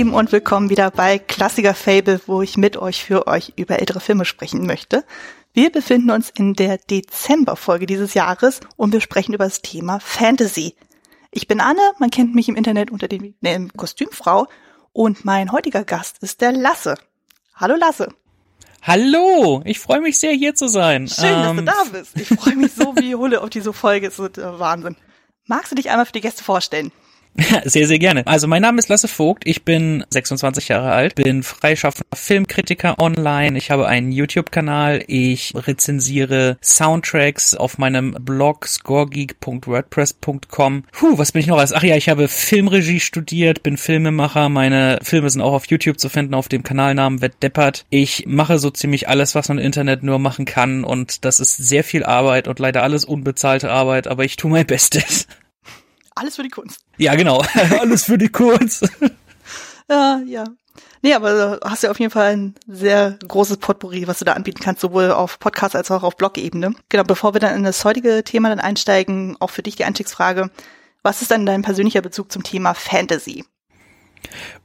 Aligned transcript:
Lieben 0.00 0.14
und 0.14 0.32
willkommen 0.32 0.70
wieder 0.70 0.90
bei 0.90 1.18
Klassiker 1.18 1.74
Fable, 1.74 2.22
wo 2.24 2.40
ich 2.40 2.56
mit 2.56 2.78
euch 2.78 3.04
für 3.04 3.26
euch 3.26 3.52
über 3.56 3.80
ältere 3.80 4.00
Filme 4.00 4.24
sprechen 4.24 4.64
möchte. 4.64 5.04
Wir 5.52 5.70
befinden 5.70 6.10
uns 6.10 6.30
in 6.30 6.54
der 6.54 6.78
Dezemberfolge 6.78 7.84
dieses 7.84 8.14
Jahres 8.14 8.60
und 8.76 8.94
wir 8.94 9.02
sprechen 9.02 9.34
über 9.34 9.44
das 9.44 9.60
Thema 9.60 10.00
Fantasy. 10.00 10.74
Ich 11.30 11.48
bin 11.48 11.60
Anne, 11.60 11.82
man 11.98 12.10
kennt 12.10 12.34
mich 12.34 12.48
im 12.48 12.56
Internet 12.56 12.90
unter 12.90 13.08
dem 13.08 13.34
Namen 13.42 13.74
Kostümfrau 13.74 14.46
und 14.94 15.26
mein 15.26 15.52
heutiger 15.52 15.84
Gast 15.84 16.16
ist 16.22 16.40
der 16.40 16.52
Lasse. 16.52 16.94
Hallo 17.54 17.76
Lasse. 17.76 18.08
Hallo, 18.80 19.60
ich 19.66 19.80
freue 19.80 20.00
mich 20.00 20.18
sehr 20.18 20.32
hier 20.32 20.54
zu 20.54 20.68
sein. 20.68 21.08
Schön, 21.08 21.26
ähm, 21.26 21.66
dass 21.66 21.76
du 21.76 21.92
da 21.92 21.98
bist. 21.98 22.16
Ich 22.18 22.28
freue 22.40 22.56
mich 22.56 22.72
so 22.72 22.96
wie 22.96 23.14
Hulle 23.14 23.42
auf 23.42 23.50
diese 23.50 23.74
Folge. 23.74 24.06
Es 24.06 24.18
wird 24.18 24.38
äh, 24.38 24.58
Wahnsinn. 24.58 24.96
Magst 25.44 25.70
du 25.70 25.76
dich 25.76 25.90
einmal 25.90 26.06
für 26.06 26.12
die 26.12 26.22
Gäste 26.22 26.42
vorstellen? 26.42 26.90
sehr, 27.64 27.86
sehr 27.86 27.98
gerne. 27.98 28.26
Also 28.26 28.46
mein 28.46 28.62
Name 28.62 28.78
ist 28.78 28.88
Lasse 28.88 29.08
Vogt, 29.08 29.42
ich 29.46 29.64
bin 29.64 30.04
26 30.10 30.68
Jahre 30.68 30.92
alt, 30.92 31.14
bin 31.14 31.42
freischaffender 31.42 32.06
Filmkritiker 32.14 32.98
online, 32.98 33.56
ich 33.58 33.70
habe 33.70 33.86
einen 33.86 34.12
YouTube-Kanal, 34.12 35.04
ich 35.06 35.52
rezensiere 35.54 36.58
Soundtracks 36.62 37.54
auf 37.54 37.78
meinem 37.78 38.16
Blog 38.20 38.66
scoregeek.wordpress.com. 38.66 40.84
Puh, 40.92 41.18
was 41.18 41.32
bin 41.32 41.40
ich 41.40 41.46
noch 41.46 41.58
als? 41.58 41.72
Ach 41.72 41.82
ja, 41.82 41.96
ich 41.96 42.08
habe 42.08 42.28
Filmregie 42.28 43.00
studiert, 43.00 43.62
bin 43.62 43.76
Filmemacher, 43.76 44.48
meine 44.48 44.98
Filme 45.02 45.28
sind 45.30 45.40
auch 45.40 45.52
auf 45.52 45.66
YouTube 45.66 46.00
zu 46.00 46.08
finden, 46.08 46.34
auf 46.34 46.48
dem 46.48 46.62
Kanalnamen 46.62 47.20
Wett 47.20 47.42
Deppert. 47.42 47.84
Ich 47.90 48.24
mache 48.26 48.58
so 48.58 48.70
ziemlich 48.70 49.08
alles, 49.08 49.34
was 49.34 49.48
man 49.48 49.58
im 49.58 49.64
Internet 49.64 50.02
nur 50.02 50.18
machen 50.18 50.44
kann 50.44 50.84
und 50.84 51.24
das 51.24 51.40
ist 51.40 51.56
sehr 51.56 51.84
viel 51.84 52.04
Arbeit 52.04 52.48
und 52.48 52.58
leider 52.58 52.82
alles 52.82 53.04
unbezahlte 53.04 53.70
Arbeit, 53.70 54.08
aber 54.08 54.24
ich 54.24 54.36
tue 54.36 54.50
mein 54.50 54.66
Bestes. 54.66 55.26
Alles 56.20 56.36
für 56.36 56.42
die 56.42 56.50
Kunst. 56.50 56.80
Ja, 56.98 57.14
genau. 57.14 57.42
Alles 57.80 58.04
für 58.04 58.18
die 58.18 58.28
Kunst. 58.28 58.86
ja, 59.90 60.20
ja. 60.26 60.44
Nee, 61.00 61.14
aber 61.14 61.32
du 61.32 61.60
hast 61.64 61.82
ja 61.82 61.90
auf 61.90 61.98
jeden 61.98 62.12
Fall 62.12 62.32
ein 62.36 62.54
sehr 62.66 63.18
großes 63.26 63.56
Potpourri, 63.56 64.06
was 64.06 64.18
du 64.18 64.26
da 64.26 64.34
anbieten 64.34 64.60
kannst, 64.62 64.82
sowohl 64.82 65.12
auf 65.12 65.38
Podcast 65.38 65.74
als 65.74 65.90
auch 65.90 66.02
auf 66.02 66.18
Blog-Ebene. 66.18 66.74
Genau, 66.90 67.04
bevor 67.04 67.34
wir 67.34 67.40
dann 67.40 67.56
in 67.56 67.64
das 67.64 67.82
heutige 67.86 68.22
Thema 68.22 68.50
dann 68.50 68.60
einsteigen, 68.60 69.38
auch 69.40 69.48
für 69.48 69.62
dich 69.62 69.76
die 69.76 69.84
Einstiegsfrage. 69.84 70.50
Was 71.02 71.22
ist 71.22 71.30
dann 71.30 71.46
dein 71.46 71.62
persönlicher 71.62 72.02
Bezug 72.02 72.30
zum 72.30 72.42
Thema 72.42 72.74
Fantasy? 72.74 73.46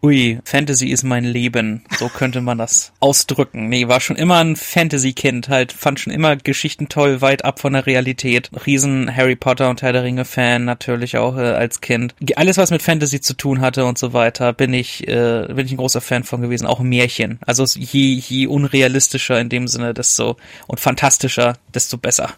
Ui, 0.01 0.39
Fantasy 0.43 0.89
ist 0.89 1.03
mein 1.03 1.23
Leben. 1.23 1.83
So 1.97 2.09
könnte 2.09 2.41
man 2.41 2.57
das 2.57 2.91
ausdrücken. 2.99 3.69
Nee, 3.69 3.87
war 3.87 3.99
schon 3.99 4.15
immer 4.15 4.37
ein 4.37 4.55
Fantasy-Kind, 4.55 5.49
halt, 5.49 5.71
fand 5.71 5.99
schon 5.99 6.13
immer 6.13 6.35
Geschichten 6.35 6.89
toll, 6.89 7.21
weit 7.21 7.43
ab 7.43 7.59
von 7.59 7.73
der 7.73 7.85
Realität. 7.85 8.51
Riesen 8.65 9.15
Harry 9.15 9.35
Potter 9.35 9.69
und 9.69 9.81
Herr 9.81 9.93
der 9.93 10.03
Ringe-Fan 10.03 10.65
natürlich 10.65 11.17
auch 11.17 11.37
äh, 11.37 11.41
als 11.41 11.81
Kind. 11.81 12.15
Alles, 12.35 12.57
was 12.57 12.71
mit 12.71 12.81
Fantasy 12.81 13.21
zu 13.21 13.33
tun 13.33 13.61
hatte 13.61 13.85
und 13.85 13.97
so 13.97 14.13
weiter, 14.13 14.53
bin 14.53 14.73
ich, 14.73 15.07
äh, 15.07 15.47
bin 15.47 15.65
ich 15.65 15.71
ein 15.71 15.77
großer 15.77 16.01
Fan 16.01 16.23
von 16.23 16.41
gewesen. 16.41 16.67
Auch 16.67 16.79
Märchen. 16.79 17.39
Also 17.45 17.65
je, 17.65 18.13
je 18.15 18.47
unrealistischer 18.47 19.39
in 19.39 19.49
dem 19.49 19.67
Sinne, 19.67 19.93
desto 19.93 20.37
und 20.67 20.79
fantastischer, 20.79 21.57
desto 21.73 21.97
besser. 21.97 22.35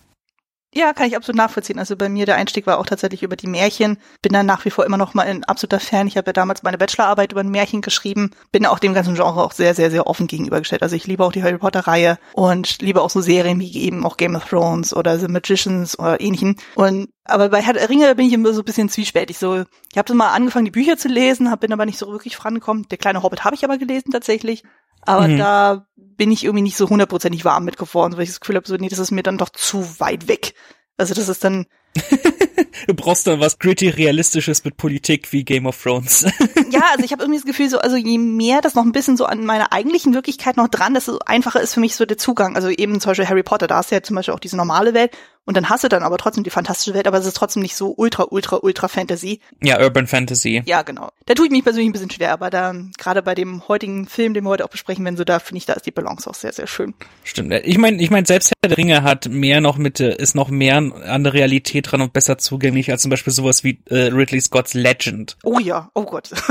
Ja, 0.77 0.93
kann 0.93 1.07
ich 1.07 1.15
absolut 1.15 1.37
nachvollziehen. 1.37 1.79
Also 1.79 1.95
bei 1.95 2.07
mir 2.07 2.27
der 2.27 2.35
Einstieg 2.35 2.67
war 2.67 2.77
auch 2.77 2.85
tatsächlich 2.85 3.23
über 3.23 3.35
die 3.35 3.47
Märchen. 3.47 3.97
Bin 4.21 4.31
dann 4.31 4.45
nach 4.45 4.63
wie 4.63 4.69
vor 4.69 4.85
immer 4.85 4.97
noch 4.97 5.15
mal 5.15 5.25
ein 5.25 5.43
absoluter 5.43 5.79
Fan. 5.79 6.05
Ich 6.05 6.17
habe 6.17 6.27
ja 6.27 6.33
damals 6.33 6.61
meine 6.61 6.77
Bachelorarbeit 6.77 7.31
über 7.31 7.41
ein 7.41 7.49
Märchen 7.49 7.81
geschrieben. 7.81 8.29
Bin 8.51 8.67
auch 8.67 8.77
dem 8.77 8.93
ganzen 8.93 9.15
Genre 9.15 9.43
auch 9.43 9.53
sehr, 9.53 9.73
sehr, 9.73 9.89
sehr 9.89 10.05
offen 10.05 10.27
gegenübergestellt. 10.27 10.83
Also 10.83 10.95
ich 10.95 11.07
liebe 11.07 11.25
auch 11.25 11.31
die 11.31 11.41
Harry 11.41 11.57
Potter 11.57 11.87
Reihe 11.87 12.19
und 12.33 12.79
liebe 12.79 13.01
auch 13.01 13.09
so 13.09 13.21
Serien 13.21 13.59
wie 13.59 13.75
eben 13.75 14.05
auch 14.05 14.17
Game 14.17 14.35
of 14.35 14.45
Thrones 14.45 14.95
oder 14.95 15.17
The 15.17 15.27
Magicians 15.27 15.97
oder 15.97 16.21
ähnlichen. 16.21 16.57
Und 16.75 17.09
aber 17.23 17.49
bei 17.49 17.63
Herr 17.63 17.73
der 17.73 17.89
Ringe 17.89 18.13
bin 18.13 18.27
ich 18.27 18.33
immer 18.33 18.53
so 18.53 18.61
ein 18.61 18.65
bisschen 18.65 18.87
zwiespältig. 18.87 19.39
So, 19.39 19.63
ich 19.91 19.97
habe 19.97 20.13
mal 20.13 20.29
angefangen, 20.29 20.65
die 20.65 20.71
Bücher 20.71 20.95
zu 20.97 21.07
lesen, 21.07 21.49
hab, 21.49 21.61
bin 21.61 21.73
aber 21.73 21.87
nicht 21.87 21.97
so 21.97 22.11
wirklich 22.11 22.35
vorangekommen. 22.35 22.87
Der 22.91 22.99
kleine 22.99 23.23
Hobbit 23.23 23.43
habe 23.43 23.55
ich 23.55 23.63
aber 23.65 23.79
gelesen 23.79 24.11
tatsächlich. 24.11 24.63
Aber 25.01 25.27
mhm. 25.27 25.37
da 25.39 25.86
bin 26.17 26.31
ich 26.31 26.43
irgendwie 26.43 26.63
nicht 26.63 26.77
so 26.77 26.89
hundertprozentig 26.89 27.45
warm 27.45 27.63
mit 27.63 27.77
geworden, 27.77 28.13
weil 28.15 28.23
ich 28.23 28.29
das 28.29 28.39
Gefühl 28.39 28.55
habe, 28.55 28.67
so, 28.67 28.75
nee, 28.75 28.89
das 28.89 28.99
ist 28.99 29.11
mir 29.11 29.23
dann 29.23 29.37
doch 29.37 29.49
zu 29.49 29.99
weit 29.99 30.27
weg. 30.27 30.53
Also 30.97 31.13
das 31.13 31.29
ist 31.29 31.43
dann. 31.43 31.67
du 32.87 32.93
brauchst 32.93 33.27
dann 33.27 33.39
was 33.39 33.59
gritty 33.59 33.89
realistisches 33.89 34.63
mit 34.63 34.77
Politik 34.77 35.31
wie 35.31 35.43
Game 35.43 35.65
of 35.65 35.81
Thrones. 35.81 36.23
ja, 36.71 36.81
also 36.91 37.03
ich 37.03 37.11
habe 37.11 37.23
irgendwie 37.23 37.39
das 37.39 37.45
Gefühl, 37.45 37.69
so 37.69 37.79
also 37.79 37.95
je 37.95 38.17
mehr 38.17 38.61
das 38.61 38.75
noch 38.75 38.83
ein 38.83 38.91
bisschen 38.91 39.17
so 39.17 39.25
an 39.25 39.45
meiner 39.45 39.71
eigentlichen 39.71 40.13
Wirklichkeit 40.13 40.57
noch 40.57 40.67
dran, 40.67 40.93
desto 40.93 41.19
einfacher 41.25 41.61
ist 41.61 41.73
für 41.73 41.79
mich 41.79 41.95
so 41.95 42.05
der 42.05 42.17
Zugang. 42.17 42.55
Also 42.55 42.69
eben 42.69 42.99
zum 42.99 43.11
Beispiel 43.11 43.27
Harry 43.27 43.43
Potter, 43.43 43.67
da 43.67 43.77
hast 43.77 43.91
du 43.91 43.95
ja 43.95 44.03
zum 44.03 44.15
Beispiel 44.15 44.33
auch 44.33 44.39
diese 44.39 44.57
normale 44.57 44.93
Welt 44.93 45.11
und 45.47 45.55
dann 45.55 45.69
hast 45.69 45.85
du 45.85 45.87
dann 45.87 46.03
aber 46.03 46.17
trotzdem 46.17 46.43
die 46.43 46.49
fantastische 46.49 46.93
Welt, 46.93 47.07
aber 47.07 47.17
es 47.17 47.25
ist 47.25 47.37
trotzdem 47.37 47.61
nicht 47.61 47.77
so 47.77 47.93
ultra, 47.95 48.27
ultra, 48.29 48.59
ultra 48.61 48.89
Fantasy. 48.89 49.39
Ja, 49.63 49.79
Urban 49.79 50.05
Fantasy. 50.05 50.61
Ja, 50.65 50.81
genau. 50.81 51.09
Da 51.25 51.35
tue 51.35 51.45
ich 51.45 51.51
mich 51.51 51.63
persönlich 51.63 51.87
ein 51.87 51.93
bisschen 51.93 52.11
schwer, 52.11 52.33
aber 52.33 52.49
da, 52.49 52.75
gerade 52.97 53.23
bei 53.23 53.33
dem 53.33 53.65
heutigen 53.69 54.07
Film, 54.07 54.33
den 54.33 54.43
wir 54.43 54.49
heute 54.49 54.65
auch 54.65 54.69
besprechen 54.69 55.05
werden, 55.05 55.15
so 55.15 55.23
da 55.23 55.39
finde 55.39 55.59
ich, 55.59 55.65
da 55.65 55.71
ist 55.71 55.85
die 55.85 55.91
Balance 55.91 56.29
auch 56.29 56.35
sehr, 56.35 56.51
sehr 56.51 56.67
schön. 56.67 56.93
Stimmt. 57.23 57.53
Ich 57.63 57.77
meine, 57.77 58.01
ich 58.03 58.09
meine, 58.09 58.27
selbst 58.27 58.51
Herr 58.61 58.67
der 58.67 58.77
Ringe 58.77 59.03
hat 59.03 59.29
mehr 59.29 59.61
noch 59.61 59.77
mit, 59.77 60.01
ist 60.01 60.35
noch 60.35 60.49
mehr 60.49 60.75
an 60.77 61.23
der 61.23 61.33
Realität 61.33 61.89
dran 61.89 62.01
und 62.01 62.11
besser 62.11 62.37
zugänglich 62.37 62.91
als 62.91 63.03
zum 63.03 63.09
Beispiel 63.09 63.31
sowas 63.31 63.63
wie 63.63 63.79
äh, 63.85 64.07
Ridley 64.07 64.41
Scott's 64.41 64.73
Legend. 64.73 65.37
Oh 65.45 65.59
ja, 65.59 65.89
oh 65.93 66.03
Gott. 66.03 66.29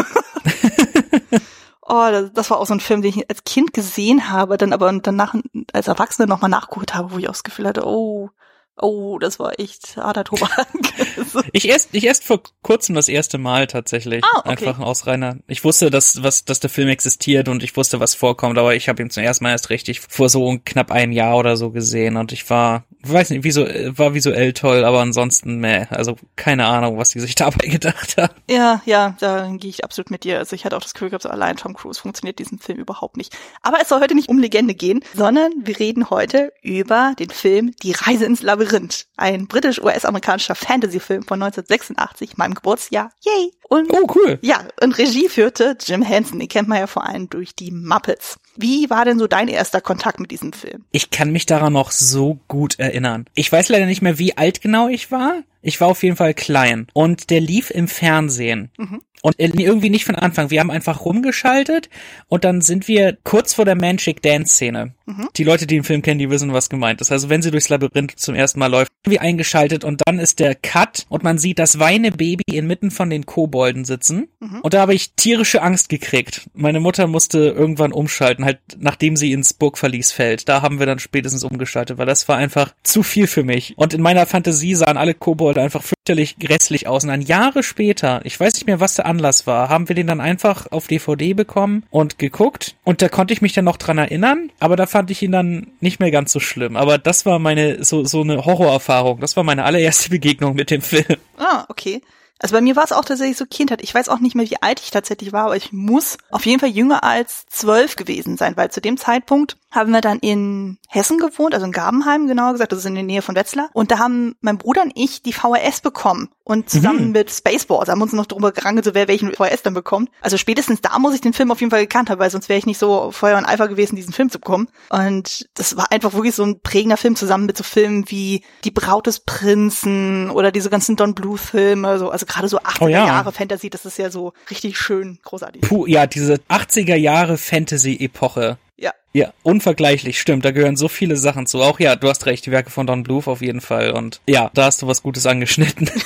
Oh, 1.88 2.08
das, 2.10 2.32
das, 2.32 2.50
war 2.50 2.58
auch 2.58 2.66
so 2.66 2.74
ein 2.74 2.80
Film, 2.80 3.00
den 3.00 3.16
ich 3.16 3.30
als 3.30 3.44
Kind 3.44 3.72
gesehen 3.72 4.28
habe, 4.28 4.56
dann 4.56 4.72
aber 4.72 4.92
danach 4.92 5.36
als 5.72 5.86
Erwachsene 5.86 6.26
nochmal 6.26 6.50
nachgeholt 6.50 6.94
habe, 6.94 7.12
wo 7.12 7.18
ich 7.18 7.28
auch 7.28 7.32
das 7.32 7.44
Gefühl 7.44 7.68
hatte, 7.68 7.86
oh, 7.86 8.30
Oh, 8.78 9.18
das 9.18 9.38
war 9.38 9.58
echt 9.58 9.96
harter 9.96 10.24
Tobak. 10.24 10.68
ich 11.52 11.66
erst, 11.68 11.94
ich 11.94 12.04
erst 12.04 12.24
vor 12.24 12.42
kurzem 12.62 12.94
das 12.94 13.08
erste 13.08 13.38
Mal 13.38 13.66
tatsächlich. 13.66 14.22
Ah, 14.22 14.40
okay. 14.40 14.50
Einfach 14.50 14.78
aus 14.80 15.06
reiner. 15.06 15.38
Ich 15.46 15.64
wusste, 15.64 15.90
dass, 15.90 16.22
was, 16.22 16.44
dass 16.44 16.60
der 16.60 16.68
Film 16.68 16.88
existiert 16.88 17.48
und 17.48 17.62
ich 17.62 17.76
wusste, 17.76 18.00
was 18.00 18.14
vorkommt, 18.14 18.58
aber 18.58 18.74
ich 18.74 18.88
habe 18.88 19.02
ihn 19.02 19.08
zum 19.08 19.22
ersten 19.22 19.44
Mal 19.44 19.52
erst 19.52 19.70
richtig 19.70 20.00
vor 20.00 20.28
so 20.28 20.58
knapp 20.64 20.90
einem 20.90 21.12
Jahr 21.12 21.36
oder 21.38 21.56
so 21.56 21.70
gesehen 21.70 22.16
und 22.18 22.32
ich 22.32 22.48
war 22.50 22.84
weiß 23.12 23.30
nicht, 23.30 23.44
wieso, 23.44 23.62
war 23.64 24.14
visuell 24.14 24.52
toll, 24.52 24.84
aber 24.84 25.00
ansonsten, 25.00 25.56
meh, 25.58 25.86
also 25.90 26.16
keine 26.36 26.66
Ahnung, 26.66 26.98
was 26.98 27.10
die 27.10 27.20
sich 27.20 27.34
dabei 27.36 27.68
gedacht 27.68 28.16
haben. 28.16 28.34
Ja, 28.48 28.82
ja, 28.84 29.16
da 29.20 29.50
gehe 29.56 29.70
ich 29.70 29.84
absolut 29.84 30.10
mit 30.10 30.24
dir. 30.24 30.38
Also 30.38 30.54
ich 30.54 30.64
hatte 30.64 30.76
auch 30.76 30.82
das 30.82 30.94
Gefühl 30.94 31.10
gehabt, 31.10 31.22
so 31.22 31.28
allein 31.28 31.56
Tom 31.56 31.74
Cruise 31.74 32.00
funktioniert 32.00 32.38
diesen 32.38 32.58
Film 32.58 32.78
überhaupt 32.78 33.16
nicht. 33.16 33.36
Aber 33.62 33.78
es 33.80 33.88
soll 33.88 34.00
heute 34.00 34.14
nicht 34.14 34.28
um 34.28 34.38
Legende 34.38 34.74
gehen, 34.74 35.04
sondern 35.14 35.52
wir 35.64 35.78
reden 35.78 36.10
heute 36.10 36.52
über 36.62 37.14
den 37.18 37.30
Film 37.30 37.72
Die 37.82 37.92
Reise 37.92 38.24
ins 38.24 38.42
Labyrinth. 38.42 39.06
Ein 39.16 39.46
britisch-US-amerikanischer 39.46 40.54
Fantasy-Film 40.54 41.22
von 41.22 41.42
1986, 41.42 42.36
meinem 42.36 42.54
Geburtsjahr. 42.54 43.10
Yay! 43.24 43.52
Und, 43.68 43.92
oh, 43.92 44.06
cool. 44.14 44.38
Ja, 44.42 44.64
und 44.80 44.96
Regie 44.96 45.28
führte 45.28 45.76
Jim 45.84 46.02
Henson. 46.02 46.38
Den 46.38 46.48
kennt 46.48 46.68
man 46.68 46.78
ja 46.78 46.86
vor 46.86 47.06
allem 47.06 47.28
durch 47.28 47.54
die 47.54 47.70
Muppets. 47.70 48.38
Wie 48.56 48.88
war 48.90 49.04
denn 49.04 49.18
so 49.18 49.26
dein 49.26 49.48
erster 49.48 49.80
Kontakt 49.80 50.20
mit 50.20 50.30
diesem 50.30 50.52
Film? 50.52 50.84
Ich 50.92 51.10
kann 51.10 51.32
mich 51.32 51.46
daran 51.46 51.72
noch 51.72 51.90
so 51.90 52.38
gut 52.48 52.78
erinnern. 52.78 53.26
Ich 53.34 53.50
weiß 53.50 53.68
leider 53.68 53.86
nicht 53.86 54.02
mehr, 54.02 54.18
wie 54.18 54.36
alt 54.36 54.60
genau 54.60 54.88
ich 54.88 55.10
war. 55.10 55.42
Ich 55.62 55.80
war 55.80 55.88
auf 55.88 56.02
jeden 56.04 56.16
Fall 56.16 56.32
klein. 56.32 56.86
Und 56.92 57.30
der 57.30 57.40
lief 57.40 57.70
im 57.70 57.88
Fernsehen. 57.88 58.70
Mhm. 58.78 59.02
Und 59.22 59.34
irgendwie 59.38 59.90
nicht 59.90 60.04
von 60.04 60.14
Anfang. 60.14 60.50
Wir 60.50 60.60
haben 60.60 60.70
einfach 60.70 61.04
rumgeschaltet 61.04 61.88
und 62.28 62.44
dann 62.44 62.60
sind 62.60 62.86
wir 62.86 63.16
kurz 63.24 63.54
vor 63.54 63.64
der 63.64 63.74
Magic 63.74 64.22
Dance 64.22 64.54
Szene. 64.54 64.94
Mhm. 65.06 65.28
Die 65.36 65.44
Leute, 65.44 65.66
die 65.66 65.76
den 65.76 65.84
Film 65.84 66.02
kennen, 66.02 66.18
die 66.18 66.30
wissen, 66.30 66.52
was 66.52 66.68
gemeint 66.68 67.00
ist. 67.00 67.12
Also 67.12 67.28
wenn 67.28 67.42
sie 67.42 67.50
durchs 67.50 67.68
Labyrinth 67.68 68.18
zum 68.18 68.34
ersten 68.34 68.58
Mal 68.58 68.70
läuft, 68.70 68.92
wie 69.06 69.18
eingeschaltet 69.18 69.84
und 69.84 70.02
dann 70.04 70.18
ist 70.18 70.38
der 70.38 70.54
Cut 70.54 71.06
und 71.08 71.22
man 71.22 71.38
sieht 71.38 71.58
das 71.58 71.78
weine 71.78 72.10
Baby 72.10 72.44
inmitten 72.52 72.90
von 72.90 73.10
den 73.10 73.26
Kobolden 73.26 73.84
sitzen. 73.84 74.28
Mhm. 74.40 74.60
Und 74.62 74.74
da 74.74 74.80
habe 74.80 74.94
ich 74.94 75.12
tierische 75.14 75.62
Angst 75.62 75.88
gekriegt. 75.88 76.48
Meine 76.54 76.80
Mutter 76.80 77.06
musste 77.06 77.38
irgendwann 77.38 77.92
umschalten, 77.92 78.44
halt 78.44 78.58
nachdem 78.78 79.16
sie 79.16 79.32
ins 79.32 79.54
Burgverlies 79.54 80.12
fällt. 80.12 80.48
Da 80.48 80.62
haben 80.62 80.78
wir 80.78 80.86
dann 80.86 80.98
spätestens 80.98 81.44
umgeschaltet, 81.44 81.98
weil 81.98 82.06
das 82.06 82.28
war 82.28 82.36
einfach 82.36 82.74
zu 82.82 83.02
viel 83.02 83.26
für 83.26 83.44
mich. 83.44 83.74
Und 83.76 83.94
in 83.94 84.02
meiner 84.02 84.26
Fantasie 84.26 84.74
sahen 84.74 84.96
alle 84.96 85.14
Kobolde 85.14 85.62
einfach 85.62 85.82
fürchterlich 86.06 86.38
grässlich 86.38 86.86
aus. 86.86 87.02
Und 87.02 87.10
dann 87.10 87.20
Jahre 87.20 87.62
später, 87.64 88.20
ich 88.24 88.38
weiß 88.38 88.54
nicht 88.54 88.66
mehr, 88.66 88.78
was 88.78 88.94
der 88.94 89.06
Anlass 89.06 89.46
war, 89.46 89.68
haben 89.68 89.88
wir 89.88 89.96
den 89.96 90.06
dann 90.06 90.20
einfach 90.20 90.70
auf 90.70 90.86
DVD 90.86 91.34
bekommen 91.34 91.82
und 91.90 92.18
geguckt. 92.18 92.76
Und 92.84 93.02
da 93.02 93.08
konnte 93.08 93.34
ich 93.34 93.42
mich 93.42 93.54
dann 93.54 93.64
noch 93.64 93.76
dran 93.76 93.98
erinnern, 93.98 94.52
aber 94.60 94.76
da 94.76 94.86
fand 94.86 95.10
ich 95.10 95.22
ihn 95.22 95.32
dann 95.32 95.66
nicht 95.80 95.98
mehr 95.98 96.12
ganz 96.12 96.32
so 96.32 96.38
schlimm. 96.38 96.76
Aber 96.76 96.98
das 96.98 97.26
war 97.26 97.40
meine, 97.40 97.84
so, 97.84 98.04
so 98.04 98.20
eine 98.20 98.44
Horrorerfahrung. 98.44 99.18
Das 99.20 99.36
war 99.36 99.42
meine 99.42 99.64
allererste 99.64 100.10
Begegnung 100.16 100.54
mit 100.54 100.70
dem 100.70 100.80
Film. 100.80 101.16
Ah, 101.38 101.64
okay. 101.68 102.00
Also 102.38 102.54
bei 102.54 102.60
mir 102.60 102.76
war 102.76 102.84
es 102.84 102.92
auch 102.92 103.04
tatsächlich 103.04 103.36
so 103.36 103.46
Kindheit. 103.46 103.82
Ich 103.82 103.94
weiß 103.94 104.08
auch 104.08 104.18
nicht 104.18 104.34
mehr, 104.34 104.48
wie 104.48 104.60
alt 104.62 104.80
ich 104.80 104.90
tatsächlich 104.90 105.32
war, 105.32 105.46
aber 105.46 105.56
ich 105.56 105.72
muss 105.72 106.18
auf 106.30 106.44
jeden 106.44 106.60
Fall 106.60 106.68
jünger 106.68 107.02
als 107.02 107.46
zwölf 107.46 107.96
gewesen 107.96 108.36
sein, 108.36 108.56
weil 108.56 108.70
zu 108.70 108.80
dem 108.80 108.98
Zeitpunkt 108.98 109.56
haben 109.70 109.92
wir 109.92 110.00
dann 110.00 110.18
in 110.18 110.78
Hessen 110.88 111.18
gewohnt, 111.18 111.54
also 111.54 111.66
in 111.66 111.72
Gabenheim 111.72 112.26
genauer 112.26 112.52
gesagt, 112.52 112.72
das 112.72 112.80
ist 112.80 112.86
in 112.86 112.94
der 112.94 113.04
Nähe 113.04 113.22
von 113.22 113.36
Wetzlar. 113.36 113.70
Und 113.72 113.90
da 113.90 113.98
haben 113.98 114.36
mein 114.40 114.58
Bruder 114.58 114.82
und 114.82 114.92
ich 114.94 115.22
die 115.22 115.32
VHS 115.32 115.80
bekommen. 115.80 116.28
Und 116.48 116.70
zusammen 116.70 117.06
mhm. 117.06 117.10
mit 117.10 117.28
Spaceballs 117.28 117.88
haben 117.88 117.98
wir 117.98 118.04
uns 118.04 118.12
noch 118.12 118.26
drüber 118.26 118.52
gerangelt, 118.52 118.84
so 118.84 118.94
wer 118.94 119.08
welchen 119.08 119.32
VHS 119.34 119.62
dann 119.64 119.74
bekommt. 119.74 120.10
Also 120.20 120.36
spätestens 120.36 120.80
da 120.80 120.96
muss 121.00 121.12
ich 121.12 121.20
den 121.20 121.32
Film 121.32 121.50
auf 121.50 121.58
jeden 121.58 121.72
Fall 121.72 121.80
gekannt 121.80 122.08
haben, 122.08 122.20
weil 122.20 122.30
sonst 122.30 122.48
wäre 122.48 122.56
ich 122.56 122.66
nicht 122.66 122.78
so 122.78 123.10
Feuer 123.10 123.36
und 123.36 123.44
Eifer 123.44 123.66
gewesen, 123.66 123.96
diesen 123.96 124.12
Film 124.12 124.30
zu 124.30 124.38
bekommen. 124.38 124.68
Und 124.88 125.48
das 125.54 125.76
war 125.76 125.90
einfach 125.90 126.14
wirklich 126.14 126.36
so 126.36 126.44
ein 126.44 126.60
prägender 126.60 126.98
Film 126.98 127.16
zusammen 127.16 127.46
mit 127.46 127.56
so 127.56 127.64
Filmen 127.64 128.04
wie 128.12 128.42
Die 128.62 128.70
Braut 128.70 129.08
des 129.08 129.18
Prinzen 129.18 130.30
oder 130.30 130.52
diese 130.52 130.70
ganzen 130.70 130.94
Don 130.94 131.16
Bluth 131.16 131.40
Filme, 131.40 131.98
so, 131.98 132.10
also 132.10 132.26
gerade 132.26 132.46
so 132.46 132.60
80er 132.60 132.76
Oh 132.80 132.86
ja. 132.86 133.06
Jahre 133.06 133.32
Fantasy, 133.32 133.68
das 133.68 133.84
ist 133.84 133.98
ja 133.98 134.10
so 134.10 134.32
richtig 134.48 134.78
schön 134.78 135.18
großartig. 135.24 135.62
Puh, 135.62 135.86
ja, 135.86 136.06
diese 136.06 136.34
80er 136.48 136.94
Jahre 136.94 137.38
Fantasy-Epoche. 137.38 138.56
Ja. 138.78 138.92
Ja, 139.12 139.32
unvergleichlich, 139.42 140.20
stimmt. 140.20 140.44
Da 140.44 140.50
gehören 140.50 140.76
so 140.76 140.88
viele 140.88 141.16
Sachen 141.16 141.46
zu. 141.46 141.62
Auch 141.62 141.80
ja, 141.80 141.96
du 141.96 142.08
hast 142.08 142.26
recht, 142.26 142.44
die 142.44 142.50
Werke 142.50 142.70
von 142.70 142.86
Don 142.86 143.02
Bluth 143.02 143.28
auf 143.28 143.40
jeden 143.40 143.62
Fall. 143.62 143.92
Und 143.92 144.20
ja, 144.28 144.50
da 144.52 144.66
hast 144.66 144.82
du 144.82 144.86
was 144.86 145.02
Gutes 145.02 145.26
angeschnitten. 145.26 145.90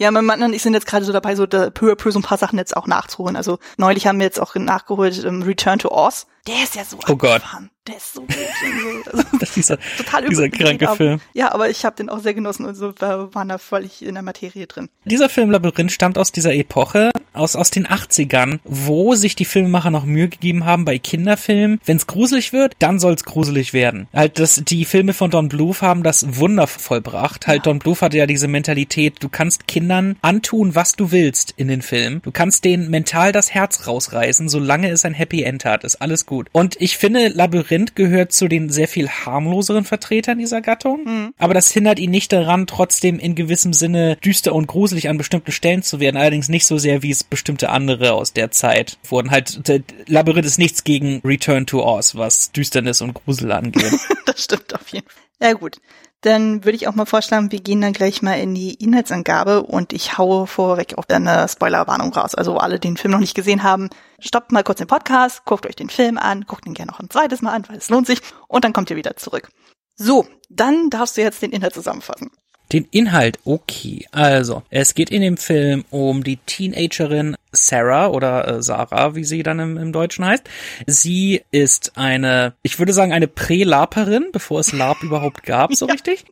Ja, 0.00 0.10
mein 0.10 0.24
Mann 0.24 0.42
und 0.42 0.54
ich 0.54 0.62
sind 0.62 0.72
jetzt 0.72 0.86
gerade 0.86 1.04
so 1.04 1.12
dabei, 1.12 1.36
so 1.36 1.44
da 1.44 1.68
peu 1.68 1.92
à 1.92 1.94
peu 1.94 2.10
so 2.10 2.18
ein 2.18 2.22
paar 2.22 2.38
Sachen 2.38 2.58
jetzt 2.58 2.74
auch 2.74 2.86
nachzuholen. 2.86 3.36
Also 3.36 3.58
neulich 3.76 4.06
haben 4.06 4.18
wir 4.18 4.24
jetzt 4.24 4.40
auch 4.40 4.54
nachgeholt 4.54 5.22
ähm, 5.26 5.42
Return 5.42 5.78
to 5.78 5.90
Oz. 5.90 6.26
Der 6.46 6.62
ist 6.64 6.74
ja 6.74 6.84
so 6.84 6.98
Oh 7.08 7.16
Gott. 7.16 7.42
Der 7.86 7.96
ist 7.96 8.12
so 8.12 8.20
gut. 8.20 8.30
und 8.30 9.04
so. 9.04 9.10
Also, 9.18 9.46
dieser, 9.56 9.78
total 9.96 10.28
dieser 10.28 10.48
kranke 10.48 10.86
aber- 10.88 10.96
Film. 10.96 11.20
Ja, 11.32 11.52
aber 11.52 11.70
ich 11.70 11.84
habe 11.84 11.96
den 11.96 12.08
auch 12.08 12.20
sehr 12.20 12.34
genossen 12.34 12.66
und 12.66 12.74
so 12.74 12.92
waren 13.00 13.48
da 13.48 13.58
völlig 13.58 14.02
in 14.02 14.14
der 14.14 14.22
Materie 14.22 14.66
drin. 14.66 14.88
Dieser 15.04 15.28
Film 15.28 15.50
Labyrinth 15.50 15.92
stammt 15.92 16.18
aus 16.18 16.30
dieser 16.32 16.54
Epoche, 16.54 17.10
aus, 17.32 17.56
aus 17.56 17.70
den 17.70 17.86
80ern, 17.86 18.60
wo 18.64 19.14
sich 19.14 19.34
die 19.34 19.44
Filmemacher 19.44 19.90
noch 19.90 20.04
Mühe 20.04 20.28
gegeben 20.28 20.64
haben 20.66 20.84
bei 20.84 20.98
Kinderfilmen. 20.98 21.80
Wenn 21.84 21.96
es 21.96 22.06
gruselig 22.06 22.52
wird, 22.52 22.74
dann 22.78 22.98
soll 23.00 23.14
es 23.14 23.24
gruselig 23.24 23.72
werden. 23.72 24.08
Halt, 24.12 24.38
das, 24.38 24.62
die 24.64 24.84
Filme 24.84 25.14
von 25.14 25.30
Don 25.30 25.48
Bluth 25.48 25.82
haben 25.82 26.02
das 26.02 26.36
wundervoll 26.36 26.80
vollbracht. 26.80 27.46
Halt, 27.46 27.66
Don 27.66 27.78
Bluth 27.78 28.02
hatte 28.02 28.18
ja 28.18 28.26
diese 28.26 28.48
Mentalität, 28.48 29.16
du 29.22 29.28
kannst 29.28 29.66
Kindern 29.66 30.16
antun, 30.22 30.74
was 30.74 30.92
du 30.92 31.10
willst 31.10 31.54
in 31.56 31.68
den 31.68 31.82
Film. 31.82 32.20
Du 32.22 32.30
kannst 32.30 32.64
denen 32.64 32.90
mental 32.90 33.32
das 33.32 33.52
Herz 33.52 33.86
rausreißen, 33.86 34.48
solange 34.48 34.90
es 34.90 35.04
ein 35.04 35.14
Happy 35.14 35.42
End 35.42 35.64
hat. 35.64 35.84
Ist 35.84 35.96
alles 36.02 36.26
gut. 36.30 36.48
Und 36.52 36.80
ich 36.80 36.96
finde, 36.96 37.28
Labyrinth 37.28 37.96
gehört 37.96 38.32
zu 38.32 38.46
den 38.46 38.70
sehr 38.70 38.88
viel 38.88 39.08
harmloseren 39.08 39.84
Vertretern 39.84 40.38
dieser 40.38 40.60
Gattung. 40.60 41.32
Aber 41.38 41.54
das 41.54 41.72
hindert 41.72 41.98
ihn 41.98 42.12
nicht 42.12 42.32
daran, 42.32 42.68
trotzdem 42.68 43.18
in 43.18 43.34
gewissem 43.34 43.72
Sinne 43.72 44.16
düster 44.16 44.54
und 44.54 44.68
gruselig 44.68 45.08
an 45.08 45.18
bestimmten 45.18 45.50
Stellen 45.50 45.82
zu 45.82 45.98
werden. 45.98 46.16
Allerdings 46.16 46.48
nicht 46.48 46.66
so 46.66 46.78
sehr, 46.78 47.02
wie 47.02 47.10
es 47.10 47.24
bestimmte 47.24 47.70
andere 47.70 48.12
aus 48.12 48.32
der 48.32 48.52
Zeit 48.52 48.96
wurden. 49.08 49.32
Halt, 49.32 49.82
Labyrinth 50.06 50.46
ist 50.46 50.58
nichts 50.58 50.84
gegen 50.84 51.20
Return 51.24 51.66
to 51.66 51.84
Oz, 51.84 52.14
was 52.14 52.52
Düsternis 52.52 53.00
und 53.02 53.14
Grusel 53.14 53.50
angeht. 53.50 53.92
das 54.24 54.44
stimmt 54.44 54.72
auf 54.74 54.88
jeden 54.88 55.08
Fall. 55.08 55.22
Ja 55.42 55.54
gut, 55.54 55.80
dann 56.22 56.64
würde 56.64 56.76
ich 56.76 56.86
auch 56.86 56.94
mal 56.94 57.06
vorschlagen, 57.06 57.50
wir 57.50 57.60
gehen 57.60 57.80
dann 57.80 57.94
gleich 57.94 58.20
mal 58.20 58.34
in 58.34 58.54
die 58.54 58.74
Inhaltsangabe 58.74 59.62
und 59.62 59.92
ich 59.92 60.18
haue 60.18 60.46
vorweg 60.46 60.98
auch 60.98 61.04
eine 61.08 61.48
Spoilerwarnung 61.48 62.12
raus. 62.12 62.34
Also 62.34 62.58
alle, 62.58 62.78
die 62.78 62.88
den 62.88 62.96
Film 62.96 63.12
noch 63.12 63.20
nicht 63.20 63.34
gesehen 63.34 63.62
haben, 63.62 63.88
stoppt 64.18 64.52
mal 64.52 64.62
kurz 64.62 64.78
den 64.78 64.86
Podcast, 64.86 65.44
guckt 65.46 65.66
euch 65.66 65.76
den 65.76 65.88
Film 65.88 66.18
an, 66.18 66.44
guckt 66.46 66.66
ihn 66.66 66.74
gerne 66.74 66.92
noch 66.92 67.00
ein 67.00 67.10
zweites 67.10 67.40
Mal 67.40 67.52
an, 67.52 67.64
weil 67.68 67.78
es 67.78 67.88
lohnt 67.88 68.06
sich 68.06 68.20
und 68.48 68.64
dann 68.64 68.72
kommt 68.72 68.90
ihr 68.90 68.96
wieder 68.96 69.16
zurück. 69.16 69.48
So, 69.96 70.26
dann 70.50 70.90
darfst 70.90 71.16
du 71.16 71.22
jetzt 71.22 71.42
den 71.42 71.52
Inhalt 71.52 71.74
zusammenfassen. 71.74 72.30
Den 72.72 72.86
Inhalt, 72.90 73.38
okay. 73.44 74.06
Also, 74.12 74.62
es 74.70 74.94
geht 74.94 75.10
in 75.10 75.22
dem 75.22 75.36
Film 75.36 75.84
um 75.90 76.22
die 76.22 76.36
Teenagerin 76.36 77.36
Sarah 77.52 78.08
oder 78.08 78.46
äh, 78.48 78.62
Sarah, 78.62 79.14
wie 79.14 79.24
sie 79.24 79.42
dann 79.42 79.58
im, 79.58 79.76
im 79.76 79.92
Deutschen 79.92 80.24
heißt. 80.24 80.44
Sie 80.86 81.42
ist 81.50 81.92
eine, 81.96 82.54
ich 82.62 82.78
würde 82.78 82.92
sagen, 82.92 83.12
eine 83.12 83.28
Prä-Laperin, 83.28 84.28
bevor 84.32 84.60
es 84.60 84.72
LARP 84.72 85.02
überhaupt 85.02 85.42
gab, 85.44 85.74
so 85.74 85.86
Ja. 85.86 85.92
richtig. 85.92 86.24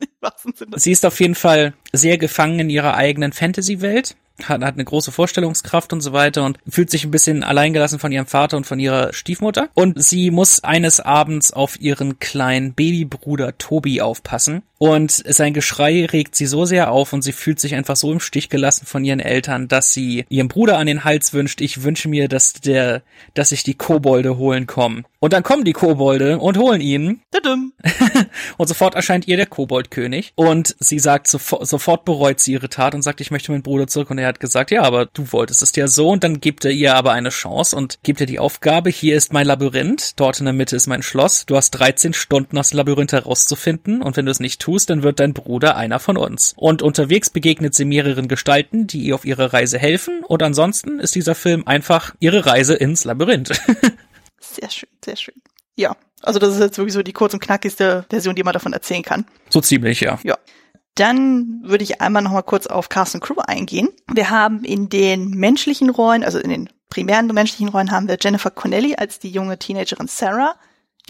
Sie 0.77 0.93
ist 0.93 1.05
auf 1.07 1.21
jeden 1.21 1.35
Fall 1.35 1.75
sehr 1.93 2.19
gefangen 2.19 2.59
in 2.61 2.71
ihrer 2.71 2.95
eigenen 2.95 3.33
Fantasy-Welt, 3.33 4.17
hat, 4.45 4.63
hat 4.63 4.75
eine 4.75 4.85
große 4.85 5.11
Vorstellungskraft 5.13 5.93
und 5.93 6.01
so 6.01 6.13
weiter 6.13 6.45
und 6.45 6.59
fühlt 6.69 6.91
sich 6.91 7.05
ein 7.05 7.11
bisschen 7.11 7.43
alleingelassen 7.43 7.99
von 7.99 8.13
ihrem 8.13 8.27
Vater 8.27 8.57
und 8.57 8.67
von 8.67 8.79
ihrer 8.79 9.13
Stiefmutter. 9.13 9.69
Und 9.75 10.03
sie 10.03 10.31
muss 10.31 10.63
eines 10.63 11.01
Abends 11.01 11.53
auf 11.53 11.81
ihren 11.81 12.19
kleinen 12.21 12.73
Babybruder 12.75 13.59
Tobi 13.59 14.01
aufpassen. 14.01 14.63
Und 14.79 15.11
sein 15.11 15.53
Geschrei 15.53 16.07
regt 16.07 16.37
sie 16.37 16.47
so 16.47 16.65
sehr 16.65 16.91
auf 16.91 17.13
und 17.13 17.23
sie 17.23 17.33
fühlt 17.33 17.61
sich 17.61 17.75
einfach 17.75 17.97
so 17.97 18.13
im 18.13 18.21
Stich 18.21 18.49
gelassen 18.49 18.87
von 18.87 19.05
ihren 19.05 19.21
Eltern, 19.21 19.69
dass 19.69 19.93
sie 19.93 20.25
ihrem 20.29 20.49
Bruder 20.49 20.79
an 20.79 20.87
den 20.87 21.05
Hals 21.05 21.33
wünscht, 21.33 21.61
ich 21.61 21.83
wünsche 21.83 22.09
mir, 22.09 22.29
dass 22.29 22.53
der, 22.53 23.03
dass 23.35 23.51
sich 23.51 23.65
die 23.65 23.75
Kobolde 23.75 24.39
holen 24.39 24.67
kommen. 24.67 25.05
Und 25.21 25.33
dann 25.33 25.43
kommen 25.43 25.65
die 25.65 25.73
Kobolde 25.73 26.39
und 26.39 26.59
holen 26.59 26.81
ihn 26.81 27.23
und 28.57 28.69
sofort 28.69 28.95
erscheint 28.95 29.27
ihr 29.27 29.37
der 29.37 29.47
Koboldkönig 29.47 30.33
und 30.37 30.77
sie 30.79 31.01
sagt, 31.01 31.27
sofort, 31.27 31.67
sofort 31.67 32.05
bereut 32.05 32.39
sie 32.39 32.53
ihre 32.53 32.69
Tat 32.69 32.95
und 32.95 33.03
sagt, 33.03 33.21
ich 33.21 33.33
möchte 33.33 33.51
meinen 33.51 33.63
Bruder 33.63 33.89
zurück. 33.89 34.11
Und 34.11 34.19
er 34.19 34.29
hat 34.29 34.39
gesagt, 34.39 34.71
ja, 34.71 34.83
aber 34.83 35.07
du 35.07 35.33
wolltest 35.33 35.63
es 35.63 35.75
ja 35.75 35.89
so. 35.89 36.11
Und 36.11 36.23
dann 36.23 36.41
gibt 36.41 36.65
er 36.65 36.71
ihr 36.71 36.95
aber 36.95 37.13
eine 37.13 37.31
Chance 37.31 37.75
und 37.75 37.99
gibt 38.05 38.21
ihr 38.21 38.27
die 38.27 38.39
Aufgabe, 38.39 38.91
hier 38.91 39.17
ist 39.17 39.33
mein 39.33 39.47
Labyrinth, 39.47 40.19
dort 40.21 40.39
in 40.39 40.45
der 40.45 40.55
Mitte 40.55 40.77
ist 40.77 40.87
mein 40.87 41.03
Schloss. 41.03 41.47
Du 41.47 41.57
hast 41.57 41.73
13 41.73 42.13
Stunden, 42.13 42.57
das 42.57 42.73
Labyrinth 42.73 43.13
herauszufinden. 43.13 44.03
Und 44.03 44.17
wenn 44.17 44.27
du 44.27 44.31
es 44.31 44.41
nicht 44.41 44.61
tust, 44.69 44.91
dann 44.91 45.03
wird 45.03 45.19
dein 45.19 45.33
Bruder 45.33 45.77
einer 45.77 45.99
von 45.99 46.19
uns. 46.19 46.53
Und 46.57 46.83
unterwegs 46.83 47.31
begegnet 47.31 47.75
sie 47.75 47.87
mehreren 47.87 48.29
Gestalten, 48.29 48.87
die 48.87 49.01
ihr 49.05 49.15
auf 49.15 49.25
ihrer 49.25 49.55
Reise 49.55 49.79
helfen. 49.79 50.23
Und 50.25 50.43
ansonsten 50.43 51.01
ist 51.01 51.15
dieser 51.15 51.35
Film 51.35 51.67
einfach 51.67 52.15
ihre 52.21 52.45
Reise 52.45 52.75
ins 52.75 53.05
Labyrinth. 53.05 53.49
Sehr 54.41 54.71
schön, 54.71 54.89
sehr 55.05 55.17
schön. 55.17 55.35
Ja, 55.75 55.97
also 56.23 56.39
das 56.39 56.55
ist 56.55 56.61
jetzt 56.61 56.79
wirklich 56.79 56.95
so 56.95 57.03
die 57.03 57.13
kurz 57.13 57.35
und 57.35 57.41
knackigste 57.41 58.07
Version, 58.09 58.35
die 58.35 58.43
man 58.43 58.53
davon 58.53 58.73
erzählen 58.73 59.03
kann. 59.03 59.25
so 59.51 59.61
ziemlich, 59.61 60.01
ja. 60.01 60.19
Ja. 60.23 60.37
Dann 60.95 61.61
würde 61.63 61.85
ich 61.85 62.01
einmal 62.01 62.23
noch 62.23 62.33
mal 62.33 62.43
kurz 62.43 62.67
auf 62.67 62.89
Cast 62.89 63.21
Crew 63.21 63.41
eingehen. 63.47 63.89
Wir 64.13 64.31
haben 64.31 64.65
in 64.65 64.89
den 64.89 65.31
menschlichen 65.31 65.91
Rollen, 65.91 66.25
also 66.25 66.39
in 66.39 66.51
den 66.51 66.71
primären 66.89 67.27
menschlichen 67.29 67.69
Rollen 67.69 67.91
haben 67.91 68.09
wir 68.09 68.17
Jennifer 68.21 68.51
Connelly 68.51 68.97
als 68.97 69.19
die 69.19 69.31
junge 69.31 69.59
Teenagerin 69.59 70.09
Sarah. 70.09 70.57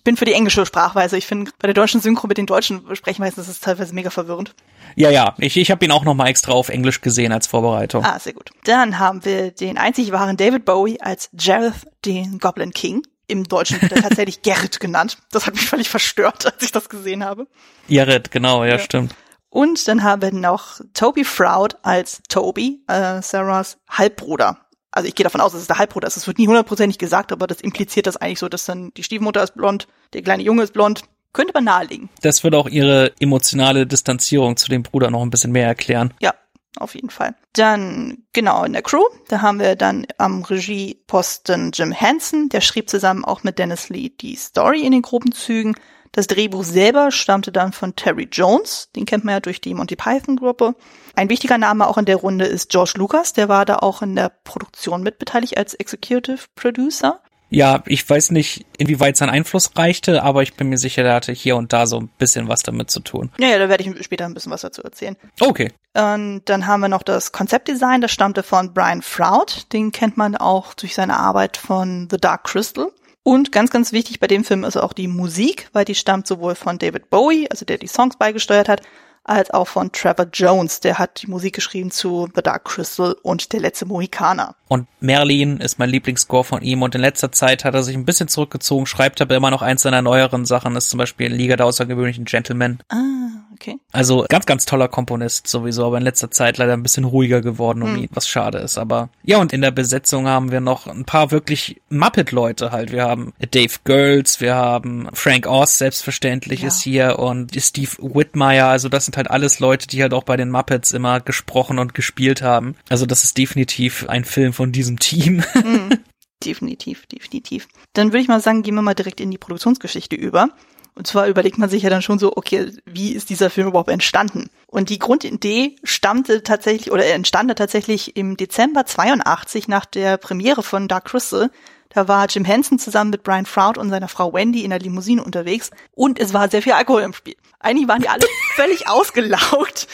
Ich 0.08 0.10
bin 0.10 0.16
für 0.16 0.24
die 0.24 0.32
englische 0.32 0.64
Sprachweise. 0.64 1.18
Ich 1.18 1.26
finde, 1.26 1.50
bei 1.58 1.66
der 1.66 1.74
deutschen 1.74 2.00
Synchro 2.00 2.28
mit 2.28 2.38
den 2.38 2.46
deutschen 2.46 2.96
Sprechweisen 2.96 3.42
ist 3.42 3.48
es 3.50 3.60
teilweise 3.60 3.94
mega 3.94 4.08
verwirrend. 4.08 4.54
Ja, 4.96 5.10
ja, 5.10 5.34
ich, 5.36 5.58
ich 5.58 5.70
habe 5.70 5.84
ihn 5.84 5.90
auch 5.90 6.02
nochmal 6.02 6.28
extra 6.28 6.52
auf 6.52 6.70
Englisch 6.70 7.02
gesehen 7.02 7.30
als 7.30 7.46
Vorbereitung. 7.46 8.06
Ah, 8.06 8.18
sehr 8.18 8.32
gut. 8.32 8.48
Dann 8.64 8.98
haben 8.98 9.26
wir 9.26 9.50
den 9.50 9.76
einzig 9.76 10.10
wahren 10.10 10.38
David 10.38 10.64
Bowie 10.64 10.98
als 10.98 11.28
Jareth, 11.38 11.74
den 12.06 12.38
Goblin 12.38 12.70
King. 12.72 13.02
Im 13.26 13.44
Deutschen 13.44 13.82
wird 13.82 13.92
er 13.92 14.00
tatsächlich 14.00 14.40
Gerrit 14.42 14.80
genannt. 14.80 15.18
Das 15.30 15.46
hat 15.46 15.52
mich 15.52 15.68
völlig 15.68 15.90
verstört, 15.90 16.46
als 16.46 16.62
ich 16.62 16.72
das 16.72 16.88
gesehen 16.88 17.22
habe. 17.22 17.46
Jared, 17.88 18.30
genau, 18.30 18.64
ja, 18.64 18.76
Ja. 18.76 18.78
stimmt. 18.78 19.14
Und 19.50 19.88
dann 19.88 20.02
haben 20.04 20.22
wir 20.22 20.32
noch 20.32 20.80
Toby 20.94 21.24
Froud 21.24 21.76
als 21.82 22.22
Toby, 22.30 22.82
äh, 22.88 23.20
Sarahs 23.20 23.76
Halbbruder. 23.90 24.56
Also 24.98 25.06
ich 25.06 25.14
gehe 25.14 25.22
davon 25.22 25.40
aus, 25.40 25.52
dass 25.52 25.60
es 25.60 25.68
der 25.68 25.78
Halbbruder 25.78 26.08
ist. 26.08 26.16
Es 26.16 26.26
wird 26.26 26.38
nie 26.38 26.48
hundertprozentig 26.48 26.98
gesagt, 26.98 27.30
aber 27.30 27.46
das 27.46 27.60
impliziert 27.60 28.08
das 28.08 28.16
eigentlich 28.16 28.40
so, 28.40 28.48
dass 28.48 28.64
dann 28.64 28.90
die 28.96 29.04
Stiefmutter 29.04 29.44
ist 29.44 29.54
blond, 29.54 29.86
der 30.12 30.22
kleine 30.22 30.42
Junge 30.42 30.64
ist 30.64 30.72
blond. 30.72 31.02
Könnte 31.32 31.52
man 31.54 31.62
nahelegen. 31.62 32.08
Das 32.20 32.42
würde 32.42 32.58
auch 32.58 32.68
ihre 32.68 33.12
emotionale 33.20 33.86
Distanzierung 33.86 34.56
zu 34.56 34.68
dem 34.68 34.82
Bruder 34.82 35.12
noch 35.12 35.22
ein 35.22 35.30
bisschen 35.30 35.52
mehr 35.52 35.68
erklären. 35.68 36.14
Ja, 36.20 36.34
auf 36.78 36.96
jeden 36.96 37.10
Fall. 37.10 37.36
Dann, 37.52 38.24
genau, 38.32 38.64
in 38.64 38.72
der 38.72 38.82
Crew, 38.82 39.04
da 39.28 39.40
haben 39.40 39.60
wir 39.60 39.76
dann 39.76 40.04
am 40.16 40.42
Regieposten 40.42 41.70
Jim 41.72 41.92
Henson, 41.92 42.48
der 42.48 42.60
schrieb 42.60 42.90
zusammen 42.90 43.24
auch 43.24 43.44
mit 43.44 43.60
Dennis 43.60 43.90
Lee 43.90 44.08
die 44.08 44.34
Story 44.34 44.80
in 44.80 44.90
den 44.90 45.02
groben 45.02 45.30
Zügen. 45.30 45.76
Das 46.12 46.26
Drehbuch 46.26 46.64
selber 46.64 47.10
stammte 47.10 47.52
dann 47.52 47.72
von 47.72 47.96
Terry 47.96 48.28
Jones, 48.30 48.90
den 48.96 49.06
kennt 49.06 49.24
man 49.24 49.34
ja 49.34 49.40
durch 49.40 49.60
die 49.60 49.74
Monty 49.74 49.96
Python 49.96 50.36
Gruppe. 50.36 50.74
Ein 51.14 51.28
wichtiger 51.28 51.58
Name 51.58 51.86
auch 51.86 51.98
in 51.98 52.04
der 52.04 52.16
Runde 52.16 52.46
ist 52.46 52.70
George 52.70 52.92
Lucas, 52.96 53.32
der 53.32 53.48
war 53.48 53.64
da 53.64 53.76
auch 53.76 54.02
in 54.02 54.16
der 54.16 54.30
Produktion 54.44 55.02
mitbeteiligt 55.02 55.56
als 55.56 55.74
Executive 55.74 56.44
Producer. 56.54 57.20
Ja, 57.50 57.82
ich 57.86 58.08
weiß 58.08 58.30
nicht, 58.32 58.66
inwieweit 58.76 59.16
sein 59.16 59.30
Einfluss 59.30 59.70
reichte, 59.74 60.22
aber 60.22 60.42
ich 60.42 60.54
bin 60.54 60.68
mir 60.68 60.76
sicher, 60.76 61.02
der 61.02 61.14
hatte 61.14 61.32
hier 61.32 61.56
und 61.56 61.72
da 61.72 61.86
so 61.86 61.98
ein 61.98 62.08
bisschen 62.18 62.46
was 62.48 62.62
damit 62.62 62.90
zu 62.90 63.00
tun. 63.00 63.30
Ja, 63.38 63.48
ja, 63.48 63.58
da 63.58 63.68
werde 63.70 63.84
ich 63.84 64.04
später 64.04 64.26
ein 64.26 64.34
bisschen 64.34 64.52
was 64.52 64.60
dazu 64.60 64.82
erzählen. 64.82 65.16
Okay. 65.40 65.72
Und 65.94 66.42
dann 66.44 66.66
haben 66.66 66.80
wir 66.80 66.88
noch 66.88 67.02
das 67.02 67.32
Konzeptdesign, 67.32 68.02
das 68.02 68.12
stammte 68.12 68.42
von 68.42 68.74
Brian 68.74 69.00
Froud. 69.00 69.72
Den 69.72 69.92
kennt 69.92 70.18
man 70.18 70.36
auch 70.36 70.74
durch 70.74 70.94
seine 70.94 71.18
Arbeit 71.18 71.56
von 71.56 72.08
The 72.10 72.18
Dark 72.18 72.44
Crystal. 72.44 72.92
Und 73.28 73.52
ganz, 73.52 73.70
ganz 73.70 73.92
wichtig 73.92 74.20
bei 74.20 74.26
dem 74.26 74.42
Film 74.42 74.64
ist 74.64 74.78
auch 74.78 74.94
die 74.94 75.06
Musik, 75.06 75.68
weil 75.74 75.84
die 75.84 75.94
stammt 75.94 76.26
sowohl 76.26 76.54
von 76.54 76.78
David 76.78 77.10
Bowie, 77.10 77.46
also 77.50 77.66
der 77.66 77.76
die 77.76 77.86
Songs 77.86 78.16
beigesteuert 78.16 78.70
hat, 78.70 78.80
als 79.22 79.50
auch 79.50 79.68
von 79.68 79.92
Trevor 79.92 80.28
Jones, 80.32 80.80
der 80.80 80.98
hat 80.98 81.20
die 81.20 81.26
Musik 81.26 81.54
geschrieben 81.54 81.90
zu 81.90 82.30
The 82.34 82.40
Dark 82.40 82.64
Crystal 82.64 83.14
und 83.22 83.52
Der 83.52 83.60
letzte 83.60 83.84
Mohikaner. 83.84 84.54
Und 84.68 84.88
Merlin 85.00 85.58
ist 85.58 85.78
mein 85.78 85.90
Lieblingsscore 85.90 86.44
von 86.44 86.62
ihm 86.62 86.80
und 86.80 86.94
in 86.94 87.02
letzter 87.02 87.30
Zeit 87.30 87.66
hat 87.66 87.74
er 87.74 87.82
sich 87.82 87.94
ein 87.94 88.06
bisschen 88.06 88.28
zurückgezogen, 88.28 88.86
schreibt 88.86 89.20
aber 89.20 89.36
immer 89.36 89.50
noch 89.50 89.60
eins 89.60 89.82
seiner 89.82 90.00
neueren 90.00 90.46
Sachen, 90.46 90.74
ist 90.74 90.88
zum 90.88 90.96
Beispiel 90.96 91.30
Liga 91.30 91.56
der 91.56 91.66
außergewöhnlichen 91.66 92.24
Gentlemen. 92.24 92.78
Ah, 92.88 93.17
okay. 93.60 93.78
Also 93.92 94.24
ganz, 94.28 94.46
ganz 94.46 94.64
toller 94.64 94.88
Komponist 94.88 95.48
sowieso, 95.48 95.86
aber 95.86 95.98
in 95.98 96.04
letzter 96.04 96.30
Zeit 96.30 96.58
leider 96.58 96.72
ein 96.74 96.82
bisschen 96.82 97.04
ruhiger 97.04 97.40
geworden 97.40 97.82
um 97.82 97.96
ihn, 97.96 98.08
was 98.12 98.28
schade 98.28 98.58
ist. 98.58 98.78
Aber 98.78 99.08
ja, 99.24 99.38
und 99.38 99.52
in 99.52 99.60
der 99.60 99.70
Besetzung 99.70 100.26
haben 100.28 100.50
wir 100.50 100.60
noch 100.60 100.86
ein 100.86 101.04
paar 101.04 101.30
wirklich 101.30 101.80
Muppet-Leute 101.90 102.70
halt. 102.72 102.92
Wir 102.92 103.04
haben 103.04 103.32
Dave 103.50 103.74
Girls, 103.84 104.40
wir 104.40 104.54
haben 104.54 105.08
Frank 105.12 105.46
Oz, 105.46 105.78
selbstverständlich 105.78 106.62
Ja. 106.62 106.68
ist 106.68 106.80
hier 106.80 107.18
und 107.18 107.52
Steve 107.60 107.90
Whitmire. 107.98 108.66
Also 108.66 108.88
das 108.88 109.04
sind 109.06 109.16
halt 109.16 109.30
alles 109.30 109.58
Leute, 109.60 109.86
die 109.86 110.02
halt 110.02 110.14
auch 110.14 110.24
bei 110.24 110.36
den 110.36 110.50
Muppets 110.50 110.92
immer 110.92 111.20
gesprochen 111.20 111.78
und 111.78 111.94
gespielt 111.94 112.42
haben. 112.42 112.76
Also 112.88 113.06
das 113.06 113.24
ist 113.24 113.36
definitiv 113.38 114.08
ein 114.08 114.24
Film 114.24 114.52
von 114.52 114.72
diesem 114.72 114.98
Team. 114.98 115.42
Definitiv, 116.44 117.06
definitiv. 117.06 117.66
Dann 117.94 118.08
würde 118.12 118.20
ich 118.20 118.28
mal 118.28 118.40
sagen, 118.40 118.62
gehen 118.62 118.76
wir 118.76 118.82
mal 118.82 118.94
direkt 118.94 119.20
in 119.20 119.32
die 119.32 119.38
Produktionsgeschichte 119.38 120.14
über. 120.14 120.50
Und 120.98 121.06
zwar 121.06 121.28
überlegt 121.28 121.58
man 121.58 121.68
sich 121.68 121.84
ja 121.84 121.90
dann 121.90 122.02
schon 122.02 122.18
so, 122.18 122.36
okay, 122.36 122.72
wie 122.84 123.12
ist 123.12 123.30
dieser 123.30 123.50
Film 123.50 123.68
überhaupt 123.68 123.88
entstanden? 123.88 124.50
Und 124.66 124.90
die 124.90 124.98
Grundidee 124.98 125.76
stammte 125.84 126.42
tatsächlich 126.42 126.90
oder 126.90 127.06
entstand 127.06 127.56
tatsächlich 127.56 128.16
im 128.16 128.36
Dezember 128.36 128.84
82 128.84 129.68
nach 129.68 129.86
der 129.86 130.16
Premiere 130.16 130.64
von 130.64 130.88
Dark 130.88 131.04
Crystal. 131.04 131.52
Da 131.90 132.08
war 132.08 132.26
Jim 132.26 132.44
Henson 132.44 132.80
zusammen 132.80 133.12
mit 133.12 133.22
Brian 133.22 133.46
Froud 133.46 133.78
und 133.78 133.90
seiner 133.90 134.08
Frau 134.08 134.34
Wendy 134.34 134.64
in 134.64 134.70
der 134.70 134.80
Limousine 134.80 135.22
unterwegs 135.22 135.70
und 135.92 136.18
es 136.18 136.34
war 136.34 136.50
sehr 136.50 136.62
viel 136.62 136.72
Alkohol 136.72 137.02
im 137.02 137.12
Spiel. 137.12 137.36
Eigentlich 137.60 137.86
waren 137.86 138.02
die 138.02 138.08
alle 138.08 138.26
völlig 138.56 138.88
ausgelaugt 138.88 139.86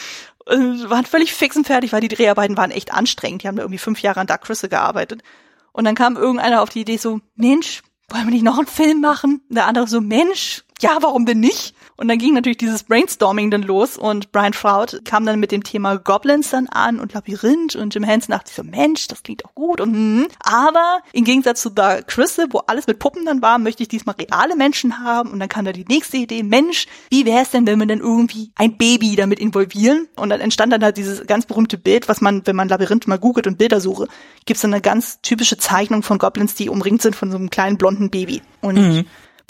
waren 0.47 1.05
völlig 1.05 1.33
fix 1.33 1.55
und 1.55 1.65
fertig, 1.65 1.91
weil 1.91 2.01
die 2.01 2.07
Dreharbeiten 2.07 2.57
waren 2.57 2.69
echt 2.69 2.93
anstrengend. 2.93 3.41
Die 3.41 3.47
haben 3.47 3.55
da 3.55 3.63
irgendwie 3.63 3.79
fünf 3.79 3.99
Jahre 4.01 4.19
an 4.19 4.27
Dark 4.27 4.43
Crystal 4.43 4.69
gearbeitet. 4.69 5.23
Und 5.71 5.85
dann 5.85 5.95
kam 5.95 6.17
irgendeiner 6.17 6.61
auf 6.61 6.69
die 6.69 6.81
Idee 6.81 6.97
so, 6.97 7.19
Mensch, 7.35 7.81
wollen 8.09 8.25
wir 8.25 8.31
nicht 8.31 8.43
noch 8.43 8.57
einen 8.57 8.67
Film 8.67 9.01
machen? 9.01 9.41
Der 9.49 9.67
andere 9.67 9.87
so, 9.87 10.01
Mensch, 10.01 10.63
ja, 10.81 10.97
warum 11.01 11.25
denn 11.25 11.39
nicht? 11.39 11.74
Und 11.97 12.09
dann 12.09 12.17
ging 12.17 12.33
natürlich 12.33 12.57
dieses 12.57 12.83
Brainstorming 12.83 13.51
dann 13.51 13.61
los 13.61 13.97
und 13.97 14.31
Brian 14.33 14.53
Froud 14.53 15.01
kam 15.05 15.25
dann 15.25 15.39
mit 15.39 15.51
dem 15.51 15.63
Thema 15.63 15.95
Goblins 15.97 16.49
dann 16.49 16.67
an 16.67 16.99
und 16.99 17.13
Labyrinth 17.13 17.75
und 17.75 17.93
Jim 17.93 18.03
Henson 18.03 18.33
dachte 18.33 18.51
so, 18.53 18.63
Mensch, 18.63 19.07
das 19.07 19.23
klingt 19.23 19.45
auch 19.45 19.55
gut 19.55 19.79
und 19.79 19.93
hm. 19.93 20.27
aber 20.39 20.99
im 21.13 21.23
Gegensatz 21.23 21.61
zu 21.61 21.69
The 21.69 22.03
Crystal, 22.05 22.47
wo 22.51 22.59
alles 22.59 22.87
mit 22.87 22.99
Puppen 22.99 23.25
dann 23.25 23.41
war, 23.41 23.59
möchte 23.59 23.83
ich 23.83 23.87
diesmal 23.87 24.15
reale 24.15 24.57
Menschen 24.57 24.99
haben 24.99 25.31
und 25.31 25.39
dann 25.39 25.47
kam 25.47 25.63
da 25.63 25.71
die 25.71 25.85
nächste 25.87 26.17
Idee, 26.17 26.43
Mensch, 26.43 26.87
wie 27.09 27.25
wäre 27.25 27.43
es 27.43 27.51
denn, 27.51 27.65
wenn 27.65 27.79
wir 27.79 27.87
dann 27.87 27.99
irgendwie 27.99 28.51
ein 28.55 28.75
Baby 28.75 29.15
damit 29.15 29.39
involvieren? 29.39 30.07
Und 30.17 30.29
dann 30.29 30.41
entstand 30.41 30.73
dann 30.73 30.83
halt 30.83 30.97
dieses 30.97 31.25
ganz 31.25 31.45
berühmte 31.45 31.77
Bild, 31.77 32.09
was 32.09 32.19
man, 32.19 32.45
wenn 32.45 32.55
man 32.57 32.67
Labyrinth 32.67 33.07
mal 33.07 33.19
googelt 33.19 33.47
und 33.47 33.57
Bilder 33.57 33.79
suche, 33.79 34.07
gibt's 34.45 34.61
dann 34.61 34.73
eine 34.73 34.81
ganz 34.81 35.21
typische 35.21 35.57
Zeichnung 35.57 36.03
von 36.03 36.17
Goblins, 36.17 36.55
die 36.55 36.69
umringt 36.69 37.01
sind 37.01 37.15
von 37.15 37.31
so 37.31 37.37
einem 37.37 37.49
kleinen 37.49 37.77
blonden 37.77 38.09
Baby. 38.09 38.41
Und 38.61 38.75
mhm. 38.75 39.05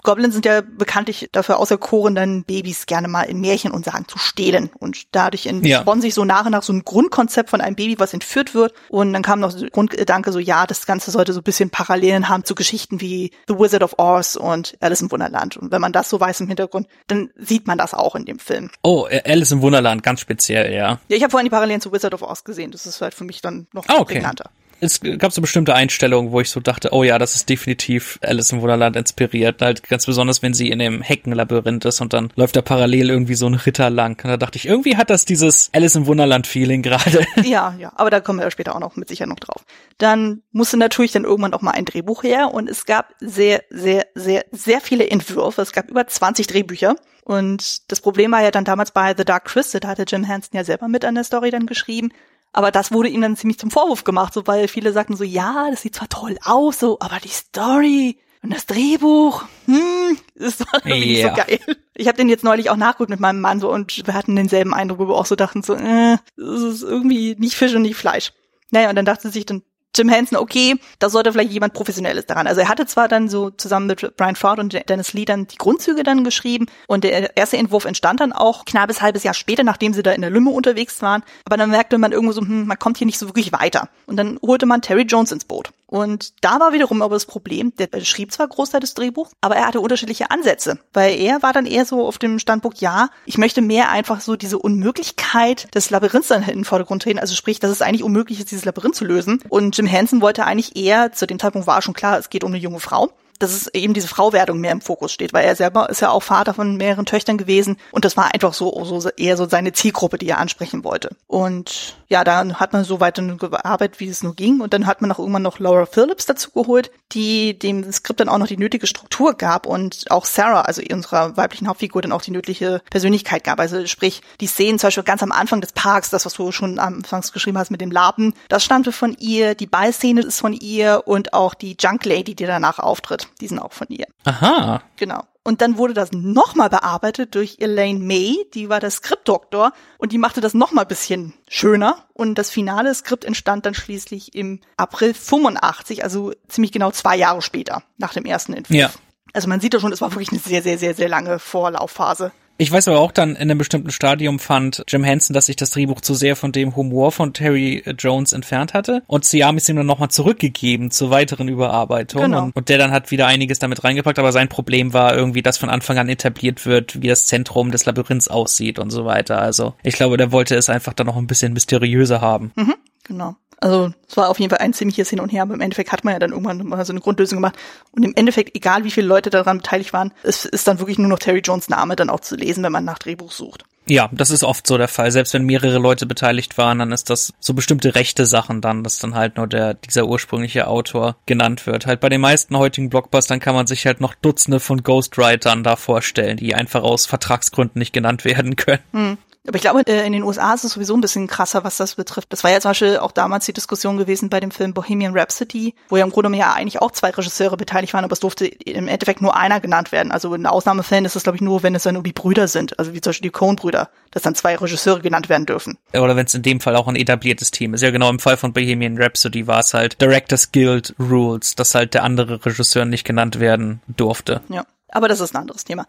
Goblins 0.05 0.33
sind 0.33 0.45
ja 0.45 0.61
bekanntlich 0.61 1.29
dafür 1.31 1.59
auserkoren, 1.59 2.15
dann 2.15 2.43
Babys 2.43 2.85
gerne 2.85 3.07
mal 3.07 3.23
in 3.23 3.41
Märchen 3.41 3.71
und 3.71 3.83
Sagen 3.83 4.07
zu 4.07 4.17
stehlen. 4.17 4.69
Und 4.79 5.13
dadurch 5.13 5.47
entsponnen 5.47 6.01
ja. 6.01 6.01
sich 6.01 6.13
so 6.13 6.23
nach 6.23 6.45
und 6.45 6.53
nach 6.53 6.63
so 6.63 6.71
ein 6.71 6.85
Grundkonzept 6.85 7.49
von 7.49 7.59
einem 7.59 7.75
Baby, 7.75 7.99
was 7.99 8.13
entführt 8.13 8.53
wird. 8.53 8.73
Und 8.89 9.11
dann 9.11 9.23
kam 9.23 9.39
noch 9.39 9.51
so 9.51 9.65
Grundgedanke 9.65 10.31
so, 10.31 10.39
ja, 10.39 10.65
das 10.65 10.85
Ganze 10.85 11.11
sollte 11.11 11.33
so 11.33 11.41
ein 11.41 11.43
bisschen 11.43 11.69
Parallelen 11.69 12.29
haben 12.29 12.45
zu 12.45 12.55
Geschichten 12.55 13.01
wie 13.01 13.31
The 13.47 13.55
Wizard 13.55 13.83
of 13.83 13.95
Oz 13.97 14.35
und 14.35 14.77
Alice 14.79 15.01
im 15.01 15.11
Wunderland. 15.11 15.57
Und 15.57 15.71
wenn 15.71 15.81
man 15.81 15.91
das 15.91 16.09
so 16.09 16.19
weiß 16.19 16.41
im 16.41 16.47
Hintergrund, 16.47 16.87
dann 17.07 17.31
sieht 17.35 17.67
man 17.67 17.77
das 17.77 17.93
auch 17.93 18.15
in 18.15 18.25
dem 18.25 18.39
Film. 18.39 18.69
Oh, 18.83 19.07
Alice 19.25 19.51
im 19.51 19.61
Wunderland, 19.61 20.03
ganz 20.03 20.21
speziell, 20.21 20.73
ja. 20.73 20.99
Ja, 21.09 21.17
ich 21.17 21.23
habe 21.23 21.31
vorhin 21.31 21.45
die 21.45 21.51
Parallelen 21.51 21.81
zu 21.81 21.91
Wizard 21.91 22.13
of 22.13 22.21
Oz 22.21 22.43
gesehen. 22.43 22.71
Das 22.71 22.85
ist 22.85 23.01
halt 23.01 23.13
für 23.13 23.23
mich 23.23 23.41
dann 23.41 23.67
noch 23.73 23.85
ah, 23.87 23.95
okay. 23.95 24.15
prägnanter 24.15 24.51
es 24.79 24.99
gab 24.99 25.31
so 25.31 25.41
bestimmte 25.41 25.73
Einstellungen, 25.73 26.31
wo 26.31 26.41
ich 26.41 26.49
so 26.49 26.59
dachte, 26.59 26.89
oh 26.91 27.03
ja, 27.03 27.17
das 27.17 27.35
ist 27.35 27.49
definitiv 27.49 28.19
Alice 28.21 28.51
im 28.51 28.61
Wunderland 28.61 28.95
inspiriert. 28.95 29.61
Halt 29.61 29.87
ganz 29.87 30.05
besonders, 30.05 30.41
wenn 30.41 30.53
sie 30.53 30.69
in 30.69 30.79
dem 30.79 31.01
Heckenlabyrinth 31.01 31.85
ist 31.85 32.01
und 32.01 32.13
dann 32.13 32.31
läuft 32.35 32.55
da 32.55 32.61
parallel 32.61 33.09
irgendwie 33.09 33.35
so 33.35 33.47
ein 33.47 33.53
Ritter 33.53 33.89
lang. 33.89 34.19
Und 34.23 34.29
da 34.29 34.37
dachte 34.37 34.57
ich, 34.57 34.67
irgendwie 34.67 34.97
hat 34.97 35.09
das 35.09 35.25
dieses 35.25 35.69
Alice 35.73 35.95
im 35.95 36.07
Wunderland-Feeling 36.07 36.81
gerade. 36.81 37.25
Ja, 37.45 37.75
ja, 37.77 37.91
aber 37.95 38.09
da 38.09 38.21
kommen 38.21 38.39
wir 38.39 38.49
später 38.49 38.75
auch 38.75 38.79
noch 38.79 38.95
mit 38.95 39.07
sicher 39.07 39.27
noch 39.27 39.39
drauf. 39.39 39.65
Dann 39.97 40.41
musste 40.51 40.77
natürlich 40.77 41.11
dann 41.11 41.25
irgendwann 41.25 41.53
auch 41.53 41.61
mal 41.61 41.71
ein 41.71 41.85
Drehbuch 41.85 42.23
her 42.23 42.53
und 42.53 42.69
es 42.69 42.85
gab 42.85 43.13
sehr, 43.19 43.63
sehr, 43.69 44.07
sehr, 44.15 44.45
sehr 44.51 44.81
viele 44.81 45.07
Entwürfe. 45.09 45.61
Es 45.61 45.71
gab 45.71 45.89
über 45.89 46.07
20 46.07 46.47
Drehbücher. 46.47 46.95
Und 47.23 47.91
das 47.91 48.01
Problem 48.01 48.31
war 48.31 48.43
ja 48.43 48.51
dann 48.51 48.65
damals 48.65 48.91
bei 48.91 49.15
The 49.15 49.25
Dark 49.25 49.45
Crystal, 49.45 49.81
da 49.81 49.87
hatte 49.87 50.05
Jim 50.07 50.23
Henson 50.23 50.57
ja 50.57 50.63
selber 50.63 50.87
mit 50.87 51.05
an 51.05 51.15
der 51.15 51.23
Story 51.23 51.49
dann 51.49 51.65
geschrieben. 51.65 52.11
Aber 52.55 52.71
das 52.71 52.93
wurde 52.93 53.09
ihm 53.09 53.19
dann 53.19 53.35
ziemlich 53.35 53.59
zum 53.59 53.69
Vorwurf 53.69 54.05
gemacht, 54.05 54.33
so 54.33 54.47
weil 54.47 54.69
viele 54.69 54.93
sagten 54.93 55.17
so, 55.17 55.25
ja, 55.25 55.67
das 55.69 55.81
sieht 55.81 55.93
zwar 55.93 56.07
toll 56.07 56.37
aus, 56.41 56.79
so, 56.79 56.97
aber 57.01 57.17
die 57.21 57.27
Story 57.27 58.17
und 58.41 58.53
das 58.53 58.65
Drehbuch, 58.65 59.43
hm, 59.65 60.17
ist 60.35 60.61
doch 60.61 60.85
irgendwie 60.85 61.17
yeah. 61.17 61.35
so 61.35 61.35
geil. 61.35 61.59
Ich 61.95 62.07
habe 62.07 62.15
den 62.15 62.29
jetzt 62.29 62.45
neulich 62.45 62.69
auch 62.69 62.77
nachgeguckt 62.77 63.09
mit 63.09 63.19
meinem 63.19 63.41
Mann 63.41 63.59
so 63.59 63.69
und 63.69 64.07
wir 64.07 64.13
hatten 64.13 64.37
denselben 64.37 64.73
Eindruck, 64.73 64.99
wo 64.99 65.07
wir 65.09 65.15
auch 65.15 65.25
so 65.25 65.35
dachten 65.35 65.63
so, 65.63 65.73
äh, 65.73 66.15
das 66.37 66.61
ist 66.61 66.81
irgendwie 66.81 67.35
nicht 67.37 67.55
Fisch 67.55 67.75
und 67.75 67.81
nicht 67.81 67.97
Fleisch. 67.97 68.31
Naja, 68.71 68.89
und 68.89 68.95
dann 68.95 69.03
dachte 69.05 69.29
sich 69.29 69.45
dann 69.45 69.61
Jim 69.95 70.09
Henson, 70.09 70.37
okay, 70.37 70.75
da 70.99 71.09
sollte 71.09 71.31
vielleicht 71.31 71.51
jemand 71.51 71.73
Professionelles 71.73 72.25
daran. 72.25 72.47
Also 72.47 72.61
er 72.61 72.69
hatte 72.69 72.85
zwar 72.85 73.07
dann 73.07 73.29
so 73.29 73.49
zusammen 73.49 73.87
mit 73.87 74.15
Brian 74.17 74.35
Ford 74.35 74.59
und 74.59 74.89
Dennis 74.89 75.13
Lee 75.13 75.25
dann 75.25 75.47
die 75.47 75.57
Grundzüge 75.57 76.03
dann 76.03 76.23
geschrieben 76.23 76.67
und 76.87 77.03
der 77.03 77.37
erste 77.37 77.57
Entwurf 77.57 77.85
entstand 77.85 78.19
dann 78.19 78.33
auch 78.33 78.65
knappes 78.65 79.01
halbes 79.01 79.23
Jahr 79.23 79.33
später, 79.33 79.63
nachdem 79.63 79.93
sie 79.93 80.03
da 80.03 80.11
in 80.11 80.21
der 80.21 80.29
Lümme 80.29 80.51
unterwegs 80.51 81.01
waren. 81.01 81.23
Aber 81.45 81.57
dann 81.57 81.69
merkte 81.69 81.97
man 81.97 82.11
irgendwo 82.11 82.33
so, 82.33 82.41
hm, 82.41 82.67
man 82.67 82.79
kommt 82.79 82.97
hier 82.97 83.05
nicht 83.05 83.19
so 83.19 83.27
wirklich 83.27 83.51
weiter. 83.51 83.89
Und 84.05 84.17
dann 84.17 84.39
holte 84.41 84.65
man 84.65 84.81
Terry 84.81 85.03
Jones 85.03 85.31
ins 85.31 85.45
Boot. 85.45 85.71
Und 85.87 86.33
da 86.43 86.59
war 86.59 86.73
wiederum 86.73 87.01
aber 87.01 87.15
das 87.15 87.25
Problem, 87.25 87.73
der 87.75 88.01
schrieb 88.01 88.31
zwar 88.31 88.47
Großteil 88.47 88.79
des 88.79 88.95
Drehbuchs, 88.95 89.31
aber 89.41 89.55
er 89.55 89.67
hatte 89.67 89.81
unterschiedliche 89.81 90.31
Ansätze, 90.31 90.79
weil 90.93 91.19
er 91.19 91.43
war 91.43 91.53
dann 91.53 91.65
eher 91.65 91.85
so 91.85 92.07
auf 92.07 92.17
dem 92.17 92.39
Standpunkt, 92.39 92.81
ja, 92.81 93.09
ich 93.25 93.37
möchte 93.37 93.61
mehr 93.61 93.89
einfach 93.91 94.21
so 94.21 94.35
diese 94.35 94.57
Unmöglichkeit 94.57 95.73
des 95.75 95.91
Labyrinths 95.91 96.29
dann 96.29 96.43
in 96.43 96.59
den 96.59 96.65
Vordergrund 96.65 97.03
treten, 97.03 97.19
also 97.19 97.35
sprich, 97.35 97.59
dass 97.59 97.71
es 97.71 97.81
eigentlich 97.81 98.03
unmöglich 98.03 98.39
ist, 98.39 98.51
dieses 98.51 98.65
Labyrinth 98.65 98.95
zu 98.95 99.05
lösen. 99.05 99.41
Und 99.49 99.77
Jim 99.77 99.85
Henson 99.85 100.21
wollte 100.21 100.45
eigentlich 100.45 100.75
eher, 100.75 101.11
zu 101.11 101.27
dem 101.27 101.39
Zeitpunkt 101.39 101.67
war 101.67 101.81
schon 101.81 101.93
klar, 101.93 102.17
es 102.17 102.29
geht 102.29 102.43
um 102.43 102.51
eine 102.51 102.61
junge 102.61 102.79
Frau, 102.79 103.11
dass 103.39 103.51
es 103.51 103.67
eben 103.73 103.93
diese 103.93 104.07
Frauwerdung 104.07 104.59
mehr 104.59 104.71
im 104.71 104.81
Fokus 104.81 105.11
steht, 105.11 105.33
weil 105.33 105.45
er 105.45 105.55
selber 105.55 105.89
ist 105.89 106.01
ja 106.01 106.09
auch 106.09 106.23
Vater 106.23 106.53
von 106.53 106.77
mehreren 106.77 107.05
Töchtern 107.05 107.37
gewesen 107.37 107.77
und 107.91 108.05
das 108.05 108.17
war 108.17 108.33
einfach 108.33 108.53
so, 108.53 108.83
so 108.83 109.09
eher 109.09 109.37
so 109.37 109.47
seine 109.47 109.73
Zielgruppe, 109.73 110.17
die 110.17 110.29
er 110.29 110.39
ansprechen 110.39 110.83
wollte. 110.83 111.15
Und 111.27 111.95
ja, 112.07 112.23
dann 112.23 112.59
hat 112.59 112.73
man 112.73 112.83
so 112.83 112.99
weit 112.99 113.15
gearbeitet, 113.15 113.99
wie 113.99 114.07
es 114.07 114.23
nur 114.23 114.35
ging 114.35 114.61
und 114.61 114.73
dann 114.73 114.85
hat 114.85 115.01
man 115.01 115.11
auch 115.11 115.19
irgendwann 115.19 115.41
noch 115.41 115.59
Laura 115.59 115.85
Phillips 115.85 116.25
dazu 116.25 116.51
geholt, 116.51 116.91
die 117.11 117.57
dem 117.57 117.91
Skript 117.91 118.19
dann 118.19 118.29
auch 118.29 118.37
noch 118.37 118.47
die 118.47 118.57
nötige 118.57 118.87
Struktur 118.87 119.33
gab 119.33 119.65
und 119.65 120.05
auch 120.09 120.25
Sarah, 120.25 120.61
also 120.61 120.81
unserer 120.91 121.37
weiblichen 121.37 121.67
Hauptfigur, 121.67 122.01
dann 122.01 122.11
auch 122.11 122.21
die 122.21 122.31
nötige 122.31 122.81
Persönlichkeit 122.89 123.43
gab. 123.43 123.59
Also 123.59 123.85
sprich, 123.87 124.21
die 124.41 124.47
Szenen 124.47 124.79
zum 124.79 124.87
Beispiel 124.87 125.03
ganz 125.03 125.23
am 125.23 125.31
Anfang 125.31 125.61
des 125.61 125.73
Parks, 125.73 126.09
das, 126.09 126.25
was 126.25 126.33
du 126.33 126.51
schon 126.51 126.79
anfangs 126.79 127.31
geschrieben 127.31 127.57
hast 127.57 127.71
mit 127.71 127.81
dem 127.81 127.91
Lapen, 127.91 128.33
das 128.49 128.63
stammte 128.63 128.91
von 128.91 129.15
ihr, 129.19 129.55
die 129.55 129.67
Ballszene 129.67 130.21
ist 130.21 130.39
von 130.39 130.53
ihr 130.53 131.03
und 131.05 131.33
auch 131.33 131.53
die 131.53 131.75
Junk 131.79 132.05
Lady, 132.05 132.35
die 132.35 132.45
danach 132.45 132.79
auftritt 132.79 133.24
die 133.41 133.47
sind 133.47 133.59
auch 133.59 133.73
von 133.73 133.87
ihr. 133.89 134.07
Aha. 134.25 134.81
Genau. 134.95 135.23
Und 135.43 135.61
dann 135.61 135.77
wurde 135.77 135.93
das 135.93 136.11
nochmal 136.11 136.69
bearbeitet 136.69 137.35
durch 137.35 137.57
Elaine 137.59 137.99
May, 137.99 138.47
die 138.55 138.67
war 138.67 138.79
der 138.79 138.89
Skriptdoktor 138.89 139.73
und 139.99 140.11
die 140.11 140.17
machte 140.17 140.41
das 140.41 140.55
nochmal 140.55 140.87
bisschen 140.87 141.33
schöner. 141.47 142.05
Und 142.13 142.35
das 142.35 142.49
finale 142.49 142.93
Skript 142.95 143.25
entstand 143.25 143.65
dann 143.65 143.75
schließlich 143.75 144.33
im 144.33 144.61
April 144.75 145.13
85, 145.13 146.03
also 146.03 146.31
ziemlich 146.47 146.71
genau 146.71 146.89
zwei 146.89 147.15
Jahre 147.15 147.43
später, 147.43 147.83
nach 147.97 148.13
dem 148.13 148.25
ersten 148.25 148.53
Entwurf. 148.53 148.75
Ja. 148.75 148.89
Also 149.33 149.47
man 149.47 149.59
sieht 149.59 149.73
ja 149.73 149.79
schon, 149.79 149.91
es 149.91 150.01
war 150.01 150.11
wirklich 150.11 150.31
eine 150.31 150.39
sehr, 150.39 150.63
sehr, 150.63 150.79
sehr, 150.79 150.95
sehr 150.95 151.09
lange 151.09 151.37
Vorlaufphase. 151.37 152.31
Ich 152.57 152.71
weiß 152.71 152.87
aber 152.87 152.99
auch 152.99 153.11
dann 153.11 153.31
in 153.31 153.43
einem 153.43 153.57
bestimmten 153.57 153.91
Stadium 153.91 154.39
fand 154.39 154.83
Jim 154.87 155.03
Henson, 155.03 155.33
dass 155.33 155.47
sich 155.47 155.57
das 155.57 155.71
Drehbuch 155.71 155.99
zu 155.99 156.13
sehr 156.13 156.35
von 156.35 156.51
dem 156.53 156.75
Humor 156.75 157.11
von 157.11 157.33
Terry 157.33 157.83
Jones 157.97 158.31
entfernt 158.31 158.73
hatte 158.73 159.03
und 159.07 159.25
Siam 159.25 159.57
ist 159.57 159.67
ihm 159.67 159.75
dann 159.75 159.85
nochmal 159.85 160.09
zurückgegeben 160.09 160.89
zur 160.89 161.09
weiteren 161.09 161.49
Überarbeitung 161.49 162.21
genau. 162.21 162.43
und, 162.45 162.55
und, 162.55 162.69
der 162.69 162.77
dann 162.77 162.91
hat 162.91 163.11
wieder 163.11 163.27
einiges 163.27 163.59
damit 163.59 163.83
reingepackt, 163.83 164.19
aber 164.19 164.31
sein 164.31 164.47
Problem 164.47 164.93
war 164.93 165.15
irgendwie, 165.15 165.41
dass 165.41 165.57
von 165.57 165.69
Anfang 165.69 165.97
an 165.97 166.07
etabliert 166.07 166.65
wird, 166.65 167.01
wie 167.01 167.07
das 167.07 167.25
Zentrum 167.25 167.71
des 167.71 167.85
Labyrinths 167.85 168.29
aussieht 168.29 168.79
und 168.79 168.89
so 168.89 169.05
weiter. 169.05 169.39
Also 169.39 169.73
ich 169.83 169.95
glaube, 169.95 170.15
der 170.15 170.31
wollte 170.31 170.55
es 170.55 170.69
einfach 170.69 170.93
dann 170.93 171.07
noch 171.07 171.17
ein 171.17 171.27
bisschen 171.27 171.51
mysteriöser 171.51 172.21
haben. 172.21 172.53
Mhm, 172.55 172.75
genau. 173.03 173.35
Also 173.65 173.91
es 174.07 174.15
war 174.15 174.29
auf 174.29 174.39
jeden 174.39 174.51
Fall 174.51 174.59
ein 174.59 174.73
ziemliches 174.73 175.09
Hin 175.09 175.19
und 175.19 175.29
Her, 175.29 175.41
aber 175.41 175.55
im 175.55 175.61
Endeffekt 175.61 175.91
hat 175.91 176.03
man 176.03 176.13
ja 176.13 176.19
dann 176.19 176.33
irgendwann 176.33 176.67
mal 176.67 176.85
so 176.85 176.93
eine 176.93 176.99
Grundlösung 176.99 177.37
gemacht. 177.37 177.55
Und 177.93 178.03
im 178.03 178.13
Endeffekt, 178.15 178.55
egal 178.55 178.83
wie 178.83 178.91
viele 178.91 179.07
Leute 179.07 179.31
daran 179.31 179.57
beteiligt 179.57 179.91
waren, 179.91 180.13
es 180.21 180.45
ist 180.45 180.67
dann 180.67 180.77
wirklich 180.77 180.99
nur 180.99 181.07
noch 181.07 181.17
Terry 181.17 181.39
Jones 181.39 181.67
Name 181.67 181.95
dann 181.95 182.11
auch 182.11 182.19
zu 182.19 182.35
lesen, 182.35 182.63
wenn 182.63 182.71
man 182.71 182.85
nach 182.85 182.99
Drehbuch 182.99 183.31
sucht. 183.31 183.65
Ja, 183.87 184.07
das 184.11 184.29
ist 184.29 184.43
oft 184.43 184.67
so 184.67 184.77
der 184.77 184.87
Fall. 184.87 185.09
Selbst 185.09 185.33
wenn 185.33 185.45
mehrere 185.45 185.79
Leute 185.79 186.05
beteiligt 186.05 186.59
waren, 186.59 186.77
dann 186.77 186.91
ist 186.91 187.09
das 187.09 187.33
so 187.39 187.55
bestimmte 187.55 187.95
rechte 187.95 188.27
Sachen 188.27 188.61
dann, 188.61 188.83
dass 188.83 188.99
dann 188.99 189.15
halt 189.15 189.37
nur 189.37 189.47
der, 189.47 189.73
dieser 189.73 190.05
ursprüngliche 190.05 190.67
Autor 190.67 191.15
genannt 191.25 191.65
wird. 191.65 191.87
Halt 191.87 192.01
bei 192.01 192.09
den 192.09 192.21
meisten 192.21 192.55
heutigen 192.55 192.91
Blockbustern 192.91 193.39
kann 193.39 193.55
man 193.55 193.65
sich 193.65 193.87
halt 193.87 193.99
noch 193.99 194.13
Dutzende 194.13 194.59
von 194.59 194.83
Ghostwritern 194.83 195.63
da 195.63 195.75
vorstellen, 195.75 196.37
die 196.37 196.53
einfach 196.53 196.83
aus 196.83 197.07
Vertragsgründen 197.07 197.79
nicht 197.79 197.93
genannt 197.93 198.25
werden 198.25 198.55
können. 198.57 198.83
Hm. 198.91 199.17
Aber 199.47 199.55
ich 199.55 199.61
glaube, 199.61 199.81
äh, 199.87 200.05
in 200.05 200.13
den 200.13 200.23
USA 200.23 200.53
ist 200.53 200.63
es 200.63 200.73
sowieso 200.73 200.95
ein 200.95 201.01
bisschen 201.01 201.27
krasser, 201.27 201.63
was 201.63 201.77
das 201.77 201.95
betrifft. 201.95 202.31
Das 202.31 202.43
war 202.43 202.51
ja 202.51 202.59
zum 202.59 202.71
Beispiel 202.71 202.97
auch 202.97 203.11
damals 203.11 203.45
die 203.45 203.53
Diskussion 203.53 203.97
gewesen 203.97 204.29
bei 204.29 204.39
dem 204.39 204.51
Film 204.51 204.73
Bohemian 204.73 205.17
Rhapsody, 205.17 205.75
wo 205.89 205.97
ja 205.97 206.03
im 206.03 206.11
Grunde 206.11 206.35
ja 206.37 206.53
eigentlich 206.53 206.81
auch 206.81 206.91
zwei 206.91 207.09
Regisseure 207.09 207.57
beteiligt 207.57 207.93
waren, 207.93 208.03
aber 208.03 208.13
es 208.13 208.19
durfte 208.19 208.45
im 208.47 208.87
Endeffekt 208.87 209.21
nur 209.21 209.35
einer 209.35 209.59
genannt 209.59 209.91
werden. 209.91 210.11
Also 210.11 210.33
in 210.33 210.45
Ausnahmefällen 210.45 211.05
ist 211.05 211.15
es, 211.15 211.23
glaube 211.23 211.37
ich, 211.37 211.41
nur, 211.41 211.63
wenn 211.63 211.75
es 211.75 211.83
dann 211.83 211.95
irgendwie 211.95 212.13
Brüder 212.13 212.47
sind, 212.47 212.77
also 212.79 212.93
wie 212.93 213.01
zum 213.01 213.11
Beispiel 213.11 213.29
die 213.29 213.33
Coen-Brüder, 213.33 213.89
dass 214.11 214.23
dann 214.23 214.35
zwei 214.35 214.55
Regisseure 214.55 215.01
genannt 215.01 215.29
werden 215.29 215.45
dürfen. 215.45 215.77
Oder 215.93 216.15
wenn 216.15 216.25
es 216.25 216.33
in 216.33 216.41
dem 216.41 216.59
Fall 216.59 216.75
auch 216.75 216.87
ein 216.87 216.95
etabliertes 216.95 217.51
Team 217.51 217.73
ist. 217.73 217.81
Ja, 217.81 217.91
genau, 217.91 218.09
im 218.09 218.19
Fall 218.19 218.37
von 218.37 218.53
Bohemian 218.53 219.01
Rhapsody 219.01 219.47
war 219.47 219.59
es 219.59 219.73
halt 219.73 220.01
Directors 220.01 220.51
Guild 220.51 220.95
Rules, 220.99 221.55
dass 221.55 221.75
halt 221.75 221.93
der 221.93 222.03
andere 222.03 222.45
Regisseur 222.45 222.85
nicht 222.85 223.05
genannt 223.05 223.39
werden 223.39 223.81
durfte. 223.87 224.41
Ja. 224.49 224.65
Aber 224.89 225.09
das 225.09 225.19
ist 225.19 225.35
ein 225.35 225.41
anderes 225.41 225.65
Thema. 225.65 225.85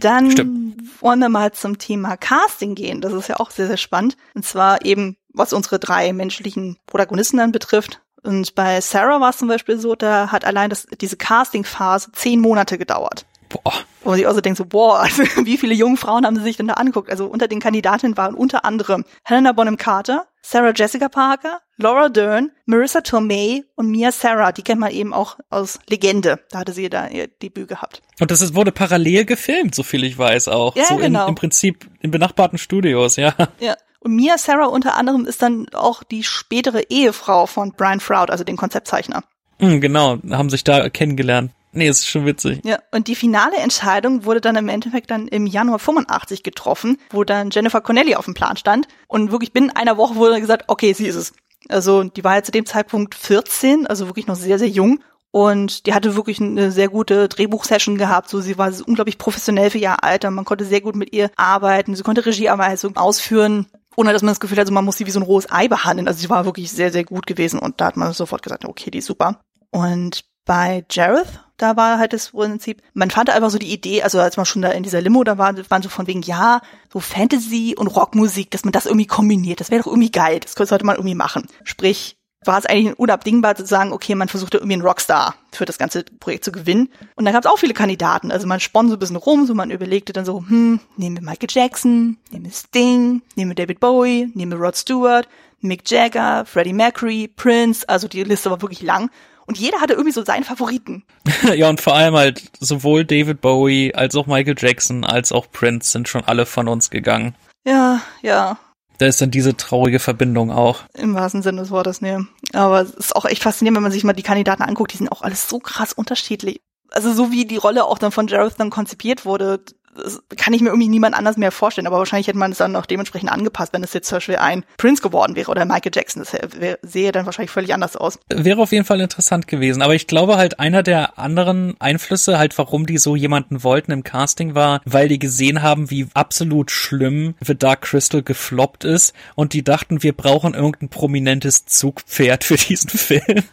Dann 0.00 0.30
Stimmt. 0.30 1.02
wollen 1.02 1.20
wir 1.20 1.28
mal 1.28 1.52
zum 1.52 1.78
Thema 1.78 2.16
Casting 2.16 2.74
gehen. 2.74 3.00
Das 3.00 3.12
ist 3.12 3.28
ja 3.28 3.38
auch 3.38 3.50
sehr, 3.50 3.66
sehr 3.66 3.76
spannend. 3.76 4.16
Und 4.34 4.44
zwar 4.44 4.84
eben, 4.84 5.16
was 5.32 5.52
unsere 5.52 5.78
drei 5.78 6.12
menschlichen 6.12 6.78
Protagonisten 6.86 7.36
dann 7.36 7.52
betrifft. 7.52 8.00
Und 8.22 8.54
bei 8.54 8.80
Sarah 8.80 9.20
war 9.20 9.30
es 9.30 9.36
zum 9.38 9.48
Beispiel 9.48 9.78
so, 9.78 9.94
da 9.94 10.32
hat 10.32 10.44
allein 10.44 10.70
das, 10.70 10.86
diese 11.00 11.16
Casting-Phase 11.16 12.12
zehn 12.12 12.40
Monate 12.40 12.78
gedauert. 12.78 13.26
Boah. 13.54 13.72
Wo 14.02 14.10
man 14.10 14.18
sich 14.18 14.26
auch 14.26 14.34
so 14.34 14.40
denkt, 14.40 14.58
so, 14.58 14.64
boah, 14.64 15.00
also, 15.02 15.22
wie 15.44 15.56
viele 15.56 15.74
junge 15.74 15.96
Frauen 15.96 16.26
haben 16.26 16.36
sie 16.36 16.42
sich 16.42 16.56
denn 16.56 16.68
da 16.68 16.74
angeguckt? 16.74 17.10
Also 17.10 17.26
unter 17.26 17.48
den 17.48 17.60
Kandidatinnen 17.60 18.16
waren 18.16 18.34
unter 18.34 18.64
anderem 18.64 19.04
Helena 19.22 19.52
Bonham 19.52 19.76
Carter, 19.76 20.26
Sarah 20.42 20.72
Jessica 20.74 21.08
Parker, 21.08 21.60
Laura 21.76 22.08
Dern, 22.08 22.50
Marissa 22.66 23.00
Tomei 23.00 23.62
und 23.76 23.90
Mia 23.90 24.12
Sarah. 24.12 24.52
Die 24.52 24.62
kennt 24.62 24.80
man 24.80 24.90
eben 24.90 25.14
auch 25.14 25.38
aus 25.50 25.78
Legende. 25.88 26.40
Da 26.50 26.58
hatte 26.58 26.72
sie 26.72 26.90
da 26.90 27.08
ihr 27.08 27.28
Debüt 27.28 27.68
gehabt. 27.68 28.02
Und 28.20 28.30
das 28.30 28.40
ist, 28.40 28.54
wurde 28.54 28.72
parallel 28.72 29.24
gefilmt, 29.24 29.74
so 29.74 29.82
viel 29.82 30.04
ich 30.04 30.18
weiß 30.18 30.48
auch. 30.48 30.76
Ja, 30.76 30.86
so 30.86 30.96
genau. 30.96 31.24
in, 31.24 31.30
im 31.30 31.34
Prinzip 31.34 31.88
in 32.00 32.10
benachbarten 32.10 32.58
Studios, 32.58 33.16
ja. 33.16 33.34
Ja. 33.60 33.76
Und 34.00 34.16
Mia 34.16 34.36
Sarah 34.36 34.66
unter 34.66 34.96
anderem 34.96 35.24
ist 35.24 35.40
dann 35.40 35.66
auch 35.72 36.02
die 36.02 36.24
spätere 36.24 36.82
Ehefrau 36.90 37.46
von 37.46 37.72
Brian 37.72 38.00
Froud, 38.00 38.30
also 38.30 38.44
den 38.44 38.56
Konzeptzeichner. 38.58 39.24
Mhm, 39.60 39.80
genau, 39.80 40.18
haben 40.30 40.50
sich 40.50 40.62
da 40.62 40.90
kennengelernt. 40.90 41.52
Nee, 41.74 41.88
ist 41.88 42.08
schon 42.08 42.24
witzig. 42.24 42.60
Ja, 42.64 42.78
und 42.92 43.08
die 43.08 43.14
finale 43.14 43.56
Entscheidung 43.56 44.24
wurde 44.24 44.40
dann 44.40 44.56
im 44.56 44.68
Endeffekt 44.68 45.10
dann 45.10 45.28
im 45.28 45.46
Januar 45.46 45.78
85 45.78 46.42
getroffen, 46.42 46.98
wo 47.10 47.24
dann 47.24 47.50
Jennifer 47.50 47.80
Connelly 47.80 48.14
auf 48.14 48.24
dem 48.24 48.34
Plan 48.34 48.56
stand. 48.56 48.86
Und 49.08 49.32
wirklich 49.32 49.52
binnen 49.52 49.70
einer 49.70 49.96
Woche 49.96 50.14
wurde 50.14 50.40
gesagt, 50.40 50.64
okay, 50.68 50.92
sie 50.92 51.06
ist 51.06 51.16
es. 51.16 51.32
Also 51.68 52.04
die 52.04 52.24
war 52.24 52.36
ja 52.36 52.42
zu 52.42 52.52
dem 52.52 52.66
Zeitpunkt 52.66 53.14
14, 53.14 53.86
also 53.86 54.06
wirklich 54.06 54.26
noch 54.26 54.36
sehr, 54.36 54.58
sehr 54.58 54.68
jung. 54.68 55.00
Und 55.30 55.86
die 55.86 55.94
hatte 55.94 56.14
wirklich 56.14 56.40
eine 56.40 56.70
sehr 56.70 56.88
gute 56.88 57.28
Drehbuchsession 57.28 57.98
gehabt. 57.98 58.28
So, 58.28 58.40
sie 58.40 58.56
war 58.56 58.72
unglaublich 58.86 59.18
professionell 59.18 59.70
für 59.70 59.78
ihr 59.78 60.04
Alter. 60.04 60.30
Man 60.30 60.44
konnte 60.44 60.64
sehr 60.64 60.80
gut 60.80 60.94
mit 60.94 61.12
ihr 61.12 61.28
arbeiten. 61.34 61.96
Sie 61.96 62.04
konnte 62.04 62.24
Regieanweisungen 62.24 62.96
ausführen, 62.96 63.66
ohne 63.96 64.12
dass 64.12 64.22
man 64.22 64.30
das 64.30 64.38
Gefühl 64.38 64.58
hatte, 64.58 64.72
man 64.72 64.84
muss 64.84 64.96
sie 64.96 65.06
wie 65.06 65.10
so 65.10 65.18
ein 65.18 65.24
rohes 65.24 65.50
Ei 65.50 65.66
behandeln. 65.66 66.06
Also 66.06 66.20
sie 66.20 66.30
war 66.30 66.44
wirklich 66.44 66.70
sehr, 66.70 66.92
sehr 66.92 67.02
gut 67.02 67.26
gewesen. 67.26 67.58
Und 67.58 67.80
da 67.80 67.86
hat 67.86 67.96
man 67.96 68.12
sofort 68.12 68.44
gesagt, 68.44 68.64
okay, 68.64 68.92
die 68.92 68.98
ist 68.98 69.06
super. 69.06 69.40
Und 69.70 70.24
bei 70.44 70.84
Jareth, 70.88 71.43
da 71.56 71.76
war 71.76 71.98
halt 71.98 72.12
das 72.12 72.30
Prinzip, 72.30 72.82
man 72.94 73.10
fand 73.10 73.30
einfach 73.30 73.50
so 73.50 73.58
die 73.58 73.72
Idee, 73.72 74.02
also 74.02 74.18
als 74.20 74.36
man 74.36 74.46
schon 74.46 74.62
da 74.62 74.70
in 74.70 74.82
dieser 74.82 75.00
Limo 75.00 75.22
da 75.24 75.38
war, 75.38 75.54
waren 75.70 75.82
so 75.82 75.88
von 75.88 76.06
wegen, 76.06 76.22
ja, 76.22 76.60
so 76.92 77.00
Fantasy 77.00 77.74
und 77.78 77.86
Rockmusik, 77.88 78.50
dass 78.50 78.64
man 78.64 78.72
das 78.72 78.86
irgendwie 78.86 79.06
kombiniert, 79.06 79.60
das 79.60 79.70
wäre 79.70 79.82
doch 79.82 79.90
irgendwie 79.90 80.10
geil, 80.10 80.40
das 80.40 80.52
sollte 80.52 80.84
man 80.84 80.96
irgendwie 80.96 81.14
machen. 81.14 81.46
Sprich, 81.62 82.16
war 82.46 82.58
es 82.58 82.66
eigentlich 82.66 82.98
unabdingbar 82.98 83.54
zu 83.56 83.64
sagen, 83.64 83.92
okay, 83.92 84.14
man 84.14 84.28
versuchte 84.28 84.58
irgendwie 84.58 84.74
einen 84.74 84.82
Rockstar 84.82 85.34
für 85.52 85.64
das 85.64 85.78
ganze 85.78 86.04
Projekt 86.04 86.44
zu 86.44 86.52
gewinnen. 86.52 86.90
Und 87.16 87.24
da 87.24 87.32
gab 87.32 87.44
es 87.44 87.50
auch 87.50 87.58
viele 87.58 87.74
Kandidaten. 87.74 88.30
Also 88.30 88.46
man 88.46 88.60
spann 88.60 88.88
so 88.88 88.96
ein 88.96 88.98
bisschen 88.98 89.16
rum, 89.16 89.46
so 89.46 89.54
man 89.54 89.70
überlegte 89.70 90.12
dann 90.12 90.24
so, 90.24 90.44
hm, 90.46 90.80
nehmen 90.96 91.16
wir 91.16 91.22
Michael 91.22 91.48
Jackson, 91.50 92.18
nehmen 92.30 92.44
wir 92.44 92.52
Sting, 92.52 93.22
nehmen 93.36 93.50
wir 93.50 93.54
David 93.54 93.80
Bowie, 93.80 94.30
nehmen 94.34 94.52
wir 94.52 94.58
Rod 94.58 94.76
Stewart, 94.76 95.28
Mick 95.60 95.88
Jagger, 95.90 96.44
Freddie 96.44 96.74
Mercury, 96.74 97.28
Prince, 97.28 97.88
also 97.88 98.08
die 98.08 98.22
Liste 98.24 98.50
war 98.50 98.60
wirklich 98.60 98.82
lang. 98.82 99.10
Und 99.46 99.58
jeder 99.58 99.80
hatte 99.80 99.92
irgendwie 99.94 100.12
so 100.12 100.24
seinen 100.24 100.44
Favoriten. 100.44 101.04
ja, 101.54 101.68
und 101.68 101.80
vor 101.80 101.94
allem 101.94 102.14
halt 102.14 102.42
sowohl 102.60 103.04
David 103.04 103.40
Bowie 103.40 103.94
als 103.94 104.14
auch 104.16 104.26
Michael 104.26 104.56
Jackson 104.58 105.04
als 105.04 105.32
auch 105.32 105.50
Prince 105.50 105.90
sind 105.90 106.08
schon 106.08 106.24
alle 106.24 106.46
von 106.46 106.68
uns 106.68 106.90
gegangen. 106.90 107.34
Ja, 107.66 108.00
ja. 108.22 108.58
Da 108.98 109.06
ist 109.06 109.20
dann 109.20 109.30
diese 109.30 109.56
traurige 109.56 109.98
Verbindung 109.98 110.50
auch. 110.50 110.82
Im 110.94 111.14
wahrsten 111.14 111.42
Sinne 111.42 111.62
des 111.62 111.70
Wortes, 111.70 112.00
ne. 112.00 112.26
Aber 112.52 112.80
es 112.82 112.90
ist 112.90 113.16
auch 113.16 113.24
echt 113.24 113.42
faszinierend, 113.42 113.76
wenn 113.76 113.82
man 113.82 113.92
sich 113.92 114.04
mal 114.04 114.12
die 114.12 114.22
Kandidaten 114.22 114.62
anguckt, 114.62 114.92
die 114.92 114.98
sind 114.98 115.10
auch 115.10 115.22
alles 115.22 115.48
so 115.48 115.58
krass 115.58 115.92
unterschiedlich. 115.92 116.60
Also 116.90 117.12
so 117.12 117.32
wie 117.32 117.44
die 117.44 117.56
Rolle 117.56 117.84
auch 117.84 117.98
dann 117.98 118.12
von 118.12 118.28
Jareth 118.28 118.54
dann 118.58 118.70
konzipiert 118.70 119.24
wurde, 119.24 119.64
das 119.94 120.22
kann 120.36 120.52
ich 120.54 120.60
mir 120.60 120.68
irgendwie 120.68 120.88
niemand 120.88 121.14
anders 121.14 121.36
mehr 121.36 121.52
vorstellen, 121.52 121.86
aber 121.86 121.98
wahrscheinlich 121.98 122.26
hätte 122.26 122.38
man 122.38 122.52
es 122.52 122.58
dann 122.58 122.76
auch 122.76 122.86
dementsprechend 122.86 123.30
angepasst, 123.30 123.72
wenn 123.72 123.82
es 123.82 123.92
jetzt 123.92 124.08
zum 124.08 124.16
Beispiel 124.16 124.36
ein 124.36 124.64
Prince 124.76 125.02
geworden 125.02 125.36
wäre 125.36 125.50
oder 125.50 125.64
Michael 125.64 125.92
Jackson. 125.94 126.22
Das 126.22 126.36
sähe 126.82 127.12
dann 127.12 127.26
wahrscheinlich 127.26 127.50
völlig 127.50 127.72
anders 127.72 127.96
aus. 127.96 128.18
Wäre 128.28 128.60
auf 128.60 128.72
jeden 128.72 128.84
Fall 128.84 129.00
interessant 129.00 129.46
gewesen, 129.46 129.82
aber 129.82 129.94
ich 129.94 130.06
glaube 130.06 130.36
halt 130.36 130.60
einer 130.60 130.82
der 130.82 131.18
anderen 131.18 131.74
Einflüsse 131.80 132.38
halt, 132.38 132.56
warum 132.58 132.86
die 132.86 132.98
so 132.98 133.16
jemanden 133.16 133.62
wollten 133.62 133.92
im 133.92 134.04
Casting 134.04 134.54
war, 134.54 134.80
weil 134.84 135.08
die 135.08 135.18
gesehen 135.18 135.62
haben, 135.62 135.90
wie 135.90 136.08
absolut 136.14 136.70
schlimm 136.70 137.34
The 137.40 137.56
Dark 137.56 137.82
Crystal 137.82 138.22
gefloppt 138.22 138.84
ist 138.84 139.14
und 139.34 139.52
die 139.52 139.62
dachten, 139.62 140.02
wir 140.02 140.12
brauchen 140.12 140.54
irgendein 140.54 140.88
prominentes 140.88 141.66
Zugpferd 141.66 142.44
für 142.44 142.56
diesen 142.56 142.90
Film. 142.98 143.44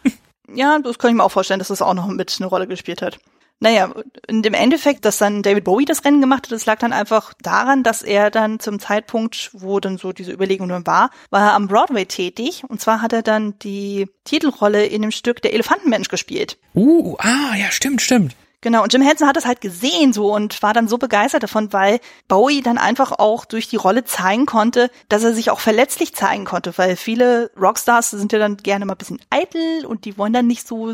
Ja, 0.54 0.78
das 0.82 0.98
kann 0.98 1.10
ich 1.10 1.16
mir 1.16 1.24
auch 1.24 1.32
vorstellen, 1.32 1.60
dass 1.60 1.68
das 1.68 1.82
auch 1.82 1.94
noch 1.94 2.06
mit 2.08 2.36
eine 2.38 2.46
Rolle 2.46 2.66
gespielt 2.66 3.02
hat. 3.02 3.18
Naja, 3.62 3.94
in 4.26 4.42
dem 4.42 4.54
Endeffekt, 4.54 5.04
dass 5.04 5.18
dann 5.18 5.44
David 5.44 5.62
Bowie 5.62 5.84
das 5.84 6.04
Rennen 6.04 6.20
gemacht 6.20 6.46
hat, 6.46 6.50
das 6.50 6.66
lag 6.66 6.80
dann 6.80 6.92
einfach 6.92 7.32
daran, 7.42 7.84
dass 7.84 8.02
er 8.02 8.32
dann 8.32 8.58
zum 8.58 8.80
Zeitpunkt, 8.80 9.50
wo 9.52 9.78
dann 9.78 9.98
so 9.98 10.12
diese 10.12 10.32
Überlegung 10.32 10.68
dann 10.68 10.84
war, 10.84 11.10
war 11.30 11.50
er 11.50 11.54
am 11.54 11.68
Broadway 11.68 12.04
tätig. 12.04 12.64
Und 12.66 12.80
zwar 12.80 13.02
hat 13.02 13.12
er 13.12 13.22
dann 13.22 13.56
die 13.60 14.08
Titelrolle 14.24 14.86
in 14.86 15.02
dem 15.02 15.12
Stück 15.12 15.40
Der 15.42 15.54
Elefantenmensch 15.54 16.08
gespielt. 16.08 16.58
Uh, 16.74 17.14
ah, 17.20 17.54
ja, 17.54 17.70
stimmt, 17.70 18.02
stimmt. 18.02 18.34
Genau, 18.62 18.82
und 18.82 18.92
Jim 18.92 19.02
Henson 19.02 19.28
hat 19.28 19.36
das 19.36 19.44
halt 19.46 19.60
gesehen 19.60 20.12
so 20.12 20.34
und 20.34 20.60
war 20.60 20.72
dann 20.72 20.88
so 20.88 20.98
begeistert 20.98 21.44
davon, 21.44 21.72
weil 21.72 22.00
Bowie 22.26 22.62
dann 22.62 22.78
einfach 22.78 23.12
auch 23.12 23.44
durch 23.44 23.68
die 23.68 23.76
Rolle 23.76 24.02
zeigen 24.04 24.46
konnte, 24.46 24.90
dass 25.08 25.22
er 25.22 25.34
sich 25.34 25.50
auch 25.50 25.60
verletzlich 25.60 26.14
zeigen 26.16 26.44
konnte, 26.44 26.76
weil 26.78 26.96
viele 26.96 27.52
Rockstars 27.56 28.10
sind 28.10 28.32
ja 28.32 28.40
dann 28.40 28.56
gerne 28.56 28.86
mal 28.86 28.94
ein 28.94 28.98
bisschen 28.98 29.20
eitel 29.30 29.86
und 29.86 30.04
die 30.04 30.18
wollen 30.18 30.32
dann 30.32 30.48
nicht 30.48 30.66
so 30.66 30.92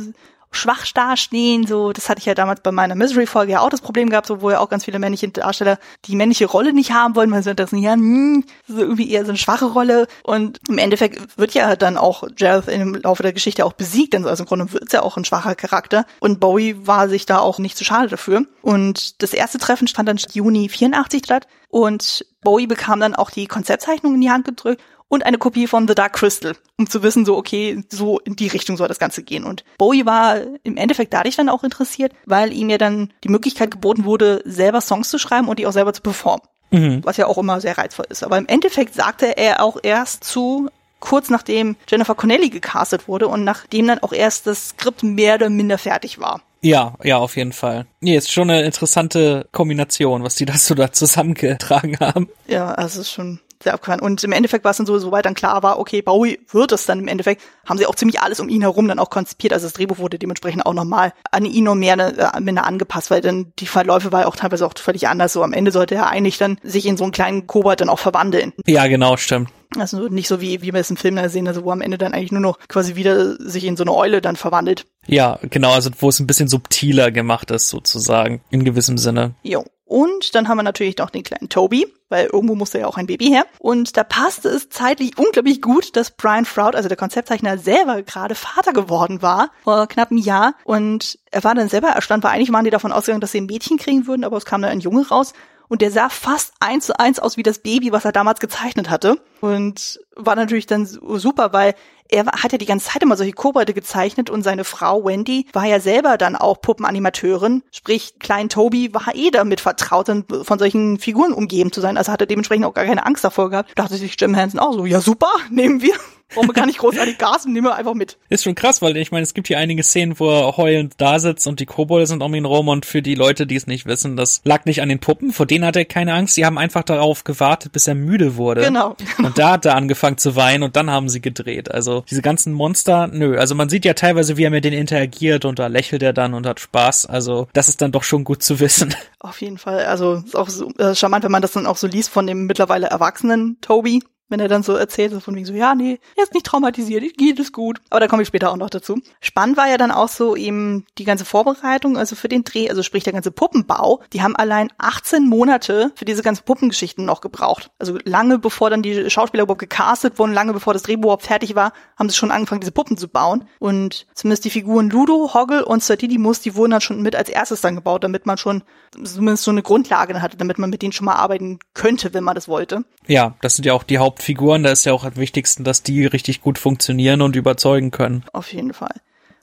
schwach 0.50 0.86
dastehen, 0.92 1.66
so, 1.66 1.92
das 1.92 2.08
hatte 2.08 2.20
ich 2.20 2.26
ja 2.26 2.34
damals 2.34 2.60
bei 2.60 2.72
meiner 2.72 2.94
Misery-Folge 2.94 3.52
ja 3.52 3.60
auch 3.60 3.68
das 3.68 3.80
Problem 3.80 4.08
gehabt, 4.08 4.26
so, 4.26 4.40
wo 4.40 4.50
ja 4.50 4.60
auch 4.60 4.68
ganz 4.68 4.84
viele 4.84 4.98
männliche 4.98 5.28
Darsteller 5.28 5.78
die 6.06 6.16
männliche 6.16 6.46
Rolle 6.46 6.72
nicht 6.72 6.92
haben 6.92 7.14
wollen, 7.14 7.30
man 7.30 7.42
sagt 7.42 7.60
das 7.60 7.70
ja, 7.72 7.92
hm, 7.92 8.44
so 8.66 8.78
irgendwie 8.78 9.10
eher 9.10 9.24
so 9.24 9.30
eine 9.30 9.38
schwache 9.38 9.66
Rolle. 9.66 10.06
Und 10.22 10.60
im 10.68 10.78
Endeffekt 10.78 11.38
wird 11.38 11.54
ja 11.54 11.76
dann 11.76 11.96
auch 11.96 12.24
Jareth 12.36 12.68
im 12.68 12.94
Laufe 12.94 13.22
der 13.22 13.32
Geschichte 13.32 13.64
auch 13.64 13.74
besiegt, 13.74 14.14
denn 14.14 14.26
also 14.26 14.44
im 14.44 14.48
Grunde 14.48 14.72
wird 14.72 14.84
es 14.86 14.92
ja 14.92 15.02
auch 15.02 15.16
ein 15.16 15.24
schwacher 15.24 15.54
Charakter. 15.54 16.04
Und 16.20 16.40
Bowie 16.40 16.86
war 16.86 17.08
sich 17.08 17.26
da 17.26 17.38
auch 17.38 17.58
nicht 17.58 17.76
zu 17.76 17.84
schade 17.84 18.08
dafür. 18.08 18.44
Und 18.62 19.22
das 19.22 19.32
erste 19.32 19.58
Treffen 19.58 19.88
fand 19.88 20.08
dann 20.08 20.18
Juni 20.32 20.68
84 20.68 21.24
statt. 21.24 21.46
Und 21.68 22.24
Bowie 22.42 22.66
bekam 22.66 23.00
dann 23.00 23.14
auch 23.14 23.30
die 23.30 23.46
Konzeptzeichnung 23.46 24.14
in 24.14 24.20
die 24.20 24.30
Hand 24.30 24.46
gedrückt 24.46 24.82
und 25.08 25.24
eine 25.24 25.38
Kopie 25.38 25.66
von 25.66 25.88
The 25.88 25.94
Dark 25.94 26.14
Crystal, 26.14 26.54
um 26.78 26.88
zu 26.88 27.02
wissen, 27.02 27.24
so, 27.24 27.36
okay, 27.36 27.82
so 27.90 28.18
in 28.20 28.36
die 28.36 28.48
Richtung 28.48 28.76
soll 28.76 28.88
das 28.88 28.98
Ganze 28.98 29.22
gehen. 29.22 29.44
Und 29.44 29.64
Bowie 29.78 30.06
war 30.06 30.38
im 30.62 30.76
Endeffekt 30.76 31.12
dadurch 31.14 31.36
dann 31.36 31.48
auch 31.48 31.64
interessiert, 31.64 32.12
weil 32.26 32.52
ihm 32.52 32.70
ja 32.70 32.78
dann 32.78 33.12
die 33.24 33.30
Möglichkeit 33.30 33.70
geboten 33.70 34.04
wurde, 34.04 34.42
selber 34.44 34.80
Songs 34.80 35.08
zu 35.08 35.18
schreiben 35.18 35.48
und 35.48 35.58
die 35.58 35.66
auch 35.66 35.72
selber 35.72 35.92
zu 35.92 36.02
performen. 36.02 36.46
Mhm. 36.70 37.00
Was 37.02 37.16
ja 37.16 37.26
auch 37.26 37.38
immer 37.38 37.60
sehr 37.60 37.78
reizvoll 37.78 38.06
ist. 38.10 38.22
Aber 38.22 38.36
im 38.36 38.46
Endeffekt 38.46 38.94
sagte 38.94 39.38
er 39.38 39.62
auch 39.62 39.78
erst 39.82 40.24
zu, 40.24 40.68
kurz 41.00 41.30
nachdem 41.30 41.76
Jennifer 41.88 42.14
Connelly 42.14 42.50
gecastet 42.50 43.08
wurde 43.08 43.28
und 43.28 43.44
nachdem 43.44 43.86
dann 43.86 44.00
auch 44.00 44.12
erst 44.12 44.46
das 44.46 44.70
Skript 44.70 45.02
mehr 45.02 45.36
oder 45.36 45.48
minder 45.48 45.78
fertig 45.78 46.18
war. 46.18 46.42
Ja, 46.60 46.94
ja, 47.04 47.18
auf 47.18 47.36
jeden 47.36 47.52
Fall. 47.52 47.86
Nee, 48.00 48.16
ist 48.16 48.32
schon 48.32 48.50
eine 48.50 48.64
interessante 48.64 49.46
Kombination, 49.52 50.24
was 50.24 50.34
die 50.34 50.44
da 50.44 50.58
so 50.58 50.74
da 50.74 50.92
zusammengetragen 50.92 51.98
haben. 52.00 52.28
Ja, 52.48 52.72
also 52.72 53.00
ist 53.00 53.12
schon 53.12 53.40
sehr 53.62 53.74
abgefahren. 53.74 54.00
Und 54.00 54.22
im 54.24 54.32
Endeffekt 54.32 54.64
war 54.64 54.70
es 54.70 54.76
dann 54.76 54.86
so, 54.86 54.98
soweit 54.98 55.24
dann 55.24 55.34
klar 55.34 55.62
war, 55.62 55.78
okay, 55.78 56.02
Bowie 56.02 56.40
wird 56.50 56.72
es 56.72 56.86
dann 56.86 57.00
im 57.00 57.08
Endeffekt, 57.08 57.42
haben 57.66 57.78
sie 57.78 57.86
auch 57.86 57.94
ziemlich 57.94 58.20
alles 58.20 58.40
um 58.40 58.48
ihn 58.48 58.62
herum 58.62 58.88
dann 58.88 58.98
auch 58.98 59.10
konzipiert. 59.10 59.52
Also 59.52 59.66
das 59.66 59.72
Drehbuch 59.74 59.98
wurde 59.98 60.18
dementsprechend 60.18 60.66
auch 60.66 60.74
nochmal 60.74 61.12
an 61.30 61.44
ihn 61.44 61.68
und 61.68 61.78
mehr 61.78 61.98
äh, 61.98 62.40
minder 62.40 62.66
angepasst, 62.66 63.10
weil 63.10 63.20
dann 63.20 63.52
die 63.58 63.66
Verläufe 63.66 64.12
war 64.12 64.22
ja 64.22 64.26
auch 64.26 64.36
teilweise 64.36 64.66
auch 64.66 64.74
völlig 64.76 65.08
anders. 65.08 65.32
So 65.32 65.42
am 65.42 65.52
Ende 65.52 65.70
sollte 65.70 65.94
er 65.94 66.08
eigentlich 66.08 66.38
dann 66.38 66.58
sich 66.62 66.86
in 66.86 66.96
so 66.96 67.04
einen 67.04 67.12
kleinen 67.12 67.46
Kobold 67.46 67.80
dann 67.80 67.88
auch 67.88 67.98
verwandeln. 67.98 68.52
Ja, 68.66 68.86
genau, 68.86 69.16
stimmt. 69.16 69.50
Also 69.76 70.08
nicht 70.08 70.28
so 70.28 70.40
wie, 70.40 70.62
wie 70.62 70.72
wir 70.72 70.80
es 70.80 70.90
im 70.90 70.96
Film 70.96 71.16
da 71.16 71.28
sehen, 71.28 71.46
also 71.46 71.64
wo 71.64 71.70
am 71.70 71.82
Ende 71.82 71.98
dann 71.98 72.14
eigentlich 72.14 72.32
nur 72.32 72.40
noch 72.40 72.58
quasi 72.68 72.96
wieder 72.96 73.36
sich 73.36 73.64
in 73.64 73.76
so 73.76 73.84
eine 73.84 73.94
Eule 73.94 74.20
dann 74.22 74.36
verwandelt. 74.36 74.86
Ja, 75.06 75.38
genau, 75.42 75.72
also 75.72 75.90
wo 75.98 76.08
es 76.08 76.20
ein 76.20 76.26
bisschen 76.26 76.48
subtiler 76.48 77.10
gemacht 77.10 77.50
ist 77.50 77.68
sozusagen, 77.68 78.40
in 78.50 78.64
gewissem 78.64 78.98
Sinne. 78.98 79.34
Jo. 79.42 79.64
Und 79.84 80.34
dann 80.34 80.48
haben 80.48 80.58
wir 80.58 80.62
natürlich 80.62 80.98
noch 80.98 81.08
den 81.08 81.22
kleinen 81.22 81.48
Toby, 81.48 81.86
weil 82.10 82.26
irgendwo 82.26 82.54
musste 82.54 82.78
ja 82.78 82.86
auch 82.86 82.98
ein 82.98 83.06
Baby 83.06 83.28
her. 83.28 83.46
Und 83.58 83.96
da 83.96 84.04
passte 84.04 84.50
es 84.50 84.68
zeitlich 84.68 85.16
unglaublich 85.16 85.62
gut, 85.62 85.96
dass 85.96 86.10
Brian 86.10 86.44
Froud, 86.44 86.76
also 86.76 86.88
der 86.88 86.98
Konzeptzeichner, 86.98 87.56
selber 87.56 88.02
gerade 88.02 88.34
Vater 88.34 88.74
geworden 88.74 89.22
war, 89.22 89.50
vor 89.64 89.86
knapp 89.86 90.10
einem 90.10 90.20
Jahr. 90.20 90.54
Und 90.64 91.18
er 91.30 91.42
war 91.42 91.54
dann 91.54 91.70
selber 91.70 91.88
erstaunt, 91.88 92.22
weil 92.22 92.32
eigentlich 92.32 92.52
waren 92.52 92.66
die 92.66 92.70
davon 92.70 92.92
ausgegangen, 92.92 93.22
dass 93.22 93.32
sie 93.32 93.40
ein 93.40 93.46
Mädchen 93.46 93.78
kriegen 93.78 94.06
würden, 94.06 94.24
aber 94.24 94.36
es 94.36 94.44
kam 94.44 94.60
dann 94.60 94.72
ein 94.72 94.80
Junge 94.80 95.08
raus. 95.08 95.32
Und 95.68 95.82
der 95.82 95.90
sah 95.90 96.08
fast 96.08 96.54
eins 96.60 96.86
zu 96.86 96.98
eins 96.98 97.18
aus 97.18 97.36
wie 97.36 97.42
das 97.42 97.58
Baby, 97.58 97.92
was 97.92 98.04
er 98.04 98.12
damals 98.12 98.40
gezeichnet 98.40 98.90
hatte. 98.90 99.20
Und 99.40 100.00
war 100.16 100.34
natürlich 100.34 100.66
dann 100.66 100.86
super, 100.86 101.52
weil 101.52 101.74
er 102.08 102.26
hat 102.26 102.52
ja 102.52 102.58
die 102.58 102.66
ganze 102.66 102.88
Zeit 102.88 103.02
immer 103.02 103.16
solche 103.16 103.32
Kobolde 103.32 103.74
gezeichnet 103.74 104.30
und 104.30 104.42
seine 104.42 104.64
Frau 104.64 105.04
Wendy 105.04 105.46
war 105.52 105.66
ja 105.66 105.78
selber 105.78 106.16
dann 106.16 106.36
auch 106.36 106.60
Puppenanimateurin. 106.60 107.62
Sprich, 107.70 108.18
klein 108.18 108.48
Toby 108.48 108.94
war 108.94 109.14
eh 109.14 109.30
damit 109.30 109.60
vertraut, 109.60 110.08
dann 110.08 110.24
von 110.42 110.58
solchen 110.58 110.98
Figuren 110.98 111.32
umgeben 111.32 111.70
zu 111.70 111.80
sein. 111.80 111.98
Also 111.98 112.10
hatte 112.10 112.26
dementsprechend 112.26 112.64
auch 112.64 112.74
gar 112.74 112.86
keine 112.86 113.04
Angst 113.04 113.24
davor 113.24 113.50
gehabt. 113.50 113.72
Dachte 113.76 113.96
sich 113.96 114.16
Jim 114.18 114.34
Henson 114.34 114.60
auch 114.60 114.72
so, 114.72 114.86
ja 114.86 115.00
super, 115.00 115.32
nehmen 115.50 115.82
wir. 115.82 115.94
Brauchen 116.34 116.48
wir 116.48 116.54
gar 116.54 116.66
nicht 116.66 116.78
großartig 116.78 117.16
Gas, 117.18 117.46
nehmen 117.46 117.66
wir 117.66 117.74
einfach 117.74 117.94
mit. 117.94 118.18
Ist 118.28 118.44
schon 118.44 118.54
krass, 118.54 118.82
weil 118.82 118.96
ich 118.96 119.10
meine, 119.12 119.22
es 119.22 119.32
gibt 119.32 119.48
hier 119.48 119.58
einige 119.58 119.82
Szenen, 119.82 120.18
wo 120.18 120.28
er 120.28 120.56
heulend 120.56 120.94
da 120.98 121.18
sitzt 121.18 121.46
und 121.46 121.58
die 121.60 121.66
Kobolde 121.66 122.06
sind 122.06 122.22
um 122.22 122.34
ihn 122.34 122.44
rum 122.44 122.68
und 122.68 122.84
für 122.84 123.00
die 123.00 123.14
Leute, 123.14 123.46
die 123.46 123.56
es 123.56 123.66
nicht 123.66 123.86
wissen, 123.86 124.16
das 124.16 124.42
lag 124.44 124.66
nicht 124.66 124.82
an 124.82 124.90
den 124.90 124.98
Puppen, 124.98 125.32
vor 125.32 125.46
denen 125.46 125.64
hat 125.64 125.76
er 125.76 125.86
keine 125.86 126.12
Angst, 126.12 126.34
sie 126.34 126.44
haben 126.44 126.58
einfach 126.58 126.82
darauf 126.82 127.24
gewartet, 127.24 127.72
bis 127.72 127.86
er 127.86 127.94
müde 127.94 128.36
wurde. 128.36 128.60
Genau. 128.60 128.96
Und 129.18 129.38
da 129.38 129.52
hat 129.52 129.64
er 129.64 129.74
angefangen 129.74 130.18
zu 130.18 130.36
weinen 130.36 130.62
und 130.62 130.76
dann 130.76 130.90
haben 130.90 131.08
sie 131.08 131.20
gedreht. 131.20 131.70
Also 131.70 132.04
diese 132.10 132.22
ganzen 132.22 132.52
Monster, 132.52 133.06
nö. 133.06 133.38
Also 133.38 133.54
man 133.54 133.68
sieht 133.68 133.84
ja 133.84 133.94
teilweise, 133.94 134.36
wie 134.36 134.44
er 134.44 134.50
mit 134.50 134.64
denen 134.64 134.78
interagiert 134.78 135.44
und 135.44 135.58
da 135.58 135.66
lächelt 135.68 136.02
er 136.02 136.12
dann 136.12 136.34
und 136.34 136.46
hat 136.46 136.60
Spaß. 136.60 137.06
Also 137.06 137.48
das 137.54 137.68
ist 137.68 137.80
dann 137.80 137.92
doch 137.92 138.02
schon 138.02 138.24
gut 138.24 138.42
zu 138.42 138.60
wissen. 138.60 138.94
Auf 139.18 139.40
jeden 139.40 139.58
Fall. 139.58 139.86
Also 139.86 140.14
ist 140.14 140.36
auch 140.36 140.48
so 140.48 140.70
äh, 140.78 140.94
charmant, 140.94 141.24
wenn 141.24 141.32
man 141.32 141.42
das 141.42 141.52
dann 141.52 141.66
auch 141.66 141.76
so 141.76 141.86
liest 141.86 142.10
von 142.10 142.26
dem 142.26 142.46
mittlerweile 142.46 142.86
erwachsenen 142.88 143.58
Toby, 143.60 144.02
wenn 144.28 144.40
er 144.40 144.48
dann 144.48 144.62
so 144.62 144.74
erzählt, 144.74 145.12
so 145.12 145.20
von 145.20 145.34
wegen 145.34 145.46
so, 145.46 145.52
ja, 145.52 145.74
nee, 145.74 145.98
er 146.16 146.24
ist 146.24 146.34
nicht 146.34 146.46
traumatisiert, 146.46 147.16
geht 147.16 147.38
es 147.38 147.52
gut. 147.52 147.80
Aber 147.90 148.00
da 148.00 148.08
komme 148.08 148.22
ich 148.22 148.28
später 148.28 148.50
auch 148.50 148.56
noch 148.56 148.70
dazu. 148.70 149.00
Spannend 149.20 149.56
war 149.56 149.68
ja 149.68 149.76
dann 149.76 149.90
auch 149.90 150.08
so 150.08 150.36
eben 150.36 150.86
die 150.98 151.04
ganze 151.04 151.24
Vorbereitung, 151.24 151.96
also 151.96 152.16
für 152.16 152.28
den 152.28 152.44
Dreh, 152.44 152.68
also 152.68 152.82
sprich 152.82 153.04
der 153.04 153.12
ganze 153.12 153.30
Puppenbau. 153.30 154.02
Die 154.12 154.22
haben 154.22 154.36
allein 154.36 154.70
18 154.78 155.26
Monate 155.26 155.92
für 155.94 156.04
diese 156.04 156.22
ganzen 156.22 156.44
Puppengeschichten 156.44 157.04
noch 157.04 157.20
gebraucht. 157.20 157.70
Also 157.78 157.98
lange 158.04 158.38
bevor 158.38 158.70
dann 158.70 158.82
die 158.82 159.10
Schauspieler 159.10 159.44
überhaupt 159.44 159.60
gecastet 159.60 160.18
wurden, 160.18 160.32
lange 160.32 160.52
bevor 160.52 160.72
das 160.72 160.82
Drehbuch 160.82 161.08
überhaupt 161.08 161.26
fertig 161.26 161.54
war, 161.54 161.72
haben 161.96 162.08
sie 162.08 162.16
schon 162.16 162.30
angefangen, 162.30 162.60
diese 162.60 162.72
Puppen 162.72 162.96
zu 162.96 163.08
bauen. 163.08 163.44
Und 163.58 164.06
zumindest 164.14 164.44
die 164.44 164.50
Figuren 164.50 164.90
Ludo, 164.90 165.32
Hoggle 165.32 165.64
und 165.64 165.82
Sir 165.82 165.96
Didymus, 165.96 166.40
die 166.40 166.54
wurden 166.54 166.72
dann 166.72 166.80
schon 166.80 167.02
mit 167.02 167.16
als 167.16 167.28
erstes 167.28 167.60
dann 167.60 167.76
gebaut, 167.76 168.04
damit 168.04 168.26
man 168.26 168.36
schon 168.36 168.62
zumindest 169.02 169.44
so 169.44 169.50
eine 169.50 169.62
Grundlage 169.62 170.20
hatte, 170.20 170.36
damit 170.36 170.58
man 170.58 170.70
mit 170.70 170.82
denen 170.82 170.92
schon 170.92 171.06
mal 171.06 171.14
arbeiten 171.14 171.58
könnte, 171.74 172.12
wenn 172.14 172.24
man 172.24 172.34
das 172.34 172.48
wollte. 172.48 172.84
Ja, 173.06 173.34
das 173.40 173.56
sind 173.56 173.64
ja 173.64 173.72
auch 173.72 173.84
die 173.84 173.98
Hauptfiguren. 174.18 174.64
Da 174.64 174.72
ist 174.72 174.84
ja 174.84 174.92
auch 174.92 175.04
am 175.04 175.16
wichtigsten, 175.16 175.64
dass 175.64 175.82
die 175.82 176.06
richtig 176.06 176.40
gut 176.42 176.58
funktionieren 176.58 177.22
und 177.22 177.36
überzeugen 177.36 177.90
können. 177.90 178.24
Auf 178.32 178.52
jeden 178.52 178.74
Fall. 178.74 178.94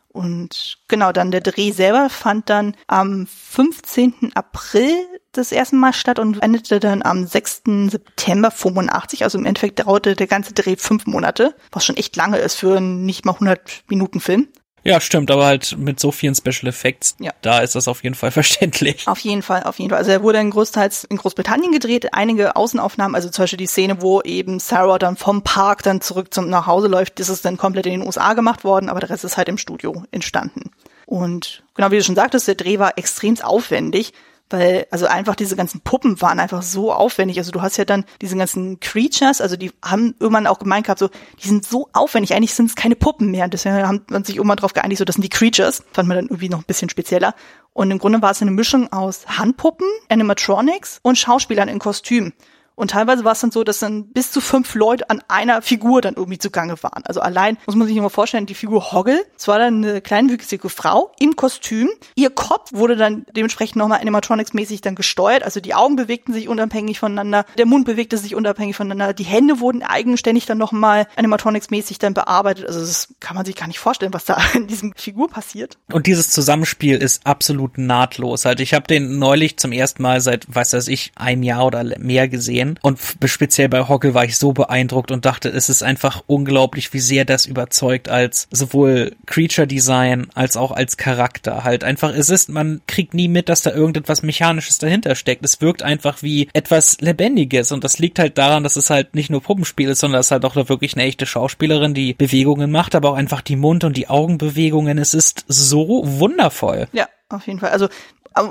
Und 0.10 0.78
genau, 0.88 1.12
dann 1.12 1.32
der 1.32 1.42
Dreh 1.42 1.72
selber 1.72 2.10
fand 2.10 2.50
dann 2.50 2.76
am 2.88 3.28
15. 3.28 4.32
April 4.34 4.94
das 5.34 5.52
erste 5.52 5.76
Mal 5.76 5.94
statt 5.94 6.20
und 6.20 6.42
endete 6.42 6.80
dann 6.80 7.04
am 7.04 7.26
6. 7.26 7.64
September 7.90 8.52
85. 8.52 9.24
Also 9.24 9.38
im 9.38 9.46
Endeffekt 9.46 9.80
dauerte 9.80 10.16
der 10.16 10.28
ganze 10.28 10.54
Dreh 10.54 10.76
fünf 10.78 11.06
Monate, 11.06 11.56
was 11.72 11.86
schon 11.86 11.98
echt 11.98 12.16
lange 12.16 12.38
ist 12.38 12.56
für 12.56 12.78
einen 12.78 13.06
nicht 13.06 13.26
mal 13.26 13.34
100 13.34 13.84
Minuten 13.90 14.20
Film. 14.22 14.48
Ja, 14.86 15.02
stimmt, 15.02 15.32
aber 15.32 15.45
halt 15.48 15.76
mit 15.80 16.00
so 16.00 16.12
vielen 16.12 16.36
Special 16.36 16.67
Effects, 16.69 17.15
Ja. 17.19 17.32
da 17.41 17.60
ist 17.60 17.74
das 17.74 17.88
auf 17.88 18.04
jeden 18.04 18.15
Fall 18.15 18.30
verständlich. 18.32 19.08
Auf 19.08 19.17
jeden 19.19 19.41
Fall, 19.41 19.63
auf 19.63 19.80
jeden 19.80 19.89
Fall. 19.89 19.98
Also 19.98 20.12
er 20.12 20.21
wurde 20.21 20.38
dann 20.38 20.52
größtenteils 20.52 21.06
in 21.06 21.17
Großbritannien 21.17 21.71
gedreht, 21.71 22.13
einige 22.13 22.56
Außenaufnahmen, 22.56 23.15
also 23.15 23.30
zum 23.30 23.43
Beispiel 23.43 23.58
die 23.58 23.65
Szene, 23.67 24.02
wo 24.02 24.21
eben 24.21 24.60
Sarah 24.60 25.00
dann 25.00 25.17
vom 25.17 25.41
Park 25.41 25.82
dann 25.84 26.02
zurück 26.02 26.34
zum 26.34 26.50
nach 26.50 26.67
Hause 26.67 26.88
läuft, 26.88 27.19
das 27.19 27.30
ist 27.30 27.43
dann 27.45 27.58
komplett 27.58 27.88
in 27.88 27.93
den 27.93 28.02
USA 28.08 28.34
gemacht 28.34 28.63
worden, 28.63 28.89
aber 28.89 29.00
der 29.00 29.10
Rest 29.10 29.24
ist 29.26 29.38
halt 29.38 29.50
im 29.50 29.58
Studio 29.58 30.04
entstanden. 30.12 30.69
Und 31.08 31.63
genau 31.74 31.91
wie 31.91 31.98
du 31.98 32.04
schon 32.04 32.15
sagtest, 32.15 32.48
der 32.48 32.56
Dreh 32.56 32.80
war 32.80 32.98
extrem 32.98 33.39
aufwendig, 33.41 34.13
weil 34.50 34.86
also 34.92 35.08
einfach 35.08 35.36
diese 35.36 35.56
ganzen 35.56 35.82
Puppen 35.82 36.22
waren 36.22 36.40
einfach 36.40 36.62
so 36.62 36.94
aufwendig. 36.94 37.38
Also 37.38 37.52
du 37.52 37.62
hast 37.62 37.78
ja 37.78 37.86
dann 37.86 38.06
diese 38.22 38.38
ganzen 38.38 38.80
Creatures, 38.80 39.42
also 39.42 39.58
die 39.58 39.72
haben 39.84 40.16
irgendwann 40.20 40.48
auch 40.48 40.60
gemeint 40.60 40.86
gehabt, 40.86 41.00
so 41.00 41.10
die 41.44 41.48
sind 41.48 41.66
so 41.66 41.90
aufwendig. 41.94 42.34
Eigentlich 42.34 42.54
sind 42.54 42.68
es 42.68 42.76
keine 42.76 42.96
Puppen 42.96 43.32
mehr. 43.32 43.48
Deswegen 43.48 43.76
haben 43.76 44.06
man 44.10 44.24
sich 44.24 44.36
irgendwann 44.36 44.58
drauf 44.58 44.74
geeinigt, 44.74 45.00
so 45.00 45.06
das 45.06 45.16
sind 45.16 45.24
die 45.24 45.30
Creatures. 45.30 45.84
Fand 45.92 46.08
man 46.08 46.18
dann 46.18 46.26
irgendwie 46.26 46.50
noch 46.50 46.60
ein 46.60 46.66
bisschen 46.66 46.90
spezieller. 46.90 47.34
Und 47.74 47.92
im 47.92 48.00
Grunde 48.00 48.22
war 48.22 48.32
es 48.32 48.42
eine 48.42 48.52
Mischung 48.52 48.92
aus 48.94 49.26
Handpuppen, 49.28 49.88
Animatronics 50.10 51.00
und 51.02 51.18
Schauspielern 51.18 51.68
in 51.68 51.80
Kostümen. 51.80 52.34
Und 52.76 52.92
teilweise 52.92 53.24
war 53.24 53.32
es 53.32 53.40
dann 53.40 53.52
so, 53.52 53.64
dass 53.64 53.80
dann 53.80 54.08
bis 54.10 54.32
zu 54.32 54.42
fünf 54.42 54.76
Leute 54.76 55.10
an 55.10 55.22
einer 55.28 55.62
Figur 55.62 56.02
dann 56.02 56.16
irgendwie 56.16 56.38
zugange 56.38 56.82
waren. 56.84 57.04
Also 57.06 57.22
allein 57.22 57.58
muss 57.66 57.76
man 57.76 57.88
sich 57.88 57.96
immer 57.96 58.10
vorstellen, 58.10 58.46
die 58.46 58.54
Figur 58.56 58.92
Hoggle, 58.92 59.26
es 59.38 59.48
war 59.48 59.60
dann 59.60 59.84
eine 59.84 60.02
kleinwüchsige 60.02 60.70
Frau 60.70 61.12
im 61.20 61.36
Kostüm. 61.36 61.90
Ihr 62.16 62.30
Kopf 62.30 62.72
wurde 62.74 62.96
dann 62.96 63.26
dementsprechend 63.36 63.78
nochmal 63.78 64.02
animatronics-mäßig 64.02 64.82
dann 64.82 64.96
gesteuert. 64.96 65.44
Also 65.44 65.60
die 65.60 65.74
Augen 65.74 65.96
bewegten 65.96 66.34
sich 66.34 66.48
unabhängig 66.48 67.00
voneinander, 67.00 67.46
der 67.58 67.66
Mund 67.66 67.86
bewegte 67.86 68.18
sich 68.18 68.36
unabhängig 68.36 68.76
voneinander, 68.76 69.14
die 69.14 69.24
Hände 69.24 69.60
wurden 69.60 69.84
eigenständig 69.84 70.46
dann 70.46 70.58
nochmal 70.58 71.08
animatronics-mäßig 71.18 72.00
dann 72.00 72.14
bearbeitet. 72.14 72.68
Also 72.68 72.80
das 72.80 73.14
kann 73.20 73.36
man 73.36 73.46
sich 73.46 73.56
gar 73.56 73.68
nicht 73.68 73.80
vorstellen, 73.80 74.14
was 74.14 74.26
da 74.26 74.38
in 74.54 74.68
diesem 74.68 74.94
Figur 74.96 75.30
passiert. 75.30 75.78
Und 75.92 76.08
dieses 76.08 76.30
Zusammenspiel 76.30 76.98
ist 76.98 77.26
absolut 77.26 77.78
nahtlos. 77.78 78.46
Halt, 78.46 78.60
ich 78.60 78.74
habe 78.74 78.88
den 78.88 79.20
neulich 79.20 79.58
zum 79.58 79.72
ersten 79.72 80.02
Mal 80.02 80.22
seit, 80.22 80.54
weiß 80.54 80.72
das 80.72 80.88
ich, 80.88 81.12
einem 81.16 81.44
Jahr 81.44 81.66
oder 81.66 81.84
mehr 82.00 82.28
gesehen. 82.28 82.64
Und 82.82 82.99
f- 82.99 83.17
speziell 83.25 83.69
bei 83.69 83.88
Hoggle 83.88 84.13
war 84.13 84.25
ich 84.25 84.38
so 84.38 84.54
beeindruckt 84.54 85.12
und 85.12 85.25
dachte, 85.25 85.49
es 85.49 85.69
ist 85.69 85.84
einfach 85.84 86.23
unglaublich, 86.28 86.93
wie 86.93 86.99
sehr 86.99 87.25
das 87.25 87.45
überzeugt 87.45 88.10
als 88.10 88.47
sowohl 88.51 89.15
Creature 89.25 89.67
Design 89.67 90.28
als 90.34 90.58
auch 90.58 90.71
als 90.71 90.97
Charakter. 90.97 91.63
Halt 91.63 91.84
einfach, 91.84 92.13
es 92.13 92.30
ist, 92.30 92.49
man 92.49 92.82
kriegt 92.88 93.13
nie 93.13 93.28
mit, 93.28 93.49
dass 93.49 93.62
da 93.62 93.71
irgendetwas 93.71 94.23
Mechanisches 94.23 94.78
dahinter 94.78 95.15
steckt. 95.15 95.45
Es 95.45 95.62
wirkt 95.62 95.84
einfach 95.84 96.21
wie 96.21 96.49
etwas 96.54 96.97
Lebendiges 97.01 97.71
und 97.71 97.84
das 97.84 97.99
liegt 97.99 98.19
halt 98.19 98.38
daran, 98.38 98.63
dass 98.63 98.75
es 98.75 98.89
halt 98.89 99.15
nicht 99.15 99.30
nur 99.30 99.41
Puppenspiel 99.41 99.89
ist, 99.89 99.99
sondern 99.99 100.19
es 100.19 100.28
ist 100.28 100.32
halt 100.32 100.45
auch 100.45 100.56
wirklich 100.56 100.93
eine 100.95 101.04
echte 101.04 101.25
Schauspielerin, 101.25 101.93
die 101.93 102.13
Bewegungen 102.13 102.71
macht, 102.71 102.95
aber 102.95 103.12
auch 103.12 103.15
einfach 103.15 103.41
die 103.41 103.56
Mund- 103.56 103.84
und 103.84 103.97
die 103.97 104.08
Augenbewegungen. 104.10 104.97
Es 104.97 105.13
ist 105.13 105.45
so 105.47 106.01
wundervoll. 106.06 106.88
Ja, 106.93 107.08
auf 107.30 107.47
jeden 107.47 107.60
Fall. 107.60 107.71
Also 107.71 107.89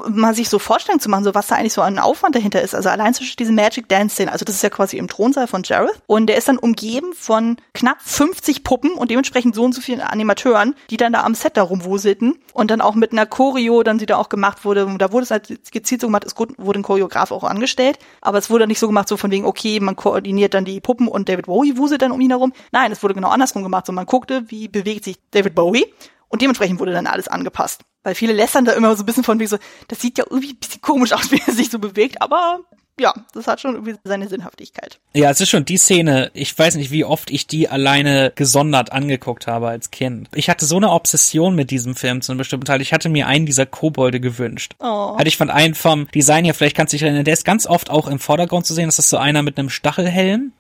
mal 0.09 0.35
sich 0.35 0.49
so 0.49 0.59
vorstellen 0.59 1.01
zu 1.01 1.09
machen, 1.09 1.25
so 1.25 1.35
was 1.35 1.47
da 1.49 1.57
eigentlich 1.57 1.73
so 1.73 1.83
an 1.83 1.99
Aufwand 1.99 2.35
dahinter 2.35 2.63
ist. 2.63 2.75
Also 2.75 2.89
allein 2.89 3.15
zwischen 3.15 3.37
diese 3.37 3.53
Magic 3.53 3.89
Dance 3.89 4.15
Szene, 4.15 4.33
also 4.33 4.45
das 4.45 4.57
ist 4.57 4.63
ja 4.63 4.71
quasi 4.71 4.97
im 4.97 5.09
Thronsaal 5.09 5.47
von 5.47 5.63
Jareth. 5.65 6.01
Und 6.07 6.27
der 6.27 6.37
ist 6.37 6.49
dann 6.49 6.59
umgeben 6.59 7.13
von 7.15 7.57
knapp 7.75 7.99
50 8.01 8.65
Puppen 8.65 8.93
und 8.93 9.11
dementsprechend 9.11 9.55
so 9.55 9.65
und 9.65 9.75
so 9.75 9.81
vielen 9.81 10.01
Animateuren, 10.01 10.75
die 10.91 10.97
dann 10.97 11.13
da 11.13 11.23
am 11.25 11.35
Set 11.35 11.57
da 11.57 11.63
rumwuselten 11.63 12.39
und 12.53 12.71
dann 12.71 12.81
auch 12.81 12.95
mit 12.95 13.13
einer 13.13 13.27
Choreo, 13.27 13.83
dann 13.83 13.99
sie 13.99 14.07
da 14.07 14.17
auch 14.17 14.29
gemacht 14.29 14.65
wurde, 14.65 14.87
da 14.99 15.13
wurde 15.13 15.25
es 15.25 15.31
halt 15.31 15.71
gezielt 15.71 16.01
so 16.01 16.07
gemacht, 16.07 16.25
es 16.25 16.37
wurde 16.37 16.79
ein 16.79 16.83
Choreograf 16.83 17.31
auch 17.31 17.45
angestellt, 17.45 17.99
aber 18.21 18.39
es 18.39 18.51
wurde 18.51 18.67
nicht 18.67 18.79
so 18.79 18.87
gemacht, 18.87 19.09
so 19.09 19.17
von 19.17 19.31
wegen, 19.31 19.45
okay, 19.45 19.81
man 19.81 19.97
koordiniert 19.97 20.55
dann 20.55 20.65
die 20.65 20.81
Puppen 20.81 21.09
und 21.09 21.29
David 21.29 21.47
Bowie 21.47 21.77
wuselt 21.77 22.03
dann 22.03 22.13
um 22.13 22.21
ihn 22.21 22.31
herum. 22.31 22.53
Nein, 22.73 22.93
es 22.93 23.03
wurde 23.03 23.15
genau 23.15 23.29
andersrum 23.29 23.63
gemacht, 23.63 23.87
so 23.87 23.93
man 23.93 24.07
guckte, 24.07 24.45
wie 24.51 24.69
bewegt 24.69 25.05
sich 25.05 25.19
David 25.31 25.55
Bowie 25.55 25.87
und 26.35 26.43
dementsprechend 26.43 26.81
wurde 26.81 26.91
dann 26.91 27.07
alles 27.07 27.29
angepasst. 27.29 27.83
Weil 28.03 28.17
viele 28.17 28.33
lästern 28.33 28.65
da 28.65 28.73
immer 28.73 28.97
so 28.97 29.05
ein 29.05 29.07
bisschen 29.07 29.23
von 29.23 29.39
wie 29.39 29.47
so, 29.47 29.57
das 29.87 30.01
sieht 30.01 30.19
ja 30.19 30.25
irgendwie 30.29 30.55
ein 30.55 30.59
bisschen 30.59 30.81
komisch 30.81 31.13
aus, 31.13 31.31
wie 31.31 31.41
er 31.47 31.53
sich 31.53 31.71
so 31.71 31.79
bewegt, 31.79 32.21
aber 32.21 32.59
ja, 32.99 33.15
das 33.33 33.47
hat 33.47 33.61
schon 33.61 33.75
irgendwie 33.75 33.95
seine 34.03 34.29
Sinnhaftigkeit. 34.29 34.99
Ja, 35.15 35.31
es 35.31 35.41
ist 35.41 35.49
schon 35.49 35.65
die 35.65 35.77
Szene, 35.77 36.33
ich 36.35 36.59
weiß 36.59 36.75
nicht, 36.75 36.91
wie 36.91 37.05
oft 37.05 37.31
ich 37.31 37.47
die 37.47 37.69
alleine 37.69 38.33
gesondert 38.35 38.91
angeguckt 38.91 39.47
habe 39.47 39.69
als 39.69 39.93
Kind. 39.93 40.29
Ich 40.35 40.51
hatte 40.51 40.67
so 40.67 40.77
eine 40.77 40.91
Obsession 40.91 41.55
mit 41.55 41.71
diesem 41.71 41.95
Film 41.95 42.21
zu 42.21 42.33
einem 42.33 42.39
bestimmten 42.39 42.67
Teil. 42.67 42.81
Ich 42.81 42.93
hatte 42.93 43.09
mir 43.09 43.29
einen 43.29 43.47
dieser 43.47 43.67
Kobolde 43.67 44.19
gewünscht. 44.19 44.75
Oh. 44.81 45.17
Hatte 45.17 45.29
ich 45.29 45.37
von 45.37 45.51
einem 45.51 45.77
vom 45.77 46.09
Design 46.11 46.45
her, 46.45 46.55
vielleicht 46.55 46.77
kannst 46.77 46.93
du 46.93 46.97
dich 46.97 47.03
erinnern, 47.03 47.25
der 47.25 47.35
ist 47.35 47.45
ganz 47.45 47.65
oft 47.67 47.91
auch 47.91 48.09
im 48.09 48.19
Vordergrund 48.19 48.67
zu 48.67 48.75
sehen. 48.75 48.87
Das 48.87 48.99
ist 48.99 49.09
so 49.09 49.19
einer 49.19 49.43
mit 49.43 49.57
einem 49.57 49.71
Stachelhelm. 49.71 50.53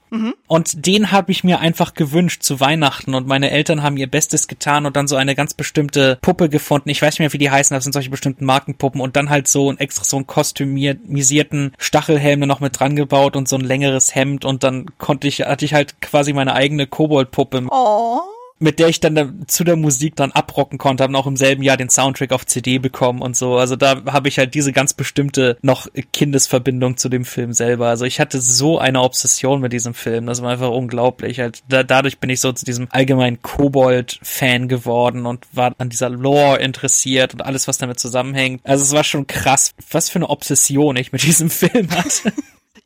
Und 0.46 0.86
den 0.86 1.10
habe 1.10 1.32
ich 1.32 1.44
mir 1.44 1.60
einfach 1.60 1.94
gewünscht 1.94 2.42
zu 2.42 2.60
Weihnachten 2.60 3.14
und 3.14 3.26
meine 3.26 3.50
Eltern 3.50 3.82
haben 3.82 3.96
ihr 3.96 4.06
Bestes 4.06 4.46
getan 4.48 4.86
und 4.86 4.96
dann 4.96 5.08
so 5.08 5.16
eine 5.16 5.34
ganz 5.34 5.54
bestimmte 5.54 6.18
Puppe 6.22 6.48
gefunden. 6.48 6.90
Ich 6.90 7.02
weiß 7.02 7.14
nicht 7.14 7.20
mehr, 7.20 7.32
wie 7.32 7.38
die 7.38 7.50
heißen, 7.50 7.74
das 7.74 7.84
sind 7.84 7.92
solche 7.92 8.10
bestimmten 8.10 8.44
Markenpuppen 8.44 9.00
und 9.00 9.16
dann 9.16 9.30
halt 9.30 9.48
so 9.48 9.70
ein 9.70 9.78
extra 9.78 10.04
so 10.04 10.16
einen 10.16 10.26
kostümisierten 10.26 11.72
Stachelhelm 11.78 12.40
noch 12.40 12.60
mit 12.60 12.78
dran 12.78 12.96
gebaut 12.96 13.36
und 13.36 13.48
so 13.48 13.56
ein 13.56 13.62
längeres 13.62 14.14
Hemd 14.14 14.44
und 14.44 14.62
dann 14.62 14.86
konnte 14.98 15.28
ich, 15.28 15.40
hatte 15.40 15.64
ich 15.64 15.74
halt 15.74 16.00
quasi 16.00 16.32
meine 16.32 16.54
eigene 16.54 16.86
Koboldpuppe 16.86 17.54
Oh. 17.70 18.20
Mit 18.58 18.78
der 18.78 18.88
ich 18.88 19.00
dann 19.00 19.14
da, 19.14 19.28
zu 19.46 19.64
der 19.64 19.76
Musik 19.76 20.16
dann 20.16 20.32
abrocken 20.32 20.78
konnte, 20.78 21.04
haben 21.04 21.16
auch 21.16 21.26
im 21.26 21.36
selben 21.36 21.62
Jahr 21.62 21.76
den 21.76 21.90
Soundtrack 21.90 22.32
auf 22.32 22.46
CD 22.46 22.78
bekommen 22.78 23.20
und 23.20 23.36
so. 23.36 23.56
Also 23.56 23.76
da 23.76 24.04
habe 24.06 24.28
ich 24.28 24.38
halt 24.38 24.54
diese 24.54 24.72
ganz 24.72 24.94
bestimmte 24.94 25.58
noch 25.62 25.88
Kindesverbindung 26.12 26.96
zu 26.96 27.08
dem 27.08 27.24
Film 27.24 27.52
selber. 27.52 27.88
Also 27.88 28.04
ich 28.04 28.20
hatte 28.20 28.40
so 28.40 28.78
eine 28.78 29.02
Obsession 29.02 29.60
mit 29.60 29.72
diesem 29.72 29.94
Film, 29.94 30.26
das 30.26 30.40
war 30.40 30.52
einfach 30.52 30.70
unglaublich. 30.70 31.40
Halt 31.40 31.62
da, 31.68 31.82
dadurch 31.82 32.18
bin 32.18 32.30
ich 32.30 32.40
so 32.40 32.52
zu 32.52 32.64
diesem 32.64 32.86
allgemeinen 32.90 33.42
Kobold-Fan 33.42 34.68
geworden 34.68 35.26
und 35.26 35.46
war 35.52 35.74
an 35.78 35.88
dieser 35.88 36.08
Lore 36.08 36.58
interessiert 36.58 37.34
und 37.34 37.42
alles, 37.42 37.66
was 37.66 37.78
damit 37.78 37.98
zusammenhängt. 37.98 38.60
Also 38.64 38.84
es 38.84 38.92
war 38.92 39.04
schon 39.04 39.26
krass, 39.26 39.74
was 39.90 40.10
für 40.10 40.20
eine 40.20 40.30
Obsession 40.30 40.96
ich 40.96 41.12
mit 41.12 41.22
diesem 41.22 41.50
Film 41.54 41.90
hatte. 41.90 42.32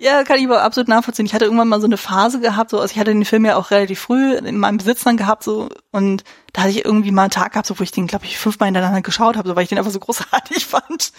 Ja, 0.01 0.23
kann 0.23 0.39
ich 0.39 0.45
aber 0.45 0.63
absolut 0.63 0.87
nachvollziehen. 0.87 1.27
Ich 1.27 1.35
hatte 1.35 1.45
irgendwann 1.45 1.67
mal 1.67 1.81
so 1.81 1.87
eine 1.87 1.97
Phase 1.97 2.39
gehabt, 2.39 2.71
so, 2.71 2.79
also 2.79 2.93
ich 2.93 3.01
hatte 3.01 3.11
den 3.11 3.25
Film 3.25 3.45
ja 3.45 3.57
auch 3.57 3.73
relativ 3.73 3.99
früh 3.99 4.37
in 4.37 4.57
meinem 4.57 4.79
Besitz 4.79 5.03
dann 5.03 5.17
gehabt, 5.17 5.43
so, 5.43 5.71
und 5.91 6.23
da 6.53 6.63
hatte 6.63 6.71
ich 6.71 6.85
irgendwie 6.85 7.11
mal 7.11 7.23
einen 7.23 7.31
Tag 7.33 7.53
gehabt, 7.53 7.67
so, 7.67 7.77
wo 7.77 7.83
ich 7.83 7.91
den, 7.91 8.07
glaube 8.07 8.25
ich, 8.25 8.39
fünfmal 8.39 8.69
hintereinander 8.69 9.03
geschaut 9.03 9.37
habe, 9.37 9.49
so, 9.49 9.57
weil 9.57 9.65
ich 9.65 9.71
den 9.71 9.79
einfach 9.79 9.91
so 9.91 9.99
großartig 10.01 10.67
fand. 10.67 11.13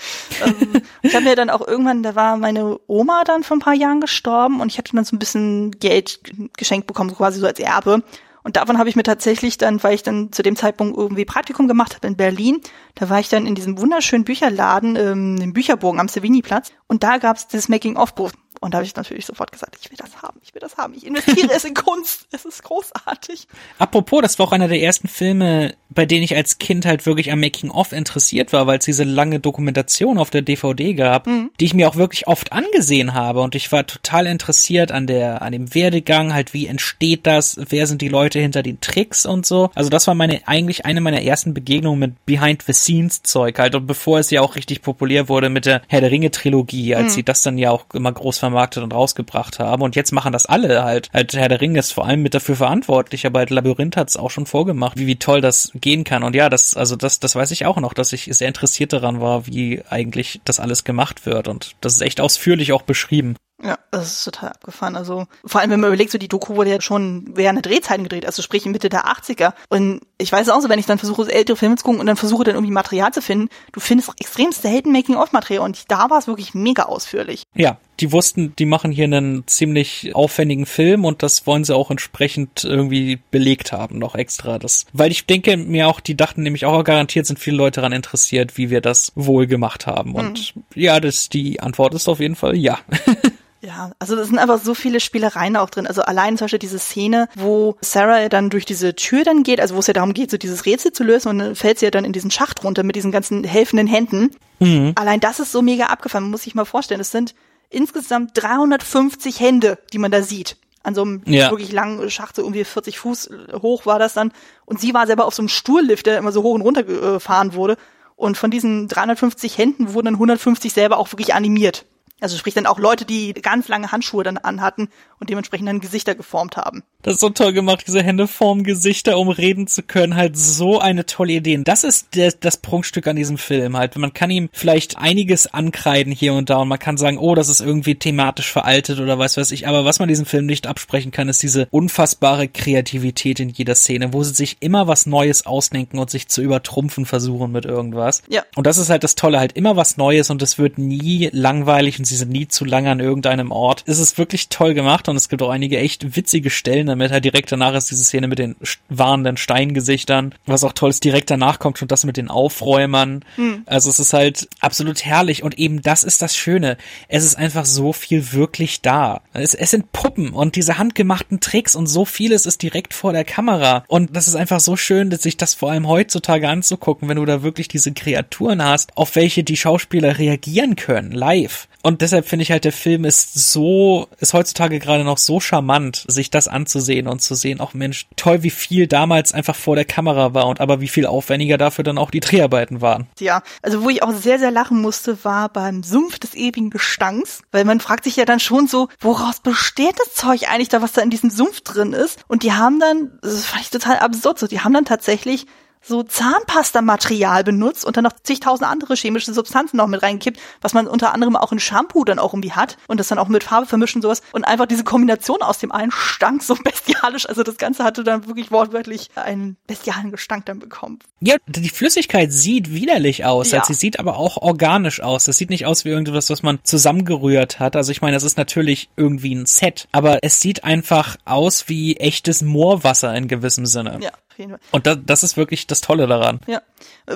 ähm, 0.46 0.82
ich 1.02 1.14
habe 1.14 1.26
mir 1.26 1.36
dann 1.36 1.50
auch 1.50 1.68
irgendwann, 1.68 2.04
da 2.04 2.16
war 2.16 2.38
meine 2.38 2.80
Oma 2.88 3.26
dann 3.26 3.44
vor 3.44 3.58
ein 3.58 3.62
paar 3.62 3.74
Jahren 3.74 4.00
gestorben 4.00 4.62
und 4.62 4.72
ich 4.72 4.78
hatte 4.78 4.96
dann 4.96 5.04
so 5.04 5.14
ein 5.14 5.20
bisschen 5.20 5.72
Geld 5.72 6.22
geschenkt 6.56 6.88
bekommen, 6.88 7.10
so 7.10 7.18
quasi 7.18 7.42
so 7.42 7.48
als 7.48 7.60
Erbe. 7.60 8.02
Und 8.44 8.56
davon 8.56 8.78
habe 8.78 8.88
ich 8.88 8.96
mir 8.96 9.04
tatsächlich 9.04 9.58
dann, 9.58 9.84
weil 9.84 9.96
ich 9.96 10.04
dann 10.04 10.32
zu 10.32 10.42
dem 10.42 10.56
Zeitpunkt 10.56 10.98
irgendwie 10.98 11.26
Praktikum 11.26 11.68
gemacht 11.68 11.96
habe 11.96 12.08
in 12.08 12.16
Berlin, 12.16 12.62
da 12.96 13.10
war 13.10 13.20
ich 13.20 13.28
dann 13.28 13.46
in 13.46 13.56
diesem 13.56 13.78
wunderschönen 13.78 14.24
Bücherladen, 14.24 14.96
ähm, 14.96 15.38
im 15.42 15.52
Bücherbogen 15.52 16.00
am 16.00 16.08
Savini-Platz 16.08 16.72
und 16.88 17.04
da 17.04 17.18
gab's 17.18 17.48
das 17.48 17.68
Making-of-Buch. 17.68 18.32
Und 18.60 18.74
da 18.74 18.80
habe 18.80 18.86
ich 18.86 18.96
natürlich 18.96 19.26
sofort 19.26 19.52
gesagt, 19.52 19.78
ich 19.82 19.90
will 19.90 19.98
das 19.98 20.22
haben, 20.22 20.40
ich 20.44 20.54
will 20.54 20.60
das 20.60 20.78
haben. 20.78 20.94
Ich 20.94 21.06
investiere 21.06 21.52
es 21.54 21.64
in 21.64 21.74
Kunst. 21.76 22.28
Es 22.32 22.44
ist 22.46 22.64
großartig. 22.64 23.48
Apropos, 23.78 24.22
das 24.22 24.38
war 24.38 24.48
auch 24.48 24.52
einer 24.52 24.68
der 24.68 24.82
ersten 24.82 25.08
Filme, 25.08 25.76
bei 25.90 26.06
denen 26.06 26.24
ich 26.24 26.36
als 26.36 26.58
Kind 26.58 26.86
halt 26.86 27.06
wirklich 27.06 27.32
am 27.32 27.40
Making-of 27.40 27.94
interessiert 27.94 28.52
war, 28.52 28.68
weil 28.68 28.80
es 28.80 28.86
diese 28.86 29.04
lange 29.04 29.40
Dokumentation 29.40 30.18
auf 30.18 30.30
der 30.30 30.42
DVD 30.42 30.94
gab, 30.94 31.28
mhm. 31.28 31.52
die 31.60 31.66
ich 31.66 31.74
mir 31.74 31.88
auch 31.88 31.96
wirklich 31.96 32.28
oft 32.28 32.52
angesehen 32.52 33.14
habe. 33.14 33.42
Und 33.42 33.56
ich 33.56 33.72
war 33.72 33.88
total 33.88 34.28
interessiert 34.28 34.92
an 34.92 35.08
der, 35.08 35.42
an 35.42 35.54
dem 35.54 35.74
Werdegang, 35.74 36.34
halt 36.34 36.54
wie 36.54 36.68
entsteht 36.68 37.26
das, 37.26 37.60
wer 37.70 37.88
sind 37.88 38.02
die 38.02 38.10
Leute 38.10 38.40
hinter 38.40 38.62
den 38.62 38.82
Tricks 38.82 39.26
und 39.26 39.46
so. 39.46 39.72
Also 39.74 39.90
das 39.90 40.06
war 40.08 40.16
meine, 40.16 40.42
eigentlich 40.48 40.86
eine 40.86 41.02
meiner 41.02 41.22
ersten 41.22 41.54
Begegnungen 41.54 42.00
mit 42.00 42.26
Behind-the-Scenes-Zeug 42.26 43.58
halt. 43.58 43.76
Und 43.76 43.88
bevor 43.88 44.20
es 44.20 44.30
ja 44.32 44.42
auch 44.42 44.56
richtig 44.56 44.82
populär 44.82 45.30
wurde 45.30 45.50
mit 45.50 45.66
der 45.66 45.82
Herr 45.88 46.02
der 46.02 46.12
Ringe-Trilogie, 46.12 46.96
als 46.96 47.14
mhm. 47.14 47.16
sie 47.16 47.24
das 47.24 47.42
dann 47.42 47.58
ja 47.58 47.72
auch 47.72 47.86
immer 47.94 48.12
groß 48.12 48.38
vermarktet 48.50 48.84
und 48.84 48.94
rausgebracht 48.94 49.60
haben. 49.60 49.82
Und 49.82 49.96
jetzt 49.96 50.12
machen 50.12 50.34
das 50.34 50.46
alle 50.46 50.84
halt. 50.84 51.10
Halt 51.14 51.34
Herr 51.34 51.50
der 51.50 51.62
Ringe 51.62 51.80
ist 51.80 51.92
vor 51.92 52.06
allem 52.06 52.22
mit 52.22 52.34
dafür 52.34 52.56
verantwortlich, 52.56 53.26
aber 53.26 53.40
halt 53.40 53.50
Labyrinth 53.50 53.98
hat 53.98 54.10
es 54.10 54.18
auch 54.18 54.32
schon 54.32 54.46
vorgemacht, 54.46 54.98
wie, 54.98 55.08
wie 55.08 55.18
toll 55.18 55.42
das 55.42 55.72
gehen 55.76 56.04
kann. 56.04 56.24
Und 56.24 56.36
ja, 56.36 56.50
das, 56.50 56.76
also 56.76 56.96
das, 56.96 57.20
das 57.20 57.36
weiß 57.36 57.52
ich 57.52 57.66
auch 57.66 57.78
noch, 57.78 57.94
dass 57.94 58.14
ich 58.14 58.30
sehr 58.32 58.48
interessiert 58.48 58.94
daran 58.94 59.22
war, 59.22 59.48
wie 59.48 59.84
eigentlich 59.90 60.42
das 60.46 60.60
alles 60.60 60.84
gemacht 60.84 61.26
wird. 61.26 61.48
Und 61.48 61.76
das 61.82 61.94
ist 61.94 62.02
echt 62.02 62.22
ausführlich 62.22 62.74
auch 62.74 62.82
beschrieben. 62.82 63.36
Ja, 63.62 63.78
das 63.92 64.12
ist 64.12 64.24
total 64.24 64.50
abgefahren. 64.50 64.96
Also 64.96 65.28
vor 65.44 65.60
allem, 65.60 65.72
wenn 65.72 65.80
man 65.82 65.90
überlegt, 65.90 66.12
so 66.12 66.18
die 66.18 66.30
Doku 66.30 66.56
wurde 66.56 66.70
ja 66.70 66.82
schon 66.82 67.26
während 67.36 67.64
der 67.64 67.72
Drehzeiten 67.72 68.04
gedreht, 68.04 68.26
also 68.26 68.42
sprich 68.42 68.66
Mitte 68.66 68.90
der 68.90 69.06
80er. 69.06 69.54
Und 69.70 70.02
ich 70.18 70.32
weiß 70.32 70.50
auch 70.50 70.62
so, 70.62 70.70
wenn 70.70 70.80
ich 70.80 70.86
dann 70.86 70.98
versuche, 70.98 71.26
so 71.26 71.30
ältere 71.30 71.58
Filme 71.58 71.76
zu 71.76 71.84
gucken 71.84 72.00
und 72.00 72.06
dann 72.06 72.16
versuche 72.16 72.46
dann 72.46 72.56
irgendwie 72.56 72.74
Material 72.74 73.12
zu 73.12 73.22
finden, 73.22 73.50
du 73.74 73.80
findest 73.80 74.12
extrem 74.20 74.52
selten 74.52 74.92
Making-of-Material 74.92 75.64
und 75.64 75.92
da 75.92 76.10
war 76.10 76.20
es 76.20 76.28
wirklich 76.28 76.54
mega 76.54 76.84
ausführlich. 76.84 77.44
Ja, 77.56 77.78
die 78.00 78.12
wussten, 78.12 78.56
die 78.58 78.66
machen 78.66 78.92
hier 78.92 79.06
einen 79.06 79.46
ziemlich 79.48 80.16
aufwendigen 80.16 80.66
Film 80.66 81.04
und 81.04 81.22
das 81.22 81.46
wollen 81.46 81.64
sie 81.64 81.76
auch 81.76 81.92
entsprechend 81.92 82.64
irgendwie 82.64 83.20
belegt 83.32 83.72
haben, 83.72 84.00
noch 84.00 84.16
extra. 84.16 84.58
Das, 84.58 84.86
weil 84.94 85.12
ich 85.12 85.26
denke 85.26 85.58
mir 85.58 85.88
auch, 85.88 86.00
die 86.00 86.16
dachten 86.16 86.44
nämlich 86.44 86.66
auch, 86.66 86.84
garantiert 86.84 87.26
sind 87.26 87.40
viele 87.40 87.58
Leute 87.58 87.82
daran 87.82 87.92
interessiert, 87.92 88.58
wie 88.58 88.70
wir 88.70 88.82
das 88.82 89.12
wohl 89.16 89.48
gemacht 89.48 89.86
haben. 89.86 90.16
Und 90.16 90.56
mhm. 90.56 90.64
ja, 90.76 91.00
das, 91.00 91.30
die 91.30 91.60
Antwort 91.60 91.94
ist 91.94 92.08
auf 92.08 92.20
jeden 92.20 92.36
Fall 92.36 92.56
ja. 92.56 92.80
Ja, 93.62 93.92
also 94.00 94.16
das 94.16 94.28
sind 94.28 94.40
einfach 94.40 94.60
so 94.62 94.74
viele 94.74 95.00
Spielereien 95.00 95.58
auch 95.58 95.70
drin. 95.70 95.86
Also 95.86 96.02
allein 96.02 96.38
zum 96.38 96.46
Beispiel 96.46 96.60
diese 96.60 96.80
Szene, 96.80 97.28
wo 97.36 97.76
Sarah 97.82 98.30
dann 98.30 98.50
durch 98.50 98.66
diese 98.66 98.96
Tür 98.96 99.24
dann 99.24 99.44
geht, 99.44 99.60
also 99.60 99.76
wo 99.76 99.80
es 99.80 99.88
ja 99.88 99.94
darum 99.94 100.14
geht, 100.14 100.32
so 100.32 100.38
dieses 100.38 100.66
Rätsel 100.66 100.94
zu 100.94 101.04
lösen 101.04 101.30
und 101.30 101.40
dann 101.40 101.56
fällt 101.56 101.80
sie 101.80 101.86
ja 101.86 101.92
dann 101.92 102.06
in 102.06 102.14
diesen 102.14 102.32
Schacht 102.32 102.64
runter 102.64 102.84
mit 102.84 102.96
diesen 102.96 103.12
ganzen 103.12 103.44
helfenden 103.44 103.88
Händen. 103.88 104.32
Mhm. 104.60 104.94
Allein 104.96 105.20
das 105.20 105.40
ist 105.40 105.52
so 105.52 105.62
mega 105.62 105.88
abgefahren, 105.88 106.30
muss 106.30 106.44
sich 106.44 106.56
mal 106.56 106.66
vorstellen. 106.66 107.02
Es 107.02 107.12
sind 107.12 107.36
insgesamt 107.70 108.32
350 108.36 109.40
Hände, 109.40 109.78
die 109.92 109.98
man 109.98 110.12
da 110.12 110.22
sieht. 110.22 110.58
An 110.82 110.96
so 110.96 111.02
einem 111.02 111.22
ja. 111.26 111.52
wirklich 111.52 111.74
langen 111.74 112.10
Schacht, 112.10 112.38
so 112.38 112.42
irgendwie 112.42 112.64
40 112.64 112.98
Fuß 113.00 113.30
hoch 113.62 113.86
war 113.86 114.00
das 114.00 114.14
dann. 114.14 114.32
Und 114.66 114.80
sie 114.80 114.94
war 114.94 115.06
selber 115.08 115.26
auf 115.26 115.36
so 115.36 115.42
einem 115.42 115.50
Stuhllift, 115.50 116.06
der 116.06 116.18
immer 116.18 116.32
so 116.32 116.44
hoch 116.44 116.54
und 116.54 116.62
runter 116.62 116.84
gefahren 116.84 117.54
wurde. 117.54 117.76
Und 118.16 118.38
von 118.38 118.52
diesen 118.52 118.88
350 118.88 119.58
Händen 119.58 119.94
wurden 119.94 120.06
dann 120.06 120.16
150 120.16 120.72
selber 120.72 120.98
auch 120.98 121.12
wirklich 121.12 121.34
animiert. 121.34 121.86
Also 122.20 122.38
sprich 122.38 122.54
dann 122.54 122.66
auch 122.66 122.80
Leute, 122.80 123.06
die 123.06 123.34
ganz 123.34 123.68
lange 123.68 123.92
Handschuhe 123.92 124.24
dann 124.24 124.38
anhatten 124.38 124.90
und 125.20 125.30
dementsprechend 125.30 125.68
dann 125.68 125.80
Gesichter 125.80 126.16
geformt 126.16 126.58
haben. 126.58 126.84
Das 127.02 127.16
ist 127.16 127.20
so 127.22 127.30
toll 127.30 127.54
gemacht, 127.54 127.86
diese 127.88 128.04
Hände 128.04 128.28
formen 128.28 128.64
Gesichter, 128.64 129.18
um 129.18 129.30
reden 129.30 129.68
zu 129.68 129.84
können. 129.84 130.16
Halt 130.16 130.38
so 130.38 130.80
eine 130.80 131.06
tolle 131.06 131.34
Idee. 131.34 131.56
Und 131.56 131.68
das 131.68 131.84
ist 131.84 132.16
der, 132.16 132.32
das 132.32 132.58
Prunkstück 132.58 133.08
an 133.08 133.16
diesem 133.16 133.38
Film 133.38 133.78
halt. 133.78 133.98
Man 133.98 134.14
kann 134.14 134.30
ihm 134.30 134.50
vielleicht 134.52 134.98
einiges 134.98 135.48
ankreiden 135.54 136.12
hier 136.12 136.34
und 136.34 136.50
da 136.50 136.58
und 136.58 136.68
man 136.68 136.80
kann 136.80 136.98
sagen, 136.98 137.18
oh, 137.18 137.36
das 137.36 137.48
ist 137.48 137.62
irgendwie 137.62 137.96
thematisch 137.96 138.52
veraltet 138.52 139.00
oder 139.00 139.18
was 139.18 139.38
weiß 139.38 139.52
ich. 139.52 139.68
Aber 139.68 139.86
was 139.86 140.00
man 140.00 140.10
diesem 140.10 140.26
Film 140.26 140.46
nicht 140.46 140.68
absprechen 140.68 141.12
kann, 141.12 141.30
ist 141.30 141.42
diese 141.42 141.68
unfassbare 141.72 142.48
Kreativität 142.50 143.40
in 143.40 143.50
jeder 143.50 143.76
Szene, 143.76 144.14
wo 144.14 144.24
sie 144.24 144.34
sich 144.34 144.58
immer 144.60 144.88
was 144.88 145.06
Neues 145.06 145.46
ausdenken 145.46 146.00
und 146.00 146.10
sich 146.10 146.28
zu 146.28 146.42
übertrumpfen 146.42 147.06
versuchen 147.06 147.52
mit 147.52 147.66
irgendwas. 147.66 148.24
Ja. 148.28 148.44
Und 148.56 148.68
das 148.68 148.78
ist 148.78 148.90
halt 148.90 149.06
das 149.06 149.16
Tolle, 149.16 149.40
halt 149.40 149.54
immer 149.54 149.78
was 149.78 149.96
Neues 149.96 150.30
und 150.30 150.42
es 150.42 150.58
wird 150.58 150.78
nie 150.78 151.30
langweilig 151.32 151.98
und 152.00 152.06
sie 152.10 152.16
sind 152.16 152.32
nie 152.32 152.48
zu 152.48 152.66
lange 152.66 152.92
an 152.92 153.00
irgendeinem 153.00 153.52
Ort. 153.52 153.84
Es 153.86 154.00
ist 154.00 154.18
wirklich 154.18 154.50
toll 154.50 154.74
gemacht 154.74 155.08
und 155.08 155.16
es 155.16 155.30
gibt 155.30 155.42
auch 155.42 155.50
einige 155.50 155.78
echt 155.78 156.16
witzige 156.16 156.50
Stellen 156.50 156.88
damit. 156.88 157.12
Halt 157.12 157.26
direkt 157.26 157.52
danach 157.52 157.74
ist 157.74 157.90
diese 157.92 158.04
Szene 158.04 158.28
mit 158.28 158.40
den 158.40 158.56
warnenden 158.90 159.38
Steingesichtern, 159.38 160.36
was 160.46 160.64
auch 160.64 160.74
toll 160.74 160.90
ist. 160.90 161.04
Direkt 161.04 161.30
danach 161.30 161.60
kommt 161.60 161.78
schon 161.78 161.88
das 161.88 162.06
mit 162.06 162.18
den 162.18 162.30
Aufräumern. 162.30 163.24
Hm. 163.36 163.64
Also 163.66 163.90
es 163.90 164.00
ist 164.00 164.14
halt 164.14 164.50
absolut 164.60 165.06
herrlich 165.06 165.44
und 165.44 165.58
eben 165.58 165.82
das 165.82 166.04
ist 166.04 166.22
das 166.22 166.36
Schöne. 166.36 166.78
Es 167.08 167.24
ist 167.24 167.38
einfach 167.38 167.66
so 167.66 167.94
viel 167.94 168.34
wirklich 168.34 168.82
da. 168.82 169.22
Es, 169.34 169.54
es 169.54 169.72
sind 169.72 169.92
Puppen 169.92 170.30
und 170.30 170.56
diese 170.56 170.78
handgemachten 170.78 171.40
Tricks 171.40 171.76
und 171.76 171.88
so 171.88 172.06
vieles 172.06 172.46
ist 172.46 172.62
direkt 172.62 172.94
vor 172.94 173.14
der 173.14 173.24
Kamera 173.24 173.84
und 173.88 174.16
das 174.16 174.28
ist 174.28 174.36
einfach 174.36 174.60
so 174.60 174.76
schön, 174.76 175.10
dass 175.10 175.24
sich 175.24 175.38
das 175.38 175.54
vor 175.54 175.72
allem 175.72 175.88
heutzutage 175.88 176.50
anzugucken, 176.50 177.08
wenn 177.08 177.18
du 177.18 177.26
da 177.26 177.44
wirklich 177.44 177.68
diese 177.68 177.92
Kreaturen 177.92 178.64
hast, 178.64 178.98
auf 178.98 179.16
welche 179.16 179.44
die 179.44 179.58
Schauspieler 179.58 180.18
reagieren 180.18 180.76
können, 180.76 181.12
live. 181.12 181.68
Und 181.82 182.02
deshalb 182.02 182.28
finde 182.28 182.44
ich 182.44 182.52
halt, 182.52 182.66
der 182.66 182.74
Film 182.74 183.06
ist 183.06 183.34
so, 183.52 184.08
ist 184.20 184.34
heutzutage 184.34 184.80
gerade 184.80 185.04
noch 185.04 185.18
so 185.18 185.40
charmant, 185.40 186.04
sich 186.08 186.30
das 186.30 186.48
anzusehen 186.48 187.08
und 187.08 187.22
zu 187.22 187.36
sehen, 187.36 187.62
auch 187.62 187.74
Mensch, 187.74 188.08
toll, 188.18 188.44
wie 188.44 188.50
viel 188.50 188.88
damals 188.88 189.34
einfach 189.34 189.56
vor 189.56 189.76
der 189.76 189.86
Kamera 189.86 190.34
war 190.34 190.48
und 190.48 190.60
aber 190.60 190.82
wie 190.82 190.90
viel 190.90 191.06
aufwendiger 191.06 191.58
dafür 191.58 191.84
dann 191.84 191.98
auch 191.98 192.12
die 192.12 192.20
Dreharbeiten 192.20 192.82
waren. 192.82 193.08
Ja, 193.20 193.44
also 193.62 193.84
wo 193.84 193.90
ich 193.90 194.04
auch 194.04 194.14
sehr, 194.14 194.40
sehr 194.40 194.52
lachen 194.52 194.82
musste, 194.82 195.24
war 195.24 195.48
beim 195.50 195.84
Sumpf 195.84 196.20
des 196.20 196.36
ewigen 196.36 196.70
Gestanks, 196.70 197.42
weil 197.52 197.64
man 197.64 197.80
fragt 197.80 198.04
sich 198.04 198.18
ja 198.18 198.26
dann 198.26 198.42
schon 198.42 198.68
so, 198.68 198.90
woraus 199.00 199.40
besteht 199.40 199.98
das 200.00 200.14
Zeug 200.14 200.52
eigentlich 200.52 200.70
da, 200.70 200.82
was 200.82 200.92
da 200.92 201.02
in 201.02 201.10
diesem 201.10 201.30
Sumpf 201.30 201.62
drin 201.62 201.94
ist? 201.94 202.20
Und 202.28 202.44
die 202.44 202.54
haben 202.54 202.80
dann, 202.80 203.12
das 203.22 203.46
fand 203.46 203.64
ich 203.64 203.70
total 203.70 204.00
absurd, 204.00 204.40
so, 204.40 204.48
die 204.48 204.60
haben 204.60 204.74
dann 204.74 204.86
tatsächlich 204.86 205.46
so 205.82 206.04
Zahnpasta-Material 206.04 207.44
benutzt 207.44 207.86
und 207.86 207.98
dann 207.98 208.04
noch 208.04 208.14
zigtausend 208.24 208.70
andere 208.70 208.96
chemische 208.96 209.34
Substanzen 209.34 209.78
noch 209.78 209.88
mit 209.88 210.02
reingekippt, 210.04 210.40
was 210.62 210.74
man 210.74 210.88
unter 210.88 211.14
anderem 211.14 211.36
auch 211.36 211.52
in 211.52 211.60
Shampoo 211.60 212.04
dann 212.04 212.20
auch 212.20 212.34
irgendwie 212.34 212.52
hat 212.52 212.78
und 212.88 213.00
das 213.00 213.08
dann 213.08 213.18
auch 213.18 213.28
mit 213.28 213.44
Farbe 213.44 213.66
vermischen 213.66 214.00
und 214.00 214.02
sowas. 214.04 214.22
Und 214.32 214.44
einfach 214.46 214.66
diese 214.66 214.84
Kombination 214.84 215.42
aus 215.42 215.60
dem 215.60 215.72
einen 215.72 215.92
stank 215.92 216.44
so 216.44 216.56
bestialisch. 216.64 217.28
Also 217.28 217.44
das 217.44 217.58
Ganze 217.58 217.84
hatte 217.84 218.04
dann 218.04 218.28
wirklich 218.28 218.52
wortwörtlich 218.52 219.10
einen 219.16 219.58
bestialen 219.68 220.12
Gestank 220.12 220.46
dann 220.46 220.60
bekommen. 220.60 221.00
Ja, 221.22 221.36
die 221.48 221.70
Flüssigkeit 221.70 222.32
sieht 222.32 222.72
widerlich 222.72 223.26
aus. 223.26 223.52
Ja. 223.52 223.60
Also 223.60 223.74
sie 223.74 223.80
sieht 223.80 224.00
aber 224.00 224.18
auch 224.18 224.38
organisch 224.38 225.02
aus. 225.02 225.26
Das 225.26 225.38
sieht 225.38 225.50
nicht 225.50 225.66
aus 225.66 225.86
wie 225.86 225.90
irgendwas, 225.90 226.30
was 226.30 226.44
man 226.44 226.60
zusammengerührt 226.64 227.60
hat. 227.60 227.76
Also 227.76 227.92
ich 227.92 228.02
meine, 228.02 228.16
das 228.16 228.24
ist 228.24 228.38
natürlich 228.38 228.90
irgendwie 228.96 229.34
ein 229.34 229.46
Set, 229.46 229.88
aber 229.92 230.20
es 230.24 230.40
sieht 230.40 230.64
einfach 230.64 231.18
aus 231.26 231.68
wie 231.68 231.98
echtes 231.98 232.42
Moorwasser 232.42 233.16
in 233.16 233.28
gewissem 233.28 233.66
Sinne. 233.66 234.00
Ja 234.02 234.12
jeden 234.40 234.52
Fall. 234.52 234.60
Und 234.72 234.88
da, 234.88 234.96
das 234.96 235.24
ist 235.24 235.38
wirklich 235.38 235.68
das 235.72 235.82
Tolle 235.82 236.08
daran. 236.08 236.40
Ja. 236.48 236.62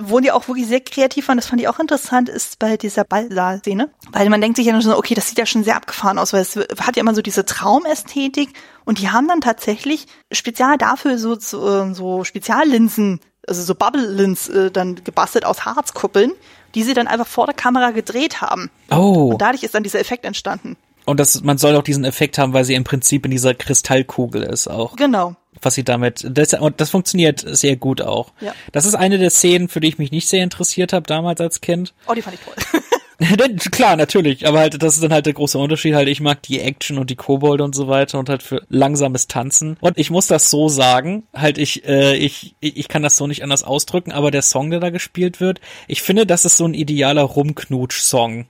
Wo 0.01 0.19
die 0.19 0.31
auch 0.31 0.47
wirklich 0.47 0.67
sehr 0.67 0.81
kreativ 0.81 1.27
waren, 1.27 1.37
das 1.37 1.47
fand 1.47 1.61
ich 1.61 1.67
auch 1.67 1.79
interessant, 1.79 2.29
ist 2.29 2.59
bei 2.59 2.77
dieser 2.77 3.03
Ballsaal-Szene. 3.03 3.89
Weil 4.11 4.29
man 4.29 4.41
denkt 4.41 4.57
sich 4.57 4.65
ja 4.65 4.81
schon, 4.81 4.93
okay, 4.93 5.13
das 5.13 5.29
sieht 5.29 5.37
ja 5.37 5.45
schon 5.45 5.63
sehr 5.63 5.75
abgefahren 5.75 6.17
aus, 6.17 6.33
weil 6.33 6.41
es 6.41 6.55
hat 6.55 6.95
ja 6.95 7.01
immer 7.01 7.15
so 7.15 7.21
diese 7.21 7.45
Traumästhetik 7.45 8.53
und 8.85 8.99
die 8.99 9.09
haben 9.09 9.27
dann 9.27 9.41
tatsächlich 9.41 10.07
spezial 10.31 10.77
dafür 10.77 11.17
so, 11.17 11.39
so, 11.39 11.93
so 11.93 12.23
Speziallinsen, 12.23 13.19
also 13.47 13.61
so 13.61 13.75
Bubble-Lins 13.75 14.49
äh, 14.49 14.71
dann 14.71 15.03
gebastelt 15.03 15.45
aus 15.45 15.65
Harzkuppeln, 15.65 16.33
die 16.75 16.83
sie 16.83 16.93
dann 16.93 17.07
einfach 17.07 17.27
vor 17.27 17.45
der 17.45 17.55
Kamera 17.55 17.91
gedreht 17.91 18.41
haben. 18.41 18.69
Oh. 18.91 19.31
Und 19.31 19.41
dadurch 19.41 19.63
ist 19.63 19.75
dann 19.75 19.83
dieser 19.83 19.99
Effekt 19.99 20.25
entstanden. 20.25 20.77
Und 21.05 21.19
das, 21.19 21.43
man 21.43 21.57
soll 21.57 21.75
auch 21.75 21.83
diesen 21.83 22.05
Effekt 22.05 22.37
haben, 22.37 22.53
weil 22.53 22.63
sie 22.63 22.75
im 22.75 22.83
Prinzip 22.83 23.25
in 23.25 23.31
dieser 23.31 23.53
Kristallkugel 23.53 24.43
ist 24.43 24.67
auch. 24.67 24.95
Genau. 24.95 25.35
Was 25.63 25.75
sie 25.75 25.83
damit, 25.83 26.25
das, 26.29 26.53
und 26.53 26.79
das 26.81 26.89
funktioniert 26.89 27.43
sehr 27.45 27.75
gut 27.75 28.01
auch. 28.01 28.31
Ja. 28.41 28.53
Das 28.71 28.85
ist 28.85 28.95
eine 28.95 29.17
der 29.17 29.29
Szenen, 29.29 29.67
für 29.69 29.79
die 29.79 29.87
ich 29.87 29.97
mich 29.97 30.11
nicht 30.11 30.27
sehr 30.27 30.43
interessiert 30.43 30.93
habe 30.93 31.07
damals 31.07 31.41
als 31.41 31.61
Kind. 31.61 31.93
Oh, 32.07 32.13
die 32.13 32.21
fand 32.21 32.35
ich 32.35 32.41
toll. 32.41 32.81
Klar, 33.71 33.95
natürlich, 33.95 34.47
aber 34.47 34.59
halt, 34.59 34.81
das 34.81 34.95
ist 34.95 35.03
dann 35.03 35.13
halt 35.13 35.25
der 35.25 35.33
große 35.33 35.57
Unterschied. 35.57 35.93
Halt, 35.95 36.07
ich 36.07 36.21
mag 36.21 36.41
die 36.41 36.59
Action 36.59 36.97
und 36.97 37.09
die 37.09 37.15
Kobold 37.15 37.61
und 37.61 37.75
so 37.75 37.87
weiter 37.87 38.19
und 38.19 38.29
halt 38.29 38.43
für 38.43 38.63
langsames 38.69 39.27
Tanzen. 39.27 39.77
Und 39.81 39.97
ich 39.97 40.09
muss 40.09 40.27
das 40.27 40.49
so 40.49 40.67
sagen, 40.67 41.23
halt, 41.33 41.57
ich, 41.57 41.85
äh, 41.85 42.15
ich, 42.15 42.55
ich 42.59 42.87
kann 42.87 43.03
das 43.03 43.17
so 43.17 43.27
nicht 43.27 43.43
anders 43.43 43.63
ausdrücken, 43.63 44.11
aber 44.11 44.31
der 44.31 44.41
Song, 44.41 44.71
der 44.71 44.79
da 44.79 44.89
gespielt 44.89 45.39
wird, 45.39 45.61
ich 45.87 46.01
finde, 46.01 46.25
das 46.25 46.45
ist 46.45 46.57
so 46.57 46.65
ein 46.65 46.73
idealer 46.73 47.23
Rumknutsch-Song. 47.23 48.45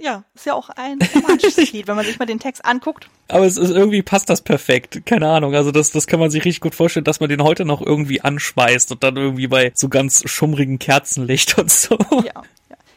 Ja, 0.00 0.24
ist 0.34 0.46
ja 0.46 0.54
auch 0.54 0.70
ein 0.70 0.98
romantisches 1.14 1.72
Lied, 1.72 1.88
wenn 1.88 1.96
man 1.96 2.04
sich 2.04 2.18
mal 2.18 2.26
den 2.26 2.38
Text 2.38 2.64
anguckt. 2.64 3.08
Aber 3.28 3.44
es 3.44 3.56
ist 3.56 3.70
irgendwie 3.70 4.02
passt 4.02 4.30
das 4.30 4.42
perfekt. 4.42 5.02
Keine 5.04 5.28
Ahnung. 5.28 5.54
Also 5.54 5.72
das, 5.72 5.90
das 5.90 6.06
kann 6.06 6.20
man 6.20 6.30
sich 6.30 6.44
richtig 6.44 6.60
gut 6.60 6.74
vorstellen, 6.74 7.04
dass 7.04 7.20
man 7.20 7.28
den 7.28 7.42
heute 7.42 7.64
noch 7.64 7.80
irgendwie 7.80 8.20
anschmeißt 8.20 8.92
und 8.92 9.02
dann 9.02 9.16
irgendwie 9.16 9.48
bei 9.48 9.72
so 9.74 9.88
ganz 9.88 10.22
schummrigen 10.26 10.78
Kerzenlicht 10.78 11.58
und 11.58 11.70
so. 11.70 11.98
Ja. 12.24 12.42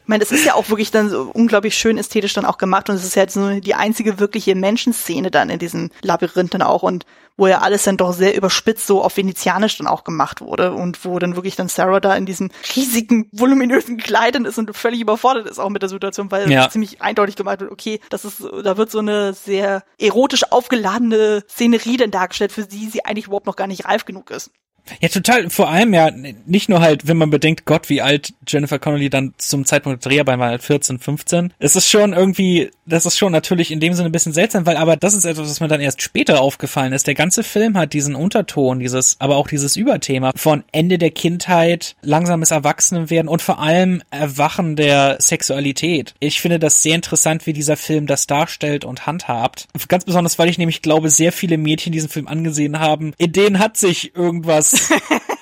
meine, 0.06 0.24
es 0.24 0.32
ist 0.32 0.46
ja 0.46 0.54
auch 0.54 0.70
wirklich 0.70 0.92
dann 0.92 1.10
so 1.10 1.32
unglaublich 1.34 1.76
schön 1.76 1.98
ästhetisch 1.98 2.34
dann 2.34 2.46
auch 2.46 2.58
gemacht 2.58 2.90
und 2.90 2.96
es 2.96 3.04
ist 3.04 3.16
ja 3.16 3.22
halt 3.22 3.32
so 3.32 3.60
die 3.60 3.76
einzige 3.76 4.20
wirkliche 4.20 4.56
Menschenszene 4.56 5.32
dann 5.32 5.50
in 5.50 5.60
diesem 5.60 5.90
Labyrinth 6.02 6.54
dann 6.54 6.62
auch 6.62 6.84
und 6.84 7.06
wo 7.42 7.48
ja 7.48 7.62
alles 7.62 7.82
dann 7.84 7.98
doch 7.98 8.14
sehr 8.14 8.36
überspitzt 8.36 8.86
so 8.86 9.04
auf 9.04 9.18
venezianisch 9.18 9.76
dann 9.78 9.88
auch 9.88 10.04
gemacht 10.04 10.42
wurde 10.42 10.74
und 10.74 11.04
wo 11.04 11.18
dann 11.18 11.36
wirklich 11.36 11.56
dann 11.56 11.70
Sarah 11.70 12.00
da 12.00 12.16
in 12.16 12.28
diesem 12.28 12.52
riesigen, 12.76 13.30
voluminösen 13.32 13.98
Kleidern 13.98 14.46
ist 14.46 14.60
und 14.60 14.78
völlig 14.78 15.02
überfordert 15.02 15.48
ist 15.48 15.58
auch 15.58 15.72
mit 15.72 15.82
der 15.82 15.90
Situation, 15.90 16.30
weil 16.30 16.52
ja. 16.52 16.70
ziemlich 16.70 17.02
eindeutig 17.02 17.36
gemacht 17.36 17.60
wird, 17.60 17.72
okay, 17.72 18.00
das 18.12 18.26
ist, 18.26 18.44
da 18.64 18.78
wird 18.78 18.92
so 18.92 19.00
eine 19.00 19.34
sehr 19.34 19.84
erotisch 19.98 20.52
aufgeladene 20.52 21.44
Szenerie 21.50 21.98
dann 21.98 22.12
dargestellt, 22.12 22.52
für 22.52 22.68
die 22.68 22.86
sie 22.86 23.06
eigentlich 23.06 23.26
überhaupt 23.26 23.48
noch 23.48 23.56
gar 23.56 23.66
nicht 23.66 23.86
reif 23.86 24.06
genug 24.06 24.30
ist. 24.30 24.52
Ja, 25.00 25.10
total. 25.10 25.50
Vor 25.50 25.70
allem 25.70 25.94
ja 25.94 26.12
nicht 26.12 26.68
nur 26.68 26.82
halt, 26.82 27.08
wenn 27.08 27.18
man 27.18 27.30
bedenkt, 27.30 27.66
Gott, 27.66 27.90
wie 27.90 28.02
alt 28.02 28.34
Jennifer 28.48 28.80
Connolly 28.80 29.10
dann 29.10 29.34
zum 29.38 29.66
Zeitpunkt 29.66 30.04
der 30.04 30.10
Dreharbeit 30.10 30.40
war, 30.40 30.50
halt 30.50 30.64
14, 30.64 31.00
15. 31.00 31.54
Es 31.60 31.76
ist 31.76 31.90
schon 31.90 32.14
irgendwie, 32.14 32.72
das 32.86 33.06
ist 33.06 33.18
schon 33.18 33.32
natürlich 33.32 33.72
in 33.72 33.80
dem 33.80 33.94
Sinne 33.94 34.10
ein 34.10 34.12
bisschen 34.12 34.34
seltsam, 34.34 34.66
weil 34.66 34.78
aber 34.78 34.98
das 34.98 35.14
ist 35.14 35.26
etwas, 35.26 35.50
was 35.50 35.60
mir 35.60 35.68
dann 35.68 35.82
erst 35.82 36.02
später 36.02 36.42
aufgefallen 36.42 36.94
ist. 36.94 37.08
Der 37.08 37.16
ganze 37.16 37.31
Film 37.32 37.78
hat 37.78 37.94
diesen 37.94 38.16
Unterton, 38.16 38.80
dieses, 38.80 39.16
aber 39.20 39.38
auch 39.38 39.48
dieses 39.48 39.76
Überthema 39.76 40.32
von 40.36 40.64
Ende 40.72 40.98
der 40.98 41.12
Kindheit, 41.12 41.96
langsames 42.02 42.52
Erwachsenenwerden 42.52 43.30
und 43.30 43.42
vor 43.42 43.60
allem 43.60 44.02
Erwachen 44.12 44.76
der 44.76 45.18
Sexualität. 45.20 46.14
Ich 46.20 46.42
finde 46.42 46.60
das 46.60 46.82
sehr 46.82 46.96
interessant, 46.96 47.48
wie 47.48 47.54
dieser 47.54 47.78
Film 47.78 48.08
das 48.08 48.28
darstellt 48.28 48.86
und 48.86 49.06
handhabt. 49.06 49.68
Ganz 49.88 50.06
besonders, 50.06 50.38
weil 50.38 50.50
ich 50.50 50.58
nämlich 50.58 50.82
glaube, 50.82 51.10
sehr 51.10 51.32
viele 51.32 51.58
Mädchen 51.58 51.94
diesen 51.94 52.10
Film 52.10 52.28
angesehen 52.28 52.80
haben. 52.80 53.14
In 53.18 53.32
denen 53.32 53.60
hat 53.60 53.78
sich 53.78 54.16
irgendwas 54.16 54.90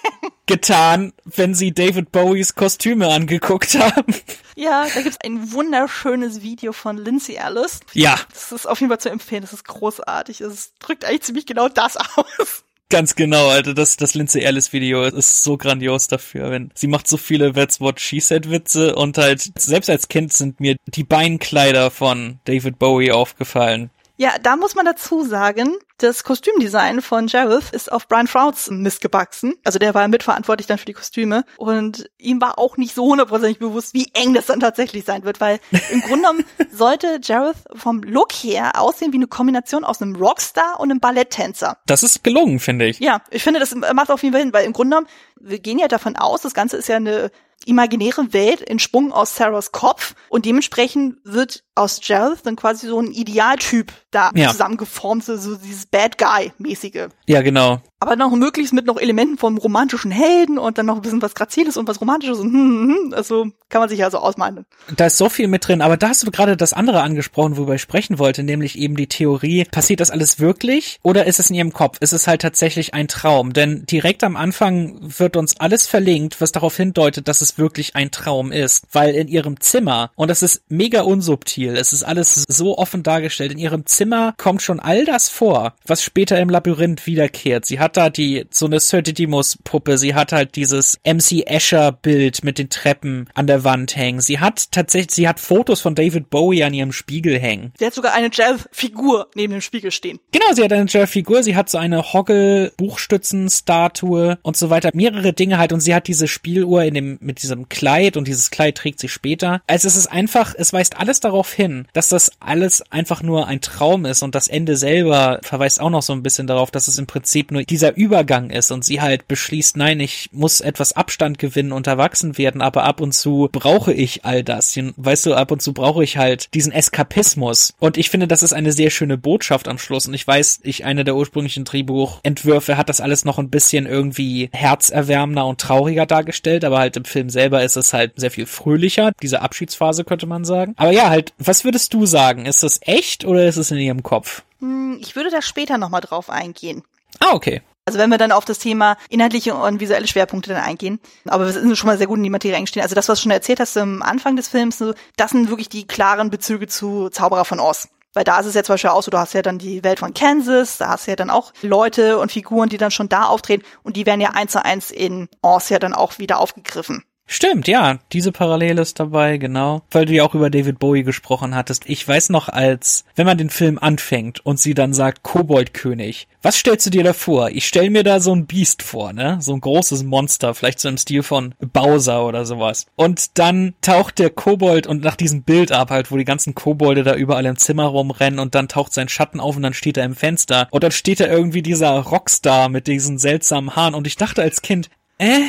getan, 0.49 1.13
wenn 1.23 1.53
sie 1.53 1.71
David 1.71 2.11
Bowies 2.11 2.55
Kostüme 2.55 3.07
angeguckt 3.07 3.77
haben. 3.79 4.15
Ja, 4.55 4.87
da 4.93 5.01
gibt's 5.01 5.19
ein 5.23 5.53
wunderschönes 5.53 6.41
Video 6.41 6.73
von 6.73 6.97
Lindsay 6.97 7.35
Ellis. 7.35 7.79
Ja. 7.93 8.19
Das 8.33 8.51
ist 8.51 8.65
auf 8.65 8.79
jeden 8.81 8.89
Fall 8.89 8.99
zu 8.99 9.09
empfehlen, 9.09 9.41
das 9.41 9.53
ist 9.53 9.63
großartig. 9.63 10.41
Es 10.41 10.73
drückt 10.79 11.05
eigentlich 11.05 11.21
ziemlich 11.21 11.45
genau 11.45 11.69
das 11.69 11.95
aus. 12.15 12.65
Ganz 12.89 13.15
genau, 13.15 13.49
Alter, 13.49 13.75
das, 13.75 13.97
das 13.97 14.15
Lindsay 14.15 14.41
Ellis 14.41 14.73
Video 14.73 15.03
ist 15.03 15.43
so 15.43 15.57
grandios 15.57 16.07
dafür, 16.07 16.49
wenn, 16.49 16.71
sie 16.73 16.87
macht 16.87 17.07
so 17.07 17.17
viele 17.17 17.53
That's 17.53 17.79
What 17.79 18.01
She 18.01 18.19
Said 18.19 18.49
Witze 18.49 18.95
und 18.95 19.19
halt, 19.19 19.51
selbst 19.59 19.91
als 19.91 20.07
Kind 20.07 20.33
sind 20.33 20.59
mir 20.59 20.75
die 20.87 21.03
Beinkleider 21.03 21.91
von 21.91 22.39
David 22.45 22.79
Bowie 22.79 23.11
aufgefallen. 23.11 23.91
Ja, 24.19 24.33
da 24.37 24.57
muss 24.57 24.75
man 24.75 24.85
dazu 24.85 25.23
sagen, 25.23 25.77
das 25.97 26.25
Kostümdesign 26.25 27.01
von 27.01 27.27
Jareth 27.27 27.71
ist 27.71 27.89
auf 27.89 28.09
Brian 28.09 28.27
Frouds 28.27 28.69
Mist 28.69 28.99
gewachsen. 28.99 29.53
Also 29.63 29.79
der 29.79 29.93
war 29.93 30.05
mitverantwortlich 30.09 30.67
dann 30.67 30.77
für 30.77 30.85
die 30.85 30.93
Kostüme. 30.93 31.45
Und 31.55 32.11
ihm 32.17 32.41
war 32.41 32.59
auch 32.59 32.75
nicht 32.75 32.93
so 32.93 33.05
hundertprozentig 33.05 33.59
bewusst, 33.59 33.93
wie 33.93 34.11
eng 34.13 34.33
das 34.33 34.47
dann 34.47 34.59
tatsächlich 34.59 35.05
sein 35.05 35.23
wird, 35.23 35.39
weil 35.39 35.61
im 35.89 36.01
Grunde 36.01 36.17
genommen 36.17 36.45
sollte 36.69 37.21
Jareth 37.23 37.55
vom 37.75 38.03
Look 38.03 38.33
her 38.33 38.73
aussehen 38.77 39.13
wie 39.13 39.17
eine 39.17 39.27
Kombination 39.27 39.85
aus 39.85 40.01
einem 40.01 40.17
Rockstar 40.17 40.81
und 40.81 40.91
einem 40.91 40.99
Balletttänzer. 40.99 41.77
Das 41.85 42.03
ist 42.03 42.21
gelungen, 42.21 42.59
finde 42.59 42.87
ich. 42.87 42.99
Ja, 42.99 43.21
ich 43.31 43.43
finde, 43.43 43.61
das 43.61 43.73
macht 43.73 44.11
auf 44.11 44.21
jeden 44.21 44.33
Fall 44.33 44.41
hin, 44.41 44.51
weil 44.51 44.65
im 44.65 44.73
Grunde 44.73 44.97
genommen, 44.97 45.07
wir 45.39 45.59
gehen 45.59 45.79
ja 45.79 45.87
davon 45.87 46.17
aus, 46.17 46.41
das 46.41 46.53
Ganze 46.53 46.75
ist 46.75 46.89
ja 46.89 46.97
eine 46.97 47.31
imaginäre 47.65 48.33
Welt 48.33 48.67
entsprungen 48.67 49.11
aus 49.11 49.35
Sarahs 49.35 49.71
Kopf 49.71 50.15
und 50.29 50.45
dementsprechend 50.45 51.17
wird 51.23 51.63
aus 51.79 51.99
Jareth 52.03 52.45
dann 52.45 52.55
quasi 52.55 52.87
so 52.87 52.99
ein 52.99 53.11
Idealtyp 53.11 53.91
da 54.11 54.31
ja. 54.35 54.49
zusammengeformt, 54.49 55.23
so, 55.23 55.37
so 55.37 55.55
dieses 55.55 55.85
Bad 55.85 56.17
Guy-mäßige. 56.17 57.09
Ja, 57.25 57.41
genau 57.41 57.81
aber 57.99 58.15
noch 58.15 58.31
möglichst 58.31 58.73
mit 58.73 58.85
noch 58.85 58.97
Elementen 58.97 59.37
vom 59.37 59.57
romantischen 59.57 60.11
Helden 60.11 60.57
und 60.57 60.77
dann 60.77 60.85
noch 60.85 60.95
ein 60.95 61.01
bisschen 61.01 61.21
was 61.21 61.35
Graziles 61.35 61.75
und 61.75 61.87
was 61.87 61.99
Romantisches 61.99 62.39
und 62.39 62.53
hm, 62.53 62.53
hm, 62.53 62.95
hm, 62.95 63.13
also 63.13 63.47
kann 63.67 63.81
man 63.81 63.89
sich 63.89 63.99
ja 63.99 64.09
so 64.09 64.19
ausmalen. 64.19 64.65
Da 64.95 65.07
ist 65.07 65.17
so 65.17 65.27
viel 65.27 65.47
mit 65.47 65.67
drin, 65.67 65.81
aber 65.81 65.97
da 65.97 66.09
hast 66.09 66.25
du 66.25 66.31
gerade 66.31 66.55
das 66.55 66.71
andere 66.71 67.01
angesprochen, 67.01 67.57
worüber 67.57 67.75
ich 67.75 67.81
sprechen 67.81 68.17
wollte, 68.17 68.43
nämlich 68.43 68.77
eben 68.77 68.95
die 68.95 69.07
Theorie, 69.07 69.65
passiert 69.65 69.99
das 69.99 70.11
alles 70.11 70.39
wirklich 70.39 70.99
oder 71.03 71.25
ist 71.25 71.39
es 71.39 71.49
in 71.49 71.57
ihrem 71.57 71.73
Kopf? 71.73 71.97
Ist 71.99 72.13
es 72.13 72.25
halt 72.25 72.41
tatsächlich 72.41 72.93
ein 72.93 73.09
Traum? 73.09 73.51
Denn 73.51 73.85
direkt 73.85 74.23
am 74.23 74.37
Anfang 74.37 74.97
wird 75.01 75.35
uns 75.35 75.59
alles 75.59 75.85
verlinkt, 75.85 76.39
was 76.39 76.53
darauf 76.53 76.77
hindeutet, 76.77 77.27
dass 77.27 77.41
es 77.41 77.57
wirklich 77.57 77.95
ein 77.95 78.11
Traum 78.11 78.53
ist, 78.53 78.85
weil 78.93 79.13
in 79.13 79.27
ihrem 79.27 79.59
Zimmer, 79.59 80.11
und 80.15 80.29
das 80.29 80.41
ist 80.41 80.63
mega 80.69 81.01
unsubtil, 81.01 81.68
es 81.75 81.93
ist 81.93 82.03
alles 82.03 82.43
so 82.47 82.77
offen 82.77 83.03
dargestellt, 83.03 83.51
in 83.51 83.57
ihrem 83.57 83.85
Zimmer 83.85 84.33
kommt 84.37 84.61
schon 84.61 84.79
all 84.79 85.05
das 85.05 85.29
vor, 85.29 85.73
was 85.85 86.03
später 86.03 86.39
im 86.39 86.49
Labyrinth 86.49 87.05
wiederkehrt. 87.05 87.65
Sie 87.65 87.79
hat 87.79 87.97
da 87.97 88.09
die, 88.09 88.45
so 88.49 88.65
eine 88.65 88.79
Sir 88.79 89.01
Didymus 89.01 89.57
Puppe, 89.63 89.97
sie 89.97 90.15
hat 90.15 90.31
halt 90.31 90.55
dieses 90.55 90.99
MC 91.05 91.43
Escher 91.45 91.91
Bild 91.91 92.43
mit 92.43 92.57
den 92.57 92.69
Treppen 92.69 93.29
an 93.33 93.47
der 93.47 93.63
Wand 93.63 93.95
hängen. 93.95 94.21
Sie 94.21 94.39
hat 94.39 94.71
tatsächlich, 94.71 95.11
sie 95.11 95.27
hat 95.27 95.39
Fotos 95.39 95.81
von 95.81 95.95
David 95.95 96.29
Bowie 96.29 96.63
an 96.63 96.73
ihrem 96.73 96.91
Spiegel 96.91 97.39
hängen. 97.39 97.73
Sie 97.77 97.85
hat 97.85 97.93
sogar 97.93 98.13
eine 98.13 98.29
Jeff-Figur 98.31 99.29
neben 99.35 99.53
dem 99.53 99.61
Spiegel 99.61 99.91
stehen. 99.91 100.19
Genau, 100.31 100.53
sie 100.53 100.63
hat 100.63 100.73
eine 100.73 100.87
Jeff-Figur, 100.87 101.43
sie 101.43 101.55
hat 101.55 101.69
so 101.69 101.77
eine 101.77 102.13
Hoggle-Buchstützen-Statue 102.13 104.39
und 104.41 104.57
so 104.57 104.69
weiter. 104.69 104.89
Mehrere 104.93 105.33
Dinge 105.33 105.57
halt 105.57 105.73
und 105.73 105.81
sie 105.81 105.95
hat 105.95 106.07
diese 106.07 106.27
Spieluhr 106.27 106.83
in 106.83 106.93
dem, 106.93 107.17
mit 107.21 107.41
diesem 107.41 107.69
Kleid 107.69 108.17
und 108.17 108.27
dieses 108.27 108.51
Kleid 108.51 108.75
trägt 108.75 108.99
sie 108.99 109.09
später. 109.09 109.61
Also 109.67 109.87
es 109.87 109.95
ist 109.95 110.07
einfach, 110.07 110.53
es 110.57 110.73
weist 110.73 110.97
alles 110.97 111.19
darauf 111.19 111.53
hin, 111.59 111.87
dass 111.93 112.09
das 112.09 112.31
alles 112.39 112.83
einfach 112.91 113.23
nur 113.23 113.47
ein 113.47 113.61
Traum 113.61 114.05
ist 114.05 114.21
und 114.21 114.35
das 114.35 114.47
Ende 114.47 114.77
selber 114.77 115.39
verweist 115.41 115.81
auch 115.81 115.89
noch 115.89 116.03
so 116.03 116.13
ein 116.13 116.23
bisschen 116.23 116.47
darauf, 116.47 116.71
dass 116.71 116.87
es 116.87 116.97
im 116.97 117.07
Prinzip 117.07 117.51
nur 117.51 117.63
die 117.63 117.79
dieser 117.79 117.95
Übergang 117.95 118.49
ist 118.49 118.71
und 118.71 118.83
sie 118.83 118.99
halt 118.99 119.29
beschließt, 119.29 119.77
nein, 119.77 120.01
ich 120.01 120.29
muss 120.33 120.59
etwas 120.59 120.91
Abstand 120.91 121.39
gewinnen 121.39 121.71
und 121.71 121.87
erwachsen 121.87 122.37
werden, 122.37 122.61
aber 122.61 122.83
ab 122.83 122.99
und 122.99 123.13
zu 123.13 123.47
brauche 123.53 123.93
ich 123.93 124.25
all 124.25 124.43
das. 124.43 124.77
Weißt 124.97 125.25
du, 125.25 125.33
ab 125.33 125.51
und 125.51 125.61
zu 125.61 125.71
brauche 125.71 126.03
ich 126.03 126.17
halt 126.17 126.53
diesen 126.53 126.73
Eskapismus. 126.73 127.73
Und 127.79 127.97
ich 127.97 128.09
finde, 128.09 128.27
das 128.27 128.43
ist 128.43 128.51
eine 128.51 128.73
sehr 128.73 128.89
schöne 128.89 129.17
Botschaft 129.17 129.69
am 129.69 129.77
Schluss. 129.77 130.07
Und 130.07 130.13
ich 130.13 130.27
weiß, 130.27 130.59
ich, 130.63 130.83
eine 130.83 131.05
der 131.05 131.15
ursprünglichen 131.15 131.63
Drehbuchentwürfe 131.63 132.75
hat 132.75 132.89
das 132.89 132.99
alles 132.99 133.23
noch 133.23 133.39
ein 133.39 133.49
bisschen 133.49 133.85
irgendwie 133.85 134.49
herzerwärmender 134.51 135.45
und 135.45 135.61
trauriger 135.61 136.05
dargestellt, 136.05 136.65
aber 136.65 136.79
halt 136.79 136.97
im 136.97 137.05
Film 137.05 137.29
selber 137.29 137.63
ist 137.63 137.77
es 137.77 137.93
halt 137.93 138.11
sehr 138.17 138.31
viel 138.31 138.45
fröhlicher, 138.45 139.13
diese 139.21 139.41
Abschiedsphase 139.41 140.03
könnte 140.03 140.25
man 140.25 140.43
sagen. 140.43 140.73
Aber 140.75 140.91
ja, 140.91 141.09
halt, 141.09 141.31
was 141.39 141.63
würdest 141.63 141.93
du 141.93 142.05
sagen? 142.05 142.45
Ist 142.45 142.63
das 142.63 142.79
echt 142.81 143.25
oder 143.25 143.47
ist 143.47 143.57
es 143.57 143.71
in 143.71 143.77
ihrem 143.77 144.03
Kopf? 144.03 144.43
Hm, 144.59 144.97
ich 145.01 145.15
würde 145.15 145.31
da 145.31 145.41
später 145.41 145.77
nochmal 145.77 146.01
drauf 146.01 146.29
eingehen. 146.29 146.83
Ah, 147.19 147.33
okay. 147.33 147.61
Also 147.85 147.97
wenn 147.97 148.11
wir 148.11 148.19
dann 148.19 148.31
auf 148.31 148.45
das 148.45 148.59
Thema 148.59 148.97
inhaltliche 149.09 149.55
und 149.55 149.79
visuelle 149.79 150.05
Schwerpunkte 150.05 150.53
dann 150.53 150.61
eingehen. 150.61 150.99
Aber 151.25 151.45
wir 151.45 151.53
sind 151.53 151.75
schon 151.75 151.87
mal 151.87 151.97
sehr 151.97 152.05
gut 152.05 152.17
in 152.17 152.23
die 152.23 152.29
Materie 152.29 152.55
eingestiegen. 152.55 152.83
Also 152.83 152.93
das, 152.93 153.09
was 153.09 153.17
du 153.17 153.23
schon 153.23 153.31
erzählt 153.31 153.59
hast 153.59 153.75
am 153.77 154.03
Anfang 154.03 154.35
des 154.35 154.47
Films, 154.47 154.83
das 155.15 155.31
sind 155.31 155.49
wirklich 155.49 155.69
die 155.69 155.87
klaren 155.87 156.29
Bezüge 156.29 156.67
zu 156.67 157.09
Zauberer 157.09 157.45
von 157.45 157.59
Oz. 157.59 157.87
Weil 158.13 158.23
da 158.23 158.39
ist 158.39 158.47
es 158.47 158.55
ja 158.55 158.63
zum 158.63 158.73
Beispiel 158.73 158.89
auch 158.89 159.03
so, 159.03 159.11
du 159.11 159.17
hast 159.17 159.33
ja 159.33 159.41
dann 159.41 159.59
die 159.59 159.83
Welt 159.83 159.99
von 159.99 160.13
Kansas, 160.13 160.77
da 160.77 160.89
hast 160.89 161.07
du 161.07 161.11
ja 161.11 161.15
dann 161.15 161.29
auch 161.29 161.53
Leute 161.61 162.17
und 162.17 162.31
Figuren, 162.31 162.69
die 162.69 162.77
dann 162.77 162.91
schon 162.91 163.07
da 163.09 163.23
auftreten 163.23 163.63
und 163.83 163.97
die 163.97 164.05
werden 164.05 164.21
ja 164.21 164.31
eins 164.31 164.51
zu 164.51 164.63
eins 164.63 164.89
in 164.91 165.29
Oz 165.41 165.69
ja 165.69 165.79
dann 165.79 165.93
auch 165.93 166.17
wieder 166.17 166.39
aufgegriffen. 166.39 167.03
Stimmt, 167.31 167.67
ja, 167.67 167.99
diese 168.11 168.31
Parallele 168.31 168.81
ist 168.81 168.99
dabei, 168.99 169.37
genau. 169.37 169.83
Weil 169.91 170.05
du 170.05 170.13
ja 170.13 170.23
auch 170.23 170.33
über 170.33 170.49
David 170.49 170.79
Bowie 170.79 171.03
gesprochen 171.03 171.53
hattest. 171.53 171.87
Ich 171.87 172.05
weiß 172.05 172.29
noch, 172.29 172.49
als, 172.49 173.05
wenn 173.15 173.27
man 173.27 173.37
den 173.37 173.51
Film 173.51 173.77
anfängt 173.77 174.43
und 174.43 174.59
sie 174.59 174.73
dann 174.73 174.95
sagt, 174.95 175.21
Koboldkönig, 175.21 176.27
was 176.41 176.57
stellst 176.57 176.87
du 176.87 176.89
dir 176.89 177.03
da 177.03 177.13
vor? 177.13 177.51
Ich 177.51 177.67
stell 177.67 177.91
mir 177.91 178.03
da 178.03 178.19
so 178.19 178.33
ein 178.33 178.47
Biest 178.47 178.81
vor, 178.81 179.13
ne? 179.13 179.37
So 179.41 179.53
ein 179.53 179.61
großes 179.61 180.03
Monster, 180.05 180.55
vielleicht 180.55 180.79
so 180.79 180.89
im 180.89 180.97
Stil 180.97 181.21
von 181.21 181.53
Bowser 181.59 182.25
oder 182.25 182.47
sowas. 182.47 182.87
Und 182.95 183.37
dann 183.37 183.75
taucht 183.81 184.17
der 184.17 184.31
Kobold 184.31 184.87
und 184.87 185.03
nach 185.03 185.15
diesem 185.15 185.43
Bild 185.43 185.71
ab 185.71 185.91
halt, 185.91 186.11
wo 186.11 186.17
die 186.17 186.25
ganzen 186.25 186.55
Kobolde 186.55 187.03
da 187.03 187.13
überall 187.13 187.45
im 187.45 187.57
Zimmer 187.57 187.85
rumrennen 187.85 188.39
und 188.39 188.55
dann 188.55 188.69
taucht 188.69 188.91
sein 188.91 189.07
Schatten 189.07 189.39
auf 189.39 189.55
und 189.55 189.61
dann 189.61 189.75
steht 189.75 189.97
er 189.97 190.05
im 190.05 190.15
Fenster. 190.15 190.67
Und 190.71 190.83
dann 190.83 190.91
steht 190.91 191.19
da 191.19 191.27
irgendwie 191.27 191.61
dieser 191.61 191.91
Rockstar 191.91 192.69
mit 192.69 192.87
diesen 192.87 193.19
seltsamen 193.19 193.75
Haaren 193.75 193.93
und 193.93 194.07
ich 194.07 194.15
dachte 194.15 194.41
als 194.41 194.63
Kind, 194.63 194.89
äh, 195.19 195.41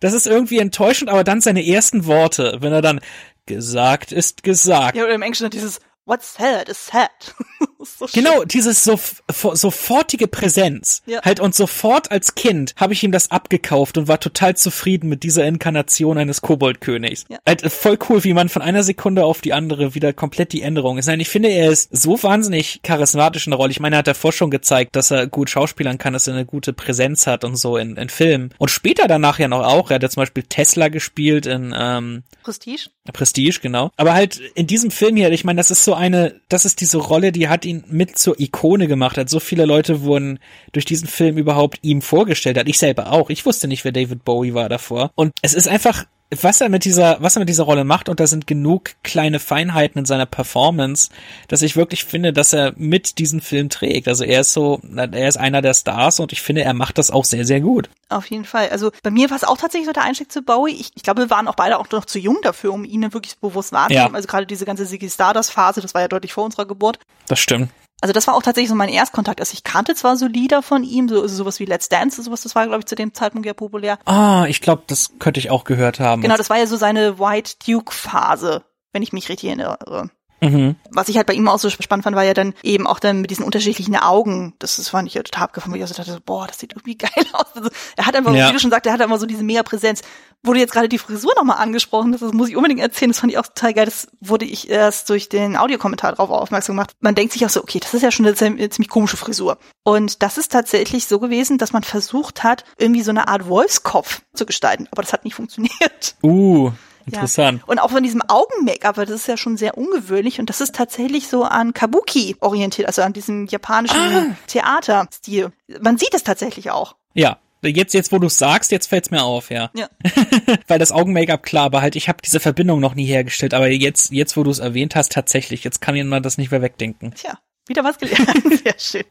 das 0.00 0.12
ist 0.12 0.26
irgendwie 0.26 0.58
enttäuschend, 0.58 1.10
aber 1.10 1.24
dann 1.24 1.40
seine 1.40 1.66
ersten 1.66 2.06
Worte, 2.06 2.58
wenn 2.60 2.72
er 2.72 2.82
dann 2.82 3.00
gesagt 3.46 4.12
ist 4.12 4.42
gesagt. 4.42 4.96
Ja, 4.96 5.04
oder 5.04 5.14
im 5.14 5.22
Englischen 5.22 5.50
dieses 5.50 5.80
What's 6.04 6.34
sad 6.34 6.68
is 6.68 6.86
sad. 6.86 7.34
so 7.98 8.06
genau, 8.12 8.44
dieses 8.44 8.84
so, 8.84 8.98
sofortige 9.28 10.26
Präsenz. 10.26 11.02
Ja. 11.06 11.22
Halt 11.22 11.40
und 11.40 11.54
sofort 11.54 12.10
als 12.10 12.34
Kind 12.34 12.74
habe 12.76 12.92
ich 12.92 13.02
ihm 13.02 13.12
das 13.12 13.30
abgekauft 13.30 13.98
und 13.98 14.08
war 14.08 14.20
total 14.20 14.56
zufrieden 14.56 15.08
mit 15.08 15.22
dieser 15.22 15.46
Inkarnation 15.46 16.18
eines 16.18 16.40
Koboldkönigs. 16.40 17.26
Ja. 17.28 17.38
Halt 17.46 17.62
äh, 17.62 17.70
voll 17.70 17.98
cool, 18.08 18.24
wie 18.24 18.32
man 18.32 18.48
von 18.48 18.62
einer 18.62 18.82
Sekunde 18.82 19.24
auf 19.24 19.40
die 19.40 19.52
andere 19.52 19.94
wieder 19.94 20.12
komplett 20.12 20.52
die 20.52 20.62
Änderung 20.62 20.98
ist. 20.98 21.06
Nein, 21.06 21.20
ich 21.20 21.28
finde, 21.28 21.50
er 21.50 21.70
ist 21.70 21.96
so 21.96 22.20
wahnsinnig 22.22 22.80
charismatisch 22.82 23.46
in 23.46 23.52
der 23.52 23.58
Rolle. 23.58 23.70
Ich 23.70 23.80
meine, 23.80 23.96
er 23.96 24.00
hat 24.00 24.06
davor 24.08 24.32
schon 24.32 24.50
gezeigt, 24.50 24.96
dass 24.96 25.10
er 25.10 25.26
gut 25.26 25.50
schauspielern 25.50 25.98
kann, 25.98 26.12
dass 26.12 26.26
er 26.26 26.34
eine 26.34 26.46
gute 26.46 26.72
Präsenz 26.72 27.26
hat 27.26 27.44
und 27.44 27.56
so 27.56 27.76
in, 27.76 27.96
in 27.96 28.08
Filmen. 28.08 28.54
Und 28.58 28.70
später 28.70 29.06
danach 29.06 29.38
ja 29.38 29.48
noch 29.48 29.64
auch. 29.64 29.90
Er 29.90 29.96
hat 29.96 30.02
ja 30.02 30.10
zum 30.10 30.22
Beispiel 30.22 30.42
Tesla 30.42 30.88
gespielt 30.88 31.46
in 31.46 31.74
ähm, 31.78 32.22
Prestige. 32.42 32.90
Prestige, 33.12 33.60
genau. 33.60 33.90
Aber 33.96 34.14
halt 34.14 34.40
in 34.54 34.66
diesem 34.66 34.90
Film 34.90 35.16
hier, 35.16 35.30
ich 35.30 35.44
meine, 35.44 35.58
das 35.58 35.70
ist 35.70 35.84
so 35.84 35.94
eine, 35.94 36.40
das 36.48 36.64
ist 36.64 36.80
diese 36.80 36.98
Rolle, 36.98 37.32
die 37.32 37.48
hat 37.48 37.64
ihn 37.68 37.84
mit 37.88 38.18
zur 38.18 38.40
Ikone 38.40 38.88
gemacht. 38.88 39.16
Hat 39.18 39.30
so 39.30 39.40
viele 39.40 39.64
Leute 39.64 40.02
wurden 40.02 40.38
durch 40.72 40.84
diesen 40.84 41.08
Film 41.08 41.38
überhaupt 41.38 41.78
ihm 41.82 42.02
vorgestellt. 42.02 42.58
Hat 42.58 42.68
ich 42.68 42.78
selber 42.78 43.12
auch. 43.12 43.30
Ich 43.30 43.46
wusste 43.46 43.68
nicht, 43.68 43.84
wer 43.84 43.92
David 43.92 44.24
Bowie 44.24 44.54
war 44.54 44.68
davor. 44.68 45.10
Und 45.14 45.32
es 45.42 45.54
ist 45.54 45.68
einfach 45.68 46.04
was 46.30 46.60
er 46.60 46.68
mit 46.68 46.84
dieser, 46.84 47.16
was 47.20 47.36
er 47.36 47.40
mit 47.40 47.48
dieser 47.48 47.64
Rolle 47.64 47.84
macht, 47.84 48.08
und 48.08 48.20
da 48.20 48.26
sind 48.26 48.46
genug 48.46 48.90
kleine 49.02 49.38
Feinheiten 49.38 50.00
in 50.00 50.04
seiner 50.04 50.26
Performance, 50.26 51.10
dass 51.48 51.62
ich 51.62 51.76
wirklich 51.76 52.04
finde, 52.04 52.32
dass 52.32 52.52
er 52.52 52.72
mit 52.76 53.18
diesen 53.18 53.40
Film 53.40 53.68
trägt. 53.70 54.08
Also 54.08 54.24
er 54.24 54.42
ist 54.42 54.52
so, 54.52 54.80
er 54.94 55.28
ist 55.28 55.38
einer 55.38 55.62
der 55.62 55.74
Stars 55.74 56.20
und 56.20 56.32
ich 56.32 56.42
finde, 56.42 56.62
er 56.62 56.74
macht 56.74 56.98
das 56.98 57.10
auch 57.10 57.24
sehr, 57.24 57.46
sehr 57.46 57.60
gut. 57.60 57.88
Auf 58.10 58.26
jeden 58.26 58.44
Fall. 58.44 58.68
Also 58.70 58.90
bei 59.02 59.10
mir 59.10 59.30
war 59.30 59.36
es 59.36 59.44
auch 59.44 59.56
tatsächlich 59.56 59.86
so 59.86 59.92
der 59.92 60.04
Einstieg 60.04 60.30
zu 60.30 60.42
Bowie. 60.42 60.72
Ich, 60.72 60.90
ich 60.94 61.02
glaube, 61.02 61.22
wir 61.22 61.30
waren 61.30 61.48
auch 61.48 61.54
beide 61.54 61.78
auch 61.78 61.90
noch 61.90 62.04
zu 62.04 62.18
jung 62.18 62.38
dafür, 62.42 62.72
um 62.72 62.84
ihn 62.84 63.12
wirklich 63.12 63.38
bewusst 63.38 63.72
wahrzunehmen. 63.72 64.08
Ja. 64.08 64.14
Also 64.14 64.28
gerade 64.28 64.46
diese 64.46 64.64
ganze 64.64 64.86
Ziggy 64.86 65.08
Stardust 65.08 65.50
Phase, 65.52 65.80
das 65.80 65.94
war 65.94 66.02
ja 66.02 66.08
deutlich 66.08 66.32
vor 66.32 66.44
unserer 66.44 66.66
Geburt. 66.66 66.98
Das 67.26 67.38
stimmt. 67.38 67.70
Also 68.00 68.12
das 68.12 68.26
war 68.26 68.34
auch 68.34 68.42
tatsächlich 68.42 68.68
so 68.68 68.76
mein 68.76 68.88
Erstkontakt. 68.88 69.40
Also 69.40 69.54
ich 69.54 69.64
kannte 69.64 69.94
zwar 69.94 70.16
so 70.16 70.26
Lieder 70.26 70.62
von 70.62 70.84
ihm, 70.84 71.08
so 71.08 71.22
also 71.22 71.34
sowas 71.34 71.58
wie 71.58 71.64
Let's 71.64 71.88
Dance, 71.88 72.22
sowas, 72.22 72.42
das 72.42 72.54
war, 72.54 72.66
glaube 72.66 72.80
ich, 72.80 72.86
zu 72.86 72.94
dem 72.94 73.12
Zeitpunkt 73.12 73.46
ja 73.46 73.54
populär. 73.54 73.98
Ah, 74.04 74.46
ich 74.48 74.60
glaube, 74.60 74.84
das 74.86 75.10
könnte 75.18 75.40
ich 75.40 75.50
auch 75.50 75.64
gehört 75.64 75.98
haben. 75.98 76.22
Genau, 76.22 76.36
das 76.36 76.50
war 76.50 76.58
ja 76.58 76.66
so 76.66 76.76
seine 76.76 77.18
White 77.18 77.54
Duke-Phase, 77.66 78.64
wenn 78.92 79.02
ich 79.02 79.12
mich 79.12 79.28
richtig 79.28 79.48
erinnere. 79.48 80.10
Mhm. 80.40 80.76
Was 80.90 81.08
ich 81.08 81.16
halt 81.16 81.26
bei 81.26 81.34
ihm 81.34 81.48
auch 81.48 81.58
so 81.58 81.68
spannend 81.70 82.04
fand, 82.04 82.16
war 82.16 82.24
ja 82.24 82.34
dann 82.34 82.54
eben 82.62 82.86
auch 82.86 83.00
dann 83.00 83.20
mit 83.20 83.30
diesen 83.30 83.44
unterschiedlichen 83.44 83.96
Augen. 83.96 84.54
Das, 84.58 84.76
das 84.76 84.88
fand 84.88 85.08
ich 85.08 85.14
ja 85.14 85.22
total 85.22 85.44
abgefahren, 85.44 85.72
wo 85.72 85.76
ich 85.76 85.84
auch 85.84 85.88
so 85.88 85.94
dachte, 85.94 86.20
boah, 86.24 86.46
das 86.46 86.58
sieht 86.58 86.72
irgendwie 86.72 86.96
geil 86.98 87.24
aus. 87.32 87.46
Also, 87.54 87.70
er 87.96 88.06
hat 88.06 88.16
einfach, 88.16 88.34
ja. 88.34 88.48
wie 88.48 88.52
du 88.52 88.60
schon 88.60 88.70
sagst, 88.70 88.86
er 88.86 88.92
hat 88.92 89.00
einfach 89.00 89.18
so 89.18 89.26
diese 89.26 89.42
mega 89.42 89.62
Präsenz. 89.62 90.02
Wurde 90.44 90.60
jetzt 90.60 90.72
gerade 90.72 90.88
die 90.88 90.98
Frisur 90.98 91.32
nochmal 91.36 91.58
angesprochen, 91.58 92.12
das, 92.12 92.20
das 92.20 92.32
muss 92.32 92.48
ich 92.48 92.56
unbedingt 92.56 92.80
erzählen, 92.80 93.10
das 93.10 93.18
fand 93.18 93.32
ich 93.32 93.38
auch 93.38 93.46
total 93.46 93.74
geil. 93.74 93.86
Das 93.86 94.06
wurde 94.20 94.44
ich 94.44 94.70
erst 94.70 95.10
durch 95.10 95.28
den 95.28 95.56
Audiokommentar 95.56 96.12
drauf 96.12 96.30
aufmerksam 96.30 96.76
gemacht. 96.76 96.92
Man 97.00 97.16
denkt 97.16 97.32
sich 97.32 97.44
auch 97.44 97.50
so, 97.50 97.60
okay, 97.60 97.80
das 97.80 97.92
ist 97.92 98.02
ja 98.02 98.12
schon 98.12 98.24
eine 98.24 98.36
ziemlich 98.36 98.88
komische 98.88 99.16
Frisur. 99.16 99.58
Und 99.82 100.22
das 100.22 100.38
ist 100.38 100.52
tatsächlich 100.52 101.08
so 101.08 101.18
gewesen, 101.18 101.58
dass 101.58 101.72
man 101.72 101.82
versucht 101.82 102.44
hat, 102.44 102.64
irgendwie 102.76 103.02
so 103.02 103.10
eine 103.10 103.26
Art 103.26 103.48
Wolfskopf 103.48 104.22
zu 104.32 104.46
gestalten. 104.46 104.86
Aber 104.92 105.02
das 105.02 105.12
hat 105.12 105.24
nicht 105.24 105.34
funktioniert. 105.34 106.14
Uh. 106.22 106.70
Interessant. 107.12 107.60
Ja. 107.60 107.64
Und 107.66 107.78
auch 107.78 107.90
von 107.90 108.02
diesem 108.02 108.22
Augen-Make-up, 108.26 108.96
das 108.96 109.10
ist 109.10 109.28
ja 109.28 109.36
schon 109.36 109.56
sehr 109.56 109.76
ungewöhnlich 109.76 110.40
und 110.40 110.48
das 110.48 110.60
ist 110.60 110.74
tatsächlich 110.74 111.28
so 111.28 111.44
an 111.44 111.74
Kabuki 111.74 112.36
orientiert, 112.40 112.86
also 112.86 113.02
an 113.02 113.12
diesem 113.12 113.46
japanischen 113.46 113.96
ah. 113.96 114.36
Theaterstil. 114.46 115.52
Man 115.80 115.98
sieht 115.98 116.14
es 116.14 116.22
tatsächlich 116.22 116.70
auch. 116.70 116.96
Ja, 117.14 117.38
Jetzt, 117.60 117.92
jetzt, 117.92 118.12
wo 118.12 118.18
du 118.18 118.28
sagst, 118.28 118.70
jetzt 118.70 118.86
fällt's 118.86 119.10
mir 119.10 119.24
auf, 119.24 119.50
ja. 119.50 119.70
Ja. 119.74 119.88
Weil 120.68 120.78
das 120.78 120.92
Augen-Make-up 120.92 121.42
klar, 121.42 121.64
aber 121.64 121.82
halt, 121.82 121.96
ich 121.96 122.08
habe 122.08 122.18
diese 122.24 122.38
Verbindung 122.38 122.78
noch 122.78 122.94
nie 122.94 123.06
hergestellt. 123.06 123.52
Aber 123.52 123.68
jetzt, 123.68 124.12
jetzt, 124.12 124.36
wo 124.36 124.44
du 124.44 124.50
es 124.50 124.60
erwähnt 124.60 124.94
hast, 124.94 125.10
tatsächlich, 125.10 125.64
jetzt 125.64 125.80
kann 125.80 126.08
man 126.08 126.22
das 126.22 126.38
nicht 126.38 126.52
mehr 126.52 126.62
wegdenken. 126.62 127.14
Tja, 127.14 127.38
wieder 127.68 127.84
was 127.84 127.98
gelernt. 127.98 128.42
Sehr 128.64 128.78
schön. 128.78 129.04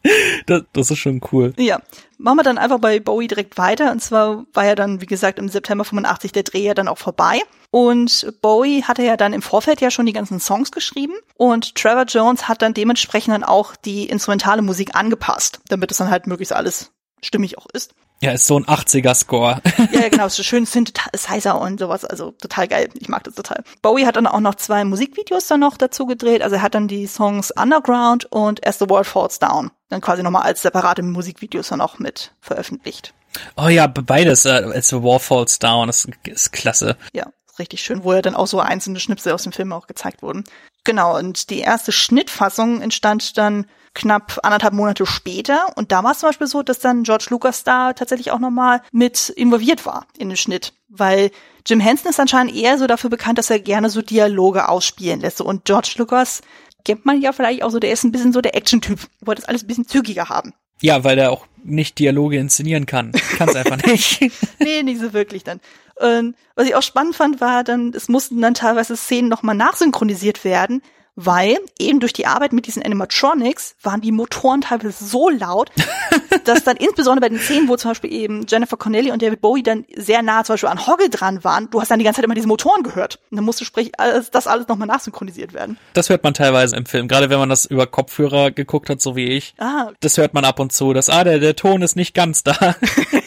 Das, 0.45 0.63
das 0.73 0.91
ist 0.91 0.99
schon 0.99 1.21
cool. 1.31 1.53
Ja. 1.57 1.81
Machen 2.17 2.37
wir 2.37 2.43
dann 2.43 2.57
einfach 2.57 2.79
bei 2.79 2.99
Bowie 2.99 3.27
direkt 3.27 3.57
weiter. 3.57 3.91
Und 3.91 4.01
zwar 4.01 4.45
war 4.53 4.65
ja 4.65 4.75
dann, 4.75 5.01
wie 5.01 5.05
gesagt, 5.05 5.37
im 5.37 5.49
September 5.49 5.85
85 5.85 6.31
der 6.31 6.43
Dreh 6.43 6.63
ja 6.63 6.73
dann 6.73 6.87
auch 6.87 6.97
vorbei. 6.97 7.41
Und 7.69 8.33
Bowie 8.41 8.83
hatte 8.83 9.03
ja 9.03 9.17
dann 9.17 9.33
im 9.33 9.41
Vorfeld 9.41 9.81
ja 9.81 9.91
schon 9.91 10.05
die 10.05 10.13
ganzen 10.13 10.39
Songs 10.39 10.71
geschrieben. 10.71 11.13
Und 11.35 11.75
Trevor 11.75 12.05
Jones 12.05 12.47
hat 12.47 12.61
dann 12.61 12.73
dementsprechend 12.73 13.33
dann 13.33 13.43
auch 13.43 13.75
die 13.75 14.05
instrumentale 14.05 14.61
Musik 14.61 14.95
angepasst, 14.95 15.59
damit 15.67 15.91
es 15.91 15.97
dann 15.97 16.09
halt 16.09 16.27
möglichst 16.27 16.53
alles 16.53 16.91
stimmig 17.21 17.57
auch 17.57 17.67
ist. 17.73 17.93
Ja, 18.21 18.31
ist 18.31 18.45
so 18.47 18.57
ein 18.59 18.65
80er-Score. 18.65 19.61
ja, 19.77 19.85
ja, 20.01 20.09
genau, 20.09 20.27
so 20.27 20.41
schön 20.43 20.65
Synthesizer 20.65 21.59
und 21.59 21.79
sowas, 21.79 22.03
also 22.03 22.31
total 22.31 22.67
geil. 22.67 22.89
Ich 22.99 23.09
mag 23.09 23.23
das 23.23 23.35
total. 23.35 23.63
Bowie 23.81 24.05
hat 24.05 24.15
dann 24.15 24.27
auch 24.27 24.39
noch 24.39 24.55
zwei 24.55 24.83
Musikvideos 24.85 25.47
dann 25.47 25.59
noch 25.59 25.77
dazu 25.77 26.05
gedreht. 26.05 26.41
Also 26.41 26.55
er 26.55 26.61
hat 26.63 26.73
dann 26.73 26.87
die 26.87 27.05
Songs 27.05 27.51
Underground 27.51 28.25
und 28.31 28.65
As 28.65 28.79
the 28.79 28.89
World 28.89 29.05
Falls 29.07 29.39
Down 29.39 29.71
dann 29.89 30.01
quasi 30.01 30.23
nochmal 30.23 30.43
als 30.43 30.61
separate 30.61 31.01
Musikvideos 31.01 31.69
dann 31.69 31.81
auch 31.81 31.99
mit 31.99 32.33
veröffentlicht. 32.41 33.13
Oh 33.55 33.67
ja, 33.67 33.87
beides, 33.87 34.45
uh, 34.45 34.49
As 34.49 34.89
the 34.89 35.01
World 35.01 35.21
Falls 35.21 35.59
Down, 35.59 35.87
das 35.87 36.07
ist 36.25 36.51
klasse. 36.51 36.97
Ja, 37.13 37.27
richtig 37.59 37.81
schön, 37.81 38.03
wo 38.03 38.13
ja 38.13 38.21
dann 38.21 38.35
auch 38.35 38.47
so 38.47 38.59
einzelne 38.59 38.99
Schnipsel 38.99 39.33
aus 39.33 39.43
dem 39.43 39.51
Film 39.51 39.71
auch 39.73 39.87
gezeigt 39.87 40.21
wurden. 40.21 40.43
Genau, 40.83 41.17
und 41.17 41.49
die 41.49 41.59
erste 41.59 41.91
Schnittfassung 41.91 42.81
entstand 42.81 43.37
dann 43.37 43.65
knapp 43.97 44.39
anderthalb 44.43 44.73
Monate 44.73 45.05
später. 45.05 45.65
Und 45.75 45.91
da 45.91 46.03
war 46.03 46.11
es 46.11 46.19
zum 46.19 46.29
Beispiel 46.29 46.47
so, 46.47 46.61
dass 46.61 46.79
dann 46.79 47.03
George 47.03 47.25
Lucas 47.29 47.63
da 47.63 47.93
tatsächlich 47.93 48.31
auch 48.31 48.39
nochmal 48.39 48.81
mit 48.91 49.29
involviert 49.29 49.85
war 49.85 50.05
in 50.17 50.29
den 50.29 50.37
Schnitt. 50.37 50.73
Weil 50.87 51.31
Jim 51.65 51.79
Henson 51.79 52.11
ist 52.11 52.19
anscheinend 52.19 52.55
eher 52.55 52.77
so 52.77 52.87
dafür 52.87 53.09
bekannt, 53.09 53.39
dass 53.39 53.49
er 53.49 53.59
gerne 53.59 53.89
so 53.89 54.01
Dialoge 54.01 54.69
ausspielen 54.69 55.19
lässt. 55.19 55.41
Und 55.41 55.65
George 55.65 55.95
Lucas 55.97 56.41
kennt 56.85 57.05
man 57.05 57.19
ja 57.19 57.33
vielleicht 57.33 57.63
auch 57.63 57.71
so, 57.71 57.79
der 57.79 57.91
ist 57.91 58.03
ein 58.03 58.11
bisschen 58.11 58.31
so 58.31 58.41
der 58.41 58.55
Action-Typ. 58.55 58.99
Wollte 59.21 59.41
das 59.41 59.49
alles 59.49 59.63
ein 59.63 59.67
bisschen 59.67 59.87
zügiger 59.87 60.29
haben. 60.29 60.53
Ja, 60.79 61.03
weil 61.03 61.17
er 61.17 61.31
auch 61.31 61.47
nicht 61.63 61.97
Dialoge 61.97 62.37
inszenieren 62.37 62.85
kann. 62.85 63.11
Kann 63.37 63.49
es 63.49 63.55
einfach 63.55 63.77
nicht. 63.85 64.21
nee, 64.59 64.83
nicht 64.83 65.01
so 65.01 65.11
wirklich 65.11 65.43
dann. 65.43 65.59
Und 65.95 66.35
was 66.55 66.67
ich 66.67 66.75
auch 66.75 66.83
spannend 66.83 67.15
fand, 67.15 67.41
war 67.41 67.63
dann, 67.63 67.93
es 67.95 68.07
mussten 68.07 68.39
dann 68.41 68.53
teilweise 68.53 68.95
Szenen 68.95 69.27
nochmal 69.29 69.55
nachsynchronisiert 69.55 70.43
werden, 70.43 70.83
weil 71.17 71.57
eben 71.79 71.99
durch 71.99 72.13
die 72.13 72.27
Arbeit 72.27 72.53
mit 72.53 72.67
diesen 72.67 72.83
Animatronics 72.83 73.75
waren 73.81 74.01
die 74.01 74.11
Motoren 74.11 74.61
teilweise 74.61 75.03
so 75.03 75.29
laut, 75.29 75.71
dass 76.45 76.63
dann 76.63 76.77
insbesondere 76.77 77.21
bei 77.21 77.29
den 77.29 77.39
Szenen, 77.39 77.67
wo 77.67 77.75
zum 77.75 77.91
Beispiel 77.91 78.13
eben 78.13 78.45
Jennifer 78.47 78.77
Connelly 78.77 79.11
und 79.11 79.21
David 79.21 79.41
Bowie 79.41 79.63
dann 79.63 79.83
sehr 79.95 80.21
nah 80.21 80.43
zum 80.43 80.53
Beispiel 80.53 80.69
an 80.69 80.85
Hoggle 80.85 81.09
dran 81.09 81.43
waren, 81.43 81.69
du 81.71 81.81
hast 81.81 81.89
dann 81.89 81.97
die 81.97 82.05
ganze 82.05 82.17
Zeit 82.17 82.25
immer 82.25 82.35
diese 82.35 82.47
Motoren 82.47 82.83
gehört. 82.83 83.19
Und 83.31 83.37
dann 83.37 83.45
musste 83.45 83.65
sprich 83.65 83.91
das 84.31 84.45
alles 84.45 84.67
nochmal 84.67 84.87
nachsynchronisiert 84.87 85.53
werden. 85.53 85.77
Das 85.93 86.09
hört 86.09 86.23
man 86.23 86.35
teilweise 86.35 86.75
im 86.75 86.85
Film, 86.85 87.07
gerade 87.07 87.31
wenn 87.31 87.39
man 87.39 87.49
das 87.49 87.65
über 87.65 87.87
Kopfhörer 87.87 88.51
geguckt 88.51 88.91
hat, 88.91 89.01
so 89.01 89.15
wie 89.15 89.25
ich. 89.25 89.55
Ah. 89.57 89.89
Das 90.01 90.17
hört 90.17 90.35
man 90.35 90.45
ab 90.45 90.59
und 90.59 90.71
zu, 90.71 90.93
dass, 90.93 91.09
ah, 91.09 91.23
der, 91.23 91.39
der 91.39 91.55
Ton 91.55 91.81
ist 91.81 91.95
nicht 91.95 92.13
ganz 92.13 92.43
da. 92.43 92.53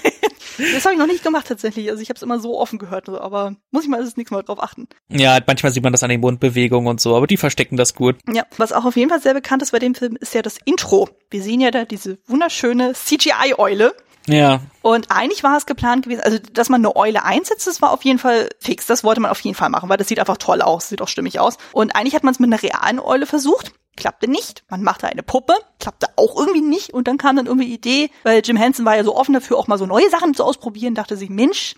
Das 0.75 0.85
habe 0.85 0.95
ich 0.95 0.99
noch 0.99 1.07
nicht 1.07 1.23
gemacht 1.23 1.47
tatsächlich. 1.47 1.91
Also 1.91 2.03
ich 2.03 2.09
habe 2.09 2.17
es 2.17 2.23
immer 2.23 2.39
so 2.41 2.59
offen 2.59 2.79
gehört, 2.79 3.09
aber 3.09 3.55
muss 3.71 3.85
ich 3.85 3.89
mal 3.89 4.03
das 4.03 4.17
nächste 4.17 4.35
Mal 4.35 4.43
drauf 4.43 4.63
achten. 4.63 4.89
Ja, 5.09 5.39
manchmal 5.47 5.73
sieht 5.73 5.83
man 5.83 5.93
das 5.93 6.03
an 6.03 6.11
den 6.11 6.21
Mundbewegungen 6.21 6.89
und 6.89 7.01
so, 7.01 7.17
aber 7.17 7.27
die 7.27 7.37
verstecken 7.37 7.77
das 7.77 7.95
gut. 7.95 8.17
Ja, 8.29 8.45
was 8.57 8.73
auch 8.73 8.85
auf 8.85 8.97
jeden 8.97 9.11
Fall 9.11 9.21
sehr 9.21 9.35
bekannt 9.35 9.63
ist 9.63 9.73
bei 9.73 9.79
dem 9.79 9.95
Film, 9.95 10.17
ist 10.17 10.35
ja 10.35 10.43
das 10.43 10.59
Intro. 10.65 11.09
Wir 11.31 11.43
sehen 11.43 11.61
ja 11.61 11.71
da 11.71 11.85
diese 11.85 12.19
wunderschöne 12.27 12.93
CGI-Eule. 12.93 13.95
Ja. 14.27 14.61
Und 14.83 15.11
eigentlich 15.11 15.43
war 15.43 15.57
es 15.57 15.67
geplant 15.67 16.05
gewesen, 16.05 16.21
also 16.21 16.39
dass 16.53 16.69
man 16.69 16.81
eine 16.81 16.95
Eule 16.95 17.25
einsetzt, 17.25 17.67
das 17.67 17.83
war 17.83 17.91
auf 17.91 18.05
jeden 18.05 18.19
Fall 18.19 18.51
fix. 18.59 18.87
Das 18.87 19.03
wollte 19.03 19.21
man 19.21 19.31
auf 19.31 19.41
jeden 19.41 19.57
Fall 19.57 19.71
machen, 19.71 19.89
weil 19.89 19.97
das 19.97 20.09
sieht 20.09 20.21
einfach 20.21 20.37
toll 20.37 20.63
aus, 20.63 20.89
sieht 20.89 21.03
auch 21.03 21.09
stimmig 21.09 21.41
aus. 21.41 21.57
Und 21.73 21.97
eigentlich 21.97 22.15
hat 22.15 22.23
man 22.23 22.33
es 22.33 22.41
mit 22.41 22.53
einer 22.53 22.63
realen 22.63 23.01
Eule 23.01 23.27
versucht 23.27 23.73
klappte 24.01 24.28
nicht. 24.28 24.64
Man 24.68 24.82
machte 24.82 25.07
eine 25.07 25.22
Puppe, 25.22 25.55
klappte 25.78 26.09
auch 26.16 26.36
irgendwie 26.36 26.62
nicht. 26.62 26.92
Und 26.92 27.07
dann 27.07 27.18
kam 27.18 27.36
dann 27.36 27.46
irgendwie 27.46 27.66
die 27.66 27.74
Idee, 27.74 28.11
weil 28.24 28.42
Jim 28.44 28.57
Henson 28.57 28.84
war 28.84 28.96
ja 28.96 29.05
so 29.05 29.14
offen 29.14 29.34
dafür, 29.34 29.59
auch 29.59 29.68
mal 29.68 29.78
so 29.78 29.86
neue 29.86 30.11
Sachen 30.11 30.34
zu 30.34 30.42
ausprobieren, 30.42 30.94
dachte 30.94 31.16
sich, 31.16 31.30
Mensch, 31.30 31.76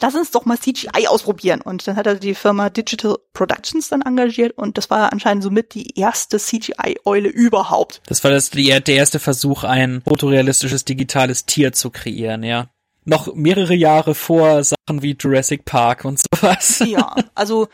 lass 0.00 0.14
uns 0.14 0.30
doch 0.30 0.44
mal 0.44 0.58
CGI 0.58 1.06
ausprobieren. 1.06 1.60
Und 1.60 1.86
dann 1.86 1.96
hat 1.96 2.06
er 2.06 2.16
die 2.16 2.34
Firma 2.34 2.70
Digital 2.70 3.16
Productions 3.32 3.88
dann 3.88 4.02
engagiert 4.02 4.56
und 4.58 4.76
das 4.76 4.90
war 4.90 5.12
anscheinend 5.12 5.44
somit 5.44 5.74
die 5.74 5.98
erste 5.98 6.38
CGI-Eule 6.38 7.28
überhaupt. 7.28 8.02
Das 8.06 8.24
war 8.24 8.30
das, 8.30 8.50
der 8.50 8.86
erste 8.88 9.18
Versuch, 9.18 9.64
ein 9.64 10.02
fotorealistisches 10.06 10.84
digitales 10.84 11.46
Tier 11.46 11.72
zu 11.72 11.90
kreieren, 11.90 12.42
ja. 12.42 12.68
Noch 13.04 13.34
mehrere 13.34 13.74
Jahre 13.74 14.14
vor 14.14 14.62
Sachen 14.62 15.02
wie 15.02 15.16
Jurassic 15.18 15.64
Park 15.64 16.04
und 16.04 16.20
sowas. 16.34 16.82
Ja, 16.84 17.14
also 17.34 17.68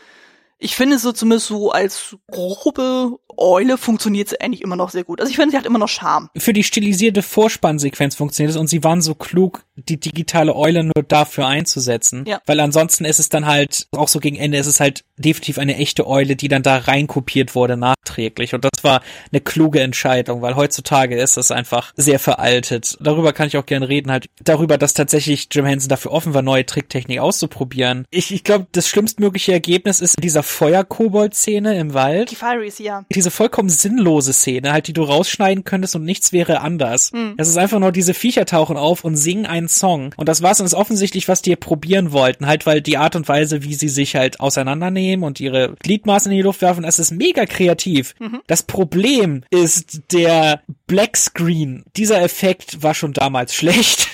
ich 0.59 0.75
finde 0.75 0.97
so 0.97 1.11
zumindest 1.11 1.47
so 1.47 1.71
als 1.71 2.15
grobe 2.31 3.19
Eule 3.37 3.77
funktioniert 3.77 4.29
sie 4.29 4.41
eigentlich 4.41 4.61
immer 4.61 4.75
noch 4.75 4.89
sehr 4.89 5.03
gut. 5.03 5.19
Also 5.19 5.29
ich 5.29 5.35
finde, 5.35 5.51
sie 5.51 5.57
hat 5.57 5.65
immer 5.65 5.79
noch 5.79 5.89
Charme. 5.89 6.29
Für 6.37 6.53
die 6.53 6.63
stilisierte 6.63 7.21
Vorspannsequenz 7.21 8.15
funktioniert 8.15 8.51
es 8.51 8.57
und 8.57 8.67
sie 8.67 8.83
waren 8.83 9.01
so 9.01 9.15
klug, 9.15 9.63
die 9.75 9.99
digitale 9.99 10.55
Eule 10.55 10.83
nur 10.83 11.03
dafür 11.07 11.47
einzusetzen. 11.47 12.25
Ja. 12.27 12.41
Weil 12.45 12.59
ansonsten 12.59 13.05
ist 13.05 13.19
es 13.19 13.29
dann 13.29 13.45
halt, 13.45 13.87
auch 13.91 14.07
so 14.07 14.19
gegen 14.19 14.35
Ende 14.35 14.57
ist 14.57 14.67
es 14.67 14.79
halt 14.79 15.03
definitiv 15.17 15.57
eine 15.57 15.77
echte 15.77 16.07
Eule, 16.07 16.35
die 16.35 16.47
dann 16.47 16.63
da 16.63 16.77
reinkopiert 16.77 17.55
wurde 17.55 17.77
nachträglich. 17.77 18.53
Und 18.53 18.65
das 18.65 18.83
war 18.83 19.01
eine 19.31 19.41
kluge 19.41 19.81
Entscheidung, 19.81 20.41
weil 20.41 20.55
heutzutage 20.55 21.19
ist 21.19 21.37
es 21.37 21.51
einfach 21.51 21.93
sehr 21.95 22.19
veraltet. 22.19 22.97
Darüber 22.99 23.33
kann 23.33 23.47
ich 23.47 23.57
auch 23.57 23.65
gerne 23.65 23.89
reden, 23.89 24.11
halt 24.11 24.27
darüber, 24.43 24.77
dass 24.77 24.93
tatsächlich 24.93 25.47
Jim 25.51 25.65
Henson 25.65 25.89
dafür 25.89 26.11
offen 26.11 26.33
war, 26.33 26.41
neue 26.41 26.65
Tricktechnik 26.65 27.19
auszuprobieren. 27.19 28.05
Ich, 28.09 28.33
ich 28.33 28.43
glaube, 28.43 28.67
das 28.71 28.87
schlimmstmögliche 28.87 29.51
Ergebnis 29.51 30.01
ist 30.01 30.15
dieser 30.21 30.43
Feuerkobold-Szene 30.43 31.77
im 31.77 31.93
Wald. 31.93 32.31
Die 32.31 32.35
Fireys, 32.35 32.79
ja. 32.79 33.05
Diese 33.13 33.26
vollkommen 33.31 33.69
sinnlose 33.69 34.33
Szene, 34.33 34.71
halt, 34.71 34.87
die 34.87 34.93
du 34.93 35.03
rausschneiden 35.03 35.63
könntest 35.63 35.95
und 35.95 36.03
nichts 36.03 36.31
wäre 36.31 36.61
anders. 36.61 37.11
Hm. 37.11 37.35
Es 37.37 37.47
ist 37.47 37.57
einfach 37.57 37.79
nur, 37.79 37.91
diese 37.91 38.13
Viecher 38.13 38.45
tauchen 38.45 38.77
auf 38.77 39.03
und 39.03 39.15
singen 39.15 39.45
einen 39.45 39.67
Song. 39.67 40.13
Und 40.17 40.29
das 40.29 40.41
war's 40.41 40.59
und 40.59 40.65
ist 40.65 40.73
offensichtlich, 40.73 41.27
was 41.27 41.41
die 41.41 41.55
probieren 41.55 42.11
wollten. 42.11 42.47
Halt, 42.47 42.65
weil 42.65 42.81
die 42.81 42.97
Art 42.97 43.15
und 43.15 43.27
Weise, 43.27 43.63
wie 43.63 43.73
sie 43.73 43.89
sich 43.89 44.15
halt 44.15 44.39
auseinandernehmen 44.39 45.25
und 45.25 45.39
ihre 45.39 45.75
Gliedmaßen 45.81 46.31
in 46.31 46.37
die 46.37 46.43
Luft 46.43 46.61
werfen, 46.61 46.83
es 46.83 46.99
ist 46.99 47.11
mega 47.11 47.45
kreativ. 47.45 48.15
Mhm. 48.19 48.41
Das 48.47 48.63
Problem 48.63 49.43
ist 49.49 50.01
der 50.11 50.61
Black 50.87 51.17
Screen. 51.17 51.83
Dieser 51.95 52.21
Effekt 52.21 52.83
war 52.83 52.93
schon 52.93 53.13
damals 53.13 53.53
schlecht. 53.55 54.07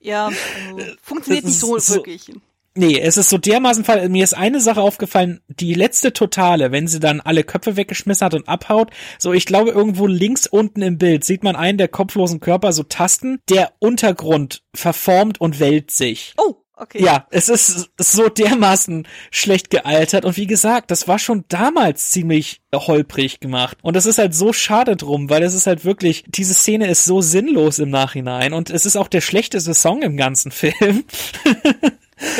ja, 0.00 0.26
also 0.26 0.92
funktioniert 1.02 1.44
nicht 1.44 1.58
so, 1.58 1.78
so 1.78 1.96
wirklich. 1.96 2.30
Nee, 2.74 2.98
es 2.98 3.18
ist 3.18 3.28
so 3.28 3.36
dermaßen 3.36 3.84
Fall. 3.84 4.08
Mir 4.08 4.24
ist 4.24 4.34
eine 4.34 4.60
Sache 4.60 4.80
aufgefallen, 4.80 5.40
die 5.48 5.74
letzte 5.74 6.12
Totale, 6.12 6.72
wenn 6.72 6.88
sie 6.88 7.00
dann 7.00 7.20
alle 7.20 7.44
Köpfe 7.44 7.76
weggeschmissen 7.76 8.24
hat 8.24 8.34
und 8.34 8.48
abhaut. 8.48 8.90
So, 9.18 9.32
ich 9.32 9.44
glaube, 9.44 9.70
irgendwo 9.70 10.06
links 10.06 10.46
unten 10.46 10.80
im 10.80 10.96
Bild 10.96 11.24
sieht 11.24 11.44
man 11.44 11.54
einen 11.54 11.76
der 11.78 11.88
kopflosen 11.88 12.40
Körper 12.40 12.72
so 12.72 12.82
tasten. 12.82 13.40
Der 13.50 13.72
Untergrund 13.78 14.62
verformt 14.74 15.40
und 15.40 15.60
wellt 15.60 15.90
sich. 15.90 16.34
Oh. 16.38 16.56
Okay. 16.74 17.04
Ja, 17.04 17.28
es 17.30 17.48
ist 17.48 17.90
so 17.96 18.28
dermaßen 18.28 19.06
schlecht 19.30 19.70
gealtert 19.70 20.24
und 20.24 20.36
wie 20.36 20.48
gesagt, 20.48 20.90
das 20.90 21.06
war 21.06 21.20
schon 21.20 21.44
damals 21.46 22.10
ziemlich 22.10 22.60
holprig 22.74 23.38
gemacht 23.38 23.78
und 23.82 23.94
das 23.94 24.04
ist 24.04 24.18
halt 24.18 24.34
so 24.34 24.52
schade 24.52 24.96
drum, 24.96 25.30
weil 25.30 25.44
es 25.44 25.54
ist 25.54 25.68
halt 25.68 25.84
wirklich, 25.84 26.24
diese 26.26 26.54
Szene 26.54 26.88
ist 26.88 27.04
so 27.04 27.20
sinnlos 27.20 27.78
im 27.78 27.90
Nachhinein 27.90 28.52
und 28.52 28.68
es 28.68 28.84
ist 28.84 28.96
auch 28.96 29.06
der 29.06 29.20
schlechteste 29.20 29.74
Song 29.74 30.02
im 30.02 30.16
ganzen 30.16 30.50
Film. 30.50 31.04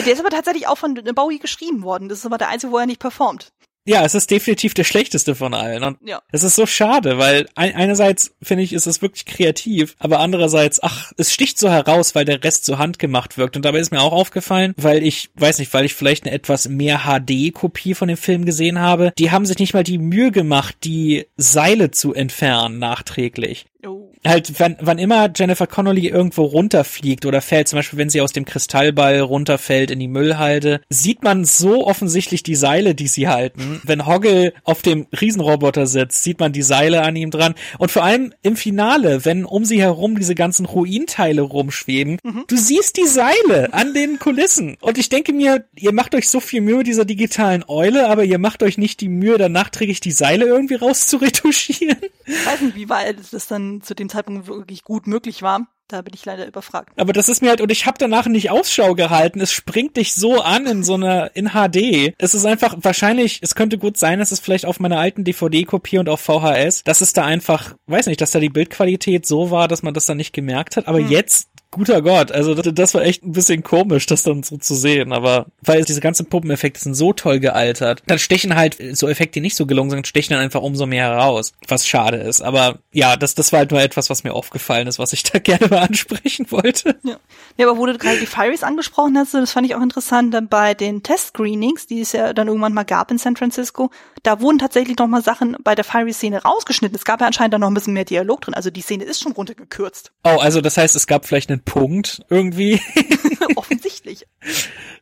Der 0.05 0.13
ist 0.13 0.21
aber 0.21 0.31
tatsächlich 0.31 0.67
auch 0.69 0.79
von 0.79 0.95
Bowie 0.95 1.39
geschrieben 1.39 1.83
worden. 1.83 2.09
Das 2.09 2.19
ist 2.19 2.27
aber 2.27 2.39
der 2.39 2.49
einzige, 2.49 2.73
wo 2.73 2.79
er 2.79 2.87
nicht 2.87 3.01
performt. 3.01 3.53
Ja, 3.85 4.05
es 4.05 4.15
ist 4.15 4.31
definitiv 4.31 4.75
der 4.75 4.85
schlechteste 4.85 5.35
von 5.35 5.55
allen. 5.55 5.83
Und 5.83 5.99
Ja. 6.07 6.23
es 6.31 6.45
ist 6.45 6.55
so 6.55 6.67
schade, 6.67 7.19
weil 7.19 7.49
ein, 7.57 7.75
einerseits 7.75 8.33
finde 8.41 8.63
ich, 8.63 8.73
ist 8.73 8.87
es 8.87 9.03
wirklich 9.03 9.27
kreativ, 9.27 9.97
aber 9.99 10.21
andererseits, 10.21 10.81
ach, 10.81 11.11
es 11.17 11.33
sticht 11.33 11.59
so 11.59 11.69
heraus, 11.69 12.15
weil 12.15 12.25
der 12.25 12.45
Rest 12.45 12.65
so 12.65 12.79
handgemacht 12.79 13.39
wirkt. 13.39 13.57
Und 13.57 13.65
dabei 13.65 13.81
ist 13.81 13.91
mir 13.91 14.01
auch 14.01 14.13
aufgefallen, 14.13 14.73
weil 14.77 15.03
ich, 15.03 15.31
weiß 15.35 15.59
nicht, 15.59 15.75
weil 15.75 15.85
ich 15.85 15.95
vielleicht 15.95 16.27
eine 16.27 16.33
etwas 16.33 16.69
mehr 16.69 17.01
HD-Kopie 17.01 17.95
von 17.95 18.07
dem 18.07 18.17
Film 18.17 18.45
gesehen 18.45 18.79
habe, 18.79 19.13
die 19.19 19.33
haben 19.33 19.47
sich 19.47 19.59
nicht 19.59 19.75
mal 19.75 19.83
die 19.83 19.99
Mühe 19.99 20.31
gemacht, 20.31 20.77
die 20.85 21.27
Seile 21.37 21.91
zu 21.91 22.15
entfernen 22.15 22.79
nachträglich. 22.79 23.67
Oh. 23.85 24.12
Halt, 24.25 24.61
wann, 24.61 24.77
wann 24.81 24.99
immer 24.99 25.31
Jennifer 25.35 25.67
Connolly 25.67 26.07
irgendwo 26.07 26.45
runterfliegt 26.45 27.27
oder 27.27 27.41
fällt, 27.41 27.69
zum 27.69 27.79
Beispiel 27.79 27.99
wenn 27.99 28.11
sie 28.11 28.21
aus 28.21 28.33
dem 28.33 28.45
Kristallball 28.45 29.19
runterfällt 29.21 29.91
in 29.91 29.99
die 29.99 30.09
Müllhalde, 30.09 30.81
sieht 30.89 31.25
man 31.25 31.45
so 31.45 31.87
offensichtlich 31.87 32.45
die 32.45 32.55
Seile, 32.55 32.95
die 32.95 33.09
sie 33.09 33.29
halten. 33.29 33.81
Wenn 33.85 34.07
Hoggle 34.07 34.53
auf 34.63 34.83
dem 34.83 35.07
Riesenroboter 35.21 35.87
sitzt, 35.87 36.23
sieht 36.23 36.39
man 36.39 36.53
die 36.53 36.63
Seile 36.63 37.03
an 37.03 37.17
ihm 37.17 37.33
dran. 37.33 37.55
Und 37.79 37.91
vor 37.91 38.05
allem 38.05 38.33
im 38.43 38.57
Finale, 38.57 39.25
wenn 39.25 39.45
um 39.45 39.65
sie 39.65 39.81
herum 39.81 40.17
diese 40.17 40.37
ganzen 40.37 40.67
Ruinteile 40.67 41.43
rumschweben, 41.43 42.19
du 42.47 42.57
siehst 42.57 42.97
die 42.99 43.09
Seile 43.09 43.73
an 43.73 43.93
den 43.93 44.21
Kulissen. 44.21 44.77
Und 44.81 44.99
ich 44.99 45.09
denke 45.09 45.33
mir, 45.33 45.65
ihr 45.75 45.93
macht 45.93 46.15
euch 46.15 46.29
so 46.29 46.39
viel 46.39 46.61
Mühe 46.61 46.79
mit 46.79 46.87
dieser 46.87 47.05
digitalen 47.05 47.65
Eule, 47.67 48.09
aber 48.09 48.25
ihr 48.25 48.39
macht 48.39 48.63
euch 48.63 48.79
nicht 48.79 49.01
die 49.01 49.09
Mühe, 49.09 49.37
dann 49.37 49.53
nachträglich 49.53 49.99
die 49.99 50.13
Seile 50.13 50.47
irgendwie 50.47 50.77
rauszuretuschieren. 50.77 51.99
Ich 52.25 52.47
weiß 52.47 52.61
nicht, 52.61 52.77
wie 52.77 52.89
weit 52.89 53.17
das 53.33 53.49
dann 53.49 53.83
zu 53.83 53.95
dem 53.95 54.09
Zeitpunkt 54.13 54.47
wirklich 54.47 54.85
gut 54.85 55.07
möglich 55.07 55.43
war. 55.43 55.67
Da 55.89 56.01
bin 56.01 56.15
ich 56.15 56.25
leider 56.25 56.47
überfragt. 56.47 56.91
Aber 56.97 57.13
das 57.13 57.29
ist 57.29 57.43
mir 57.43 57.51
halt, 57.51 57.61
und 57.61 57.71
ich 57.71 57.85
habe 57.85 57.99
danach 57.99 58.27
nicht 58.27 58.51
Ausschau 58.51 58.95
gehalten. 58.95 59.43
Es 59.43 59.53
springt 59.53 59.99
dich 59.99 60.15
so 60.15 60.41
an 60.41 60.67
in 60.67 60.85
so 60.85 60.95
einer, 60.95 61.37
in 61.37 61.51
HD. 61.51 62.15
Es 62.17 62.35
ist 62.35 62.47
einfach, 62.47 62.77
wahrscheinlich, 62.81 63.41
es 63.43 63.55
könnte 63.55 63.77
gut 63.77 63.99
sein, 63.99 64.19
dass 64.19 64.33
es 64.33 64.41
vielleicht 64.41 64.65
auf 64.65 64.81
meiner 64.81 64.99
alten 64.99 65.23
DVD-Kopie 65.23 65.99
und 65.99 66.09
auf 66.09 66.21
VHS, 66.23 66.85
dass 66.85 67.03
es 67.03 67.13
da 67.13 67.27
einfach, 67.27 67.75
weiß 67.89 68.07
nicht, 68.07 68.23
dass 68.23 68.31
da 68.31 68.41
die 68.41 68.49
Bildqualität 68.49 69.27
so 69.27 69.51
war, 69.51 69.69
dass 69.69 69.83
man 69.83 69.93
das 69.93 70.07
dann 70.07 70.17
nicht 70.17 70.33
gemerkt 70.33 70.79
hat. 70.79 70.89
Aber 70.89 70.99
jetzt, 70.99 71.51
guter 71.73 72.03
Gott, 72.03 72.31
also 72.31 72.55
das, 72.55 72.73
das 72.73 72.95
war 72.95 73.03
echt 73.03 73.25
ein 73.25 73.33
bisschen 73.33 73.65
komisch, 73.65 74.07
das 74.07 74.23
dann 74.23 74.43
so 74.43 74.59
zu 74.59 74.75
sehen. 74.75 75.13
Aber 75.13 75.47
weil 75.63 75.83
diese 75.85 76.01
ganzen 76.01 76.27
Puppeneffekte 76.27 76.79
sind 76.79 76.95
so 76.95 77.13
toll 77.13 77.41
gealtert, 77.41 78.03
dann 78.07 78.19
stechen 78.19 78.55
halt 78.55 78.77
so 78.93 79.09
Effekte, 79.09 79.35
die 79.35 79.41
nicht 79.41 79.57
so 79.57 79.67
gelungen 79.67 79.91
sind, 79.91 80.07
stechen 80.07 80.35
dann 80.35 80.43
einfach 80.43 80.61
umso 80.61 80.87
mehr 80.87 81.05
heraus, 81.05 81.55
was 81.67 81.89
schade 81.89 82.19
ist. 82.19 82.43
Aber 82.43 82.79
ja, 82.93 83.17
das, 83.17 83.35
das 83.35 83.53
war 83.53 83.61
halt 83.61 83.71
nur 83.71 83.81
etwas, 83.81 84.11
was 84.11 84.23
mir 84.23 84.35
aufgefallen 84.35 84.87
ist, 84.87 84.99
was 84.99 85.13
ich 85.13 85.23
da 85.33 85.39
gerne 85.39 85.67
mal 85.69 85.79
ansprechen 85.79 86.47
wollte. 86.51 86.97
Ja. 87.03 87.17
ja, 87.57 87.69
aber 87.69 87.79
wo 87.79 87.87
du 87.87 87.97
gerade 87.97 88.21
die 88.21 88.27
Fireys 88.27 88.63
angesprochen 88.63 89.17
hast, 89.17 89.35
das 89.35 89.53
fand 89.53 89.67
ich 89.67 89.75
auch 89.75 89.83
interessant, 89.83 90.33
dann 90.35 90.49
bei 90.49 90.75
den 90.75 91.03
Test-Screenings, 91.03 91.87
die 91.87 92.03
es 92.03 92.13
ja 92.13 92.35
dann 92.35 92.49
irgendwann 92.49 92.75
mal 92.75 92.85
gab 92.85 93.11
in 93.11 93.19
San 93.19 93.35
Francisco, 93.35 93.91
da 94.23 94.41
wurden 94.41 94.59
tatsächlich 94.59 94.99
noch 94.99 95.09
mal 95.09 95.23
Sachen 95.23 95.57
bei 95.65 95.75
der 95.75 95.85
Fiery-Szene 95.85 96.43
rausgeschnitten. 96.43 96.97
Es 96.97 97.05
gab 97.05 97.21
ja 97.21 97.27
anscheinend 97.27 97.55
dann 97.55 97.63
noch 97.63 97.69
ein 97.69 97.75
bisschen 97.75 97.95
mehr 97.95 98.05
Dialog 98.05 98.43
drin. 98.43 98.55
Also 98.55 98.71
die 98.71 98.83
Szene 98.83 99.05
ist 99.05 99.21
schon 99.23 99.33
runtergekürzt. 99.33 100.13
Oh, 100.23 100.39
also 100.39 100.61
das 100.61 100.77
heißt, 100.77 100.95
es 100.95 101.07
gab 101.07 101.27
vielleicht 101.27 101.51
einen 101.51 101.62
Punkt 101.65 102.25
irgendwie. 102.29 102.81
Offensichtlich. 103.57 104.27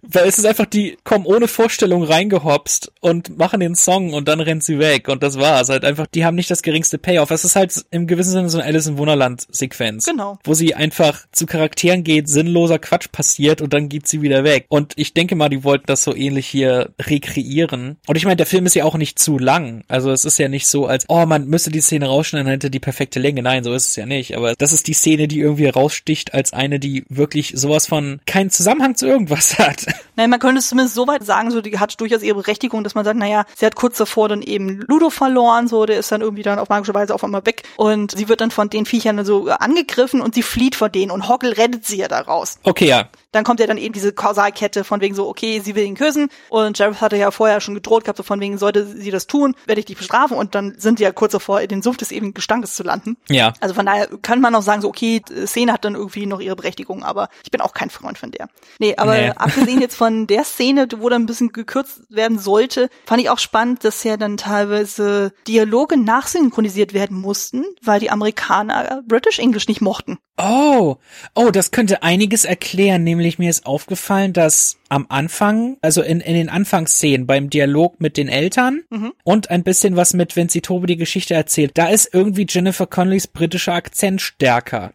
Weil 0.03 0.29
es 0.29 0.39
ist 0.39 0.45
einfach, 0.45 0.67
die 0.67 0.97
kommen 1.05 1.27
ohne 1.27 1.49
Vorstellung 1.49 2.03
reingehopst 2.03 2.93
und 3.01 3.37
machen 3.39 3.61
den 3.61 3.75
Song 3.75 4.13
und 4.13 4.29
dann 4.29 4.41
rennt 4.41 4.65
sie 4.65 4.79
weg 4.79 5.09
und 5.09 5.23
das 5.23 5.39
war's. 5.39 5.69
Halt 5.69 5.85
einfach, 5.85 6.07
die 6.07 6.25
haben 6.25 6.35
nicht 6.35 6.51
das 6.51 6.63
geringste 6.63 6.99
Payoff. 6.99 7.31
Es 7.31 7.45
ist 7.45 7.57
halt 7.57 7.85
im 7.91 8.07
gewissen 8.07 8.31
Sinne 8.31 8.49
so 8.49 8.59
eine 8.59 8.67
Alice 8.67 8.87
im 8.87 8.99
Wunderland 8.99 9.47
Sequenz. 9.51 10.07
Genau. 10.07 10.39
Wo 10.45 10.55
sie 10.55 10.75
einfach 10.75 11.27
zu 11.33 11.47
Charakteren 11.47 12.05
geht, 12.05 12.29
sinnloser 12.29 12.79
Quatsch 12.79 13.09
passiert 13.13 13.61
und 13.61 13.73
dann 13.73 13.89
geht 13.89 14.09
sie 14.09 14.23
wieder 14.23 14.45
weg. 14.45 14.67
Und 14.69 14.93
ich 14.97 15.15
denke 15.15 15.37
mal, 15.37 15.49
die 15.49 15.65
wollten 15.65 15.87
das 15.87 16.03
so 16.03 16.15
ähnlich 16.15 16.47
hier 16.47 16.91
rekreieren. 17.01 17.99
Und 18.07 18.17
ich 18.17 18.25
meine, 18.25 18.37
der 18.37 18.47
Film 18.47 18.67
ist 18.67 18.75
ja 18.75 18.85
auch 18.85 18.97
nicht 18.97 19.19
zu 19.19 19.39
lang. 19.39 19.85
Also 19.89 20.11
es 20.11 20.25
ist 20.25 20.39
ja 20.39 20.49
nicht 20.49 20.67
so, 20.67 20.87
als, 20.87 21.05
oh, 21.09 21.27
man 21.27 21.47
müsste 21.47 21.71
die 21.71 21.81
Szene 21.81 22.07
rausschneiden, 22.07 22.47
dann 22.47 22.55
hätte 22.55 22.71
die 22.71 22.81
perfekte 22.81 23.21
Länge. 23.21 23.43
Nein, 23.43 23.65
so 23.65 23.73
ist 23.73 23.89
es 23.89 23.97
ja 23.97 24.07
nicht. 24.07 24.37
Aber 24.37 24.55
das 24.57 24.73
ist 24.73 24.87
die 24.87 24.95
Szene, 24.95 25.29
die 25.29 25.41
irgendwie 25.41 25.69
raussticht 25.69 26.35
als 26.35 26.53
eine, 26.53 26.79
die 26.79 27.05
wirklich 27.09 27.53
sowas 27.55 27.87
von 27.87 28.21
keinen 28.31 28.51
Zusammenhang 28.51 28.95
zu 28.95 29.07
irgendwas 29.07 29.59
hat. 29.59 29.87
Naja, 30.15 30.29
man 30.29 30.39
könnte 30.39 30.61
es 30.61 30.69
zumindest 30.69 30.95
so 30.95 31.07
weit 31.09 31.25
sagen, 31.27 31.51
so 31.51 31.61
die 31.61 31.79
hat 31.79 32.01
durchaus 32.01 32.23
ihre 32.23 32.37
Berechtigung, 32.37 32.85
dass 32.85 32.95
man 32.95 33.05
sagt, 33.05 33.19
naja, 33.19 33.45
sie 33.57 33.67
hat 33.67 33.75
kurz 33.75 33.99
davor 33.99 34.29
dann 34.29 34.43
eben 34.43 34.83
Ludo 34.87 35.11
verloren, 35.11 35.67
so, 35.67 35.85
der 35.85 35.99
ist 35.99 36.13
dann 36.13 36.21
irgendwie 36.21 36.43
dann 36.43 36.59
auf 36.59 36.69
magische 36.69 36.95
Weise 36.95 37.13
auf 37.15 37.25
einmal 37.25 37.45
weg 37.45 37.65
und 37.77 38.13
sie 38.13 38.29
wird 38.29 38.41
dann 38.41 38.53
von 38.53 38.71
den 38.71 38.87
Viechern 38.87 39.25
so 39.25 39.49
angegriffen 39.49 40.21
und 40.21 40.35
sie 40.35 40.43
flieht 40.43 40.77
vor 40.77 40.89
denen 40.89 41.11
und 41.11 41.29
Hoggle 41.29 41.57
rettet 41.57 41.85
sie 41.85 41.97
ja 41.99 42.09
daraus. 42.09 42.59
Okay, 42.63 42.87
ja. 42.87 43.09
Dann 43.33 43.45
kommt 43.45 43.61
ja 43.61 43.67
dann 43.67 43.79
eben 43.79 43.93
diese 43.93 44.13
Kausalkette 44.13 44.85
von 44.85 45.01
wegen 45.01 45.15
so, 45.15 45.29
okay, 45.29 45.61
sie 45.61 45.75
will 45.75 45.85
ihn 45.85 45.95
küssen 45.95 46.29
und 46.49 46.79
Jareth 46.79 47.01
hatte 47.01 47.17
ja 47.17 47.31
vorher 47.31 47.61
schon 47.61 47.75
gedroht 47.75 48.05
gehabt, 48.05 48.17
so 48.17 48.23
von 48.23 48.41
wegen, 48.41 48.59
sollte 48.59 48.87
sie 48.87 49.11
das 49.11 49.27
tun, 49.27 49.55
werde 49.67 49.81
ich 49.81 49.87
dich 49.87 49.97
bestrafen 49.97 50.37
und 50.37 50.55
dann 50.55 50.75
sind 50.79 50.99
die 50.99 51.05
ja 51.05 51.13
kurz 51.13 51.33
davor, 51.33 51.61
in 51.61 51.69
den 51.69 51.83
Sumpf 51.83 51.97
des 51.97 52.13
ewigen 52.13 52.35
Gestankes 52.35 52.75
zu 52.75 52.83
landen. 52.83 53.17
Ja. 53.29 53.53
Also 53.61 53.75
von 53.75 53.87
daher 53.87 54.09
kann 54.23 54.41
man 54.41 54.55
auch 54.55 54.63
sagen, 54.63 54.83
so, 54.83 54.89
okay, 54.89 55.23
Szene 55.47 55.73
hat 55.73 55.85
dann 55.85 55.95
irgendwie 55.95 56.27
noch 56.27 56.41
ihre 56.41 56.57
Berechtigung, 56.57 57.03
aber 57.03 57.29
ich 57.45 57.51
bin 57.51 57.61
auch 57.61 57.75
kein 57.75 57.91
Freund 57.91 58.20
von 58.21 58.31
der. 58.31 58.49
Nee, 58.79 58.95
aber 58.97 59.15
Nee. 59.15 59.31
abgesehen 59.37 59.81
jetzt 59.81 59.97
von 59.97 60.27
der 60.27 60.45
Szene, 60.45 60.87
wo 60.99 61.09
dann 61.09 61.23
ein 61.23 61.27
bisschen 61.27 61.53
gekürzt 61.53 62.03
werden 62.09 62.39
sollte, 62.39 62.89
fand 63.07 63.21
ich 63.21 63.31
auch 63.31 63.39
spannend, 63.39 63.85
dass 63.85 64.05
ja 64.05 64.17
dann 64.17 64.37
teilweise 64.37 65.33
Dialoge 65.49 65.97
nachsynchronisiert 65.97 66.95
werden 66.95 67.17
mussten, 67.17 67.65
weil 67.83 68.01
die 68.01 68.11
Amerikaner 68.11 69.03
British 69.07 69.39
English 69.39 69.67
nicht 69.67 69.81
mochten. 69.81 70.19
Oh, 70.43 70.97
oh, 71.35 71.51
das 71.51 71.71
könnte 71.71 72.03
einiges 72.03 72.45
erklären. 72.45 73.05
Nämlich 73.05 73.39
mir 73.39 73.51
ist 73.51 73.67
aufgefallen, 73.67 74.33
dass 74.33 74.79
am 74.89 75.07
Anfang, 75.09 75.77
also 75.83 76.03
in, 76.03 76.21
in 76.21 76.35
den 76.35 76.49
Anfangsszenen 76.49 77.27
beim 77.27 77.51
Dialog 77.51 78.01
mit 78.01 78.17
den 78.17 78.29
Eltern 78.29 78.83
und 79.23 79.51
ein 79.51 79.65
bisschen 79.65 79.97
was 79.97 80.15
mit, 80.15 80.37
wenn 80.37 80.49
sie 80.49 80.63
Tobi 80.63 80.87
die 80.87 80.97
Geschichte 80.97 81.35
erzählt, 81.35 81.73
da 81.75 81.89
ist 81.89 82.15
irgendwie 82.15 82.47
Jennifer 82.49 82.87
Connellys 82.87 83.27
britischer 83.27 83.75
Akzent 83.75 84.23
stärker. 84.23 84.93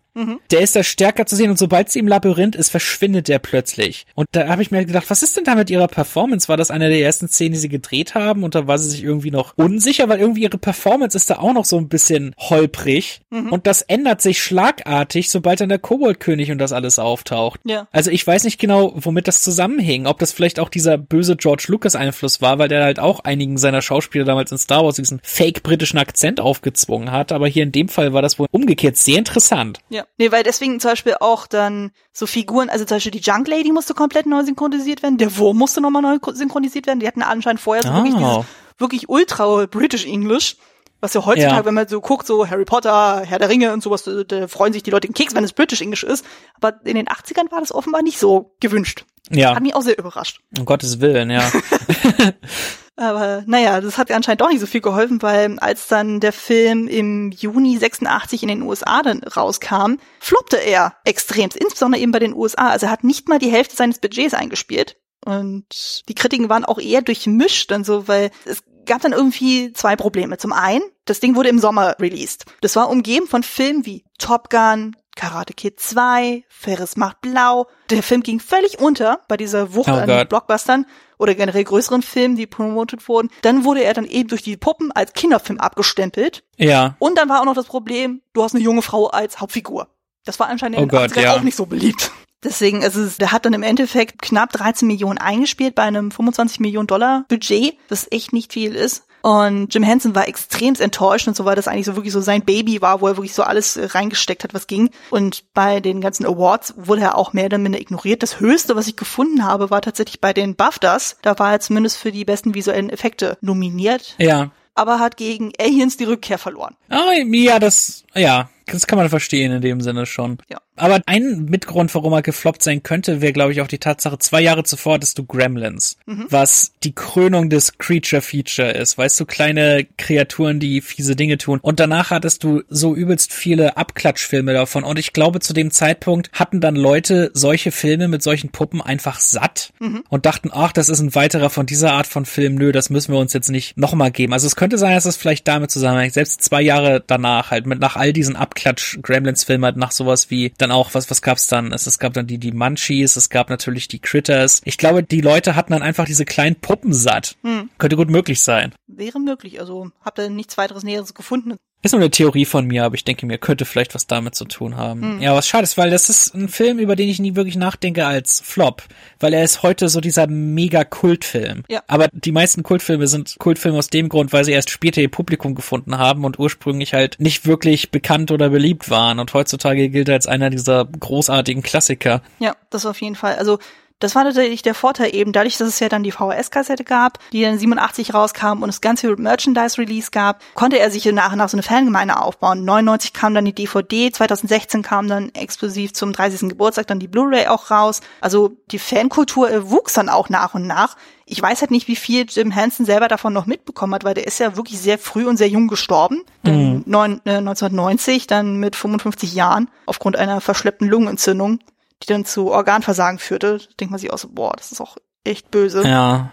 Der 0.51 0.61
ist 0.61 0.75
da 0.75 0.83
stärker 0.83 1.25
zu 1.25 1.35
sehen 1.35 1.49
und 1.49 1.59
sobald 1.59 1.89
sie 1.89 1.99
im 1.99 2.07
Labyrinth 2.07 2.55
ist, 2.55 2.69
verschwindet 2.69 3.27
der 3.27 3.39
plötzlich. 3.39 4.05
Und 4.15 4.27
da 4.31 4.47
habe 4.47 4.61
ich 4.61 4.71
mir 4.71 4.85
gedacht, 4.85 5.09
was 5.09 5.23
ist 5.23 5.35
denn 5.37 5.43
da 5.43 5.55
mit 5.55 5.69
ihrer 5.69 5.87
Performance? 5.87 6.47
War 6.47 6.57
das 6.57 6.71
eine 6.71 6.89
der 6.89 7.01
ersten 7.01 7.27
Szenen, 7.27 7.53
die 7.53 7.59
sie 7.59 7.69
gedreht 7.69 8.15
haben? 8.15 8.43
Und 8.43 8.55
da 8.55 8.67
war 8.67 8.77
sie 8.77 8.89
sich 8.89 9.03
irgendwie 9.03 9.31
noch 9.31 9.53
unsicher, 9.57 10.07
weil 10.09 10.19
irgendwie 10.19 10.43
ihre 10.43 10.57
Performance 10.57 11.17
ist 11.17 11.29
da 11.29 11.39
auch 11.39 11.53
noch 11.53 11.65
so 11.65 11.77
ein 11.77 11.89
bisschen 11.89 12.33
holprig. 12.37 13.21
Und 13.29 13.67
das 13.67 13.81
ändert 13.81 14.21
sich 14.21 14.41
schlagartig, 14.41 15.29
sobald 15.29 15.59
dann 15.59 15.69
der 15.69 15.79
Koboldkönig 15.79 16.51
und 16.51 16.57
das 16.57 16.71
alles 16.71 16.99
auftaucht. 16.99 17.59
Ja. 17.65 17.87
Also 17.91 18.11
ich 18.11 18.25
weiß 18.25 18.45
nicht 18.45 18.59
genau, 18.59 18.93
womit 18.95 19.27
das 19.27 19.41
zusammenhing. 19.41 20.07
Ob 20.07 20.19
das 20.19 20.31
vielleicht 20.31 20.59
auch 20.59 20.69
dieser 20.69 20.97
böse 20.97 21.35
George 21.35 21.65
Lucas 21.67 21.95
Einfluss 21.95 22.41
war, 22.41 22.59
weil 22.59 22.69
der 22.69 22.83
halt 22.83 22.99
auch 22.99 23.19
einigen 23.21 23.57
seiner 23.57 23.81
Schauspieler 23.81 24.23
damals 24.23 24.51
in 24.51 24.57
Star 24.57 24.85
Wars 24.85 24.95
diesen 24.95 25.19
fake 25.23 25.63
britischen 25.63 25.97
Akzent 25.97 26.39
aufgezwungen 26.39 27.11
hat. 27.11 27.33
Aber 27.33 27.47
hier 27.47 27.63
in 27.63 27.73
dem 27.73 27.89
Fall 27.89 28.13
war 28.13 28.21
das 28.21 28.39
wohl 28.39 28.47
umgekehrt 28.51 28.95
sehr 28.95 29.17
interessant. 29.17 29.79
Ja. 29.89 30.04
Nee, 30.17 30.31
weil 30.31 30.43
deswegen 30.43 30.79
zum 30.79 30.91
Beispiel 30.91 31.15
auch 31.19 31.47
dann 31.47 31.91
so 32.13 32.25
Figuren, 32.27 32.69
also 32.69 32.85
zum 32.85 32.95
Beispiel 32.95 33.11
die 33.11 33.19
Junk 33.19 33.47
Lady 33.47 33.71
musste 33.71 33.93
komplett 33.93 34.25
neu 34.25 34.43
synchronisiert 34.43 35.03
werden, 35.03 35.17
der 35.17 35.37
Wurm 35.37 35.57
musste 35.57 35.81
nochmal 35.81 36.01
neu 36.01 36.17
synchronisiert 36.33 36.87
werden. 36.87 36.99
Die 36.99 37.07
hatten 37.07 37.21
anscheinend 37.21 37.59
vorher 37.61 37.83
so 37.83 37.93
wirklich 37.93 38.13
Oh. 38.15 38.17
dieses 38.19 38.45
wirklich 38.79 39.09
ultra 39.09 39.65
British 39.65 40.05
English. 40.05 40.57
Was 41.01 41.13
ja 41.13 41.25
heutzutage, 41.25 41.55
Ja. 41.57 41.65
wenn 41.65 41.73
man 41.73 41.87
so 41.87 41.99
guckt, 42.01 42.25
so 42.25 42.47
Harry 42.49 42.63
Potter, 42.65 43.21
Herr 43.25 43.37
der 43.37 43.49
Ringe 43.49 43.73
und 43.73 43.83
sowas, 43.83 44.03
da, 44.03 44.23
da 44.23 44.47
freuen 44.47 44.71
sich 44.73 44.81
die 44.81 44.91
Leute 44.91 45.07
im 45.07 45.13
Keks, 45.13 45.35
wenn 45.35 45.43
es 45.43 45.51
British 45.53 45.81
English 45.81 46.03
ist. 46.03 46.25
Aber 46.59 46.79
in 46.85 46.95
den 46.95 47.07
80ern 47.07 47.51
war 47.51 47.59
das 47.59 47.73
offenbar 47.73 48.01
nicht 48.01 48.17
so 48.17 48.55
gewünscht. 48.61 49.05
Ja, 49.29 49.53
Hat 49.55 49.61
mich 49.61 49.75
auch 49.75 49.81
sehr 49.81 49.97
überrascht. 49.99 50.39
um 50.57 50.65
Gottes 50.65 51.01
Willen, 51.01 51.29
ja. 51.29 51.51
Aber 52.97 53.43
naja, 53.45 53.81
das 53.81 53.97
hat 53.97 54.09
anscheinend 54.11 54.41
doch 54.41 54.49
nicht 54.49 54.61
so 54.61 54.67
viel 54.67 54.81
geholfen, 54.81 55.21
weil 55.21 55.59
als 55.59 55.87
dann 55.87 56.19
der 56.21 56.31
Film 56.31 56.87
im 56.87 57.31
Juni 57.31 57.77
86 57.77 58.43
in 58.43 58.49
den 58.49 58.61
USA 58.61 59.01
dann 59.01 59.21
rauskam, 59.23 59.95
floppte 60.19 60.57
er 60.57 60.95
extremst, 61.03 61.57
insbesondere 61.57 62.01
eben 62.01 62.13
bei 62.13 62.19
den 62.19 62.33
USA. 62.33 62.69
Also 62.69 62.85
er 62.85 62.91
hat 62.91 63.03
nicht 63.03 63.27
mal 63.27 63.39
die 63.39 63.51
Hälfte 63.51 63.75
seines 63.75 63.99
Budgets 63.99 64.33
eingespielt. 64.33 64.97
Und 65.25 66.03
die 66.07 66.15
Kritiken 66.15 66.49
waren 66.49 66.65
auch 66.65 66.79
eher 66.79 67.01
durchmischt 67.01 67.71
dann 67.71 67.83
so, 67.83 68.07
weil 68.07 68.31
es 68.45 68.63
gab 68.85 69.01
dann 69.01 69.11
irgendwie 69.11 69.73
zwei 69.73 69.95
Probleme. 69.95 70.37
Zum 70.37 70.53
einen, 70.53 70.83
das 71.05 71.19
Ding 71.19 71.35
wurde 71.35 71.49
im 71.49 71.59
Sommer 71.59 71.95
released. 71.99 72.45
Das 72.61 72.75
war 72.75 72.89
umgeben 72.89 73.27
von 73.27 73.43
Filmen 73.43 73.85
wie 73.85 74.05
Top 74.19 74.49
Gun, 74.49 74.95
Karate 75.15 75.53
Kid 75.53 75.79
2, 75.79 76.43
Ferris 76.49 76.97
macht 76.97 77.21
blau. 77.21 77.67
Der 77.89 78.03
Film 78.03 78.21
ging 78.21 78.39
völlig 78.39 78.79
unter 78.79 79.21
bei 79.27 79.37
dieser 79.37 79.73
Wucht 79.73 79.89
Oh 79.89 79.93
an 79.93 80.07
Gott. 80.07 80.29
Blockbustern 80.29 80.85
oder 81.17 81.33
generell 81.35 81.63
größeren 81.63 82.01
Filmen, 82.01 82.35
die 82.35 82.47
promotet 82.47 83.07
wurden. 83.07 83.29
Dann 83.41 83.63
wurde 83.63 83.83
er 83.83 83.93
dann 83.93 84.05
eben 84.05 84.27
durch 84.27 84.43
die 84.43 84.57
Puppen 84.57 84.91
als 84.91 85.13
Kinderfilm 85.13 85.59
abgestempelt. 85.59 86.43
Ja. 86.57 86.95
Und 86.99 87.17
dann 87.17 87.29
war 87.29 87.39
auch 87.39 87.45
noch 87.45 87.55
das 87.55 87.65
Problem, 87.67 88.21
du 88.33 88.43
hast 88.43 88.53
eine 88.53 88.63
junge 88.63 88.81
Frau 88.81 89.07
als 89.07 89.39
Hauptfigur. 89.39 89.87
Das 90.25 90.39
war 90.39 90.47
anscheinend 90.49 90.77
in 90.77 90.83
Oh 90.83 90.87
den 90.87 90.89
Gott, 90.89 91.11
80ern 91.11 91.21
ja. 91.21 91.35
auch 91.35 91.41
nicht 91.41 91.55
so 91.55 91.65
beliebt. 91.65 92.11
Deswegen, 92.43 92.83
also 92.83 93.07
der 93.19 93.31
hat 93.31 93.45
dann 93.45 93.53
im 93.53 93.63
Endeffekt 93.63 94.21
knapp 94.21 94.51
13 94.51 94.87
Millionen 94.87 95.17
eingespielt 95.17 95.73
bei 95.73 95.83
einem 95.83 96.11
25 96.11 96.59
Millionen 96.59 96.87
Dollar 96.87 97.25
Budget, 97.27 97.77
das 97.87 98.11
echt 98.11 98.33
nicht 98.33 98.53
viel 98.53 98.75
ist. 98.75 99.07
Und 99.25 99.73
Jim 99.73 99.81
Henson 99.81 100.13
war 100.13 100.27
extrem 100.27 100.75
enttäuscht 100.75 101.27
und 101.27 101.35
so, 101.35 101.45
weil 101.45 101.55
das 101.55 101.67
eigentlich 101.67 101.87
so 101.87 101.95
wirklich 101.95 102.13
so 102.13 102.21
sein 102.21 102.43
Baby 102.43 102.83
war, 102.83 103.01
wo 103.01 103.07
er 103.07 103.17
wirklich 103.17 103.33
so 103.33 103.41
alles 103.41 103.75
äh, 103.75 103.85
reingesteckt 103.85 104.43
hat, 104.43 104.53
was 104.53 104.67
ging. 104.67 104.91
Und 105.09 105.45
bei 105.55 105.79
den 105.79 105.99
ganzen 105.99 106.27
Awards 106.27 106.75
wurde 106.77 107.01
er 107.01 107.17
auch 107.17 107.33
mehr 107.33 107.45
oder 107.45 107.57
minder 107.57 107.81
ignoriert. 107.81 108.21
Das 108.21 108.39
Höchste, 108.39 108.75
was 108.75 108.85
ich 108.85 108.97
gefunden 108.97 109.43
habe, 109.43 109.71
war 109.71 109.81
tatsächlich 109.81 110.21
bei 110.21 110.31
den 110.31 110.53
BAFTAs. 110.53 111.17
Da 111.23 111.39
war 111.39 111.53
er 111.53 111.59
zumindest 111.59 111.97
für 111.97 112.11
die 112.11 112.23
besten 112.23 112.53
visuellen 112.53 112.91
Effekte 112.91 113.39
nominiert. 113.41 114.13
Ja. 114.19 114.51
Aber 114.75 114.99
hat 114.99 115.17
gegen 115.17 115.53
Aliens 115.59 115.97
die 115.97 116.03
Rückkehr 116.03 116.37
verloren. 116.37 116.75
Oh, 116.91 117.11
ja, 117.33 117.57
das, 117.57 118.03
ja, 118.13 118.51
das 118.67 118.85
kann 118.85 118.99
man 118.99 119.09
verstehen 119.09 119.51
in 119.53 119.61
dem 119.61 119.81
Sinne 119.81 120.05
schon. 120.05 120.37
Ja. 120.49 120.59
Aber 120.75 121.01
ein 121.05 121.45
Mitgrund, 121.45 121.93
warum 121.95 122.13
er 122.13 122.21
gefloppt 122.21 122.61
sein 122.61 122.83
könnte, 122.83 123.21
wäre, 123.21 123.33
glaube 123.33 123.51
ich, 123.51 123.61
auch 123.61 123.67
die 123.67 123.77
Tatsache, 123.77 124.19
zwei 124.19 124.41
Jahre 124.41 124.63
zuvor 124.63 124.95
hattest 124.95 125.17
du 125.17 125.25
Gremlins, 125.25 125.97
mhm. 126.05 126.25
was 126.29 126.73
die 126.83 126.93
Krönung 126.93 127.49
des 127.49 127.77
Creature-Feature 127.77 128.71
ist. 128.71 128.97
Weißt 128.97 129.19
du, 129.19 129.25
kleine 129.25 129.87
Kreaturen, 129.97 130.59
die 130.59 130.81
fiese 130.81 131.15
Dinge 131.15 131.37
tun. 131.37 131.59
Und 131.61 131.79
danach 131.79 132.11
hattest 132.11 132.43
du 132.43 132.63
so 132.69 132.93
übelst 132.95 133.33
viele 133.33 133.77
Abklatschfilme 133.77 134.53
davon. 134.53 134.83
Und 134.83 134.99
ich 134.99 135.13
glaube, 135.13 135.39
zu 135.39 135.53
dem 135.53 135.71
Zeitpunkt 135.71 136.29
hatten 136.33 136.59
dann 136.61 136.75
Leute 136.75 137.31
solche 137.33 137.71
Filme 137.71 138.07
mit 138.07 138.21
solchen 138.21 138.49
Puppen 138.49 138.81
einfach 138.81 139.19
satt 139.19 139.71
mhm. 139.79 140.03
und 140.09 140.25
dachten, 140.25 140.49
ach, 140.51 140.71
das 140.71 140.89
ist 140.89 140.99
ein 140.99 141.15
weiterer 141.15 141.49
von 141.49 141.65
dieser 141.65 141.93
Art 141.93 142.07
von 142.07 142.25
Film. 142.25 142.55
Nö, 142.55 142.71
das 142.71 142.89
müssen 142.89 143.13
wir 143.13 143.19
uns 143.19 143.33
jetzt 143.33 143.49
nicht 143.49 143.77
nochmal 143.77 144.11
geben. 144.11 144.33
Also 144.33 144.47
es 144.47 144.55
könnte 144.55 144.77
sein, 144.77 144.93
dass 144.93 145.05
es 145.05 145.15
vielleicht 145.15 145.47
damit 145.47 145.71
zusammenhängt. 145.71 146.13
Selbst 146.13 146.43
zwei 146.43 146.61
Jahre 146.61 147.03
danach, 147.05 147.51
halt 147.51 147.65
mit 147.65 147.79
nach 147.79 147.95
all 147.95 148.13
diesen 148.13 148.35
Abklatsch-Gremlins-Filmen, 148.35 149.65
halt 149.65 149.77
nach 149.77 149.91
sowas 149.91 150.29
wie 150.29 150.51
dann 150.65 150.75
auch, 150.75 150.93
was, 150.93 151.09
was 151.09 151.21
gab's 151.21 151.47
dann? 151.47 151.71
Es, 151.71 151.87
es 151.87 151.99
gab 151.99 152.13
dann 152.13 152.27
die, 152.27 152.37
die 152.37 152.51
Munchies, 152.51 153.15
es 153.15 153.29
gab 153.29 153.49
natürlich 153.49 153.87
die 153.87 153.99
Critters. 153.99 154.61
Ich 154.65 154.77
glaube, 154.77 155.03
die 155.03 155.21
Leute 155.21 155.55
hatten 155.55 155.73
dann 155.73 155.81
einfach 155.81 156.05
diese 156.05 156.25
kleinen 156.25 156.55
Puppen 156.55 156.93
satt. 156.93 157.37
Hm. 157.43 157.69
Könnte 157.77 157.95
gut 157.95 158.09
möglich 158.09 158.41
sein. 158.41 158.73
Wäre 158.87 159.19
möglich, 159.19 159.59
also 159.59 159.91
habt 160.03 160.19
ihr 160.19 160.29
nichts 160.29 160.57
weiteres 160.57 160.83
Näheres 160.83 161.13
gefunden. 161.13 161.55
Ist 161.85 161.91
nur 161.91 162.01
eine 162.01 162.09
Theorie 162.09 162.45
von 162.45 162.65
mir, 162.65 162.83
aber 162.83 162.95
ich 162.95 163.03
denke 163.03 163.27
mir, 163.27 163.37
könnte 163.37 163.63
vielleicht 163.63 163.93
was 163.93 164.07
damit 164.07 164.33
zu 164.33 164.45
tun 164.45 164.75
haben. 164.75 165.03
Hm. 165.03 165.21
Ja, 165.21 165.35
was 165.35 165.47
schade 165.47 165.65
ist, 165.65 165.77
weil 165.77 165.91
das 165.91 166.09
ist 166.09 166.33
ein 166.33 166.49
Film, 166.49 166.79
über 166.79 166.95
den 166.95 167.07
ich 167.07 167.19
nie 167.19 167.35
wirklich 167.35 167.57
nachdenke 167.57 168.07
als 168.07 168.41
Flop, 168.43 168.81
weil 169.19 169.35
er 169.35 169.43
ist 169.43 169.61
heute 169.61 169.87
so 169.87 170.01
dieser 170.01 170.25
mega 170.25 170.83
Kultfilm. 170.83 171.63
Ja. 171.69 171.83
Aber 171.85 172.07
die 172.11 172.31
meisten 172.31 172.63
Kultfilme 172.63 173.05
sind 173.05 173.35
Kultfilme 173.37 173.77
aus 173.77 173.91
dem 173.91 174.09
Grund, 174.09 174.33
weil 174.33 174.43
sie 174.43 174.51
erst 174.51 174.71
später 174.71 174.99
ihr 174.99 175.11
Publikum 175.11 175.53
gefunden 175.53 175.99
haben 175.99 176.25
und 176.25 176.39
ursprünglich 176.39 176.95
halt 176.95 177.17
nicht 177.19 177.45
wirklich 177.45 177.91
bekannt 177.91 178.31
oder 178.31 178.49
beliebt 178.49 178.89
waren. 178.89 179.19
Und 179.19 179.35
heutzutage 179.35 179.89
gilt 179.89 180.09
er 180.09 180.15
als 180.15 180.25
einer 180.25 180.49
dieser 180.49 180.85
großartigen 180.85 181.61
Klassiker. 181.61 182.23
Ja, 182.39 182.55
das 182.71 182.87
auf 182.87 182.99
jeden 182.99 183.15
Fall. 183.15 183.35
Also 183.35 183.59
das 183.99 184.13
war 184.13 184.25
natürlich 184.25 184.61
der 184.61 184.75
Vorteil 184.75 185.15
eben, 185.15 185.31
dadurch, 185.31 185.57
dass 185.57 185.69
es 185.69 185.79
ja 185.79 185.87
dann 185.87 186.03
die 186.03 186.11
VHS-Kassette 186.11 186.83
gab, 186.83 187.19
die 187.31 187.41
dann 187.41 187.57
87 187.57 188.13
rauskam 188.13 188.61
und 188.61 188.69
es 188.69 188.81
ganz 188.81 189.01
viel 189.01 189.15
Merchandise-Release 189.15 190.11
gab, 190.11 190.41
konnte 190.53 190.79
er 190.79 190.91
sich 190.91 191.05
nach 191.05 191.31
und 191.31 191.37
nach 191.37 191.49
so 191.49 191.55
eine 191.55 191.63
Fangemeinde 191.63 192.21
aufbauen. 192.21 192.65
99 192.65 193.13
kam 193.13 193.33
dann 193.33 193.45
die 193.45 193.53
DVD, 193.53 194.11
2016 194.11 194.81
kam 194.81 195.07
dann 195.07 195.33
exklusiv 195.33 195.93
zum 195.93 196.11
30. 196.11 196.49
Geburtstag 196.49 196.87
dann 196.87 196.99
die 196.99 197.07
Blu-ray 197.07 197.47
auch 197.47 197.71
raus. 197.71 198.01
Also 198.19 198.57
die 198.71 198.79
Fankultur 198.79 199.69
wuchs 199.69 199.93
dann 199.93 200.09
auch 200.09 200.29
nach 200.29 200.53
und 200.53 200.67
nach. 200.67 200.97
Ich 201.25 201.41
weiß 201.41 201.61
halt 201.61 201.71
nicht, 201.71 201.87
wie 201.87 201.95
viel 201.95 202.25
Jim 202.29 202.51
Henson 202.51 202.85
selber 202.85 203.07
davon 203.07 203.33
noch 203.33 203.45
mitbekommen 203.45 203.95
hat, 203.95 204.03
weil 204.03 204.13
der 204.13 204.27
ist 204.27 204.39
ja 204.39 204.57
wirklich 204.57 204.79
sehr 204.79 204.99
früh 204.99 205.25
und 205.25 205.37
sehr 205.37 205.49
jung 205.49 205.67
gestorben. 205.67 206.21
Mhm. 206.43 206.83
Neun, 206.85 207.21
äh, 207.25 207.37
1990, 207.37 208.27
dann 208.27 208.57
mit 208.57 208.75
55 208.75 209.33
Jahren, 209.33 209.69
aufgrund 209.85 210.17
einer 210.17 210.41
verschleppten 210.41 210.87
Lungenentzündung 210.87 211.59
die 212.03 212.07
dann 212.07 212.25
zu 212.25 212.51
Organversagen 212.51 213.19
führte, 213.19 213.59
denkt 213.79 213.91
man 213.91 213.99
sich 213.99 214.11
auch 214.11 214.17
so, 214.17 214.29
boah, 214.29 214.53
das 214.55 214.71
ist 214.71 214.81
auch 214.81 214.97
echt 215.23 215.51
böse. 215.51 215.87
Ja. 215.87 216.31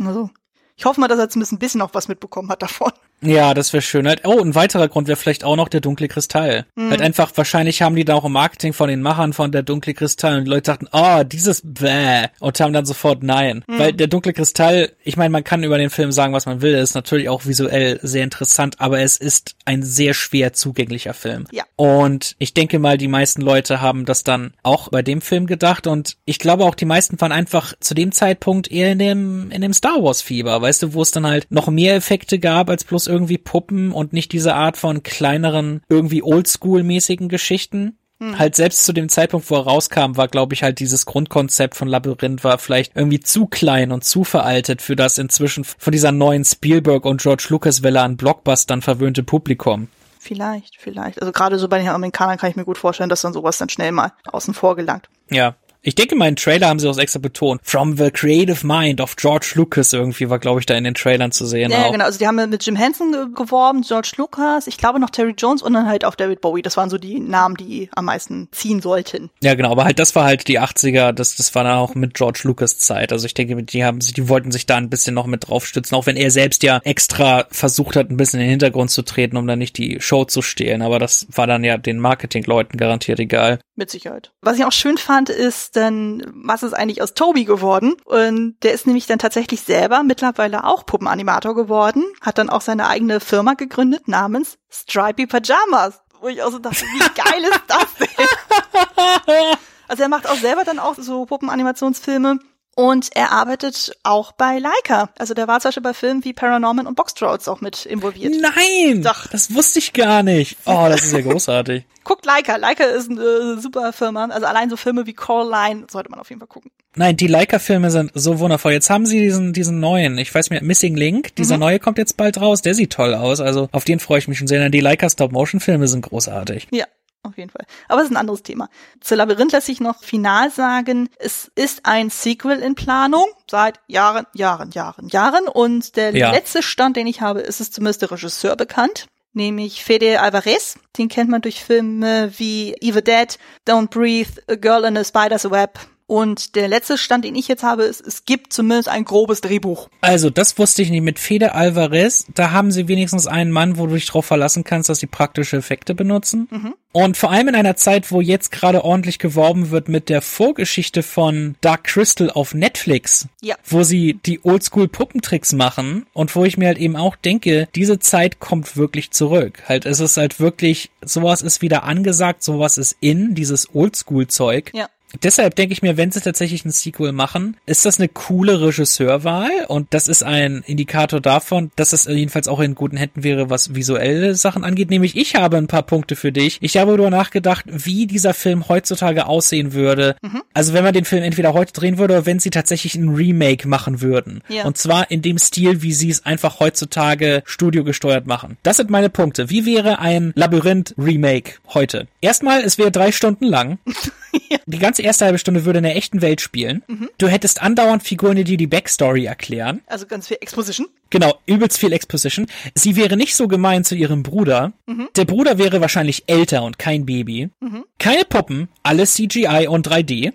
Also, 0.00 0.30
ich 0.76 0.84
hoffe 0.84 1.00
mal, 1.00 1.08
dass 1.08 1.18
er 1.18 1.28
zumindest 1.28 1.52
ein 1.52 1.58
bisschen 1.58 1.78
noch 1.78 1.94
was 1.94 2.08
mitbekommen 2.08 2.50
hat 2.50 2.62
davon. 2.62 2.92
Ja, 3.20 3.54
das 3.54 3.72
wäre 3.72 3.82
schön. 3.82 4.06
Halt, 4.06 4.22
oh, 4.24 4.40
ein 4.40 4.54
weiterer 4.54 4.88
Grund 4.88 5.08
wäre 5.08 5.16
vielleicht 5.16 5.44
auch 5.44 5.56
noch 5.56 5.68
der 5.68 5.80
dunkle 5.80 6.08
Kristall. 6.08 6.66
Mhm. 6.74 6.90
Halt 6.90 7.00
einfach, 7.00 7.32
wahrscheinlich 7.34 7.82
haben 7.82 7.96
die 7.96 8.04
da 8.04 8.14
auch 8.14 8.24
im 8.24 8.32
Marketing 8.32 8.72
von 8.72 8.88
den 8.88 9.02
Machern 9.02 9.32
von 9.32 9.50
der 9.50 9.62
dunkle 9.62 9.94
Kristall 9.94 10.38
und 10.38 10.48
Leute 10.48 10.72
dachten, 10.72 10.88
oh, 10.92 11.22
dieses 11.24 11.62
bäh 11.64 12.28
und 12.40 12.60
haben 12.60 12.72
dann 12.72 12.84
sofort 12.84 13.22
nein. 13.22 13.64
Mhm. 13.66 13.78
Weil 13.78 13.92
der 13.92 14.08
dunkle 14.08 14.32
Kristall, 14.32 14.92
ich 15.02 15.16
meine, 15.16 15.30
man 15.30 15.44
kann 15.44 15.64
über 15.64 15.78
den 15.78 15.90
Film 15.90 16.12
sagen, 16.12 16.34
was 16.34 16.46
man 16.46 16.60
will, 16.60 16.74
ist 16.74 16.94
natürlich 16.94 17.28
auch 17.28 17.46
visuell 17.46 17.98
sehr 18.02 18.24
interessant, 18.24 18.80
aber 18.80 19.00
es 19.00 19.16
ist 19.16 19.56
ein 19.64 19.82
sehr 19.82 20.14
schwer 20.14 20.52
zugänglicher 20.52 21.14
Film. 21.14 21.46
Ja. 21.50 21.64
Und 21.76 22.36
ich 22.38 22.54
denke 22.54 22.78
mal, 22.78 22.98
die 22.98 23.08
meisten 23.08 23.40
Leute 23.40 23.80
haben 23.80 24.04
das 24.04 24.24
dann 24.24 24.52
auch 24.62 24.88
bei 24.90 25.02
dem 25.02 25.20
Film 25.20 25.46
gedacht 25.46 25.86
und 25.86 26.16
ich 26.24 26.38
glaube 26.38 26.64
auch, 26.64 26.74
die 26.74 26.84
meisten 26.84 27.20
waren 27.20 27.32
einfach 27.32 27.74
zu 27.80 27.94
dem 27.94 28.12
Zeitpunkt 28.12 28.70
eher 28.70 28.92
in 28.92 28.98
dem, 28.98 29.50
in 29.50 29.62
dem 29.62 29.72
Star 29.72 30.02
Wars 30.02 30.20
Fieber, 30.20 30.60
weißt 30.60 30.82
du, 30.82 30.94
wo 30.94 31.02
es 31.02 31.10
dann 31.10 31.26
halt 31.26 31.46
noch 31.50 31.68
mehr 31.68 31.94
Effekte 31.94 32.38
gab 32.38 32.68
als 32.68 32.84
bloß 32.84 33.03
irgendwie 33.06 33.38
Puppen 33.38 33.92
und 33.92 34.12
nicht 34.12 34.32
diese 34.32 34.54
Art 34.54 34.76
von 34.76 35.02
kleineren, 35.02 35.82
irgendwie 35.88 36.22
Oldschool-mäßigen 36.22 37.28
Geschichten. 37.28 37.98
Hm. 38.20 38.38
Halt 38.38 38.54
selbst 38.54 38.84
zu 38.84 38.92
dem 38.92 39.08
Zeitpunkt, 39.08 39.50
wo 39.50 39.56
er 39.56 39.64
rauskam, 39.64 40.16
war, 40.16 40.28
glaube 40.28 40.54
ich, 40.54 40.62
halt 40.62 40.78
dieses 40.78 41.04
Grundkonzept 41.04 41.74
von 41.74 41.88
Labyrinth 41.88 42.44
war 42.44 42.58
vielleicht 42.58 42.96
irgendwie 42.96 43.20
zu 43.20 43.46
klein 43.46 43.90
und 43.90 44.04
zu 44.04 44.24
veraltet 44.24 44.82
für 44.82 44.96
das 44.96 45.18
inzwischen 45.18 45.64
von 45.64 45.92
dieser 45.92 46.12
neuen 46.12 46.44
Spielberg 46.44 47.04
und 47.04 47.20
George 47.20 47.46
Lucas 47.48 47.82
Welle 47.82 48.02
an 48.02 48.16
Blockbustern 48.16 48.82
verwöhnte 48.82 49.22
Publikum. 49.22 49.88
Vielleicht, 50.20 50.76
vielleicht. 50.78 51.20
Also 51.20 51.32
gerade 51.32 51.58
so 51.58 51.68
bei 51.68 51.78
den 51.78 51.88
Amerikanern 51.88 52.38
kann 52.38 52.48
ich 52.48 52.56
mir 52.56 52.64
gut 52.64 52.78
vorstellen, 52.78 53.10
dass 53.10 53.20
dann 53.20 53.34
sowas 53.34 53.58
dann 53.58 53.68
schnell 53.68 53.92
mal 53.92 54.12
außen 54.24 54.54
vor 54.54 54.74
gelangt. 54.74 55.08
Ja, 55.28 55.56
ich 55.86 55.94
denke, 55.94 56.16
meinen 56.16 56.36
Trailer 56.36 56.68
haben 56.68 56.78
sie 56.78 56.88
auch 56.88 56.96
extra 56.96 57.18
betont. 57.18 57.60
From 57.62 57.96
the 57.96 58.10
Creative 58.10 58.66
Mind 58.66 59.02
of 59.02 59.16
George 59.16 59.52
Lucas 59.54 59.92
irgendwie 59.92 60.30
war, 60.30 60.38
glaube 60.38 60.60
ich, 60.60 60.66
da 60.66 60.74
in 60.74 60.84
den 60.84 60.94
Trailern 60.94 61.30
zu 61.30 61.44
sehen. 61.44 61.70
Ja, 61.70 61.84
auch. 61.84 61.92
genau. 61.92 62.06
Also 62.06 62.18
die 62.18 62.26
haben 62.26 62.36
mit 62.48 62.64
Jim 62.64 62.74
Henson 62.74 63.34
geworben, 63.34 63.82
George 63.82 64.12
Lucas, 64.16 64.66
ich 64.66 64.78
glaube 64.78 64.98
noch 64.98 65.10
Terry 65.10 65.34
Jones 65.36 65.62
und 65.62 65.74
dann 65.74 65.86
halt 65.86 66.06
auch 66.06 66.14
David 66.14 66.40
Bowie. 66.40 66.62
Das 66.62 66.78
waren 66.78 66.88
so 66.88 66.96
die 66.96 67.20
Namen, 67.20 67.56
die 67.56 67.90
am 67.94 68.06
meisten 68.06 68.48
ziehen 68.50 68.80
sollten. 68.80 69.30
Ja, 69.42 69.54
genau. 69.54 69.72
Aber 69.72 69.84
halt, 69.84 69.98
das 69.98 70.14
war 70.14 70.24
halt 70.24 70.48
die 70.48 70.58
80er. 70.58 71.12
Das, 71.12 71.36
das 71.36 71.54
war 71.54 71.64
dann 71.64 71.76
auch 71.76 71.94
mit 71.94 72.14
George 72.14 72.40
Lucas 72.44 72.78
Zeit. 72.78 73.12
Also 73.12 73.26
ich 73.26 73.34
denke, 73.34 73.62
die 73.62 73.84
haben, 73.84 73.98
die 73.98 74.28
wollten 74.28 74.52
sich 74.52 74.64
da 74.64 74.76
ein 74.76 74.88
bisschen 74.88 75.14
noch 75.14 75.26
mit 75.26 75.48
draufstützen, 75.48 75.96
auch 75.96 76.06
wenn 76.06 76.16
er 76.16 76.30
selbst 76.30 76.62
ja 76.62 76.80
extra 76.84 77.44
versucht 77.50 77.96
hat, 77.96 78.10
ein 78.10 78.16
bisschen 78.16 78.40
in 78.40 78.46
den 78.46 78.50
Hintergrund 78.50 78.90
zu 78.90 79.02
treten, 79.02 79.36
um 79.36 79.46
dann 79.46 79.58
nicht 79.58 79.76
die 79.76 80.00
Show 80.00 80.24
zu 80.24 80.40
stehlen. 80.40 80.80
Aber 80.80 80.98
das 80.98 81.26
war 81.30 81.46
dann 81.46 81.62
ja 81.62 81.76
den 81.76 81.98
Marketingleuten 81.98 82.78
garantiert 82.78 83.20
egal. 83.20 83.58
Mit 83.76 83.90
Sicherheit. 83.90 84.32
Was 84.40 84.56
ich 84.56 84.64
auch 84.64 84.72
schön 84.72 84.96
fand, 84.96 85.28
ist 85.28 85.73
dann, 85.76 86.22
was 86.34 86.62
ist 86.62 86.72
eigentlich 86.72 87.02
aus 87.02 87.14
Toby 87.14 87.44
geworden? 87.44 87.94
Und 88.04 88.56
der 88.62 88.72
ist 88.72 88.86
nämlich 88.86 89.06
dann 89.06 89.18
tatsächlich 89.18 89.62
selber 89.62 90.02
mittlerweile 90.02 90.64
auch 90.64 90.86
Puppenanimator 90.86 91.54
geworden, 91.54 92.04
hat 92.20 92.38
dann 92.38 92.50
auch 92.50 92.60
seine 92.60 92.88
eigene 92.88 93.20
Firma 93.20 93.54
gegründet 93.54 94.08
namens 94.08 94.58
Stripey 94.70 95.26
Pajamas. 95.26 96.00
Wo 96.20 96.28
ich 96.28 96.42
auch 96.42 96.50
so 96.50 96.58
dachte, 96.58 96.84
wie 96.84 96.98
geil 97.22 97.44
ist 97.44 97.62
das 97.66 97.86
denn? 97.98 99.56
Also 99.88 100.02
er 100.02 100.08
macht 100.08 100.28
auch 100.28 100.36
selber 100.36 100.64
dann 100.64 100.78
auch 100.78 100.94
so 100.96 101.26
Puppenanimationsfilme. 101.26 102.38
Und 102.76 103.14
er 103.14 103.32
arbeitet 103.32 103.92
auch 104.02 104.32
bei 104.32 104.58
Leica. 104.58 105.10
Also 105.18 105.34
der 105.34 105.46
war 105.46 105.60
zum 105.60 105.68
Beispiel 105.68 105.82
bei 105.82 105.94
Filmen 105.94 106.24
wie 106.24 106.32
Paranorman 106.32 106.86
und 106.86 106.96
Boxtrolls 106.96 107.48
auch 107.48 107.60
mit 107.60 107.86
involviert. 107.86 108.34
Nein! 108.40 109.02
Doch. 109.02 109.26
Das 109.28 109.54
wusste 109.54 109.78
ich 109.78 109.92
gar 109.92 110.22
nicht. 110.22 110.56
Oh, 110.64 110.86
das 110.88 111.04
ist 111.04 111.12
ja 111.12 111.20
großartig. 111.22 111.84
Guckt 112.02 112.26
Leica. 112.26 112.56
Leica 112.56 112.84
ist 112.84 113.10
eine 113.10 113.58
super 113.60 113.92
Firma. 113.92 114.26
Also 114.26 114.46
allein 114.46 114.70
so 114.70 114.76
Filme 114.76 115.06
wie 115.06 115.14
Coraline 115.14 115.86
sollte 115.90 116.10
man 116.10 116.18
auf 116.18 116.28
jeden 116.28 116.40
Fall 116.40 116.48
gucken. 116.48 116.70
Nein, 116.96 117.16
die 117.16 117.26
Leica-Filme 117.26 117.90
sind 117.90 118.12
so 118.14 118.38
wundervoll. 118.38 118.72
Jetzt 118.72 118.88
haben 118.88 119.04
sie 119.04 119.20
diesen, 119.20 119.52
diesen 119.52 119.80
neuen, 119.80 120.16
ich 120.18 120.32
weiß 120.32 120.50
nicht, 120.50 120.62
Missing 120.62 120.96
Link, 120.96 121.34
dieser 121.34 121.56
mhm. 121.56 121.60
neue 121.60 121.78
kommt 121.80 121.98
jetzt 121.98 122.16
bald 122.16 122.40
raus, 122.40 122.62
der 122.62 122.74
sieht 122.74 122.92
toll 122.92 123.14
aus. 123.14 123.40
Also 123.40 123.68
auf 123.72 123.84
den 123.84 123.98
freue 123.98 124.18
ich 124.18 124.28
mich 124.28 124.38
schon 124.38 124.46
sehr. 124.46 124.68
Die 124.68 124.80
Leica 124.80 125.10
Stop-Motion-Filme 125.10 125.88
sind 125.88 126.02
großartig. 126.02 126.68
Ja, 126.70 126.84
auf 127.24 127.36
jeden 127.38 127.50
Fall. 127.50 127.66
Aber 127.88 128.00
es 128.00 128.06
ist 128.06 128.12
ein 128.12 128.16
anderes 128.16 128.42
Thema. 128.42 128.68
Zu 129.00 129.14
Labyrinth 129.14 129.52
lässt 129.52 129.66
sich 129.66 129.80
noch 129.80 130.02
final 130.02 130.50
sagen, 130.50 131.08
es 131.18 131.50
ist 131.54 131.80
ein 131.84 132.10
Sequel 132.10 132.60
in 132.60 132.74
Planung 132.74 133.26
seit 133.50 133.80
Jahren, 133.86 134.26
Jahren, 134.34 134.70
Jahren, 134.70 135.08
Jahren. 135.08 135.48
Und 135.48 135.96
der 135.96 136.14
ja. 136.14 136.30
letzte 136.30 136.62
Stand, 136.62 136.96
den 136.96 137.06
ich 137.06 137.20
habe, 137.20 137.40
ist 137.40 137.60
es 137.60 137.70
zumindest 137.70 138.02
der 138.02 138.10
Regisseur 138.10 138.56
bekannt, 138.56 139.06
nämlich 139.32 139.84
Fede 139.84 140.20
Alvarez. 140.20 140.78
Den 140.98 141.08
kennt 141.08 141.30
man 141.30 141.42
durch 141.42 141.64
Filme 141.64 142.32
wie 142.38 142.74
Evil 142.80 143.02
Dead, 143.02 143.38
Don't 143.66 143.88
Breathe, 143.88 144.42
A 144.48 144.54
Girl 144.54 144.84
in 144.84 144.96
a 144.96 145.04
Spider's 145.04 145.50
Web 145.50 145.78
und 146.14 146.54
der 146.54 146.68
letzte 146.68 146.96
Stand, 146.96 147.24
den 147.24 147.34
ich 147.34 147.48
jetzt 147.48 147.64
habe, 147.64 147.82
ist, 147.82 148.00
es 148.00 148.24
gibt 148.24 148.52
zumindest 148.52 148.88
ein 148.88 149.04
grobes 149.04 149.40
Drehbuch. 149.40 149.88
Also, 150.00 150.30
das 150.30 150.56
wusste 150.60 150.80
ich 150.80 150.90
nicht. 150.90 151.02
Mit 151.02 151.18
Fede 151.18 151.56
Alvarez, 151.56 152.26
da 152.32 152.52
haben 152.52 152.70
sie 152.70 152.86
wenigstens 152.86 153.26
einen 153.26 153.50
Mann, 153.50 153.78
wo 153.78 153.88
du 153.88 153.94
dich 153.94 154.06
drauf 154.06 154.24
verlassen 154.24 154.62
kannst, 154.62 154.88
dass 154.88 155.00
sie 155.00 155.08
praktische 155.08 155.56
Effekte 155.56 155.92
benutzen. 155.92 156.46
Mhm. 156.52 156.74
Und 156.92 157.16
vor 157.16 157.32
allem 157.32 157.48
in 157.48 157.56
einer 157.56 157.74
Zeit, 157.74 158.12
wo 158.12 158.20
jetzt 158.20 158.52
gerade 158.52 158.84
ordentlich 158.84 159.18
geworben 159.18 159.72
wird 159.72 159.88
mit 159.88 160.08
der 160.08 160.22
Vorgeschichte 160.22 161.02
von 161.02 161.56
Dark 161.60 161.82
Crystal 161.82 162.30
auf 162.30 162.54
Netflix. 162.54 163.26
Ja. 163.42 163.56
Wo 163.64 163.82
sie 163.82 164.20
die 164.24 164.38
Oldschool 164.44 164.86
Puppentricks 164.86 165.52
machen 165.52 166.06
und 166.12 166.36
wo 166.36 166.44
ich 166.44 166.56
mir 166.56 166.68
halt 166.68 166.78
eben 166.78 166.94
auch 166.94 167.16
denke, 167.16 167.66
diese 167.74 167.98
Zeit 167.98 168.38
kommt 168.38 168.76
wirklich 168.76 169.10
zurück. 169.10 169.64
Halt, 169.68 169.86
es 169.86 169.98
ist 169.98 170.16
halt 170.16 170.38
wirklich, 170.38 170.92
sowas 171.04 171.42
ist 171.42 171.62
wieder 171.62 171.82
angesagt, 171.82 172.44
sowas 172.44 172.78
ist 172.78 172.96
in, 173.00 173.34
dieses 173.34 173.74
Oldschool 173.74 174.28
Zeug. 174.28 174.70
Ja. 174.72 174.88
Deshalb 175.22 175.54
denke 175.54 175.72
ich 175.72 175.82
mir, 175.82 175.96
wenn 175.96 176.10
sie 176.10 176.20
tatsächlich 176.20 176.64
ein 176.64 176.70
Sequel 176.70 177.12
machen, 177.12 177.56
ist 177.66 177.86
das 177.86 177.98
eine 177.98 178.08
coole 178.08 178.60
Regisseurwahl 178.60 179.50
und 179.68 179.88
das 179.90 180.08
ist 180.08 180.22
ein 180.22 180.62
Indikator 180.66 181.20
davon, 181.20 181.70
dass 181.76 181.92
es 181.92 182.06
jedenfalls 182.06 182.48
auch 182.48 182.60
in 182.60 182.74
guten 182.74 182.96
Händen 182.96 183.24
wäre, 183.24 183.50
was 183.50 183.74
visuelle 183.74 184.34
Sachen 184.34 184.64
angeht. 184.64 184.90
Nämlich 184.90 185.16
ich 185.16 185.34
habe 185.34 185.56
ein 185.56 185.66
paar 185.66 185.82
Punkte 185.82 186.16
für 186.16 186.32
dich. 186.32 186.58
Ich 186.60 186.76
habe 186.76 186.92
darüber 186.92 187.10
nachgedacht, 187.10 187.64
wie 187.68 188.06
dieser 188.06 188.34
Film 188.34 188.68
heutzutage 188.68 189.26
aussehen 189.26 189.72
würde. 189.72 190.16
Mhm. 190.22 190.42
Also 190.52 190.72
wenn 190.72 190.84
man 190.84 190.94
den 190.94 191.04
Film 191.04 191.22
entweder 191.22 191.54
heute 191.54 191.72
drehen 191.72 191.98
würde 191.98 192.14
oder 192.14 192.26
wenn 192.26 192.38
sie 192.38 192.50
tatsächlich 192.50 192.94
ein 192.94 193.08
Remake 193.10 193.68
machen 193.68 194.00
würden. 194.00 194.42
Ja. 194.48 194.64
Und 194.64 194.78
zwar 194.78 195.10
in 195.10 195.22
dem 195.22 195.38
Stil, 195.38 195.82
wie 195.82 195.92
sie 195.92 196.10
es 196.10 196.24
einfach 196.24 196.60
heutzutage 196.60 197.42
studiogesteuert 197.44 198.26
machen. 198.26 198.56
Das 198.62 198.76
sind 198.76 198.90
meine 198.90 199.10
Punkte. 199.10 199.50
Wie 199.50 199.66
wäre 199.66 199.98
ein 199.98 200.32
Labyrinth-Remake 200.34 201.54
heute? 201.72 202.06
Erstmal, 202.20 202.62
es 202.62 202.78
wäre 202.78 202.90
drei 202.90 203.12
Stunden 203.12 203.46
lang. 203.46 203.78
ja. 204.50 204.58
Die 204.66 204.78
ganze 204.78 205.02
erste 205.04 205.24
halbe 205.24 205.38
Stunde 205.38 205.64
würde 205.64 205.78
in 205.78 205.84
der 205.84 205.96
echten 205.96 206.22
Welt 206.22 206.40
spielen. 206.40 206.82
Mhm. 206.88 207.10
Du 207.18 207.28
hättest 207.28 207.62
andauernd 207.62 208.02
Figuren, 208.02 208.42
die 208.42 208.56
die 208.56 208.66
Backstory 208.66 209.26
erklären. 209.26 209.82
Also 209.86 210.06
ganz 210.06 210.28
viel 210.28 210.38
Exposition. 210.40 210.88
Genau, 211.10 211.38
übelst 211.46 211.78
viel 211.78 211.92
Exposition. 211.92 212.46
Sie 212.74 212.96
wäre 212.96 213.16
nicht 213.16 213.36
so 213.36 213.46
gemein 213.46 213.84
zu 213.84 213.94
ihrem 213.94 214.22
Bruder. 214.22 214.72
Mhm. 214.86 215.08
Der 215.16 215.24
Bruder 215.24 215.58
wäre 215.58 215.80
wahrscheinlich 215.80 216.24
älter 216.26 216.62
und 216.64 216.78
kein 216.78 217.06
Baby. 217.06 217.50
Mhm. 217.60 217.84
Keine 217.98 218.24
Puppen, 218.24 218.68
alles 218.82 219.14
CGI 219.14 219.68
und 219.68 219.88
3D. 219.88 220.32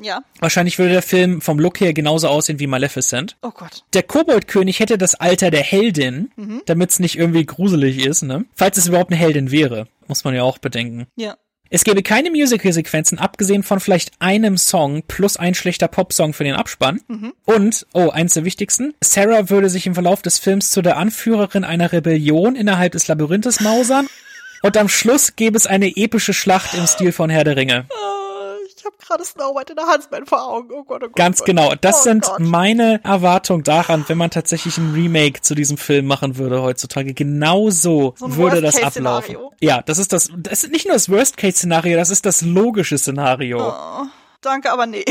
Ja. 0.00 0.22
Wahrscheinlich 0.38 0.78
würde 0.78 0.92
der 0.92 1.02
Film 1.02 1.40
vom 1.40 1.58
Look 1.58 1.80
her 1.80 1.92
genauso 1.92 2.28
aussehen 2.28 2.60
wie 2.60 2.66
Maleficent. 2.66 3.36
Oh 3.42 3.50
Gott. 3.50 3.84
Der 3.94 4.04
Koboldkönig 4.04 4.78
hätte 4.80 4.96
das 4.96 5.16
Alter 5.16 5.50
der 5.50 5.62
Heldin, 5.62 6.30
mhm. 6.36 6.62
damit 6.66 6.90
es 6.90 7.00
nicht 7.00 7.18
irgendwie 7.18 7.44
gruselig 7.44 8.04
ist, 8.04 8.22
ne? 8.22 8.44
Falls 8.54 8.76
es 8.76 8.86
überhaupt 8.86 9.10
eine 9.10 9.20
Heldin 9.20 9.50
wäre, 9.50 9.88
muss 10.06 10.24
man 10.24 10.34
ja 10.34 10.42
auch 10.42 10.58
bedenken. 10.58 11.06
Ja. 11.16 11.36
Es 11.70 11.84
gäbe 11.84 12.02
keine 12.02 12.30
Musical-Sequenzen, 12.30 13.18
abgesehen 13.18 13.62
von 13.62 13.78
vielleicht 13.78 14.12
einem 14.20 14.56
Song 14.56 15.02
plus 15.06 15.36
ein 15.36 15.54
schlechter 15.54 15.88
Popsong 15.88 16.32
für 16.32 16.44
den 16.44 16.54
Abspann. 16.54 17.00
Mhm. 17.08 17.34
Und, 17.44 17.86
oh, 17.92 18.08
eins 18.08 18.34
der 18.34 18.44
wichtigsten, 18.44 18.94
Sarah 19.02 19.50
würde 19.50 19.68
sich 19.68 19.86
im 19.86 19.94
Verlauf 19.94 20.22
des 20.22 20.38
Films 20.38 20.70
zu 20.70 20.80
der 20.80 20.96
Anführerin 20.96 21.64
einer 21.64 21.92
Rebellion 21.92 22.56
innerhalb 22.56 22.92
des 22.92 23.06
Labyrinthes 23.08 23.60
mausern. 23.60 24.06
Und 24.62 24.76
am 24.76 24.88
Schluss 24.88 25.36
gäbe 25.36 25.56
es 25.56 25.66
eine 25.66 25.94
epische 25.94 26.32
Schlacht 26.32 26.74
im 26.74 26.86
Stil 26.86 27.12
von 27.12 27.30
Herr 27.30 27.44
der 27.44 27.56
Ringe. 27.56 27.86
Habe 28.88 28.96
gerade 29.06 29.24
Snow 29.24 29.54
White 29.54 29.72
in 29.72 29.76
der 29.76 29.86
Huntsman 29.86 30.24
vor 30.24 30.48
Augen. 30.48 30.70
Oh 30.72 30.82
Gott, 30.82 31.02
oh 31.02 31.06
Gott. 31.08 31.16
Ganz 31.16 31.42
oh 31.42 31.44
genau. 31.44 31.74
Das 31.78 32.00
oh 32.00 32.02
sind 32.04 32.24
Gott. 32.24 32.40
meine 32.40 33.00
Erwartungen 33.04 33.62
daran, 33.62 34.04
wenn 34.08 34.16
man 34.16 34.30
tatsächlich 34.30 34.78
ein 34.78 34.94
Remake 34.94 35.42
zu 35.42 35.54
diesem 35.54 35.76
Film 35.76 36.06
machen 36.06 36.38
würde 36.38 36.62
heutzutage. 36.62 37.12
Genau 37.12 37.68
so, 37.68 38.14
so 38.16 38.36
würde 38.36 38.62
das 38.62 38.82
ablaufen. 38.82 39.36
Ja, 39.60 39.82
das 39.82 39.98
ist 39.98 40.14
das, 40.14 40.30
das 40.34 40.64
ist 40.64 40.72
nicht 40.72 40.86
nur 40.86 40.94
das 40.94 41.10
Worst-Case-Szenario, 41.10 41.98
das 41.98 42.08
ist 42.08 42.24
das 42.24 42.40
logische 42.40 42.96
Szenario. 42.96 43.60
Oh, 43.60 44.06
danke, 44.40 44.72
aber 44.72 44.86
nee. 44.86 45.04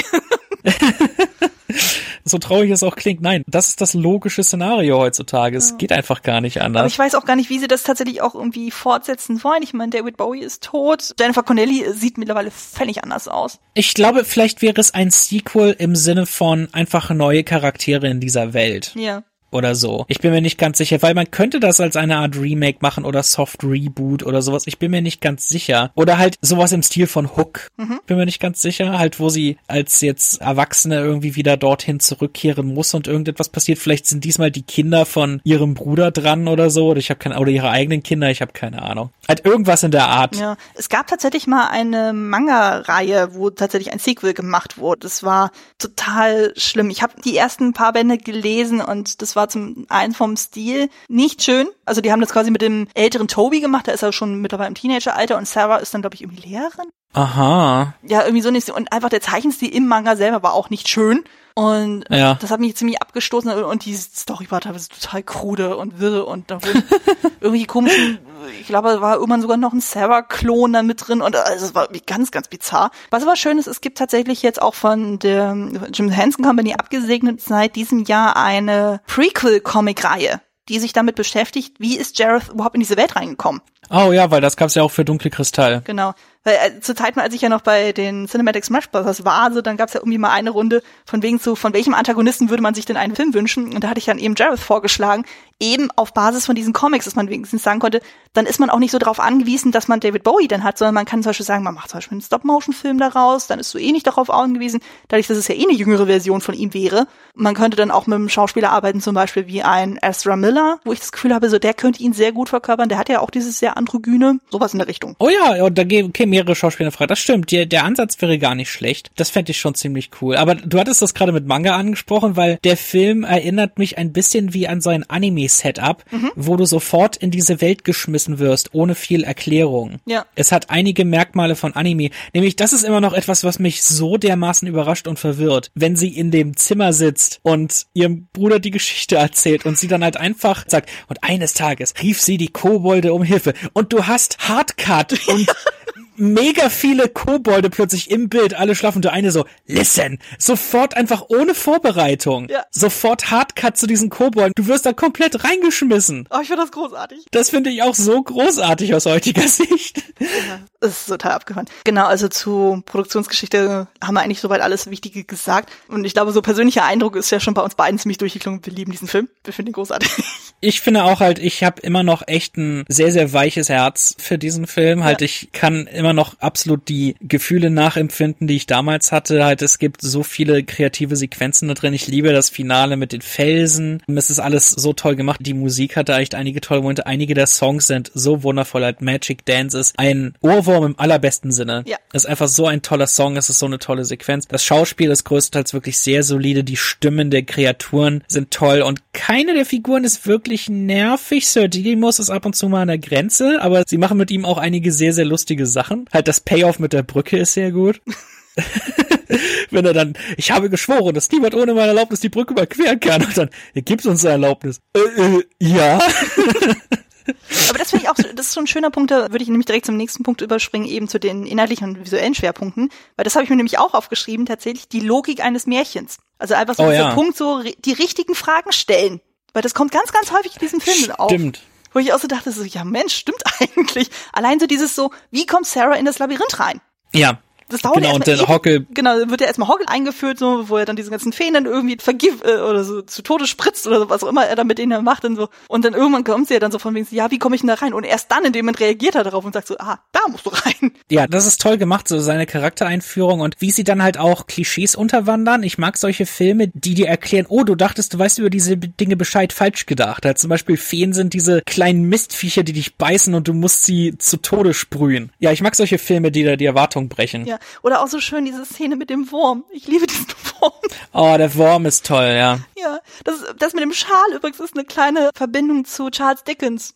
so 2.25 2.37
traurig 2.37 2.71
es 2.71 2.83
auch 2.83 2.95
klingt, 2.95 3.21
nein, 3.21 3.43
das 3.47 3.69
ist 3.69 3.81
das 3.81 3.93
logische 3.93 4.43
Szenario 4.43 4.99
heutzutage. 4.99 5.57
Es 5.57 5.71
ja. 5.71 5.75
geht 5.77 5.91
einfach 5.91 6.21
gar 6.21 6.41
nicht 6.41 6.61
anders. 6.61 6.81
Aber 6.81 6.87
ich 6.87 6.99
weiß 6.99 7.15
auch 7.15 7.25
gar 7.25 7.35
nicht, 7.35 7.49
wie 7.49 7.59
sie 7.59 7.67
das 7.67 7.83
tatsächlich 7.83 8.21
auch 8.21 8.35
irgendwie 8.35 8.71
fortsetzen 8.71 9.43
wollen. 9.43 9.63
Ich 9.63 9.73
meine, 9.73 9.91
David 9.91 10.17
Bowie 10.17 10.41
ist 10.41 10.63
tot. 10.63 11.13
Jennifer 11.19 11.43
Connelly 11.43 11.91
sieht 11.93 12.17
mittlerweile 12.17 12.51
völlig 12.51 13.03
anders 13.03 13.27
aus. 13.27 13.59
Ich 13.73 13.93
glaube, 13.93 14.25
vielleicht 14.25 14.61
wäre 14.61 14.79
es 14.79 14.93
ein 14.93 15.11
Sequel 15.11 15.75
im 15.77 15.95
Sinne 15.95 16.25
von 16.25 16.69
einfach 16.73 17.09
neue 17.09 17.43
Charaktere 17.43 18.07
in 18.07 18.19
dieser 18.19 18.53
Welt. 18.53 18.93
Ja 18.95 19.23
oder 19.51 19.75
so. 19.75 20.05
Ich 20.07 20.19
bin 20.19 20.31
mir 20.31 20.41
nicht 20.41 20.57
ganz 20.57 20.77
sicher, 20.77 21.01
weil 21.01 21.13
man 21.13 21.31
könnte 21.31 21.59
das 21.59 21.79
als 21.79 21.95
eine 21.95 22.17
Art 22.17 22.37
Remake 22.37 22.79
machen 22.81 23.05
oder 23.05 23.23
Soft 23.23 23.63
Reboot 23.63 24.23
oder 24.23 24.41
sowas. 24.41 24.63
Ich 24.67 24.79
bin 24.79 24.91
mir 24.91 25.01
nicht 25.01 25.21
ganz 25.21 25.47
sicher. 25.47 25.91
Oder 25.95 26.17
halt 26.17 26.35
sowas 26.41 26.71
im 26.71 26.83
Stil 26.83 27.07
von 27.07 27.35
Hook. 27.35 27.67
Mhm. 27.77 27.99
Bin 28.05 28.17
mir 28.17 28.25
nicht 28.25 28.41
ganz 28.41 28.61
sicher. 28.61 28.97
Halt, 28.97 29.19
wo 29.19 29.29
sie 29.29 29.57
als 29.67 30.01
jetzt 30.01 30.41
Erwachsene 30.41 30.99
irgendwie 30.99 31.35
wieder 31.35 31.57
dorthin 31.57 31.99
zurückkehren 31.99 32.73
muss 32.73 32.93
und 32.93 33.07
irgendetwas 33.07 33.49
passiert. 33.49 33.79
Vielleicht 33.79 34.05
sind 34.05 34.23
diesmal 34.23 34.51
die 34.51 34.63
Kinder 34.63 35.05
von 35.05 35.41
ihrem 35.43 35.73
Bruder 35.73 36.11
dran 36.11 36.47
oder 36.47 36.69
so. 36.69 36.89
Oder 36.89 36.99
ich 36.99 37.09
habe 37.09 37.19
keine, 37.19 37.39
oder 37.39 37.51
ihre 37.51 37.69
eigenen 37.69 38.03
Kinder. 38.03 38.29
Ich 38.29 38.41
habe 38.41 38.51
keine 38.53 38.81
Ahnung. 38.81 39.11
Halt 39.27 39.45
irgendwas 39.45 39.83
in 39.83 39.91
der 39.91 40.07
Art. 40.07 40.35
Ja, 40.35 40.57
es 40.75 40.89
gab 40.89 41.07
tatsächlich 41.07 41.47
mal 41.47 41.67
eine 41.69 42.11
Manga-Reihe, 42.13 43.29
wo 43.33 43.49
tatsächlich 43.49 43.93
ein 43.93 43.99
Sequel 43.99 44.33
gemacht 44.33 44.77
wurde. 44.77 44.99
Das 45.01 45.23
war 45.23 45.51
total 45.77 46.53
schlimm. 46.57 46.89
Ich 46.89 47.01
habe 47.01 47.13
die 47.23 47.37
ersten 47.37 47.73
paar 47.73 47.93
Bände 47.93 48.17
gelesen 48.17 48.81
und 48.81 49.21
das 49.21 49.36
war 49.37 49.47
zum 49.47 49.85
einen 49.87 50.13
vom 50.13 50.35
Stil 50.35 50.89
nicht 51.07 51.41
schön. 51.43 51.69
Also 51.85 52.01
die 52.01 52.11
haben 52.11 52.19
das 52.19 52.31
quasi 52.31 52.51
mit 52.51 52.61
dem 52.61 52.87
älteren 52.93 53.29
Toby 53.29 53.61
gemacht, 53.61 53.87
da 53.87 53.93
ist 53.93 54.03
er 54.03 54.11
schon 54.11 54.41
mittlerweile 54.41 54.67
im 54.67 54.75
Teenageralter 54.75 55.37
und 55.37 55.47
Sarah 55.47 55.77
ist 55.77 55.93
dann, 55.93 56.01
glaube 56.01 56.15
ich, 56.15 56.23
irgendwie 56.23 56.49
Lehrerin. 56.49 56.89
Aha. 57.13 57.95
Ja, 58.03 58.23
irgendwie 58.23 58.41
so 58.41 58.51
nicht. 58.51 58.69
Und 58.69 58.91
einfach 58.91 59.09
der 59.09 59.21
Zeichenstil 59.21 59.73
im 59.73 59.87
Manga 59.87 60.15
selber 60.15 60.43
war 60.43 60.53
auch 60.53 60.69
nicht 60.69 60.87
schön. 60.87 61.23
Und 61.57 62.05
ja. 62.11 62.35
das 62.35 62.51
hat 62.51 62.59
mich 62.59 62.75
ziemlich 62.75 63.01
abgestoßen 63.01 63.49
und 63.63 63.85
die 63.85 63.95
Story 63.95 64.45
war 64.51 64.61
teilweise 64.61 64.89
total 64.89 65.23
krude 65.23 65.75
und 65.75 65.99
wirr 65.99 66.27
und 66.27 66.51
da 66.51 66.61
wurden 66.61 66.83
irgendwie 67.41 67.65
komischen, 67.65 68.19
ich 68.61 68.67
glaube, 68.67 68.89
da 68.89 69.01
war 69.01 69.15
irgendwann 69.15 69.41
sogar 69.41 69.57
noch 69.57 69.73
ein 69.73 69.81
Sarah-Klon 69.81 70.73
da 70.73 70.83
mit 70.83 71.07
drin 71.07 71.23
und 71.23 71.35
also 71.35 71.65
es 71.65 71.73
war 71.73 71.87
ganz, 72.05 72.29
ganz 72.29 72.47
bizarr. 72.47 72.91
Was 73.09 73.23
aber 73.23 73.35
schön 73.35 73.57
ist, 73.57 73.65
es 73.65 73.81
gibt 73.81 73.97
tatsächlich 73.97 74.43
jetzt 74.43 74.61
auch 74.61 74.75
von 74.75 75.17
der 75.17 75.57
Jim 75.91 76.11
Henson 76.11 76.45
Company 76.45 76.75
abgesegnet 76.75 77.41
seit 77.41 77.75
diesem 77.75 78.03
Jahr 78.03 78.37
eine 78.37 79.01
Prequel-Comic-Reihe 79.07 80.41
die 80.69 80.79
sich 80.79 80.93
damit 80.93 81.15
beschäftigt, 81.15 81.75
wie 81.79 81.97
ist 81.97 82.19
Jareth 82.19 82.49
überhaupt 82.49 82.75
in 82.75 82.81
diese 82.81 82.97
Welt 82.97 83.15
reingekommen. 83.15 83.61
Oh 83.89 84.11
ja, 84.11 84.31
weil 84.31 84.41
das 84.41 84.57
gab's 84.57 84.75
ja 84.75 84.83
auch 84.83 84.91
für 84.91 85.05
Dunkle 85.05 85.29
Kristall. 85.29 85.81
Genau. 85.85 86.13
Weil 86.47 86.55
äh, 86.63 86.79
zur 86.79 86.95
Zeit, 86.95 87.17
als 87.17 87.33
ich 87.33 87.41
ja 87.41 87.49
noch 87.49 87.59
bei 87.59 87.91
den 87.91 88.25
Cinematic 88.25 88.63
Smash 88.63 88.89
Brothers 88.89 89.25
war, 89.25 89.41
also 89.41 89.61
dann 89.61 89.75
gab's 89.75 89.91
ja 89.91 89.99
irgendwie 89.99 90.17
mal 90.17 90.31
eine 90.31 90.51
Runde 90.51 90.81
von 91.05 91.21
wegen 91.21 91.39
so, 91.39 91.55
von 91.55 91.73
welchem 91.73 91.93
Antagonisten 91.93 92.49
würde 92.49 92.63
man 92.63 92.73
sich 92.73 92.85
denn 92.85 92.95
einen 92.95 93.17
Film 93.17 93.33
wünschen? 93.33 93.73
Und 93.73 93.83
da 93.83 93.89
hatte 93.89 93.99
ich 93.99 94.05
dann 94.05 94.17
eben 94.17 94.33
Jareth 94.33 94.61
vorgeschlagen, 94.61 95.25
eben 95.59 95.89
auf 95.97 96.13
Basis 96.13 96.45
von 96.45 96.55
diesen 96.55 96.71
Comics, 96.71 97.05
dass 97.05 97.15
man 97.15 97.29
wenigstens 97.29 97.63
sagen 97.63 97.79
konnte, 97.79 98.01
dann 98.33 98.45
ist 98.45 98.59
man 98.59 98.69
auch 98.69 98.79
nicht 98.79 98.91
so 98.91 98.99
darauf 98.99 99.19
angewiesen, 99.19 99.71
dass 99.71 99.87
man 99.87 99.99
David 99.99 100.23
Bowie 100.23 100.47
dann 100.47 100.63
hat, 100.63 100.77
sondern 100.77 100.93
man 100.95 101.05
kann 101.05 101.23
zum 101.23 101.31
Beispiel 101.31 101.45
sagen, 101.45 101.63
man 101.63 101.73
macht 101.73 101.89
zum 101.89 101.97
Beispiel 101.97 102.15
einen 102.15 102.21
Stop-Motion-Film 102.21 102.99
daraus, 102.99 103.47
dann 103.47 103.59
ist 103.59 103.71
so 103.71 103.79
eh 103.79 103.91
nicht 103.91 104.05
darauf 104.05 104.29
angewiesen, 104.29 104.79
dadurch, 105.07 105.27
dass 105.27 105.37
es 105.37 105.47
ja 105.47 105.55
eh 105.55 105.63
eine 105.63 105.73
jüngere 105.73 106.05
Version 106.05 106.41
von 106.41 106.53
ihm 106.53 106.73
wäre. 106.73 107.07
Man 107.33 107.55
könnte 107.55 107.75
dann 107.75 107.91
auch 107.91 108.07
mit 108.07 108.15
einem 108.15 108.29
Schauspieler 108.29 108.71
arbeiten, 108.71 109.01
zum 109.01 109.15
Beispiel 109.15 109.47
wie 109.47 109.63
ein 109.63 109.99
Ezra 110.01 110.35
Miller, 110.35 110.79
wo 110.85 110.93
ich 110.93 110.99
das 110.99 111.11
Gefühl 111.11 111.33
habe, 111.33 111.49
so 111.49 111.59
der 111.59 111.73
könnte 111.73 112.01
ihn 112.03 112.13
sehr 112.13 112.31
gut 112.31 112.49
verkörpern, 112.49 112.89
der 112.89 112.99
hat 112.99 113.09
ja 113.09 113.19
auch 113.19 113.31
dieses 113.31 113.59
sehr 113.59 113.77
androgyne, 113.77 114.39
sowas 114.49 114.73
in 114.73 114.79
der 114.79 114.87
Richtung. 114.87 115.15
Oh 115.19 115.29
ja, 115.29 115.65
und 115.65 115.77
da 115.77 115.83
kämen 115.83 116.36
mehrere 116.37 116.55
Schauspieler 116.55 116.91
frei. 116.91 117.07
Das 117.07 117.19
stimmt, 117.19 117.51
der, 117.51 117.65
der 117.65 117.83
Ansatz 117.83 118.21
wäre 118.21 118.37
gar 118.37 118.55
nicht 118.55 118.69
schlecht. 118.69 119.11
Das 119.15 119.29
fände 119.29 119.51
ich 119.51 119.59
schon 119.59 119.73
ziemlich 119.73 120.11
cool. 120.21 120.35
Aber 120.35 120.55
du 120.55 120.79
hattest 120.79 121.01
das 121.01 121.13
gerade 121.13 121.31
mit 121.31 121.47
Manga 121.47 121.75
angesprochen, 121.75 122.35
weil 122.35 122.59
der 122.63 122.77
Film 122.77 123.23
erinnert 123.23 123.79
mich 123.79 123.97
ein 123.97 124.13
bisschen 124.13 124.53
wie 124.53 124.67
an 124.67 124.81
so 124.81 124.89
ein 124.89 125.09
Anime-Setup. 125.09 126.03
Mhm. 126.11 126.31
wo 126.35 126.55
du 126.55 126.65
sofort 126.65 127.17
in 127.17 127.31
diese 127.31 127.61
Welt 127.61 127.83
geschmissen 127.83 128.39
wirst, 128.39 128.73
ohne 128.73 128.95
viel 128.95 129.23
Erklärung. 129.23 129.99
Ja. 130.05 130.25
Es 130.35 130.51
hat 130.51 130.69
einige 130.69 131.05
Merkmale 131.05 131.55
von 131.55 131.73
Anime. 131.73 132.09
Nämlich, 132.33 132.55
das 132.55 132.73
ist 132.73 132.83
immer 132.83 133.01
noch 133.01 133.13
etwas, 133.13 133.43
was 133.43 133.59
mich 133.59 133.83
so 133.83 134.17
dermaßen 134.17 134.67
überrascht 134.67 135.07
und 135.07 135.19
verwirrt. 135.19 135.71
Wenn 135.73 135.95
sie 135.95 136.09
in 136.09 136.31
dem 136.31 136.55
Zimmer 136.55 136.93
sitzt 136.93 137.39
und 137.43 137.87
ihrem 137.93 138.27
Bruder 138.33 138.59
die 138.59 138.71
Geschichte 138.71 139.15
erzählt 139.15 139.65
und 139.65 139.77
sie 139.77 139.87
dann 139.87 140.03
halt 140.03 140.17
einfach 140.17 140.65
sagt, 140.67 140.89
und 141.07 141.23
eines 141.23 141.53
Tages 141.53 141.93
rief 142.01 142.21
sie 142.21 142.37
die 142.37 142.49
Kobolde 142.49 143.13
um 143.13 143.23
Hilfe 143.23 143.53
und 143.73 143.91
du 143.93 144.07
hast 144.07 144.37
Hardcut 144.47 145.27
und 145.27 145.47
mega 146.17 146.69
viele 146.69 147.09
Kobolde 147.09 147.69
plötzlich 147.69 148.11
im 148.11 148.29
Bild, 148.29 148.53
alle 148.53 148.75
schlafen. 148.75 149.01
Der 149.01 149.13
eine 149.13 149.31
so, 149.31 149.45
listen, 149.65 150.19
sofort 150.37 150.95
einfach 150.95 151.25
ohne 151.29 151.55
Vorbereitung. 151.55 152.49
Ja. 152.49 152.65
Sofort 152.71 153.31
Hardcut 153.31 153.77
zu 153.77 153.87
diesen 153.87 154.09
Kobolden. 154.09 154.53
Du 154.55 154.67
wirst 154.67 154.85
da 154.85 154.93
komplett 154.93 155.43
reingeschmissen. 155.43 156.27
Oh, 156.29 156.39
ich 156.41 156.47
finde 156.47 156.63
das 156.63 156.71
großartig. 156.71 157.25
Das 157.31 157.49
finde 157.49 157.69
ich 157.69 157.83
auch 157.83 157.95
so 157.95 158.21
großartig 158.21 158.93
aus 158.93 159.05
heutiger 159.05 159.47
Sicht. 159.47 160.03
Ja, 160.19 160.59
das 160.79 161.01
ist 161.01 161.07
total 161.07 161.33
abgefahren. 161.33 161.67
Genau, 161.83 162.05
also 162.05 162.27
zu 162.27 162.81
Produktionsgeschichte 162.85 163.87
haben 164.03 164.13
wir 164.13 164.21
eigentlich 164.21 164.41
soweit 164.41 164.61
alles 164.61 164.89
Wichtige 164.89 165.23
gesagt. 165.23 165.71
Und 165.87 166.05
ich 166.05 166.13
glaube, 166.13 166.31
so 166.31 166.41
persönlicher 166.41 166.83
Eindruck 166.83 167.15
ist 167.15 167.29
ja 167.29 167.39
schon 167.39 167.53
bei 167.53 167.61
uns 167.61 167.75
beiden 167.75 167.99
ziemlich 167.99 168.17
durchgeklungen. 168.17 168.65
Wir 168.65 168.73
lieben 168.73 168.91
diesen 168.91 169.07
Film. 169.07 169.29
Wir 169.43 169.53
finden 169.53 169.71
ihn 169.71 169.73
großartig. 169.73 170.09
Ich 170.59 170.81
finde 170.81 171.03
auch 171.03 171.19
halt, 171.19 171.37
ich 171.37 171.63
habe 171.63 171.81
immer 171.81 172.01
noch 172.01 172.23
echt 172.27 172.57
ein 172.57 172.83
sehr, 172.87 173.11
sehr 173.11 173.31
weiches 173.31 173.69
Herz 173.69 174.15
für 174.17 174.39
diesen 174.39 174.65
Film. 174.65 175.03
Halt, 175.03 175.21
ja. 175.21 175.25
ich 175.25 175.49
kann 175.53 175.85
immer 175.87 176.13
noch 176.13 176.39
absolut 176.39 176.89
die 176.89 177.15
Gefühle 177.21 177.69
nachempfinden, 177.69 178.47
die 178.47 178.55
ich 178.55 178.65
damals 178.65 179.11
hatte. 179.11 179.45
Halt, 179.45 179.61
es 179.61 179.77
gibt 179.77 180.01
so 180.01 180.23
viele 180.23 180.63
kreative 180.63 181.15
Sequenzen 181.15 181.67
da 181.67 181.75
drin. 181.75 181.93
Ich 181.93 182.07
liebe 182.07 182.31
das 182.31 182.49
Finale 182.49 182.97
mit 182.97 183.11
den 183.11 183.21
Felsen. 183.21 184.01
Es 184.07 184.31
ist 184.31 184.39
alles 184.39 184.71
so 184.71 184.93
toll 184.93 185.15
gemacht. 185.15 185.41
Die 185.43 185.53
Musik 185.53 185.95
hat 185.95 186.09
da 186.09 186.19
echt 186.19 186.33
einige 186.33 186.59
tolle 186.59 186.81
Momente. 186.81 187.05
Einige 187.05 187.35
der 187.35 187.47
Songs 187.47 187.85
sind 187.85 188.11
so 188.15 188.41
wundervoll. 188.41 188.83
Halt, 188.83 189.01
Magic 189.01 189.45
Dance 189.45 189.77
ist 189.77 189.99
ein 189.99 190.33
Ohrwurm 190.41 190.85
im 190.85 190.99
allerbesten 190.99 191.51
Sinne. 191.51 191.83
Ja. 191.85 191.97
Es 192.13 192.23
ist 192.23 192.29
einfach 192.29 192.47
so 192.47 192.65
ein 192.65 192.81
toller 192.81 193.07
Song. 193.07 193.37
Es 193.37 193.49
ist 193.49 193.59
so 193.59 193.67
eine 193.67 193.77
tolle 193.77 194.05
Sequenz. 194.05 194.47
Das 194.47 194.63
Schauspiel 194.63 195.11
ist 195.11 195.23
größtenteils 195.23 195.73
wirklich 195.73 195.99
sehr 195.99 196.23
solide. 196.23 196.63
Die 196.63 196.77
Stimmen 196.77 197.29
der 197.29 197.43
Kreaturen 197.43 198.23
sind 198.27 198.49
toll 198.49 198.81
und 198.81 199.13
keine 199.13 199.53
der 199.53 199.65
Figuren 199.65 200.03
ist 200.03 200.25
wirklich 200.25 200.46
nervig. 200.69 201.47
Sir 201.47 201.67
Didymus 201.67 202.19
ist 202.19 202.29
ab 202.29 202.45
und 202.45 202.55
zu 202.55 202.69
mal 202.69 202.81
an 202.81 202.87
der 202.87 202.97
Grenze, 202.97 203.61
aber 203.61 203.83
sie 203.87 203.97
machen 203.97 204.17
mit 204.17 204.31
ihm 204.31 204.45
auch 204.45 204.57
einige 204.57 204.91
sehr, 204.91 205.13
sehr 205.13 205.25
lustige 205.25 205.65
Sachen. 205.65 206.05
Halt 206.13 206.27
das 206.27 206.39
Payoff 206.39 206.79
mit 206.79 206.93
der 206.93 207.03
Brücke 207.03 207.37
ist 207.37 207.53
sehr 207.53 207.71
gut. 207.71 208.01
Wenn 209.69 209.85
er 209.85 209.93
dann, 209.93 210.13
ich 210.37 210.51
habe 210.51 210.69
geschworen, 210.69 211.13
dass 211.13 211.29
niemand 211.31 211.53
ohne 211.53 211.73
meine 211.73 211.89
Erlaubnis 211.89 212.21
die 212.21 212.29
Brücke 212.29 212.53
überqueren 212.53 212.99
kann. 212.99 213.23
Und 213.23 213.37
dann, 213.37 213.49
er 213.73 213.81
gibt 213.81 214.05
uns 214.05 214.23
eine 214.23 214.33
Erlaubnis. 214.33 214.79
Äh, 214.95 214.99
äh, 214.99 215.43
ja. 215.59 215.99
Aber 217.69 217.77
das 217.77 217.89
finde 217.89 218.05
ich 218.05 218.09
auch, 218.09 218.15
das 218.15 218.47
ist 218.47 218.53
so 218.53 218.61
ein 218.61 218.67
schöner 218.67 218.89
Punkt, 218.89 219.11
da 219.11 219.31
würde 219.31 219.43
ich 219.43 219.49
nämlich 219.49 219.65
direkt 219.65 219.85
zum 219.85 219.97
nächsten 219.97 220.23
Punkt 220.23 220.41
überspringen, 220.41 220.87
eben 220.87 221.07
zu 221.07 221.19
den 221.19 221.45
inhaltlichen 221.45 221.89
und 221.89 222.05
visuellen 222.05 222.33
Schwerpunkten, 222.33 222.89
weil 223.17 223.23
das 223.25 223.35
habe 223.35 223.43
ich 223.43 223.49
mir 223.49 223.57
nämlich 223.57 223.79
auch 223.79 223.93
aufgeschrieben, 223.93 224.45
tatsächlich 224.45 224.87
die 224.87 225.01
Logik 225.01 225.43
eines 225.43 225.67
Märchens. 225.67 226.19
Also 226.39 226.53
einfach 226.53 226.75
so 226.75 226.83
Oh, 226.83 226.91
ja. 226.91 227.13
Punkt, 227.13 227.35
so 227.35 227.63
die 227.63 227.93
richtigen 227.93 228.35
Fragen 228.35 228.71
stellen. 228.71 229.19
Weil 229.57 229.63
das 229.63 229.73
kommt 229.73 229.91
ganz, 229.91 230.11
ganz 230.11 230.31
häufig 230.31 230.53
in 230.53 230.59
diesem 230.59 230.79
Film 230.79 231.09
auf. 231.15 231.31
Stimmt. 231.31 231.63
Wo 231.91 231.97
ich 231.97 232.13
auch 232.13 232.19
so 232.19 232.27
dachte, 232.27 232.51
so, 232.51 232.61
ja 232.61 232.83
Mensch, 232.83 233.15
stimmt 233.15 233.41
eigentlich. 233.59 234.11
Allein 234.31 234.59
so 234.59 234.67
dieses 234.67 234.93
so, 234.93 235.09
wie 235.31 235.47
kommt 235.47 235.65
Sarah 235.65 235.95
in 235.95 236.05
das 236.05 236.19
Labyrinth 236.19 236.59
rein? 236.59 236.79
Ja. 237.11 237.41
Das 237.69 237.81
dauert 237.81 237.95
Genau, 237.95 238.09
ja 238.09 238.15
und 238.15 238.27
dann. 238.27 238.47
Hockel, 238.47 238.85
Genau, 238.91 239.19
dann 239.19 239.29
wird 239.29 239.41
ja 239.41 239.47
erstmal 239.47 239.67
Hoggle 239.67 239.87
eingeführt, 239.87 240.39
so, 240.39 240.69
wo 240.69 240.77
er 240.77 240.85
dann 240.85 240.95
diese 240.95 241.11
ganzen 241.11 241.33
Feen 241.33 241.53
dann 241.53 241.65
irgendwie 241.65 241.97
vergift 241.99 242.45
äh, 242.45 242.57
oder 242.57 242.83
so 242.83 243.01
zu 243.01 243.21
Tode 243.21 243.47
spritzt 243.47 243.87
oder 243.87 243.99
so, 243.99 244.09
was 244.09 244.23
auch 244.23 244.29
immer 244.29 244.45
er 244.45 244.55
dann 244.55 244.67
mit 244.67 244.77
denen 244.77 245.03
macht 245.03 245.25
und 245.25 245.35
so. 245.35 245.49
Und 245.67 245.83
dann 245.85 245.93
irgendwann 245.93 246.23
kommt 246.23 246.47
sie 246.47 246.55
ja 246.55 246.59
dann 246.59 246.71
so 246.71 246.79
von 246.79 246.95
wegen, 246.95 247.07
ja, 247.11 247.29
wie 247.31 247.39
komme 247.39 247.55
ich 247.55 247.61
denn 247.61 247.67
da 247.67 247.75
rein? 247.75 247.93
Und 247.93 248.03
erst 248.03 248.31
dann 248.31 248.45
in 248.45 248.53
dem 248.53 248.65
Moment 248.65 248.79
reagiert 248.79 249.15
er 249.15 249.23
darauf 249.23 249.43
und 249.43 249.53
sagt 249.53 249.67
so, 249.67 249.75
ah, 249.79 249.99
da 250.11 250.19
musst 250.29 250.45
du 250.45 250.49
rein. 250.49 250.91
Ja, 251.11 251.27
das 251.27 251.45
ist 251.45 251.61
toll 251.61 251.77
gemacht, 251.77 252.07
so 252.07 252.19
seine 252.19 252.45
Charaktereinführung 252.45 253.41
und 253.41 253.55
wie 253.59 253.71
sie 253.71 253.83
dann 253.83 254.03
halt 254.03 254.17
auch 254.17 254.47
Klischees 254.47 254.95
unterwandern. 254.95 255.63
Ich 255.63 255.77
mag 255.77 255.97
solche 255.97 256.25
Filme, 256.25 256.69
die 256.73 256.93
dir 256.93 257.07
erklären, 257.07 257.45
oh, 257.49 257.63
du 257.63 257.75
dachtest, 257.75 258.13
du 258.13 258.19
weißt 258.19 258.39
über 258.39 258.49
diese 258.49 258.77
Dinge 258.77 259.17
Bescheid 259.17 259.53
falsch 259.53 259.85
gedacht. 259.85 260.25
Halt 260.25 260.39
zum 260.39 260.49
Beispiel 260.49 260.77
Feen 260.77 261.13
sind 261.13 261.33
diese 261.33 261.61
kleinen 261.65 262.03
Mistviecher, 262.03 262.63
die 262.63 262.73
dich 262.73 262.95
beißen 262.95 263.33
und 263.33 263.47
du 263.47 263.53
musst 263.53 263.85
sie 263.85 264.17
zu 264.17 264.37
Tode 264.37 264.73
sprühen. 264.73 265.31
Ja, 265.39 265.51
ich 265.51 265.61
mag 265.61 265.75
solche 265.75 265.97
Filme, 265.97 266.31
die 266.31 266.43
da 266.43 266.55
die 266.55 266.65
Erwartung 266.65 267.09
brechen. 267.09 267.45
Ja. 267.45 267.56
Oder 267.83 268.01
auch 268.01 268.07
so 268.07 268.19
schön 268.19 268.45
diese 268.45 268.65
Szene 268.65 268.95
mit 268.95 269.09
dem 269.09 269.31
Wurm. 269.31 269.63
Ich 269.71 269.87
liebe 269.87 270.07
diesen 270.07 270.27
Wurm. 270.59 270.71
Oh, 271.13 271.35
der 271.37 271.53
Wurm 271.55 271.85
ist 271.85 272.05
toll, 272.05 272.33
ja. 272.37 272.59
Ja. 272.75 272.99
Das, 273.23 273.43
das 273.57 273.73
mit 273.73 273.83
dem 273.83 273.93
Schal 273.93 274.33
übrigens 274.33 274.59
ist 274.59 274.75
eine 274.75 274.85
kleine 274.85 275.31
Verbindung 275.35 275.85
zu 275.85 276.09
Charles 276.09 276.43
Dickens. 276.43 276.95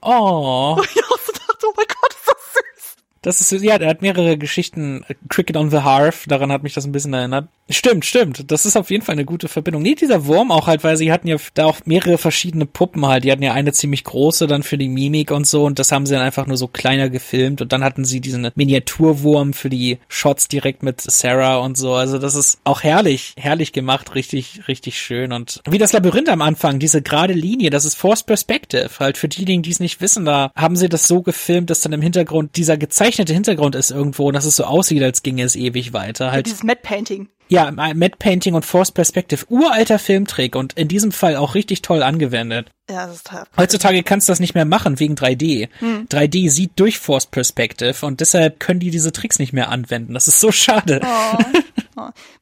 Oh, 0.00 0.76
Wo 0.76 0.82
ich 0.82 1.04
auch 1.04 1.18
so 1.18 1.32
dachte, 1.32 1.66
oh 1.66 1.72
mein 1.76 1.86
Gott, 1.86 2.10
ist 2.10 2.26
das. 2.26 2.37
Das 3.22 3.40
ist, 3.40 3.62
ja, 3.62 3.78
der 3.78 3.88
hat 3.88 4.02
mehrere 4.02 4.38
Geschichten. 4.38 5.04
Cricket 5.28 5.56
on 5.56 5.70
the 5.70 5.78
Hearth, 5.78 6.24
daran 6.28 6.52
hat 6.52 6.62
mich 6.62 6.74
das 6.74 6.84
ein 6.84 6.92
bisschen 6.92 7.14
erinnert. 7.14 7.48
Stimmt, 7.70 8.06
stimmt. 8.06 8.50
Das 8.50 8.64
ist 8.64 8.76
auf 8.76 8.90
jeden 8.90 9.04
Fall 9.04 9.14
eine 9.14 9.26
gute 9.26 9.48
Verbindung. 9.48 9.82
Nee, 9.82 9.94
dieser 9.94 10.24
Wurm 10.24 10.50
auch 10.50 10.66
halt, 10.66 10.84
weil 10.84 10.96
sie 10.96 11.12
hatten 11.12 11.28
ja 11.28 11.36
da 11.52 11.66
auch 11.66 11.80
mehrere 11.84 12.16
verschiedene 12.16 12.64
Puppen 12.64 13.04
halt. 13.06 13.24
Die 13.24 13.32
hatten 13.32 13.42
ja 13.42 13.52
eine 13.52 13.72
ziemlich 13.72 14.04
große 14.04 14.46
dann 14.46 14.62
für 14.62 14.78
die 14.78 14.88
Mimik 14.88 15.30
und 15.30 15.46
so 15.46 15.66
und 15.66 15.78
das 15.78 15.92
haben 15.92 16.06
sie 16.06 16.14
dann 16.14 16.22
einfach 16.22 16.46
nur 16.46 16.56
so 16.56 16.66
kleiner 16.66 17.10
gefilmt 17.10 17.60
und 17.60 17.72
dann 17.72 17.84
hatten 17.84 18.06
sie 18.06 18.20
diesen 18.20 18.50
Miniaturwurm 18.54 19.52
für 19.52 19.68
die 19.68 19.98
Shots 20.08 20.48
direkt 20.48 20.82
mit 20.82 21.00
Sarah 21.00 21.58
und 21.58 21.76
so. 21.76 21.92
Also 21.92 22.18
das 22.18 22.34
ist 22.34 22.58
auch 22.64 22.82
herrlich, 22.82 23.34
herrlich 23.36 23.72
gemacht, 23.72 24.14
richtig, 24.14 24.62
richtig 24.66 24.98
schön 24.98 25.32
und 25.32 25.60
wie 25.68 25.78
das 25.78 25.92
Labyrinth 25.92 26.30
am 26.30 26.40
Anfang, 26.40 26.78
diese 26.78 27.02
gerade 27.02 27.34
Linie, 27.34 27.68
das 27.68 27.84
ist 27.84 27.96
Forced 27.96 28.26
Perspective. 28.26 28.88
Halt 28.98 29.18
für 29.18 29.28
diejenigen, 29.28 29.62
die 29.62 29.72
es 29.72 29.80
nicht 29.80 30.00
wissen, 30.00 30.24
da 30.24 30.52
haben 30.56 30.76
sie 30.76 30.88
das 30.88 31.06
so 31.06 31.20
gefilmt, 31.20 31.68
dass 31.68 31.82
dann 31.82 31.92
im 31.92 32.02
Hintergrund 32.02 32.56
dieser 32.56 32.78
gezeichnete 33.08 33.32
Hintergrund 33.32 33.74
ist 33.74 33.90
irgendwo 33.90 34.28
und 34.28 34.34
dass 34.34 34.44
es 34.44 34.56
so 34.56 34.64
aussieht, 34.64 35.02
als 35.02 35.22
ginge 35.22 35.42
es 35.42 35.56
ewig 35.56 35.92
weiter. 35.94 36.30
Halt 36.30 36.44
Dieses 36.46 36.62
Matte 36.62 36.80
Painting. 36.82 37.28
ja, 37.48 37.70
Matte 37.70 38.16
Painting 38.18 38.52
und 38.54 38.66
Forced 38.66 38.92
Perspective, 38.94 39.46
uralter 39.48 39.98
Filmtrick 39.98 40.54
und 40.54 40.74
in 40.74 40.88
diesem 40.88 41.10
Fall 41.10 41.36
auch 41.36 41.54
richtig 41.54 41.80
toll 41.80 42.02
angewendet. 42.02 42.68
Ja, 42.90 43.06
das 43.06 43.16
ist 43.16 43.26
toll. 43.28 43.44
Heutzutage 43.56 44.02
kannst 44.02 44.28
du 44.28 44.32
das 44.32 44.40
nicht 44.40 44.54
mehr 44.54 44.66
machen 44.66 45.00
wegen 45.00 45.14
3D. 45.14 45.68
3D 46.10 46.50
sieht 46.50 46.72
durch 46.76 46.98
Forced 46.98 47.30
Perspective 47.30 48.04
und 48.04 48.20
deshalb 48.20 48.60
können 48.60 48.80
die 48.80 48.90
diese 48.90 49.12
Tricks 49.12 49.38
nicht 49.38 49.54
mehr 49.54 49.70
anwenden. 49.70 50.12
Das 50.12 50.28
ist 50.28 50.40
so 50.40 50.52
schade. 50.52 51.00
Oh. 51.02 51.38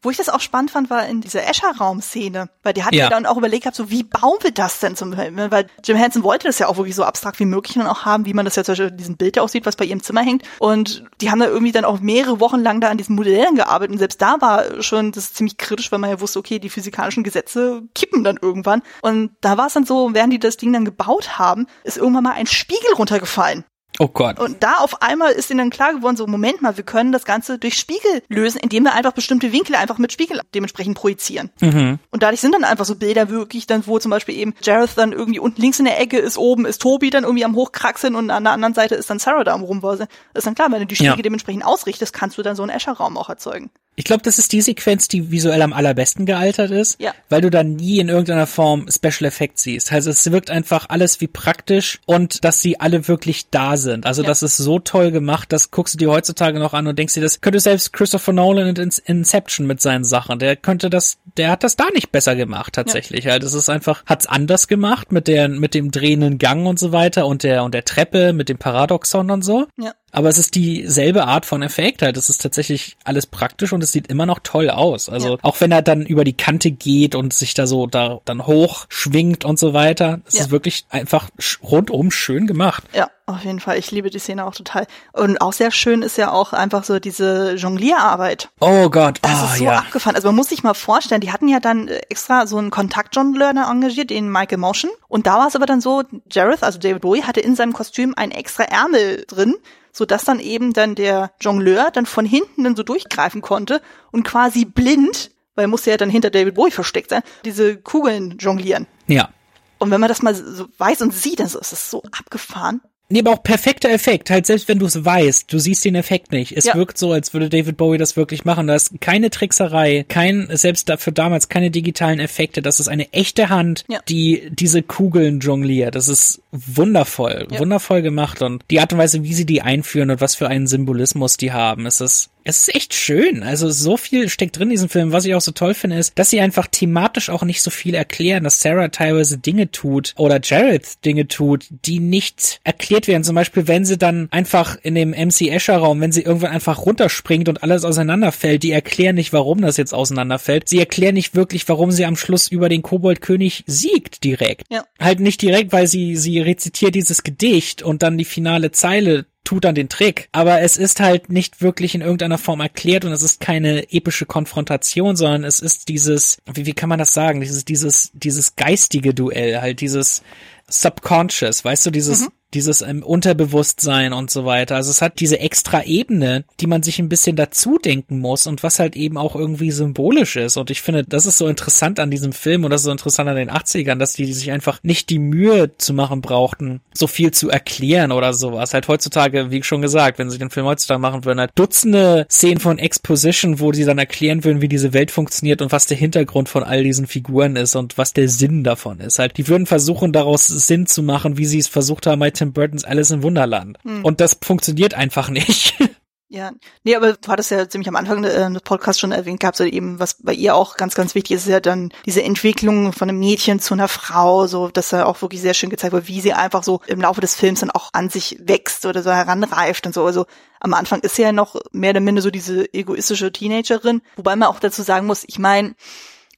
Wo 0.03 0.11
ich 0.11 0.17
das 0.17 0.29
auch 0.29 0.41
spannend 0.41 0.71
fand, 0.71 0.91
war 0.91 1.07
in 1.07 1.21
dieser 1.21 1.45
Escher-Raum-Szene, 1.45 2.49
weil 2.63 2.73
die 2.73 2.85
hatten 2.85 2.95
ja. 2.95 3.05
Ja. 3.05 3.11
dann 3.11 3.27
auch 3.27 3.37
überlegt 3.37 3.65
gehabt, 3.65 3.77
so 3.77 3.91
wie 3.91 4.03
bauen 4.03 4.39
wir 4.43 4.53
das 4.53 4.81
denn 4.81 4.97
zum 4.97 5.11
Beispiel? 5.11 5.51
Weil 5.51 5.67
Jim 5.85 5.97
Henson 5.97 6.23
wollte 6.23 6.47
das 6.47 6.59
ja 6.59 6.69
auch 6.69 6.77
wirklich 6.77 6.95
so 6.95 7.05
abstrakt 7.05 7.41
wie 7.41 7.45
möglich 7.45 7.75
dann 7.75 7.87
auch 7.87 8.05
haben, 8.05 8.27
wie 8.27 8.35
man 8.35 8.45
das 8.45 8.57
ja 8.57 8.65
zum 8.65 8.73
Beispiel 8.73 8.89
in 8.89 8.97
diesem 8.97 9.17
Bild 9.17 9.39
aussieht, 9.39 9.67
was 9.67 9.77
bei 9.77 9.85
ihrem 9.85 10.03
Zimmer 10.03 10.23
hängt. 10.23 10.43
Und 10.59 11.05
die 11.21 11.31
haben 11.31 11.41
da 11.41 11.47
irgendwie 11.47 11.73
dann 11.73 11.85
auch 11.85 12.01
mehrere 12.01 12.41
Wochen 12.41 12.61
lang 12.61 12.81
da 12.81 12.89
an 12.89 12.99
diesen 12.99 13.17
Modellen 13.17 13.55
gearbeitet 13.55 13.93
und 13.93 13.99
selbst 13.99 14.21
da 14.21 14.41
war 14.41 14.83
schon 14.83 15.13
das 15.13 15.33
ziemlich 15.33 15.57
kritisch, 15.57 15.91
weil 15.93 15.99
man 15.99 16.11
ja 16.11 16.21
wusste, 16.21 16.39
okay, 16.39 16.59
die 16.59 16.71
physikalischen 16.71 17.25
Gesetze 17.25 17.83
kippen 17.95 18.25
dann 18.25 18.39
irgendwann. 18.41 18.83
Und 19.03 19.31
da 19.41 19.57
war 19.57 19.67
es 19.67 19.75
dann 19.75 19.87
so, 19.87 20.15
während 20.15 20.33
die 20.33 20.39
das 20.39 20.57
Ding 20.57 20.73
dann 20.73 20.85
gebaut 20.85 21.39
haben, 21.39 21.67
ist 21.85 21.97
irgendwann 21.97 22.25
mal 22.25 22.33
ein 22.33 22.47
Spiegel 22.47 22.93
runtergefallen. 22.97 23.65
Oh 23.99 24.09
Gott. 24.09 24.39
Und 24.39 24.63
da 24.63 24.75
auf 24.79 25.03
einmal 25.03 25.33
ist 25.33 25.51
ihnen 25.51 25.59
dann 25.59 25.71
klar 25.71 25.93
geworden, 25.93 26.17
so 26.17 26.27
Moment 26.27 26.63
mal, 26.63 26.77
wir 26.77 26.85
können 26.85 27.13
das 27.13 27.25
Ganze 27.25 27.59
durch 27.59 27.79
Spiegel 27.79 28.23
lösen, 28.29 28.59
indem 28.59 28.85
wir 28.85 28.95
einfach 28.95 29.13
bestimmte 29.13 29.53
Winkel 29.53 29.75
einfach 29.77 29.99
mit 29.99 30.13
Spiegel 30.13 30.41
dementsprechend 30.55 30.97
projizieren. 30.97 31.51
Mhm. 31.61 31.99
Und 32.11 32.23
dadurch 32.23 32.41
sind 32.41 32.53
dann 32.53 32.65
einfach 32.65 32.85
so 32.85 32.97
Bilder 32.97 33.31
wirklich 33.31 33.67
dann, 33.67 33.87
wo 33.87 33.99
zum 33.99 34.11
Beispiel 34.11 34.37
eben 34.37 34.55
Jareth 34.63 34.97
dann 34.97 35.13
irgendwie 35.13 35.39
unten 35.39 35.61
links 35.61 35.79
in 35.79 35.85
der 35.85 36.01
Ecke 36.01 36.19
ist, 36.19 36.39
oben 36.39 36.67
ist 36.67 36.83
Tobi 36.83 37.11
dann 37.11 37.25
irgendwie 37.25 37.45
am 37.45 37.55
Hochkraxeln 37.57 38.15
und 38.15 38.31
an 38.31 38.45
der 38.45 38.53
anderen 38.53 38.75
Seite 38.75 38.95
ist 38.95 39.11
dann 39.11 39.19
Sarah 39.19 39.45
da 39.45 39.55
am 39.55 39.63
Rumwurseln. 39.63 40.09
Ist 40.35 40.47
dann 40.47 40.55
klar, 40.55 40.71
wenn 40.71 40.81
du 40.81 40.87
die 40.87 40.97
Spiegel 40.97 41.17
Ja. 41.17 41.23
dementsprechend 41.23 41.65
ausrichtest, 41.65 42.13
kannst 42.13 42.39
du 42.39 42.43
dann 42.43 42.57
so 42.57 42.63
einen 42.63 42.71
Escher-Raum 42.71 43.17
auch 43.17 43.29
erzeugen. 43.29 43.71
Ich 43.99 44.05
glaube, 44.05 44.23
das 44.23 44.39
ist 44.39 44.53
die 44.53 44.61
Sequenz, 44.61 45.09
die 45.09 45.31
visuell 45.31 45.63
am 45.63 45.73
allerbesten 45.73 46.27
gealtert 46.27 46.71
ist, 46.71 47.01
Ja. 47.01 47.15
weil 47.31 47.41
du 47.41 47.49
dann 47.51 47.77
nie 47.77 47.99
in 47.99 48.11
irgendeiner 48.11 48.47
Form 48.47 48.87
Special 48.91 49.25
Effects 49.27 49.63
siehst. 49.63 49.91
Also 49.91 50.11
es 50.11 50.31
wirkt 50.31 50.51
einfach 50.51 50.91
alles 50.91 51.21
wie 51.23 51.27
praktisch 51.27 51.99
und 52.05 52.45
dass 52.45 52.61
sie 52.61 52.79
alle 52.79 53.09
wirklich 53.09 53.49
da 53.51 53.79
sind. 53.79 54.05
Also 54.05 54.21
Ja. 54.23 54.29
das 54.29 54.43
ist 54.43 54.59
so 54.59 54.79
toll 54.79 55.11
gemacht, 55.13 55.51
das 55.51 55.71
guckst 55.71 55.95
du 55.95 55.99
dir 55.99 56.11
heutzutage 56.11 56.59
noch 56.59 56.75
an 56.75 56.87
und 56.87 56.99
denkst 56.99 57.15
dir, 57.15 57.23
das 57.23 57.41
könnte 57.41 57.59
selbst 57.59 57.95
Christopher 57.95 58.33
Nolan 58.35 58.69
in 58.69 58.77
In- 58.77 58.91
Inception 59.07 59.67
mit 59.67 59.81
seinen 59.81 60.05
Sachen. 60.05 60.39
Der 60.39 60.57
könnte 60.57 60.91
das, 60.91 61.17
der 61.39 61.51
hat 61.51 61.65
das 61.65 61.77
da 61.77 61.87
nicht 61.95 62.13
besser 62.13 62.37
gemacht 62.37 62.75
tatsächlich. 62.75 63.27
Halt, 63.27 63.43
es 63.45 63.55
ist 63.55 63.71
einfach, 63.71 64.05
hat's 64.05 64.27
anders 64.27 64.69
gemacht 64.69 65.11
mit 65.11 65.27
der, 65.27 65.49
mit 65.49 65.73
dem 65.73 65.91
drehenden 65.91 66.37
Gang 66.37 66.67
und 66.67 66.79
so 66.79 66.93
weiter 66.93 67.27
und 67.27 67.43
der 67.45 67.65
und 67.65 67.73
der 67.73 67.85
Treppe 67.85 68.35
mit 68.35 68.51
dem 68.51 68.59
Paradoxon 68.59 69.31
und 69.31 69.43
so. 69.43 69.67
Ja. 69.81 69.95
Aber 70.17 70.31
es 70.31 70.39
ist 70.39 70.55
dieselbe 70.55 71.27
Art 71.27 71.45
von 71.45 71.61
Effekt 71.63 72.01
halt. 72.01 72.17
Es 72.17 72.31
ist 72.31 72.41
tatsächlich 72.41 72.97
alles 73.05 73.27
praktisch 73.27 73.75
und 73.75 73.83
es 73.83 73.93
sieht 73.93 74.07
immer 74.07 74.25
noch 74.25 74.39
toll 74.43 74.71
aus. 74.71 75.11
Also 75.11 75.33
Ja. 75.35 75.39
auch 75.43 75.61
wenn 75.61 75.71
er 75.73 75.83
dann 75.83 76.07
über 76.07 76.25
die 76.25 76.33
Kante 76.33 76.71
geht 76.71 77.15
und 77.15 77.35
sich 77.35 77.53
da 77.53 77.67
so 77.67 77.87
da 77.87 78.21
dann 78.25 78.47
hoch 78.47 78.87
schwingt 78.89 79.45
und 79.45 79.59
so 79.59 79.75
weiter. 79.75 80.21
Es 80.27 80.35
Ja. 80.35 80.41
ist 80.45 80.51
wirklich 80.51 80.87
einfach 80.89 81.29
rundum 81.63 82.11
schön 82.11 82.47
gemacht. 82.47 82.83
Ja, 82.95 83.11
auf 83.27 83.45
jeden 83.45 83.61
Fall. 83.61 83.79
Ich 83.79 83.91
liebe 83.91 84.09
die 84.09 84.19
Szene 84.19 84.47
auch 84.47 84.55
total. 84.55 84.87
Und 85.13 85.43
auch 85.43 85.53
sehr 85.53 85.71
schön 85.71 86.01
ist 86.01 86.17
ja 86.17 86.33
auch 86.33 86.55
einfach 86.55 86.85
so 86.85 86.99
diese 86.99 87.53
Jonglierarbeit. 87.57 88.49
Oh 88.61 88.89
Gott, 88.89 89.19
Das 89.21 89.33
ah 89.43 89.45
ist 89.53 89.59
so 89.59 89.65
ja. 89.65 89.81
abgefahren. 89.81 90.17
Also 90.17 90.29
man 90.29 90.37
muss 90.37 90.49
sich 90.49 90.63
mal 90.63 90.73
vorstellen, 90.73 91.21
die 91.21 91.31
hatten 91.31 91.49
ja 91.49 91.61
dann 91.61 91.89
extra 91.89 92.47
so 92.47 92.57
einen 92.57 92.71
Kontakt-Jongleur 92.71 93.51
engagiert, 93.71 94.09
den 94.09 94.33
Michael 94.33 94.57
Motion. 94.59 94.91
Und 95.09 95.27
da 95.27 95.35
war 95.37 95.49
es 95.49 95.57
aber 95.57 95.67
dann 95.67 95.83
so, 95.83 96.05
Jareth, 96.33 96.63
also 96.63 96.79
David 96.79 97.03
Bowie, 97.03 97.23
hatte 97.25 97.41
in 97.41 97.55
seinem 97.55 97.75
Kostüm 97.75 98.15
einen 98.17 98.33
extra 98.33 98.63
Ärmel 98.65 99.25
drin, 99.29 99.57
sodass 99.97 100.25
dann 100.25 100.41
eben 100.41 100.75
dann 100.75 100.95
der 100.95 101.33
Jongleur 101.41 101.91
dann 101.91 102.05
von 102.05 102.27
hinten 102.27 102.65
dann 102.65 102.77
so 102.77 102.83
durchgreifen 102.83 103.41
konnte 103.41 103.81
und 104.13 104.25
quasi 104.25 104.67
blind, 104.67 105.31
weil 105.55 105.65
er 105.65 105.69
musste 105.69 105.91
ja 105.91 105.97
dann 105.97 106.11
hinter 106.11 106.29
David 106.29 106.55
Bowie 106.55 106.71
versteckt 106.71 107.09
sein, 107.09 107.23
diese 107.47 107.79
Kugeln 107.79 108.37
jonglieren. 108.39 108.87
Ja. 109.07 109.31
Und 109.79 109.91
wenn 109.91 110.01
man 110.01 110.11
das 110.11 110.21
mal 110.21 110.35
so 110.35 110.67
weiß 110.77 111.01
und 111.01 111.15
sieht, 111.15 111.41
dann 111.41 111.47
ist 111.47 111.55
das 111.57 111.91
so 111.91 112.03
abgefahren. 112.13 112.83
Nee, 113.09 113.21
aber 113.21 113.33
auch 113.35 113.43
perfekter 113.43 113.89
Effekt. 113.91 114.31
Halt, 114.31 114.47
selbst 114.47 114.67
wenn 114.67 114.81
du 114.81 114.87
es 114.87 115.05
weißt, 115.05 115.53
du 115.53 115.59
siehst 115.61 115.85
den 115.85 115.95
Effekt 115.95 116.33
nicht. 116.33 116.57
Es 116.57 116.65
Ja. 116.65 116.75
wirkt 116.75 116.99
so, 116.99 117.13
als 117.13 117.33
würde 117.33 117.49
David 117.49 117.77
Bowie 117.77 117.99
das 117.99 118.17
wirklich 118.17 118.45
machen. 118.45 118.67
Da 118.67 118.75
ist 118.75 119.01
keine 119.01 119.31
Trickserei, 119.31 120.05
kein, 120.09 120.49
selbst 120.51 120.89
dafür 120.89 121.13
damals 121.13 121.49
keine 121.49 121.71
digitalen 121.71 122.19
Effekte. 122.19 122.63
Das 122.63 122.81
ist 122.81 122.89
eine 122.89 123.13
echte 123.13 123.49
Hand, 123.49 123.85
Ja. 123.89 124.01
die 124.09 124.49
diese 124.51 124.83
Kugeln 124.83 125.39
jongliert. 125.39 125.95
Das 125.95 126.09
ist 126.09 126.41
wundervoll, 126.51 127.47
Ja. 127.51 127.59
wundervoll 127.61 128.03
gemacht. 128.03 128.43
Und 128.43 128.65
die 128.71 128.81
Art 128.81 128.93
und 128.93 128.99
Weise, 128.99 129.23
wie 129.23 129.35
sie 129.35 129.47
die 129.47 129.63
einführen 129.63 130.11
und 130.11 130.21
was 130.21 130.35
für 130.35 130.49
einen 130.49 130.67
Symbolismus 130.67 131.37
die 131.37 131.53
haben, 131.53 131.87
es 131.87 132.01
ist, 132.01 132.29
es 132.47 132.61
ist 132.61 132.75
echt 132.77 132.95
schön. 132.95 133.43
Also 133.43 133.71
so 133.71 133.97
viel 133.97 134.29
steckt 134.29 134.57
drin 134.57 134.69
in 134.69 134.71
diesem 134.71 134.89
Film. 134.89 135.11
Was 135.11 135.25
ich 135.25 135.35
auch 135.35 135.41
so 135.41 135.51
toll 135.51 135.75
finde, 135.75 135.99
ist, 135.99 136.17
dass 136.17 136.31
sie 136.31 136.41
einfach 136.41 136.69
thematisch 136.69 137.29
auch 137.29 137.43
nicht 137.43 137.61
so 137.61 137.71
viel 137.71 137.95
erklären, 137.95 138.45
dass 138.45 138.61
Sarah 138.61 138.87
teilweise 138.89 139.37
Dinge 139.37 139.73
tut 139.73 140.15
oder 140.17 140.39
Jared 140.41 141.05
Dinge 141.05 141.27
tut, 141.27 141.67
die 141.71 141.99
nicht 141.99 142.61
erklärt 142.63 143.09
werden. 143.09 143.25
Zum 143.25 143.35
Beispiel, 143.35 143.67
wenn 143.67 143.85
sie 143.85 143.99
dann 143.99 144.29
einfach 144.31 144.79
in 144.81 144.95
dem 144.95 145.11
MC 145.11 145.49
Escher 145.49 145.79
Raum, 145.79 146.01
wenn 146.01 146.13
sie 146.13 146.23
irgendwann 146.23 146.53
einfach 146.53 146.87
runterspringt 146.87 147.49
und 147.49 147.65
alles 147.65 147.85
auseinanderfällt, 147.85 148.63
die 148.63 148.71
erklären 148.71 149.17
nicht, 149.17 149.33
warum 149.33 149.61
das 149.61 149.77
jetzt 149.77 149.93
auseinanderfällt. 149.93 150.69
Sie 150.69 150.79
erklären 150.79 151.15
nicht 151.15 151.35
wirklich, 151.35 151.69
warum 151.69 151.91
sie 151.91 152.05
am 152.05 152.17
Schluss 152.17 152.47
über 152.47 152.69
den 152.69 152.83
Koboldkönig 152.83 153.65
siegt 153.67 154.23
direkt. 154.23 154.67
Ja. 154.71 154.85
Halt 155.01 155.19
nicht 155.19 155.43
direkt, 155.43 155.73
weil 155.73 155.89
sie, 155.89 156.15
sie 156.15 156.39
rezitiert 156.39 156.95
dieses 156.95 157.25
Gedicht 157.25 157.83
und 157.83 158.05
dann 158.05 158.17
die 158.17 158.25
finale 158.25 158.71
Zeile 158.71 159.27
tut 159.47 159.65
dann 159.65 159.75
den 159.75 159.89
Trick. 159.89 160.29
Aber 160.33 160.61
es 160.61 160.77
ist 160.77 161.01
halt 161.01 161.31
nicht 161.31 161.63
wirklich 161.63 161.95
in 161.95 162.03
irgendeiner 162.03 162.37
Form 162.37 162.61
erklärt 162.61 163.05
und 163.05 163.13
es 163.13 163.23
ist 163.23 163.41
keine 163.41 163.93
epische 163.93 164.27
Konfrontation, 164.27 165.17
sondern 165.17 165.45
es 165.45 165.61
ist 165.61 165.89
dieses, 165.89 166.39
wie, 166.53 166.67
wie 166.67 166.75
kann 166.75 166.89
man 166.89 166.99
das 166.99 167.15
sagen? 167.15 167.41
Dieses, 167.41 167.65
dieses, 167.65 168.11
dieses 168.13 168.57
geistige 168.57 169.15
Duell, 169.15 169.61
halt 169.61 169.81
dieses 169.81 170.23
Subconscious, 170.69 171.65
weißt 171.65 171.87
du, 171.87 171.91
dieses, 171.91 172.29
dieses 172.55 172.81
ähm, 172.81 173.03
Unterbewusstsein 173.03 174.13
und 174.13 174.31
so 174.31 174.45
weiter. 174.45 174.77
Also 174.77 174.91
es 174.91 175.03
hat 175.03 175.21
diese 175.21 175.41
extra 175.41 175.85
Ebene, 175.85 176.45
die 176.61 176.67
man 176.67 176.83
sich 176.83 176.99
ein 176.99 177.09
bisschen 177.09 177.37
dazu 177.37 177.79
denken 177.79 178.19
muss 178.19 178.47
und 178.47 178.63
was 178.63 178.79
halt 178.79 178.97
eben 178.97 179.19
auch 179.19 179.37
irgendwie 179.37 179.71
symbolisch 179.71 180.37
ist. 180.37 180.57
Und 180.57 180.71
ich 180.71 180.81
finde, 180.81 181.05
das 181.05 181.27
ist 181.27 181.39
so 181.39 181.49
interessant 181.49 182.01
an 182.01 182.11
diesem 182.11 182.33
Film 182.33 182.65
und 182.65 182.71
das 182.71 182.81
ist 182.81 182.87
so 182.87 182.93
interessant 182.93 183.29
an 183.29 183.37
den 183.37 183.51
80ern, 183.51 183.97
dass 183.97 184.15
die 184.15 184.33
sich 184.33 184.51
einfach 184.53 184.79
nicht 184.83 185.11
die 185.11 185.19
Mühe 185.19 185.77
zu 185.77 185.93
machen 185.93 186.21
brauchten, 186.21 186.81
so 186.95 187.07
viel 187.07 187.31
zu 187.31 187.51
erklären 187.51 188.13
oder 188.13 188.33
sowas. 188.33 188.75
Halt 188.75 188.89
heutzutage, 188.89 189.51
wie 189.51 189.63
schon 189.63 189.83
gesagt, 189.83 190.19
wenn 190.19 190.31
sie 190.31 190.39
den 190.39 190.51
Film 190.51 190.67
heutzutage 190.67 191.01
machen 191.01 191.25
würden, 191.25 191.41
halt 191.41 191.51
Dutzende 191.55 192.27
Szenen 192.31 192.61
von 192.61 192.79
Exposition, 192.79 193.61
wo 193.61 193.73
sie 193.73 193.85
dann 193.85 193.99
erklären 193.99 194.45
würden, 194.45 194.63
wie 194.63 194.69
diese 194.69 194.93
Welt 194.93 195.11
funktioniert 195.11 195.63
und 195.63 195.73
was 195.73 195.87
der 195.87 195.97
Hintergrund 195.97 196.49
von 196.49 196.63
all 196.63 196.85
diesen 196.85 197.07
Figuren 197.07 197.57
ist 197.57 197.77
und 197.77 197.99
was 197.99 198.13
der 198.13 198.29
Sinn 198.29 198.65
davon 198.65 199.01
ist. 199.01 199.19
Halt, 199.19 199.37
die 199.37 199.49
würden 199.49 199.67
versuchen, 199.67 200.13
daraus 200.13 200.47
Sinn 200.59 200.87
zu 200.87 201.03
machen, 201.03 201.39
wie 201.39 201.47
sie 201.47 201.59
es 201.59 201.69
versucht 201.69 202.07
haben 202.07 202.21
bei 202.21 202.31
Tim 202.31 202.53
Burtons 202.53 202.85
Alice 202.85 203.11
im 203.11 203.23
Wunderland. 203.23 203.79
Hm. 203.83 204.05
Und 204.05 204.21
das 204.21 204.39
funktioniert 204.43 204.95
einfach 204.95 205.29
nicht. 205.29 205.75
Ja, 206.29 206.51
nee, 206.83 206.97
aber 206.97 207.13
du 207.13 207.29
hattest 207.29 207.53
ja 207.53 207.69
ziemlich 207.69 207.89
am 207.89 207.95
Anfang 207.95 208.25
äh, 208.25 208.53
des 208.53 208.63
Podcasts 208.63 209.01
schon 209.01 209.13
erwähnt 209.13 209.39
gehabt, 209.39 209.57
so 209.57 209.63
eben, 209.63 210.01
was 210.01 210.17
bei 210.21 210.33
ihr 210.33 210.57
auch 210.57 210.77
ganz, 210.77 210.97
ganz 210.97 211.15
wichtig 211.15 211.37
ist, 211.37 211.43
ist 211.45 211.53
ja 211.53 211.61
dann 211.61 211.93
diese 212.05 212.23
Entwicklung 212.25 212.93
von 212.93 213.09
einem 213.09 213.21
Mädchen 213.21 213.61
zu 213.61 213.75
einer 213.75 213.87
Frau, 213.87 214.49
so, 214.49 214.67
dass 214.67 214.89
da 214.89 215.05
auch 215.05 215.23
wirklich 215.23 215.41
sehr 215.41 215.55
schön 215.55 215.71
gezeigt 215.71 215.93
wird, 215.93 216.09
wie 216.09 216.21
sie 216.21 216.33
einfach 216.33 216.65
so 216.65 216.81
im 216.89 217.01
Laufe 217.01 217.21
des 217.21 217.37
Films 217.37 217.61
dann 217.61 217.71
auch 217.71 217.91
an 217.93 218.11
sich 218.11 218.39
wächst 218.41 218.87
oder 218.87 219.05
so 219.05 219.13
heranreift 219.13 219.87
und 219.87 219.95
so. 219.95 220.05
Also 220.05 220.27
am 220.59 220.75
Anfang 220.75 220.99
ist 221.01 221.15
sie 221.15 221.23
ja 221.23 221.31
noch 221.31 221.61
mehr 221.71 221.91
oder 221.91 222.01
minder 222.01 222.23
so 222.23 222.31
diese 222.33 222.73
egoistische 222.75 223.31
Teenagerin, 223.31 224.03
wobei 224.17 224.35
man 224.35 224.49
auch 224.49 224.59
dazu 224.59 224.83
sagen 224.83 225.07
muss, 225.07 225.23
ich 225.29 225.39
meine, 225.39 225.77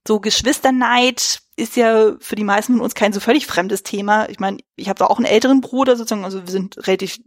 so 0.06 0.20
Geschwisterneid 0.20 1.40
ist 1.58 1.76
ja 1.76 2.14
für 2.20 2.36
die 2.36 2.44
meisten 2.44 2.74
von 2.74 2.82
uns 2.82 2.94
kein 2.94 3.12
so 3.12 3.18
völlig 3.18 3.46
fremdes 3.46 3.82
Thema. 3.82 4.28
Ich 4.28 4.38
meine, 4.38 4.58
ich 4.76 4.88
habe 4.88 4.98
da 4.98 5.06
auch 5.06 5.18
einen 5.18 5.26
älteren 5.26 5.60
Bruder 5.60 5.96
sozusagen, 5.96 6.24
also 6.24 6.42
wir 6.42 6.50
sind 6.50 6.86
relativ 6.86 7.18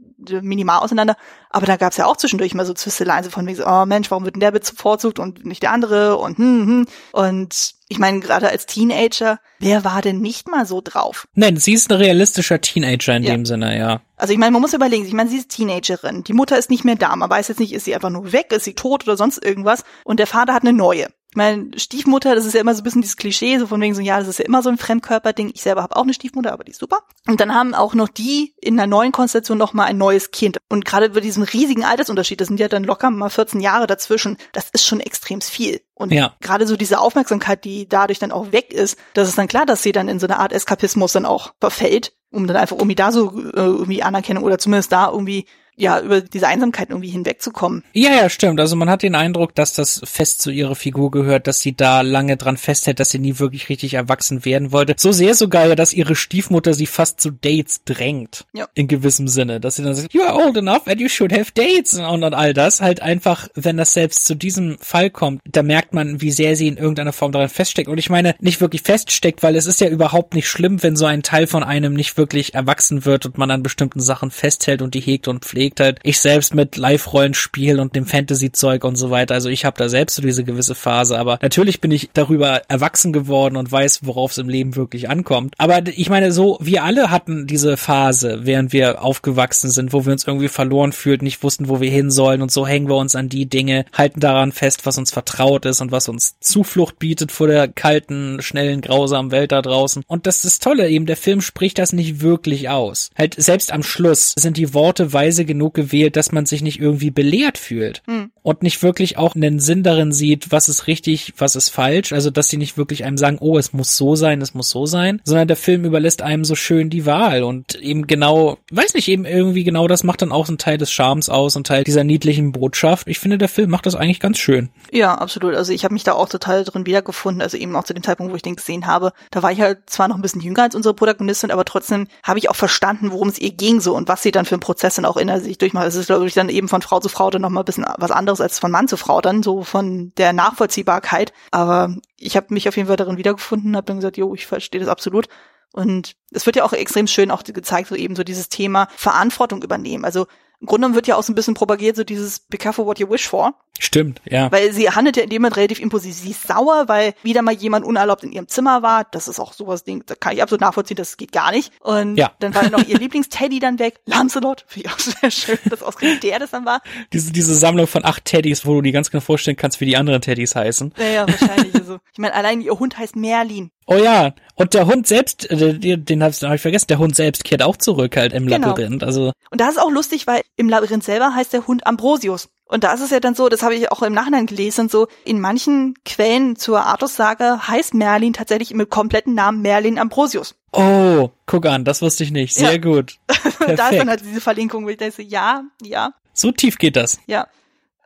minimal 0.42 0.80
auseinander, 0.80 1.18
aber 1.50 1.66
da 1.66 1.76
gab 1.76 1.92
es 1.92 1.98
ja 1.98 2.06
auch 2.06 2.16
zwischendurch 2.16 2.54
mal 2.54 2.66
so 2.66 2.74
Zwisteleien, 2.74 3.24
so 3.24 3.30
von 3.30 3.46
wegen 3.46 3.58
so, 3.58 3.66
oh 3.68 3.86
Mensch, 3.86 4.10
warum 4.10 4.24
wird 4.24 4.36
denn 4.36 4.40
der 4.40 4.52
bevorzugt 4.52 5.20
und 5.20 5.46
nicht 5.46 5.64
der 5.64 5.72
andere 5.72 6.18
und 6.18 6.38
hm, 6.38 6.66
hm. 6.66 6.88
Und 7.12 7.74
ich 7.90 8.00
meine, 8.00 8.22
gerade 8.22 8.50
als 8.50 8.68
Teenager, 8.68 9.40
wer 9.60 9.84
war 9.84 10.02
denn 10.02 10.22
nicht 10.22 10.48
mal 10.48 10.66
so 10.66 10.80
drauf? 10.82 11.28
Nein, 11.34 11.58
sie 11.58 11.74
ist 11.74 11.92
ein 11.92 11.98
realistischer 11.98 12.62
Teenager 12.62 13.16
in 13.16 13.24
ja. 13.24 13.32
dem 13.32 13.46
Sinne, 13.46 13.78
ja. 13.78 14.02
Also 14.16 14.32
ich 14.32 14.40
meine, 14.40 14.52
man 14.52 14.62
muss 14.62 14.74
überlegen, 14.74 15.06
ich 15.06 15.14
meine, 15.14 15.30
sie 15.30 15.38
ist 15.38 15.50
Teenagerin, 15.50 16.24
die 16.24 16.34
Mutter 16.34 16.58
ist 16.58 16.70
nicht 16.70 16.86
mehr 16.86 16.96
da, 16.96 17.14
man 17.16 17.30
weiß 17.30 17.50
jetzt 17.50 17.60
nicht, 17.60 17.74
ist 17.74 17.86
sie 17.86 17.96
einfach 17.96 18.12
nur 18.12 18.32
weg, 18.32 18.52
ist 18.52 18.64
sie 18.64 18.76
tot 18.76 19.04
oder 19.04 19.18
sonst 19.18 19.44
irgendwas 19.44 19.84
und 20.06 20.20
der 20.20 20.28
Vater 20.28 20.54
hat 20.54 20.62
eine 20.62 20.74
neue 20.74 21.08
meine 21.34 21.78
Stiefmutter, 21.78 22.36
das 22.36 22.46
ist 22.46 22.54
ja 22.54 22.62
immer 22.62 22.76
so 22.76 22.82
ein 22.82 22.84
bisschen 22.84 23.02
dieses 23.02 23.16
Klischee, 23.16 23.58
so 23.58 23.68
von 23.68 23.80
wegen 23.80 23.96
so, 23.96 24.02
ja, 24.02 24.20
das 24.20 24.28
ist 24.28 24.40
ja 24.40 24.46
immer 24.46 24.62
so 24.62 24.70
ein 24.70 24.78
Fremdkörperding. 24.78 25.52
Ich 25.54 25.62
selber 25.62 25.82
habe 25.82 25.96
auch 25.96 26.04
eine 26.04 26.14
Stiefmutter, 26.14 26.52
aber 26.52 26.64
die 26.64 26.72
ist 26.72 26.80
super. 26.80 27.00
Und 27.28 27.40
dann 27.40 27.54
haben 27.54 27.74
auch 27.74 27.94
noch 27.94 28.10
die 28.10 28.54
in 28.60 28.78
einer 28.78 28.88
neuen 28.88 29.12
Konstellation 29.12 29.58
noch 29.58 29.74
mal 29.74 29.86
ein 29.86 29.98
neues 29.98 30.32
Kind. 30.32 30.58
Und 30.68 30.84
gerade 30.84 31.10
bei 31.12 31.22
diesem 31.22 31.44
riesigen 31.44 31.86
Altersunterschied, 31.86 32.42
das 32.42 32.50
sind 32.50 32.60
ja 32.60 32.68
dann 32.68 32.84
locker 32.84 33.10
mal 33.10 33.30
14 33.30 33.62
Jahre 33.62 33.88
dazwischen, 33.88 34.38
das 34.52 34.70
ist 34.72 34.86
schon 34.86 35.00
extrem 35.00 35.40
viel. 35.42 35.82
Und 35.94 36.12
ja. 36.12 36.34
gerade 36.42 36.68
so 36.68 36.76
diese 36.76 37.00
Aufmerksamkeit, 37.00 37.64
die 37.64 37.88
dadurch 37.88 38.20
dann 38.20 38.32
auch 38.32 38.52
weg 38.52 38.74
ist, 38.74 38.98
das 39.14 39.30
ist 39.30 39.38
dann 39.38 39.48
klar, 39.48 39.66
dass 39.66 39.84
sie 39.84 39.92
dann 39.92 40.10
in 40.10 40.20
so 40.20 40.28
eine 40.28 40.40
Art 40.40 40.52
Eskapismus 40.52 41.14
dann 41.14 41.26
auch 41.26 41.54
verfällt, 41.62 42.14
um 42.32 42.48
dann 42.48 42.58
einfach 42.58 42.76
irgendwie 42.76 42.96
da 42.96 43.12
so 43.12 43.40
äh, 43.40 43.52
irgendwie 43.56 44.04
Anerkennung 44.04 44.44
oder 44.44 44.58
zumindest 44.58 44.92
da 44.92 45.10
irgendwie 45.10 45.46
ja, 45.78 45.99
über 45.99 46.22
diese 46.22 46.47
Einsamkeit 46.47 46.89
irgendwie 46.89 47.09
hinwegzukommen. 47.09 47.84
Ja, 47.93 48.11
ja, 48.11 48.30
stimmt. 48.30 48.59
Also 48.59 48.76
man 48.76 48.89
hat 48.89 49.03
den 49.03 49.15
Eindruck, 49.15 49.55
dass 49.55 49.74
das 49.74 50.01
fest 50.03 50.41
zu 50.41 50.51
ihrer 50.51 50.76
Figur 50.76 51.11
gehört, 51.11 51.47
dass 51.47 51.61
sie 51.61 51.76
da 51.76 52.01
lange 52.01 52.38
dran 52.38 52.57
festhält, 52.57 52.99
dass 52.99 53.09
sie 53.09 53.19
nie 53.19 53.39
wirklich 53.39 53.69
richtig 53.69 53.95
erwachsen 53.95 54.45
werden 54.45 54.72
wollte. 54.72 54.93
So 54.97 55.11
sehr 55.11 55.34
sogar 55.34 55.67
ja, 55.67 55.76
dass 55.76 55.93
ihre 55.93 56.15
Stiefmutter 56.15 56.74
sie 56.74 56.86
fast 56.86 57.19
zu 57.19 57.32
Dates 57.32 57.84
drängt. 57.84 58.45
Ja. 58.53 58.67
In 58.76 58.88
gewissem 58.88 59.28
Sinne. 59.28 59.59
Dass 59.59 59.78
sie 59.78 59.84
dann 59.84 59.95
sagt, 59.95 60.13
you 60.13 60.22
are 60.22 60.36
old 60.36 60.55
enough 60.55 60.88
and 60.88 61.01
you 61.01 61.09
should 61.09 61.34
have 61.34 61.51
dates 61.55 61.97
und, 61.97 62.24
und 62.24 62.34
all 62.34 62.53
das. 62.53 62.82
Halt 62.82 63.01
einfach, 63.01 63.47
wenn 63.55 63.78
das 63.78 63.93
selbst 63.93 64.26
zu 64.26 64.36
diesem 64.36 64.78
Fall 64.80 65.09
kommt, 65.09 65.41
da 65.49 65.63
merkt 65.63 65.93
man, 65.93 66.22
wie 66.22 66.32
sehr 66.32 66.55
sie 66.55 66.67
in 66.67 66.78
irgendeiner 66.78 67.13
Form 67.13 67.32
daran 67.32 67.49
feststeckt. 67.49 67.89
Und 67.89 67.97
ich 67.97 68.09
meine, 68.09 68.36
nicht 68.39 68.61
wirklich 68.61 68.84
feststeckt, 68.84 69.41
weil 69.41 69.55
es 69.55 69.65
ist 69.65 69.82
ja 69.82 69.88
überhaupt 69.88 70.36
nicht 70.36 70.47
schlimm, 70.47 70.84
wenn 70.84 70.95
so 70.95 71.05
ein 71.05 71.24
Teil 71.24 71.47
von 71.47 71.63
einem 71.63 71.93
nicht 71.93 72.17
wirklich 72.17 72.53
erwachsen 72.53 73.05
wird 73.05 73.26
und 73.26 73.38
man 73.38 73.49
an 73.49 73.63
bestimmten 73.63 73.99
Sachen 73.99 74.30
festhält 74.30 74.82
und 74.82 74.93
die 74.93 75.01
hegt 75.01 75.28
und 75.28 75.43
pflegt 75.43 75.70
überlegt 75.72 75.80
halt, 75.80 75.99
ich 76.03 76.19
selbst 76.19 76.53
mit 76.53 76.78
Live-Rollenspiel 76.78 77.80
und 77.80 77.95
dem 77.95 78.05
Fantasy-Zeug 78.05 78.84
und 78.84 78.95
so 78.95 79.11
weiter, 79.11 79.34
also 79.36 79.49
ich 79.49 79.65
habe 79.65 79.78
da 79.78 79.89
selbst 79.89 80.15
so 80.15 80.22
diese 80.22 80.43
gewisse 80.43 80.76
Phase, 80.76 81.17
aber 81.17 81.39
natürlich 81.41 81.82
bin 81.82 81.91
ich 81.91 82.09
darüber 82.13 82.61
erwachsen 82.67 83.13
geworden 83.13 83.55
und 83.55 83.72
weiß, 83.72 84.01
worauf 84.03 84.32
es 84.32 84.38
im 84.38 84.49
Leben 84.49 84.76
wirklich 84.76 85.09
ankommt. 85.09 85.53
Aber 85.57 85.82
ich 85.88 86.09
meine, 86.09 86.32
so, 86.32 86.57
wir 86.61 86.84
alle 86.84 87.11
hatten 87.11 87.47
diese 87.47 87.78
Phase, 87.78 88.41
während 88.43 88.74
wir 88.74 89.03
aufgewachsen 89.03 89.69
sind, 89.69 89.93
wo 89.93 90.05
wir 90.05 90.11
uns 90.11 90.28
irgendwie 90.28 90.47
verloren 90.47 90.91
fühlten, 90.91 91.26
nicht 91.26 91.43
wussten, 91.43 91.69
wo 91.69 91.80
wir 91.80 91.89
hin 91.89 92.11
sollen 92.11 92.41
und 92.41 92.51
so 92.51 92.67
hängen 92.67 92.89
wir 92.89 92.95
uns 92.95 93.15
an 93.15 93.30
die 93.30 93.45
Dinge, 93.45 93.86
halten 93.93 94.19
daran 94.19 94.51
fest, 94.51 94.86
was 94.86 94.97
uns 94.97 95.11
vertraut 95.11 95.65
ist 95.65 95.82
und 95.82 95.91
was 95.91 96.09
uns 96.09 96.36
Zuflucht 96.39 96.99
bietet 96.99 97.32
vor 97.32 97.47
der 97.47 97.67
kalten, 97.67 98.41
schnellen, 98.41 98.82
grausamen 98.82 99.32
Welt 99.32 99.51
da 99.51 99.61
draußen. 99.61 100.03
Und 100.07 100.28
das 100.28 100.45
ist 100.45 100.63
Tolle 100.63 100.89
eben, 100.89 101.05
der 101.05 101.17
Film 101.17 101.41
spricht 101.41 101.78
das 101.78 101.93
nicht 101.93 102.22
wirklich 102.22 102.69
aus. 102.69 103.09
Halt, 103.17 103.36
selbst 103.38 103.72
am 103.72 103.84
Schluss 103.84 104.34
sind 104.38 104.57
die 104.57 104.74
Worte 104.74 105.13
weise 105.13 105.45
genug, 105.52 105.74
gewählt, 105.74 106.16
dass 106.16 106.32
man 106.32 106.45
sich 106.45 106.62
nicht 106.62 106.80
irgendwie 106.80 107.12
belehrt 107.12 107.58
fühlt 107.58 108.02
hm. 108.06 108.32
und 108.41 108.64
nicht 108.64 108.82
wirklich 108.84 109.18
auch 109.18 109.36
einen 109.36 109.60
Sinn 109.60 109.84
darin 109.84 110.12
sieht, 110.12 110.52
was 110.52 110.70
ist 110.70 110.88
richtig, 110.88 111.34
was 111.38 111.56
ist 111.56 111.70
falsch. 111.70 112.14
Also, 112.14 112.30
dass 112.30 112.49
sie 112.49 112.58
nicht 112.58 112.78
wirklich 112.78 113.04
einem 113.04 113.18
sagen, 113.18 113.38
oh, 113.39 113.58
es 113.58 113.74
muss 113.74 113.95
so 113.97 114.16
sein, 114.16 114.41
es 114.41 114.54
muss 114.54 114.70
so 114.70 114.86
sein, 114.86 115.22
sondern 115.24 115.47
der 115.47 115.58
Film 115.58 115.86
überlässt 115.86 116.22
einem 116.22 116.45
so 116.45 116.56
schön 116.56 116.89
die 116.89 117.06
Wahl 117.06 117.43
und 117.43 117.76
eben 117.76 118.08
genau, 118.08 118.58
weiß 118.72 118.93
nicht, 118.93 119.08
eben 119.08 119.26
irgendwie 119.26 119.64
genau 119.64 119.88
das 119.88 120.04
macht 120.04 120.22
dann 120.22 120.32
auch 120.32 120.45
so 120.45 120.52
einen 120.52 120.58
Teil 120.58 120.78
des 120.78 120.91
Charmes 120.91 121.30
aus 121.30 121.56
und 121.56 121.68
Teil 121.68 121.84
dieser 121.84 122.04
niedlichen 122.04 122.52
Botschaft. 122.52 123.08
Ich 123.08 123.20
finde, 123.20 123.38
der 123.38 123.49
Film 123.49 123.70
macht 123.70 123.86
das 123.86 123.95
eigentlich 123.95 124.20
ganz 124.20 124.38
schön. 124.38 124.70
Ja, 124.91 125.16
absolut. 125.16 125.56
Also 125.56 125.74
ich 125.74 125.84
habe 125.84 125.93
mich 125.93 126.04
da 126.04 126.14
auch 126.14 126.30
total 126.30 126.64
drin 126.64 126.86
wiedergefunden. 126.86 127.41
Also 127.41 127.58
eben 127.58 127.76
auch 127.76 127.84
zu 127.84 127.93
dem 127.93 128.04
Zeitpunkt, 128.04 128.32
wo 128.32 128.36
ich 128.36 128.41
den 128.41 128.56
gesehen 128.56 128.88
habe. 128.88 129.12
Da 129.32 129.43
war 129.43 129.52
ich 129.52 129.62
halt 129.62 129.89
zwar 129.89 130.08
noch 130.08 130.16
ein 130.16 130.22
bisschen 130.22 130.41
jünger 130.41 130.64
als 130.64 130.76
unsere 130.76 130.93
Protagonistin, 130.93 131.52
aber 131.52 131.66
trotzdem 131.66 132.08
habe 132.24 132.39
ich 132.39 132.49
auch 132.49 132.56
verstanden, 132.56 133.12
worum 133.12 133.30
es 133.30 133.39
ihr 133.39 133.52
ging 133.52 133.82
so 133.82 133.95
und 133.95 134.08
was 134.08 134.24
sie 134.24 134.32
dann 134.32 134.45
für 134.45 134.56
einen 134.56 134.62
Prozess 134.62 134.95
dann 134.95 135.06
auch 135.06 135.18
in 135.18 135.30
sich 135.42 135.58
durchmacht. 135.58 135.88
Es 135.88 135.96
ist, 135.96 136.08
glaube 136.08 136.26
ich, 136.28 136.34
dann 136.34 136.50
eben 136.50 136.68
von 136.68 136.82
Frau 136.82 137.00
zu 137.00 137.10
Frau 137.10 137.30
dann 137.30 137.42
nochmal 137.42 137.64
ein 137.64 137.66
bisschen 137.66 137.86
was 137.98 138.12
anderes 138.12 138.42
als 138.42 138.60
von 138.60 138.72
Mann 138.72 138.88
zu 138.88 138.98
Frau 138.98 139.22
dann, 139.22 139.44
so 139.44 139.64
von 139.64 140.14
der 140.18 140.34
Nachvollziehbarkeit. 140.34 141.34
Aber 141.52 141.96
ich 142.18 142.36
habe 142.36 142.54
mich 142.54 142.68
auf 142.68 142.76
jeden 142.78 142.88
Fall 142.88 142.98
darin 142.98 143.18
wiedergefunden, 143.18 143.76
habe 143.76 143.86
dann 143.86 143.98
gesagt, 143.98 144.18
jo, 144.18 144.34
ich 144.34 144.48
verstehe 144.48 144.80
das 144.80 144.89
absolut. 144.89 145.28
Und 145.74 146.16
es 146.32 146.46
wird 146.46 146.56
ja 146.58 146.64
auch 146.64 146.74
extrem 146.74 147.08
schön 147.08 147.32
auch 147.32 147.44
gezeigt, 147.44 147.89
so 147.89 147.96
eben 147.96 148.16
so 148.16 148.24
dieses 148.24 148.50
Thema 148.50 148.88
Verantwortung 148.96 149.64
übernehmen. 149.64 150.06
Also 150.06 150.28
im 150.60 150.68
Grunde 150.68 150.94
wird 150.94 151.08
ja 151.08 151.16
auch 151.16 151.24
so 151.24 151.32
ein 151.32 151.36
bisschen 151.36 151.56
propagiert, 151.56 151.96
so 151.96 152.04
dieses 152.04 152.39
Be 152.39 152.58
careful 152.58 152.86
what 152.86 153.00
you 153.00 153.10
wish 153.10 153.28
for. 153.28 153.56
Stimmt, 153.80 154.22
ja. 154.26 154.51
Weil 154.51 154.74
sie 154.74 154.89
handelt 154.89 155.17
ja 155.17 155.24
in 155.24 155.30
dem 155.30 155.41
Moment 155.41 155.57
relativ 155.57 155.80
impulsiv. 155.80 156.13
Sie 156.13 156.32
ist 156.32 156.47
sauer, 156.47 156.84
weil 156.88 157.13
wieder 157.24 157.41
mal 157.41 157.53
jemand 157.53 157.86
unerlaubt 157.86 158.24
in 158.24 158.32
ihrem 158.32 158.47
Zimmer 158.47 158.84
war. 158.84 159.05
Das 159.11 159.28
ist 159.28 159.39
auch 159.39 159.53
sowas 159.53 159.84
Ding, 159.84 160.03
da 160.05 160.13
kann 160.13 160.34
ich 160.34 160.43
absolut 160.43 160.61
nachvollziehen, 160.61 160.97
das 160.97 161.17
geht 161.17 161.32
gar 161.32 161.51
nicht. 161.51 161.72
Und 161.80 162.15
ja. 162.15 162.32
dann 162.39 162.53
war 162.53 162.69
noch 162.69 162.86
ihr 162.88 162.97
Lieblingsteddy 162.99 163.59
dann 163.59 163.80
weg. 163.80 163.99
Lancelot, 164.05 164.65
finde 164.67 164.88
ich 164.88 164.93
auch 164.93 164.99
sehr 164.99 165.32
schön, 165.32 165.57
dass 165.69 165.82
ausgerechnet 165.82 166.24
der 166.24 166.39
das 166.39 166.51
dann 166.51 166.65
war. 166.65 166.82
Diese, 167.13 167.32
diese 167.32 167.55
Sammlung 167.55 167.88
von 167.88 168.05
acht 168.05 168.26
Teddys, 168.26 168.65
wo 168.65 168.76
du 168.76 168.82
dir 168.82 168.91
ganz 168.91 169.09
genau 169.09 169.22
vorstellen 169.22 169.57
kannst, 169.57 169.82
wie 169.82 169.86
die 169.86 169.97
anderen 169.97 170.22
Teddys 170.22 170.55
heißen. 170.55 170.93
Ja, 170.97 171.05
ja, 171.05 171.28
wahrscheinlich. 171.28 171.74
also. 171.74 171.97
Ich 172.11 172.19
meine, 172.19 172.36
allein 172.36 172.61
ihr 172.61 172.78
Hund 172.78 172.97
heißt 172.97 173.15
Merlin. 173.15 173.72
Oh 173.88 173.97
ja, 173.97 174.34
und 174.55 174.74
der 174.74 174.86
Hund 174.86 175.07
selbst, 175.07 175.49
äh, 175.49 175.78
den, 175.78 176.05
den 176.05 176.24
habe 176.24 176.34
hab 176.34 176.53
ich 176.53 176.61
vergessen, 176.61 176.88
der 176.88 176.99
Hund 176.99 177.15
selbst 177.15 177.43
kehrt 177.43 177.63
auch 177.63 177.78
zurück 177.78 178.15
halt 178.15 178.32
im 178.32 178.45
genau. 178.45 178.67
Labyrinth. 178.67 179.03
Also 179.03 179.32
und 179.49 179.59
da 179.59 179.67
ist 179.67 179.80
auch 179.80 179.89
lustig, 179.89 180.28
weil 180.28 180.43
im 180.55 180.69
Labyrinth 180.69 181.03
selber 181.03 181.34
heißt 181.36 181.51
der 181.51 181.67
Hund 181.67 181.88
Ambrosius. 181.88 182.49
Und 182.72 182.86
da 182.86 182.93
ist 182.93 183.01
es 183.01 183.09
ja 183.09 183.19
dann 183.19 183.36
so, 183.36 183.49
das 183.49 183.63
habe 183.63 183.76
ich 183.76 183.91
auch 183.91 184.01
im 184.01 184.13
Nachhinein 184.13 184.45
gelesen, 184.45 184.88
so 184.88 185.09
in 185.26 185.41
manchen 185.41 185.93
Quellen 186.05 186.55
zur 186.55 186.80
Artus-Sage 186.86 187.67
heißt 187.67 187.93
Merlin 187.93 188.32
tatsächlich 188.32 188.72
im 188.72 188.89
kompletten 188.89 189.34
Namen 189.34 189.61
Merlin 189.61 189.99
Ambrosius. 189.99 190.55
Oh, 190.72 191.32
guck 191.45 191.65
an, 191.65 191.84
das 191.84 192.01
wusste 192.01 192.24
ich 192.24 192.32
nicht. 192.32 192.53
Sehr 192.53 192.72
ja. 192.72 192.78
gut. 192.78 193.17
da 193.28 193.89
ist 193.89 193.99
dann 193.99 194.09
halt 194.09 194.22
diese 194.22 194.39
Verlinkung, 194.39 194.86
wo 194.86 194.89
ich 194.89 194.95
denke, 194.95 195.22
ja, 195.22 195.63
ja. 195.82 196.13
So 196.32 196.53
tief 196.53 196.78
geht 196.78 196.95
das. 196.95 197.19
Ja. 197.28 197.47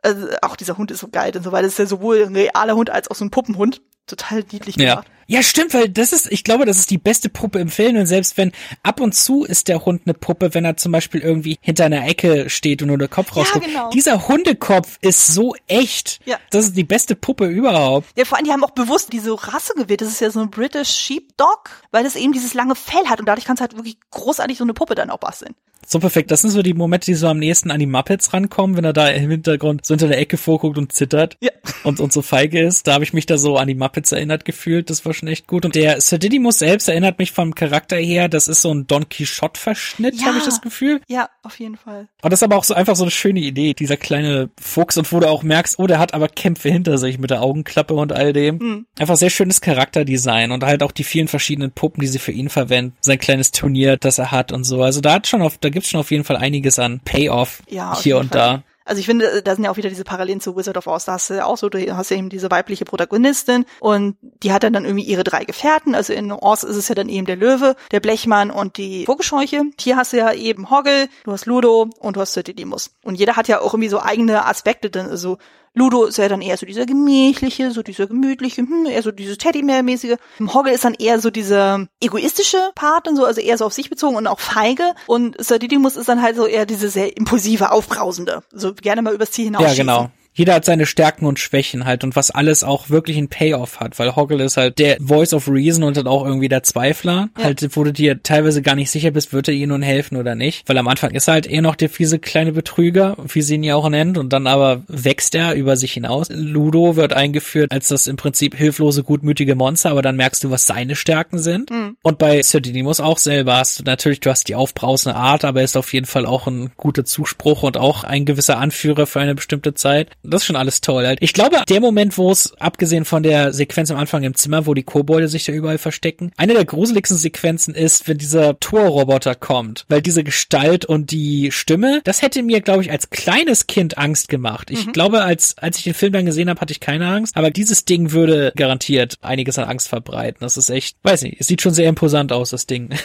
Also, 0.02 0.26
auch 0.42 0.56
dieser 0.56 0.76
Hund 0.76 0.90
ist 0.90 0.98
so 0.98 1.08
geil 1.12 1.32
und 1.36 1.44
so, 1.44 1.52
weil 1.52 1.64
es 1.64 1.74
ist 1.74 1.78
ja 1.78 1.86
sowohl 1.86 2.24
ein 2.24 2.34
realer 2.34 2.74
Hund 2.74 2.90
als 2.90 3.08
auch 3.08 3.14
so 3.14 3.24
ein 3.24 3.30
Puppenhund 3.30 3.82
total 4.08 4.44
niedlich 4.50 4.76
gemacht. 4.76 5.06
Ja. 5.06 5.15
Ja, 5.26 5.42
stimmt, 5.42 5.74
weil 5.74 5.88
das 5.88 6.12
ist, 6.12 6.30
ich 6.30 6.44
glaube, 6.44 6.66
das 6.66 6.78
ist 6.78 6.90
die 6.90 6.98
beste 6.98 7.28
Puppe 7.28 7.58
im 7.58 7.68
Film 7.68 7.96
und 7.96 8.06
selbst 8.06 8.36
wenn 8.36 8.52
ab 8.82 9.00
und 9.00 9.14
zu 9.14 9.44
ist 9.44 9.68
der 9.68 9.84
Hund 9.84 10.02
eine 10.04 10.14
Puppe, 10.14 10.54
wenn 10.54 10.64
er 10.64 10.76
zum 10.76 10.92
Beispiel 10.92 11.20
irgendwie 11.20 11.58
hinter 11.60 11.86
einer 11.86 12.06
Ecke 12.06 12.48
steht 12.48 12.82
und 12.82 12.88
nur 12.88 12.98
der 12.98 13.08
Kopf 13.08 13.34
rausguckt. 13.36 13.66
Ja, 13.66 13.72
genau. 13.72 13.90
Dieser 13.90 14.28
Hundekopf 14.28 14.98
ist 15.00 15.26
so 15.26 15.54
echt. 15.66 16.20
Ja. 16.26 16.38
Das 16.50 16.66
ist 16.66 16.76
die 16.76 16.84
beste 16.84 17.16
Puppe 17.16 17.46
überhaupt. 17.46 18.08
Ja, 18.16 18.24
vor 18.24 18.38
allem, 18.38 18.46
die 18.46 18.52
haben 18.52 18.64
auch 18.64 18.70
bewusst 18.70 19.12
diese 19.12 19.32
Rasse 19.32 19.74
gewählt. 19.76 20.00
Das 20.00 20.08
ist 20.08 20.20
ja 20.20 20.30
so 20.30 20.40
ein 20.40 20.50
British 20.50 20.90
Sheepdog, 20.90 21.70
weil 21.90 22.06
es 22.06 22.14
eben 22.14 22.32
dieses 22.32 22.54
lange 22.54 22.74
Fell 22.74 23.06
hat 23.06 23.20
und 23.20 23.26
dadurch 23.26 23.46
kannst 23.46 23.60
du 23.60 23.62
halt 23.62 23.76
wirklich 23.76 23.98
großartig 24.10 24.58
so 24.58 24.64
eine 24.64 24.74
Puppe 24.74 24.94
dann 24.94 25.10
auch 25.10 25.18
basteln. 25.18 25.54
So 25.88 26.00
perfekt. 26.00 26.32
Das 26.32 26.40
sind 26.40 26.50
so 26.50 26.62
die 26.62 26.74
Momente, 26.74 27.06
die 27.06 27.14
so 27.14 27.28
am 27.28 27.38
nächsten 27.38 27.70
an 27.70 27.78
die 27.78 27.86
Muppets 27.86 28.32
rankommen, 28.32 28.76
wenn 28.76 28.84
er 28.84 28.92
da 28.92 29.08
im 29.08 29.30
Hintergrund 29.30 29.86
so 29.86 29.94
hinter 29.94 30.08
der 30.08 30.18
Ecke 30.18 30.36
vorguckt 30.36 30.78
und 30.78 30.92
zittert 30.92 31.36
ja. 31.40 31.52
und, 31.84 32.00
und 32.00 32.12
so 32.12 32.22
feige 32.22 32.60
ist. 32.60 32.88
Da 32.88 32.94
habe 32.94 33.04
ich 33.04 33.12
mich 33.12 33.26
da 33.26 33.38
so 33.38 33.56
an 33.56 33.68
die 33.68 33.76
Muppets 33.76 34.10
erinnert 34.10 34.44
gefühlt. 34.44 34.90
Das 34.90 35.04
war, 35.04 35.14
schon 35.16 35.28
echt 35.28 35.46
gut. 35.46 35.64
Und 35.64 35.74
der 35.74 36.00
Sir 36.00 36.18
Didymus 36.18 36.58
selbst 36.60 36.88
erinnert 36.88 37.18
mich 37.18 37.32
vom 37.32 37.54
Charakter 37.54 37.96
her, 37.96 38.28
das 38.28 38.48
ist 38.48 38.62
so 38.62 38.72
ein 38.72 38.86
Don 38.86 39.08
Quixote-Verschnitt, 39.08 40.14
Ja. 40.20 40.26
habe 40.26 40.38
ich 40.38 40.44
das 40.44 40.60
Gefühl. 40.60 41.00
Ja, 41.08 41.28
auf 41.42 41.58
jeden 41.58 41.76
Fall. 41.76 42.08
Und 42.22 42.32
das 42.32 42.40
ist 42.40 42.44
aber 42.44 42.56
auch 42.56 42.64
so 42.64 42.74
einfach 42.74 42.96
so 42.96 43.04
eine 43.04 43.10
schöne 43.10 43.40
Idee, 43.40 43.74
dieser 43.74 43.96
kleine 43.96 44.50
Fuchs 44.60 44.96
und 44.96 45.10
wo 45.12 45.20
du 45.20 45.28
auch 45.28 45.42
merkst, 45.42 45.78
oh, 45.78 45.86
der 45.86 45.98
hat 45.98 46.14
aber 46.14 46.28
Kämpfe 46.28 46.68
hinter 46.70 46.98
sich 46.98 47.18
mit 47.18 47.30
der 47.30 47.42
Augenklappe 47.42 47.94
und 47.94 48.12
all 48.12 48.32
dem. 48.32 48.56
Mhm. 48.58 48.86
Einfach 48.98 49.16
sehr 49.16 49.30
schönes 49.30 49.60
Charakterdesign 49.60 50.50
und 50.52 50.64
halt 50.64 50.82
auch 50.82 50.92
die 50.92 51.04
vielen 51.04 51.28
verschiedenen 51.28 51.70
Puppen, 51.72 52.00
die 52.00 52.06
sie 52.08 52.18
für 52.18 52.32
ihn 52.32 52.48
verwenden. 52.48 52.96
Sein 53.00 53.18
kleines 53.18 53.50
Turnier, 53.52 53.96
das 53.96 54.18
er 54.18 54.30
hat 54.30 54.52
und 54.52 54.64
so. 54.64 54.82
Also 54.82 55.00
da 55.00 55.14
hat 55.14 55.26
schon 55.26 55.42
auf, 55.42 55.58
da 55.58 55.68
gibt's 55.68 55.90
schon 55.90 56.00
auf 56.00 56.10
jeden 56.10 56.24
Fall 56.24 56.36
einiges 56.36 56.78
an 56.78 57.00
Payoff 57.04 57.62
Ja, 57.68 57.98
hier 58.00 58.18
und 58.18 58.30
Fall. 58.32 58.38
da. 58.38 58.62
Also 58.86 59.00
ich 59.00 59.06
finde, 59.06 59.42
da 59.42 59.54
sind 59.54 59.64
ja 59.64 59.70
auch 59.70 59.76
wieder 59.76 59.88
diese 59.88 60.04
Parallelen 60.04 60.40
zu 60.40 60.56
Wizard 60.56 60.76
of 60.76 60.86
Oz. 60.86 61.04
Da 61.04 61.14
hast 61.14 61.28
du 61.28 61.34
ja 61.34 61.44
auch 61.44 61.58
so, 61.58 61.68
du 61.68 61.96
hast 61.96 62.10
ja 62.10 62.16
eben 62.16 62.28
diese 62.28 62.50
weibliche 62.50 62.84
Protagonistin 62.84 63.66
und 63.80 64.16
die 64.42 64.52
hat 64.52 64.62
dann, 64.62 64.72
dann 64.72 64.84
irgendwie 64.84 65.04
ihre 65.04 65.24
drei 65.24 65.44
Gefährten. 65.44 65.94
Also 65.94 66.12
in 66.12 66.30
Oz 66.32 66.62
ist 66.62 66.76
es 66.76 66.88
ja 66.88 66.94
dann 66.94 67.08
eben 67.08 67.26
der 67.26 67.36
Löwe, 67.36 67.74
der 67.90 68.00
Blechmann 68.00 68.50
und 68.50 68.78
die 68.78 69.04
Vogelscheuche. 69.04 69.62
Hier 69.78 69.96
hast 69.96 70.12
du 70.12 70.18
ja 70.18 70.32
eben 70.32 70.70
Hoggle, 70.70 71.08
du 71.24 71.32
hast 71.32 71.46
Ludo 71.46 71.90
und 71.98 72.16
du 72.16 72.20
hast 72.20 72.32
Sir 72.32 72.44
Didymus. 72.44 72.92
Und 73.02 73.16
jeder 73.16 73.36
hat 73.36 73.48
ja 73.48 73.60
auch 73.60 73.74
irgendwie 73.74 73.88
so 73.88 74.00
eigene 74.00 74.46
Aspekte. 74.46 74.88
Dann, 74.88 75.10
also 75.10 75.38
Ludo 75.76 76.04
ist 76.06 76.16
ja 76.16 76.26
dann 76.28 76.40
eher 76.40 76.56
so 76.56 76.64
dieser 76.64 76.86
gemächliche, 76.86 77.70
so 77.70 77.82
dieser 77.82 78.06
gemütliche, 78.06 78.62
hm, 78.62 78.86
eher 78.86 79.02
so 79.02 79.12
dieses 79.12 79.36
Teddybär-mäßige. 79.36 80.16
Hoggle 80.40 80.72
ist 80.72 80.84
dann 80.84 80.94
eher 80.94 81.20
so 81.20 81.30
dieser 81.30 81.86
egoistische 82.00 82.70
Part 82.74 83.06
und 83.06 83.16
so, 83.16 83.26
also 83.26 83.42
eher 83.42 83.58
so 83.58 83.66
auf 83.66 83.74
sich 83.74 83.90
bezogen 83.90 84.16
und 84.16 84.26
auch 84.26 84.40
feige. 84.40 84.94
Und 85.06 85.36
Sir 85.38 85.58
Didymus 85.58 85.96
ist 85.96 86.08
dann 86.08 86.22
halt 86.22 86.36
so 86.36 86.46
eher 86.46 86.64
diese 86.64 86.88
sehr 86.88 87.14
impulsive, 87.14 87.72
aufbrausende. 87.72 88.42
So 88.52 88.72
gerne 88.72 89.02
mal 89.02 89.14
übers 89.14 89.32
Ziel 89.32 89.44
hinaus. 89.44 89.62
Ja, 89.62 89.74
genau. 89.74 90.10
Jeder 90.36 90.52
hat 90.52 90.66
seine 90.66 90.84
Stärken 90.84 91.24
und 91.24 91.38
Schwächen 91.38 91.86
halt 91.86 92.04
und 92.04 92.14
was 92.14 92.30
alles 92.30 92.62
auch 92.62 92.90
wirklich 92.90 93.16
einen 93.16 93.28
Payoff 93.28 93.80
hat, 93.80 93.98
weil 93.98 94.14
Hoggle 94.14 94.44
ist 94.44 94.58
halt 94.58 94.78
der 94.78 94.98
Voice 95.00 95.32
of 95.32 95.48
Reason 95.48 95.82
und 95.82 95.96
dann 95.96 96.06
auch 96.06 96.26
irgendwie 96.26 96.50
der 96.50 96.62
Zweifler. 96.62 97.30
Ja. 97.38 97.44
Halt, 97.44 97.66
wo 97.74 97.84
du 97.84 97.92
dir 97.92 98.22
teilweise 98.22 98.60
gar 98.60 98.74
nicht 98.74 98.90
sicher 98.90 99.12
bist, 99.12 99.32
wird 99.32 99.48
er 99.48 99.54
ihr 99.54 99.66
nun 99.66 99.80
helfen 99.80 100.18
oder 100.18 100.34
nicht. 100.34 100.68
Weil 100.68 100.76
am 100.76 100.88
Anfang 100.88 101.12
ist 101.12 101.26
er 101.26 101.34
halt 101.34 101.46
eher 101.46 101.62
noch 101.62 101.74
der 101.74 101.88
fiese 101.88 102.18
kleine 102.18 102.52
Betrüger, 102.52 103.16
wie 103.26 103.40
sie 103.40 103.54
ihn 103.54 103.62
ja 103.62 103.76
auch 103.76 103.88
nennt, 103.88 104.18
und 104.18 104.34
dann 104.34 104.46
aber 104.46 104.82
wächst 104.88 105.34
er 105.34 105.54
über 105.54 105.76
sich 105.76 105.94
hinaus. 105.94 106.28
Ludo 106.28 106.96
wird 106.96 107.14
eingeführt 107.14 107.72
als 107.72 107.88
das 107.88 108.06
im 108.06 108.16
Prinzip 108.16 108.54
hilflose, 108.54 109.04
gutmütige 109.04 109.54
Monster, 109.54 109.90
aber 109.90 110.02
dann 110.02 110.16
merkst 110.16 110.44
du, 110.44 110.50
was 110.50 110.66
seine 110.66 110.96
Stärken 110.96 111.38
sind. 111.38 111.70
Und 112.02 112.18
bei 112.18 112.42
Sir 112.42 112.60
Didymus 112.60 113.00
auch 113.00 113.16
selber 113.16 113.56
hast 113.56 113.78
du 113.78 113.84
natürlich, 113.84 114.20
du 114.20 114.28
hast 114.28 114.48
die 114.48 114.54
aufbrausende 114.54 115.16
Art, 115.16 115.46
aber 115.46 115.60
er 115.60 115.64
ist 115.64 115.78
auf 115.78 115.94
jeden 115.94 116.06
Fall 116.06 116.26
auch 116.26 116.46
ein 116.46 116.72
guter 116.76 117.06
Zuspruch 117.06 117.62
und 117.62 117.78
auch 117.78 118.04
ein 118.04 118.26
gewisser 118.26 118.58
Anführer 118.58 119.06
für 119.06 119.20
eine 119.20 119.34
bestimmte 119.34 119.72
Zeit. 119.72 120.10
Das 120.30 120.42
ist 120.42 120.46
schon 120.46 120.56
alles 120.56 120.80
toll 120.80 121.06
halt. 121.06 121.18
Ich 121.20 121.32
glaube, 121.32 121.62
der 121.68 121.80
Moment, 121.80 122.16
wo 122.18 122.30
es, 122.30 122.54
abgesehen 122.58 123.04
von 123.04 123.22
der 123.22 123.52
Sequenz 123.52 123.90
am 123.90 123.98
Anfang 123.98 124.22
im 124.22 124.34
Zimmer, 124.34 124.66
wo 124.66 124.74
die 124.74 124.82
Kobolde 124.82 125.28
sich 125.28 125.44
da 125.44 125.52
überall 125.52 125.78
verstecken, 125.78 126.32
eine 126.36 126.54
der 126.54 126.64
gruseligsten 126.64 127.18
Sequenzen 127.18 127.74
ist, 127.74 128.08
wenn 128.08 128.18
dieser 128.18 128.58
Torroboter 128.60 129.34
kommt. 129.34 129.84
Weil 129.88 130.02
diese 130.02 130.24
Gestalt 130.24 130.84
und 130.84 131.10
die 131.10 131.50
Stimme, 131.52 132.00
das 132.04 132.22
hätte 132.22 132.42
mir, 132.42 132.60
glaube 132.60 132.82
ich, 132.82 132.90
als 132.90 133.10
kleines 133.10 133.66
Kind 133.66 133.98
Angst 133.98 134.28
gemacht. 134.28 134.70
Ich 134.70 134.92
glaube, 134.92 135.22
als, 135.22 135.56
als 135.58 135.78
ich 135.78 135.84
den 135.84 135.94
Film 135.94 136.12
dann 136.12 136.26
gesehen 136.26 136.48
habe, 136.50 136.60
hatte 136.60 136.72
ich 136.72 136.80
keine 136.80 137.08
Angst. 137.08 137.36
Aber 137.36 137.50
dieses 137.50 137.84
Ding 137.84 138.12
würde 138.12 138.52
garantiert 138.56 139.18
einiges 139.22 139.58
an 139.58 139.68
Angst 139.68 139.88
verbreiten. 139.88 140.38
Das 140.40 140.56
ist 140.56 140.70
echt, 140.70 140.96
weiß 141.02 141.22
nicht, 141.22 141.40
es 141.40 141.46
sieht 141.46 141.62
schon 141.62 141.74
sehr 141.74 141.88
imposant 141.88 142.32
aus, 142.32 142.50
das 142.50 142.66
Ding. 142.66 142.90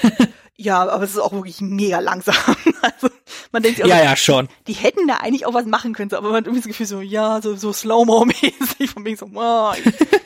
Ja, 0.57 0.87
aber 0.87 1.03
es 1.03 1.11
ist 1.11 1.19
auch 1.19 1.31
wirklich 1.31 1.61
mega 1.61 1.99
langsam. 1.99 2.35
Also 2.81 3.09
man 3.51 3.63
denkt 3.63 3.77
sich 3.77 3.85
auch, 3.85 3.89
ja, 3.89 4.03
ja, 4.03 4.15
schon. 4.15 4.47
die 4.67 4.73
hätten 4.73 5.07
da 5.07 5.17
eigentlich 5.17 5.45
auch 5.45 5.53
was 5.53 5.65
machen 5.65 5.93
können, 5.93 6.09
so, 6.09 6.17
aber 6.17 6.29
man 6.29 6.37
hat 6.37 6.45
irgendwie 6.45 6.61
das 6.61 6.67
Gefühl 6.67 6.85
so, 6.85 7.01
ja, 7.01 7.41
so, 7.41 7.55
so 7.55 7.73
Slow-Mo-mäßig, 7.73 8.89
von 8.89 9.05
wegen 9.05 9.17
so, 9.17 9.27
wow, 9.33 9.75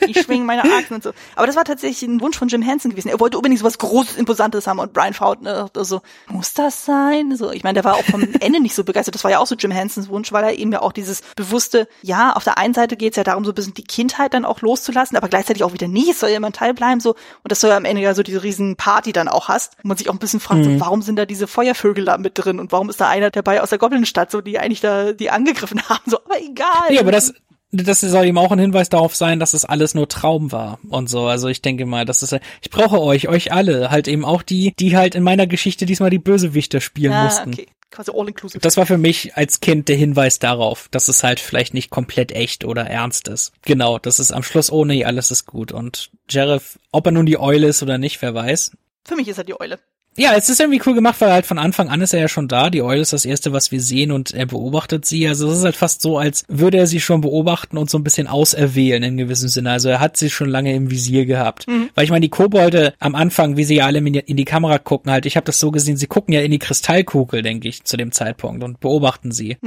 ich, 0.08 0.22
schwinge 0.22 0.46
meine 0.46 0.64
Achsen 0.64 0.96
und 0.96 1.04
so. 1.04 1.12
Aber 1.36 1.48
das 1.48 1.56
war 1.56 1.66
tatsächlich 1.66 2.08
ein 2.10 2.22
Wunsch 2.22 2.38
von 2.38 2.48
Jim 2.48 2.62
Henson 2.62 2.92
gewesen. 2.92 3.10
Er 3.10 3.20
wollte 3.20 3.38
unbedingt 3.38 3.60
so 3.60 3.66
was 3.66 3.78
Großes, 3.78 4.16
Imposantes 4.16 4.68
haben 4.68 4.80
und 4.80 4.94
Brian 4.94 5.14
Fowler 5.14 5.42
ne, 5.42 5.54
dachte 5.54 5.86
so, 5.86 6.02
muss 6.28 6.54
das 6.54 6.86
sein? 6.86 7.36
So, 7.36 7.52
ich 7.52 7.64
meine, 7.64 7.76
der 7.76 7.84
war 7.84 7.96
auch 7.96 8.04
vom 8.04 8.22
Ende 8.40 8.60
nicht 8.60 8.76
so 8.76 8.84
begeistert. 8.84 9.16
Das 9.16 9.24
war 9.24 9.32
ja 9.32 9.40
auch 9.40 9.48
so 9.48 9.56
Jim 9.56 9.72
Hensons 9.72 10.10
Wunsch, 10.10 10.32
weil 10.32 10.44
er 10.44 10.54
eben 10.54 10.72
ja 10.72 10.82
auch 10.82 10.92
dieses 10.92 11.22
bewusste, 11.36 11.88
ja, 12.02 12.34
auf 12.34 12.44
der 12.44 12.58
einen 12.58 12.74
Seite 12.74 12.98
geht's 12.98 13.18
ja 13.18 13.24
darum, 13.24 13.46
so 13.46 13.52
ein 13.52 13.56
bisschen 13.56 13.74
die 13.74 13.84
Kindheit 13.84 14.34
dann 14.34 14.46
auch 14.46 14.62
loszulassen, 14.62 15.18
aber 15.18 15.28
gleichzeitig 15.28 15.64
auch 15.64 15.74
wieder 15.74 15.88
nie, 15.88 16.12
es 16.12 16.20
soll 16.20 16.30
ja 16.30 16.38
immer 16.38 16.48
ein 16.48 16.54
Teil 16.54 16.74
bleiben, 16.74 17.00
so, 17.00 17.12
und 17.12 17.52
das 17.52 17.60
soll 17.60 17.70
ja 17.70 17.78
am 17.78 17.86
Ende 17.86 18.02
ja 18.02 18.14
so 18.14 18.24
diese 18.24 18.44
riesen 18.44 18.76
Party 18.76 19.12
dann 19.12 19.28
auch 19.28 19.48
hast, 19.48 19.74
wo 19.82 19.88
man 19.88 19.98
sich 19.98 20.10
auch 20.10 20.14
ein 20.14 20.20
bisschen 20.20 20.40
fragt, 20.40 20.64
so, 20.64 20.80
warum 20.80 21.02
sind 21.02 21.18
da 21.18 21.26
diese 21.26 21.48
Feuervögel 21.48 22.06
da 22.06 22.18
mit 22.18 22.34
drin 22.36 22.60
und 22.60 22.72
warum 22.72 22.90
ist 22.90 23.00
da 23.02 23.08
einer 23.08 23.32
dabei 23.32 23.62
aus 23.62 23.70
der 23.70 23.80
Goblinstadt, 23.80 24.32
so, 24.32 24.42
die 24.42 24.60
eigentlich 24.60 24.82
da, 24.82 25.14
die 25.14 25.30
angegriffen 25.30 25.82
haben, 25.90 26.04
so, 26.06 26.18
aber 26.26 26.40
egal. 26.40 26.92
Ja, 26.92 27.02
aber 27.02 27.12
das, 27.12 27.34
das 27.78 28.02
soll 28.02 28.26
eben 28.26 28.38
auch 28.38 28.52
ein 28.52 28.60
Hinweis 28.60 28.90
darauf 28.90 29.16
sein, 29.16 29.40
dass 29.40 29.54
es 29.54 29.66
alles 29.66 29.94
nur 29.96 30.08
Traum 30.08 30.52
war 30.52 30.80
und 30.90 31.10
so. 31.10 31.26
Also 31.26 31.48
ich 31.48 31.62
denke 31.62 31.86
mal, 31.86 32.06
das 32.06 32.24
ist, 32.24 32.38
ich 32.62 32.70
brauche 32.70 33.02
euch, 33.02 33.28
euch 33.28 33.52
alle, 33.52 33.92
halt 33.92 34.08
eben 34.08 34.26
auch 34.26 34.42
die, 34.42 34.74
die 34.78 34.98
halt 34.98 35.16
in 35.16 35.24
meiner 35.24 35.48
Geschichte 35.48 35.86
diesmal 35.86 36.10
die 36.10 36.20
Bösewichter 36.20 36.82
spielen 36.82 37.14
ah, 37.14 37.26
mussten. 37.26 37.54
okay. 37.54 37.68
Quasi 37.92 38.12
all 38.14 38.28
inclusive. 38.28 38.60
Das 38.60 38.76
war 38.76 38.86
für 38.86 38.98
mich 38.98 39.38
als 39.38 39.62
Kind 39.62 39.88
der 39.88 39.96
Hinweis 39.96 40.40
darauf, 40.40 40.90
dass 40.92 41.08
es 41.08 41.24
halt 41.24 41.40
vielleicht 41.40 41.74
nicht 41.74 41.90
komplett 41.90 42.34
echt 42.34 42.66
oder 42.66 42.86
ernst 42.88 43.30
ist. 43.30 43.54
Genau, 43.62 44.00
das 44.00 44.20
ist 44.20 44.34
am 44.34 44.44
Schluss, 44.44 44.72
oh 44.72 44.84
nee, 44.84 45.06
alles 45.06 45.32
ist 45.32 45.46
gut. 45.46 45.72
Und 45.72 46.12
Sheriff, 46.30 46.78
ob 46.92 47.06
er 47.06 47.14
nun 47.14 47.26
die 47.26 47.40
Eule 47.40 47.68
ist 47.68 47.82
oder 47.84 47.98
nicht, 47.98 48.22
wer 48.22 48.34
weiß. 48.34 48.72
Für 49.06 49.16
mich 49.16 49.28
ist 49.28 49.38
er 49.38 49.44
die 49.46 49.58
Eule. 49.60 49.80
Ja, 50.18 50.34
es 50.34 50.50
ist 50.50 50.62
irgendwie 50.62 50.82
cool 50.86 50.96
gemacht, 50.96 51.20
weil 51.20 51.32
halt 51.32 51.46
von 51.46 51.60
Anfang 51.60 51.90
an 51.90 52.00
ist 52.00 52.14
er 52.14 52.22
ja 52.22 52.28
schon 52.30 52.48
da. 52.48 52.70
Die 52.70 52.82
Eule 52.82 53.02
ist 53.02 53.12
das 53.12 53.26
erste, 53.26 53.52
was 53.52 53.72
wir 53.72 53.82
sehen 53.82 54.12
und 54.12 54.34
er 54.34 54.46
beobachtet 54.46 55.06
sie. 55.06 55.28
Also 55.28 55.50
es 55.50 55.58
ist 55.58 55.66
halt 55.66 55.76
fast 55.76 56.02
so, 56.02 56.18
als 56.18 56.46
würde 56.48 56.78
er 56.78 56.88
sie 56.88 57.02
schon 57.02 57.20
beobachten 57.20 57.78
und 57.78 57.90
so 57.90 57.98
ein 57.98 58.04
bisschen 58.04 58.28
auserwählen 58.28 59.04
in 59.04 59.18
gewissem 59.18 59.50
Sinne. 59.50 59.72
Also 59.72 59.90
er 59.90 60.00
hat 60.00 60.16
sie 60.16 60.30
schon 60.30 60.50
lange 60.50 60.74
im 60.74 60.90
Visier 60.90 61.26
gehabt. 61.26 61.66
Weil 61.96 62.06
ich 62.06 62.12
meine, 62.12 62.22
die 62.22 62.30
Kobolde 62.30 62.94
am 63.00 63.14
Anfang, 63.16 63.58
wie 63.58 63.66
sie 63.66 63.76
ja 63.76 63.86
alle 63.88 64.00
in 64.00 64.38
die, 64.38 64.46
Kamera 64.46 64.78
gucken, 64.78 65.12
halt, 65.12 65.26
ich 65.26 65.36
habe 65.36 65.46
das 65.46 65.60
so 65.60 65.72
gesehen, 65.72 65.98
sie 65.98 66.08
gucken 66.08 66.34
ja 66.34 66.42
in 66.42 66.52
die 66.52 66.60
Kristallkugel, 66.60 67.42
denke 67.42 67.68
ich, 67.68 67.84
zu 67.84 67.98
dem 67.98 68.12
Zeitpunkt 68.14 68.64
und 68.64 68.80
beobachten 68.80 69.32
sie. 69.32 69.58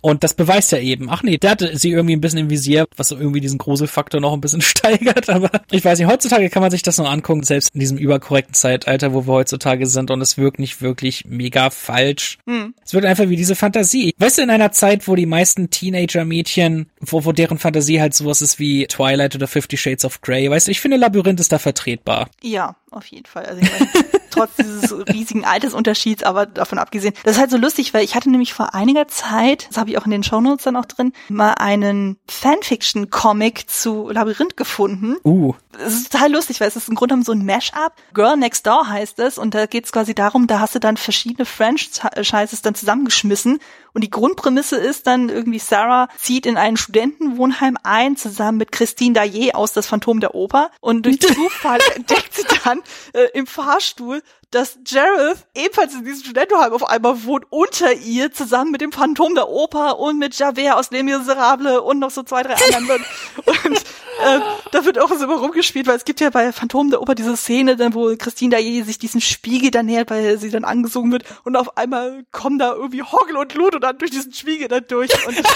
Und 0.00 0.24
das 0.24 0.34
beweist 0.34 0.72
ja 0.72 0.78
eben, 0.78 1.10
ach 1.10 1.22
nee, 1.22 1.38
der 1.38 1.50
hatte 1.50 1.76
sie 1.76 1.90
irgendwie 1.90 2.16
ein 2.16 2.20
bisschen 2.20 2.38
im 2.38 2.50
Visier, 2.50 2.86
was 2.96 3.08
so 3.08 3.16
irgendwie 3.16 3.40
diesen 3.40 3.58
Gruselfaktor 3.58 4.20
noch 4.20 4.32
ein 4.32 4.40
bisschen 4.40 4.60
steigert, 4.62 5.28
aber 5.28 5.50
ich 5.70 5.84
weiß 5.84 5.98
nicht, 5.98 6.08
heutzutage 6.08 6.50
kann 6.50 6.62
man 6.62 6.70
sich 6.70 6.82
das 6.82 6.98
noch 6.98 7.10
angucken, 7.10 7.42
selbst 7.42 7.70
in 7.74 7.80
diesem 7.80 7.98
überkorrekten 7.98 8.54
Zeitalter, 8.54 9.14
wo 9.14 9.26
wir 9.26 9.32
heutzutage 9.32 9.86
sind 9.86 10.10
und 10.10 10.20
es 10.20 10.38
wirkt 10.38 10.58
nicht 10.58 10.80
wirklich 10.80 11.24
mega 11.26 11.70
falsch. 11.70 12.38
Es 12.84 12.94
wird 12.94 13.04
einfach 13.04 13.28
wie 13.28 13.36
diese 13.36 13.54
Fantasie. 13.56 14.14
Weißt 14.18 14.38
du, 14.38 14.42
in 14.42 14.50
einer 14.50 14.72
Zeit, 14.72 15.08
wo 15.08 15.14
die 15.14 15.26
meisten 15.26 15.70
Teenager-Mädchen, 15.70 16.86
wo, 17.00 17.24
wo 17.24 17.32
deren 17.32 17.58
Fantasie 17.58 18.00
halt 18.00 18.14
sowas 18.14 18.42
ist 18.42 18.58
wie 18.58 18.86
Twilight 18.86 19.34
oder 19.34 19.46
Fifty 19.46 19.76
Shades 19.76 20.04
of 20.04 20.20
Grey, 20.20 20.50
weißt 20.50 20.66
du, 20.66 20.70
ich 20.70 20.80
finde 20.80 20.96
Labyrinth 20.96 21.40
ist 21.40 21.52
da 21.52 21.58
vertretbar. 21.58 22.28
Ja, 22.42 22.76
auf 22.90 23.06
jeden 23.06 23.26
Fall. 23.26 23.46
Also 23.46 23.60
ich 23.62 23.70
meine, 23.70 23.88
trotz 24.30 24.56
dieses 24.56 24.92
riesigen 25.08 25.44
Altersunterschieds, 25.44 26.22
aber 26.22 26.46
davon 26.46 26.78
abgesehen. 26.78 27.14
Das 27.24 27.36
ist 27.36 27.40
halt 27.40 27.50
so 27.50 27.56
lustig, 27.56 27.94
weil 27.94 28.04
ich 28.04 28.14
hatte 28.14 28.30
nämlich 28.30 28.54
vor 28.54 28.74
einiger 28.74 29.08
Zeit, 29.08 29.68
das 29.68 29.78
habe 29.78 29.90
ich 29.90 29.98
auch 29.98 30.04
in 30.04 30.10
den 30.10 30.22
Shownotes 30.22 30.64
dann 30.64 30.76
auch 30.76 30.84
drin, 30.84 31.12
mal 31.28 31.52
einen 31.54 32.18
Fanfiction-Comic 32.28 33.68
zu 33.68 34.10
Labyrinth 34.10 34.56
gefunden. 34.56 35.16
Uh. 35.24 35.54
Es 35.78 35.94
ist 35.94 36.12
total 36.12 36.32
lustig, 36.32 36.60
weil 36.60 36.68
es 36.68 36.76
ist 36.76 36.88
im 36.88 36.94
Grunde 36.94 37.12
genommen 37.12 37.24
so 37.24 37.32
ein 37.32 37.44
Mash-up. 37.44 37.94
Girl 38.12 38.36
Next 38.36 38.66
Door 38.66 38.88
heißt 38.88 39.18
es 39.20 39.38
und 39.38 39.54
da 39.54 39.66
geht 39.66 39.84
es 39.84 39.92
quasi 39.92 40.14
darum, 40.14 40.46
da 40.46 40.60
hast 40.60 40.74
du 40.74 40.80
dann 40.80 40.96
verschiedene 40.96 41.44
Franchises 41.44 42.62
dann 42.62 42.74
zusammengeschmissen 42.74 43.60
und 43.98 44.02
die 44.02 44.10
Grundprämisse 44.10 44.76
ist 44.76 45.08
dann 45.08 45.28
irgendwie 45.28 45.58
Sarah 45.58 46.06
zieht 46.18 46.46
in 46.46 46.56
ein 46.56 46.76
Studentenwohnheim 46.76 47.76
ein, 47.82 48.16
zusammen 48.16 48.56
mit 48.56 48.70
Christine 48.70 49.14
Dayer 49.14 49.56
aus 49.56 49.72
Das 49.72 49.88
Phantom 49.88 50.20
der 50.20 50.36
Oper. 50.36 50.70
Und 50.80 51.04
durch 51.04 51.18
Zufall 51.20 51.80
entdeckt 51.96 52.32
sie 52.32 52.44
dann 52.62 52.80
äh, 53.12 53.24
im 53.34 53.48
Fahrstuhl, 53.48 54.22
dass 54.50 54.78
Jareth 54.86 55.46
ebenfalls 55.54 55.94
in 55.94 56.04
diesem 56.04 56.24
Studentenheim 56.24 56.72
auf 56.72 56.88
einmal 56.88 57.24
wohnt, 57.24 57.44
unter 57.50 57.92
ihr, 57.92 58.32
zusammen 58.32 58.70
mit 58.70 58.80
dem 58.80 58.92
Phantom 58.92 59.34
der 59.34 59.48
Oper 59.48 59.98
und 59.98 60.18
mit 60.18 60.38
Javert 60.38 60.76
aus 60.76 60.90
Les 60.90 61.02
Miserables 61.02 61.78
und 61.80 61.98
noch 61.98 62.10
so 62.10 62.22
zwei, 62.22 62.42
drei 62.42 62.54
anderen. 62.74 63.04
Und 63.64 63.76
äh, 63.76 64.40
da 64.72 64.84
wird 64.84 64.98
auch 64.98 65.08
so 65.10 65.24
immer 65.24 65.36
rumgespielt, 65.36 65.86
weil 65.86 65.96
es 65.96 66.04
gibt 66.04 66.20
ja 66.20 66.30
bei 66.30 66.52
Phantom 66.52 66.90
der 66.90 67.00
Oper 67.00 67.14
diese 67.14 67.36
Szene, 67.36 67.76
dann, 67.76 67.94
wo 67.94 68.14
Christine 68.16 68.56
Dayer 68.56 68.84
sich 68.84 68.98
diesen 68.98 69.20
Spiegel 69.20 69.70
dann 69.70 69.86
nähert, 69.86 70.10
weil 70.10 70.38
sie 70.38 70.50
dann 70.50 70.64
angesungen 70.64 71.12
wird 71.12 71.24
und 71.44 71.56
auf 71.56 71.76
einmal 71.76 72.24
kommen 72.32 72.58
da 72.58 72.72
irgendwie 72.72 73.02
Hoggle 73.02 73.38
und 73.38 73.54
Ludo 73.54 73.78
dann 73.78 73.98
durch 73.98 74.10
diesen 74.10 74.32
Spiegel 74.32 74.68
dann 74.68 74.84
durch 74.88 75.10
und 75.26 75.36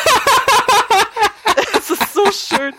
es 1.74 1.90
ist 1.90 2.14
so 2.14 2.31
schön. 2.31 2.74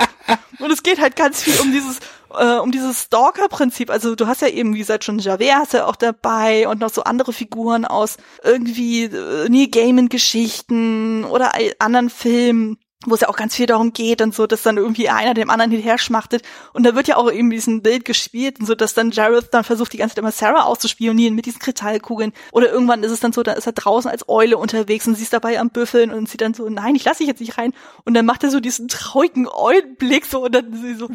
Und 0.60 0.72
es 0.72 0.84
geht 0.84 1.00
halt 1.00 1.16
ganz 1.16 1.42
viel 1.42 1.60
um 1.60 1.72
dieses 1.72 2.00
äh, 2.38 2.60
um 2.60 2.72
dieses 2.72 3.04
Stalker-Prinzip. 3.04 3.90
Also 3.90 4.16
du 4.16 4.28
hast 4.28 4.42
ja 4.42 4.48
eben, 4.48 4.74
wie 4.74 4.80
gesagt, 4.80 5.04
schon 5.04 5.20
Javert 5.20 5.56
hast 5.56 5.74
ja 5.74 5.86
auch 5.86 5.96
dabei 5.96 6.68
und 6.68 6.80
noch 6.80 6.90
so 6.90 7.04
andere 7.04 7.34
Figuren 7.34 7.86
aus 7.86 8.18
irgendwie 8.44 9.06
äh, 9.06 9.50
Neil 9.50 9.68
Gaiman-Geschichten 9.68 11.26
oder 11.26 11.52
anderen 11.80 12.10
Filmen. 12.10 12.78
Wo 13.06 13.16
es 13.16 13.22
ja 13.22 13.30
auch 13.30 13.36
ganz 13.36 13.56
viel 13.56 13.66
darum 13.66 13.94
geht 13.94 14.22
und 14.22 14.34
so, 14.34 14.48
dass 14.48 14.64
dann 14.64 14.78
irgendwie 14.78 15.10
einer 15.10 15.34
dem 15.34 15.50
anderen 15.50 15.72
hinterher 15.72 15.98
schmachtet. 15.98 16.44
Und 16.74 16.84
da 16.84 16.96
wird 16.96 17.08
ja 17.08 17.18
auch 17.18 17.32
eben 17.32 17.50
diesen 17.50 17.82
Bild 17.82 18.06
gespielt 18.06 18.60
und 18.60 18.66
so, 18.66 18.76
dass 18.76 18.94
dann 18.94 19.12
Jareth 19.12 19.54
dann 19.54 19.64
versucht, 19.64 19.94
die 19.94 19.98
ganze 19.98 20.16
Zeit 20.16 20.20
immer 20.20 20.32
Sarah 20.32 20.64
auszuspionieren 20.64 21.36
mit 21.36 21.46
diesen 21.46 21.60
Kristallkugeln. 21.60 22.34
Oder 22.52 22.72
irgendwann 22.72 23.04
ist 23.04 23.12
es 23.12 23.20
dann 23.20 23.34
so, 23.34 23.44
da 23.44 23.54
ist 23.54 23.66
er 23.66 23.74
draußen 23.74 24.10
als 24.10 24.28
Eule 24.30 24.58
unterwegs 24.58 25.08
und 25.08 25.16
sie 25.16 25.24
ist 25.24 25.34
dabei 25.34 25.60
am 25.60 25.70
Büffeln 25.70 26.12
und 26.12 26.30
sie 26.30 26.38
dann 26.38 26.54
so, 26.54 26.70
nein, 26.70 26.96
ich 26.96 27.06
lasse 27.06 27.20
dich 27.20 27.28
jetzt 27.28 27.42
nicht 27.42 27.58
rein. 27.58 27.74
Und 28.06 28.14
dann 28.14 28.26
macht 28.26 28.44
er 28.44 28.52
so 28.52 28.60
diesen 28.60 28.88
traurigen 28.88 29.48
Eulenblick 29.48 30.26
so 30.26 30.46
und 30.46 30.56
dann 30.56 30.74
sie 30.74 30.96
so, 30.96 31.10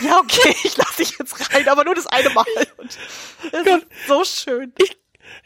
ja, 0.00 0.18
okay, 0.18 0.54
ich 0.64 0.76
lasse 0.76 0.96
dich 0.98 1.18
jetzt 1.18 1.54
rein, 1.54 1.68
aber 1.68 1.84
nur 1.84 1.94
das 1.94 2.06
eine 2.06 2.30
Mal. 2.30 2.44
Und 2.78 2.98
das 3.52 3.64
Gott. 3.64 3.82
ist 3.82 4.08
so 4.08 4.24
schön. 4.24 4.72
Ich, 4.78 4.96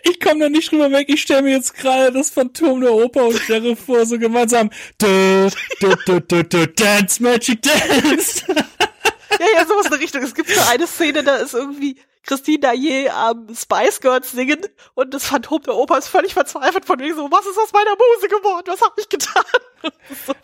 ich 0.03 0.21
komme 0.21 0.41
da 0.41 0.49
nicht 0.49 0.71
drüber 0.71 0.91
weg. 0.91 1.09
Ich 1.09 1.23
stelle 1.23 1.43
mir 1.43 1.53
jetzt 1.53 1.75
gerade 1.75 2.13
das 2.13 2.31
Phantom 2.31 2.81
der 2.81 2.93
Oper 2.93 3.27
und 3.27 3.39
Sheriff 3.39 3.85
vor, 3.85 4.05
so 4.07 4.19
gemeinsam. 4.19 4.71
Du, 4.99 5.51
du, 5.81 5.95
du, 6.07 6.21
du, 6.21 6.45
du, 6.45 6.67
dance, 6.69 7.23
Magic 7.23 7.63
Dance. 7.63 8.45
Ja, 9.39 9.47
ja, 9.55 9.67
sowas 9.67 9.87
in 9.87 9.93
der 9.93 10.01
Richtung. 10.01 10.23
Es 10.23 10.35
gibt 10.35 10.51
so 10.51 10.61
eine 10.71 10.87
Szene, 10.87 11.23
da 11.23 11.37
ist 11.37 11.55
irgendwie 11.55 11.97
Christine 12.25 12.59
Daillet 12.59 13.11
am 13.11 13.55
Spice 13.55 14.01
Girls 14.01 14.33
singen 14.33 14.61
und 14.95 15.15
das 15.15 15.25
Phantom 15.25 15.63
der 15.63 15.75
Oper 15.75 15.99
ist 15.99 16.09
völlig 16.09 16.35
verzweifelt 16.35 16.85
von 16.85 16.99
wegen 16.99 17.17
so, 17.17 17.31
was 17.31 17.47
ist 17.47 17.59
aus 17.59 17.73
meiner 17.73 17.93
Muse 17.93 18.29
geworden? 18.29 18.65
Was 18.67 18.83
habe 18.83 19.01
ich 19.01 19.09
getan? 19.09 19.45
So. 20.13 20.35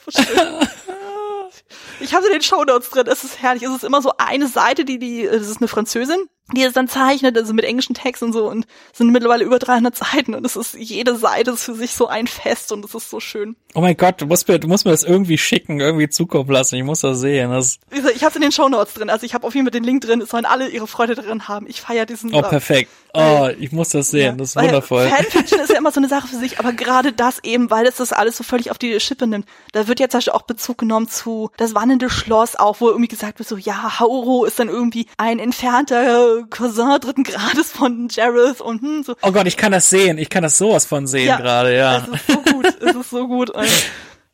Ich 2.01 2.15
habe 2.15 2.29
den 2.29 2.41
Shownotes 2.41 2.91
drin, 2.91 3.07
es 3.07 3.23
ist 3.23 3.43
herrlich. 3.43 3.63
Es 3.65 3.71
ist 3.71 3.85
immer 3.85 4.01
so 4.01 4.13
eine 4.19 4.47
Seite, 4.47 4.85
die, 4.85 4.99
die, 4.99 5.25
das 5.27 5.49
ist 5.49 5.59
eine 5.59 5.69
Französin, 5.69 6.29
die 6.55 6.63
es 6.63 6.75
dann 6.75 6.87
zeichnet, 6.87 7.37
also 7.37 7.53
mit 7.53 7.65
englischen 7.65 7.95
Text 7.95 8.23
und 8.23 8.33
so 8.33 8.49
und 8.49 8.67
sind 8.93 9.11
mittlerweile 9.11 9.45
über 9.45 9.59
300 9.59 9.97
Seiten 9.97 10.35
und 10.35 10.47
es 10.47 10.55
ist, 10.55 10.75
jede 10.75 11.17
Seite 11.17 11.51
ist 11.51 11.65
für 11.65 11.75
sich 11.75 11.93
so 11.93 12.07
ein 12.07 12.29
Fest 12.29 12.71
und 12.71 12.85
es 12.85 12.95
ist 12.95 13.11
so 13.11 13.19
schön. 13.19 13.57
Oh 13.75 13.81
mein 13.81 13.97
Gott, 13.97 14.21
du 14.21 14.27
musst 14.27 14.47
mir, 14.47 14.61
du 14.61 14.69
musst 14.69 14.85
mir 14.85 14.93
das 14.93 15.03
irgendwie 15.03 15.39
schicken, 15.39 15.81
irgendwie 15.81 16.09
zukommen 16.09 16.49
lassen. 16.51 16.77
Ich 16.77 16.85
muss 16.85 17.01
das 17.01 17.19
sehen. 17.19 17.51
Das, 17.51 17.81
Ich 17.91 18.23
habe 18.23 18.37
in 18.37 18.43
den 18.43 18.53
Shownotes 18.53 18.95
drin, 18.95 19.11
also 19.11 19.27
ich 19.27 19.35
habe 19.35 19.45
auf 19.45 19.55
jeden 19.55 19.67
Fall 19.67 19.73
den 19.73 19.83
Link 19.83 20.03
drin, 20.03 20.21
es 20.21 20.29
sollen 20.29 20.45
alle 20.47 20.69
ihre 20.69 20.87
Freude 20.87 21.17
darin 21.17 21.49
haben. 21.49 21.67
Ich 21.69 21.81
feiere 21.81 22.07
diesen 22.07 22.33
oh, 22.33 22.43
perfekt. 22.43 22.91
Oh, 23.13 23.49
ich 23.59 23.73
muss 23.73 23.89
das 23.89 24.11
sehen. 24.11 24.23
Ja, 24.23 24.33
Das 24.33 24.51
ist 24.51 24.57
wundervoll. 24.57 25.09
Fanfiction 25.09 25.61
ist 25.61 25.71
ja 25.71 25.79
immer 25.79 25.91
so 25.91 26.01
eine 26.01 26.09
Sache 26.09 26.29
für 26.29 26.37
sich, 26.37 26.59
aber 26.59 26.73
gerade 26.73 27.13
das 27.13 27.43
eben, 27.43 27.71
weil 27.71 27.87
es 27.87 27.97
das 27.97 28.13
alles 28.13 28.37
so 28.37 28.45
völlig 28.45 28.71
auf 28.71 28.79
die 28.79 29.01
Schippe 29.01 29.27
nimmt. 29.27 29.47
Da 29.73 29.89
wird 29.89 30.01
jetzt 30.01 30.13
zum 30.13 30.19
Beispiel 30.19 30.33
auch 30.35 30.43
Bezug 30.43 30.79
genommen 30.79 31.09
zu 31.09 31.51
das 31.57 31.75
wandelnde 31.75 32.11
Schloss 32.11 32.57
auch, 32.57 32.81
wo 32.81 32.89
irgendwie 32.89 33.09
gesagt 33.09 33.39
wird 33.39 33.49
so, 33.49 33.57
ja, 33.57 33.99
Hauro 33.99 34.45
ist 34.45 34.59
dann 34.59 34.69
irgendwie 34.69 35.07
ein 35.17 35.39
entfernter 35.39 36.03
Cousin 36.45 37.01
dritten 37.01 37.25
Grades 37.25 37.73
von 37.73 38.09
Jareth 38.11 38.61
und 38.61 38.83
hm, 38.83 39.03
so. 39.03 39.15
Oh 39.23 39.33
Gott, 39.33 39.47
ich 39.47 39.57
kann 39.57 39.73
das 39.73 39.91
sehen. 39.91 40.19
Ich 40.19 40.29
kann 40.29 40.43
das 40.43 40.59
sowas 40.59 40.85
von 40.85 41.07
sehen 41.07 41.27
Ja, 41.29 41.37
gerade, 41.37 41.77
ja. 41.77 41.99
Es 41.99 42.09
ist 42.09 42.27
so 42.27 42.53
gut, 42.53 42.67
es 42.81 42.97
ist 42.97 43.11
so 43.11 43.29
gut. 43.29 43.53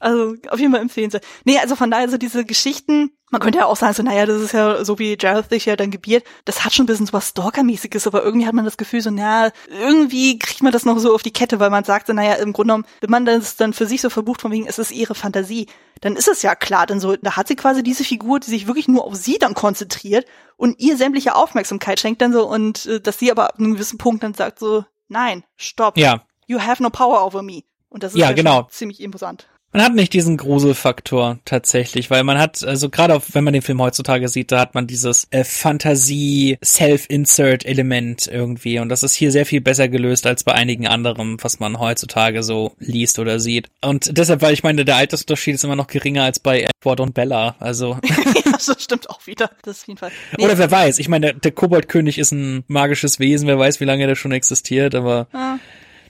Also 0.03 0.35
auf 0.49 0.59
jeden 0.59 0.73
Fall 0.73 0.83
empfehlenswert. 0.83 1.24
Nee, 1.45 1.59
also 1.59 1.77
von 1.77 1.91
daher 1.91 2.09
so 2.09 2.19
diese 2.19 2.45
Geschichten, 2.45 3.12
man 3.31 3.41
könnte 3.41 3.61
ja 3.61 3.66
auch 3.66 3.77
sagen, 3.77 3.95
so, 3.95 4.03
naja, 4.03 4.27
das 4.27 4.43
ist 4.43 4.53
ja 4.53 4.85
so 4.85 4.99
wie 4.99 5.16
Jareth 5.19 5.51
sich 5.51 5.65
ja 5.66 5.77
dann 5.77 5.93
gebiert, 5.93 6.24
das 6.45 6.65
hat 6.65 6.74
schon 6.74 6.85
ein 6.85 6.87
bisschen 6.87 7.07
so 7.07 7.12
was 7.12 7.29
Stalker-mäßiges, 7.29 8.09
aber 8.09 8.24
irgendwie 8.24 8.47
hat 8.47 8.53
man 8.53 8.65
das 8.65 8.77
Gefühl 8.77 9.01
so, 9.01 9.11
naja, 9.11 9.53
irgendwie 9.70 10.41
kriegt 10.41 10.62
man 10.62 10.73
das 10.73 10.85
noch 10.85 10.99
so 10.99 11.15
auf 11.15 11.23
die 11.23 11.33
Kette, 11.33 11.61
weil 11.61 11.70
man 11.70 11.85
sagt 11.85 12.09
so, 12.09 12.12
naja, 12.12 12.35
im 12.35 12.53
Grunde 12.53 12.73
genommen, 12.73 12.87
wenn 13.01 13.11
man 13.11 13.24
das 13.24 13.55
dann 13.55 13.73
für 13.73 13.87
sich 13.87 14.01
so 14.01 14.11
verbucht, 14.11 14.43
von 14.43 14.51
wegen, 14.51 14.66
es 14.66 14.81
ist 14.81 14.91
ihre 14.91 15.15
Fantasie, 15.15 15.69
dann 16.03 16.15
ist 16.16 16.29
es 16.29 16.43
ja 16.43 16.55
klar, 16.55 16.87
dann 16.87 17.01
so, 17.01 17.16
da 17.16 17.37
hat 17.37 17.49
sie 17.49 17.57
quasi 17.57 17.83
diese 17.83 18.05
Figur, 18.05 18.39
die 18.41 18.51
sich 18.51 18.66
wirklich 18.66 18.87
nur 18.89 19.05
auf 19.05 19.15
sie 19.15 19.39
dann 19.39 19.55
konzentriert 19.55 20.27
und 20.57 20.79
ihr 20.79 20.97
sämtliche 20.99 21.35
Aufmerksamkeit 21.35 21.99
schenkt 21.99 22.20
dann 22.20 22.33
so 22.35 22.47
und 22.47 22.85
äh, 22.87 23.01
dass 23.01 23.19
sie 23.19 23.31
aber 23.31 23.47
ab 23.49 23.59
einem 23.59 23.73
gewissen 23.74 23.97
Punkt 23.99 24.23
dann 24.23 24.35
sagt 24.35 24.59
so, 24.59 24.85
nein, 25.09 25.45
stopp, 25.57 25.97
Ja. 25.97 26.23
you 26.47 26.61
have 26.61 26.83
no 26.83 26.91
power 26.91 27.24
over 27.24 27.43
me. 27.43 27.62
Und 27.89 28.03
das 28.03 28.12
ist 28.15 28.19
Ja, 28.20 28.33
genau. 28.33 28.65
ziemlich 28.70 29.01
imposant. 29.01 29.49
Man 29.74 29.82
hat 29.82 29.94
nicht 29.94 30.12
diesen 30.12 30.36
Gruselfaktor 30.36 31.39
tatsächlich, 31.47 32.11
weil 32.11 32.24
man 32.24 32.39
hat, 32.39 32.62
also 32.62 32.90
gerade 32.90 33.15
auf- 33.15 33.35
wenn 33.35 33.43
man 33.44 33.55
den 33.55 33.62
Film 33.62 33.81
heutzutage 33.81 34.28
sieht, 34.28 34.53
da 34.53 34.61
hat 34.61 34.74
man 34.74 34.86
dieses 34.86 35.27
äh, 35.31 35.44
Fantasie-Self-Insert-Element 35.44 38.27
irgendwie 38.27 38.78
und 38.78 38.90
das 38.90 39.03
ist 39.03 39.15
hier 39.15 39.32
sehr 39.32 39.47
viel 39.47 39.62
besser 39.62 39.89
gelöst 39.89 40.27
als 40.27 40.44
bei 40.44 40.53
einigen 40.53 40.86
anderen, 40.86 41.39
was 41.43 41.59
man 41.61 41.78
heutzutage 41.78 42.43
so 42.43 42.73
liest 42.78 43.19
oder 43.19 43.40
sieht. 43.40 43.69
Und 43.82 44.19
deshalb, 44.19 44.43
weil 44.43 44.53
ich 44.53 44.62
meine, 44.62 44.85
der 44.85 44.97
Altersunterschied 44.97 45.55
ist 45.55 45.65
immer 45.65 45.77
noch 45.77 45.86
geringer 45.86 46.24
als 46.24 46.39
bei 46.39 46.61
Edward 46.62 47.01
und 47.01 47.15
Bella, 47.15 47.57
also 47.59 47.99
ja, 48.05 48.16
das 48.53 48.70
stimmt 48.78 49.09
auch 49.11 49.27
wieder. 49.27 49.51
Das 49.62 49.78
ist 49.78 49.82
auf 49.85 49.89
jeden 49.89 49.99
Fall. 49.99 50.11
Nee, 50.36 50.44
oder 50.44 50.59
wer 50.59 50.70
weiß, 50.70 50.99
ich 50.99 51.09
meine, 51.09 51.28
der, 51.28 51.32
der 51.35 51.53
Koboldkönig 51.53 52.19
ist 52.19 52.32
ein 52.32 52.65
magisches 52.69 53.19
Wesen, 53.20 53.49
wer 53.49 53.59
weiß, 53.59 53.81
wie 53.81 53.85
lange 53.86 54.07
der 54.07 54.16
schon 54.16 54.32
existiert, 54.32 54.94
aber 54.94 55.28
ah, 55.32 55.57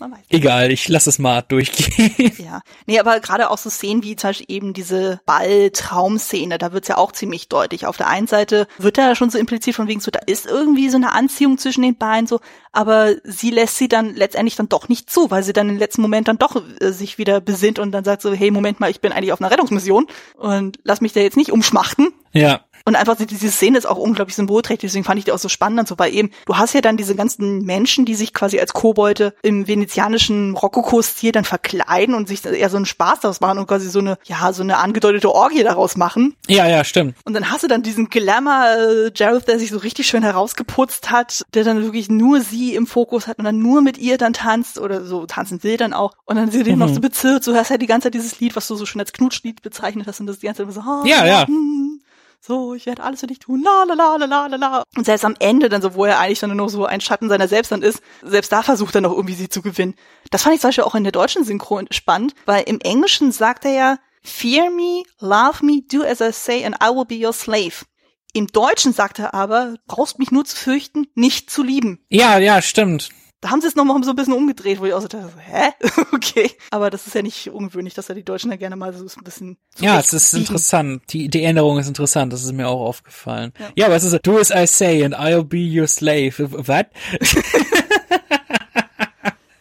man 0.03 0.13
weiß. 0.13 0.27
egal, 0.31 0.71
ich 0.71 0.89
lasse 0.89 1.11
es 1.11 1.19
mal 1.19 1.43
durchgehen. 1.43 2.33
Ja, 2.39 2.61
nee, 2.87 2.99
aber 2.99 3.21
gerade 3.21 3.51
auch 3.51 3.59
so 3.59 3.71
Szenen 3.71 4.03
wie 4.03 4.17
zum 4.17 4.31
Beispiel 4.31 4.47
eben 4.49 4.73
diese 4.73 5.21
Ball-Traumszene, 5.27 6.59
da 6.59 6.73
wird's 6.73 6.89
ja 6.89 6.99
auch 6.99 7.13
ziemlich 7.13 7.49
deutlich. 7.49 7.87
Auf 7.87 7.97
der 7.97 8.09
einen 8.09 8.27
Seite 8.27 8.67
wird 8.79 8.99
da 8.99 9.09
ja 9.09 9.15
schon 9.15 9.31
so 9.31 9.39
impliziert 9.39 9.77
von 9.77 9.89
wegen 9.89 10.01
so, 10.01 10.11
da 10.11 10.21
ist 10.27 10.47
irgendwie 10.47 10.89
so 10.89 10.97
eine 10.97 11.13
Anziehung 11.13 11.59
zwischen 11.59 11.83
den 11.83 11.97
beiden 11.97 12.27
so, 12.27 12.41
aber 12.73 13.15
sie 13.25 13.51
lässt 13.51 13.77
sie 13.77 13.89
dann 13.89 14.15
letztendlich 14.15 14.57
dann 14.57 14.69
doch 14.69 14.89
nicht 14.89 15.11
zu, 15.11 15.31
weil 15.31 15.43
sie 15.43 15.53
dann 15.53 15.69
im 15.69 15.79
letzten 15.79 16.03
Moment 16.03 16.29
dann 16.29 16.39
doch 16.39 16.63
äh, 16.81 16.91
sich 16.91 17.19
wieder 17.19 17.41
besinnt 17.41 17.79
und 17.79 17.93
dann 17.93 18.05
sagt 18.05 18.23
so, 18.23 18.33
hey, 18.33 18.51
Moment 18.51 18.81
mal, 18.81 18.91
ich 18.91 19.01
bin 19.01 19.13
eigentlich 19.13 19.33
auf 19.33 19.41
einer 19.41 19.51
Rettungsmission 19.51 20.07
und 20.37 20.79
lass 20.85 21.01
mich 21.01 21.13
da 21.13 21.21
jetzt 21.21 21.37
nicht 21.37 21.53
umschmachten. 21.53 22.13
ja. 22.33 22.61
Und 22.85 22.97
einfach 22.97 23.17
die- 23.17 23.27
diese 23.27 23.51
Szene 23.51 23.79
ist 23.79 23.87
auch 23.87 23.99
unglaublich 23.99 24.35
symbolträchtig, 24.37 24.89
deswegen 24.91 25.05
fand 25.05 25.19
ich 25.19 25.25
die 25.25 25.33
auch 25.33 25.39
so 25.39 25.49
spannend 25.49 25.81
und 25.81 25.89
so, 25.89 25.99
weil 25.99 26.15
eben, 26.15 26.31
du 26.47 26.57
hast 26.57 26.75
ja 26.75 26.81
dann 26.81 26.97
diese 26.97 27.15
ganzen 27.15 27.63
Menschen, 27.65 28.05
die 28.05 28.15
sich 28.15 28.33
quasi 28.35 28.59
als 28.59 28.73
Kobolde 28.73 29.35
im 29.43 29.67
venezianischen 29.69 30.57
Rokoko-Stil 30.57 31.33
dann 31.33 31.45
verkleiden 31.45 32.15
und 32.15 32.29
sich 32.29 32.45
eher 32.45 32.71
so 32.71 32.77
einen 32.77 32.87
Spaß 32.87 33.21
daraus 33.21 33.41
machen 33.41 33.59
und 33.59 33.67
quasi 33.67 33.89
so 33.89 33.99
eine, 33.99 34.19
ja, 34.25 34.53
so 34.53 34.63
eine 34.63 34.79
angedeutete 34.79 35.33
Orgie 35.33 35.63
daraus 35.63 35.97
machen. 35.97 36.35
Ja, 36.49 36.67
ja, 36.67 36.85
stimmt. 36.85 37.15
Und 37.25 37.35
dann 37.35 37.51
hast 37.51 37.63
du 37.63 37.69
dann 37.69 37.83
diesen 37.83 38.09
Glamour 38.09 38.65
äh, 39.07 39.11
Jareth, 39.15 39.49
der 39.49 39.59
sich 39.59 39.71
so 39.71 39.79
richtig 39.79 40.07
schön 40.07 40.23
herausgeputzt 40.23 41.11
hat, 41.11 41.45
der 41.55 41.65
dann 41.65 41.83
wirklich 41.83 42.09
nur 42.09 42.41
sie 42.41 42.75
im 42.75 42.87
Fokus 42.87 43.27
hat 43.27 43.39
und 43.39 43.45
dann 43.45 43.59
nur 43.59 43.83
mit 43.83 43.99
ihr 43.99 44.19
dann 44.19 44.33
tanzt 44.33 44.79
oder 44.79 45.05
so 45.05 45.27
tanzen 45.27 45.63
will 45.63 45.77
dann 45.77 45.93
auch. 45.93 46.13
Und 46.25 46.37
dann 46.37 46.51
sie 46.51 46.63
den 46.63 46.75
Mhm. 46.75 46.79
noch 46.81 46.89
so 46.95 47.01
bezirrt, 47.01 47.45
so 47.45 47.55
hörst 47.55 47.71
halt 47.71 47.83
die 47.83 47.87
ganze 47.87 48.07
Zeit 48.07 48.15
dieses 48.15 48.41
Lied, 48.41 48.57
was 48.57 48.67
du 48.69 48.75
so 48.77 48.87
schon 48.87 49.01
als 49.01 49.13
Knutschlied 49.13 49.63
bezeichnet 49.63 50.07
hast 50.07 50.21
und 50.21 50.27
das 50.27 50.39
die 50.39 50.47
ganze 50.47 50.65
Zeit 50.65 50.75
so, 50.75 50.81
ah, 50.81 51.03
Ja, 51.07 51.25
ja. 51.27 51.47
hm, 51.47 52.01
so, 52.45 52.75
ich 52.75 52.87
werde 52.87 53.05
alles 53.05 53.21
für 53.21 53.29
dich 53.29 53.39
tun, 53.39 53.63
la 53.63 53.85
la 53.85 53.95
la 53.95 54.17
la 54.17 54.47
la 54.47 54.57
la. 54.57 54.83
Und 54.97 55.07
selbst 55.07 55.25
am 55.25 55.37
Ende 55.39 55.69
dann 55.69 55.81
so, 55.81 55.95
wo 55.95 56.07
er 56.07 56.19
eigentlich 56.19 56.41
dann 56.41 56.57
nur 56.57 56.69
so 56.69 56.85
ein 56.85 57.01
Schatten 57.01 57.29
seiner 57.29 57.47
selbst 57.47 57.71
dann 57.71 57.83
ist, 57.83 58.03
selbst 58.21 58.51
da 58.51 58.63
versucht 58.65 58.97
er 58.97 59.01
noch 59.01 59.13
irgendwie 59.13 59.35
sie 59.35 59.49
zu 59.49 59.63
gewinnen. 59.63 59.95
Das 60.33 60.43
fand 60.43 60.57
ich 60.57 60.61
zum 60.61 60.69
Beispiel 60.69 60.83
auch 60.83 60.97
in 60.97 61.05
der 61.05 61.13
deutschen 61.13 61.45
Synchro 61.45 61.81
spannend, 61.93 62.35
weil 62.45 62.65
im 62.65 62.81
Englischen 62.81 63.31
sagt 63.31 63.65
er 63.65 63.73
ja, 63.73 63.99
Fear 64.25 64.71
me, 64.71 65.05
love 65.21 65.65
me, 65.65 65.83
do 65.89 66.03
as 66.03 66.21
I 66.21 66.33
say 66.33 66.65
and 66.65 66.77
I 66.83 66.89
will 66.89 67.05
be 67.05 67.25
your 67.25 67.33
slave. 67.33 67.85
Im 68.33 68.49
Deutschen 68.49 68.93
sagt 68.93 69.21
er 69.21 69.35
aber, 69.35 69.77
brauchst 69.87 70.19
mich 70.19 70.33
nur 70.33 70.45
zu 70.45 70.57
fürchten, 70.57 71.07
nicht 71.15 71.49
zu 71.49 71.63
lieben. 71.63 72.05
Ja, 72.09 72.39
ja, 72.39 72.61
stimmt. 72.61 73.11
Da 73.43 73.51
haben 73.51 73.61
sie 73.61 73.67
es 73.67 73.75
nochmal 73.75 74.03
so 74.05 74.11
ein 74.11 74.17
bisschen 74.17 74.35
umgedreht, 74.35 74.79
wo 74.81 74.85
ich 74.85 74.95
auch 74.95 75.01
so 75.03 75.09
dachte, 75.09 75.29
hä? 75.37 75.73
okay. 76.13 76.49
Aber 76.71 76.91
das 76.91 77.09
ist 77.09 77.15
ja 77.17 77.23
nicht 77.23 77.51
ungewöhnlich, 77.51 77.93
dass 77.93 78.09
er 78.09 78.15
die 78.15 78.23
Deutschen 78.25 78.51
da 78.51 78.57
gerne 78.57 78.77
mal 78.77 78.95
so 78.95 79.05
ein 79.05 79.25
bisschen 79.25 79.57
Ja, 79.81 79.99
es 79.99 80.13
ist 80.13 80.31
zurechtbiegen. 80.31 80.55
interessant. 80.55 81.03
Die, 81.13 81.29
die 81.29 81.43
Änderung 81.43 81.77
ist 81.79 81.89
interessant. 81.89 82.33
Das 82.33 82.45
ist 82.45 82.53
mir 82.53 82.69
auch 82.69 82.81
aufgefallen. 82.81 83.53
Ja. 83.59 83.71
Ja, 83.75 83.87
aber 83.87 83.97
es 83.97 84.05
ist, 84.05 84.17
do 84.23 84.39
as 84.39 84.51
I 84.51 84.65
say 84.69 85.05
and 85.05 85.17
I'll 85.17 85.43
be 85.43 85.59
your 85.59 85.89
slave. 85.89 86.39
What? 86.39 86.87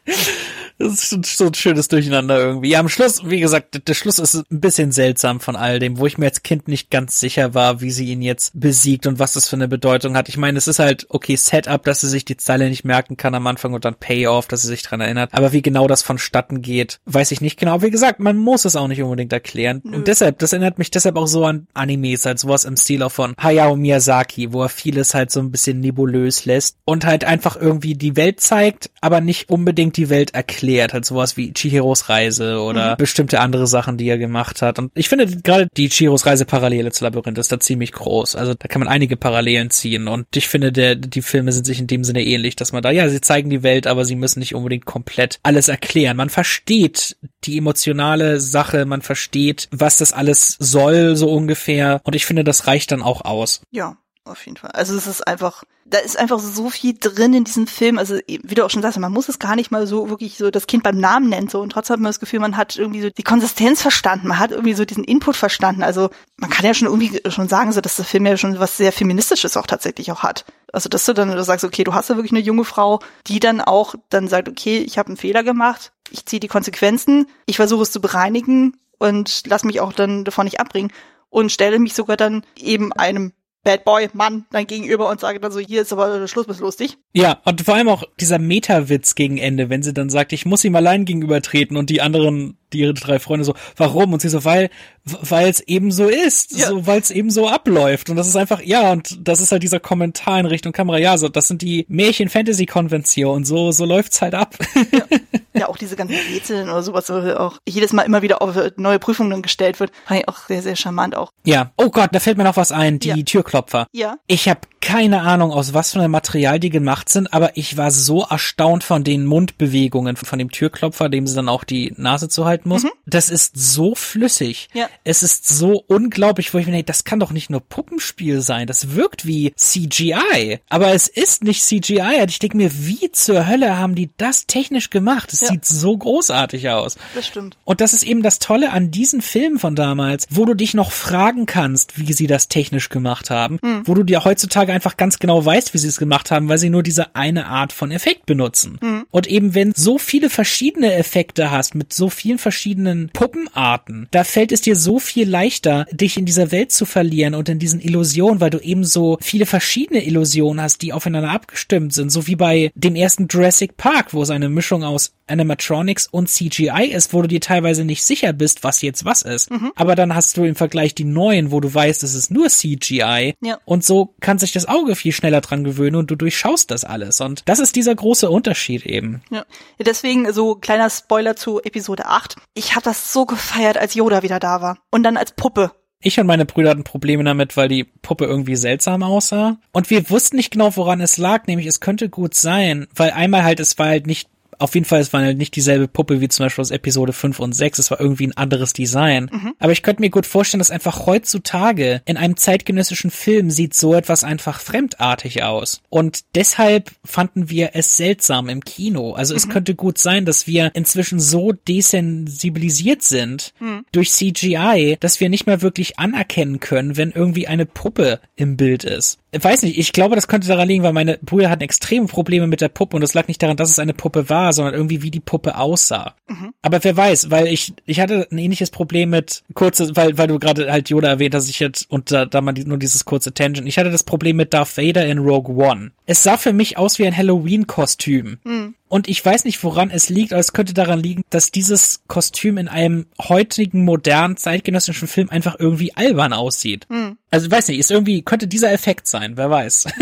Das 0.82 1.12
ist 1.12 1.38
so 1.38 1.48
ein 1.48 1.54
schönes 1.54 1.88
Durcheinander 1.88 2.38
irgendwie. 2.40 2.70
Ja, 2.70 2.80
am 2.80 2.90
Schluss, 2.90 3.22
wie 3.30 3.40
gesagt, 3.40 3.88
der 3.88 3.94
Schluss 3.94 4.20
ist 4.20 4.36
ein 4.36 4.60
bisschen 4.60 4.92
seltsam 4.92 5.40
von 5.40 5.56
all 5.56 5.80
dem, 5.80 5.98
wo 5.98 6.06
ich 6.06 6.18
mir 6.18 6.26
als 6.26 6.44
Kind 6.44 6.68
nicht 6.68 6.90
ganz 6.90 7.20
sicher 7.20 7.54
war, 7.54 7.82
wie 7.82 7.92
sie 7.92 8.12
ihn 8.12 8.22
jetzt 8.22 8.60
besiegt 8.60 9.08
und 9.08 9.20
was 9.20 9.34
das 9.34 9.48
für 9.48 9.56
eine 9.56 9.68
Bedeutung 9.68 10.16
hat. 10.16 10.30
Ich 10.30 10.38
meine, 10.38 10.58
es 10.58 10.68
ist 10.68 10.80
halt, 10.80 11.06
okay, 11.10 11.36
Setup, 11.36 11.84
dass 11.84 12.02
sie 12.02 12.10
sich 12.10 12.26
die 12.26 12.38
Zeile 12.38 12.70
nicht 12.70 12.86
merken 12.86 13.18
kann 13.18 13.36
am 13.36 13.48
Anfang 13.48 13.74
und 13.74 13.86
dann 13.86 13.96
Payoff, 13.96 14.48
dass 14.48 14.64
sie 14.64 14.68
sich 14.68 14.84
dran 14.84 15.02
erinnert. 15.02 15.30
Aber 15.34 15.52
wie 15.54 15.62
genau 15.62 15.88
das 15.88 16.02
vonstatten 16.02 16.62
geht, 16.62 17.00
weiß 17.06 17.32
ich 17.32 17.42
nicht 17.42 17.60
genau. 17.60 17.82
Wie 17.82 17.92
gesagt, 17.92 18.20
man 18.20 18.38
muss 18.38 18.66
es 18.66 18.76
auch 18.76 18.88
nicht 18.88 19.02
unbedingt 19.02 19.34
erklären. 19.34 19.82
Und 19.82 20.08
deshalb, 20.08 20.40
das 20.40 20.54
erinnert 20.54 20.78
mich 20.78 20.92
deshalb 20.92 21.16
auch 21.16 21.28
so 21.28 21.46
an 21.46 21.68
Animes, 21.74 22.26
halt 22.26 22.40
sowas 22.40 22.66
im 22.66 22.78
Stil 22.78 23.04
auch 23.04 23.12
von 23.12 23.36
Hayao 23.38 23.76
Miyazaki, 23.76 24.54
wo 24.54 24.64
er 24.64 24.70
vieles 24.70 25.14
halt 25.14 25.32
so 25.32 25.40
ein 25.40 25.52
bisschen 25.52 25.80
nebulös 25.80 26.46
lässt 26.46 26.78
und 26.86 27.06
halt 27.06 27.24
einfach 27.24 27.56
irgendwie 27.56 27.96
die 27.96 28.16
Welt 28.16 28.40
zeigt, 28.40 28.90
aber 29.02 29.22
nicht 29.22 29.50
unbedingt 29.50 29.98
die 29.98 30.10
Welt 30.10 30.34
erklärt. 30.34 30.71
Halt 30.78 31.06
sowas 31.06 31.38
wie 31.38 31.54
Chihiros 31.54 32.10
Reise 32.10 32.60
oder 32.62 32.96
bestimmte 32.96 33.40
andere 33.40 33.68
Sachen, 33.68 33.98
die 33.98 34.08
er 34.08 34.18
gemacht 34.18 34.62
hat. 34.62 34.80
Und 34.80 34.92
ich 34.96 35.10
finde 35.10 35.28
gerade 35.28 35.68
die 35.78 35.90
Chihiros 35.90 36.26
Reise 36.26 36.46
Parallele 36.46 36.92
zu 36.92 37.04
Labyrinth 37.04 37.38
ist 37.38 37.52
da 37.52 37.60
ziemlich 37.60 37.92
groß. 37.92 38.36
Also 38.36 38.54
da 38.54 38.68
kann 38.68 38.80
man 38.80 38.88
einige 38.88 39.18
Parallelen 39.18 39.70
ziehen. 39.70 40.08
Und 40.08 40.28
ich 40.36 40.48
finde, 40.48 40.72
der, 40.72 40.96
die 40.96 41.22
Filme 41.22 41.52
sind 41.52 41.66
sich 41.66 41.80
in 41.80 41.88
dem 41.88 42.04
Sinne 42.04 42.24
ähnlich, 42.24 42.56
dass 42.56 42.72
man 42.72 42.82
da, 42.82 42.92
ja, 42.92 43.08
sie 43.10 43.22
zeigen 43.22 43.50
die 43.50 43.64
Welt, 43.64 43.88
aber 43.88 44.06
sie 44.06 44.16
müssen 44.16 44.40
nicht 44.40 44.56
unbedingt 44.56 44.86
komplett 44.86 45.40
alles 45.44 45.68
erklären. 45.68 46.18
Man 46.18 46.30
versteht 46.30 47.18
die 47.44 47.58
emotionale 47.58 48.40
Sache, 48.40 48.86
man 48.86 49.02
versteht, 49.02 49.68
was 49.72 49.98
das 49.98 50.14
alles 50.14 50.58
soll, 50.60 51.16
so 51.16 51.32
ungefähr. 51.32 52.02
Und 52.04 52.16
ich 52.16 52.26
finde, 52.26 52.44
das 52.44 52.68
reicht 52.68 52.92
dann 52.92 53.02
auch 53.02 53.22
aus. 53.22 53.62
Ja. 53.72 53.98
Auf 54.24 54.46
jeden 54.46 54.56
Fall. 54.56 54.70
Also 54.72 54.96
es 54.96 55.08
ist 55.08 55.28
einfach, 55.28 55.64
da 55.84 55.98
ist 55.98 56.18
einfach 56.18 56.38
so 56.38 56.70
viel 56.70 56.96
drin 57.00 57.34
in 57.34 57.44
diesem 57.44 57.66
Film. 57.66 57.98
Also 57.98 58.20
wie 58.28 58.54
du 58.54 58.64
auch 58.64 58.70
schon 58.70 58.84
sagst, 58.84 59.00
man 59.00 59.12
muss 59.12 59.30
es 59.30 59.40
gar 59.40 59.56
nicht 59.56 59.72
mal 59.72 59.88
so 59.88 60.10
wirklich 60.10 60.38
so 60.38 60.52
das 60.52 60.68
Kind 60.68 60.84
beim 60.84 61.00
Namen 61.00 61.30
nennen 61.30 61.48
so 61.48 61.60
und 61.60 61.72
trotzdem 61.72 61.96
hat 61.96 62.02
man 62.02 62.10
das 62.12 62.20
Gefühl, 62.20 62.40
man 62.40 62.56
hat 62.56 62.78
irgendwie 62.78 63.02
so 63.02 63.10
die 63.10 63.24
Konsistenz 63.24 63.82
verstanden, 63.82 64.28
man 64.28 64.38
hat 64.38 64.52
irgendwie 64.52 64.76
so 64.76 64.86
diesen 64.86 65.04
Input 65.04 65.36
verstanden. 65.36 65.82
Also 65.82 66.12
man 66.38 66.52
kann 66.52 66.68
ja 66.68 66.76
schon 66.76 66.88
irgendwie 66.88 67.20
schon 67.32 67.50
sagen, 67.50 67.72
so 67.72 67.82
dass 67.82 67.96
der 67.96 68.06
Film 68.06 68.28
ja 68.28 68.38
schon 68.38 68.60
was 68.60 68.78
sehr 68.78 68.92
feministisches 68.92 69.58
auch 69.58 69.66
tatsächlich 69.66 70.12
auch 70.12 70.22
hat. 70.22 70.46
Also 70.72 70.88
dass 70.88 71.06
du 71.06 71.14
dann 71.14 71.44
sagst, 71.44 71.66
okay, 71.66 71.84
du 71.84 71.96
hast 71.96 72.10
ja 72.10 72.16
wirklich 72.16 72.32
eine 72.32 72.42
junge 72.42 72.64
Frau, 72.64 73.00
die 73.26 73.40
dann 73.40 73.60
auch 73.60 73.96
dann 74.10 74.28
sagt, 74.28 74.50
okay, 74.50 74.78
ich 74.78 75.00
habe 75.00 75.08
einen 75.08 75.18
Fehler 75.18 75.44
gemacht, 75.44 75.94
ich 76.12 76.28
ziehe 76.28 76.40
die 76.40 76.48
Konsequenzen, 76.48 77.26
ich 77.48 77.56
versuche 77.56 77.82
es 77.82 77.92
zu 77.92 78.00
bereinigen 78.00 78.78
und 79.00 79.42
lass 79.48 79.64
mich 79.64 79.80
auch 79.80 79.94
dann 79.94 80.26
davon 80.26 80.46
nicht 80.46 80.60
abbringen 80.60 80.92
und 81.32 81.52
stelle 81.52 81.80
mich 81.80 81.96
sogar 81.96 82.18
dann 82.18 82.46
eben 82.56 82.94
einem 82.94 83.34
Bad 83.64 83.84
Boy 83.86 84.10
Mann 84.14 84.46
dann 84.52 84.66
gegenüber 84.66 85.10
und 85.10 85.20
sage 85.20 85.40
dann 85.40 85.52
so, 85.52 85.60
hier 85.60 85.82
ist 85.82 85.94
aber 85.94 86.28
Schluss 86.28 86.48
bis 86.48 86.60
lustig. 86.60 86.98
Ja, 87.14 87.42
und 87.46 87.62
vor 87.62 87.76
allem 87.76 87.90
auch 87.90 88.04
dieser 88.20 88.40
Meta-Witz 88.40 89.16
gegen 89.16 89.38
Ende, 89.38 89.70
wenn 89.70 89.84
sie 89.84 89.94
dann 89.94 90.10
sagt, 90.10 90.34
ich 90.34 90.46
muss 90.46 90.64
ihm 90.66 90.76
allein 90.76 91.06
gegenübertreten 91.06 91.78
und 91.78 91.90
die 91.90 92.02
anderen 92.02 92.58
die 92.74 92.80
ihre 92.80 92.94
drei 92.94 93.20
Freunde 93.20 93.46
so, 93.46 93.54
warum? 93.78 94.14
Und 94.14 94.22
sie 94.22 94.30
so, 94.30 94.44
weil, 94.46 94.70
weil 95.04 95.50
es 95.50 95.60
eben 95.62 95.92
so 95.92 96.08
ist, 96.08 96.58
ja. 96.58 96.68
so, 96.68 96.88
weil 96.88 97.00
es 97.00 97.12
eben 97.12 97.30
so 97.30 97.48
abläuft. 97.48 98.10
Und 98.10 98.16
das 98.16 98.28
ist 98.28 98.36
einfach, 98.36 98.62
ja, 98.62 98.92
und 98.92 99.28
das 99.28 99.42
ist 99.42 99.52
halt 99.52 99.64
dieser 99.64 99.80
Kommentar 99.80 100.40
in 100.40 100.46
Richtung 100.46 100.72
Kamera, 100.74 100.98
ja, 100.98 101.18
so, 101.18 101.30
das 101.30 101.48
sind 101.48 101.62
die 101.62 101.86
Märchen-Fantasy-Konventionen, 101.90 103.46
so, 103.46 103.72
so 103.72 103.86
läuft's 103.86 104.22
halt 104.22 104.36
ab. 104.36 104.56
Ja. 104.92 105.06
ja, 105.54 105.70
auch 105.70 105.78
diese 105.78 105.96
ganzen 105.96 106.16
Rätseln 106.34 106.70
oder 106.70 106.84
sowas, 106.84 107.08
so 107.08 107.16
auch 107.38 107.60
jedes 107.68 107.94
Mal 107.94 108.04
immer 108.04 108.22
wieder 108.22 108.42
auf 108.42 108.56
neue 108.78 109.00
Prüfungen 109.00 109.42
gestellt 109.42 109.80
wird, 109.80 109.92
fand 110.06 110.22
ich 110.22 110.28
auch 110.28 110.40
sehr, 110.48 110.62
sehr 110.62 110.76
charmant 110.76 111.16
auch. 111.16 111.32
Ja, 111.46 111.72
oh 111.78 111.90
Gott, 111.90 112.10
da 112.14 112.20
fällt 112.20 112.38
mir 112.38 112.44
noch 112.44 112.58
was 112.58 112.72
ein, 112.72 113.00
die 113.00 113.10
ja. 113.10 113.16
Türklopfer. 113.16 113.88
Ja. 113.92 114.18
Ich 114.28 114.48
habe 114.48 114.62
keine 114.82 115.22
Ahnung, 115.22 115.52
aus 115.52 115.74
was 115.74 115.94
für 115.94 116.00
einem 116.00 116.12
Material 116.12 116.60
die 116.60 116.72
gemacht 116.72 117.08
sind, 117.08 117.34
aber 117.34 117.56
ich 117.56 117.78
war 117.78 117.92
so 117.92 118.24
erstaunt 118.24 118.84
von 118.84 119.04
den 119.04 119.26
Mundbewegungen 119.26 120.16
von 120.16 120.40
dem 120.40 120.52
Türklopfer, 120.52 121.08
dem 121.08 121.28
sie 121.28 121.36
dann 121.36 121.50
auch 121.50 121.64
die 121.64 121.94
Nase 121.98 122.28
zu 122.28 122.46
halten 122.46 122.68
muss. 122.68 122.84
Mhm. 122.84 122.92
Das 123.06 123.30
ist 123.30 123.54
so 123.56 123.96
flüssig. 123.96 124.70
Ja. 124.74 124.90
Es 125.04 125.24
ist 125.24 125.48
so 125.48 125.84
unglaublich, 125.88 126.54
wo 126.54 126.58
ich 126.58 126.66
mir 126.66 126.72
denke, 126.72 126.86
das 126.86 127.04
kann 127.04 127.20
doch 127.20 127.32
nicht 127.32 127.50
nur 127.50 127.62
Puppenspiel 127.62 128.42
sein. 128.42 128.68
Das 128.68 128.96
wirkt 128.96 129.26
wie 129.26 129.54
CGI. 129.56 130.60
Aber 130.70 130.94
es 130.94 131.08
ist 131.08 131.44
nicht 131.44 131.64
CGI. 131.64 132.26
Ich 132.28 132.40
denke 132.40 132.58
mir, 132.58 132.72
wie 132.74 133.12
zur 133.12 133.48
Hölle 133.48 133.78
haben 133.78 133.96
die 133.96 134.10
das 134.18 134.48
technisch 134.48 134.90
gemacht? 134.90 135.32
Es 135.32 135.42
ja. 135.42 135.50
sieht 135.50 135.66
so 135.66 135.96
großartig 135.96 136.70
aus. 136.70 136.98
Das 137.14 137.28
stimmt. 137.28 137.56
Und 137.66 137.82
das 137.82 137.94
ist 137.94 138.04
eben 138.04 138.24
das 138.24 138.40
Tolle 138.40 138.72
an 138.72 138.90
diesen 138.90 139.22
Filmen 139.22 139.60
von 139.60 139.76
damals, 139.76 140.28
wo 140.32 140.46
du 140.46 140.56
dich 140.56 140.74
noch 140.74 140.92
fragen 140.92 141.46
kannst, 141.46 142.00
wie 142.00 142.14
sie 142.14 142.28
das 142.28 142.48
technisch 142.48 142.90
gemacht 142.90 143.30
haben, 143.30 143.60
mhm. 143.62 143.84
wo 143.86 143.94
du 143.94 144.04
dir 144.04 144.26
heutzutage 144.26 144.71
heutzutage 144.72 144.82
einfach 144.82 144.98
ganz 144.98 145.20
genau 145.20 145.44
weißt, 145.44 145.74
wie 145.74 145.78
sie 145.78 145.88
es 145.88 145.98
gemacht 145.98 146.32
haben, 146.32 146.50
weil 146.50 146.58
sie 146.58 146.70
nur 146.70 146.84
diese 146.84 147.16
eine 147.16 147.48
Art 147.48 147.74
von 147.74 147.92
Effekt 147.92 148.26
benutzen. 148.26 148.80
Mhm. 148.82 149.06
Und 149.12 149.28
eben 149.28 149.54
wenn 149.54 149.74
so 149.76 149.98
viele 149.98 150.30
verschiedene 150.30 150.94
Effekte 150.94 151.52
hast 151.52 151.76
mit 151.76 151.94
so 151.94 152.10
vielen 152.10 152.38
verschiedenen 152.38 153.10
Puppenarten, 153.14 154.08
da 154.12 154.24
fällt 154.24 154.52
es 154.52 154.62
dir 154.62 154.76
so 154.76 155.00
viel 155.00 155.30
leichter, 155.30 155.86
dich 155.92 156.18
in 156.18 156.26
dieser 156.26 156.52
Welt 156.52 156.72
zu 156.72 156.86
verlieren 156.86 157.36
und 157.36 157.50
in 157.50 157.60
diesen 157.60 157.82
Illusionen, 157.82 158.42
weil 158.42 158.50
du 158.50 158.60
eben 158.60 158.84
so 158.84 159.18
viele 159.22 159.46
verschiedene 159.46 160.04
Illusionen 160.06 160.62
hast, 160.62 160.82
die 160.82 160.94
aufeinander 160.94 161.32
abgestimmt 161.32 161.94
sind, 161.94 162.12
so 162.12 162.28
wie 162.28 162.36
bei 162.36 162.72
dem 162.76 162.96
ersten 162.96 163.28
Jurassic 163.30 163.78
Park, 163.78 164.14
wo 164.14 164.24
es 164.24 164.30
eine 164.30 164.50
Mischung 164.50 164.84
aus 164.84 165.14
Animatronics 165.32 166.08
und 166.08 166.28
CGI 166.28 166.92
ist, 166.92 167.14
wo 167.14 167.22
du 167.22 167.28
dir 167.28 167.42
teilweise 167.42 167.86
nicht 167.86 168.04
sicher 168.04 168.34
bist, 168.34 168.64
was 168.64 168.82
jetzt 168.82 169.06
was 169.06 169.22
ist. 169.22 169.50
Mhm. 169.50 169.72
Aber 169.76 169.96
dann 169.96 170.14
hast 170.14 170.38
du 170.38 170.44
im 170.44 170.56
Vergleich 170.56 170.94
die 170.94 171.04
neuen, 171.04 171.52
wo 171.52 171.60
du 171.60 171.74
weißt, 171.74 172.04
es 172.04 172.14
ist 172.14 172.32
nur 172.32 172.50
CGI. 172.50 173.36
Ja. 173.42 173.60
Und 173.66 173.84
so 173.84 174.16
kann 174.20 174.38
sich 174.38 174.52
das 174.52 174.68
Auge 174.68 174.96
viel 174.96 175.12
schneller 175.12 175.42
dran 175.42 175.64
gewöhnen 175.64 175.96
und 175.96 176.12
du 176.12 176.16
durchschaust 176.16 176.70
das 176.70 176.84
alles. 176.84 177.22
Und 177.22 177.44
das 177.46 177.60
ist 177.60 177.76
dieser 177.76 177.96
große 177.96 178.30
Unterschied 178.30 178.86
eben. 178.86 179.22
Ja. 179.32 179.46
Deswegen 179.80 180.32
so 180.34 180.56
kleiner 180.56 180.90
Spoiler 180.90 181.36
zu 181.36 181.62
Episode 181.62 182.06
8. 182.06 182.36
Ich 182.54 182.76
habe 182.76 182.84
das 182.84 183.14
so 183.14 183.26
gefeiert, 183.26 183.78
als 183.78 183.96
Yoda 183.96 184.24
wieder 184.24 184.40
da 184.40 184.62
war. 184.62 184.78
Und 184.92 185.04
dann 185.04 185.18
als 185.18 185.32
Puppe. 185.32 185.72
Ich 186.04 186.20
und 186.20 186.26
meine 186.26 186.46
Brüder 186.46 186.72
hatten 186.72 186.84
Probleme 186.84 187.24
damit, 187.24 187.56
weil 187.58 187.68
die 187.68 187.84
Puppe 187.84 188.26
irgendwie 188.26 188.56
seltsam 188.56 189.04
aussah. 189.04 189.58
Und 189.72 189.90
wir 189.92 190.10
wussten 190.10 190.36
nicht 190.36 190.52
genau, 190.52 190.76
woran 190.76 191.00
es 191.00 191.18
lag, 191.18 191.46
nämlich 191.46 191.68
es 191.68 191.80
könnte 191.80 192.10
gut 192.10 192.34
sein, 192.34 192.88
weil 192.96 193.12
einmal 193.12 193.44
halt, 193.44 193.60
es 193.60 193.78
war 193.78 193.88
halt 193.88 194.08
nicht 194.08 194.28
auf 194.62 194.76
jeden 194.76 194.86
Fall, 194.86 195.02
es 195.02 195.12
war 195.12 195.22
halt 195.22 195.38
nicht 195.38 195.56
dieselbe 195.56 195.88
Puppe 195.88 196.22
wie 196.22 196.28
zum 196.28 196.46
Beispiel 196.46 196.62
aus 196.62 196.72
Episode 196.72 197.14
5 197.14 197.40
und 197.40 197.54
6. 197.54 197.80
Es 197.80 197.92
war 197.92 198.00
irgendwie 198.00 198.28
ein 198.28 198.38
anderes 198.38 198.74
Design. 198.74 199.30
Mhm. 199.32 199.54
Aber 199.60 199.72
ich 199.72 199.84
könnte 199.84 200.02
mir 200.02 200.10
gut 200.10 200.26
vorstellen, 200.26 200.60
dass 200.60 200.72
einfach 200.72 201.06
heutzutage 201.06 202.02
in 202.06 202.18
einem 202.18 202.38
zeitgenössischen 202.38 203.12
Film 203.12 203.50
sieht 203.50 203.74
so 203.74 203.94
etwas 203.96 204.24
einfach 204.24 204.60
fremdartig 204.60 205.44
aus. 205.44 205.82
Und 205.90 206.22
deshalb 206.36 206.92
fanden 207.04 207.50
wir 207.50 207.72
es 207.74 207.98
seltsam 207.98 208.50
im 208.50 208.64
Kino. 208.64 209.14
Also 209.14 209.34
mhm. 209.34 209.38
es 209.38 209.50
könnte 209.50 209.76
gut 209.76 209.98
sein, 209.98 210.26
dass 210.26 210.48
wir 210.48 210.72
inzwischen 210.76 211.20
so 211.20 211.52
desensibilisiert 211.52 213.02
sind 213.02 213.54
mhm. 213.60 213.86
durch 213.92 214.12
CGI, 214.12 214.98
dass 215.00 215.20
wir 215.20 215.30
nicht 215.30 215.48
mehr 215.48 215.62
wirklich 215.62 215.98
anerkennen 215.98 216.60
können, 216.60 216.98
wenn 216.98 217.12
irgendwie 217.12 217.48
eine 217.48 217.66
Puppe 217.66 218.20
im 218.36 218.58
Bild 218.58 218.84
ist. 218.84 219.21
Weiß 219.34 219.64
nicht, 219.64 219.78
ich 219.78 219.94
glaube, 219.94 220.16
das 220.16 220.28
könnte 220.28 220.50
daran 220.50 220.68
liegen, 220.68 220.84
weil 220.84 220.92
meine 220.92 221.18
Brüder 221.22 221.50
hatten 221.50 221.62
extreme 221.62 222.08
Probleme 222.08 222.48
mit 222.48 222.60
der 222.60 222.68
Puppe 222.68 222.98
und 222.98 223.02
das 223.02 223.14
lag 223.14 223.30
nicht 223.30 223.42
daran, 223.42 223.56
dass 223.56 223.70
es 223.70 223.80
eine 223.80 223.94
Puppe 223.94 224.30
war, 224.30 224.52
sondern 224.52 224.74
irgendwie 224.74 225.04
wie 225.04 225.12
die 225.12 225.22
Puppe 225.22 225.58
aussah. 225.58 226.16
Mhm. 226.28 226.54
Aber 226.62 226.84
wer 226.84 226.98
weiß, 226.98 227.32
weil 227.32 227.48
ich 227.48 227.74
ich 227.86 228.02
hatte 228.02 228.28
ein 228.30 228.38
ähnliches 228.38 228.72
Problem 228.72 229.12
mit 229.12 229.44
kurze, 229.54 229.96
weil 229.96 230.18
weil 230.18 230.28
du 230.28 230.38
gerade 230.38 230.70
halt 230.70 230.90
Yoda 230.90 231.08
erwähnt 231.08 231.34
hast, 231.34 231.48
ich 231.48 231.60
jetzt 231.60 231.90
und 231.90 232.12
da, 232.12 232.26
da 232.26 232.42
mal 232.42 232.52
die, 232.52 232.66
nur 232.66 232.78
dieses 232.78 233.06
kurze 233.06 233.34
Tangent. 233.34 233.68
Ich 233.68 233.78
hatte 233.78 233.90
das 233.90 234.04
Problem 234.04 234.36
mit 234.36 234.54
Darth 234.54 234.78
Vader 234.78 235.06
in 235.06 235.20
Rogue 235.20 235.56
One. 235.56 235.92
Es 236.06 236.24
sah 236.24 236.36
für 236.36 236.52
mich 236.52 236.78
aus 236.78 237.00
wie 237.00 237.08
ein 237.08 237.16
Halloween-Kostüm. 237.16 238.40
Mhm. 238.44 238.76
Und 238.92 239.08
ich 239.08 239.26
weiß 239.26 239.46
nicht, 239.46 239.64
woran 239.64 239.90
es 239.90 240.10
liegt, 240.10 240.34
aber 240.34 240.42
es 240.42 240.52
könnte 240.52 240.74
daran 240.74 241.00
liegen, 241.00 241.24
dass 241.30 241.50
dieses 241.50 242.02
Kostüm 242.08 242.58
in 242.58 242.68
einem 242.68 243.06
heutigen, 243.22 243.86
modernen, 243.86 244.36
zeitgenössischen 244.36 245.08
Film 245.08 245.30
einfach 245.30 245.56
irgendwie 245.58 245.96
albern 245.96 246.34
aussieht. 246.34 246.88
Mhm. 246.90 247.18
Also 247.30 247.46
ich 247.46 247.52
weiß 247.54 247.70
nicht, 247.70 247.80
ist 247.80 247.90
irgendwie, 247.90 248.22
könnte 248.22 248.50
dieser 248.50 248.74
Effekt 248.74 249.08
sein, 249.08 249.38
wer 249.38 249.50
weiß. 249.50 249.86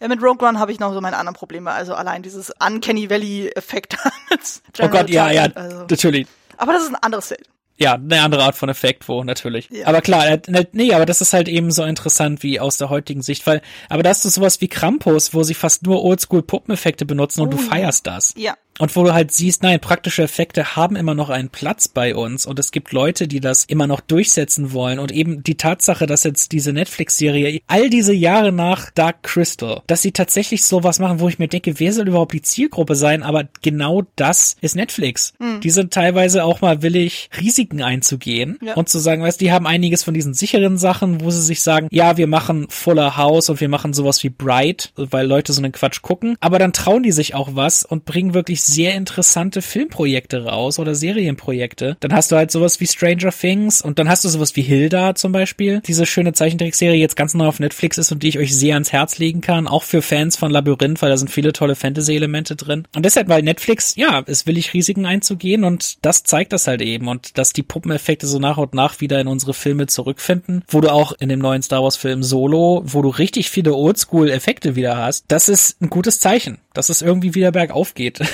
Ja, 0.00 0.06
mit 0.06 0.22
Rogue 0.22 0.46
One 0.46 0.60
habe 0.60 0.70
ich 0.70 0.78
noch 0.78 0.94
so 0.94 1.00
meine 1.00 1.16
anderen 1.16 1.34
Probleme. 1.34 1.72
Also 1.72 1.92
allein 1.92 2.22
dieses 2.22 2.52
Uncanny 2.64 3.10
Valley-Effekt. 3.10 3.96
oh 4.80 4.86
Gott, 4.86 5.10
ja, 5.10 5.32
ja, 5.32 5.48
also. 5.52 5.86
natürlich. 5.90 6.28
Aber 6.56 6.72
das 6.72 6.84
ist 6.84 6.90
ein 6.90 6.94
anderes 7.02 7.26
Feld 7.26 7.48
ja, 7.78 7.94
eine 7.94 8.20
andere 8.22 8.42
Art 8.42 8.56
von 8.56 8.68
Effekt, 8.68 9.08
wo 9.08 9.22
natürlich. 9.22 9.68
Ja. 9.70 9.86
Aber 9.86 10.00
klar, 10.00 10.26
äh, 10.26 10.40
ne, 10.48 10.66
nee, 10.72 10.92
aber 10.92 11.06
das 11.06 11.20
ist 11.20 11.32
halt 11.32 11.48
eben 11.48 11.70
so 11.70 11.84
interessant 11.84 12.42
wie 12.42 12.58
aus 12.58 12.76
der 12.76 12.90
heutigen 12.90 13.22
Sicht, 13.22 13.46
weil, 13.46 13.62
aber 13.88 14.02
da 14.02 14.10
hast 14.10 14.24
du 14.24 14.28
sowas 14.28 14.60
wie 14.60 14.68
Krampus, 14.68 15.32
wo 15.32 15.44
sie 15.44 15.54
fast 15.54 15.84
nur 15.84 16.02
Oldschool-Puppeneffekte 16.04 17.06
benutzen 17.06 17.42
und 17.42 17.48
oh, 17.48 17.50
du 17.52 17.58
feierst 17.58 18.06
das. 18.06 18.34
Ja. 18.36 18.54
Und 18.78 18.94
wo 18.96 19.04
du 19.04 19.12
halt 19.12 19.32
siehst, 19.32 19.62
nein, 19.62 19.80
praktische 19.80 20.22
Effekte 20.22 20.76
haben 20.76 20.96
immer 20.96 21.14
noch 21.14 21.30
einen 21.30 21.48
Platz 21.48 21.88
bei 21.88 22.14
uns 22.14 22.46
und 22.46 22.58
es 22.58 22.70
gibt 22.70 22.92
Leute, 22.92 23.28
die 23.28 23.40
das 23.40 23.64
immer 23.64 23.86
noch 23.86 24.00
durchsetzen 24.00 24.72
wollen 24.72 24.98
und 24.98 25.12
eben 25.12 25.42
die 25.42 25.56
Tatsache, 25.56 26.06
dass 26.06 26.24
jetzt 26.24 26.52
diese 26.52 26.72
Netflix-Serie 26.72 27.60
all 27.66 27.90
diese 27.90 28.12
Jahre 28.12 28.52
nach 28.52 28.90
Dark 28.90 29.22
Crystal, 29.22 29.82
dass 29.86 30.02
sie 30.02 30.12
tatsächlich 30.12 30.64
sowas 30.64 30.98
machen, 30.98 31.20
wo 31.20 31.28
ich 31.28 31.38
mir 31.38 31.48
denke, 31.48 31.78
wer 31.80 31.92
soll 31.92 32.08
überhaupt 32.08 32.32
die 32.32 32.42
Zielgruppe 32.42 32.94
sein, 32.94 33.22
aber 33.22 33.48
genau 33.62 34.04
das 34.16 34.56
ist 34.60 34.76
Netflix. 34.76 35.32
Mhm. 35.38 35.60
Die 35.60 35.70
sind 35.70 35.92
teilweise 35.92 36.44
auch 36.44 36.60
mal 36.60 36.82
willig, 36.82 37.30
Risiken 37.40 37.82
einzugehen 37.82 38.58
ja. 38.62 38.74
und 38.74 38.88
zu 38.88 38.98
sagen, 38.98 39.22
weißt, 39.22 39.40
die 39.40 39.52
haben 39.52 39.66
einiges 39.66 40.02
von 40.02 40.14
diesen 40.14 40.34
sicheren 40.34 40.78
Sachen, 40.78 41.20
wo 41.20 41.30
sie 41.30 41.42
sich 41.42 41.62
sagen, 41.62 41.88
ja, 41.90 42.16
wir 42.16 42.26
machen 42.26 42.66
Fuller 42.68 43.16
House 43.16 43.50
und 43.50 43.60
wir 43.60 43.68
machen 43.68 43.92
sowas 43.92 44.22
wie 44.22 44.30
Bright, 44.30 44.92
weil 44.96 45.26
Leute 45.26 45.52
so 45.52 45.60
einen 45.60 45.72
Quatsch 45.72 46.02
gucken, 46.02 46.36
aber 46.40 46.58
dann 46.58 46.72
trauen 46.72 47.02
die 47.02 47.12
sich 47.12 47.34
auch 47.34 47.50
was 47.54 47.84
und 47.84 48.04
bringen 48.04 48.34
wirklich 48.34 48.62
sehr 48.68 48.94
interessante 48.94 49.62
Filmprojekte 49.62 50.44
raus 50.44 50.78
oder 50.78 50.94
Serienprojekte. 50.94 51.96
Dann 52.00 52.12
hast 52.12 52.30
du 52.30 52.36
halt 52.36 52.50
sowas 52.50 52.80
wie 52.80 52.86
Stranger 52.86 53.32
Things 53.32 53.82
und 53.82 53.98
dann 53.98 54.08
hast 54.08 54.24
du 54.24 54.28
sowas 54.28 54.54
wie 54.56 54.62
Hilda 54.62 55.14
zum 55.14 55.32
Beispiel. 55.32 55.80
Diese 55.86 56.06
schöne 56.06 56.32
Zeichentrickserie 56.32 57.00
jetzt 57.00 57.16
ganz 57.16 57.34
neu 57.34 57.46
auf 57.46 57.60
Netflix 57.60 57.98
ist 57.98 58.12
und 58.12 58.22
die 58.22 58.28
ich 58.28 58.38
euch 58.38 58.54
sehr 58.56 58.74
ans 58.74 58.92
Herz 58.92 59.18
legen 59.18 59.40
kann. 59.40 59.66
Auch 59.66 59.82
für 59.82 60.02
Fans 60.02 60.36
von 60.36 60.50
Labyrinth, 60.50 61.02
weil 61.02 61.10
da 61.10 61.16
sind 61.16 61.30
viele 61.30 61.52
tolle 61.52 61.74
Fantasy-Elemente 61.74 62.56
drin. 62.56 62.86
Und 62.94 63.04
deshalb, 63.04 63.28
weil 63.28 63.42
Netflix, 63.42 63.96
ja, 63.96 64.20
ist 64.20 64.46
willig 64.46 64.74
Risiken 64.74 65.06
einzugehen 65.06 65.64
und 65.64 65.98
das 66.02 66.22
zeigt 66.22 66.52
das 66.52 66.66
halt 66.66 66.82
eben 66.82 67.08
und 67.08 67.38
dass 67.38 67.52
die 67.52 67.62
Puppeneffekte 67.62 68.26
so 68.26 68.38
nach 68.38 68.58
und 68.58 68.74
nach 68.74 69.00
wieder 69.00 69.20
in 69.20 69.28
unsere 69.28 69.54
Filme 69.54 69.86
zurückfinden, 69.86 70.64
wo 70.68 70.80
du 70.80 70.92
auch 70.92 71.12
in 71.18 71.28
dem 71.28 71.40
neuen 71.40 71.62
Star 71.62 71.82
Wars 71.82 71.96
Film 71.96 72.22
Solo, 72.22 72.82
wo 72.84 73.02
du 73.02 73.08
richtig 73.08 73.50
viele 73.50 73.74
Oldschool-Effekte 73.74 74.76
wieder 74.76 74.96
hast, 74.96 75.24
das 75.28 75.48
ist 75.48 75.80
ein 75.80 75.90
gutes 75.90 76.20
Zeichen, 76.20 76.58
dass 76.78 76.90
es 76.90 77.02
irgendwie 77.02 77.34
wieder 77.34 77.50
bergauf 77.50 77.94
geht. 77.94 78.20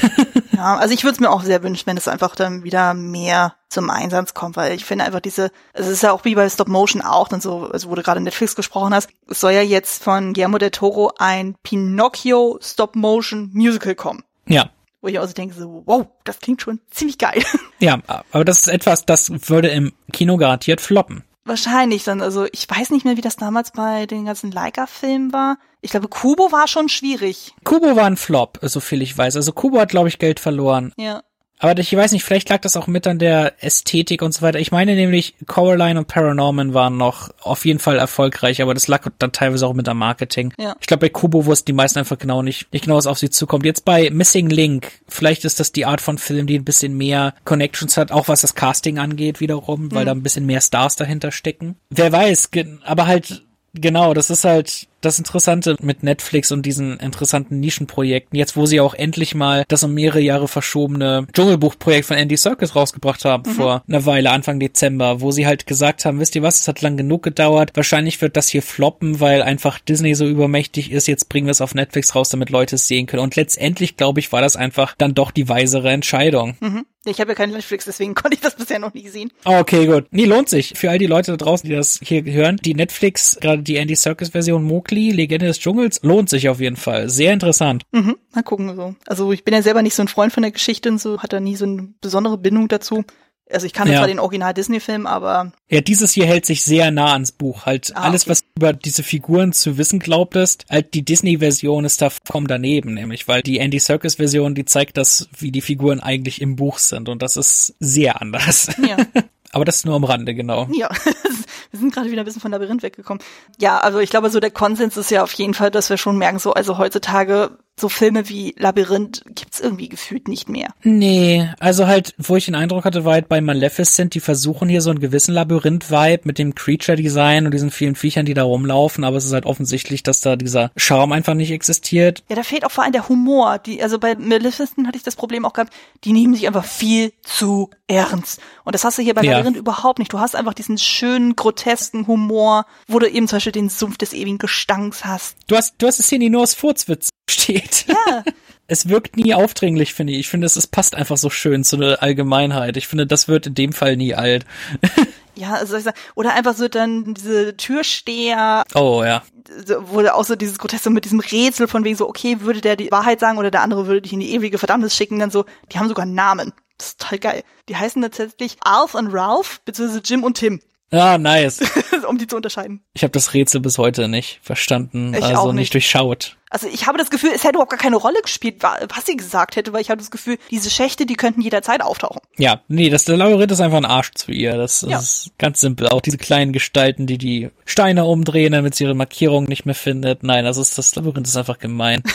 Ja, 0.56 0.76
also 0.76 0.94
ich 0.94 1.02
würde 1.02 1.14
es 1.14 1.20
mir 1.20 1.30
auch 1.30 1.42
sehr 1.42 1.64
wünschen, 1.64 1.88
wenn 1.88 1.96
es 1.96 2.06
einfach 2.06 2.36
dann 2.36 2.62
wieder 2.62 2.94
mehr 2.94 3.56
zum 3.68 3.90
Einsatz 3.90 4.34
kommt, 4.34 4.56
weil 4.56 4.72
ich 4.72 4.84
finde 4.84 5.04
einfach 5.04 5.18
diese, 5.18 5.50
es 5.72 5.88
ist 5.88 6.04
ja 6.04 6.12
auch 6.12 6.24
wie 6.24 6.36
bei 6.36 6.48
Stop 6.48 6.68
Motion 6.68 7.02
auch 7.02 7.26
dann 7.26 7.40
so, 7.40 7.68
also 7.72 7.90
wo 7.90 7.96
du 7.96 8.04
gerade 8.04 8.20
Netflix 8.20 8.54
gesprochen 8.54 8.94
hast, 8.94 9.10
es 9.28 9.40
soll 9.40 9.50
ja 9.50 9.62
jetzt 9.62 10.04
von 10.04 10.32
Guillermo 10.32 10.58
del 10.58 10.70
Toro 10.70 11.10
ein 11.18 11.56
Pinocchio 11.64 12.60
Stop 12.62 12.94
Motion 12.94 13.50
Musical 13.52 13.96
kommen. 13.96 14.22
Ja. 14.46 14.70
Wo 15.02 15.08
ich 15.08 15.18
also 15.18 15.34
denke 15.34 15.56
so, 15.56 15.82
wow, 15.86 16.06
das 16.22 16.38
klingt 16.38 16.62
schon 16.62 16.78
ziemlich 16.88 17.18
geil. 17.18 17.42
Ja, 17.80 17.98
aber 18.30 18.44
das 18.44 18.60
ist 18.60 18.68
etwas, 18.68 19.04
das 19.04 19.50
würde 19.50 19.68
im 19.68 19.92
Kino 20.12 20.36
garantiert 20.36 20.80
floppen. 20.80 21.24
Wahrscheinlich 21.44 22.04
dann. 22.04 22.22
Also 22.22 22.46
ich 22.52 22.68
weiß 22.68 22.90
nicht 22.90 23.04
mehr, 23.04 23.16
wie 23.16 23.22
das 23.22 23.36
damals 23.36 23.70
bei 23.70 24.06
den 24.06 24.24
ganzen 24.24 24.50
Leica-Filmen 24.50 25.32
war. 25.32 25.58
Ich 25.82 25.90
glaube, 25.90 26.08
Kubo 26.08 26.52
war 26.52 26.68
schon 26.68 26.88
schwierig. 26.88 27.54
Kubo 27.64 27.96
war 27.96 28.06
ein 28.06 28.16
Flop, 28.16 28.58
so 28.62 28.80
viel 28.80 29.02
ich 29.02 29.16
weiß. 29.16 29.36
Also 29.36 29.52
Kubo 29.52 29.78
hat, 29.78 29.90
glaube 29.90 30.08
ich, 30.08 30.18
Geld 30.18 30.40
verloren. 30.40 30.92
Ja. 30.96 31.22
Aber 31.64 31.80
ich 31.80 31.96
weiß 31.96 32.12
nicht, 32.12 32.24
vielleicht 32.24 32.50
lag 32.50 32.60
das 32.60 32.76
auch 32.76 32.88
mit 32.88 33.06
an 33.06 33.18
der 33.18 33.54
Ästhetik 33.64 34.20
und 34.20 34.32
so 34.34 34.42
weiter. 34.42 34.58
Ich 34.58 34.70
meine 34.70 34.94
nämlich, 34.94 35.34
Coraline 35.46 35.98
und 35.98 36.08
Paranorman 36.08 36.74
waren 36.74 36.98
noch 36.98 37.30
auf 37.40 37.64
jeden 37.64 37.78
Fall 37.78 37.96
erfolgreich, 37.96 38.60
aber 38.60 38.74
das 38.74 38.86
lag 38.86 39.08
dann 39.18 39.32
teilweise 39.32 39.66
auch 39.66 39.72
mit 39.72 39.88
am 39.88 39.96
Marketing. 39.96 40.52
Ja. 40.58 40.76
Ich 40.82 40.86
glaube, 40.86 41.00
bei 41.00 41.08
Kubo 41.08 41.46
wussten 41.46 41.64
die 41.64 41.72
meisten 41.72 41.98
einfach 41.98 42.18
genau 42.18 42.42
nicht, 42.42 42.70
nicht 42.74 42.84
genau, 42.84 42.96
was 42.96 43.06
auf 43.06 43.18
sie 43.18 43.30
zukommt. 43.30 43.64
Jetzt 43.64 43.86
bei 43.86 44.10
Missing 44.10 44.50
Link, 44.50 44.92
vielleicht 45.08 45.46
ist 45.46 45.58
das 45.58 45.72
die 45.72 45.86
Art 45.86 46.02
von 46.02 46.18
Film, 46.18 46.46
die 46.46 46.58
ein 46.58 46.66
bisschen 46.66 46.98
mehr 46.98 47.32
Connections 47.46 47.96
hat, 47.96 48.12
auch 48.12 48.28
was 48.28 48.42
das 48.42 48.54
Casting 48.54 48.98
angeht 48.98 49.40
wiederum, 49.40 49.90
weil 49.90 50.02
Mhm. 50.02 50.06
da 50.06 50.12
ein 50.12 50.22
bisschen 50.22 50.44
mehr 50.44 50.60
Stars 50.60 50.96
dahinter 50.96 51.32
stecken. 51.32 51.76
Wer 51.88 52.12
weiß, 52.12 52.50
aber 52.84 53.06
halt, 53.06 53.42
genau, 53.72 54.12
das 54.12 54.28
ist 54.28 54.44
halt 54.44 54.86
das 55.04 55.18
Interessante 55.18 55.76
mit 55.80 56.02
Netflix 56.02 56.52
und 56.52 56.64
diesen 56.64 56.98
interessanten 56.98 57.60
Nischenprojekten, 57.60 58.38
jetzt 58.38 58.56
wo 58.56 58.66
sie 58.66 58.80
auch 58.80 58.94
endlich 58.94 59.34
mal 59.34 59.64
das 59.68 59.82
um 59.84 59.94
mehrere 59.94 60.20
Jahre 60.20 60.48
verschobene 60.48 61.26
Dschungelbuchprojekt 61.32 62.06
von 62.06 62.16
Andy 62.16 62.36
Serkis 62.36 62.74
rausgebracht 62.74 63.24
haben 63.24 63.44
vor 63.44 63.82
einer 63.88 64.06
Weile, 64.06 64.30
Anfang 64.30 64.60
Dezember, 64.60 65.20
wo 65.20 65.30
sie 65.30 65.46
halt 65.46 65.66
gesagt 65.66 66.04
haben, 66.04 66.20
wisst 66.20 66.34
ihr 66.34 66.42
was, 66.42 66.60
es 66.60 66.68
hat 66.68 66.82
lang 66.82 66.96
genug 66.96 67.22
gedauert, 67.22 67.72
wahrscheinlich 67.74 68.20
wird 68.20 68.36
das 68.36 68.48
hier 68.48 68.62
floppen, 68.62 69.20
weil 69.20 69.42
einfach 69.42 69.78
Disney 69.78 70.14
so 70.14 70.26
übermächtig 70.26 70.90
ist, 70.90 71.06
jetzt 71.06 71.28
bringen 71.28 71.46
wir 71.46 71.52
es 71.52 71.60
auf 71.60 71.74
Netflix 71.74 72.14
raus, 72.14 72.30
damit 72.30 72.50
Leute 72.50 72.76
es 72.76 72.88
sehen 72.88 73.06
können. 73.06 73.22
Und 73.22 73.36
letztendlich, 73.36 73.96
glaube 73.96 74.20
ich, 74.20 74.32
war 74.32 74.40
das 74.40 74.56
einfach 74.56 74.94
dann 74.96 75.14
doch 75.14 75.30
die 75.30 75.48
weisere 75.48 75.90
Entscheidung. 75.90 76.56
Mhm. 76.60 76.86
Ich 77.04 77.20
habe 77.20 77.32
ja 77.32 77.34
kein 77.34 77.50
Netflix, 77.50 77.84
deswegen 77.84 78.14
konnte 78.14 78.36
ich 78.36 78.40
das 78.40 78.56
bisher 78.56 78.78
noch 78.78 78.94
nie 78.94 79.08
sehen. 79.08 79.30
Okay, 79.44 79.86
gut. 79.86 80.06
Nee, 80.10 80.24
lohnt 80.24 80.48
sich. 80.48 80.74
Für 80.76 80.90
all 80.90 80.98
die 80.98 81.06
Leute 81.06 81.32
da 81.32 81.36
draußen, 81.36 81.68
die 81.68 81.74
das 81.74 82.00
hier 82.02 82.24
hören, 82.24 82.56
die 82.56 82.74
Netflix, 82.74 83.38
gerade 83.40 83.62
die 83.62 83.76
Andy 83.76 83.94
Serkis 83.94 84.30
Version 84.30 84.64
Mowgli, 84.64 85.10
Legende 85.10 85.46
des 85.46 85.58
Dschungels, 85.58 86.00
lohnt 86.02 86.30
sich 86.30 86.48
auf 86.48 86.60
jeden 86.60 86.76
Fall. 86.76 87.08
Sehr 87.08 87.32
interessant. 87.32 87.84
Mhm. 87.92 88.16
Mal 88.32 88.42
gucken 88.42 88.74
so. 88.74 88.94
Also 89.06 89.32
ich 89.32 89.44
bin 89.44 89.54
ja 89.54 89.62
selber 89.62 89.82
nicht 89.82 89.94
so 89.94 90.02
ein 90.02 90.08
Freund 90.08 90.32
von 90.32 90.42
der 90.42 90.52
Geschichte 90.52 90.88
und 90.88 91.00
so, 91.00 91.20
hat 91.20 91.32
da 91.32 91.40
nie 91.40 91.56
so 91.56 91.64
eine 91.64 91.88
besondere 92.00 92.38
Bindung 92.38 92.68
dazu. 92.68 93.04
Also 93.52 93.66
ich 93.66 93.72
kann 93.74 93.88
Ja. 93.88 93.98
zwar 93.98 94.06
den 94.06 94.18
Original-Disney-Film, 94.18 95.06
aber 95.06 95.52
Ja, 95.70 95.80
dieses 95.82 96.12
hier 96.12 96.26
hält 96.26 96.46
sich 96.46 96.64
sehr 96.64 96.90
nah 96.90 97.12
ans 97.12 97.30
Buch. 97.32 97.66
Halt 97.66 97.92
Ah, 97.94 98.02
alles, 98.04 98.22
okay. 98.22 98.30
was 98.30 98.40
du 98.40 98.46
über 98.56 98.72
diese 98.72 99.02
Figuren 99.02 99.52
zu 99.52 99.76
wissen 99.76 99.98
glaubtest, 99.98 100.64
halt 100.70 100.94
die 100.94 101.04
Disney-Version 101.04 101.84
ist 101.84 102.00
da 102.00 102.10
vollkommen 102.10 102.46
daneben, 102.46 102.94
nämlich, 102.94 103.28
weil 103.28 103.42
die 103.42 103.58
Andy 103.58 103.78
Serkis-Version, 103.78 104.54
die 104.54 104.64
zeigt 104.64 104.96
das, 104.96 105.28
wie 105.38 105.52
die 105.52 105.60
Figuren 105.60 106.00
eigentlich 106.00 106.40
im 106.40 106.56
Buch 106.56 106.78
sind 106.78 107.08
und 107.08 107.20
das 107.22 107.36
ist 107.36 107.74
sehr 107.80 108.20
anders. 108.22 108.68
ja. 108.86 108.96
Aber 109.52 109.64
das 109.64 109.76
ist 109.76 109.86
nur 109.86 109.94
am 109.94 110.02
Rande, 110.02 110.34
genau. 110.34 110.66
Ja, 110.72 110.88
wir 111.70 111.78
sind 111.78 111.94
gerade 111.94 112.10
wieder 112.10 112.22
ein 112.22 112.24
bisschen 112.24 112.40
von 112.40 112.50
Labyrinth 112.50 112.82
weggekommen. 112.82 113.22
Ja, 113.60 113.78
also 113.78 114.00
ich 114.00 114.10
glaube, 114.10 114.28
so 114.30 114.40
der 114.40 114.50
Konsens 114.50 114.96
ist 114.96 115.12
ja 115.12 115.22
auf 115.22 115.32
jeden 115.34 115.54
Fall, 115.54 115.70
dass 115.70 115.90
wir 115.90 115.96
schon 115.96 116.18
merken, 116.18 116.40
so, 116.40 116.54
also 116.54 116.76
heutzutage 116.76 117.56
so 117.78 117.88
Filme 117.88 118.28
wie 118.28 118.54
Labyrinth 118.56 119.22
gibt's 119.34 119.58
irgendwie 119.58 119.88
gefühlt 119.88 120.28
nicht 120.28 120.48
mehr. 120.48 120.68
Nee, 120.84 121.48
also 121.58 121.86
halt, 121.86 122.14
wo 122.18 122.36
ich 122.36 122.44
den 122.44 122.54
Eindruck 122.54 122.84
hatte, 122.84 123.04
war 123.04 123.14
halt 123.14 123.28
bei 123.28 123.40
Maleficent, 123.40 124.14
die 124.14 124.20
versuchen 124.20 124.68
hier 124.68 124.80
so 124.80 124.90
einen 124.90 125.00
gewissen 125.00 125.34
Labyrinth-Vibe 125.34 126.22
mit 126.24 126.38
dem 126.38 126.54
Creature-Design 126.54 127.46
und 127.46 127.52
diesen 127.52 127.70
vielen 127.70 127.96
Viechern, 127.96 128.26
die 128.26 128.34
da 128.34 128.44
rumlaufen, 128.44 129.02
aber 129.02 129.16
es 129.16 129.24
ist 129.24 129.32
halt 129.32 129.46
offensichtlich, 129.46 130.02
dass 130.02 130.20
da 130.20 130.36
dieser 130.36 130.70
Charme 130.76 131.12
einfach 131.12 131.34
nicht 131.34 131.50
existiert. 131.50 132.22
Ja, 132.28 132.36
da 132.36 132.44
fehlt 132.44 132.64
auch 132.64 132.70
vor 132.70 132.84
allem 132.84 132.92
der 132.92 133.08
Humor. 133.08 133.58
Die, 133.58 133.82
also 133.82 133.98
bei 133.98 134.14
Maleficent 134.14 134.86
hatte 134.86 134.96
ich 134.96 135.02
das 135.02 135.16
Problem 135.16 135.44
auch 135.44 135.52
gehabt, 135.52 135.72
die 136.04 136.12
nehmen 136.12 136.34
sich 136.34 136.46
einfach 136.46 136.64
viel 136.64 137.12
zu 137.22 137.70
ernst. 137.88 138.40
Und 138.64 138.74
das 138.74 138.84
hast 138.84 138.98
du 138.98 139.02
hier 139.02 139.14
bei 139.14 139.22
Ja. 139.22 139.32
Labyrinth 139.32 139.56
überhaupt 139.56 139.98
nicht. 139.98 140.12
Du 140.12 140.20
hast 140.20 140.36
einfach 140.36 140.54
diesen 140.54 140.78
schönen, 140.78 141.34
grotesken 141.36 142.06
Humor, 142.06 142.66
wo 142.86 142.98
du 142.98 143.08
eben 143.08 143.26
zum 143.26 143.36
Beispiel 143.36 143.52
den 143.52 143.68
Sumpf 143.68 143.98
des 143.98 144.12
ewigen 144.12 144.38
Gestanks 144.38 145.04
hast. 145.04 145.36
Du 145.48 145.56
hast, 145.56 145.74
du 145.78 145.86
hast 145.86 145.98
es 145.98 146.08
hier 146.08 146.18
nie 146.18 146.30
nur 146.30 146.42
aus 146.42 146.54
Furzwitz 146.54 147.10
steht. 147.28 147.86
Ja, 147.88 148.24
Es 148.66 148.88
wirkt 148.88 149.16
nie 149.16 149.34
aufdringlich, 149.34 149.92
finde 149.92 150.14
ich. 150.14 150.20
Ich 150.20 150.28
finde, 150.30 150.46
es, 150.46 150.56
es 150.56 150.66
passt 150.66 150.94
einfach 150.94 151.18
so 151.18 151.28
schön 151.28 151.64
zu 151.64 151.76
einer 151.76 152.02
Allgemeinheit. 152.02 152.78
Ich 152.78 152.88
finde, 152.88 153.06
das 153.06 153.28
wird 153.28 153.46
in 153.46 153.54
dem 153.54 153.74
Fall 153.74 153.96
nie 153.98 154.14
alt. 154.14 154.46
ja, 155.34 155.52
also 155.52 155.66
soll 155.66 155.78
ich 155.80 155.84
sagen, 155.84 155.98
oder 156.14 156.32
einfach 156.32 156.54
so 156.56 156.66
dann 156.68 157.12
diese 157.12 157.54
Türsteher, 157.58 158.64
Oh, 158.74 159.02
ja. 159.04 159.22
da 159.66 160.14
auch 160.14 160.24
so 160.24 160.34
dieses 160.34 160.58
Groteske 160.58 160.88
mit 160.88 161.04
diesem 161.04 161.20
Rätsel 161.20 161.68
von 161.68 161.84
wegen 161.84 161.96
so, 161.96 162.08
okay, 162.08 162.40
würde 162.40 162.62
der 162.62 162.76
die 162.76 162.90
Wahrheit 162.90 163.20
sagen 163.20 163.36
oder 163.36 163.50
der 163.50 163.60
andere 163.60 163.86
würde 163.86 164.00
dich 164.00 164.14
in 164.14 164.20
die 164.20 164.32
ewige 164.32 164.56
Verdammnis 164.56 164.96
schicken, 164.96 165.18
dann 165.18 165.30
so, 165.30 165.44
die 165.70 165.78
haben 165.78 165.88
sogar 165.88 166.04
einen 166.04 166.14
Namen. 166.14 166.54
Das 166.78 166.88
ist 166.88 167.00
total 167.02 167.18
geil. 167.18 167.42
Die 167.68 167.76
heißen 167.76 168.00
tatsächlich 168.00 168.56
Alf 168.62 168.94
und 168.94 169.08
Ralph, 169.12 169.60
beziehungsweise 169.66 170.00
Jim 170.02 170.24
und 170.24 170.38
Tim, 170.38 170.60
Ah, 170.90 171.18
nice. 171.18 171.58
um 172.04 172.18
die 172.18 172.26
zu 172.26 172.36
unterscheiden. 172.36 172.84
Ich 172.94 173.02
habe 173.02 173.12
das 173.12 173.34
Rätsel 173.34 173.60
bis 173.60 173.78
heute 173.78 174.08
nicht 174.08 174.40
verstanden, 174.42 175.14
Ich 175.14 175.22
also 175.24 175.48
nicht. 175.52 175.60
nicht. 175.60 175.74
durchschaut. 175.74 176.36
Also 176.50 176.68
ich 176.68 176.86
habe 176.86 176.98
das 176.98 177.10
Gefühl, 177.10 177.30
es 177.34 177.42
hätte 177.42 177.54
überhaupt 177.54 177.70
gar 177.72 177.78
keine 177.80 177.96
Rolle 177.96 178.20
gespielt, 178.22 178.62
wa- 178.62 178.78
was 178.94 179.06
sie 179.06 179.16
gesagt 179.16 179.56
hätte, 179.56 179.72
weil 179.72 179.80
ich 179.80 179.90
habe 179.90 179.98
das 180.00 180.10
Gefühl, 180.12 180.38
diese 180.52 180.70
Schächte, 180.70 181.04
die 181.04 181.14
könnten 181.14 181.40
jederzeit 181.40 181.82
auftauchen. 181.82 182.20
Ja, 182.36 182.62
nee, 182.68 182.90
das 182.90 183.04
der 183.04 183.16
Labyrinth 183.16 183.50
ist 183.50 183.60
einfach 183.60 183.78
ein 183.78 183.84
Arsch 183.84 184.12
zu 184.14 184.30
ihr. 184.30 184.56
Das 184.56 184.82
Ja. 184.88 184.98
ist 184.98 185.32
ganz 185.38 185.60
simpel. 185.60 185.88
Auch 185.88 186.00
diese 186.00 186.18
kleinen 186.18 186.52
Gestalten, 186.52 187.06
die 187.08 187.18
die 187.18 187.50
Steine 187.64 188.04
umdrehen, 188.04 188.52
damit 188.52 188.76
sie 188.76 188.84
ihre 188.84 188.94
Markierung 188.94 189.44
nicht 189.44 189.66
mehr 189.66 189.74
findet. 189.74 190.22
Nein, 190.22 190.44
das 190.44 190.56
ist 190.56 190.78
das 190.78 190.94
Labyrinth 190.94 191.26
ist 191.26 191.36
einfach 191.36 191.58
gemein. 191.58 192.02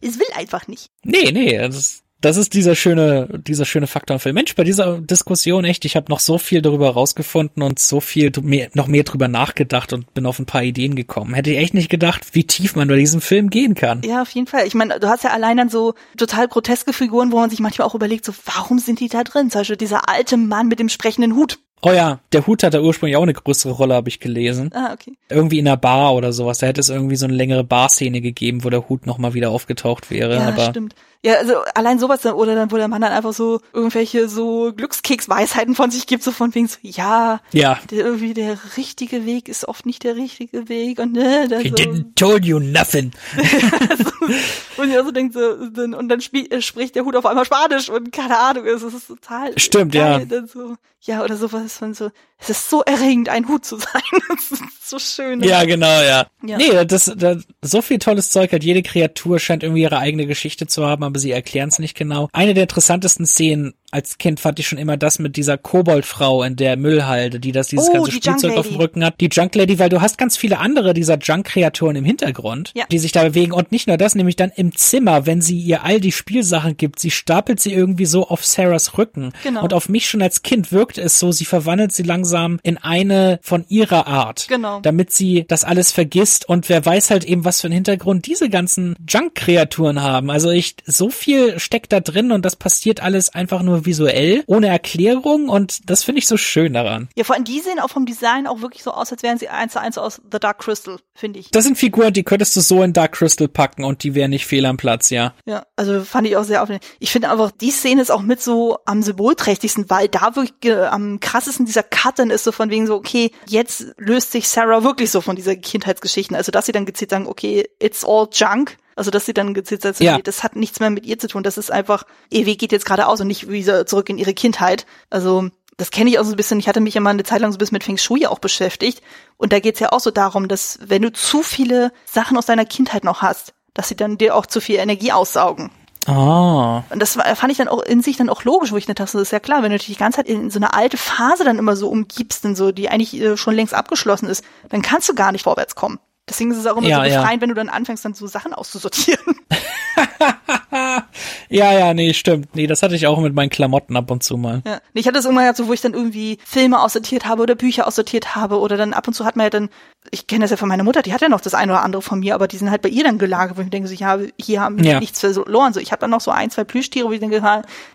Es 0.00 0.16
will 0.20 0.26
einfach 0.36 0.68
nicht. 0.68 0.90
nee, 1.02 1.32
nee, 1.32 1.58
das 1.58 1.74
ist 1.76 2.02
das 2.20 2.36
ist 2.36 2.54
dieser 2.54 2.74
schöne, 2.74 3.28
dieser 3.46 3.64
schöne 3.64 3.86
Faktor 3.86 4.16
im 4.16 4.20
Film. 4.20 4.34
Mensch, 4.34 4.54
bei 4.54 4.64
dieser 4.64 4.98
Diskussion 5.00 5.64
echt, 5.64 5.84
ich 5.84 5.94
habe 5.94 6.10
noch 6.10 6.18
so 6.18 6.38
viel 6.38 6.62
darüber 6.62 6.90
rausgefunden 6.90 7.62
und 7.62 7.78
so 7.78 8.00
viel 8.00 8.32
mehr, 8.42 8.70
noch 8.74 8.88
mehr 8.88 9.04
drüber 9.04 9.28
nachgedacht 9.28 9.92
und 9.92 10.12
bin 10.14 10.26
auf 10.26 10.38
ein 10.38 10.46
paar 10.46 10.62
Ideen 10.62 10.96
gekommen. 10.96 11.34
Hätte 11.34 11.50
ich 11.50 11.58
echt 11.58 11.74
nicht 11.74 11.90
gedacht, 11.90 12.26
wie 12.32 12.44
tief 12.44 12.74
man 12.74 12.88
bei 12.88 12.96
diesem 12.96 13.20
Film 13.20 13.50
gehen 13.50 13.74
kann. 13.74 14.02
Ja, 14.02 14.22
auf 14.22 14.30
jeden 14.30 14.46
Fall. 14.46 14.66
Ich 14.66 14.74
meine, 14.74 14.98
du 14.98 15.08
hast 15.08 15.24
ja 15.24 15.30
allein 15.30 15.56
dann 15.56 15.68
so 15.68 15.94
total 16.16 16.48
groteske 16.48 16.92
Figuren, 16.92 17.30
wo 17.30 17.36
man 17.36 17.50
sich 17.50 17.60
manchmal 17.60 17.86
auch 17.86 17.94
überlegt, 17.94 18.24
so, 18.24 18.32
warum 18.44 18.78
sind 18.78 19.00
die 19.00 19.08
da 19.08 19.22
drin? 19.22 19.50
Zum 19.50 19.60
Beispiel 19.60 19.76
dieser 19.76 20.08
alte 20.08 20.36
Mann 20.36 20.68
mit 20.68 20.80
dem 20.80 20.88
sprechenden 20.88 21.36
Hut. 21.36 21.58
Oh 21.82 21.92
ja, 21.92 22.20
der 22.32 22.46
Hut 22.46 22.62
hat 22.62 22.74
da 22.74 22.80
ursprünglich 22.80 23.16
auch 23.16 23.22
eine 23.22 23.34
größere 23.34 23.72
Rolle, 23.72 23.94
habe 23.94 24.08
ich 24.08 24.20
gelesen. 24.20 24.70
Ah, 24.74 24.92
okay. 24.92 25.16
Irgendwie 25.28 25.58
in 25.58 25.68
einer 25.68 25.76
Bar 25.76 26.14
oder 26.14 26.32
sowas. 26.32 26.58
Da 26.58 26.66
hätte 26.66 26.80
es 26.80 26.88
irgendwie 26.88 27.16
so 27.16 27.26
eine 27.26 27.34
längere 27.34 27.64
Barszene 27.64 28.20
gegeben, 28.20 28.64
wo 28.64 28.70
der 28.70 28.88
Hut 28.88 29.06
nochmal 29.06 29.34
wieder 29.34 29.50
aufgetaucht 29.50 30.10
wäre. 30.10 30.34
Ja, 30.36 30.48
aber 30.48 30.70
stimmt. 30.70 30.94
Ja, 31.24 31.34
also 31.34 31.54
allein 31.74 31.98
sowas 31.98 32.22
dann, 32.22 32.34
oder 32.34 32.54
dann, 32.54 32.70
wo 32.70 32.76
der 32.76 32.86
Mann 32.86 33.02
dann 33.02 33.10
einfach 33.10 33.32
so 33.32 33.60
irgendwelche 33.72 34.28
so 34.28 34.72
Glückskeks-Weisheiten 34.72 35.74
von 35.74 35.90
sich 35.90 36.06
gibt, 36.06 36.22
so 36.22 36.30
von 36.30 36.54
wegen 36.54 36.68
so, 36.68 36.76
ja, 36.82 37.40
ja. 37.52 37.80
der, 37.90 38.04
irgendwie 38.04 38.34
der 38.34 38.56
richtige 38.76 39.26
Weg 39.26 39.48
ist 39.48 39.66
oft 39.66 39.84
nicht 39.84 40.04
der 40.04 40.14
richtige 40.14 40.68
Weg 40.68 41.00
und 41.00 41.14
ne, 41.14 41.48
He 41.60 41.70
so, 41.70 41.74
didn't 41.74 42.14
told 42.14 42.44
you 42.44 42.60
nothing. 42.60 43.10
und 44.76 44.90
ich 44.90 44.98
auch 44.98 45.04
so 45.04 45.10
denkt 45.10 45.34
so, 45.34 45.68
dann, 45.70 45.92
und 45.92 46.08
dann 46.08 46.20
äh, 46.20 46.62
spricht 46.62 46.94
der 46.94 47.04
Hut 47.04 47.16
auf 47.16 47.26
einmal 47.26 47.44
Spanisch 47.44 47.88
und 47.88 48.12
keine 48.12 48.38
Ahnung, 48.38 48.64
es 48.66 48.84
ist 48.84 49.08
total 49.08 49.58
Stimmt, 49.58 49.94
geil, 49.94 50.20
ja. 50.20 50.24
Dann 50.24 50.46
so, 50.46 50.76
ja, 51.00 51.24
oder 51.24 51.36
sowas 51.36 51.67
von 51.76 51.94
so, 51.94 52.10
es 52.40 52.50
ist 52.50 52.70
so 52.70 52.82
erregend, 52.82 53.28
ein 53.28 53.48
Hut 53.48 53.64
zu 53.64 53.76
sein. 53.76 54.02
Es 54.38 54.52
ist 54.52 54.62
so 54.88 54.98
schön. 54.98 55.42
Ja, 55.42 55.64
genau, 55.64 55.86
ja. 55.86 56.26
Ja. 56.46 56.56
Nee, 56.56 56.84
das, 56.86 57.12
das, 57.16 57.42
so 57.60 57.82
viel 57.82 57.98
tolles 57.98 58.30
Zeug 58.30 58.52
hat. 58.52 58.62
Jede 58.64 58.82
Kreatur 58.82 59.38
scheint 59.38 59.62
irgendwie 59.62 59.82
ihre 59.82 59.98
eigene 59.98 60.26
Geschichte 60.26 60.66
zu 60.66 60.86
haben, 60.86 61.02
aber 61.02 61.18
sie 61.18 61.30
erklären 61.32 61.68
es 61.68 61.78
nicht 61.78 61.94
genau. 61.96 62.28
Eine 62.32 62.54
der 62.54 62.62
interessantesten 62.62 63.26
Szenen 63.26 63.74
als 63.90 64.16
Kind 64.18 64.38
fand 64.40 64.58
ich 64.60 64.68
schon 64.68 64.78
immer 64.78 64.96
das 64.96 65.18
mit 65.18 65.36
dieser 65.36 65.58
Koboldfrau 65.58 66.42
in 66.44 66.56
der 66.56 66.76
Müllhalde, 66.76 67.40
die 67.40 67.52
das 67.52 67.68
dieses 67.68 67.88
Oh, 67.88 67.92
ganze 67.94 68.10
die 68.10 68.16
Spielzeug 68.16 68.56
auf 68.56 68.68
dem. 68.68 68.76
Rücken 68.76 69.04
hat. 69.04 69.20
Die 69.20 69.28
Junk 69.30 69.54
Lady, 69.54 69.78
weil 69.78 69.88
du 69.88 70.00
hast 70.00 70.16
ganz 70.18 70.36
viele 70.36 70.58
andere 70.58 70.94
dieser 70.94 71.18
Junk-Kreaturen 71.18 71.96
im 71.96 72.04
Hintergrund, 72.04 72.72
Ja. 72.74 72.84
die 72.90 72.98
sich 72.98 73.12
da 73.12 73.24
bewegen. 73.24 73.52
Und 73.52 73.72
nicht 73.72 73.88
nur 73.88 73.96
das, 73.96 74.14
nämlich 74.14 74.36
dann 74.36 74.52
im 74.54 74.74
Zimmer, 74.74 75.26
wenn 75.26 75.42
sie 75.42 75.58
ihr 75.58 75.84
all 75.84 76.00
die 76.00 76.12
Spielsachen 76.12 76.76
gibt, 76.76 76.98
sie 77.00 77.10
stapelt 77.10 77.60
sie 77.60 77.72
irgendwie 77.74 78.06
so 78.06 78.26
auf 78.28 78.44
Sarahs 78.44 78.96
Rücken. 78.96 79.32
Genau. 79.42 79.62
Und 79.64 79.74
auf 79.74 79.88
mich 79.88 80.08
schon 80.08 80.22
als 80.22 80.42
Kind 80.42 80.70
wirkte 80.72 81.02
es 81.02 81.18
so, 81.18 81.32
sie 81.32 81.44
verwandelt 81.44 81.92
sie 81.92 82.04
langsam 82.04 82.27
in 82.36 82.78
eine 82.78 83.38
von 83.42 83.64
ihrer 83.68 84.06
Art. 84.06 84.46
Genau. 84.48 84.80
Damit 84.80 85.12
sie 85.12 85.44
das 85.48 85.64
alles 85.64 85.92
vergisst 85.92 86.48
und 86.48 86.68
wer 86.68 86.84
weiß 86.84 87.10
halt 87.10 87.24
eben, 87.24 87.44
was 87.44 87.60
für 87.60 87.66
einen 87.66 87.74
Hintergrund 87.74 88.26
diese 88.26 88.48
ganzen 88.48 88.96
Junk-Kreaturen 89.06 90.02
haben. 90.02 90.30
Also 90.30 90.50
ich, 90.50 90.76
so 90.84 91.10
viel 91.10 91.58
steckt 91.58 91.92
da 91.92 92.00
drin 92.00 92.32
und 92.32 92.44
das 92.44 92.56
passiert 92.56 93.02
alles 93.02 93.34
einfach 93.34 93.62
nur 93.62 93.86
visuell, 93.86 94.42
ohne 94.46 94.68
Erklärung 94.68 95.48
und 95.48 95.88
das 95.88 96.04
finde 96.04 96.20
ich 96.20 96.26
so 96.26 96.36
schön 96.36 96.72
daran. 96.72 97.08
Ja, 97.16 97.24
vor 97.24 97.34
allem 97.34 97.44
die 97.44 97.60
sehen 97.60 97.78
auch 97.78 97.90
vom 97.90 98.06
Design 98.06 98.46
auch 98.46 98.60
wirklich 98.60 98.82
so 98.82 98.92
aus, 98.92 99.12
als 99.12 99.22
wären 99.22 99.38
sie 99.38 99.48
eins 99.48 99.72
zu 99.72 99.80
eins 99.80 99.98
aus 99.98 100.20
The 100.30 100.38
Dark 100.38 100.58
Crystal, 100.58 100.98
finde 101.14 101.40
ich. 101.40 101.50
Das 101.50 101.64
sind 101.64 101.76
Figuren, 101.76 102.12
die 102.12 102.22
könntest 102.22 102.56
du 102.56 102.60
so 102.60 102.82
in 102.82 102.92
Dark 102.92 103.12
Crystal 103.12 103.48
packen 103.48 103.84
und 103.84 104.02
die 104.02 104.14
wären 104.14 104.30
nicht 104.30 104.46
fehl 104.46 104.66
am 104.66 104.76
Platz, 104.76 105.10
ja. 105.10 105.34
Ja, 105.46 105.64
also 105.76 106.02
fand 106.04 106.26
ich 106.26 106.36
auch 106.36 106.44
sehr 106.44 106.62
aufwendig. 106.62 106.86
Ich 106.98 107.10
finde 107.10 107.30
einfach, 107.30 107.50
die 107.50 107.70
Szene 107.70 108.02
ist 108.02 108.10
auch 108.10 108.22
mit 108.22 108.42
so 108.42 108.78
am 108.84 109.02
symbolträchtigsten, 109.02 109.90
weil 109.90 110.08
da 110.08 110.36
wirklich 110.36 110.54
äh, 110.64 110.84
am 110.84 111.20
krassesten 111.20 111.66
dieser 111.66 111.82
Cut 111.82 112.17
dann 112.18 112.30
ist 112.30 112.44
so 112.44 112.52
von 112.52 112.70
wegen 112.70 112.86
so, 112.86 112.94
okay, 112.94 113.30
jetzt 113.46 113.86
löst 113.96 114.32
sich 114.32 114.48
Sarah 114.48 114.82
wirklich 114.82 115.10
so 115.10 115.20
von 115.20 115.36
dieser 115.36 115.56
Kindheitsgeschichten. 115.56 116.36
Also, 116.36 116.52
dass 116.52 116.66
sie 116.66 116.72
dann 116.72 116.86
gezielt 116.86 117.10
sagen, 117.10 117.26
okay, 117.26 117.68
it's 117.78 118.04
all 118.04 118.28
junk. 118.32 118.76
Also, 118.96 119.10
dass 119.10 119.26
sie 119.26 119.34
dann 119.34 119.54
gezielt 119.54 119.82
sagen, 119.82 119.96
Ja. 120.02 120.14
okay, 120.14 120.22
das 120.22 120.42
hat 120.42 120.56
nichts 120.56 120.80
mehr 120.80 120.90
mit 120.90 121.06
ihr 121.06 121.18
zu 121.18 121.28
tun. 121.28 121.42
Das 121.42 121.56
ist 121.58 121.70
einfach, 121.70 122.04
ihr 122.30 122.46
Weg 122.46 122.58
geht 122.58 122.72
jetzt 122.72 122.84
geradeaus 122.84 123.20
und 123.20 123.28
nicht 123.28 123.48
wieder 123.48 123.86
zurück 123.86 124.08
in 124.08 124.18
ihre 124.18 124.34
Kindheit. 124.34 124.86
Also, 125.10 125.48
das 125.76 125.90
kenne 125.92 126.10
ich 126.10 126.18
auch 126.18 126.24
so 126.24 126.32
ein 126.32 126.36
bisschen, 126.36 126.58
ich 126.58 126.68
hatte 126.68 126.80
mich 126.80 126.94
ja 126.94 127.00
mal 127.00 127.10
eine 127.10 127.22
Zeit 127.22 127.40
lang 127.40 127.52
so 127.52 127.56
ein 127.56 127.60
bisschen 127.60 127.76
mit 127.76 127.84
Feng 127.84 127.98
Shui 127.98 128.26
auch 128.26 128.40
beschäftigt. 128.40 129.00
Und 129.36 129.52
da 129.52 129.60
geht's 129.60 129.78
ja 129.78 129.92
auch 129.92 130.00
so 130.00 130.10
darum, 130.10 130.48
dass 130.48 130.78
wenn 130.82 131.02
du 131.02 131.12
zu 131.12 131.42
viele 131.42 131.92
Sachen 132.04 132.36
aus 132.36 132.46
deiner 132.46 132.64
Kindheit 132.64 133.04
noch 133.04 133.22
hast, 133.22 133.54
dass 133.74 133.88
sie 133.88 133.94
dann 133.94 134.18
dir 134.18 134.34
auch 134.34 134.46
zu 134.46 134.60
viel 134.60 134.76
Energie 134.76 135.12
aussaugen. 135.12 135.70
Ah. 136.08 136.84
Und 136.90 137.00
das 137.00 137.16
war- 137.16 137.36
fand 137.36 137.52
ich 137.52 137.58
dann 137.58 137.68
auch 137.68 137.82
in 137.82 138.02
sich 138.02 138.16
dann 138.16 138.28
auch 138.30 138.44
logisch, 138.44 138.72
wo 138.72 138.76
ich 138.76 138.88
nicht 138.88 138.98
dachte, 138.98 139.12
das 139.12 139.22
ist 139.22 139.32
ja 139.32 139.40
klar, 139.40 139.62
wenn 139.62 139.70
du 139.72 139.78
dich 139.78 139.86
die 139.86 139.96
ganze 139.96 140.16
Zeit 140.16 140.28
in 140.28 140.50
so 140.50 140.58
eine 140.58 140.72
alte 140.74 140.96
Phase 140.96 141.44
dann 141.44 141.58
immer 141.58 141.76
so 141.76 141.88
umgibst, 141.88 142.44
in 142.44 142.56
so, 142.56 142.72
die 142.72 142.88
eigentlich 142.88 143.14
äh, 143.20 143.36
schon 143.36 143.54
längst 143.54 143.74
abgeschlossen 143.74 144.28
ist, 144.28 144.44
dann 144.70 144.82
kannst 144.82 145.08
du 145.08 145.14
gar 145.14 145.32
nicht 145.32 145.44
vorwärts 145.44 145.74
kommen. 145.74 145.98
Deswegen 146.28 146.50
ist 146.50 146.58
es 146.58 146.66
auch 146.66 146.76
immer 146.76 146.88
Ja, 146.88 146.98
so 147.04 147.10
ja. 147.10 147.20
befreiend, 147.20 147.40
wenn 147.42 147.48
du 147.48 147.54
dann 147.54 147.68
anfängst, 147.68 148.04
dann 148.04 148.14
so 148.14 148.26
Sachen 148.26 148.52
auszusortieren. 148.52 149.36
Ja, 151.50 151.72
ja, 151.72 151.94
nee, 151.94 152.12
stimmt. 152.12 152.54
Nee, 152.54 152.66
das 152.66 152.82
hatte 152.82 152.94
ich 152.94 153.06
auch 153.06 153.18
mit 153.20 153.32
meinen 153.34 153.48
Klamotten 153.48 153.96
ab 153.96 154.10
und 154.10 154.22
zu 154.22 154.36
mal. 154.36 154.60
Ja. 154.66 154.80
Ich 154.92 155.06
hatte 155.06 155.18
es 155.18 155.24
irgendwann 155.24 155.44
gehabt, 155.44 155.56
so, 155.56 155.66
wo 155.66 155.72
ich 155.72 155.80
dann 155.80 155.94
irgendwie 155.94 156.36
Filme 156.44 156.78
aussortiert 156.80 157.24
habe 157.26 157.42
oder 157.42 157.54
Bücher 157.54 157.86
aussortiert 157.86 158.36
habe 158.36 158.58
oder 158.60 158.76
dann 158.76 158.92
ab 158.92 159.08
und 159.08 159.14
zu 159.14 159.24
hat 159.24 159.34
man 159.36 159.44
ja 159.44 159.50
dann, 159.50 159.70
ich 160.10 160.26
kenne 160.26 160.42
das 160.44 160.50
ja 160.50 160.58
von 160.58 160.68
meiner 160.68 160.84
Mutter, 160.84 161.00
die 161.02 161.12
hat 161.14 161.22
ja 161.22 161.28
noch 161.30 161.40
das 161.40 161.54
eine 161.54 161.72
oder 161.72 161.82
andere 161.82 162.02
von 162.02 162.20
mir, 162.20 162.34
aber 162.34 162.48
die 162.48 162.58
sind 162.58 162.70
halt 162.70 162.82
bei 162.82 162.90
ihr 162.90 163.02
dann 163.04 163.16
gelagert, 163.18 163.56
wo 163.56 163.62
ich 163.62 163.70
denke, 163.70 163.88
so, 163.88 163.94
ja, 163.94 164.18
hier 164.38 164.60
haben 164.60 164.78
wir 164.78 164.84
Ja. 164.92 165.00
nichts 165.00 165.20
verloren. 165.20 165.72
So, 165.72 165.80
ich 165.80 165.90
habe 165.90 166.00
dann 166.00 166.10
noch 166.10 166.20
so 166.20 166.30
ein, 166.30 166.50
zwei 166.50 166.64
Plüschtiere, 166.64 167.08
wo 167.08 167.12
ich 167.12 167.20
denke, 167.20 167.40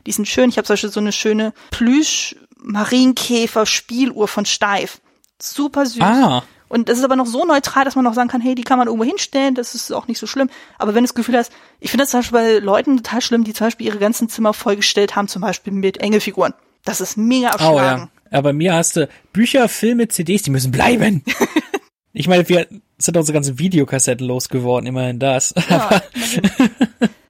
die 0.07 0.11
sind 0.11 0.27
schön. 0.27 0.49
Ich 0.49 0.57
habe 0.57 0.65
zum 0.65 0.73
Beispiel 0.73 0.89
so 0.91 0.99
eine 0.99 1.11
schöne 1.11 1.53
Plüsch-Marienkäfer-Spieluhr 1.71 4.27
von 4.27 4.45
Steif. 4.45 4.99
Super 5.39 5.85
süß. 5.85 6.01
Ah. 6.01 6.41
Und 6.73 6.89
das 6.89 6.97
ist 6.97 7.03
aber 7.03 7.15
noch 7.15 7.27
so 7.27 7.45
neutral, 7.45 7.85
dass 7.85 7.95
man 7.95 8.03
noch 8.03 8.15
sagen 8.15 8.29
kann, 8.29 8.41
hey, 8.41 8.55
die 8.55 8.63
kann 8.63 8.79
man 8.79 8.87
irgendwo 8.87 9.05
hinstellen, 9.05 9.53
das 9.53 9.75
ist 9.75 9.91
auch 9.91 10.07
nicht 10.07 10.17
so 10.17 10.25
schlimm. 10.25 10.49
Aber 10.79 10.95
wenn 10.95 11.03
du 11.03 11.07
das 11.07 11.13
Gefühl 11.13 11.37
hast, 11.37 11.51
ich 11.79 11.91
finde 11.91 12.03
das 12.03 12.09
zum 12.09 12.21
Beispiel 12.21 12.39
bei 12.39 12.57
Leuten 12.65 12.97
total 12.97 13.21
schlimm, 13.21 13.43
die 13.43 13.53
zum 13.53 13.67
Beispiel 13.67 13.85
ihre 13.85 13.99
ganzen 13.99 14.27
Zimmer 14.27 14.55
vollgestellt 14.55 15.15
haben, 15.15 15.27
zum 15.27 15.43
Beispiel 15.43 15.71
mit 15.71 15.97
Engelfiguren. 15.97 16.55
Das 16.83 16.99
ist 16.99 17.15
mega 17.15 17.49
Oh 17.49 17.77
erschlagen. 17.77 18.01
ja. 18.01 18.09
Ja, 18.31 18.41
bei 18.41 18.53
mir 18.53 18.73
hast 18.73 18.95
du 18.95 19.07
Bücher, 19.31 19.69
Filme, 19.69 20.07
CDs, 20.07 20.41
die 20.41 20.49
müssen 20.49 20.71
bleiben. 20.71 21.23
ich 22.13 22.27
meine, 22.27 22.49
wir 22.49 22.65
sind 22.97 23.15
unsere 23.15 23.35
ganzen 23.35 23.59
Videokassetten 23.59 24.25
losgeworden, 24.25 24.87
immerhin 24.87 25.19
das. 25.19 25.53
Ja, 25.69 26.01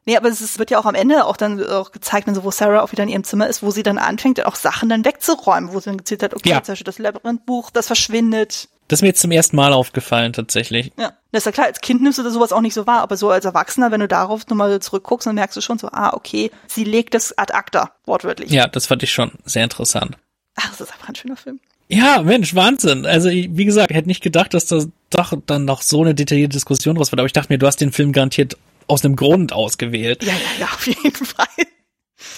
Nee, 0.05 0.17
aber 0.17 0.27
es 0.29 0.41
ist, 0.41 0.59
wird 0.59 0.69
ja 0.71 0.79
auch 0.79 0.85
am 0.85 0.95
Ende 0.95 1.25
auch 1.25 1.37
dann 1.37 1.63
auch 1.65 1.91
gezeigt, 1.91 2.27
dann 2.27 2.35
so, 2.35 2.43
wo 2.43 2.51
Sarah 2.51 2.81
auch 2.81 2.91
wieder 2.91 3.03
in 3.03 3.09
ihrem 3.09 3.23
Zimmer 3.23 3.47
ist, 3.47 3.63
wo 3.63 3.71
sie 3.71 3.83
dann 3.83 3.97
anfängt, 3.97 4.45
auch 4.45 4.55
Sachen 4.55 4.89
dann 4.89 5.05
wegzuräumen, 5.05 5.73
wo 5.73 5.79
sie 5.79 5.85
dann 5.85 5.97
gezählt 5.97 6.23
hat, 6.23 6.33
okay, 6.33 6.49
Ja. 6.49 6.61
zum 6.63 6.73
Beispiel 6.73 6.85
das 6.85 6.99
Labyrinthbuch, 6.99 7.71
das 7.71 7.87
verschwindet. 7.87 8.67
Das 8.89 8.99
ist 8.99 9.01
mir 9.03 9.07
jetzt 9.09 9.21
zum 9.21 9.31
ersten 9.31 9.55
Mal 9.55 9.71
aufgefallen, 9.71 10.33
tatsächlich. 10.33 10.91
Ja, 10.99 11.13
das 11.31 11.41
ist 11.41 11.45
ja 11.45 11.51
klar, 11.53 11.67
als 11.67 11.79
Kind 11.79 12.01
nimmst 12.01 12.19
du 12.19 12.23
das 12.23 12.33
sowas 12.33 12.51
auch 12.51 12.59
nicht 12.61 12.73
so 12.73 12.85
wahr, 12.85 12.99
aber 13.01 13.15
so 13.15 13.29
als 13.29 13.45
Erwachsener, 13.45 13.91
wenn 13.91 14.01
du 14.01 14.07
darauf 14.09 14.45
nochmal 14.47 14.77
zurückguckst, 14.81 15.25
dann 15.25 15.35
merkst 15.35 15.55
du 15.55 15.61
schon 15.61 15.79
so, 15.79 15.87
ah, 15.87 16.13
okay, 16.13 16.51
sie 16.67 16.83
legt 16.83 17.13
das 17.13 17.37
ad 17.37 17.53
acta, 17.53 17.91
wortwörtlich. 18.05 18.51
Ja, 18.51 18.67
das 18.67 18.85
fand 18.87 19.03
ich 19.03 19.13
schon 19.13 19.31
sehr 19.45 19.63
interessant. 19.63 20.17
Ach, 20.55 20.69
das 20.69 20.81
ist 20.81 20.91
einfach 20.93 21.07
ein 21.09 21.15
schöner 21.15 21.37
Film. 21.37 21.59
Ja, 21.87 22.21
Mensch, 22.23 22.55
Wahnsinn. 22.55 23.05
Also, 23.05 23.29
wie 23.29 23.65
gesagt, 23.65 23.91
ich 23.91 23.97
hätte 23.97 24.07
nicht 24.07 24.21
gedacht, 24.23 24.53
dass 24.53 24.65
da 24.65 24.83
doch 25.09 25.33
dann 25.45 25.65
noch 25.65 25.81
so 25.81 26.01
eine 26.01 26.13
detaillierte 26.15 26.53
Diskussion 26.53 26.97
raus 26.97 27.11
wird, 27.11 27.19
aber 27.19 27.25
ich 27.27 27.33
dachte 27.33 27.51
mir, 27.53 27.57
du 27.59 27.67
hast 27.67 27.79
den 27.81 27.91
Film 27.91 28.11
garantiert 28.11 28.57
aus 28.87 29.03
einem 29.03 29.15
Grund 29.15 29.53
ausgewählt. 29.53 30.23
Ja, 30.23 30.33
ja, 30.33 30.59
ja, 30.61 30.65
auf 30.65 30.87
jeden 30.87 31.25
Fall. 31.25 31.47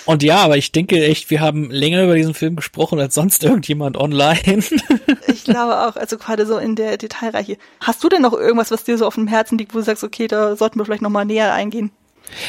Und 0.06 0.24
ja, 0.24 0.38
aber 0.38 0.58
ich 0.58 0.72
denke 0.72 1.04
echt, 1.04 1.30
wir 1.30 1.42
haben 1.42 1.70
länger 1.70 2.04
über 2.04 2.16
diesen 2.16 2.34
Film 2.34 2.56
gesprochen 2.56 3.00
als 3.00 3.16
sonst 3.16 3.44
irgendjemand 3.44 3.98
online. 3.98 4.64
Ich 5.28 5.44
glaube 5.44 5.88
auch, 5.88 5.96
also 5.96 6.18
gerade 6.18 6.46
so 6.48 6.58
in 6.58 6.76
der 6.76 6.98
Detailreiche. 6.98 7.58
Hast 7.80 8.04
du 8.04 8.10
denn 8.10 8.24
noch 8.24 8.34
irgendwas, 8.34 8.72
was 8.72 8.84
dir 8.84 8.98
so 8.98 9.06
auf 9.06 9.14
dem 9.14 9.28
Herzen 9.28 9.60
liegt, 9.60 9.76
wo 9.76 9.78
du 9.78 9.84
sagst, 9.84 10.04
okay, 10.04 10.28
da 10.28 10.56
sollten 10.56 10.80
wir 10.80 10.86
vielleicht 10.86 11.04
nochmal 11.04 11.26
näher 11.26 11.54
eingehen? 11.54 11.92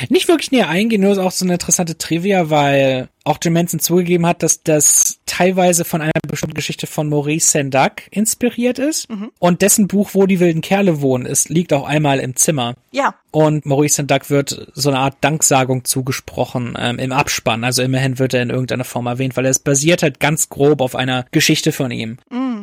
nicht 0.09 0.29
wirklich 0.29 0.53
näher 0.53 0.69
eingehen, 0.69 1.03
nur 1.03 1.13
ist 1.13 1.19
auch 1.19 1.33
so 1.33 1.45
eine 1.45 1.55
interessante 1.55 1.99
Trivia, 1.99 2.51
weil 2.51 3.09
auch 3.27 3.39
Jim 3.43 3.53
Manson 3.55 3.81
zugegeben 3.81 4.27
hat, 4.27 4.43
dass 4.43 4.63
das 4.63 5.19
teilweise 5.27 5.85
von 5.85 6.01
einer 6.01 6.13
bestimmten 6.27 6.55
Geschichte 6.55 6.87
von 6.87 7.09
Maurice 7.09 7.51
Sendak 7.51 8.05
inspiriert 8.11 8.79
ist. 8.79 9.09
Und 9.39 9.63
dessen 9.63 9.89
Buch, 9.89 10.11
wo 10.13 10.27
die 10.27 10.41
wilden 10.41 10.61
Kerle 10.61 11.01
wohnen, 11.01 11.27
ist, 11.27 11.49
liegt 11.49 11.73
auch 11.73 11.87
einmal 11.87 12.21
im 12.21 12.37
Zimmer. 12.37 12.75
Ja, 12.93 13.15
Und 13.33 13.67
Maurice 13.67 13.97
Sendak 13.97 14.31
wird 14.31 14.71
so 14.73 14.89
eine 14.89 14.99
Art 14.99 15.17
Danksagung 15.21 15.85
zugesprochen 15.85 16.75
ähm, 16.79 16.99
im 16.99 17.13
Abspann. 17.13 17.65
Also 17.65 17.83
immerhin 17.83 18.19
wird 18.19 18.33
er 18.33 18.43
in 18.43 18.49
irgendeiner 18.51 18.85
Form 18.85 19.07
erwähnt, 19.07 19.37
weil 19.37 19.45
es 19.45 19.59
basiert 19.59 20.03
halt 20.03 20.21
ganz 20.21 20.49
grob 20.49 20.81
auf 20.81 20.95
einer 20.95 21.27
Geschichte 21.33 21.73
von 21.73 21.91
ihm. 21.91 22.17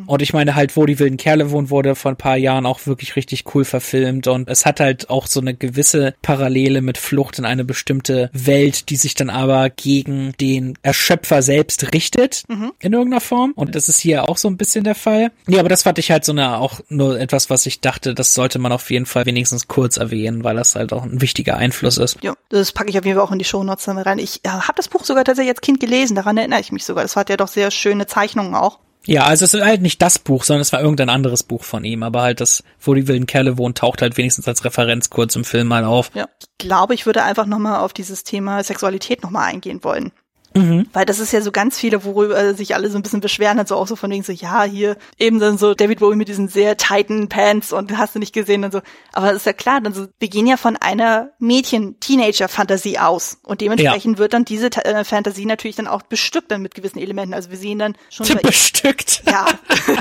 Und 0.07 0.22
ich 0.22 0.34
meine 0.34 0.56
halt, 0.56 0.76
wo 0.76 0.85
die 0.85 0.98
wilden 0.99 1.18
Kerle 1.18 1.52
wohnen, 1.52 1.69
wurde 1.69 1.95
vor 1.95 2.11
ein 2.11 2.18
paar 2.18 2.38
Jahren 2.38 2.65
auch 2.65 2.88
wirklich 2.88 3.15
richtig 3.15 3.53
cool 3.53 3.65
verfilmt. 3.65 4.27
Und 4.27 4.49
es 4.49 4.65
hat 4.65 4.80
halt 4.80 5.10
auch 5.10 5.27
so 5.27 5.40
eine 5.40 5.53
gewisse 5.53 6.15
Parallele 6.22 6.81
mit 6.81 6.98
Flucht 6.98 7.38
in 7.38 7.45
eine 7.45 7.64
bestimmte 7.64 8.30
Welt, 8.34 8.90
die 8.90 8.95
sich 8.95 9.14
dann 9.14 9.30
aber 9.30 9.69
gegen 9.69 10.34
den 10.41 10.52
Erschöpfer 10.81 11.41
selbst 11.41 11.93
richtet 11.93 12.43
in 12.80 12.93
irgendeiner 12.93 13.21
Form. 13.21 13.53
Und 13.55 13.75
das 13.75 13.89
ist 13.89 13.99
hier 13.99 14.30
auch 14.30 14.38
so 14.38 14.47
ein 14.47 14.57
bisschen 14.57 14.84
der 14.84 14.95
Fall. 14.95 15.31
Ja, 15.47 15.59
aber 15.59 15.69
das 15.69 15.84
fand 15.84 15.99
ich 15.99 16.11
halt 16.11 16.25
so 16.25 16.31
eine 16.31 16.57
auch 16.57 16.80
nur 16.89 17.19
etwas, 17.19 17.49
was 17.49 17.65
ich 17.65 17.81
dachte, 17.81 18.13
das 18.13 18.34
sollte 18.34 18.59
man 18.59 18.71
auf 18.71 18.89
jeden 18.91 19.05
Fall 19.05 19.25
wenigstens 19.25 19.67
kurz 19.67 19.97
erwähnen, 19.97 20.43
weil 20.43 20.55
das 20.55 20.75
halt 20.75 20.93
auch 20.93 21.03
ein 21.03 21.21
wichtiger 21.21 21.57
Einfluss 21.57 21.97
ist. 21.97 22.17
ja, 22.21 22.34
das 22.49 22.71
packe 22.71 22.89
ich 22.89 22.97
auf 22.97 23.05
jeden 23.05 23.17
Fall 23.17 23.25
auch 23.25 23.31
in 23.31 23.39
die 23.39 23.45
Shownotes 23.45 23.85
dann 23.85 23.97
rein. 23.97 24.19
Ich 24.19 24.41
äh, 24.43 24.49
habe 24.49 24.73
das 24.75 24.88
Buch 24.88 25.03
sogar 25.03 25.23
tatsächlich 25.23 25.53
als 25.53 25.61
Kind 25.61 25.80
gelesen, 25.80 26.15
daran 26.15 26.38
erinnere 26.38 26.59
ich 26.59 26.71
mich 26.71 26.85
sogar. 26.85 27.03
Das 27.03 27.15
hat 27.15 27.30
ja 27.30 27.38
doch 27.38 27.47
sehr 27.47 27.71
schöne 27.71 28.07
Zeichnungen 28.07 28.55
auch. 28.55 28.80
Ja, 29.05 29.25
also 29.25 29.43
es 29.43 29.53
ist 29.53 29.63
halt 29.63 29.81
nicht 29.81 30.01
das 30.01 30.17
Buch, 30.17 30.43
sondern 30.43 30.61
es 30.61 30.71
war 30.71 30.80
irgendein 30.80 31.09
anderes 31.09 31.43
Buch 31.43 31.63
von 31.63 31.84
ihm, 31.84 32.03
aber 32.03 32.21
halt 32.21 32.39
das, 32.39 32.63
wo 32.80 32.93
die 32.93 33.07
wilden 33.07 33.25
Kerle 33.25 33.57
wohnen, 33.57 33.75
taucht 33.75 34.01
halt 34.01 34.15
wenigstens 34.17 34.47
als 34.47 34.63
Referenz 34.63 35.09
kurz 35.09 35.35
im 35.35 35.43
Film 35.43 35.67
mal 35.67 35.84
auf. 35.84 36.09
Ja, 36.13 36.27
ich 36.39 36.47
glaube, 36.57 36.93
ich 36.93 37.05
würde 37.05 37.23
einfach 37.23 37.45
nochmal 37.45 37.81
auf 37.81 37.91
dieses 37.91 38.23
Thema 38.23 38.63
Sexualität 38.63 39.21
nochmal 39.21 39.49
eingehen 39.49 39.84
wollen. 39.84 40.11
Mhm. 40.55 40.88
Weil 40.93 41.05
das 41.05 41.19
ist 41.19 41.31
ja 41.34 41.41
so 41.41 41.51
ganz 41.51 41.80
viele, 41.80 42.03
worüber 42.03 42.53
sich 42.53 42.75
alle 42.75 42.89
so 42.89 42.97
ein 42.97 43.03
bisschen 43.03 43.21
beschweren, 43.21 43.57
halt 43.57 43.67
so 43.67 43.75
auch 43.75 43.88
so 43.88 43.95
von 43.95 44.11
wegen 44.11 44.23
so, 44.23 44.31
ja, 44.31 44.63
hier 44.63 44.97
eben 45.17 45.39
dann 45.39 45.57
so 45.57 45.73
David 45.73 45.99
Bowie 45.99 46.15
mit 46.15 46.27
diesen 46.27 46.47
sehr 46.47 46.77
tighten 46.77 47.30
Pants 47.30 47.73
und 47.73 47.97
hast 47.97 48.15
du 48.15 48.19
nicht 48.19 48.34
gesehen 48.34 48.63
und 48.63 48.71
so. 48.71 48.81
Aber 49.13 49.27
das 49.27 49.38
ist 49.38 49.45
ja 49.45 49.53
klar, 49.53 49.81
dann 49.81 49.93
so, 49.93 50.07
wir 50.19 50.27
gehen 50.27 50.47
ja 50.47 50.57
von 50.57 50.75
einer 50.77 51.30
Mädchen-Teenager-Fantasie 51.39 52.99
aus. 52.99 53.38
Und 53.43 53.61
dementsprechend 53.61 54.17
wird 54.17 54.34
dann 54.34 54.45
diese 54.45 54.67
äh, 54.85 55.03
Fantasie 55.03 55.45
natürlich 55.45 55.75
dann 55.75 55.88
auch 55.88 56.03
bestückt 56.03 56.51
dann 56.51 56.61
mit 56.61 56.75
gewissen 56.75 56.99
Elementen. 56.99 57.34
Also 57.34 57.49
wir 57.49 57.57
sehen 57.57 57.80
dann 57.80 57.95
schon 58.09 58.27
Bestückt. 58.43 59.23
ja, 59.27 59.45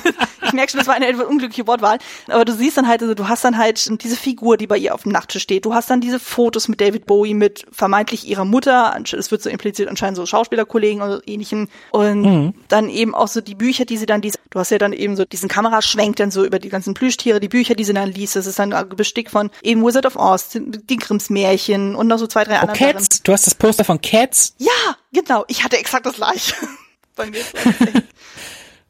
ich 0.44 0.52
merke 0.52 0.70
schon, 0.70 0.78
das 0.78 0.86
war 0.86 0.94
eine 0.94 1.06
etwas 1.06 1.26
unglückliche 1.26 1.66
Wortwahl. 1.66 1.98
Aber 2.28 2.44
du 2.44 2.52
siehst 2.52 2.76
dann 2.76 2.88
halt, 2.88 3.02
also 3.02 3.14
du 3.14 3.28
hast 3.28 3.44
dann 3.44 3.58
halt 3.58 4.02
diese 4.02 4.16
Figur, 4.16 4.56
die 4.56 4.66
bei 4.66 4.76
ihr 4.76 4.94
auf 4.94 5.02
dem 5.04 5.12
Nachttisch 5.12 5.42
steht. 5.42 5.64
Du 5.64 5.74
hast 5.74 5.90
dann 5.90 6.00
diese 6.00 6.18
Fotos 6.18 6.68
mit 6.68 6.80
David 6.80 7.06
Bowie, 7.06 7.34
mit 7.34 7.66
vermeintlich 7.70 8.26
ihrer 8.26 8.44
Mutter. 8.44 8.96
Es 9.12 9.30
wird 9.30 9.42
so 9.42 9.50
impliziert 9.50 9.88
anscheinend 9.88 10.16
so 10.16 10.26
Schauspielerkollegen 10.42 11.02
oder 11.02 11.20
ähnlichen. 11.26 11.68
Und 11.90 12.54
dann 12.68 12.88
eben 12.88 13.14
auch 13.14 13.28
so 13.28 13.40
die 13.40 13.54
Bücher, 13.54 13.84
die 13.84 13.96
sie 13.96 14.06
dann, 14.06 14.20
diese, 14.20 14.38
du 14.50 14.58
hast 14.58 14.70
ja 14.70 14.78
dann 14.78 14.92
eben 14.92 15.16
so 15.16 15.24
diesen 15.24 15.48
Kameraschwenk 15.48 16.16
dann 16.16 16.30
so 16.30 16.44
über 16.44 16.58
die 16.58 16.68
ganzen 16.68 16.94
Plüschtiere, 16.94 17.40
die 17.40 17.48
Bücher, 17.48 17.74
die 17.74 17.84
sie 17.84 17.92
dann 17.92 18.10
liest. 18.10 18.36
Das 18.36 18.46
ist 18.46 18.58
dann 18.58 18.72
ein 18.72 18.88
Bestick 18.90 19.30
von 19.30 19.50
eben 19.62 19.84
Wizard 19.84 20.06
of 20.06 20.16
Oz, 20.16 20.50
die 20.54 20.96
Grimms 20.96 21.30
Märchen 21.30 21.94
und 21.94 22.08
noch 22.08 22.18
so 22.18 22.26
zwei, 22.26 22.44
drei 22.44 22.56
Oh, 22.58 22.60
andere. 22.68 22.76
Cats. 22.78 23.22
Du 23.22 23.32
hast 23.32 23.46
das 23.46 23.54
Poster 23.54 23.84
von 23.84 24.00
Cats. 24.00 24.54
Ja, 24.58 24.96
genau. 25.12 25.44
Ich 25.48 25.62
hatte 25.64 25.76
exakt 25.78 26.06
das 26.06 26.14
gleiche. 26.16 26.54
Bei 27.16 27.26
mir 27.30 27.40
ist 27.40 27.54
das 27.54 27.66
echt- 27.88 28.02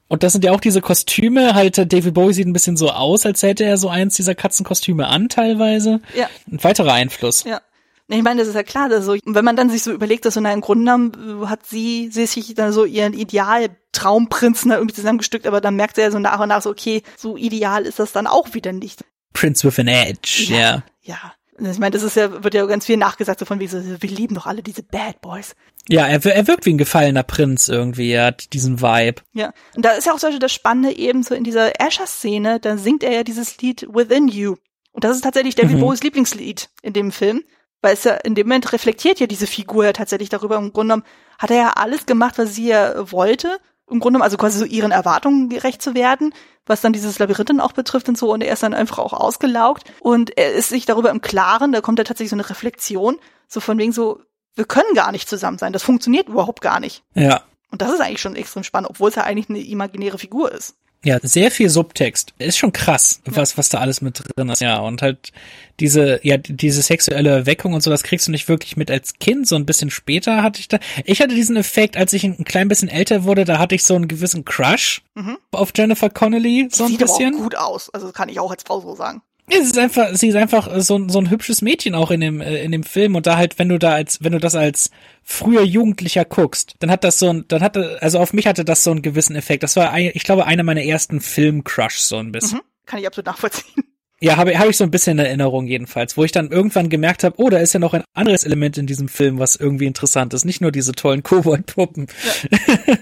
Und 0.08 0.22
das 0.22 0.32
sind 0.32 0.44
ja 0.44 0.52
auch 0.52 0.60
diese 0.60 0.80
Kostüme. 0.80 1.54
Halt, 1.54 1.78
äh, 1.78 1.86
David 1.86 2.14
Bowie 2.14 2.34
sieht 2.34 2.46
ein 2.46 2.52
bisschen 2.52 2.76
so 2.76 2.90
aus, 2.90 3.24
als 3.26 3.42
hätte 3.42 3.64
er 3.64 3.78
so 3.78 3.88
eins 3.88 4.14
dieser 4.14 4.34
Katzenkostüme 4.34 5.06
an, 5.08 5.28
teilweise. 5.28 6.00
Ja. 6.14 6.28
Ein 6.50 6.62
weiterer 6.62 6.92
Einfluss. 6.92 7.44
Ja. 7.44 7.60
Ich 8.08 8.22
meine, 8.22 8.40
das 8.40 8.48
ist 8.48 8.54
ja 8.54 8.62
klar, 8.62 8.88
dass 8.88 9.04
so, 9.04 9.16
wenn 9.24 9.44
man 9.44 9.56
dann 9.56 9.70
sich 9.70 9.82
so 9.82 9.92
überlegt, 9.92 10.24
dass 10.24 10.34
so 10.34 10.40
na, 10.40 10.52
im 10.52 10.60
Grunde 10.60 10.84
genommen 10.84 11.42
äh, 11.42 11.46
hat 11.46 11.64
sie, 11.66 12.10
sie 12.12 12.26
sich 12.26 12.54
dann 12.54 12.72
so 12.72 12.84
ihren 12.84 13.14
Ideal-Traumprinzen 13.14 14.70
da 14.70 14.76
irgendwie 14.76 14.94
zusammengestückt, 14.94 15.46
aber 15.46 15.60
dann 15.60 15.76
merkt 15.76 15.96
sie 15.96 16.02
ja 16.02 16.10
so 16.10 16.18
nach 16.18 16.40
und 16.40 16.48
nach 16.48 16.62
so, 16.62 16.70
okay, 16.70 17.02
so 17.16 17.36
ideal 17.36 17.86
ist 17.86 17.98
das 17.98 18.12
dann 18.12 18.26
auch 18.26 18.54
wieder 18.54 18.72
nicht. 18.72 19.04
Prince 19.32 19.66
with 19.66 19.78
an 19.78 19.88
Edge, 19.88 20.46
ja. 20.48 20.82
Ja. 21.02 21.32
Und 21.58 21.66
Ich 21.66 21.78
meine, 21.78 21.92
das 21.92 22.02
ist 22.02 22.16
ja, 22.16 22.42
wird 22.42 22.54
ja 22.54 22.64
ganz 22.66 22.86
viel 22.86 22.96
nachgesagt, 22.96 23.38
so 23.38 23.44
von 23.46 23.60
wie 23.60 23.66
so, 23.66 23.78
wir 23.82 24.10
lieben 24.10 24.34
doch 24.34 24.46
alle 24.46 24.62
diese 24.62 24.82
Bad 24.82 25.20
Boys. 25.20 25.54
Ja, 25.88 26.06
er, 26.06 26.24
er 26.24 26.46
wirkt 26.46 26.66
wie 26.66 26.72
ein 26.72 26.78
gefallener 26.78 27.22
Prinz 27.22 27.68
irgendwie. 27.68 28.10
Er 28.12 28.26
hat 28.26 28.52
diesen 28.52 28.80
Vibe. 28.80 29.22
Ja. 29.32 29.52
Und 29.74 29.84
da 29.84 29.92
ist 29.92 30.06
ja 30.06 30.12
auch 30.12 30.18
zum 30.18 30.28
Beispiel 30.28 30.40
das 30.40 30.52
Spannende 30.52 30.96
eben 30.96 31.22
so 31.22 31.34
in 31.34 31.44
dieser 31.44 31.72
Asher-Szene, 31.78 32.58
da 32.60 32.76
singt 32.78 33.02
er 33.02 33.12
ja 33.12 33.22
dieses 33.22 33.58
Lied 33.58 33.86
Within 33.92 34.28
You. 34.28 34.56
Und 34.92 35.04
das 35.04 35.16
ist 35.16 35.22
tatsächlich 35.22 35.54
David 35.54 35.76
Mhm. 35.76 35.80
Bowies 35.80 36.02
Lieblingslied 36.02 36.68
in 36.82 36.92
dem 36.92 37.12
Film. 37.12 37.42
Weil 37.82 37.94
es 37.94 38.04
ja 38.04 38.14
in 38.14 38.34
dem 38.34 38.46
Moment 38.46 38.72
reflektiert 38.72 39.20
ja 39.20 39.26
diese 39.26 39.46
Figur 39.46 39.84
ja 39.84 39.92
tatsächlich 39.92 40.28
darüber. 40.28 40.56
Im 40.56 40.72
Grunde 40.72 40.94
genommen 40.94 41.06
hat 41.38 41.50
er 41.50 41.56
ja 41.56 41.72
alles 41.76 42.06
gemacht, 42.06 42.38
was 42.38 42.54
sie 42.54 42.68
ja 42.68 43.10
wollte. 43.12 43.58
Im 43.90 44.00
Grunde 44.00 44.16
genommen, 44.16 44.22
also 44.22 44.38
quasi 44.38 44.58
so 44.58 44.64
ihren 44.64 44.92
Erwartungen 44.92 45.48
gerecht 45.48 45.82
zu 45.82 45.94
werden, 45.94 46.32
was 46.64 46.80
dann 46.80 46.92
dieses 46.92 47.18
Labyrinth 47.18 47.50
dann 47.50 47.60
auch 47.60 47.72
betrifft 47.72 48.08
und 48.08 48.16
so. 48.16 48.32
Und 48.32 48.40
er 48.40 48.52
ist 48.52 48.62
dann 48.62 48.72
einfach 48.72 48.98
auch 48.98 49.12
ausgelaugt. 49.12 49.84
Und 50.00 50.38
er 50.38 50.52
ist 50.52 50.68
sich 50.70 50.86
darüber 50.86 51.10
im 51.10 51.20
Klaren, 51.20 51.72
da 51.72 51.80
kommt 51.80 51.98
ja 51.98 52.04
tatsächlich 52.04 52.30
so 52.30 52.36
eine 52.36 52.48
Reflexion, 52.48 53.18
so 53.48 53.60
von 53.60 53.78
wegen 53.78 53.92
so, 53.92 54.20
wir 54.54 54.64
können 54.64 54.94
gar 54.94 55.12
nicht 55.12 55.28
zusammen 55.28 55.58
sein. 55.58 55.72
Das 55.72 55.82
funktioniert 55.82 56.28
überhaupt 56.28 56.60
gar 56.60 56.78
nicht. 56.78 57.02
Ja. 57.14 57.42
Und 57.70 57.82
das 57.82 57.92
ist 57.92 58.00
eigentlich 58.00 58.20
schon 58.20 58.36
extrem 58.36 58.64
spannend, 58.64 58.90
obwohl 58.90 59.08
es 59.08 59.16
ja 59.16 59.24
eigentlich 59.24 59.48
eine 59.48 59.60
imaginäre 59.60 60.18
Figur 60.18 60.52
ist. 60.52 60.76
Ja, 61.04 61.18
sehr 61.22 61.50
viel 61.50 61.68
Subtext. 61.68 62.32
Ist 62.38 62.58
schon 62.58 62.72
krass, 62.72 63.20
was, 63.24 63.58
was 63.58 63.68
da 63.68 63.78
alles 63.78 64.02
mit 64.02 64.22
drin 64.36 64.48
ist. 64.48 64.60
Ja, 64.60 64.78
und 64.78 65.02
halt 65.02 65.32
diese, 65.80 66.20
ja, 66.22 66.36
diese 66.36 66.80
sexuelle 66.80 67.30
Erweckung 67.30 67.74
und 67.74 67.82
so, 67.82 67.90
das 67.90 68.04
kriegst 68.04 68.28
du 68.28 68.30
nicht 68.30 68.48
wirklich 68.48 68.76
mit 68.76 68.88
als 68.88 69.14
Kind. 69.18 69.48
So 69.48 69.56
ein 69.56 69.66
bisschen 69.66 69.90
später 69.90 70.44
hatte 70.44 70.60
ich 70.60 70.68
da. 70.68 70.78
Ich 71.04 71.20
hatte 71.20 71.34
diesen 71.34 71.56
Effekt, 71.56 71.96
als 71.96 72.12
ich 72.12 72.22
ein 72.22 72.44
klein 72.44 72.68
bisschen 72.68 72.88
älter 72.88 73.24
wurde, 73.24 73.44
da 73.44 73.58
hatte 73.58 73.74
ich 73.74 73.82
so 73.82 73.96
einen 73.96 74.06
gewissen 74.06 74.44
Crush 74.44 75.02
mhm. 75.14 75.38
auf 75.50 75.72
Jennifer 75.74 76.08
Connelly, 76.08 76.68
so 76.70 76.84
ein 76.84 76.90
Sieht 76.90 77.00
bisschen. 77.00 77.32
Sieht 77.32 77.42
gut 77.42 77.56
aus. 77.56 77.90
Also 77.90 78.12
kann 78.12 78.28
ich 78.28 78.38
auch 78.38 78.52
als 78.52 78.62
Frau 78.62 78.80
so 78.80 78.94
sagen. 78.94 79.22
Es 79.48 79.66
ist 79.66 79.78
einfach, 79.78 80.14
sie 80.14 80.28
ist 80.28 80.36
einfach 80.36 80.70
so, 80.80 81.08
so 81.08 81.18
ein 81.18 81.30
hübsches 81.30 81.62
Mädchen 81.62 81.94
auch 81.94 82.10
in 82.10 82.20
dem, 82.20 82.40
äh, 82.40 82.62
in 82.62 82.72
dem 82.72 82.84
Film 82.84 83.16
und 83.16 83.26
da 83.26 83.36
halt, 83.36 83.58
wenn 83.58 83.68
du 83.68 83.78
da 83.78 83.92
als, 83.92 84.22
wenn 84.22 84.32
du 84.32 84.38
das 84.38 84.54
als 84.54 84.90
früher 85.22 85.62
Jugendlicher 85.62 86.24
guckst, 86.24 86.74
dann 86.78 86.90
hat 86.90 87.04
das 87.04 87.18
so 87.18 87.30
ein, 87.30 87.44
dann 87.48 87.60
hatte, 87.60 87.98
also 88.00 88.18
auf 88.18 88.32
mich 88.32 88.46
hatte 88.46 88.64
das 88.64 88.84
so 88.84 88.92
einen 88.92 89.02
gewissen 89.02 89.36
Effekt. 89.36 89.62
Das 89.62 89.76
war, 89.76 89.90
ein, 89.90 90.12
ich 90.14 90.22
glaube, 90.22 90.46
einer 90.46 90.62
meiner 90.62 90.82
ersten 90.82 91.20
Film-Crush 91.20 91.98
so 91.98 92.16
ein 92.16 92.32
bisschen. 92.32 92.58
Mhm, 92.58 92.86
kann 92.86 93.00
ich 93.00 93.06
absolut 93.06 93.26
nachvollziehen. 93.26 93.84
Ja, 94.22 94.36
habe 94.36 94.56
hab 94.56 94.68
ich 94.68 94.76
so 94.76 94.84
ein 94.84 94.92
bisschen 94.92 95.18
in 95.18 95.26
Erinnerung 95.26 95.66
jedenfalls, 95.66 96.16
wo 96.16 96.22
ich 96.22 96.30
dann 96.30 96.52
irgendwann 96.52 96.88
gemerkt 96.88 97.24
habe, 97.24 97.34
oh, 97.38 97.50
da 97.50 97.58
ist 97.58 97.72
ja 97.72 97.80
noch 97.80 97.92
ein 97.92 98.04
anderes 98.14 98.44
Element 98.44 98.78
in 98.78 98.86
diesem 98.86 99.08
Film, 99.08 99.40
was 99.40 99.56
irgendwie 99.56 99.86
interessant 99.86 100.32
ist. 100.32 100.44
Nicht 100.44 100.60
nur 100.60 100.70
diese 100.70 100.92
tollen 100.92 101.24
Kobold-Puppen. 101.24 102.06
Ja. 102.48 102.96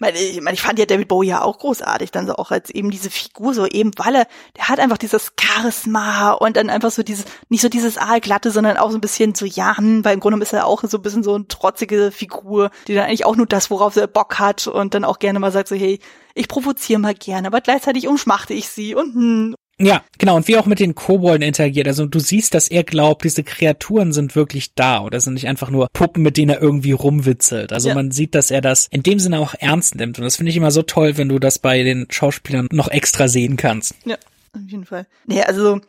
ich 0.00 0.40
meine, 0.40 0.54
ich 0.54 0.62
fand 0.62 0.78
ja 0.78 0.86
David 0.86 1.08
Bowie 1.08 1.28
ja 1.28 1.42
auch 1.42 1.58
großartig, 1.58 2.12
dann 2.12 2.26
so 2.26 2.34
auch 2.34 2.50
als 2.50 2.70
eben 2.70 2.90
diese 2.90 3.10
Figur, 3.10 3.52
so 3.52 3.66
eben, 3.66 3.90
weil 3.96 4.14
er, 4.14 4.26
der 4.56 4.68
hat 4.68 4.78
einfach 4.78 4.98
dieses 4.98 5.32
Charisma 5.38 6.32
und 6.32 6.56
dann 6.56 6.70
einfach 6.70 6.90
so 6.90 7.02
dieses, 7.02 7.24
nicht 7.48 7.62
so 7.62 7.68
dieses 7.68 7.98
Aalglatte, 7.98 8.50
sondern 8.50 8.76
auch 8.76 8.90
so 8.90 8.96
ein 8.96 9.00
bisschen 9.00 9.34
so, 9.34 9.44
ja, 9.44 9.76
hm, 9.76 10.04
weil 10.04 10.14
im 10.14 10.20
Grunde 10.20 10.40
ist 10.40 10.52
er 10.52 10.66
auch 10.66 10.84
so 10.84 10.98
ein 10.98 11.02
bisschen 11.02 11.24
so 11.24 11.34
eine 11.34 11.48
trotzige 11.48 12.12
Figur, 12.12 12.70
die 12.86 12.94
dann 12.94 13.06
eigentlich 13.06 13.26
auch 13.26 13.36
nur 13.36 13.46
das, 13.46 13.70
worauf 13.70 13.96
er 13.96 14.06
Bock 14.06 14.38
hat 14.38 14.68
und 14.68 14.94
dann 14.94 15.04
auch 15.04 15.18
gerne 15.18 15.40
mal 15.40 15.50
sagt 15.50 15.68
so, 15.68 15.74
hey, 15.74 15.98
ich 16.34 16.46
provoziere 16.46 17.00
mal 17.00 17.14
gerne, 17.14 17.48
aber 17.48 17.60
gleichzeitig 17.60 18.06
umschmachte 18.06 18.54
ich 18.54 18.68
sie 18.68 18.94
und 18.94 19.14
hm, 19.14 19.54
ja, 19.80 20.02
genau. 20.18 20.36
Und 20.36 20.48
wie 20.48 20.56
auch 20.56 20.66
mit 20.66 20.80
den 20.80 20.94
Kobolden 20.94 21.42
interagiert. 21.42 21.86
Also 21.86 22.06
du 22.06 22.18
siehst, 22.18 22.54
dass 22.54 22.68
er 22.68 22.82
glaubt, 22.82 23.24
diese 23.24 23.44
Kreaturen 23.44 24.12
sind 24.12 24.34
wirklich 24.34 24.74
da 24.74 25.02
oder 25.02 25.20
sind 25.20 25.34
nicht 25.34 25.46
einfach 25.46 25.70
nur 25.70 25.88
Puppen, 25.92 26.22
mit 26.22 26.36
denen 26.36 26.50
er 26.50 26.60
irgendwie 26.60 26.92
rumwitzelt. 26.92 27.72
Also 27.72 27.88
ja. 27.88 27.94
man 27.94 28.10
sieht, 28.10 28.34
dass 28.34 28.50
er 28.50 28.60
das 28.60 28.88
in 28.90 29.02
dem 29.02 29.20
Sinne 29.20 29.38
auch 29.38 29.54
ernst 29.58 29.94
nimmt. 29.94 30.18
Und 30.18 30.24
das 30.24 30.36
finde 30.36 30.50
ich 30.50 30.56
immer 30.56 30.72
so 30.72 30.82
toll, 30.82 31.16
wenn 31.16 31.28
du 31.28 31.38
das 31.38 31.58
bei 31.58 31.82
den 31.84 32.06
Schauspielern 32.10 32.68
noch 32.72 32.88
extra 32.88 33.28
sehen 33.28 33.56
kannst. 33.56 33.94
Ja. 34.04 34.16
Auf 34.54 34.70
jeden 34.70 34.86
Fall. 34.86 35.06
Nee, 35.26 35.42
also 35.42 35.80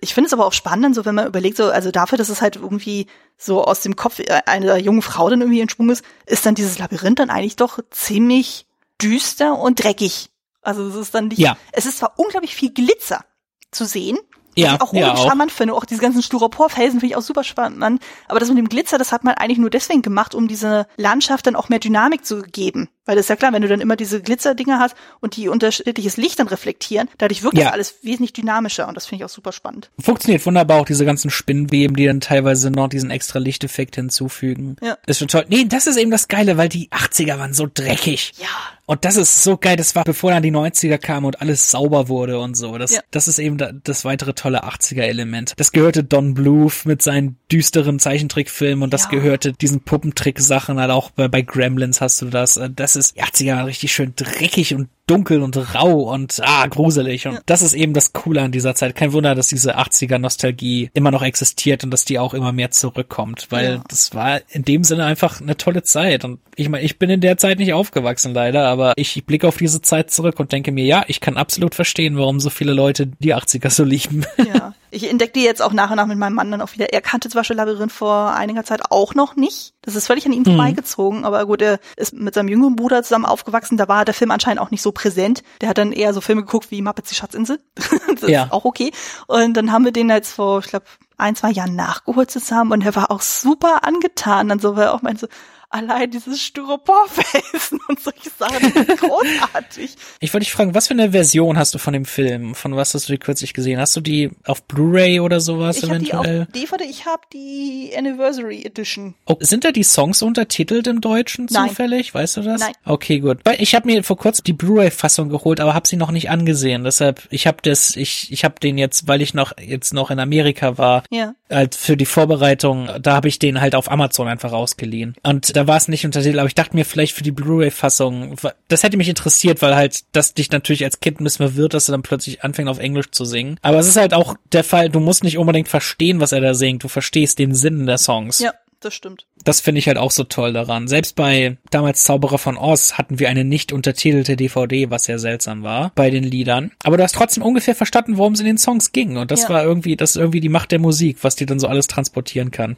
ich 0.00 0.14
finde 0.14 0.26
es 0.26 0.32
aber 0.32 0.46
auch 0.46 0.52
spannend, 0.52 0.94
so 0.94 1.04
wenn 1.04 1.14
man 1.14 1.26
überlegt, 1.26 1.56
so, 1.56 1.64
also 1.64 1.90
dafür, 1.90 2.18
dass 2.18 2.28
es 2.28 2.42
halt 2.42 2.56
irgendwie 2.56 3.06
so 3.38 3.64
aus 3.64 3.80
dem 3.80 3.96
Kopf 3.96 4.20
einer 4.46 4.76
jungen 4.76 5.02
Frau 5.02 5.28
dann 5.30 5.40
irgendwie 5.40 5.60
entsprungen 5.60 5.90
ist, 5.90 6.04
ist 6.26 6.44
dann 6.44 6.54
dieses 6.54 6.78
Labyrinth 6.78 7.18
dann 7.18 7.30
eigentlich 7.30 7.56
doch 7.56 7.78
ziemlich 7.90 8.66
düster 9.02 9.58
und 9.58 9.82
dreckig. 9.82 10.28
Also 10.64 10.86
es 10.88 10.94
ist 10.94 11.14
dann 11.14 11.28
nicht, 11.28 11.38
ja. 11.38 11.56
es 11.72 11.86
ist 11.86 11.98
zwar 11.98 12.14
unglaublich 12.18 12.54
viel 12.54 12.72
Glitzer 12.72 13.24
zu 13.70 13.84
sehen, 13.84 14.18
ja, 14.56 14.74
ich 14.74 14.80
auch 14.80 14.92
ja, 14.92 15.16
charmant 15.16 15.52
finde. 15.52 15.74
Auch 15.74 15.84
diese 15.84 16.00
ganzen 16.00 16.22
Styroporfelsen 16.22 17.00
finde 17.00 17.12
ich 17.12 17.16
auch 17.16 17.22
super 17.22 17.44
spannend. 17.44 18.02
Aber 18.28 18.40
das 18.40 18.48
mit 18.48 18.58
dem 18.58 18.68
Glitzer, 18.68 18.98
das 18.98 19.12
hat 19.12 19.24
man 19.24 19.34
eigentlich 19.34 19.58
nur 19.58 19.70
deswegen 19.70 20.02
gemacht, 20.02 20.34
um 20.34 20.48
diese 20.48 20.86
Landschaft 20.96 21.46
dann 21.46 21.56
auch 21.56 21.68
mehr 21.68 21.80
Dynamik 21.80 22.24
zu 22.24 22.42
geben. 22.42 22.88
Weil 23.06 23.16
das 23.16 23.26
ist 23.26 23.30
ja 23.30 23.36
klar, 23.36 23.52
wenn 23.52 23.62
du 23.62 23.68
dann 23.68 23.80
immer 23.80 23.96
diese 23.96 24.22
Glitzerdinger 24.22 24.78
hast 24.78 24.96
und 25.20 25.36
die 25.36 25.48
unterschiedliches 25.48 26.16
Licht 26.16 26.38
dann 26.38 26.48
reflektieren, 26.48 27.08
dadurch 27.18 27.42
wirkt 27.42 27.58
ja. 27.58 27.64
das 27.64 27.72
alles 27.72 27.94
wesentlich 28.02 28.32
dynamischer 28.32 28.88
und 28.88 28.96
das 28.96 29.06
finde 29.06 29.22
ich 29.22 29.24
auch 29.24 29.34
super 29.34 29.52
spannend. 29.52 29.90
Funktioniert 29.98 30.44
wunderbar 30.46 30.80
auch 30.80 30.86
diese 30.86 31.04
ganzen 31.04 31.30
Spinnweben, 31.30 31.96
die 31.96 32.06
dann 32.06 32.20
teilweise 32.20 32.70
noch 32.70 32.88
diesen 32.88 33.10
extra 33.10 33.38
Lichteffekt 33.38 33.96
hinzufügen. 33.96 34.76
Ja. 34.82 34.96
Das 35.06 35.16
ist 35.16 35.18
schon 35.18 35.28
toll. 35.28 35.44
Nee, 35.48 35.66
das 35.66 35.86
ist 35.86 35.96
eben 35.96 36.10
das 36.10 36.28
Geile, 36.28 36.56
weil 36.56 36.68
die 36.68 36.88
80er 36.88 37.38
waren 37.38 37.52
so 37.52 37.68
dreckig. 37.72 38.32
Ja. 38.38 38.48
Und 38.86 39.06
das 39.06 39.16
ist 39.16 39.42
so 39.42 39.56
geil, 39.56 39.76
das 39.76 39.94
war 39.94 40.04
bevor 40.04 40.30
dann 40.30 40.42
die 40.42 40.52
90er 40.52 40.98
kamen 40.98 41.24
und 41.24 41.40
alles 41.40 41.70
sauber 41.70 42.08
wurde 42.08 42.38
und 42.38 42.54
so. 42.54 42.76
Das, 42.76 42.92
ja. 42.92 43.00
das 43.10 43.28
ist 43.28 43.38
eben 43.38 43.56
das 43.82 44.04
weitere 44.04 44.34
tolle 44.34 44.64
80er-Element. 44.64 45.54
Das 45.56 45.72
gehörte 45.72 46.04
Don 46.04 46.34
Bluth 46.34 46.84
mit 46.84 47.00
seinen 47.00 47.38
düsteren 47.50 47.98
Zeichentrickfilmen 47.98 48.82
und 48.82 48.92
das 48.92 49.04
ja. 49.04 49.10
gehörte 49.10 49.52
diesen 49.52 49.80
Puppentrick-Sachen, 49.80 50.78
halt 50.78 50.90
auch 50.90 51.10
bei, 51.10 51.28
bei 51.28 51.40
Gremlins 51.40 52.02
hast 52.02 52.20
du 52.20 52.26
das. 52.26 52.60
Das 52.76 52.93
ist 52.96 53.18
80er 53.18 53.66
richtig 53.66 53.92
schön 53.92 54.14
dreckig 54.16 54.74
und 54.74 54.88
dunkel 55.06 55.42
und 55.42 55.74
rau 55.74 56.12
und 56.12 56.40
ah, 56.42 56.66
gruselig. 56.66 57.26
Und 57.26 57.34
ja. 57.34 57.40
das 57.46 57.62
ist 57.62 57.74
eben 57.74 57.92
das 57.92 58.12
Coole 58.12 58.42
an 58.42 58.52
dieser 58.52 58.74
Zeit. 58.74 58.94
Kein 58.94 59.12
Wunder, 59.12 59.34
dass 59.34 59.48
diese 59.48 59.78
80er 59.78 60.18
Nostalgie 60.18 60.90
immer 60.94 61.10
noch 61.10 61.22
existiert 61.22 61.84
und 61.84 61.90
dass 61.90 62.04
die 62.04 62.18
auch 62.18 62.32
immer 62.32 62.52
mehr 62.52 62.70
zurückkommt, 62.70 63.48
weil 63.50 63.74
ja. 63.74 63.84
das 63.88 64.14
war 64.14 64.40
in 64.48 64.64
dem 64.64 64.84
Sinne 64.84 65.04
einfach 65.04 65.40
eine 65.40 65.56
tolle 65.56 65.82
Zeit. 65.82 66.24
Und 66.24 66.40
ich 66.56 66.68
meine, 66.68 66.84
ich 66.84 66.98
bin 66.98 67.10
in 67.10 67.20
der 67.20 67.36
Zeit 67.36 67.58
nicht 67.58 67.72
aufgewachsen 67.72 68.32
leider, 68.32 68.66
aber 68.66 68.94
ich 68.96 69.24
blicke 69.26 69.46
auf 69.46 69.58
diese 69.58 69.82
Zeit 69.82 70.10
zurück 70.10 70.40
und 70.40 70.52
denke 70.52 70.72
mir, 70.72 70.84
ja, 70.84 71.04
ich 71.08 71.20
kann 71.20 71.36
absolut 71.36 71.74
verstehen, 71.74 72.16
warum 72.16 72.40
so 72.40 72.50
viele 72.50 72.72
Leute 72.72 73.06
die 73.06 73.34
80er 73.34 73.70
so 73.70 73.84
lieben. 73.84 74.24
Ja. 74.38 74.73
Ich 74.94 75.10
entdeckte 75.10 75.40
jetzt 75.40 75.60
auch 75.60 75.72
nach 75.72 75.90
und 75.90 75.96
nach 75.96 76.06
mit 76.06 76.18
meinem 76.18 76.34
Mann 76.34 76.50
dann 76.50 76.60
auch 76.60 76.72
wieder. 76.72 76.92
Er 76.92 77.00
kannte 77.00 77.28
zwar 77.28 77.42
schon 77.42 77.56
Labyrinth 77.56 77.92
vor 77.92 78.32
einiger 78.32 78.64
Zeit 78.64 78.80
auch 78.90 79.14
noch 79.14 79.34
nicht. 79.34 79.74
Das 79.82 79.96
ist 79.96 80.06
völlig 80.06 80.24
an 80.24 80.32
ihm 80.32 80.40
mhm. 80.40 80.56
vorbeigezogen, 80.56 81.24
aber 81.24 81.44
gut, 81.46 81.62
er 81.62 81.80
ist 81.96 82.14
mit 82.14 82.34
seinem 82.34 82.48
jüngeren 82.48 82.76
Bruder 82.76 83.02
zusammen 83.02 83.24
aufgewachsen. 83.26 83.76
Da 83.76 83.88
war 83.88 84.04
der 84.04 84.14
Film 84.14 84.30
anscheinend 84.30 84.60
auch 84.60 84.70
nicht 84.70 84.82
so 84.82 84.92
präsent. 84.92 85.42
Der 85.60 85.68
hat 85.68 85.78
dann 85.78 85.92
eher 85.92 86.14
so 86.14 86.20
Filme 86.20 86.42
geguckt 86.42 86.70
wie 86.70 86.80
Muppets 86.80 87.08
die 87.08 87.16
Schatzinsel. 87.16 87.58
das 88.20 88.30
ja. 88.30 88.44
ist 88.44 88.52
auch 88.52 88.64
okay. 88.64 88.92
Und 89.26 89.56
dann 89.56 89.72
haben 89.72 89.84
wir 89.84 89.92
den 89.92 90.08
jetzt 90.08 90.32
vor, 90.32 90.60
ich 90.60 90.66
glaube, 90.66 90.86
ein, 91.16 91.36
zwei 91.36 91.50
Jahren 91.50 91.74
nachgeholt 91.76 92.30
zusammen 92.30 92.72
und 92.72 92.84
er 92.84 92.94
war 92.94 93.10
auch 93.10 93.20
super 93.20 93.84
angetan. 93.84 94.48
Dann 94.48 94.60
so, 94.60 94.76
weil 94.76 94.84
er 94.84 94.94
auch 94.94 95.02
meinte 95.02 95.22
so, 95.22 95.26
allein 95.74 96.10
dieses 96.10 96.40
Styroporfelsen 96.40 97.80
und 97.88 98.00
solche 98.00 98.30
Sachen 98.38 98.72
sind 98.72 99.00
großartig. 99.00 99.96
Ich 100.20 100.32
wollte 100.32 100.44
dich 100.44 100.52
fragen, 100.52 100.74
was 100.74 100.86
für 100.86 100.94
eine 100.94 101.10
Version 101.10 101.58
hast 101.58 101.74
du 101.74 101.78
von 101.78 101.92
dem 101.92 102.04
Film? 102.04 102.54
Von 102.54 102.76
was 102.76 102.94
hast 102.94 103.08
du 103.08 103.12
die 103.12 103.18
kürzlich 103.18 103.54
gesehen? 103.54 103.80
Hast 103.80 103.96
du 103.96 104.00
die 104.00 104.30
auf 104.46 104.62
Blu-ray 104.62 105.18
oder 105.18 105.40
sowas 105.40 105.78
ich 105.78 105.84
eventuell? 105.84 106.42
Hab 106.42 106.52
die 106.52 106.62
auf 106.62 106.70
DVD, 106.70 106.84
ich 106.84 107.06
habe 107.06 107.22
die 107.32 107.92
Anniversary 107.96 108.62
Edition. 108.64 109.14
Oh, 109.26 109.36
sind 109.40 109.64
da 109.64 109.72
die 109.72 109.82
Songs 109.82 110.22
untertitelt 110.22 110.86
im 110.86 111.00
Deutschen 111.00 111.48
zufällig? 111.48 112.14
Nein. 112.14 112.22
Weißt 112.22 112.36
du 112.36 112.42
das? 112.42 112.60
Nein. 112.60 112.72
Okay, 112.84 113.18
gut. 113.18 113.38
Weil 113.44 113.60
ich 113.60 113.74
habe 113.74 113.86
mir 113.86 114.04
vor 114.04 114.16
kurzem 114.16 114.44
die 114.44 114.52
Blu-ray-Fassung 114.52 115.28
geholt, 115.28 115.58
aber 115.58 115.74
habe 115.74 115.88
sie 115.88 115.96
noch 115.96 116.12
nicht 116.12 116.30
angesehen. 116.30 116.84
Deshalb, 116.84 117.26
ich 117.30 117.48
habe 117.48 117.58
das, 117.62 117.96
ich, 117.96 118.30
ich 118.30 118.44
habe 118.44 118.60
den 118.60 118.78
jetzt, 118.78 119.08
weil 119.08 119.22
ich 119.22 119.34
noch 119.34 119.52
jetzt 119.58 119.92
noch 119.92 120.12
in 120.12 120.20
Amerika 120.20 120.78
war, 120.78 121.02
ja. 121.10 121.34
halt 121.50 121.74
für 121.74 121.96
die 121.96 122.06
Vorbereitung, 122.06 122.88
da 123.02 123.14
habe 123.14 123.26
ich 123.26 123.40
den 123.40 123.60
halt 123.60 123.74
auf 123.74 123.90
Amazon 123.90 124.28
einfach 124.28 124.52
ausgeliehen. 124.52 125.16
Und 125.24 125.56
da 125.56 125.63
war 125.66 125.76
es 125.76 125.88
nicht 125.88 126.04
untertitelt, 126.04 126.38
aber 126.38 126.48
ich 126.48 126.54
dachte 126.54 126.76
mir 126.76 126.84
vielleicht 126.84 127.14
für 127.14 127.22
die 127.22 127.32
Blu-ray-Fassung, 127.32 128.36
das 128.68 128.82
hätte 128.82 128.96
mich 128.96 129.08
interessiert, 129.08 129.62
weil 129.62 129.74
halt 129.74 130.04
das 130.12 130.34
dich 130.34 130.50
natürlich 130.50 130.84
als 130.84 131.00
Kind 131.00 131.20
ein 131.20 131.24
bisschen 131.24 131.48
verwirrt, 131.48 131.74
dass 131.74 131.86
du 131.86 131.92
dann 131.92 132.02
plötzlich 132.02 132.42
anfängst 132.44 132.70
auf 132.70 132.78
Englisch 132.78 133.10
zu 133.10 133.24
singen. 133.24 133.58
Aber 133.62 133.78
es 133.78 133.86
ist 133.86 133.96
halt 133.96 134.14
auch 134.14 134.36
der 134.52 134.64
Fall, 134.64 134.88
du 134.88 135.00
musst 135.00 135.24
nicht 135.24 135.38
unbedingt 135.38 135.68
verstehen, 135.68 136.20
was 136.20 136.32
er 136.32 136.40
da 136.40 136.54
singt, 136.54 136.84
du 136.84 136.88
verstehst 136.88 137.38
den 137.38 137.54
Sinn 137.54 137.86
der 137.86 137.98
Songs. 137.98 138.38
Ja, 138.38 138.52
das 138.84 138.94
stimmt. 138.94 139.26
Das 139.44 139.60
finde 139.60 139.78
ich 139.78 139.88
halt 139.88 139.96
auch 139.96 140.10
so 140.10 140.24
toll 140.24 140.52
daran. 140.52 140.88
Selbst 140.88 141.16
bei 141.16 141.56
damals 141.70 142.02
Zauberer 142.02 142.38
von 142.38 142.58
Oz 142.58 142.94
hatten 142.94 143.18
wir 143.18 143.28
eine 143.28 143.44
nicht 143.44 143.72
untertitelte 143.72 144.36
DVD, 144.36 144.90
was 144.90 145.04
sehr 145.04 145.18
seltsam 145.18 145.62
war 145.62 145.92
bei 145.94 146.10
den 146.10 146.24
Liedern. 146.24 146.70
Aber 146.82 146.96
du 146.96 147.02
hast 147.02 147.14
trotzdem 147.14 147.42
ungefähr 147.42 147.74
verstanden, 147.74 148.18
worum 148.18 148.34
es 148.34 148.40
in 148.40 148.46
den 148.46 148.58
Songs 148.58 148.92
ging. 148.92 149.16
Und 149.16 149.30
das 149.30 149.44
ja. 149.44 149.48
war 149.48 149.64
irgendwie, 149.64 149.96
das 149.96 150.10
ist 150.10 150.16
irgendwie 150.16 150.40
die 150.40 150.48
Macht 150.50 150.70
der 150.70 150.78
Musik, 150.78 151.18
was 151.22 151.36
die 151.36 151.46
dann 151.46 151.60
so 151.60 151.66
alles 151.66 151.86
transportieren 151.86 152.50
kann. 152.50 152.76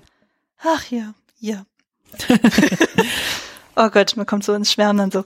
Ach 0.59 0.85
ja, 0.91 1.15
ja. 1.41 1.67
oh 3.77 3.89
Gott, 3.91 4.17
man 4.17 4.27
kommt 4.27 4.45
so 4.45 4.55
ins 4.55 4.73
Schwärmen 4.73 4.99
dann 4.99 5.11
so. 5.11 5.25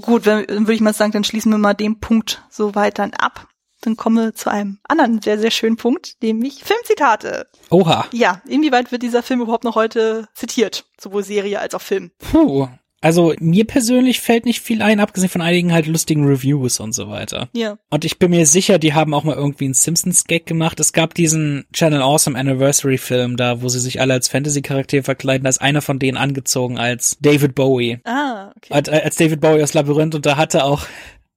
Gut, 0.00 0.26
dann 0.26 0.46
würde 0.48 0.74
ich 0.74 0.80
mal 0.80 0.94
sagen, 0.94 1.12
dann 1.12 1.24
schließen 1.24 1.50
wir 1.50 1.58
mal 1.58 1.74
den 1.74 2.00
Punkt 2.00 2.42
so 2.50 2.74
weit 2.74 2.98
dann 2.98 3.14
ab. 3.14 3.48
Dann 3.80 3.96
kommen 3.96 4.16
wir 4.16 4.34
zu 4.34 4.50
einem 4.50 4.78
anderen 4.88 5.22
sehr, 5.22 5.38
sehr 5.38 5.52
schönen 5.52 5.76
Punkt, 5.76 6.16
nämlich 6.20 6.64
Filmzitate. 6.64 7.46
Oha. 7.70 8.06
Ja, 8.12 8.42
inwieweit 8.46 8.90
wird 8.90 9.02
dieser 9.02 9.22
Film 9.22 9.40
überhaupt 9.40 9.64
noch 9.64 9.76
heute 9.76 10.28
zitiert? 10.34 10.84
Sowohl 11.00 11.22
Serie 11.22 11.60
als 11.60 11.74
auch 11.74 11.82
Film. 11.82 12.10
Puh, 12.18 12.68
also 13.00 13.32
mir 13.38 13.64
persönlich 13.64 14.20
fällt 14.20 14.44
nicht 14.44 14.60
viel 14.60 14.82
ein, 14.82 14.98
abgesehen 14.98 15.30
von 15.30 15.40
einigen 15.40 15.72
halt 15.72 15.86
lustigen 15.86 16.24
Reviews 16.26 16.80
und 16.80 16.92
so 16.92 17.08
weiter. 17.08 17.48
Ja. 17.52 17.78
Und 17.90 18.04
ich 18.04 18.18
bin 18.18 18.30
mir 18.30 18.44
sicher, 18.44 18.78
die 18.78 18.92
haben 18.92 19.14
auch 19.14 19.22
mal 19.22 19.36
irgendwie 19.36 19.66
einen 19.66 19.74
Simpsons-Gag 19.74 20.46
gemacht. 20.46 20.80
Es 20.80 20.92
gab 20.92 21.14
diesen 21.14 21.64
Channel 21.72 22.02
Awesome 22.02 22.36
Anniversary-Film 22.36 23.36
da, 23.36 23.62
wo 23.62 23.68
sie 23.68 23.78
sich 23.78 24.00
alle 24.00 24.14
als 24.14 24.28
Fantasy-Charaktere 24.28 25.04
verkleiden. 25.04 25.44
Da 25.44 25.50
ist 25.50 25.60
einer 25.60 25.80
von 25.80 26.00
denen 26.00 26.16
angezogen 26.16 26.78
als 26.78 27.16
David 27.20 27.54
Bowie. 27.54 28.00
Ah, 28.04 28.50
okay. 28.56 28.74
Als, 28.74 28.88
als 28.88 29.16
David 29.16 29.40
Bowie 29.40 29.62
aus 29.62 29.74
Labyrinth 29.74 30.16
und 30.16 30.26
da 30.26 30.36
hatte 30.36 30.64
auch 30.64 30.84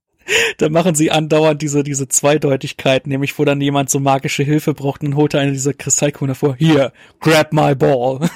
da 0.58 0.68
machen 0.68 0.96
sie 0.96 1.12
andauernd 1.12 1.62
diese, 1.62 1.84
diese 1.84 2.08
Zweideutigkeit, 2.08 3.06
nämlich 3.06 3.38
wo 3.38 3.44
dann 3.44 3.60
jemand 3.60 3.88
so 3.88 4.00
magische 4.00 4.42
Hilfe 4.42 4.74
braucht 4.74 5.02
und 5.02 5.14
holt 5.14 5.34
er 5.34 5.40
eine 5.40 5.52
dieser 5.52 5.74
Kristallkugeln 5.74 6.34
vor. 6.34 6.56
Hier, 6.56 6.92
grab 7.20 7.52
my 7.52 7.74
ball. 7.76 8.20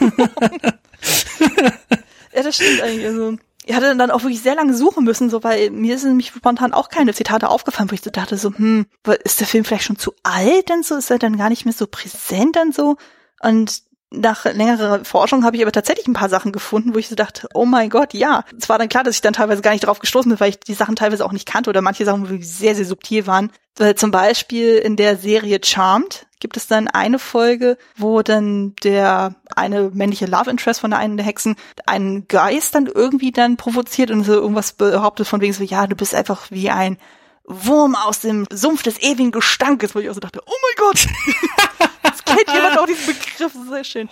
Ja, 2.37 2.43
das 2.43 2.57
stimmt 2.57 2.83
eigentlich. 2.83 3.07
Also, 3.07 3.37
ich 3.65 3.75
hatte 3.75 3.97
dann 3.97 4.11
auch 4.11 4.23
wirklich 4.23 4.43
sehr 4.43 4.55
lange 4.55 4.75
suchen 4.75 5.05
müssen, 5.05 5.31
so, 5.31 5.43
weil 5.43 5.71
mir 5.71 5.99
sind 5.99 6.11
nämlich 6.11 6.29
spontan 6.29 6.73
auch 6.73 6.89
keine 6.89 7.15
Zitate 7.15 7.49
aufgefallen, 7.49 7.91
wo 7.91 7.95
ich 7.95 8.03
so 8.03 8.11
dachte 8.11 8.37
so, 8.37 8.53
hm, 8.55 8.87
ist 9.25 9.41
der 9.41 9.47
Film 9.47 9.65
vielleicht 9.65 9.85
schon 9.85 9.99
zu 9.99 10.13
alt 10.23 10.69
denn 10.69 10.83
so? 10.83 10.97
Ist 10.97 11.11
er 11.11 11.19
dann 11.19 11.39
gar 11.39 11.49
nicht 11.49 11.65
mehr 11.65 11.75
so 11.75 11.87
präsent 11.87 12.55
dann 12.55 12.73
so? 12.73 12.97
Und 13.41 13.83
nach 14.11 14.45
längerer 14.45 15.05
Forschung 15.05 15.45
habe 15.45 15.57
ich 15.57 15.63
aber 15.63 15.73
tatsächlich 15.73 16.07
ein 16.07 16.13
paar 16.13 16.29
Sachen 16.29 16.53
gefunden, 16.53 16.95
wo 16.95 16.99
ich 16.99 17.09
so 17.09 17.17
dachte, 17.17 17.49
oh 17.55 17.65
mein 17.65 17.91
Gott, 17.91 18.15
ja. 18.15 18.45
Es 18.57 18.69
war 18.69 18.79
dann 18.79 18.89
klar, 18.89 19.03
dass 19.03 19.17
ich 19.17 19.21
dann 19.21 19.33
teilweise 19.33 19.63
gar 19.63 19.73
nicht 19.73 19.87
drauf 19.87 19.99
gestoßen 19.99 20.31
bin, 20.31 20.39
weil 20.39 20.51
ich 20.51 20.61
die 20.61 20.75
Sachen 20.75 20.95
teilweise 20.95 21.25
auch 21.25 21.33
nicht 21.33 21.47
kannte 21.47 21.71
oder 21.71 21.83
manche 21.83 22.05
Sachen 22.05 22.29
wirklich 22.29 22.49
sehr, 22.49 22.75
sehr 22.75 22.85
subtil 22.85 23.27
waren. 23.27 23.51
Weil 23.77 23.95
zum 23.95 24.11
Beispiel 24.11 24.77
in 24.77 24.97
der 24.97 25.17
Serie 25.17 25.59
Charmed 25.63 26.26
gibt 26.41 26.57
es 26.57 26.67
dann 26.67 26.89
eine 26.89 27.19
Folge, 27.19 27.79
wo 27.97 28.23
dann 28.23 28.75
der 28.83 29.35
eine 29.55 29.91
männliche 29.93 30.27
Love 30.27 30.51
Interest 30.51 30.81
von 30.81 30.91
der 30.91 31.01
einen 31.01 31.17
der 31.17 31.27
Hexen 31.27 31.57
einen 31.87 32.29
Geist 32.29 32.75
dann 32.75 32.87
irgendwie 32.87 33.33
dann 33.33 33.57
provoziert 33.57 34.11
und 34.11 34.25
so 34.25 34.35
irgendwas 34.35 34.73
behauptet 34.73 35.27
von 35.27 35.41
wegen 35.41 35.53
so, 35.53 35.65
ja, 35.65 35.87
du 35.87 35.97
bist 35.97 36.15
einfach 36.15 36.51
wie 36.51 36.71
ein 36.71 36.99
Wurm 37.45 37.95
aus 37.95 38.21
dem 38.21 38.47
Sumpf 38.53 38.83
des 38.83 39.01
ewigen 39.01 39.31
Gestankes, 39.31 39.95
wo 39.95 40.01
ich 40.01 40.11
auch 40.11 40.15
so 40.15 40.21
dachte, 40.21 40.43
oh 40.45 40.51
mein 40.51 40.89
Gott, 40.89 41.07
das 42.03 42.25
kennt 42.25 42.53
jemand 42.53 42.79
auch 42.79 42.87
diesen 42.87 43.07
Begriff, 43.07 43.53
sehr 43.71 43.85
schön. 43.85 44.09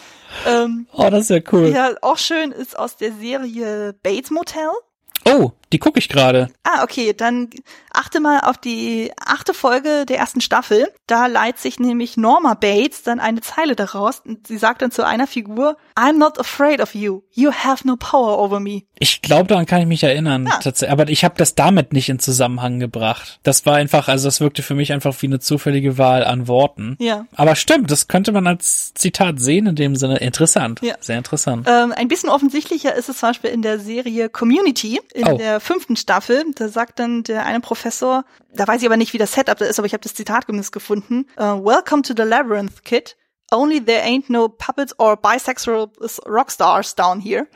Ähm, 0.47 0.87
oh, 0.93 1.11
das 1.11 1.23
ist 1.23 1.31
ja 1.31 1.41
cool. 1.53 1.69
Ja, 1.69 1.91
auch 2.01 2.19
schön 2.19 2.53
ist 2.53 2.79
aus 2.79 2.97
der 2.97 3.13
Serie 3.13 3.95
Bates 4.03 4.31
Motel. 4.31 4.71
Oh, 5.27 5.53
die 5.75 5.81
gucke 5.81 5.99
ich 5.99 6.09
gerade. 6.09 6.51
Ah, 6.63 6.85
okay, 6.85 7.13
dann 7.17 7.51
achte 7.93 8.21
mal 8.21 8.41
auf 8.41 8.59
die 8.59 9.11
achte 9.19 9.55
Folge 9.55 10.07
der 10.07 10.19
ersten 10.19 10.41
Staffel. 10.41 10.87
Da 11.09 11.27
leiht 11.27 11.59
sich 11.59 11.81
nämlich 11.81 12.17
Norma 12.17 12.55
Bates 12.55 13.03
dann 13.03 13.19
eine 13.19 13.41
Zeile 13.41 13.75
daraus. 13.75 14.21
Und 14.25 14.47
sie 14.47 14.57
sagt 14.57 14.83
dann 14.83 14.93
zu 14.93 15.05
einer 15.05 15.27
Figur, 15.27 15.77
I'm 15.97 16.17
not 16.19 16.39
afraid 16.39 16.81
of 16.81 16.95
you. 16.95 17.23
You 17.33 17.51
have 17.51 17.85
no 17.85 17.97
power 17.97 18.39
over 18.39 18.61
me. 18.61 18.83
Ich 19.01 19.21
glaube, 19.21 19.49
daran 19.49 19.67
kann 19.67 19.81
ich 19.81 19.89
mich 19.89 20.05
erinnern. 20.05 20.47
Ja. 20.47 20.89
Aber 20.89 21.09
ich 21.09 21.25
habe 21.25 21.35
das 21.37 21.57
damit 21.57 21.93
nicht 21.93 22.09
in 22.09 22.21
Zusammenhang 22.21 22.79
gebracht. 22.79 23.41
Das 23.43 23.67
war 23.67 23.75
einfach, 23.75 24.07
also 24.07 24.29
das 24.29 24.41
wirkte 24.41 24.63
für 24.63 24.77
mich 24.77 24.93
einfach 24.93 25.21
wie 25.23 25.27
eine 25.27 25.41
zufällige 25.41 25.99
Wahl 25.99 26.23
an 26.23 26.47
Worten. 26.47 26.97
Ja. 27.01 27.27
Aber 27.35 27.57
stimmt, 27.57 27.91
das 27.91 28.07
könnte 28.07 28.31
man 28.31 28.47
als 28.47 28.95
Zitat 28.95 29.41
sehen 29.41 29.67
in 29.67 29.75
dem 29.75 29.97
Sinne. 29.97 30.19
Interessant. 30.19 30.81
Ja. 30.83 30.95
Sehr 31.01 31.19
interessant. 31.19 31.67
Ähm, 31.69 31.93
ein 31.97 32.07
bisschen 32.07 32.29
offensichtlicher 32.29 32.95
ist 32.95 33.09
es 33.09 33.19
zum 33.19 33.31
Beispiel 33.31 33.51
in 33.51 33.63
der 33.63 33.81
Serie 33.81 34.29
Community, 34.29 35.01
in 35.13 35.27
oh. 35.27 35.37
der 35.37 35.61
fünften 35.65 35.97
Staffel. 35.97 36.45
Da 36.55 36.69
sagt 36.69 36.99
dann 36.99 37.23
der 37.23 37.45
eine 37.47 37.61
Professor, 37.61 38.25
da 38.53 38.67
weiß 38.69 38.83
ich 38.83 38.87
aber 38.87 38.97
nicht, 38.97 39.13
wie 39.13 39.19
das 39.19 39.33
Setup 39.33 39.59
da 39.59 39.65
ist, 39.65 39.79
aber 39.79 39.87
ich 39.87 39.93
habe 39.93 40.03
das 40.03 40.15
Zitat 40.15 40.47
gefunden. 40.47 41.27
Uh, 41.37 41.65
Welcome 41.65 42.03
to 42.03 42.15
the 42.17 42.23
Labyrinth, 42.23 42.85
Kid. 42.85 43.17
Only 43.51 43.85
there 43.85 44.03
ain't 44.03 44.29
no 44.29 44.49
puppets 44.49 44.99
or 44.99 45.17
bisexual 45.17 45.91
rockstars 46.27 46.95
down 46.95 47.21
here. 47.21 47.47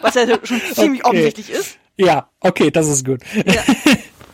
Was 0.00 0.14
ja 0.14 0.26
schon 0.44 0.60
ziemlich 0.74 1.04
okay. 1.04 1.08
offensichtlich 1.08 1.50
ist. 1.50 1.78
Ja, 1.96 2.30
okay, 2.40 2.70
das 2.70 2.88
ist 2.88 3.04
gut. 3.04 3.20
Ja. 3.34 3.62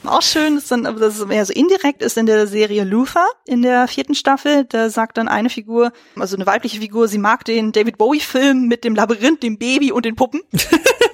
Auch 0.05 0.23
schön 0.23 0.57
ist 0.57 0.69
dann, 0.73 0.85
aber 0.85 0.99
das 0.99 1.17
ist 1.17 1.29
mehr 1.29 1.47
so 1.47 1.53
indirekt, 1.53 2.03
ist 2.03 2.17
in 2.17 2.27
der 2.27 2.49
Serie 2.49 2.83
Luther 2.83 3.25
in 3.47 3.63
der 3.63 3.87
vierten 3.87 4.17
Staffel. 4.17 4.65
Da 4.65 4.91
sagt 4.91 5.17
dann 5.17 5.29
eine 5.29 5.49
Figur, 5.49 5.93
also 6.17 6.35
eine 6.35 6.45
weibliche 6.45 6.81
Figur, 6.81 7.07
sie 7.07 7.19
mag 7.19 7.45
den 7.45 7.71
David 7.71 7.99
Bowie-Film 7.99 8.67
mit 8.67 8.83
dem 8.83 8.97
Labyrinth, 8.97 9.45
dem 9.45 9.59
Baby 9.59 9.93
und 9.93 10.05
den 10.05 10.17
Puppen. 10.17 10.41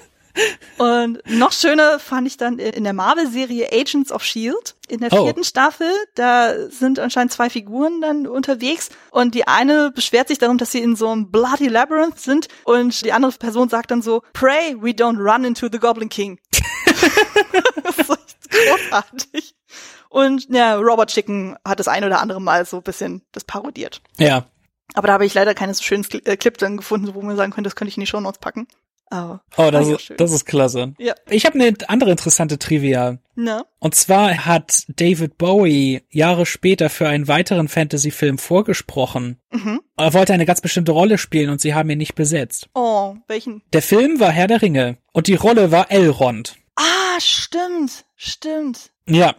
Und 0.78 1.18
noch 1.26 1.52
schöner 1.52 1.98
fand 1.98 2.26
ich 2.26 2.36
dann 2.36 2.58
in 2.58 2.84
der 2.84 2.92
Marvel-Serie 2.92 3.68
Agents 3.72 4.12
of 4.12 4.22
Shield. 4.24 4.76
In 4.88 5.00
der 5.00 5.12
oh. 5.12 5.24
vierten 5.24 5.40
oh. 5.40 5.44
Staffel, 5.44 5.90
da 6.14 6.68
sind 6.70 6.98
anscheinend 6.98 7.32
zwei 7.32 7.50
Figuren 7.50 8.00
dann 8.00 8.26
unterwegs 8.26 8.88
und 9.10 9.34
die 9.34 9.46
eine 9.46 9.90
beschwert 9.90 10.28
sich 10.28 10.38
darum, 10.38 10.56
dass 10.56 10.72
sie 10.72 10.80
in 10.80 10.96
so 10.96 11.10
einem 11.10 11.30
Bloody 11.30 11.68
Labyrinth 11.68 12.18
sind 12.18 12.48
und 12.64 13.04
die 13.04 13.12
andere 13.12 13.32
Person 13.32 13.68
sagt 13.68 13.90
dann 13.90 14.00
so, 14.00 14.22
Pray 14.32 14.76
we 14.80 14.90
don't 14.90 15.18
run 15.18 15.44
into 15.44 15.68
the 15.70 15.78
Goblin 15.78 16.08
King. 16.08 16.38
das 17.82 17.98
ist 17.98 18.10
echt 18.10 18.50
großartig. 18.50 19.54
Und 20.08 20.48
ja, 20.48 20.76
Robert 20.76 21.10
Chicken 21.10 21.56
hat 21.64 21.80
das 21.80 21.88
ein 21.88 22.04
oder 22.04 22.20
andere 22.20 22.40
Mal 22.40 22.64
so 22.64 22.78
ein 22.78 22.82
bisschen 22.82 23.22
das 23.32 23.44
parodiert. 23.44 24.00
Ja. 24.16 24.46
Aber 24.94 25.08
da 25.08 25.12
habe 25.12 25.26
ich 25.26 25.34
leider 25.34 25.54
keine 25.54 25.74
so 25.74 25.82
schönen 25.82 26.02
Clip 26.02 26.58
dann 26.58 26.78
gefunden, 26.78 27.14
wo 27.14 27.20
man 27.20 27.36
sagen 27.36 27.52
könnte, 27.52 27.68
das 27.68 27.76
könnte 27.76 27.90
ich 27.90 27.98
in 27.98 28.00
die 28.00 28.06
Show 28.06 28.20
Notes 28.20 28.38
packen. 28.38 28.66
Oh, 29.10 29.38
oh 29.56 29.70
das, 29.70 29.88
ist, 29.88 30.12
das 30.16 30.32
ist 30.32 30.44
klasse. 30.44 30.94
Ja. 30.98 31.14
Ich 31.30 31.46
habe 31.46 31.58
eine 31.58 31.74
andere 31.88 32.10
interessante 32.10 32.58
Trivia. 32.58 33.18
Na? 33.34 33.64
Und 33.78 33.94
zwar 33.94 34.44
hat 34.44 34.84
David 34.88 35.38
Bowie 35.38 36.02
Jahre 36.10 36.44
später 36.44 36.90
für 36.90 37.08
einen 37.08 37.28
weiteren 37.28 37.68
Fantasy-Film 37.68 38.38
vorgesprochen. 38.38 39.38
Mhm. 39.50 39.80
Er 39.96 40.12
wollte 40.12 40.32
eine 40.32 40.46
ganz 40.46 40.60
bestimmte 40.60 40.92
Rolle 40.92 41.18
spielen 41.18 41.50
und 41.50 41.60
sie 41.60 41.74
haben 41.74 41.88
ihn 41.90 41.98
nicht 41.98 42.14
besetzt. 42.14 42.68
Oh, 42.74 43.16
welchen? 43.28 43.62
Der 43.72 43.82
Film 43.82 44.20
war 44.20 44.30
Herr 44.30 44.46
der 44.46 44.60
Ringe 44.62 44.98
und 45.12 45.26
die 45.26 45.36
Rolle 45.36 45.70
war 45.70 45.90
Elrond. 45.90 46.56
Ah, 46.76 47.20
stimmt, 47.20 48.04
stimmt. 48.16 48.90
Ja. 49.06 49.34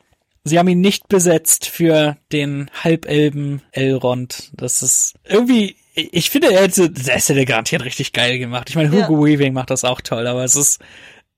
Sie 0.46 0.58
haben 0.58 0.70
ihn 0.70 0.82
nicht 0.82 1.10
besetzt 1.10 1.68
für 1.68 2.18
den 2.32 2.72
Halbelben 2.84 3.62
Elrond. 3.72 4.52
Das 4.54 4.82
ist 4.82 5.16
irgendwie 5.26 5.76
ich 6.11 6.30
finde, 6.30 6.51
er 6.51 6.63
hätte, 6.63 6.89
das 6.89 7.30
hätte 7.30 7.45
garantiert 7.45 7.84
richtig 7.84 8.13
geil 8.13 8.39
gemacht. 8.39 8.69
Ich 8.69 8.76
meine, 8.76 8.91
Hugo 8.91 9.26
ja. 9.26 9.34
Weaving 9.34 9.53
macht 9.53 9.69
das 9.69 9.84
auch 9.84 10.01
toll, 10.01 10.27
aber 10.27 10.43
es 10.43 10.55
ist, 10.55 10.80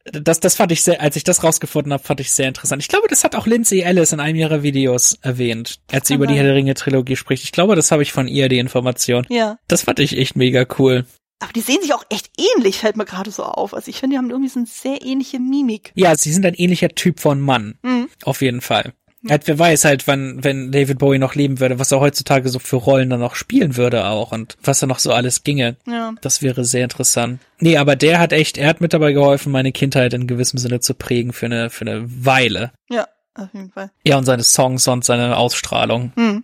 das, 0.04 0.40
das 0.40 0.56
fand 0.56 0.72
ich 0.72 0.84
sehr, 0.84 1.02
als 1.02 1.16
ich 1.16 1.24
das 1.24 1.44
rausgefunden 1.44 1.94
habe, 1.94 2.04
fand 2.04 2.20
ich 2.20 2.32
sehr 2.32 2.48
interessant. 2.48 2.82
Ich 2.82 2.88
glaube, 2.88 3.08
das 3.08 3.24
hat 3.24 3.36
auch 3.36 3.46
Lindsay 3.46 3.82
Ellis 3.82 4.14
in 4.14 4.20
einem 4.20 4.38
ihrer 4.38 4.64
Videos 4.64 5.18
erwähnt, 5.22 5.80
als 5.92 6.08
sie 6.08 6.16
über 6.16 6.28
die 6.28 6.36
Herr 6.36 6.44
der 6.44 6.56
Ringe 6.56 6.74
Trilogie 6.74 7.16
spricht. 7.16 7.44
Ich 7.44 7.52
glaube, 7.52 7.76
das 7.76 7.92
habe 7.92 8.02
ich 8.02 8.12
von 8.12 8.28
ihr, 8.28 8.50
die 8.50 8.60
Information. 8.60 9.26
Ja. 9.30 9.58
Das 9.68 9.84
fand 9.84 10.00
ich 10.00 10.18
echt 10.18 10.36
mega 10.36 10.66
cool. 10.80 11.06
Aber 11.40 11.54
die 11.54 11.62
sehen 11.62 11.82
sich 11.82 11.94
auch 11.94 12.04
echt 12.10 12.30
ähnlich, 12.38 12.78
fällt 12.78 12.98
mir 12.98 13.06
gerade 13.06 13.32
so 13.32 13.44
auf. 13.44 13.74
Also 13.74 13.90
ich 13.90 14.00
finde, 14.00 14.14
die 14.14 14.18
haben 14.20 14.30
irgendwie 14.30 14.50
so 14.50 14.60
eine 14.60 14.68
sehr 14.68 15.04
ähnliche 15.04 15.40
Mimik. 15.40 15.92
Ja, 15.96 16.16
sie 16.16 16.32
sind 16.32 16.46
ein 16.46 16.54
ähnlicher 16.54 16.90
Typ 16.90 17.20
von 17.20 17.42
Mann. 17.42 17.80
Mhm. 17.82 18.10
Auf 18.24 18.42
jeden 18.42 18.62
Fall. 18.62 18.94
Halt, 19.30 19.48
wer 19.48 19.60
weiß 19.60 19.86
halt, 19.86 20.08
wann, 20.08 20.44
wenn 20.44 20.72
David 20.72 20.98
Bowie 20.98 21.20
noch 21.20 21.36
leben 21.36 21.60
würde, 21.60 21.78
was 21.78 21.92
er 21.92 22.00
heutzutage 22.00 22.50
so 22.50 22.58
für 22.58 22.78
Rollen 22.78 23.10
dann 23.12 23.20
noch 23.20 23.36
spielen 23.36 23.78
würde 23.78 24.06
auch 24.06 24.32
und 24.32 24.58
was 24.64 24.80
da 24.80 24.88
noch 24.88 24.98
so 24.98 25.14
alles 25.14 25.44
ginge. 25.44 25.76
Ja. 25.86 26.14
Das 26.22 26.42
wäre 26.42 26.66
sehr 26.66 26.84
interessant. 26.84 27.40
Nee, 27.60 27.78
aber 27.78 27.96
der 27.96 28.20
hat 28.20 28.34
echt, 28.34 28.58
er 28.58 28.68
hat 28.68 28.82
mit 28.82 28.94
dabei 28.94 29.14
geholfen, 29.14 29.52
meine 29.52 29.72
Kindheit 29.72 30.14
in 30.14 30.26
gewissem 30.26 30.58
Sinne 30.58 30.80
zu 30.80 30.96
prägen 30.96 31.34
für 31.34 31.46
eine, 31.46 31.70
für 31.70 31.86
eine 31.86 32.04
Weile. 32.26 32.72
Ja, 32.90 33.08
auf 33.36 33.54
jeden 33.54 33.72
Fall. 33.72 33.92
Ja, 34.04 34.18
und 34.18 34.26
seine 34.26 34.44
Songs 34.44 34.88
und 34.88 35.06
seine 35.06 35.38
Ausstrahlung. 35.38 36.14
Hm. 36.16 36.44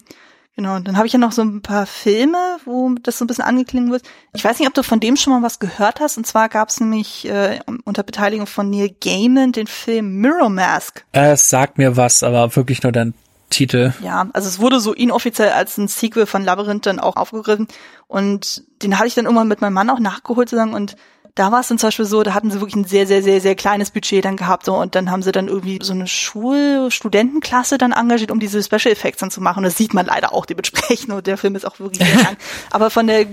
Genau, 0.58 0.76
und 0.76 0.88
dann 0.88 0.98
habe 0.98 1.06
ich 1.06 1.14
ja 1.14 1.20
noch 1.20 1.34
so 1.34 1.44
ein 1.44 1.62
paar 1.62 1.86
Filme, 1.86 2.58
wo 2.66 2.96
das 3.04 3.20
so 3.20 3.24
ein 3.24 3.28
bisschen 3.28 3.44
angeklingen 3.44 3.92
wird. 3.92 4.02
Ich 4.34 4.44
weiß 4.44 4.58
nicht, 4.58 4.68
ob 4.68 4.74
du 4.74 4.82
von 4.82 5.00
dem 5.00 5.16
schon 5.16 5.32
mal 5.32 5.44
was 5.44 5.60
gehört 5.60 6.00
hast. 6.00 6.18
Und 6.18 6.26
zwar 6.26 6.50
gab 6.50 6.70
es 6.70 6.80
nämlich 6.80 7.30
äh, 7.30 7.60
unter 7.86 8.02
Beteiligung 8.02 8.48
von 8.48 8.72
Neil 8.72 8.90
Gaiman 9.00 9.52
den 9.52 9.68
Film 9.68 10.16
Mirror 10.20 10.50
Mask. 10.50 11.06
Es 11.12 11.52
sagt 11.52 11.78
mir 11.78 11.96
was, 11.96 12.24
aber 12.24 12.56
wirklich 12.56 12.82
nur 12.82 12.92
dein 12.92 13.14
Titel. 13.52 13.94
Ja, 14.02 14.30
also 14.34 14.50
es 14.50 14.58
wurde 14.58 14.80
so 14.80 14.94
inoffiziell 14.94 15.52
als 15.52 15.78
ein 15.78 15.88
Sequel 15.88 16.26
von 16.26 16.44
Labyrinth 16.44 16.88
dann 16.88 17.00
auch 17.00 17.18
aufgegriffen. 17.18 17.68
Und 18.08 18.64
den 18.82 18.98
hatte 18.98 19.10
ich 19.10 19.14
dann 19.14 19.26
irgendwann 19.26 19.48
mit 19.48 19.62
meinem 19.62 19.74
Mann 19.74 19.92
auch 19.92 20.00
nachgeholt 20.00 20.50
sozusagen. 20.50 20.74
Und 20.74 20.96
da 21.38 21.52
war 21.52 21.60
es 21.60 21.68
dann 21.68 21.78
zum 21.78 21.88
Beispiel 21.88 22.06
so, 22.06 22.24
da 22.24 22.34
hatten 22.34 22.50
sie 22.50 22.60
wirklich 22.60 22.76
ein 22.76 22.86
sehr, 22.86 23.06
sehr, 23.06 23.22
sehr, 23.22 23.40
sehr 23.40 23.56
kleines 23.56 23.92
Budget 23.92 24.26
dann 24.26 24.38
gehabt 24.38 24.66
so, 24.66 24.76
und 24.76 24.96
dann 24.96 25.12
haben 25.12 25.22
sie 25.22 25.32
dann 25.32 25.48
irgendwie 25.48 25.80
so 25.82 25.94
eine 25.94 26.08
Schul-Studentenklasse 26.08 27.78
dann 27.78 27.92
engagiert, 27.92 28.32
um 28.32 28.40
diese 28.40 28.64
Special 28.64 28.92
Effects 28.92 29.20
dann 29.20 29.30
zu 29.30 29.40
machen. 29.40 29.60
Und 29.60 29.66
das 29.66 29.78
sieht 29.78 29.94
man 29.94 30.08
leider 30.08 30.34
auch 30.34 30.48
dementsprechend 30.48 31.14
und 31.14 31.28
der 31.28 31.38
Film 31.38 31.56
ist 31.56 31.66
auch 31.66 31.80
wirklich 31.80 32.08
sehr 32.08 32.24
lang. 32.24 32.38
Aber 32.72 32.90
von 32.90 33.06
der, 33.06 33.28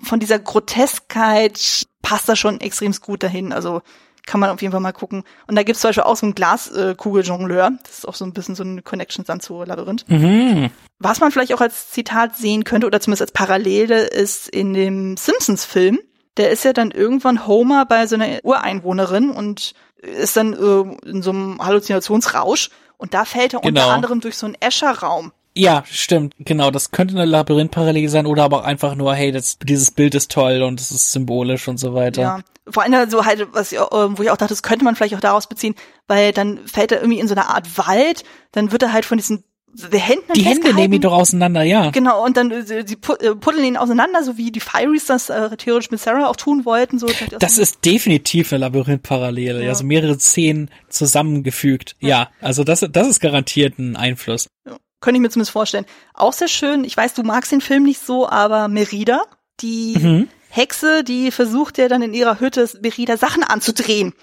von 0.00 0.20
dieser 0.20 0.38
Groteskheit 0.38 1.86
passt 2.02 2.28
das 2.28 2.38
schon 2.38 2.60
extrem 2.60 2.92
gut 2.92 3.24
dahin. 3.24 3.52
Also 3.52 3.82
kann 4.26 4.38
man 4.38 4.50
auf 4.50 4.62
jeden 4.62 4.70
Fall 4.70 4.80
mal 4.80 4.92
gucken. 4.92 5.24
Und 5.48 5.56
da 5.56 5.64
gibt's 5.64 5.80
zum 5.80 5.88
Beispiel 5.88 6.04
auch 6.04 6.16
so 6.16 6.26
einen 6.26 6.36
Glaskugeljongleur. 6.36 7.72
Das 7.82 7.98
ist 7.98 8.08
auch 8.08 8.14
so 8.14 8.24
ein 8.24 8.32
bisschen 8.32 8.54
so 8.54 8.62
eine 8.62 8.82
Connection 8.82 9.24
dann 9.24 9.40
zu 9.40 9.64
Labyrinth. 9.64 10.08
Mhm. 10.08 10.70
Was 11.00 11.18
man 11.18 11.32
vielleicht 11.32 11.52
auch 11.52 11.60
als 11.60 11.90
Zitat 11.90 12.36
sehen 12.36 12.62
könnte 12.62 12.86
oder 12.86 13.00
zumindest 13.00 13.22
als 13.22 13.32
Parallele 13.32 14.04
ist 14.06 14.48
in 14.48 14.72
dem 14.72 15.16
Simpsons-Film 15.16 15.98
der 16.40 16.50
ist 16.50 16.64
ja 16.64 16.72
dann 16.72 16.90
irgendwann 16.90 17.46
Homer 17.46 17.84
bei 17.84 18.06
so 18.06 18.14
einer 18.14 18.38
Ureinwohnerin 18.42 19.30
und 19.30 19.74
ist 19.98 20.38
dann 20.38 20.54
äh, 20.54 21.08
in 21.08 21.20
so 21.22 21.30
einem 21.30 21.62
Halluzinationsrausch 21.62 22.70
und 22.96 23.12
da 23.12 23.26
fällt 23.26 23.52
er 23.52 23.60
genau. 23.60 23.82
unter 23.82 23.94
anderem 23.94 24.20
durch 24.20 24.38
so 24.38 24.46
einen 24.46 24.56
Escherraum. 24.58 25.32
Ja, 25.54 25.84
stimmt, 25.86 26.34
genau. 26.38 26.70
Das 26.70 26.92
könnte 26.92 27.14
eine 27.14 27.26
Labyrinth-Parallele 27.26 28.08
sein 28.08 28.24
oder 28.24 28.44
aber 28.44 28.60
auch 28.60 28.64
einfach 28.64 28.94
nur, 28.94 29.14
hey, 29.14 29.32
das, 29.32 29.58
dieses 29.58 29.90
Bild 29.90 30.14
ist 30.14 30.30
toll 30.30 30.62
und 30.62 30.80
es 30.80 30.90
ist 30.92 31.12
symbolisch 31.12 31.68
und 31.68 31.76
so 31.76 31.92
weiter. 31.92 32.22
Ja, 32.22 32.40
vor 32.68 32.84
allem 32.84 33.10
so 33.10 33.26
halt, 33.26 33.48
was 33.52 33.72
ich, 33.72 33.78
äh, 33.78 33.82
wo 33.82 34.22
ich 34.22 34.30
auch 34.30 34.38
dachte, 34.38 34.52
das 34.52 34.62
könnte 34.62 34.84
man 34.84 34.96
vielleicht 34.96 35.14
auch 35.14 35.20
daraus 35.20 35.46
beziehen, 35.46 35.74
weil 36.06 36.32
dann 36.32 36.66
fällt 36.66 36.92
er 36.92 37.00
irgendwie 37.00 37.20
in 37.20 37.28
so 37.28 37.34
eine 37.34 37.48
Art 37.48 37.76
Wald, 37.76 38.24
dann 38.52 38.72
wird 38.72 38.82
er 38.82 38.94
halt 38.94 39.04
von 39.04 39.18
diesen 39.18 39.44
die 39.72 39.98
Hände, 39.98 40.24
die 40.34 40.42
Hände 40.42 40.74
nehmen 40.74 40.94
ihn 40.94 41.00
doch 41.00 41.12
auseinander, 41.12 41.62
ja. 41.62 41.90
Genau, 41.90 42.24
und 42.24 42.36
dann 42.36 42.50
äh, 42.50 42.62
sie 42.64 42.94
äh, 42.94 43.34
puddeln 43.34 43.64
ihn 43.64 43.76
auseinander, 43.76 44.22
so 44.22 44.36
wie 44.36 44.50
die 44.50 44.60
Fireys 44.60 45.06
das 45.06 45.30
äh, 45.30 45.56
theoretisch 45.56 45.90
mit 45.90 46.00
Sarah 46.00 46.26
auch 46.26 46.36
tun 46.36 46.64
wollten. 46.64 46.98
So, 46.98 47.08
das 47.38 47.58
ist 47.58 47.84
definitiv 47.84 48.52
eine 48.52 48.60
Labyrinth-Parallele, 48.60 49.62
ja. 49.62 49.68
also 49.70 49.84
mehrere 49.84 50.18
Szenen 50.18 50.70
zusammengefügt. 50.88 51.96
Ja. 52.00 52.08
ja, 52.08 52.30
also 52.40 52.64
das, 52.64 52.84
das 52.90 53.08
ist 53.08 53.20
garantiert 53.20 53.78
ein 53.78 53.96
Einfluss. 53.96 54.48
Ja. 54.66 54.76
Könnte 55.00 55.16
ich 55.16 55.22
mir 55.22 55.30
zumindest 55.30 55.52
vorstellen. 55.52 55.86
Auch 56.14 56.32
sehr 56.32 56.48
schön, 56.48 56.84
ich 56.84 56.96
weiß, 56.96 57.14
du 57.14 57.22
magst 57.22 57.52
den 57.52 57.60
Film 57.60 57.84
nicht 57.84 58.04
so, 58.04 58.28
aber 58.28 58.68
Merida, 58.68 59.22
die 59.60 59.96
mhm. 59.98 60.28
Hexe, 60.50 61.04
die 61.04 61.30
versucht 61.30 61.78
ja 61.78 61.88
dann 61.88 62.02
in 62.02 62.12
ihrer 62.12 62.40
Hütte 62.40 62.68
Merida 62.82 63.16
Sachen 63.16 63.42
anzudrehen 63.42 64.14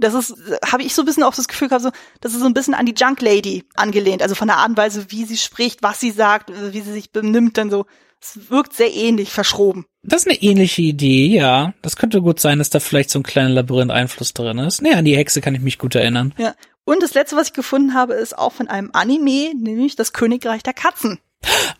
das 0.00 0.14
ist, 0.14 0.34
habe 0.64 0.82
ich 0.82 0.94
so 0.94 1.02
ein 1.02 1.06
bisschen 1.06 1.22
auch 1.22 1.34
das 1.34 1.48
Gefühl 1.48 1.68
gehabt, 1.68 1.84
so, 1.84 1.90
das 2.20 2.32
ist 2.32 2.40
so 2.40 2.46
ein 2.46 2.54
bisschen 2.54 2.74
an 2.74 2.86
die 2.86 2.94
Junk 2.96 3.20
Lady 3.20 3.64
angelehnt, 3.74 4.22
also 4.22 4.34
von 4.34 4.48
der 4.48 4.58
Art 4.58 4.70
und 4.70 4.76
Weise, 4.76 5.06
wie 5.10 5.24
sie 5.24 5.36
spricht, 5.36 5.82
was 5.82 6.00
sie 6.00 6.10
sagt, 6.10 6.50
wie 6.72 6.80
sie 6.80 6.92
sich 6.92 7.12
benimmt, 7.12 7.56
dann 7.58 7.70
so. 7.70 7.86
Es 8.22 8.50
wirkt 8.50 8.74
sehr 8.74 8.92
ähnlich, 8.92 9.30
verschroben. 9.30 9.86
Das 10.02 10.22
ist 10.22 10.28
eine 10.28 10.42
ähnliche 10.42 10.82
Idee, 10.82 11.26
ja. 11.26 11.72
Das 11.80 11.96
könnte 11.96 12.20
gut 12.20 12.38
sein, 12.38 12.58
dass 12.58 12.68
da 12.68 12.78
vielleicht 12.78 13.08
so 13.08 13.18
ein 13.18 13.22
kleiner 13.22 13.48
Labyrinth-Einfluss 13.48 14.34
drin 14.34 14.58
ist. 14.58 14.82
Nee, 14.82 14.92
an 14.92 15.06
die 15.06 15.16
Hexe 15.16 15.40
kann 15.40 15.54
ich 15.54 15.62
mich 15.62 15.78
gut 15.78 15.94
erinnern. 15.94 16.34
Ja. 16.36 16.54
Und 16.84 17.02
das 17.02 17.14
letzte, 17.14 17.36
was 17.36 17.48
ich 17.48 17.52
gefunden 17.54 17.94
habe, 17.94 18.12
ist 18.14 18.36
auch 18.36 18.52
von 18.52 18.68
einem 18.68 18.90
Anime, 18.92 19.54
nämlich 19.54 19.96
das 19.96 20.12
Königreich 20.12 20.62
der 20.62 20.74
Katzen. 20.74 21.18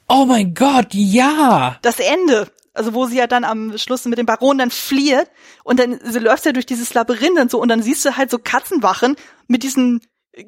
Oh 0.08 0.24
mein 0.24 0.54
Gott, 0.54 0.88
ja! 0.92 1.78
Das 1.82 2.00
Ende. 2.00 2.50
Also 2.80 2.94
wo 2.94 3.04
sie 3.04 3.18
ja 3.18 3.26
dann 3.26 3.44
am 3.44 3.76
Schluss 3.76 4.06
mit 4.06 4.16
dem 4.16 4.24
Baron 4.24 4.56
dann 4.56 4.70
flieht 4.70 5.30
und 5.64 5.78
dann 5.78 6.00
sie 6.02 6.18
läuft 6.18 6.46
ja 6.46 6.52
durch 6.52 6.64
dieses 6.64 6.94
Labyrinth 6.94 7.38
und 7.38 7.50
so 7.50 7.60
und 7.60 7.68
dann 7.68 7.82
siehst 7.82 8.06
du 8.06 8.16
halt 8.16 8.30
so 8.30 8.38
Katzenwachen 8.38 9.16
mit 9.48 9.62
diesen 9.64 10.00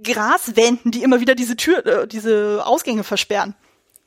Graswänden, 0.02 0.92
die 0.92 1.02
immer 1.02 1.20
wieder 1.20 1.34
diese 1.34 1.56
Tür, 1.56 1.84
äh, 1.84 2.08
diese 2.08 2.62
Ausgänge 2.64 3.04
versperren. 3.04 3.54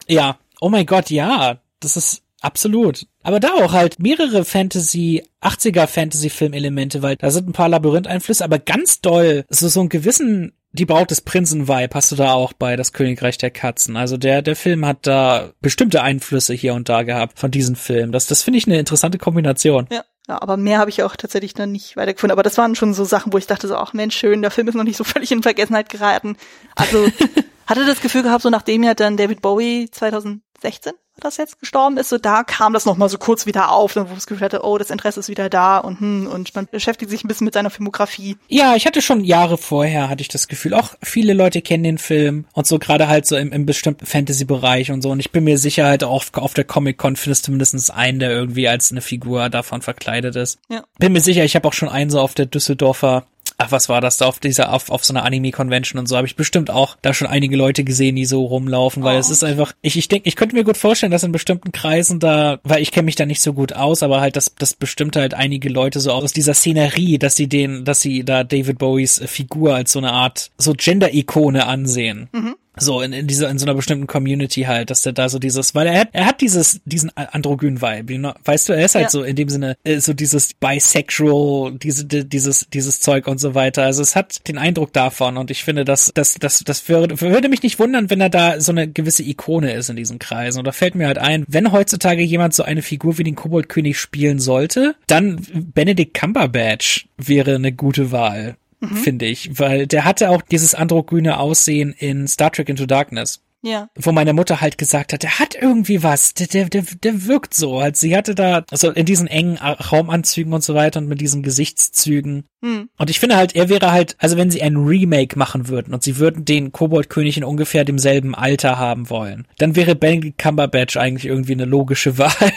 Ja, 0.07 0.39
oh 0.59 0.69
mein 0.69 0.87
Gott, 0.87 1.11
ja. 1.11 1.59
Das 1.79 1.97
ist 1.97 2.23
absolut. 2.41 3.05
Aber 3.21 3.39
da 3.39 3.53
auch 3.53 3.73
halt 3.73 3.99
mehrere 3.99 4.43
Fantasy, 4.43 5.23
80er 5.43 5.85
Fantasy-Film-Elemente, 5.85 7.03
weil 7.03 7.17
da 7.17 7.29
sind 7.29 7.47
ein 7.47 7.53
paar 7.53 7.69
Labyrinth-Einflüsse, 7.69 8.43
aber 8.43 8.57
ganz 8.57 9.01
doll, 9.01 9.45
so, 9.49 9.67
so 9.67 9.81
einen 9.81 9.89
gewissen 9.89 10.53
die 10.75 10.85
Braut 10.85 11.09
des 11.09 11.21
Prinzen-Vibe 11.21 11.95
hast 11.95 12.11
du 12.11 12.15
da 12.15 12.33
auch 12.33 12.53
bei 12.53 12.75
Das 12.75 12.93
Königreich 12.93 13.37
der 13.37 13.51
Katzen. 13.51 13.97
Also 13.97 14.17
der, 14.17 14.41
der 14.41 14.55
Film 14.55 14.85
hat 14.85 15.07
da 15.07 15.51
bestimmte 15.61 16.01
Einflüsse 16.03 16.53
hier 16.53 16.73
und 16.73 16.89
da 16.89 17.03
gehabt 17.03 17.39
von 17.39 17.49
diesem 17.49 17.75
Film. 17.75 18.11
Das, 18.11 18.27
das 18.27 18.43
finde 18.43 18.59
ich 18.59 18.67
eine 18.67 18.79
interessante 18.79 19.17
Kombination. 19.17 19.87
Ja. 19.91 20.03
Ja, 20.27 20.41
aber 20.41 20.57
mehr 20.57 20.79
habe 20.79 20.89
ich 20.89 21.03
auch 21.03 21.15
tatsächlich 21.15 21.53
dann 21.53 21.71
nicht 21.71 21.97
weitergefunden. 21.97 22.31
Aber 22.31 22.41
das 22.41 22.57
waren 22.57 22.73
schon 22.73 22.95
so 22.95 23.03
Sachen, 23.03 23.31
wo 23.31 23.37
ich 23.37 23.45
dachte 23.45 23.67
so, 23.67 23.75
ach 23.75 23.93
Mensch, 23.93 24.17
schön, 24.17 24.41
der 24.41 24.49
Film 24.49 24.67
ist 24.67 24.73
noch 24.73 24.83
nicht 24.83 24.97
so 24.97 25.03
völlig 25.03 25.31
in 25.31 25.43
Vergessenheit 25.43 25.87
geraten. 25.87 26.35
Also 26.75 27.05
hatte 27.67 27.85
das 27.85 28.01
Gefühl 28.01 28.23
gehabt, 28.23 28.41
so 28.41 28.49
nachdem 28.49 28.83
ja 28.83 28.95
dann 28.95 29.17
David 29.17 29.41
Bowie 29.41 29.87
2016 29.91 30.93
das 31.19 31.37
jetzt 31.37 31.59
gestorben 31.59 31.97
ist, 31.97 32.09
so 32.09 32.17
da 32.17 32.43
kam 32.43 32.73
das 32.73 32.85
nochmal 32.85 33.09
so 33.09 33.17
kurz 33.17 33.45
wieder 33.45 33.71
auf, 33.71 33.95
wo 33.95 34.01
ich 34.01 34.09
das 34.09 34.27
Gefühl 34.27 34.45
hatte, 34.45 34.63
oh, 34.63 34.77
das 34.77 34.89
Interesse 34.89 35.19
ist 35.19 35.29
wieder 35.29 35.49
da 35.49 35.77
und 35.77 35.99
hm, 35.99 36.27
und 36.27 36.53
man 36.55 36.67
beschäftigt 36.69 37.09
sich 37.09 37.23
ein 37.23 37.27
bisschen 37.27 37.45
mit 37.45 37.53
seiner 37.53 37.69
Filmografie. 37.69 38.37
Ja, 38.47 38.75
ich 38.75 38.85
hatte 38.85 39.01
schon 39.01 39.23
Jahre 39.23 39.57
vorher, 39.57 40.09
hatte 40.09 40.21
ich 40.21 40.27
das 40.27 40.47
Gefühl, 40.47 40.73
auch 40.73 40.95
viele 41.01 41.33
Leute 41.33 41.61
kennen 41.61 41.83
den 41.83 41.97
Film 41.97 42.45
und 42.53 42.67
so 42.67 42.79
gerade 42.79 43.07
halt 43.07 43.25
so 43.25 43.35
im, 43.37 43.51
im 43.51 43.65
bestimmten 43.65 44.05
Fantasy-Bereich 44.05 44.91
und 44.91 45.01
so 45.01 45.11
und 45.11 45.19
ich 45.19 45.31
bin 45.31 45.43
mir 45.43 45.57
sicher 45.57 45.85
halt 45.85 46.03
auch 46.03 46.25
auf 46.33 46.53
der 46.53 46.65
Comic-Con 46.65 47.15
findest 47.15 47.47
du 47.47 47.51
mindestens 47.51 47.89
einen, 47.89 48.19
der 48.19 48.31
irgendwie 48.31 48.67
als 48.67 48.91
eine 48.91 49.01
Figur 49.01 49.49
davon 49.49 49.81
verkleidet 49.81 50.35
ist. 50.35 50.59
Ja. 50.69 50.83
Bin 50.99 51.13
mir 51.13 51.21
sicher, 51.21 51.43
ich 51.43 51.55
habe 51.55 51.67
auch 51.67 51.73
schon 51.73 51.89
einen 51.89 52.09
so 52.09 52.19
auf 52.19 52.33
der 52.33 52.45
Düsseldorfer 52.45 53.25
ach, 53.57 53.71
was 53.71 53.89
war 53.89 54.01
das 54.01 54.17
da 54.17 54.25
auf 54.25 54.39
dieser, 54.39 54.73
auf, 54.73 54.89
auf 54.89 55.05
so 55.05 55.13
einer 55.13 55.23
Anime-Convention 55.23 55.99
und 55.99 56.07
so, 56.07 56.17
habe 56.17 56.27
ich 56.27 56.35
bestimmt 56.35 56.69
auch 56.69 56.97
da 57.01 57.13
schon 57.13 57.27
einige 57.27 57.55
Leute 57.55 57.83
gesehen, 57.83 58.15
die 58.15 58.25
so 58.25 58.45
rumlaufen, 58.45 59.03
weil 59.03 59.17
oh. 59.17 59.19
es 59.19 59.29
ist 59.29 59.43
einfach, 59.43 59.73
ich, 59.81 59.97
ich 59.97 60.07
denke, 60.07 60.27
ich 60.27 60.35
könnte 60.35 60.55
mir 60.55 60.63
gut 60.63 60.77
vorstellen, 60.77 61.11
dass 61.11 61.23
in 61.23 61.31
bestimmten 61.31 61.71
Kreisen 61.71 62.19
da, 62.19 62.59
weil 62.63 62.81
ich 62.81 62.91
kenne 62.91 63.05
mich 63.05 63.15
da 63.15 63.25
nicht 63.25 63.41
so 63.41 63.53
gut 63.53 63.73
aus, 63.73 64.03
aber 64.03 64.21
halt, 64.21 64.35
dass 64.35 64.53
das 64.55 64.73
bestimmt 64.73 65.15
halt 65.15 65.33
einige 65.33 65.69
Leute 65.69 65.99
so 65.99 66.11
aus 66.11 66.33
dieser 66.33 66.53
Szenerie, 66.53 67.17
dass 67.17 67.35
sie 67.35 67.47
den, 67.47 67.85
dass 67.85 68.01
sie 68.01 68.23
da 68.23 68.43
David 68.43 68.77
Bowies 68.77 69.21
Figur 69.25 69.75
als 69.75 69.91
so 69.91 69.99
eine 69.99 70.11
Art, 70.11 70.51
so 70.57 70.73
Gender-Ikone 70.73 71.65
ansehen. 71.65 72.29
Mhm. 72.31 72.55
So, 72.77 73.01
in, 73.01 73.13
in 73.13 73.27
dieser, 73.27 73.49
in 73.49 73.57
so 73.57 73.65
einer 73.65 73.75
bestimmten 73.75 74.07
Community 74.07 74.63
halt, 74.63 74.89
dass 74.89 75.01
der 75.01 75.13
da 75.13 75.29
so 75.29 75.39
dieses, 75.39 75.75
weil 75.75 75.87
er 75.87 76.01
hat, 76.01 76.09
er 76.13 76.25
hat 76.25 76.41
dieses, 76.41 76.81
diesen 76.85 77.15
androgyn 77.15 77.81
Vibe, 77.81 78.33
weißt 78.43 78.69
du, 78.69 78.73
er 78.73 78.85
ist 78.85 78.95
halt 78.95 79.05
ja. 79.05 79.09
so 79.09 79.23
in 79.23 79.35
dem 79.35 79.49
Sinne, 79.49 79.77
äh, 79.83 79.99
so 79.99 80.13
dieses 80.13 80.53
bisexual, 80.53 81.73
diese, 81.73 82.05
dieses, 82.05 82.67
dieses 82.71 82.99
Zeug 82.99 83.27
und 83.27 83.39
so 83.39 83.55
weiter. 83.55 83.83
Also 83.83 84.01
es 84.01 84.15
hat 84.15 84.47
den 84.47 84.57
Eindruck 84.57 84.93
davon 84.93 85.37
und 85.37 85.51
ich 85.51 85.63
finde, 85.63 85.85
dass, 85.85 86.11
das, 86.13 86.35
das, 86.35 86.63
das 86.63 86.87
würde, 86.89 87.19
würde 87.21 87.49
mich 87.49 87.63
nicht 87.63 87.79
wundern, 87.79 88.09
wenn 88.09 88.21
er 88.21 88.29
da 88.29 88.59
so 88.59 88.71
eine 88.71 88.87
gewisse 88.87 89.23
Ikone 89.23 89.73
ist 89.73 89.89
in 89.89 89.95
diesen 89.95 90.19
Kreisen. 90.19 90.59
Und 90.59 90.65
da 90.65 90.71
fällt 90.71 90.95
mir 90.95 91.07
halt 91.07 91.17
ein, 91.17 91.45
wenn 91.47 91.71
heutzutage 91.71 92.23
jemand 92.23 92.53
so 92.53 92.63
eine 92.63 92.81
Figur 92.81 93.17
wie 93.17 93.23
den 93.23 93.35
Koboldkönig 93.35 93.97
spielen 93.97 94.39
sollte, 94.39 94.95
dann 95.07 95.45
Benedict 95.73 96.13
Cumberbatch 96.13 97.07
wäre 97.17 97.55
eine 97.55 97.71
gute 97.71 98.11
Wahl 98.11 98.55
mhm. 98.79 98.95
finde 98.95 99.25
ich, 99.25 99.59
weil 99.59 99.87
der 99.87 100.05
hatte 100.05 100.29
auch 100.29 100.41
dieses 100.41 100.75
androgyne 100.75 101.39
Aussehen 101.39 101.93
in 101.97 102.27
Star 102.27 102.51
Trek 102.51 102.69
Into 102.69 102.85
Darkness. 102.85 103.41
Ja. 103.65 103.89
Wo 103.95 104.11
meine 104.11 104.33
Mutter 104.33 104.61
halt 104.61 104.77
gesagt 104.77 105.11
hat, 105.11 105.23
der 105.23 105.39
hat 105.39 105.55
irgendwie 105.55 106.03
was, 106.03 106.35
der, 106.35 106.45
der, 106.45 106.69
der, 106.69 106.83
der 106.83 107.25
wirkt 107.25 107.55
so. 107.55 107.81
Halt, 107.81 107.97
sie 107.97 108.15
hatte 108.15 108.35
da, 108.35 108.63
also 108.69 108.91
in 108.91 109.07
diesen 109.07 109.25
engen 109.25 109.57
Raumanzügen 109.57 110.53
und 110.53 110.63
so 110.63 110.75
weiter 110.75 110.99
und 110.99 111.07
mit 111.07 111.19
diesen 111.19 111.41
Gesichtszügen. 111.41 112.45
Hm. 112.61 112.89
Und 112.95 113.09
ich 113.09 113.19
finde 113.19 113.37
halt, 113.37 113.55
er 113.55 113.67
wäre 113.67 113.91
halt, 113.91 114.17
also 114.19 114.37
wenn 114.37 114.51
sie 114.51 114.61
ein 114.61 114.77
Remake 114.77 115.37
machen 115.39 115.67
würden 115.67 115.95
und 115.95 116.03
sie 116.03 116.17
würden 116.17 116.45
den 116.45 116.73
Koboldkönig 116.73 117.37
in 117.37 117.43
ungefähr 117.43 117.85
demselben 117.85 118.35
Alter 118.35 118.77
haben 118.77 119.09
wollen, 119.09 119.47
dann 119.57 119.75
wäre 119.75 119.95
Benedict 119.95 120.37
Cumberbatch 120.37 120.95
eigentlich 120.97 121.25
irgendwie 121.25 121.53
eine 121.53 121.65
logische 121.65 122.17
Wahl. 122.19 122.53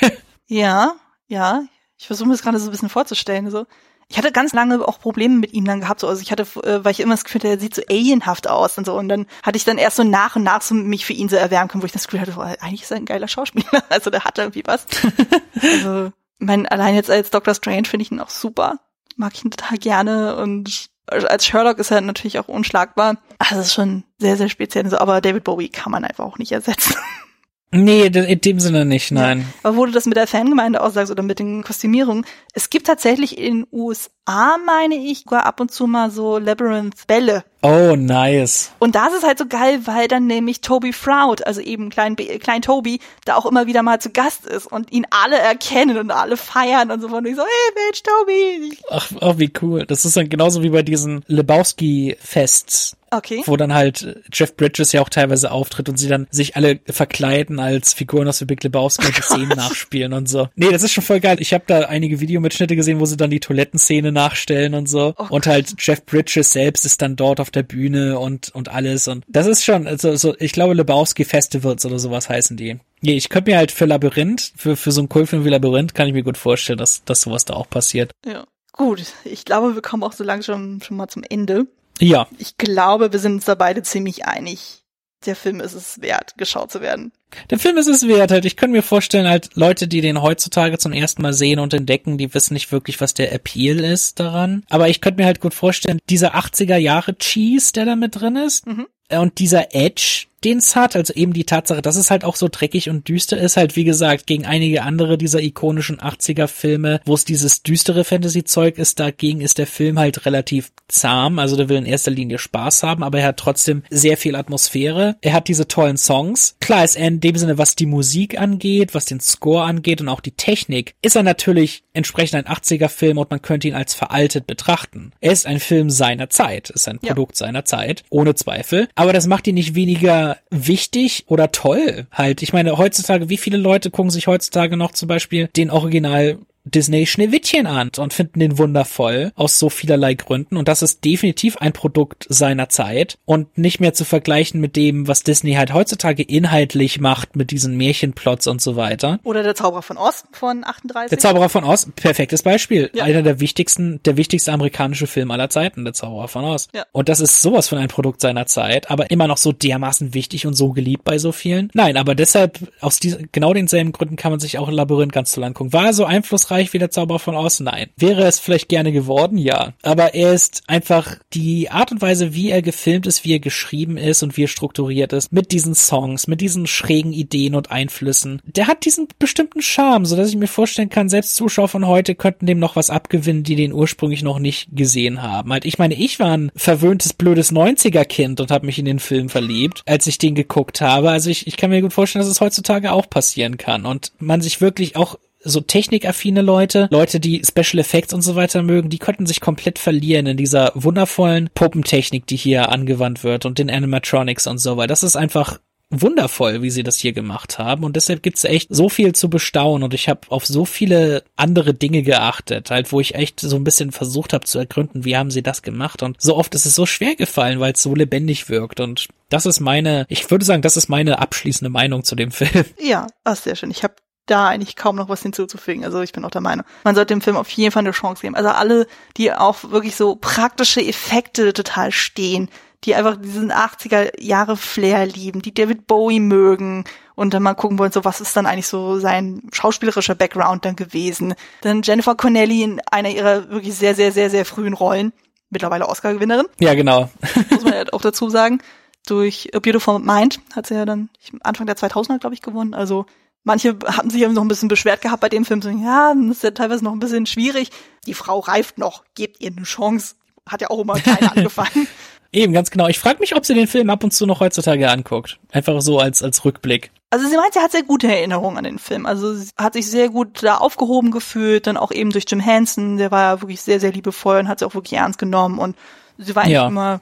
Ja, 0.46 0.94
ja. 1.26 1.62
Ich 1.96 2.06
versuche 2.06 2.28
mir 2.28 2.34
das 2.34 2.42
gerade 2.42 2.58
so 2.58 2.66
ein 2.66 2.70
bisschen 2.70 2.90
vorzustellen. 2.90 3.50
So 3.50 3.66
ich 4.10 4.16
hatte 4.16 4.32
ganz 4.32 4.54
lange 4.54 4.86
auch 4.86 5.00
Probleme 5.00 5.36
mit 5.36 5.52
ihm 5.52 5.66
dann 5.66 5.80
gehabt, 5.80 6.00
so, 6.00 6.08
also 6.08 6.22
ich 6.22 6.32
hatte, 6.32 6.42
äh, 6.62 6.82
weil 6.84 6.92
ich 6.92 7.00
immer 7.00 7.14
das 7.14 7.24
Gefühl 7.24 7.40
hatte, 7.40 7.48
er 7.48 7.60
sieht 7.60 7.74
so 7.74 7.82
alienhaft 7.88 8.48
aus 8.48 8.78
und 8.78 8.86
so, 8.86 8.94
und 8.96 9.08
dann 9.08 9.26
hatte 9.42 9.56
ich 9.56 9.64
dann 9.64 9.76
erst 9.76 9.96
so 9.96 10.04
nach 10.04 10.36
und 10.36 10.44
nach 10.44 10.62
so 10.62 10.74
mich 10.74 11.04
für 11.04 11.12
ihn 11.12 11.28
so 11.28 11.36
erwärmen 11.36 11.68
können, 11.68 11.82
wo 11.82 11.86
ich 11.86 11.92
das 11.92 12.06
Gefühl 12.06 12.20
hatte, 12.20 12.32
boah, 12.32 12.56
eigentlich 12.60 12.82
ist 12.82 12.90
er 12.90 12.96
ein 12.96 13.04
geiler 13.04 13.28
Schauspieler, 13.28 13.84
also 13.90 14.10
der 14.10 14.24
hat 14.24 14.38
irgendwie 14.38 14.62
was. 14.64 14.86
also, 15.60 16.12
mein, 16.38 16.66
allein 16.66 16.94
jetzt 16.94 17.10
als 17.10 17.30
Doctor 17.30 17.54
Strange 17.54 17.84
finde 17.84 18.02
ich 18.02 18.10
ihn 18.10 18.20
auch 18.20 18.30
super, 18.30 18.78
mag 19.16 19.34
ich 19.34 19.44
ihn 19.44 19.50
total 19.50 19.76
gerne 19.78 20.36
und 20.36 20.88
als 21.06 21.46
Sherlock 21.46 21.78
ist 21.78 21.90
er 21.90 22.00
natürlich 22.00 22.38
auch 22.38 22.48
unschlagbar. 22.48 23.16
Also 23.38 23.56
das 23.56 23.66
ist 23.68 23.74
schon 23.74 24.04
sehr, 24.18 24.36
sehr 24.36 24.48
speziell, 24.48 24.94
aber 24.94 25.20
David 25.20 25.44
Bowie 25.44 25.68
kann 25.68 25.92
man 25.92 26.04
einfach 26.04 26.24
auch 26.24 26.38
nicht 26.38 26.52
ersetzen. 26.52 26.94
Nee, 27.70 28.06
in 28.06 28.40
dem 28.40 28.60
Sinne 28.60 28.86
nicht, 28.86 29.10
nein. 29.10 29.40
Ja. 29.40 29.46
Aber 29.62 29.76
wo 29.76 29.84
du 29.84 29.92
das 29.92 30.06
mit 30.06 30.16
der 30.16 30.26
Fangemeinde 30.26 30.80
aussagst 30.80 31.10
oder 31.10 31.22
mit 31.22 31.38
den 31.38 31.62
Kostümierungen, 31.62 32.24
es 32.54 32.70
gibt 32.70 32.86
tatsächlich 32.86 33.36
in 33.36 33.58
den 33.58 33.66
USA, 33.70 34.56
meine 34.64 34.94
ich, 34.94 35.20
sogar 35.20 35.44
ab 35.44 35.60
und 35.60 35.70
zu 35.70 35.86
mal 35.86 36.10
so 36.10 36.38
Labyrinth-Bälle. 36.38 37.44
Oh, 37.60 37.96
nice. 37.96 38.70
Und 38.78 38.94
das 38.94 39.12
ist 39.14 39.24
halt 39.24 39.38
so 39.38 39.46
geil, 39.46 39.80
weil 39.84 40.06
dann 40.06 40.26
nämlich 40.26 40.60
Toby 40.60 40.92
Froud, 40.92 41.44
also 41.44 41.60
eben 41.60 41.90
Klein, 41.90 42.14
Klein 42.14 42.62
Toby, 42.62 43.00
da 43.24 43.34
auch 43.34 43.46
immer 43.46 43.66
wieder 43.66 43.82
mal 43.82 44.00
zu 44.00 44.10
Gast 44.10 44.46
ist 44.46 44.66
und 44.66 44.92
ihn 44.92 45.06
alle 45.10 45.38
erkennen 45.38 45.98
und 45.98 46.10
alle 46.12 46.36
feiern 46.36 46.90
und 46.92 47.00
so. 47.00 47.08
Und 47.08 47.26
ich 47.26 47.34
so, 47.34 47.42
hey 47.42 47.84
Mensch, 47.84 48.02
Toby. 48.02 48.78
Ach, 48.90 49.10
ach, 49.20 49.38
wie 49.38 49.52
cool. 49.60 49.86
Das 49.86 50.04
ist 50.04 50.16
dann 50.16 50.28
genauso 50.28 50.62
wie 50.62 50.70
bei 50.70 50.82
diesen 50.82 51.24
Lebowski-Fests 51.26 52.96
Okay. 53.10 53.42
Wo 53.46 53.56
dann 53.56 53.72
halt 53.72 54.22
Jeff 54.32 54.54
Bridges 54.56 54.92
ja 54.92 55.00
auch 55.00 55.08
teilweise 55.08 55.50
auftritt 55.50 55.88
und 55.88 55.96
sie 55.96 56.08
dann 56.08 56.26
sich 56.30 56.56
alle 56.56 56.78
verkleiden 56.86 57.58
als 57.58 57.94
Figuren 57.94 58.28
aus 58.28 58.38
The 58.38 58.44
Big 58.44 58.62
Lebowski 58.62 59.06
und 59.06 59.16
die 59.16 59.22
oh 59.22 59.24
Szenen 59.34 59.56
nachspielen 59.56 60.12
und 60.12 60.28
so. 60.28 60.48
Nee, 60.56 60.70
das 60.70 60.82
ist 60.82 60.92
schon 60.92 61.04
voll 61.04 61.20
geil. 61.20 61.38
Ich 61.40 61.54
habe 61.54 61.64
da 61.66 61.80
einige 61.80 62.20
Videomitschnitte 62.20 62.76
gesehen, 62.76 63.00
wo 63.00 63.06
sie 63.06 63.16
dann 63.16 63.30
die 63.30 63.40
Toilettenszene 63.40 64.12
nachstellen 64.12 64.74
und 64.74 64.88
so. 64.88 65.14
Oh 65.16 65.26
und 65.30 65.46
halt 65.46 65.74
Jeff 65.78 66.04
Bridges 66.04 66.52
selbst 66.52 66.84
ist 66.84 67.00
dann 67.00 67.16
dort 67.16 67.40
auf 67.40 67.47
der 67.50 67.62
Bühne 67.62 68.18
und, 68.18 68.54
und 68.54 68.68
alles. 68.68 69.08
Und 69.08 69.24
das 69.28 69.46
ist 69.46 69.64
schon, 69.64 69.86
also 69.86 70.16
so, 70.16 70.34
ich 70.38 70.52
glaube 70.52 70.74
Lebowski 70.74 71.24
Festivals 71.24 71.84
oder 71.84 71.98
sowas 71.98 72.28
heißen 72.28 72.56
die. 72.56 72.78
Nee, 73.00 73.16
ich 73.16 73.28
könnte 73.28 73.50
mir 73.50 73.58
halt 73.58 73.70
für 73.70 73.84
Labyrinth, 73.86 74.52
für, 74.56 74.76
für 74.76 74.92
so 74.92 75.00
einen 75.00 75.08
Kultfilm 75.08 75.44
wie 75.44 75.50
Labyrinth, 75.50 75.94
kann 75.94 76.08
ich 76.08 76.14
mir 76.14 76.22
gut 76.22 76.36
vorstellen, 76.36 76.78
dass, 76.78 77.04
dass 77.04 77.22
sowas 77.22 77.44
da 77.44 77.54
auch 77.54 77.68
passiert. 77.68 78.12
Ja. 78.26 78.44
Gut, 78.72 79.02
ich 79.24 79.44
glaube, 79.44 79.74
wir 79.74 79.82
kommen 79.82 80.04
auch 80.04 80.12
so 80.12 80.22
langsam 80.22 80.80
schon 80.80 80.96
mal 80.96 81.08
zum 81.08 81.24
Ende. 81.28 81.66
Ja. 81.98 82.28
Ich 82.38 82.56
glaube, 82.58 83.12
wir 83.12 83.18
sind 83.18 83.34
uns 83.34 83.44
da 83.44 83.56
beide 83.56 83.82
ziemlich 83.82 84.24
einig. 84.24 84.84
Der 85.26 85.34
Film 85.34 85.60
ist 85.60 85.74
es 85.74 86.00
wert, 86.00 86.34
geschaut 86.36 86.70
zu 86.70 86.80
werden. 86.80 87.12
Der 87.50 87.58
Film 87.58 87.76
ist 87.76 87.88
es 87.88 88.06
wert, 88.06 88.30
halt. 88.30 88.44
Ich 88.44 88.56
könnte 88.56 88.76
mir 88.76 88.82
vorstellen, 88.82 89.28
halt, 89.28 89.50
Leute, 89.54 89.88
die 89.88 90.00
den 90.00 90.22
heutzutage 90.22 90.78
zum 90.78 90.92
ersten 90.92 91.22
Mal 91.22 91.34
sehen 91.34 91.58
und 91.58 91.74
entdecken, 91.74 92.18
die 92.18 92.32
wissen 92.32 92.54
nicht 92.54 92.70
wirklich, 92.72 93.00
was 93.00 93.14
der 93.14 93.32
Appeal 93.32 93.80
ist 93.80 94.20
daran. 94.20 94.64
Aber 94.70 94.88
ich 94.88 95.00
könnte 95.00 95.20
mir 95.20 95.26
halt 95.26 95.40
gut 95.40 95.54
vorstellen, 95.54 95.98
dieser 96.08 96.36
80er 96.36 96.76
Jahre 96.76 97.16
Cheese, 97.18 97.72
der 97.72 97.84
da 97.84 97.96
mit 97.96 98.18
drin 98.18 98.36
ist, 98.36 98.66
mhm. 98.66 98.86
und 99.10 99.38
dieser 99.40 99.74
Edge, 99.74 100.27
den 100.44 100.58
es 100.58 100.76
hat, 100.76 100.96
also 100.96 101.12
eben 101.14 101.32
die 101.32 101.44
Tatsache, 101.44 101.82
dass 101.82 101.96
es 101.96 102.10
halt 102.10 102.24
auch 102.24 102.36
so 102.36 102.48
dreckig 102.50 102.90
und 102.90 103.08
düster 103.08 103.38
ist, 103.38 103.56
halt 103.56 103.76
wie 103.76 103.84
gesagt, 103.84 104.26
gegen 104.26 104.46
einige 104.46 104.82
andere 104.82 105.18
dieser 105.18 105.40
ikonischen 105.40 105.98
80er 105.98 106.46
Filme, 106.46 107.00
wo 107.04 107.14
es 107.14 107.24
dieses 107.24 107.62
düstere 107.62 108.04
Fantasy-Zeug 108.04 108.78
ist, 108.78 109.00
dagegen 109.00 109.40
ist 109.40 109.58
der 109.58 109.66
Film 109.66 109.98
halt 109.98 110.26
relativ 110.26 110.70
zahm, 110.88 111.38
also 111.38 111.56
der 111.56 111.68
will 111.68 111.76
in 111.76 111.86
erster 111.86 112.10
Linie 112.10 112.38
Spaß 112.38 112.82
haben, 112.82 113.02
aber 113.02 113.20
er 113.20 113.28
hat 113.28 113.36
trotzdem 113.36 113.82
sehr 113.90 114.16
viel 114.16 114.36
Atmosphäre. 114.36 115.16
Er 115.20 115.32
hat 115.32 115.48
diese 115.48 115.68
tollen 115.68 115.96
Songs. 115.96 116.56
Klar 116.60 116.84
ist 116.84 116.96
er 116.96 117.08
in 117.08 117.20
dem 117.20 117.36
Sinne, 117.36 117.58
was 117.58 117.76
die 117.76 117.86
Musik 117.86 118.40
angeht, 118.40 118.94
was 118.94 119.04
den 119.04 119.20
Score 119.20 119.64
angeht 119.64 120.00
und 120.00 120.08
auch 120.08 120.20
die 120.20 120.32
Technik, 120.32 120.94
ist 121.02 121.16
er 121.16 121.22
natürlich 121.22 121.82
entsprechend 121.92 122.46
ein 122.46 122.54
80er 122.54 122.88
Film 122.88 123.18
und 123.18 123.30
man 123.30 123.42
könnte 123.42 123.68
ihn 123.68 123.74
als 123.74 123.94
veraltet 123.94 124.46
betrachten. 124.46 125.12
Er 125.20 125.32
ist 125.32 125.46
ein 125.46 125.60
Film 125.60 125.90
seiner 125.90 126.30
Zeit, 126.30 126.70
ist 126.70 126.88
ein 126.88 127.00
Produkt 127.00 127.38
ja. 127.38 127.46
seiner 127.46 127.64
Zeit, 127.64 128.04
ohne 128.10 128.34
Zweifel, 128.34 128.88
aber 128.94 129.12
das 129.12 129.26
macht 129.26 129.46
ihn 129.46 129.54
nicht 129.54 129.74
weniger 129.74 130.27
wichtig 130.50 131.24
oder 131.28 131.52
toll 131.52 132.06
halt. 132.10 132.42
Ich 132.42 132.52
meine, 132.52 132.78
heutzutage, 132.78 133.28
wie 133.28 133.36
viele 133.36 133.56
Leute 133.56 133.90
gucken 133.90 134.10
sich 134.10 134.26
heutzutage 134.26 134.76
noch 134.76 134.92
zum 134.92 135.08
Beispiel 135.08 135.48
den 135.48 135.70
Original 135.70 136.38
Disney 136.74 137.06
Schneewittchen 137.06 137.66
an 137.66 137.90
und 137.96 138.12
finden 138.12 138.40
den 138.40 138.58
wundervoll 138.58 139.32
aus 139.34 139.58
so 139.58 139.70
vielerlei 139.70 140.14
Gründen. 140.14 140.56
Und 140.56 140.68
das 140.68 140.82
ist 140.82 141.04
definitiv 141.04 141.56
ein 141.58 141.72
Produkt 141.72 142.26
seiner 142.28 142.68
Zeit 142.68 143.18
und 143.24 143.58
nicht 143.58 143.80
mehr 143.80 143.94
zu 143.94 144.04
vergleichen 144.04 144.60
mit 144.60 144.76
dem, 144.76 145.08
was 145.08 145.22
Disney 145.22 145.54
halt 145.54 145.72
heutzutage 145.72 146.22
inhaltlich 146.22 147.00
macht 147.00 147.36
mit 147.36 147.50
diesen 147.50 147.76
Märchenplots 147.76 148.46
und 148.46 148.60
so 148.60 148.76
weiter. 148.76 149.18
Oder 149.24 149.42
der 149.42 149.54
Zauberer 149.54 149.82
von 149.82 149.96
Oz 149.96 150.24
von 150.32 150.64
38. 150.64 151.10
Der 151.10 151.18
Zauberer 151.18 151.48
von 151.48 151.64
Oz, 151.64 151.88
perfektes 151.96 152.42
Beispiel. 152.42 152.90
Ja. 152.94 153.04
Einer 153.04 153.22
der 153.22 153.40
wichtigsten, 153.40 154.00
der 154.04 154.16
wichtigste 154.16 154.52
amerikanische 154.52 155.06
Film 155.06 155.30
aller 155.30 155.50
Zeiten, 155.50 155.84
der 155.84 155.94
Zauberer 155.94 156.28
von 156.28 156.44
Oz. 156.44 156.68
Ja. 156.74 156.84
Und 156.92 157.08
das 157.08 157.20
ist 157.20 157.42
sowas 157.42 157.68
von 157.68 157.78
ein 157.78 157.88
Produkt 157.88 158.20
seiner 158.20 158.46
Zeit, 158.46 158.90
aber 158.90 159.10
immer 159.10 159.26
noch 159.26 159.38
so 159.38 159.52
dermaßen 159.52 160.14
wichtig 160.14 160.46
und 160.46 160.54
so 160.54 160.72
geliebt 160.72 161.04
bei 161.04 161.18
so 161.18 161.32
vielen. 161.32 161.70
Nein, 161.74 161.96
aber 161.96 162.14
deshalb, 162.14 162.58
aus 162.80 162.98
diesen, 162.98 163.28
genau 163.32 163.52
denselben 163.52 163.92
Gründen 163.92 164.16
kann 164.16 164.32
man 164.32 164.40
sich 164.40 164.58
auch 164.58 164.70
Labyrinth 164.70 165.12
ganz 165.12 165.32
toll 165.32 165.44
angucken. 165.44 165.72
War 165.72 165.86
er 165.86 165.92
so 165.92 166.04
einflussreich 166.04 166.57
wie 166.72 166.78
der 166.78 166.90
Zauberer 166.90 167.18
von 167.18 167.34
Oz? 167.34 167.60
Nein. 167.60 167.88
Wäre 167.96 168.24
es 168.24 168.38
vielleicht 168.38 168.68
gerne 168.68 168.92
geworden? 168.92 169.38
Ja. 169.38 169.72
Aber 169.82 170.14
er 170.14 170.32
ist 170.32 170.62
einfach 170.66 171.16
die 171.32 171.70
Art 171.70 171.92
und 171.92 172.02
Weise, 172.02 172.34
wie 172.34 172.50
er 172.50 172.62
gefilmt 172.62 173.06
ist, 173.06 173.24
wie 173.24 173.32
er 173.32 173.40
geschrieben 173.40 173.96
ist 173.96 174.22
und 174.22 174.36
wie 174.36 174.44
er 174.44 174.48
strukturiert 174.48 175.12
ist, 175.12 175.32
mit 175.32 175.52
diesen 175.52 175.74
Songs, 175.74 176.26
mit 176.26 176.40
diesen 176.40 176.66
schrägen 176.66 177.12
Ideen 177.12 177.54
und 177.54 177.70
Einflüssen. 177.70 178.40
Der 178.44 178.66
hat 178.66 178.84
diesen 178.84 179.08
bestimmten 179.18 179.62
Charme, 179.62 180.06
so 180.06 180.16
dass 180.16 180.28
ich 180.28 180.36
mir 180.36 180.48
vorstellen 180.48 180.90
kann, 180.90 181.08
selbst 181.08 181.36
Zuschauer 181.36 181.68
von 181.68 181.86
heute 181.86 182.14
könnten 182.14 182.46
dem 182.46 182.58
noch 182.58 182.76
was 182.76 182.90
abgewinnen, 182.90 183.42
die 183.42 183.56
den 183.56 183.72
ursprünglich 183.72 184.22
noch 184.22 184.38
nicht 184.38 184.68
gesehen 184.72 185.22
haben. 185.22 185.52
Halt, 185.52 185.64
ich 185.64 185.78
meine, 185.78 185.94
ich 185.94 186.18
war 186.18 186.32
ein 186.32 186.52
verwöhntes, 186.56 187.12
blödes 187.12 187.52
90er-Kind 187.52 188.40
und 188.40 188.50
habe 188.50 188.66
mich 188.66 188.78
in 188.78 188.84
den 188.84 188.98
Film 188.98 189.28
verliebt, 189.28 189.82
als 189.86 190.06
ich 190.06 190.18
den 190.18 190.34
geguckt 190.34 190.80
habe. 190.80 191.10
Also 191.10 191.30
ich, 191.30 191.46
ich 191.46 191.56
kann 191.56 191.70
mir 191.70 191.82
gut 191.82 191.92
vorstellen, 191.92 192.24
dass 192.24 192.30
es 192.30 192.40
heutzutage 192.40 192.92
auch 192.92 193.08
passieren 193.08 193.56
kann 193.56 193.86
und 193.86 194.12
man 194.18 194.40
sich 194.40 194.60
wirklich 194.60 194.96
auch 194.96 195.18
so 195.40 195.60
technikaffine 195.60 196.42
Leute, 196.42 196.88
Leute, 196.90 197.20
die 197.20 197.42
Special 197.44 197.78
Effects 197.78 198.12
und 198.12 198.22
so 198.22 198.34
weiter 198.34 198.62
mögen, 198.62 198.88
die 198.90 198.98
könnten 198.98 199.26
sich 199.26 199.40
komplett 199.40 199.78
verlieren 199.78 200.26
in 200.26 200.36
dieser 200.36 200.72
wundervollen 200.74 201.50
Puppentechnik, 201.54 202.26
die 202.26 202.36
hier 202.36 202.70
angewandt 202.70 203.24
wird 203.24 203.46
und 203.46 203.58
den 203.58 203.70
Animatronics 203.70 204.46
und 204.46 204.58
so 204.58 204.76
weiter. 204.76 204.88
Das 204.88 205.02
ist 205.02 205.16
einfach 205.16 205.58
wundervoll, 205.90 206.62
wie 206.62 206.70
sie 206.70 206.82
das 206.82 206.96
hier 206.96 207.12
gemacht 207.12 207.58
haben. 207.58 207.84
Und 207.84 207.96
deshalb 207.96 208.22
gibt's 208.22 208.44
echt 208.44 208.68
so 208.74 208.88
viel 208.88 209.14
zu 209.14 209.30
bestaunen. 209.30 209.82
Und 209.82 209.94
ich 209.94 210.08
habe 210.08 210.20
auf 210.28 210.44
so 210.46 210.64
viele 210.64 211.22
andere 211.36 211.72
Dinge 211.74 212.02
geachtet, 212.02 212.70
halt, 212.70 212.92
wo 212.92 213.00
ich 213.00 213.14
echt 213.14 213.40
so 213.40 213.56
ein 213.56 213.64
bisschen 213.64 213.92
versucht 213.92 214.32
habe 214.32 214.44
zu 214.44 214.58
ergründen, 214.58 215.04
wie 215.04 215.16
haben 215.16 215.30
sie 215.30 215.42
das 215.42 215.62
gemacht. 215.62 216.02
Und 216.02 216.20
so 216.20 216.36
oft 216.36 216.54
ist 216.54 216.66
es 216.66 216.74
so 216.74 216.84
schwer 216.84 217.14
gefallen, 217.16 217.60
weil 217.60 217.72
es 217.72 217.82
so 217.82 217.94
lebendig 217.94 218.48
wirkt. 218.48 218.80
Und 218.80 219.08
das 219.30 219.46
ist 219.46 219.60
meine, 219.60 220.04
ich 220.08 220.30
würde 220.30 220.44
sagen, 220.44 220.62
das 220.62 220.76
ist 220.76 220.88
meine 220.88 221.20
abschließende 221.20 221.70
Meinung 221.70 222.04
zu 222.04 222.14
dem 222.16 222.30
Film. 222.30 222.64
Ja, 222.80 223.06
ach, 223.24 223.36
sehr 223.36 223.56
schön. 223.56 223.70
Ich 223.70 223.82
habe 223.82 223.94
da 224.30 224.48
eigentlich 224.48 224.76
kaum 224.76 224.96
noch 224.96 225.08
was 225.08 225.22
hinzuzufügen. 225.22 225.84
Also 225.84 226.00
ich 226.00 226.12
bin 226.12 226.24
auch 226.24 226.30
der 226.30 226.40
Meinung, 226.40 226.64
man 226.84 226.94
sollte 226.94 227.14
dem 227.14 227.20
Film 227.20 227.36
auf 227.36 227.48
jeden 227.50 227.72
Fall 227.72 227.80
eine 227.80 227.90
Chance 227.90 228.22
geben. 228.22 228.34
Also 228.34 228.50
alle, 228.50 228.86
die 229.16 229.32
auch 229.32 229.70
wirklich 229.70 229.96
so 229.96 230.16
praktische 230.16 230.80
Effekte 230.80 231.52
total 231.52 231.92
stehen, 231.92 232.48
die 232.84 232.94
einfach 232.94 233.16
diesen 233.16 233.52
80er 233.52 234.20
Jahre 234.22 234.56
Flair 234.56 235.06
lieben, 235.06 235.42
die 235.42 235.52
David 235.52 235.86
Bowie 235.86 236.20
mögen 236.20 236.84
und 237.14 237.34
dann 237.34 237.42
mal 237.42 237.54
gucken 237.54 237.78
wollen, 237.78 237.90
so 237.90 238.04
was 238.04 238.20
ist 238.20 238.36
dann 238.36 238.46
eigentlich 238.46 238.68
so 238.68 239.00
sein 239.00 239.42
schauspielerischer 239.52 240.14
Background 240.14 240.64
dann 240.64 240.76
gewesen. 240.76 241.34
Dann 241.62 241.82
Jennifer 241.82 242.14
Connelly 242.14 242.62
in 242.62 242.80
einer 242.90 243.10
ihrer 243.10 243.50
wirklich 243.50 243.74
sehr, 243.74 243.94
sehr, 243.94 244.12
sehr, 244.12 244.30
sehr 244.30 244.44
frühen 244.44 244.74
Rollen, 244.74 245.12
mittlerweile 245.50 245.88
Oscar-Gewinnerin. 245.88 246.46
Ja, 246.60 246.74
genau. 246.74 247.10
Muss 247.50 247.64
man 247.64 247.72
ja 247.72 247.84
auch 247.92 248.02
dazu 248.02 248.30
sagen. 248.30 248.60
Durch 249.06 249.50
A 249.54 249.58
Beautiful 249.58 249.98
Mind 249.98 250.40
hat 250.54 250.66
sie 250.66 250.74
ja 250.74 250.84
dann 250.84 251.08
Anfang 251.42 251.66
der 251.66 251.76
2000er, 251.76 252.18
glaube 252.18 252.34
ich, 252.34 252.42
gewonnen. 252.42 252.74
Also 252.74 253.06
Manche 253.48 253.78
hatten 253.86 254.10
sich 254.10 254.20
ja 254.20 254.28
noch 254.28 254.42
ein 254.42 254.48
bisschen 254.48 254.68
beschwert 254.68 255.00
gehabt 255.00 255.22
bei 255.22 255.30
dem 255.30 255.46
Film, 255.46 255.62
so, 255.62 255.70
ja, 255.70 256.12
das 256.14 256.36
ist 256.36 256.42
ja 256.42 256.50
teilweise 256.50 256.84
noch 256.84 256.92
ein 256.92 256.98
bisschen 256.98 257.24
schwierig. 257.24 257.70
Die 258.06 258.12
Frau 258.12 258.40
reift 258.40 258.76
noch, 258.76 259.04
gebt 259.14 259.40
ihr 259.40 259.50
eine 259.50 259.62
Chance. 259.62 260.16
Hat 260.46 260.60
ja 260.60 260.68
auch 260.68 260.80
immer 260.80 261.00
klein 261.00 261.30
angefangen. 261.34 261.88
Eben, 262.30 262.52
ganz 262.52 262.70
genau. 262.70 262.88
Ich 262.88 262.98
frage 262.98 263.20
mich, 263.20 263.34
ob 263.34 263.46
sie 263.46 263.54
den 263.54 263.66
Film 263.66 263.88
ab 263.88 264.04
und 264.04 264.12
zu 264.12 264.26
noch 264.26 264.40
heutzutage 264.40 264.90
anguckt. 264.90 265.38
Einfach 265.50 265.80
so 265.80 265.98
als, 265.98 266.22
als 266.22 266.44
Rückblick. 266.44 266.90
Also 267.08 267.26
sie 267.26 267.38
meint, 267.38 267.54
sie 267.54 267.60
hat 267.60 267.72
sehr 267.72 267.84
gute 267.84 268.06
Erinnerungen 268.06 268.58
an 268.58 268.64
den 268.64 268.78
Film. 268.78 269.06
Also 269.06 269.32
sie 269.32 269.48
hat 269.56 269.72
sich 269.72 269.90
sehr 269.90 270.10
gut 270.10 270.42
da 270.42 270.58
aufgehoben 270.58 271.10
gefühlt, 271.10 271.66
dann 271.66 271.78
auch 271.78 271.90
eben 271.90 272.10
durch 272.10 272.26
Jim 272.28 272.40
Henson, 272.40 272.98
der 272.98 273.10
war 273.10 273.22
ja 273.22 273.40
wirklich 273.40 273.62
sehr, 273.62 273.80
sehr 273.80 273.92
liebevoll 273.92 274.40
und 274.40 274.48
hat 274.48 274.58
sie 274.58 274.66
auch 274.66 274.74
wirklich 274.74 274.98
ernst 274.98 275.18
genommen 275.18 275.58
und 275.58 275.74
sie 276.18 276.36
war 276.36 276.46
ja. 276.46 276.66
immer, 276.66 277.00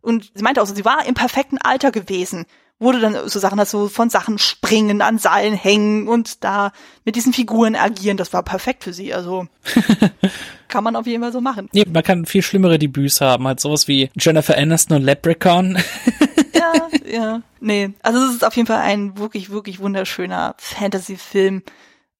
und 0.00 0.32
sie 0.34 0.42
meinte 0.42 0.62
auch, 0.62 0.66
sie 0.66 0.86
war 0.86 1.04
im 1.04 1.12
perfekten 1.12 1.58
Alter 1.58 1.90
gewesen 1.90 2.46
wurde 2.82 3.00
dann 3.00 3.28
so 3.28 3.38
Sachen, 3.38 3.58
dass 3.58 3.70
so 3.70 3.88
von 3.88 4.10
Sachen 4.10 4.38
springen, 4.38 5.00
an 5.02 5.18
Seilen 5.18 5.54
hängen 5.54 6.08
und 6.08 6.44
da 6.44 6.72
mit 7.04 7.16
diesen 7.16 7.32
Figuren 7.32 7.76
agieren. 7.76 8.16
Das 8.16 8.32
war 8.32 8.42
perfekt 8.42 8.84
für 8.84 8.92
sie. 8.92 9.14
Also 9.14 9.46
kann 10.68 10.84
man 10.84 10.96
auf 10.96 11.06
jeden 11.06 11.22
Fall 11.22 11.32
so 11.32 11.40
machen. 11.40 11.68
Nee, 11.72 11.84
man 11.90 12.02
kann 12.02 12.26
viel 12.26 12.42
schlimmere 12.42 12.78
Debüts 12.78 13.20
haben, 13.20 13.46
halt 13.46 13.60
sowas 13.60 13.88
wie 13.88 14.10
Jennifer 14.18 14.56
Aniston 14.56 14.98
und 14.98 15.04
Leprechaun. 15.04 15.78
ja, 16.54 16.72
ja. 17.10 17.42
Nee, 17.60 17.92
also 18.02 18.24
es 18.24 18.34
ist 18.34 18.44
auf 18.44 18.56
jeden 18.56 18.66
Fall 18.66 18.80
ein 18.80 19.18
wirklich, 19.18 19.50
wirklich 19.50 19.80
wunderschöner 19.80 20.54
Fantasy-Film. 20.58 21.62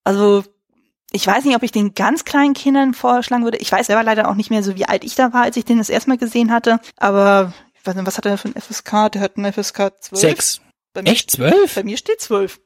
Also 0.05 0.45
ich 1.13 1.27
weiß 1.27 1.45
nicht, 1.45 1.57
ob 1.57 1.63
ich 1.63 1.73
den 1.73 1.95
ganz 1.95 2.25
kleinen 2.25 2.55
Kindern 2.55 2.95
vorschlagen 2.95 3.45
würde. 3.45 3.59
Ich 3.59 3.71
weiß 3.71 3.87
selber 3.87 4.03
leider 4.03 4.29
auch 4.29 4.35
nicht 4.35 4.51
mehr 4.51 4.63
so, 4.63 4.77
wie 4.77 4.87
alt 4.87 5.05
ich 5.05 5.15
da 5.15 5.33
war, 5.33 5.43
als 5.43 5.57
ich 5.57 5.65
den 5.65 5.79
das 5.79 5.91
erste 5.91 6.11
Mal 6.11 6.19
gesehen 6.19 6.51
hatte. 6.51 6.81
Aber 6.97 7.53
was 7.85 8.17
hat 8.17 8.27
er 8.27 8.39
für 8.39 8.49
ein 8.49 8.61
FSK? 8.61 9.13
Der 9.13 9.21
hat 9.23 9.37
ein 9.37 9.53
FSK 9.53 9.93
12. 10.01 10.21
Sechs. 10.21 10.61
Echt 11.05 11.31
zwölf? 11.31 11.75
Bei 11.75 11.85
mir 11.85 11.97
steht 11.97 12.21
zwölf. 12.21 12.61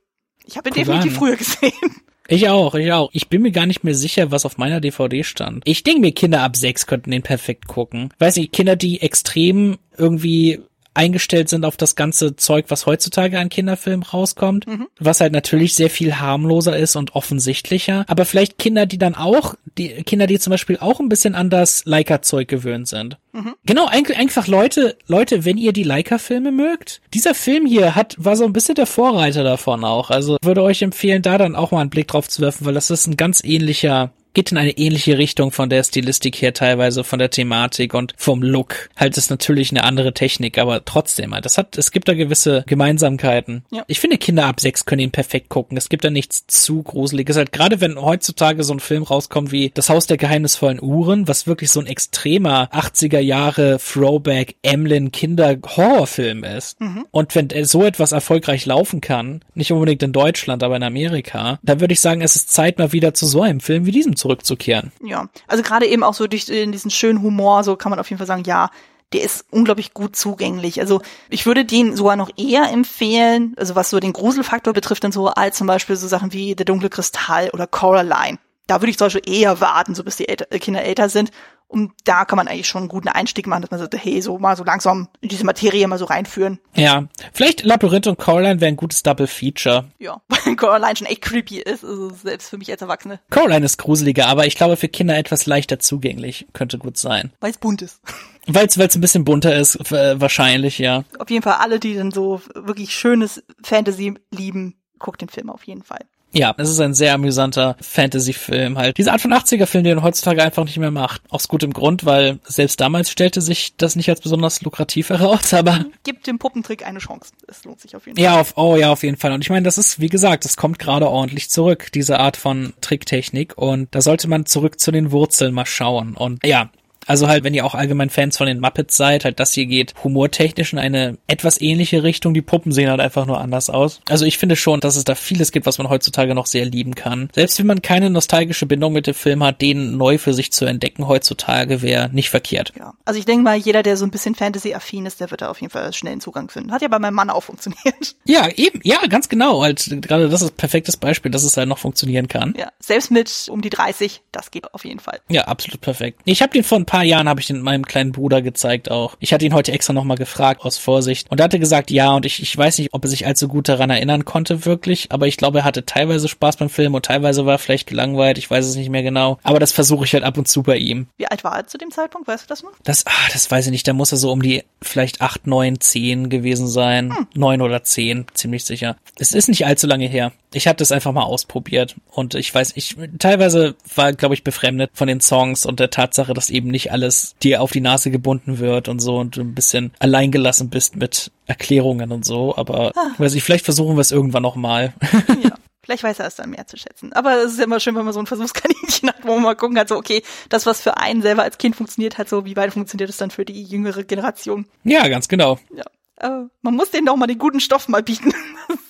Ich 0.45 0.57
habe 0.57 0.69
ihn 0.71 0.75
definitiv 0.75 1.17
früher 1.17 1.37
gesehen. 1.37 1.73
Ich 2.29 2.49
auch, 2.49 2.75
ich 2.75 2.93
auch. 2.93 3.11
Ich 3.13 3.29
bin 3.29 3.43
mir 3.43 3.53
gar 3.53 3.67
nicht 3.67 3.85
mehr 3.85 3.95
sicher, 3.95 4.33
was 4.33 4.45
auf 4.45 4.59
meiner 4.59 4.81
DVD 4.81 5.23
stand. 5.23 5.63
Ich 5.65 5.85
denke 5.85 6.01
mir, 6.01 6.13
Kinder 6.13 6.43
ab 6.43 6.57
sechs 6.57 6.89
könnten 6.89 7.13
den 7.13 7.23
perfekt 7.23 7.69
gucken. 7.69 8.13
Weiß 8.19 8.35
nicht, 8.35 8.53
Kinder, 8.53 8.75
die 8.75 9.01
extrem 9.01 9.79
irgendwie 9.97 10.61
eingestellt 10.97 11.49
sind 11.49 11.65
auf 11.65 11.77
das 11.77 11.97
ganze 11.97 12.37
Zeug, 12.37 12.67
was 12.69 12.87
heutzutage 12.87 13.39
an 13.39 13.49
Kinderfilmen 13.49 14.03
rauskommt, 14.03 14.67
mhm. 14.67 14.87
was 14.99 15.21
halt 15.21 15.33
natürlich 15.33 15.75
sehr 15.75 15.91
viel 15.91 16.17
harmloser 16.17 16.77
ist 16.77 16.97
und 16.97 17.15
offensichtlicher. 17.15 18.05
Aber 18.09 18.25
vielleicht 18.25 18.59
Kinder, 18.59 18.87
die 18.87 18.99
dann 18.99 19.15
auch, 19.15 19.55
die 19.79 19.89
Kinder, 20.05 20.27
die 20.27 20.39
zum 20.39 20.51
Beispiel 20.51 20.79
auch 20.81 21.01
ein 21.01 21.09
bisschen 21.09 21.35
an 21.35 21.51
das 21.51 21.85
Leica-Zeug 21.85 22.49
gewöhnt 22.49 22.89
sind. 22.89 23.19
Mhm. 23.33 23.55
Genau, 23.67 23.87
einfach 23.87 24.47
Leute, 24.47 24.97
Leute, 25.07 25.45
wenn 25.45 25.59
ihr 25.59 25.73
die 25.73 25.83
Leica-Filme 25.83 26.53
mögt, 26.53 27.01
dieser 27.13 27.35
Film 27.35 27.67
hier 27.67 27.95
hat, 27.95 28.17
war 28.19 28.37
so 28.37 28.45
ein 28.45 28.53
bisschen 28.53 28.75
der 28.75 28.87
Vorreiter 28.87 29.45
davon 29.45 29.85
auch. 29.85 30.11
Also 30.11 30.39
würde 30.43 30.63
euch 30.63 30.83
empfehlen, 30.83 31.23
da 31.23 31.37
dann 31.37 31.55
auch 31.57 31.71
mal 31.71 31.81
einen 31.81 31.91
Blick 31.91 32.09
drauf 32.09 32.29
zu 32.29 32.41
werfen, 32.43 32.65
weil 32.65 32.75
das 32.75 32.91
ist 32.91 33.07
ein 33.07 33.17
ganz 33.17 33.45
ähnlicher 33.45 34.11
geht 34.37 34.53
in 34.53 34.59
eine 34.59 34.77
ähnliche 34.77 35.17
Richtung 35.17 35.51
von 35.51 35.71
der 35.71 35.83
Stilistik 35.83 36.37
her 36.43 36.53
teilweise, 36.53 37.05
von 37.05 37.19
der 37.19 37.31
Thematik 37.31 37.95
und 37.95 38.13
vom 38.19 38.43
Look. 38.43 38.91
Halt 38.95 39.17
ist 39.17 39.31
natürlich 39.31 39.71
eine 39.71 39.83
andere 39.83 40.13
Technik, 40.13 40.59
aber 40.59 40.85
trotzdem, 40.85 41.33
halt, 41.33 41.47
das 41.47 41.57
hat, 41.57 41.79
es 41.79 41.91
gibt 41.91 42.07
da 42.07 42.13
gewisse 42.13 42.63
Gemeinsamkeiten. 42.67 43.65
Ja. 43.71 43.83
Ich 43.87 43.99
finde, 43.99 44.19
Kinder 44.19 44.45
ab 44.45 44.61
sechs 44.61 44.85
können 44.85 45.01
ihn 45.01 45.11
perfekt 45.11 45.49
gucken. 45.49 45.79
Es 45.79 45.89
gibt 45.89 46.05
da 46.05 46.11
nichts 46.11 46.47
zu 46.49 46.83
Gruseliges. 46.83 47.39
Halt, 47.39 47.51
gerade 47.51 47.81
wenn 47.81 47.99
heutzutage 47.99 48.63
so 48.63 48.75
ein 48.75 48.81
Film 48.81 49.05
rauskommt 49.05 49.53
wie 49.53 49.71
Das 49.73 49.89
Haus 49.89 50.07
der 50.07 50.19
geheimnisvollen 50.19 50.83
Uhren, 50.83 51.27
was 51.27 51.47
wirklich 51.47 51.71
so 51.71 51.81
ein 51.81 51.87
extremer 51.87 52.69
80er 52.75 53.21
Jahre 53.21 53.79
Throwback 53.79 54.57
Emlyn 54.61 55.13
Kinder 55.13 55.57
Horrorfilm 55.67 56.45
ist. 56.45 56.79
Mhm. 56.79 57.07
Und 57.11 57.35
wenn 57.35 57.49
so 57.65 57.85
etwas 57.85 58.13
erfolgreich 58.13 58.67
laufen 58.67 59.01
kann, 59.01 59.41
nicht 59.55 59.73
unbedingt 59.73 60.03
in 60.03 60.13
Deutschland, 60.13 60.63
aber 60.63 60.77
in 60.77 60.83
Amerika, 60.83 61.59
dann 61.63 61.81
würde 61.81 61.95
ich 61.95 62.01
sagen, 62.01 62.21
es 62.21 62.37
ist 62.37 62.53
Zeit 62.53 62.79
mal 62.79 62.93
wieder 62.93 63.15
zu 63.15 63.25
so 63.25 63.41
einem 63.41 63.61
Film 63.61 63.87
wie 63.87 63.93
diesem 63.93 64.15
zu 64.15 64.26
zurückzukehren. 64.27 64.93
Ja, 65.03 65.29
also 65.47 65.63
gerade 65.63 65.87
eben 65.87 66.03
auch 66.03 66.15
so 66.15 66.27
durch 66.27 66.47
diesen 66.47 66.91
schönen 66.91 67.23
Humor, 67.23 67.65
so 67.65 67.77
kann 67.77 67.91
man 67.91 67.99
auf 67.99 68.11
jeden 68.11 68.19
Fall 68.19 68.27
sagen, 68.27 68.43
ja, 68.45 68.71
der 69.13 69.23
ist 69.23 69.47
unglaublich 69.51 69.95
gut 69.95 70.17
zugänglich. 70.17 70.81
Also 70.81 71.01
ich 71.31 71.47
würde 71.47 71.65
den 71.65 71.95
sogar 71.95 72.17
noch 72.17 72.31
eher 72.37 72.71
empfehlen, 72.73 73.55
also 73.57 73.77
was 73.77 73.91
so 73.91 74.01
den 74.01 74.13
Gruselfaktor 74.13 74.73
betrifft, 74.73 75.05
dann 75.05 75.13
so 75.13 75.29
als 75.29 75.57
zum 75.57 75.69
Beispiel 75.69 75.95
so 75.95 76.09
Sachen 76.09 76.33
wie 76.33 76.57
Der 76.57 76.67
dunkle 76.67 76.91
Kristall 76.91 77.51
oder 77.53 77.69
Coraline. 77.69 78.39
Da 78.67 78.81
würde 78.81 78.91
ich 78.91 78.99
zum 78.99 79.07
Beispiel 79.07 79.33
eher 79.33 79.61
warten, 79.61 79.95
so 79.95 80.03
bis 80.03 80.17
die 80.17 80.25
Kinder 80.25 80.83
älter 80.83 81.09
sind 81.09 81.31
und 81.69 81.93
da 82.05 82.25
kann 82.25 82.37
man 82.37 82.49
eigentlich 82.49 82.69
schon 82.69 82.83
einen 82.83 82.89
guten 82.89 83.09
Einstieg 83.09 83.47
machen, 83.47 83.63
dass 83.63 83.71
man 83.71 83.81
sagt, 83.81 83.95
hey, 83.97 84.21
so 84.23 84.39
mal 84.39 84.57
so 84.57 84.65
langsam 84.65 85.09
in 85.21 85.29
diese 85.29 85.45
Materie 85.45 85.87
mal 85.89 85.99
so 85.99 86.05
reinführen. 86.05 86.61
Ja, 86.75 87.09
vielleicht 87.33 87.65
Labyrinth 87.65 88.07
und 88.07 88.19
Coraline 88.19 88.61
wäre 88.61 88.69
ein 88.69 88.77
gutes 88.77 89.03
Double 89.03 89.27
Feature. 89.27 89.87
Ja, 89.99 90.21
weil 90.29 90.57
Coraline 90.57 90.97
schon 90.97 91.07
echt 91.07 91.23
creepy 91.23 91.59
ist, 91.59 91.85
also 91.85 92.11
selbst 92.11 92.51
für 92.51 92.59
mich 92.59 92.71
als 92.71 92.83
Erwachsene. 92.83 93.21
Coraline 93.31 93.67
ist 93.67 93.79
gruseliger, 93.79 94.29
aber 94.29 94.47
ich 94.47 94.57
glaube 94.57 94.77
für 94.77 94.89
Kinder 94.89 95.17
etwas 95.17 95.47
leichter 95.47 95.79
zugänglich, 95.79 96.47
könnte 96.53 96.79
gut 96.79 96.97
sein. 96.97 97.33
Weil 97.41 97.51
es 97.51 97.59
bunt 97.59 97.83
ist. 97.83 98.01
Weil 98.49 98.67
es 98.67 98.79
ein 98.79 99.01
bisschen 99.01 99.25
bunter 99.25 99.57
ist, 99.57 99.91
wahrscheinlich, 99.91 100.79
ja. 100.79 101.03
Auf 101.19 101.31
jeden 101.31 101.43
Fall 101.43 101.55
alle, 101.55 101.81
die 101.81 101.97
dann 101.97 102.13
so 102.13 102.41
wirklich 102.55 102.95
schönes 102.95 103.43
Fantasy 103.61 104.15
lieben, 104.31 104.77
guckt 105.01 105.21
den 105.21 105.29
Film 105.29 105.51
auf 105.51 105.65
jeden 105.65 105.83
Fall. 105.83 106.07
Ja, 106.33 106.55
es 106.59 106.69
ist 106.69 106.81
ein 106.81 106.93
sehr 106.93 107.15
amüsanter 107.15 107.77
Fantasy-Film 107.81 108.77
halt. 108.77 108.99
Diese 108.99 109.13
Art 109.13 109.21
von 109.21 109.33
80er-Film, 109.33 109.85
den 109.85 109.97
man 109.97 110.05
heutzutage 110.05 110.43
einfach 110.43 110.65
nicht 110.65 110.77
mehr 110.77 110.91
macht. 110.91 111.23
Aus 111.31 111.49
gutem 111.49 111.73
Grund, 111.73 112.05
weil 112.05 112.41
selbst 112.45 112.81
damals 112.81 113.11
stellte 113.11 113.41
sich 113.41 113.75
das 113.77 113.97
nicht 113.97 114.11
als 114.11 114.21
besonders 114.21 114.61
lukrativ 114.63 115.09
heraus, 115.11 115.55
aber... 115.55 115.87
Gibt 116.05 116.27
dem 116.27 116.39
Puppentrick 116.39 116.87
eine 116.87 116.99
Chance. 116.99 117.33
Es 117.49 117.65
lohnt 117.65 117.81
sich 117.81 117.97
auf 117.97 118.07
jeden 118.07 118.17
Fall. 118.17 118.25
Ja, 118.25 118.41
auf, 118.41 118.55
oh 118.57 118.77
ja, 118.77 118.93
auf 118.93 119.03
jeden 119.03 119.17
Fall. 119.17 119.33
Und 119.33 119.43
ich 119.43 119.51
meine, 119.51 119.63
das 119.63 119.79
ist, 119.79 120.01
wie 120.01 120.09
gesagt, 120.09 120.45
das 120.45 120.57
kommt 120.57 120.79
gerade 120.79 121.09
ordentlich 121.09 121.49
zurück, 121.49 121.91
diese 121.95 122.21
Art 122.21 122.37
von 122.37 122.75
Tricktechnik. 122.81 123.57
Und 123.57 123.95
da 123.95 124.03
sollte 124.03 124.29
man 124.29 124.47
zurück 124.47 124.79
zu 124.79 124.91
den 124.91 125.13
Wurzeln 125.13 125.55
mal 125.55 125.67
schauen. 125.67 126.17
Und 126.17 126.45
ja, 126.45 126.71
also 127.07 127.29
halt, 127.29 127.45
wenn 127.45 127.55
ihr 127.55 127.65
auch 127.65 127.75
allgemein 127.75 128.11
Fans 128.11 128.37
von 128.37 128.47
den 128.47 128.61
Muppets 128.61 128.97
seid, 128.97 129.25
halt 129.25 129.41
das 129.41 129.53
hier 129.53 129.67
geht 129.67 129.95
humortechnisch 130.03 130.73
in 130.73 130.79
eine 130.79 131.19
etwas 131.27 131.61
ähnliche 131.61 132.03
Richtung. 132.03 132.35
Die 132.35 132.43
Puppen 132.43 132.73
sehen 132.73 132.91
halt 132.91 133.01
einfach 133.01 133.27
nur 133.27 133.41
anders 133.41 133.71
aus. 133.71 134.01
Also 134.09 134.25
ich 134.25 134.39
finde 134.39 134.57
schon, 134.57 134.81
dass 134.81 134.97
es 134.97 135.05
da 135.05 135.15
vieles 135.15 135.53
gibt, 135.53 135.67
was 135.67 135.79
man 135.79 135.89
heutzutage 135.89 136.35
noch 136.35 136.47
sehr 136.47 136.65
lieben 136.65 136.95
kann. 136.95 137.31
Selbst 137.35 137.59
wenn 137.59 137.67
man 137.67 137.83
keine 137.83 138.11
nostalgische 138.11 138.67
Bindung 138.67 138.93
mit 138.93 139.07
dem 139.07 139.15
Film 139.15 139.43
hat, 139.43 139.63
den 139.63 139.97
neu 139.97 140.19
für 140.19 140.35
sich 140.35 140.53
zu 140.53 140.65
entdecken 140.65 141.07
heutzutage 141.07 141.83
wäre 141.83 142.11
nicht 142.13 142.31
verkehrt. 142.31 142.73
Ja. 142.79 142.95
Also 143.05 143.19
ich 143.19 143.27
denke 143.27 143.45
mal, 143.45 143.57
jeder, 143.57 143.83
der 143.83 143.97
so 143.97 144.05
ein 144.05 144.11
bisschen 144.11 144.35
Fantasy-affin 144.35 145.07
ist, 145.07 145.21
der 145.21 145.31
wird 145.31 145.43
da 145.43 145.51
auf 145.51 145.61
jeden 145.61 145.71
Fall 145.71 145.93
schnell 145.93 146.13
einen 146.13 146.21
Zugang 146.21 146.51
finden. 146.51 146.73
Hat 146.73 146.83
ja 146.83 146.89
bei 146.89 146.99
meinem 146.99 147.15
Mann 147.15 147.31
auch 147.31 147.43
funktioniert. 147.43 147.77
Ja, 148.29 148.49
eben, 148.49 148.81
ja, 148.83 148.99
ganz 149.07 149.29
genau. 149.29 149.63
Halt, 149.63 149.89
gerade 150.03 150.29
das 150.29 150.43
ist 150.43 150.51
ein 150.51 150.57
perfektes 150.57 150.97
Beispiel, 150.97 151.31
dass 151.31 151.45
es 151.45 151.57
halt 151.57 151.69
noch 151.69 151.79
funktionieren 151.79 152.27
kann. 152.27 152.55
Ja, 152.59 152.73
selbst 152.81 153.13
mit 153.13 153.47
um 153.49 153.63
die 153.63 153.71
30, 153.71 154.23
das 154.33 154.51
geht 154.51 154.75
auf 154.75 154.85
jeden 154.85 154.99
Fall. 154.99 155.21
Ja, 155.29 155.45
absolut 155.45 155.81
perfekt. 155.81 156.21
Ich 156.25 156.43
habe 156.43 156.53
den 156.53 156.65
vor 156.65 156.79
ein 156.79 156.87
paar 156.87 156.96
Jahren 157.03 157.29
habe 157.29 157.41
ich 157.41 157.47
den 157.47 157.63
meinem 157.63 157.85
kleinen 157.85 158.13
Bruder 158.13 158.43
gezeigt 158.43 158.91
auch. 158.91 159.17
Ich 159.21 159.33
hatte 159.33 159.45
ihn 159.45 159.55
heute 159.55 159.73
extra 159.73 159.93
nochmal 159.93 160.17
gefragt 160.17 160.63
aus 160.63 160.79
Vorsicht 160.79 161.31
und 161.31 161.41
er 161.41 161.45
hatte 161.45 161.59
gesagt, 161.59 161.91
ja, 161.91 162.15
und 162.15 162.27
ich, 162.27 162.43
ich 162.43 162.57
weiß 162.57 162.79
nicht, 162.79 162.93
ob 162.93 163.05
er 163.05 163.09
sich 163.09 163.27
allzu 163.27 163.49
gut 163.49 163.69
daran 163.69 163.91
erinnern 163.91 164.25
konnte 164.25 164.65
wirklich, 164.65 165.13
aber 165.13 165.27
ich 165.27 165.37
glaube, 165.37 165.59
er 165.59 165.65
hatte 165.65 165.87
teilweise 165.87 166.29
Spaß 166.29 166.57
beim 166.57 166.69
Film 166.69 166.95
und 166.95 167.07
teilweise 167.07 167.47
war 167.47 167.55
er 167.55 167.59
vielleicht 167.59 167.87
gelangweilt, 167.87 168.39
ich 168.39 168.51
weiß 168.51 168.67
es 168.67 168.77
nicht 168.77 168.91
mehr 168.91 169.03
genau, 169.03 169.39
aber 169.43 169.59
das 169.59 169.73
versuche 169.73 170.05
ich 170.05 170.13
halt 170.15 170.25
ab 170.25 170.39
und 170.39 170.49
zu 170.49 170.63
bei 170.63 170.77
ihm. 170.77 171.07
Wie 171.17 171.27
alt 171.27 171.45
war 171.45 171.57
er 171.57 171.67
zu 171.67 171.79
dem 171.79 171.91
Zeitpunkt, 171.91 172.29
weißt 172.29 172.45
du 172.45 172.49
das 172.49 172.63
noch? 172.63 172.73
Das, 172.85 173.07
ah, 173.07 173.11
das 173.33 173.51
weiß 173.51 173.67
ich 173.67 173.73
nicht, 173.73 173.87
da 173.89 173.93
muss 173.93 174.13
er 174.13 174.19
so 174.19 174.33
um 174.33 174.43
die 174.43 174.65
vielleicht 174.83 175.21
acht, 175.21 175.47
neun, 175.47 175.81
zehn 175.81 176.29
gewesen 176.29 176.69
sein, 176.69 177.17
hm. 177.17 177.27
neun 177.35 177.61
oder 177.61 177.83
zehn, 177.83 178.27
ziemlich 178.35 178.65
sicher. 178.65 178.97
Es 179.19 179.33
ist 179.33 179.49
nicht 179.49 179.67
allzu 179.67 179.87
lange 179.87 180.07
her. 180.07 180.33
Ich 180.53 180.67
hatte 180.69 180.83
es 180.83 180.93
einfach 180.93 181.13
mal 181.13 181.25
ausprobiert 181.25 181.97
und 182.11 182.35
ich 182.35 182.55
weiß, 182.55 182.73
ich 182.77 182.97
teilweise 183.19 183.75
war, 183.95 184.13
glaube 184.13 184.35
ich, 184.35 184.45
befremdet 184.45 184.91
von 184.95 185.09
den 185.09 185.21
Songs 185.21 185.67
und 185.67 185.81
der 185.81 185.91
Tatsache, 185.91 186.35
dass 186.35 186.51
eben 186.51 186.69
nicht 186.69 186.93
alles 186.93 187.35
dir 187.43 187.63
auf 187.63 187.73
die 187.73 187.81
Nase 187.81 188.11
gebunden 188.11 188.59
wird 188.59 188.89
und 188.89 189.01
so 189.01 189.19
und 189.19 189.37
du 189.37 189.41
ein 189.43 189.55
bisschen 189.55 189.93
alleingelassen 189.99 190.71
bist 190.71 190.97
mit 190.97 191.33
Erklärungen 191.47 192.13
und 192.13 192.25
so. 192.25 192.57
Aber 192.57 192.93
ah. 192.97 193.11
weiß 193.19 193.35
ich, 193.35 193.43
vielleicht 193.43 193.65
versuchen 193.65 193.97
wir 193.97 194.01
es 194.01 194.13
irgendwann 194.13 194.43
noch 194.43 194.57
mal. 194.57 194.95
Ja. 195.43 195.57
Vielleicht 195.87 196.03
weiß 196.03 196.19
er 196.19 196.27
es 196.27 196.35
dann 196.35 196.51
mehr 196.51 196.67
zu 196.67 196.77
schätzen. 196.77 197.13
Aber 197.13 197.45
es 197.45 197.53
ist 197.53 197.59
ja 197.59 197.65
immer 197.65 197.79
schön, 197.79 197.95
wenn 197.95 198.05
man 198.05 198.13
so 198.13 198.19
ein 198.19 198.27
Versuchskaninchen 198.27 199.09
hat, 199.09 199.23
wo 199.23 199.35
man 199.35 199.43
mal 199.45 199.55
gucken 199.55 199.77
kann, 199.77 199.87
so, 199.87 199.95
okay, 199.95 200.25
das, 200.49 200.67
was 200.67 200.81
für 200.81 200.97
einen 200.97 201.23
selber 201.23 201.45
als 201.45 201.59
Kind 201.59 201.77
funktioniert 201.77 202.19
hat, 202.19 202.29
so, 202.29 202.45
wie 202.45 202.57
weit 202.57 202.73
funktioniert 202.73 203.09
es 203.09 203.19
dann 203.19 203.31
für 203.31 203.45
die 203.45 203.63
jüngere 203.63 204.03
Generation? 204.03 204.67
Ja, 204.83 205.07
ganz 205.07 205.29
genau. 205.29 205.61
Ja. 205.73 205.85
Aber 206.17 206.51
man 206.63 206.75
muss 206.75 206.91
denen 206.91 207.07
doch 207.07 207.15
mal 207.15 207.29
den 207.29 207.39
guten 207.39 207.61
Stoff 207.61 207.87
mal 207.87 208.03
bieten. 208.03 208.35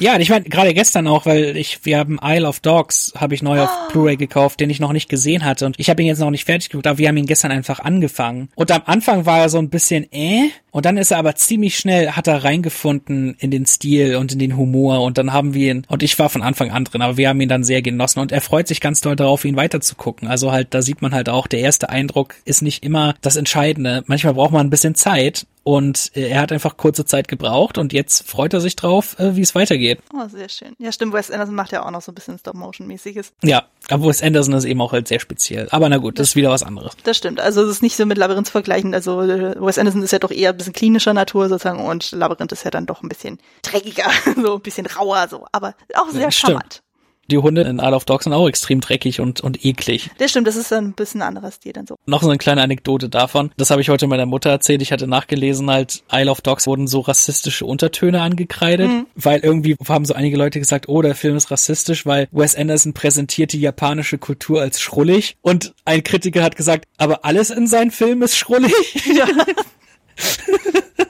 Ja, 0.00 0.18
ich 0.18 0.30
meine, 0.30 0.46
gerade 0.46 0.72
gestern 0.72 1.06
auch, 1.06 1.26
weil 1.26 1.58
ich, 1.58 1.84
wir 1.84 1.98
haben 1.98 2.18
Isle 2.22 2.48
of 2.48 2.60
Dogs, 2.60 3.12
habe 3.16 3.34
ich 3.34 3.42
neu 3.42 3.60
auf 3.60 3.68
oh. 3.70 3.92
Blu-ray 3.92 4.16
gekauft, 4.16 4.58
den 4.58 4.70
ich 4.70 4.80
noch 4.80 4.94
nicht 4.94 5.10
gesehen 5.10 5.44
hatte. 5.44 5.66
Und 5.66 5.78
ich 5.78 5.90
habe 5.90 6.00
ihn 6.00 6.08
jetzt 6.08 6.20
noch 6.20 6.30
nicht 6.30 6.46
fertig 6.46 6.70
geguckt, 6.70 6.86
aber 6.86 6.96
wir 6.98 7.08
haben 7.08 7.18
ihn 7.18 7.26
gestern 7.26 7.50
einfach 7.50 7.80
angefangen. 7.80 8.48
Und 8.54 8.70
am 8.72 8.80
Anfang 8.86 9.26
war 9.26 9.40
er 9.40 9.50
so 9.50 9.58
ein 9.58 9.68
bisschen 9.68 10.10
äh, 10.10 10.48
und 10.70 10.86
dann 10.86 10.96
ist 10.96 11.10
er 11.10 11.18
aber 11.18 11.34
ziemlich 11.34 11.76
schnell, 11.76 12.12
hat 12.12 12.28
er 12.28 12.44
reingefunden 12.44 13.36
in 13.38 13.50
den 13.50 13.66
Stil 13.66 14.16
und 14.16 14.32
in 14.32 14.38
den 14.38 14.56
Humor. 14.56 15.02
Und 15.02 15.18
dann 15.18 15.32
haben 15.32 15.52
wir 15.52 15.72
ihn, 15.72 15.86
und 15.88 16.02
ich 16.02 16.18
war 16.18 16.30
von 16.30 16.42
Anfang 16.42 16.70
an 16.70 16.84
drin, 16.84 17.02
aber 17.02 17.16
wir 17.16 17.28
haben 17.28 17.40
ihn 17.40 17.48
dann 17.48 17.64
sehr 17.64 17.82
genossen. 17.82 18.20
Und 18.20 18.32
er 18.32 18.40
freut 18.40 18.68
sich 18.68 18.80
ganz 18.80 19.00
doll 19.00 19.16
darauf, 19.16 19.44
ihn 19.44 19.56
weiterzugucken. 19.56 20.28
Also 20.28 20.52
halt, 20.52 20.72
da 20.72 20.82
sieht 20.82 21.02
man 21.02 21.12
halt 21.12 21.28
auch, 21.28 21.46
der 21.46 21.60
erste 21.60 21.90
Eindruck 21.90 22.36
ist 22.44 22.62
nicht 22.62 22.84
immer 22.84 23.16
das 23.20 23.36
Entscheidende. 23.36 24.02
Manchmal 24.06 24.34
braucht 24.34 24.52
man 24.52 24.66
ein 24.66 24.70
bisschen 24.70 24.94
Zeit 24.94 25.46
und 25.62 26.10
äh, 26.14 26.28
er 26.28 26.40
hat 26.40 26.52
einfach 26.52 26.76
kurze 26.76 27.04
Zeit 27.04 27.28
gebraucht 27.28 27.78
und 27.78 27.92
jetzt 27.92 28.28
freut 28.28 28.54
er 28.54 28.60
sich 28.60 28.76
drauf, 28.76 29.18
äh, 29.18 29.36
wie 29.36 29.42
es 29.42 29.54
weitergeht. 29.54 30.00
Oh, 30.14 30.26
sehr 30.28 30.48
schön. 30.48 30.74
Ja, 30.78 30.90
stimmt. 30.92 31.12
Wes 31.12 31.30
Anderson 31.30 31.54
macht 31.54 31.72
ja 31.72 31.84
auch 31.84 31.90
noch 31.90 32.02
so 32.02 32.12
ein 32.12 32.14
bisschen 32.14 32.38
Stop-Motion-mäßiges. 32.38 33.32
Ja, 33.42 33.64
aber 33.88 34.06
Wes 34.06 34.22
Anderson 34.22 34.54
ist 34.54 34.64
eben 34.64 34.80
auch 34.80 34.92
halt 34.92 35.08
sehr 35.08 35.20
speziell. 35.20 35.68
Aber 35.70 35.88
na 35.88 35.98
gut, 35.98 36.18
das, 36.18 36.24
das 36.24 36.28
ist 36.30 36.36
wieder 36.36 36.50
was 36.50 36.62
anderes. 36.62 36.96
Das 37.04 37.16
stimmt. 37.16 37.40
Also 37.40 37.62
es 37.62 37.70
ist 37.70 37.82
nicht 37.82 37.96
so 37.96 38.06
mit 38.06 38.18
Labyrinth 38.18 38.46
zu 38.46 38.52
vergleichen. 38.52 38.94
Also 38.94 39.20
äh, 39.22 39.54
Wes 39.60 39.78
Anderson 39.78 40.02
ist 40.02 40.12
ja 40.12 40.18
doch 40.18 40.30
eher 40.30 40.50
ein 40.50 40.56
bisschen 40.56 40.72
klinischer 40.72 41.12
Natur 41.12 41.48
sozusagen 41.48 41.80
und 41.80 42.10
Labyrinth 42.12 42.52
ist 42.52 42.64
ja 42.64 42.70
dann 42.70 42.86
doch 42.86 43.02
ein 43.02 43.08
bisschen 43.08 43.38
dreckiger, 43.62 44.10
so 44.36 44.54
ein 44.54 44.60
bisschen 44.60 44.86
rauer 44.86 45.28
so. 45.28 45.46
Aber 45.52 45.74
auch 45.94 46.08
sehr 46.10 46.22
ja, 46.22 46.30
charmant 46.30 46.82
die 47.30 47.38
Hunde 47.38 47.62
in 47.62 47.78
Isle 47.78 47.94
of 47.94 48.04
Dogs 48.04 48.24
sind 48.24 48.32
auch 48.32 48.48
extrem 48.48 48.80
dreckig 48.80 49.20
und, 49.20 49.40
und 49.40 49.64
eklig. 49.64 50.10
Das 50.18 50.30
stimmt, 50.30 50.46
das 50.46 50.56
ist 50.56 50.72
ein 50.72 50.92
bisschen 50.92 51.22
anderer 51.22 51.50
Stil 51.50 51.72
dann 51.72 51.86
so. 51.86 51.96
Noch 52.06 52.22
so 52.22 52.28
eine 52.28 52.38
kleine 52.38 52.62
Anekdote 52.62 53.08
davon. 53.08 53.50
Das 53.56 53.70
habe 53.70 53.80
ich 53.80 53.88
heute 53.88 54.06
meiner 54.06 54.26
Mutter 54.26 54.50
erzählt. 54.50 54.82
Ich 54.82 54.92
hatte 54.92 55.06
nachgelesen, 55.06 55.70
halt 55.70 56.02
Isle 56.12 56.30
of 56.30 56.40
Dogs 56.40 56.66
wurden 56.66 56.86
so 56.86 57.00
rassistische 57.00 57.66
Untertöne 57.66 58.20
angekreidet, 58.20 58.88
mhm. 58.88 59.06
weil 59.14 59.40
irgendwie 59.40 59.76
haben 59.88 60.04
so 60.04 60.14
einige 60.14 60.36
Leute 60.36 60.58
gesagt, 60.58 60.88
oh, 60.88 61.02
der 61.02 61.14
Film 61.14 61.36
ist 61.36 61.50
rassistisch, 61.50 62.06
weil 62.06 62.28
Wes 62.32 62.56
Anderson 62.56 62.92
präsentiert 62.92 63.52
die 63.52 63.60
japanische 63.60 64.18
Kultur 64.18 64.60
als 64.60 64.80
schrullig 64.80 65.36
und 65.42 65.74
ein 65.84 66.02
Kritiker 66.02 66.42
hat 66.42 66.56
gesagt, 66.56 66.86
aber 66.98 67.24
alles 67.24 67.50
in 67.50 67.66
seinem 67.66 67.90
Film 67.90 68.22
ist 68.22 68.36
schrullig. 68.36 68.72
Ja. 69.14 69.26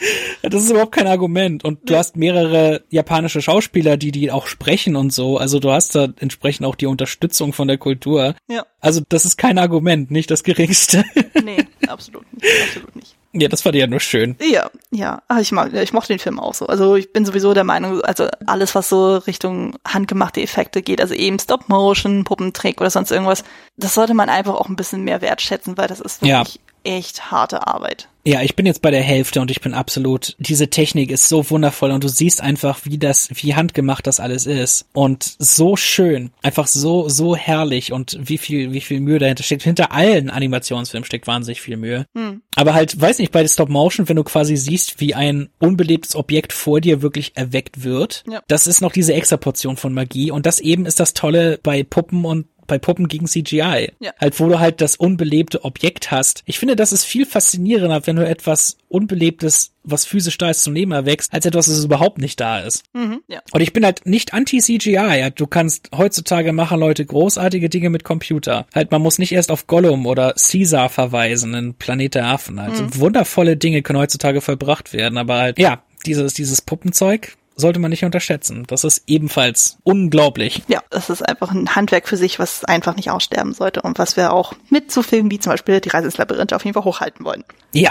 Das 0.42 0.62
ist 0.62 0.70
überhaupt 0.70 0.92
kein 0.92 1.06
Argument. 1.06 1.64
Und 1.64 1.90
du 1.90 1.96
hast 1.96 2.16
mehrere 2.16 2.82
japanische 2.90 3.42
Schauspieler, 3.42 3.96
die 3.96 4.12
die 4.12 4.30
auch 4.30 4.46
sprechen 4.46 4.96
und 4.96 5.12
so. 5.12 5.38
Also 5.38 5.58
du 5.58 5.70
hast 5.70 5.94
da 5.94 6.08
entsprechend 6.18 6.66
auch 6.66 6.74
die 6.74 6.86
Unterstützung 6.86 7.52
von 7.52 7.68
der 7.68 7.78
Kultur. 7.78 8.34
Ja. 8.48 8.64
Also 8.80 9.02
das 9.08 9.24
ist 9.24 9.36
kein 9.36 9.58
Argument, 9.58 10.10
nicht 10.10 10.30
das 10.30 10.42
geringste. 10.42 11.04
Nee, 11.44 11.64
absolut 11.86 12.24
nicht. 12.32 12.46
Absolut 12.66 12.96
nicht. 12.96 13.16
Ja, 13.32 13.48
das 13.48 13.64
war 13.64 13.74
ja 13.74 13.86
nur 13.86 14.00
schön. 14.00 14.36
Ja, 14.40 14.70
ja. 14.90 15.22
Ach, 15.28 15.38
ich 15.38 15.52
mag, 15.52 15.72
ich 15.72 15.92
mochte 15.92 16.12
den 16.12 16.18
Film 16.18 16.38
auch 16.40 16.54
so. 16.54 16.66
Also 16.66 16.96
ich 16.96 17.12
bin 17.12 17.24
sowieso 17.24 17.54
der 17.54 17.64
Meinung, 17.64 18.00
also 18.02 18.28
alles, 18.46 18.74
was 18.74 18.88
so 18.88 19.16
Richtung 19.16 19.76
handgemachte 19.86 20.42
Effekte 20.42 20.82
geht, 20.82 21.00
also 21.00 21.14
eben 21.14 21.38
Stop-Motion, 21.38 22.24
Puppentrick 22.24 22.80
oder 22.80 22.90
sonst 22.90 23.12
irgendwas, 23.12 23.44
das 23.76 23.94
sollte 23.94 24.14
man 24.14 24.28
einfach 24.28 24.54
auch 24.54 24.68
ein 24.68 24.76
bisschen 24.76 25.04
mehr 25.04 25.22
wertschätzen, 25.22 25.76
weil 25.78 25.88
das 25.88 26.00
ist 26.00 26.22
wirklich 26.22 26.54
ja 26.54 26.60
echt 26.84 27.30
harte 27.30 27.66
Arbeit. 27.66 28.08
Ja, 28.28 28.42
ich 28.42 28.56
bin 28.56 28.66
jetzt 28.66 28.82
bei 28.82 28.90
der 28.90 29.00
Hälfte 29.00 29.40
und 29.40 29.50
ich 29.50 29.62
bin 29.62 29.72
absolut, 29.72 30.36
diese 30.38 30.68
Technik 30.68 31.10
ist 31.10 31.30
so 31.30 31.48
wundervoll 31.48 31.92
und 31.92 32.04
du 32.04 32.08
siehst 32.08 32.42
einfach, 32.42 32.80
wie 32.84 32.98
das, 32.98 33.30
wie 33.32 33.54
handgemacht 33.54 34.06
das 34.06 34.20
alles 34.20 34.44
ist 34.44 34.86
und 34.92 35.36
so 35.38 35.76
schön, 35.76 36.30
einfach 36.42 36.66
so, 36.66 37.08
so 37.08 37.36
herrlich 37.36 37.90
und 37.90 38.18
wie 38.20 38.36
viel, 38.36 38.72
wie 38.72 38.82
viel 38.82 39.00
Mühe 39.00 39.18
dahinter 39.18 39.44
steckt. 39.44 39.62
Hinter 39.62 39.92
allen 39.92 40.28
Animationsfilmen 40.28 41.06
steckt 41.06 41.26
wahnsinnig 41.26 41.62
viel 41.62 41.78
Mühe. 41.78 42.04
Hm. 42.14 42.42
Aber 42.54 42.74
halt, 42.74 43.00
weiß 43.00 43.18
nicht, 43.18 43.32
bei 43.32 43.40
der 43.40 43.48
Stop 43.48 43.70
Motion, 43.70 44.10
wenn 44.10 44.16
du 44.16 44.24
quasi 44.24 44.58
siehst, 44.58 45.00
wie 45.00 45.14
ein 45.14 45.48
unbelebtes 45.58 46.14
Objekt 46.14 46.52
vor 46.52 46.82
dir 46.82 47.00
wirklich 47.00 47.32
erweckt 47.34 47.82
wird, 47.82 48.24
ja. 48.30 48.42
das 48.46 48.66
ist 48.66 48.82
noch 48.82 48.92
diese 48.92 49.14
extra 49.14 49.38
Portion 49.38 49.78
von 49.78 49.94
Magie 49.94 50.30
und 50.30 50.44
das 50.44 50.60
eben 50.60 50.84
ist 50.84 51.00
das 51.00 51.14
Tolle 51.14 51.58
bei 51.62 51.82
Puppen 51.82 52.26
und 52.26 52.46
bei 52.68 52.78
Puppen 52.78 53.08
gegen 53.08 53.26
CGI. 53.26 53.92
Ja. 53.98 54.12
Halt, 54.20 54.38
wo 54.38 54.48
du 54.48 54.60
halt 54.60 54.80
das 54.80 54.94
unbelebte 54.94 55.64
Objekt 55.64 56.12
hast. 56.12 56.44
Ich 56.46 56.60
finde, 56.60 56.76
das 56.76 56.92
ist 56.92 57.04
viel 57.04 57.26
faszinierender, 57.26 58.06
wenn 58.06 58.14
du 58.14 58.26
etwas 58.26 58.76
Unbelebtes, 58.88 59.72
was 59.82 60.06
physisch 60.06 60.38
da 60.38 60.50
ist, 60.50 60.62
zum 60.62 60.74
Leben 60.74 60.92
erwächst, 60.92 61.32
als 61.32 61.44
etwas, 61.46 61.66
das 61.66 61.84
überhaupt 61.84 62.18
nicht 62.18 62.38
da 62.38 62.60
ist. 62.60 62.84
Mhm, 62.92 63.20
ja. 63.26 63.40
Und 63.52 63.60
ich 63.60 63.72
bin 63.72 63.84
halt 63.84 64.06
nicht 64.06 64.32
anti-CGI. 64.32 65.30
Du 65.34 65.46
kannst 65.46 65.90
heutzutage 65.96 66.52
machen 66.52 66.78
Leute 66.78 67.04
großartige 67.04 67.68
Dinge 67.68 67.90
mit 67.90 68.04
Computer. 68.04 68.66
Halt, 68.74 68.90
man 68.92 69.02
muss 69.02 69.18
nicht 69.18 69.32
erst 69.32 69.50
auf 69.50 69.66
Gollum 69.66 70.06
oder 70.06 70.34
Caesar 70.34 70.88
verweisen 70.88 71.54
in 71.54 71.74
Planet 71.74 72.14
der 72.14 72.26
Affen. 72.26 72.58
Also 72.58 72.84
mhm. 72.84 72.96
wundervolle 72.96 73.56
Dinge 73.56 73.82
können 73.82 73.98
heutzutage 73.98 74.40
vollbracht 74.40 74.92
werden, 74.92 75.18
aber 75.18 75.38
halt, 75.38 75.58
ja, 75.58 75.82
dieses, 76.06 76.34
dieses 76.34 76.62
Puppenzeug, 76.62 77.36
sollte 77.58 77.80
man 77.80 77.90
nicht 77.90 78.04
unterschätzen. 78.04 78.64
Das 78.68 78.84
ist 78.84 79.02
ebenfalls 79.06 79.78
unglaublich. 79.82 80.62
Ja, 80.68 80.82
das 80.90 81.10
ist 81.10 81.22
einfach 81.22 81.50
ein 81.52 81.74
Handwerk 81.74 82.08
für 82.08 82.16
sich, 82.16 82.38
was 82.38 82.64
einfach 82.64 82.96
nicht 82.96 83.10
aussterben 83.10 83.52
sollte 83.52 83.82
und 83.82 83.98
was 83.98 84.16
wir 84.16 84.32
auch 84.32 84.54
mit 84.70 84.90
zu 84.90 85.02
Filmen 85.02 85.30
wie 85.30 85.40
zum 85.40 85.52
Beispiel 85.52 85.80
Die 85.80 85.88
Reise 85.88 86.06
ins 86.06 86.16
Labyrinth 86.16 86.52
auf 86.52 86.64
jeden 86.64 86.74
Fall 86.74 86.84
hochhalten 86.84 87.24
wollen. 87.24 87.44
Ja. 87.72 87.90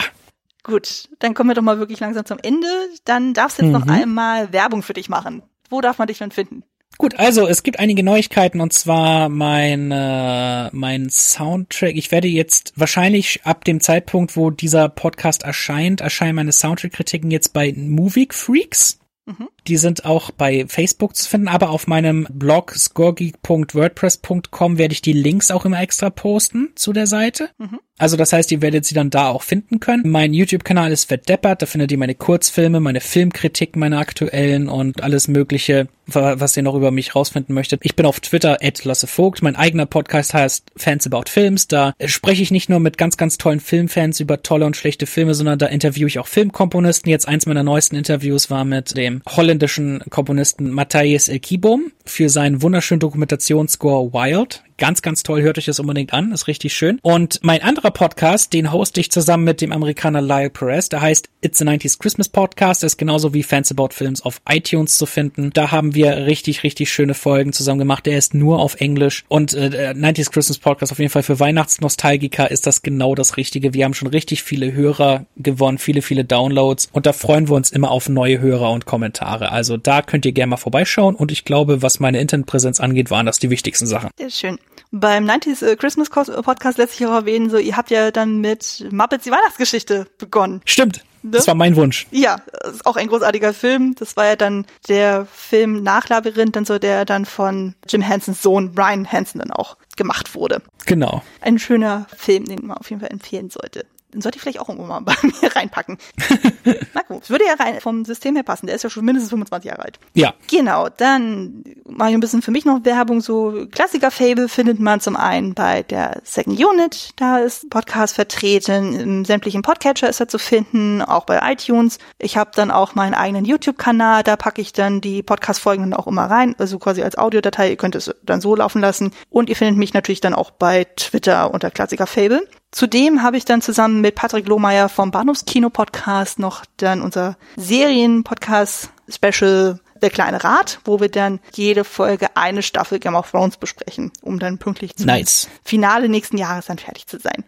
Gut, 0.63 1.09
dann 1.19 1.33
kommen 1.33 1.49
wir 1.49 1.55
doch 1.55 1.61
mal 1.61 1.79
wirklich 1.79 1.99
langsam 1.99 2.25
zum 2.25 2.39
Ende. 2.41 2.67
Dann 3.05 3.33
darfst 3.33 3.59
du 3.59 3.63
jetzt 3.63 3.73
mhm. 3.73 3.79
noch 3.79 3.87
einmal 3.87 4.51
Werbung 4.51 4.83
für 4.83 4.93
dich 4.93 5.09
machen. 5.09 5.43
Wo 5.69 5.81
darf 5.81 5.97
man 5.97 6.07
dich 6.07 6.17
denn 6.17 6.31
finden? 6.31 6.63
Gut, 6.97 7.19
also 7.19 7.47
es 7.47 7.61
gibt 7.61 7.79
einige 7.79 8.01
Neuigkeiten 8.01 8.59
und 8.59 8.73
zwar 8.73 9.29
mein 9.29 9.91
äh, 9.91 10.69
mein 10.71 11.09
Soundtrack. 11.11 11.95
Ich 11.95 12.11
werde 12.11 12.27
jetzt 12.27 12.73
wahrscheinlich 12.75 13.41
ab 13.43 13.65
dem 13.65 13.81
Zeitpunkt, 13.81 14.35
wo 14.35 14.49
dieser 14.49 14.89
Podcast 14.89 15.43
erscheint, 15.43 16.01
erscheinen 16.01 16.35
meine 16.35 16.51
Soundtrack-Kritiken 16.51 17.29
jetzt 17.29 17.53
bei 17.53 17.71
Movie 17.75 18.29
Freaks. 18.31 18.97
Mhm. 19.27 19.49
Die 19.67 19.77
sind 19.77 20.05
auch 20.05 20.31
bei 20.31 20.65
Facebook 20.67 21.15
zu 21.15 21.29
finden, 21.29 21.47
aber 21.47 21.69
auf 21.69 21.87
meinem 21.87 22.27
Blog 22.29 22.73
scoregeek.wordpress.com 22.73 24.77
werde 24.77 24.93
ich 24.93 25.01
die 25.01 25.13
Links 25.13 25.51
auch 25.51 25.65
immer 25.65 25.81
extra 25.81 26.09
posten 26.09 26.69
zu 26.75 26.93
der 26.93 27.07
Seite. 27.07 27.49
Mhm. 27.57 27.79
Also 27.99 28.15
das 28.15 28.31
heißt, 28.31 28.51
ihr 28.51 28.61
werdet 28.61 28.85
sie 28.85 28.93
dann 28.93 29.09
da 29.09 29.29
auch 29.29 29.41
finden 29.41 29.79
können. 29.79 30.03
Mein 30.05 30.33
YouTube-Kanal 30.33 30.91
ist 30.91 31.09
Deppert, 31.09 31.63
da 31.63 31.65
findet 31.65 31.91
ihr 31.91 31.97
meine 31.97 32.13
Kurzfilme, 32.13 32.79
meine 32.79 33.01
Filmkritik, 33.01 33.75
meine 33.75 33.97
aktuellen 33.97 34.69
und 34.69 35.01
alles 35.01 35.27
mögliche, 35.27 35.87
was 36.05 36.55
ihr 36.55 36.63
noch 36.63 36.75
über 36.75 36.91
mich 36.91 37.15
rausfinden 37.15 37.55
möchtet. 37.55 37.81
Ich 37.83 37.95
bin 37.95 38.05
auf 38.05 38.19
Twitter 38.19 38.59
at 38.61 38.85
Lasse 38.85 39.07
Vogt. 39.07 39.41
Mein 39.41 39.55
eigener 39.55 39.87
Podcast 39.87 40.35
heißt 40.35 40.71
Fans 40.75 41.07
About 41.07 41.23
Films. 41.27 41.67
Da 41.67 41.93
spreche 42.05 42.43
ich 42.43 42.51
nicht 42.51 42.69
nur 42.69 42.79
mit 42.79 42.99
ganz, 42.99 43.17
ganz 43.17 43.39
tollen 43.39 43.59
Filmfans 43.59 44.19
über 44.19 44.43
tolle 44.43 44.67
und 44.67 44.77
schlechte 44.77 45.07
Filme, 45.07 45.33
sondern 45.33 45.57
da 45.57 45.65
interviewe 45.65 46.07
ich 46.07 46.19
auch 46.19 46.27
Filmkomponisten. 46.27 47.09
Jetzt 47.09 47.27
eins 47.27 47.47
meiner 47.47 47.63
neuesten 47.63 47.95
Interviews 47.95 48.51
war 48.51 48.63
mit 48.63 48.95
dem 48.95 49.23
holländischen 49.57 50.03
Komponisten 50.11 50.69
Matthijs 50.69 51.29
Elkibom 51.29 51.91
für 52.05 52.29
seinen 52.29 52.61
wunderschönen 52.61 52.99
Dokumentationsscore 52.99 54.13
Wild. 54.13 54.61
Ganz, 54.77 55.01
ganz 55.01 55.23
toll, 55.23 55.41
hört 55.41 55.57
euch 55.57 55.65
das 55.65 55.79
unbedingt 55.79 56.13
an, 56.13 56.31
ist 56.31 56.45
richtig 56.45 56.73
schön. 56.73 56.99
Und 57.01 57.39
mein 57.41 57.63
anderer 57.63 57.89
Podcast, 57.89 58.53
den 58.53 58.71
hoste 58.71 59.01
ich 59.01 59.09
zusammen 59.09 59.43
mit 59.43 59.59
dem 59.59 59.71
Amerikaner 59.71 60.21
Lyle 60.21 60.51
Perez, 60.51 60.87
der 60.89 61.01
heißt 61.01 61.29
It's 61.41 61.59
a 61.59 61.65
90s 61.65 61.97
Christmas 61.97 62.29
Podcast, 62.29 62.83
der 62.83 62.87
ist 62.87 62.97
genauso 62.97 63.33
wie 63.33 63.41
Fans 63.41 63.71
About 63.71 63.89
Films 63.93 64.21
auf 64.21 64.39
iTunes 64.47 64.95
zu 64.95 65.07
finden. 65.07 65.49
Da 65.51 65.71
haben 65.71 65.95
wir 65.95 66.27
richtig, 66.27 66.61
richtig 66.61 66.91
schöne 66.91 67.15
Folgen 67.15 67.53
zusammen 67.53 67.79
gemacht. 67.79 68.05
Der 68.05 68.19
ist 68.19 68.35
nur 68.35 68.59
auf 68.59 68.75
Englisch 68.75 69.25
und 69.29 69.55
äh, 69.55 69.95
90s 69.97 70.29
Christmas 70.29 70.59
Podcast 70.59 70.91
auf 70.91 70.99
jeden 70.99 71.09
Fall 71.09 71.23
für 71.23 71.39
Weihnachtsnostalgiker 71.39 72.51
ist 72.51 72.67
das 72.67 72.83
genau 72.83 73.15
das 73.15 73.35
Richtige. 73.35 73.73
Wir 73.73 73.83
haben 73.83 73.95
schon 73.95 74.09
richtig 74.09 74.43
viele 74.43 74.73
Hörer 74.73 75.25
gewonnen, 75.37 75.79
viele, 75.79 76.03
viele 76.03 76.23
Downloads 76.23 76.89
und 76.91 77.07
da 77.07 77.13
freuen 77.13 77.49
wir 77.49 77.55
uns 77.55 77.71
immer 77.71 77.89
auf 77.89 78.09
neue 78.09 78.39
Hörer 78.39 78.69
und 78.69 78.85
Kommentare. 78.85 79.51
Also 79.51 79.77
da 79.77 80.03
könnt 80.03 80.27
ihr 80.27 80.33
gerne 80.33 80.51
mal 80.51 80.57
vorbeischauen 80.57 81.15
und 81.15 81.31
ich 81.31 81.45
glaube, 81.45 81.81
was 81.81 81.99
meine 81.99 82.19
Internetpräsenz 82.19 82.79
angeht, 82.79 83.09
waren 83.09 83.25
das 83.25 83.39
die 83.39 83.49
wichtigsten 83.49 83.87
Sachen. 83.87 84.11
Sehr 84.19 84.29
schön. 84.29 84.59
Beim 84.91 85.25
90s 85.25 85.65
äh, 85.65 85.75
Christmas 85.75 86.09
Podcast 86.09 86.77
lässt 86.77 86.93
sich 86.97 87.05
auch 87.05 87.13
erwähnen, 87.13 87.49
so 87.49 87.57
ihr 87.57 87.75
habt 87.75 87.91
ja 87.91 88.11
dann 88.11 88.39
mit 88.39 88.87
Muppets 88.91 89.25
die 89.25 89.31
Weihnachtsgeschichte 89.31 90.07
begonnen. 90.17 90.61
Stimmt. 90.65 91.03
Ne? 91.23 91.31
Das 91.31 91.47
war 91.47 91.55
mein 91.55 91.75
Wunsch. 91.75 92.07
Ja, 92.11 92.37
ist 92.63 92.85
auch 92.85 92.95
ein 92.95 93.07
großartiger 93.07 93.53
Film. 93.53 93.95
Das 93.95 94.15
war 94.15 94.25
ja 94.25 94.35
dann 94.35 94.65
der 94.87 95.25
Film 95.25 95.83
nach 95.83 96.07
Labyrinth, 96.07 96.55
dann 96.55 96.65
so 96.65 96.79
der 96.79 97.05
dann 97.05 97.25
von 97.25 97.75
Jim 97.87 98.01
Hensons 98.01 98.41
Sohn 98.41 98.73
Brian 98.73 99.03
Henson 99.03 99.39
dann 99.39 99.51
auch 99.51 99.77
gemacht 99.97 100.35
wurde. 100.35 100.61
Genau. 100.85 101.23
Ein 101.41 101.59
schöner 101.59 102.07
Film, 102.15 102.45
den 102.45 102.65
man 102.67 102.77
auf 102.77 102.89
jeden 102.89 103.01
Fall 103.01 103.11
empfehlen 103.11 103.49
sollte. 103.49 103.85
Den 104.17 104.23
sollte 104.23 104.37
ich 104.37 104.41
vielleicht 104.41 104.59
auch 104.59 104.67
irgendwann 104.67 105.03
mal 105.03 105.13
bei 105.13 105.27
mir 105.41 105.55
reinpacken. 105.55 105.99
Na 106.95 107.03
gut, 107.07 107.21
es 107.21 107.29
würde 107.29 107.45
ja 107.45 107.53
rein 107.53 107.79
vom 107.81 108.03
System 108.03 108.33
her 108.33 108.41
passen. 108.41 108.65
Der 108.65 108.75
ist 108.75 108.81
ja 108.81 108.89
schon 108.89 109.05
mindestens 109.05 109.29
25 109.29 109.69
Jahre 109.69 109.83
alt. 109.83 109.99
Ja. 110.15 110.33
Genau, 110.49 110.89
dann 110.89 111.63
mache 111.85 112.09
ich 112.09 112.15
ein 112.15 112.19
bisschen 112.19 112.41
für 112.41 112.49
mich 112.49 112.65
noch 112.65 112.83
Werbung. 112.83 113.21
So 113.21 113.67
Klassiker-Fable 113.71 114.49
findet 114.49 114.79
man 114.79 115.01
zum 115.01 115.15
einen 115.15 115.53
bei 115.53 115.83
der 115.83 116.19
Second 116.23 116.59
Unit. 116.59 117.11
Da 117.17 117.37
ist 117.37 117.69
Podcast 117.69 118.15
vertreten. 118.15 118.99
Im 118.99 119.23
sämtlichen 119.23 119.61
Podcatcher 119.61 120.09
ist 120.09 120.19
er 120.19 120.27
zu 120.27 120.39
finden, 120.39 121.03
auch 121.03 121.25
bei 121.25 121.39
iTunes. 121.51 121.99
Ich 122.17 122.37
habe 122.37 122.49
dann 122.55 122.71
auch 122.71 122.95
meinen 122.95 123.13
eigenen 123.13 123.45
YouTube-Kanal. 123.45 124.23
Da 124.23 124.35
packe 124.35 124.61
ich 124.61 124.73
dann 124.73 124.99
die 124.99 125.21
Podcast-Folgen 125.21 125.91
dann 125.91 125.93
auch 125.93 126.07
immer 126.07 126.25
rein. 126.25 126.55
Also 126.57 126.79
quasi 126.79 127.03
als 127.03 127.19
Audiodatei. 127.19 127.69
Ihr 127.69 127.77
könnt 127.77 127.93
es 127.93 128.11
dann 128.23 128.41
so 128.41 128.55
laufen 128.55 128.81
lassen. 128.81 129.11
Und 129.29 129.47
ihr 129.47 129.55
findet 129.55 129.77
mich 129.77 129.93
natürlich 129.93 130.21
dann 130.21 130.33
auch 130.33 130.49
bei 130.49 130.85
Twitter 130.95 131.53
unter 131.53 131.69
Klassiker-Fable. 131.69 132.47
Zudem 132.71 133.23
habe 133.23 133.37
ich 133.37 133.45
dann 133.45 133.61
zusammen 133.61 134.01
mit 134.01 134.15
Patrick 134.15 134.47
Lohmeier 134.47 134.89
vom 134.89 135.11
Bahnhofskino-Podcast 135.11 136.39
noch 136.39 136.65
dann 136.77 137.01
unser 137.01 137.37
Serien-Podcast-Special 137.55 139.79
Der 140.01 140.09
kleine 140.09 140.43
Rat, 140.43 140.79
wo 140.85 140.99
wir 140.99 141.09
dann 141.09 141.39
jede 141.53 141.83
Folge 141.83 142.35
eine 142.35 142.61
Staffel 142.61 142.99
Game 142.99 143.15
of 143.15 143.31
Thrones 143.31 143.57
besprechen, 143.57 144.11
um 144.21 144.37
dann 144.37 144.59
pünktlich 144.59 144.95
zum 144.95 145.07
nice. 145.07 145.49
Finale 145.63 146.09
nächsten 146.09 146.37
Jahres 146.37 146.67
dann 146.67 146.77
fertig 146.77 147.07
zu 147.07 147.19
sein. 147.19 147.43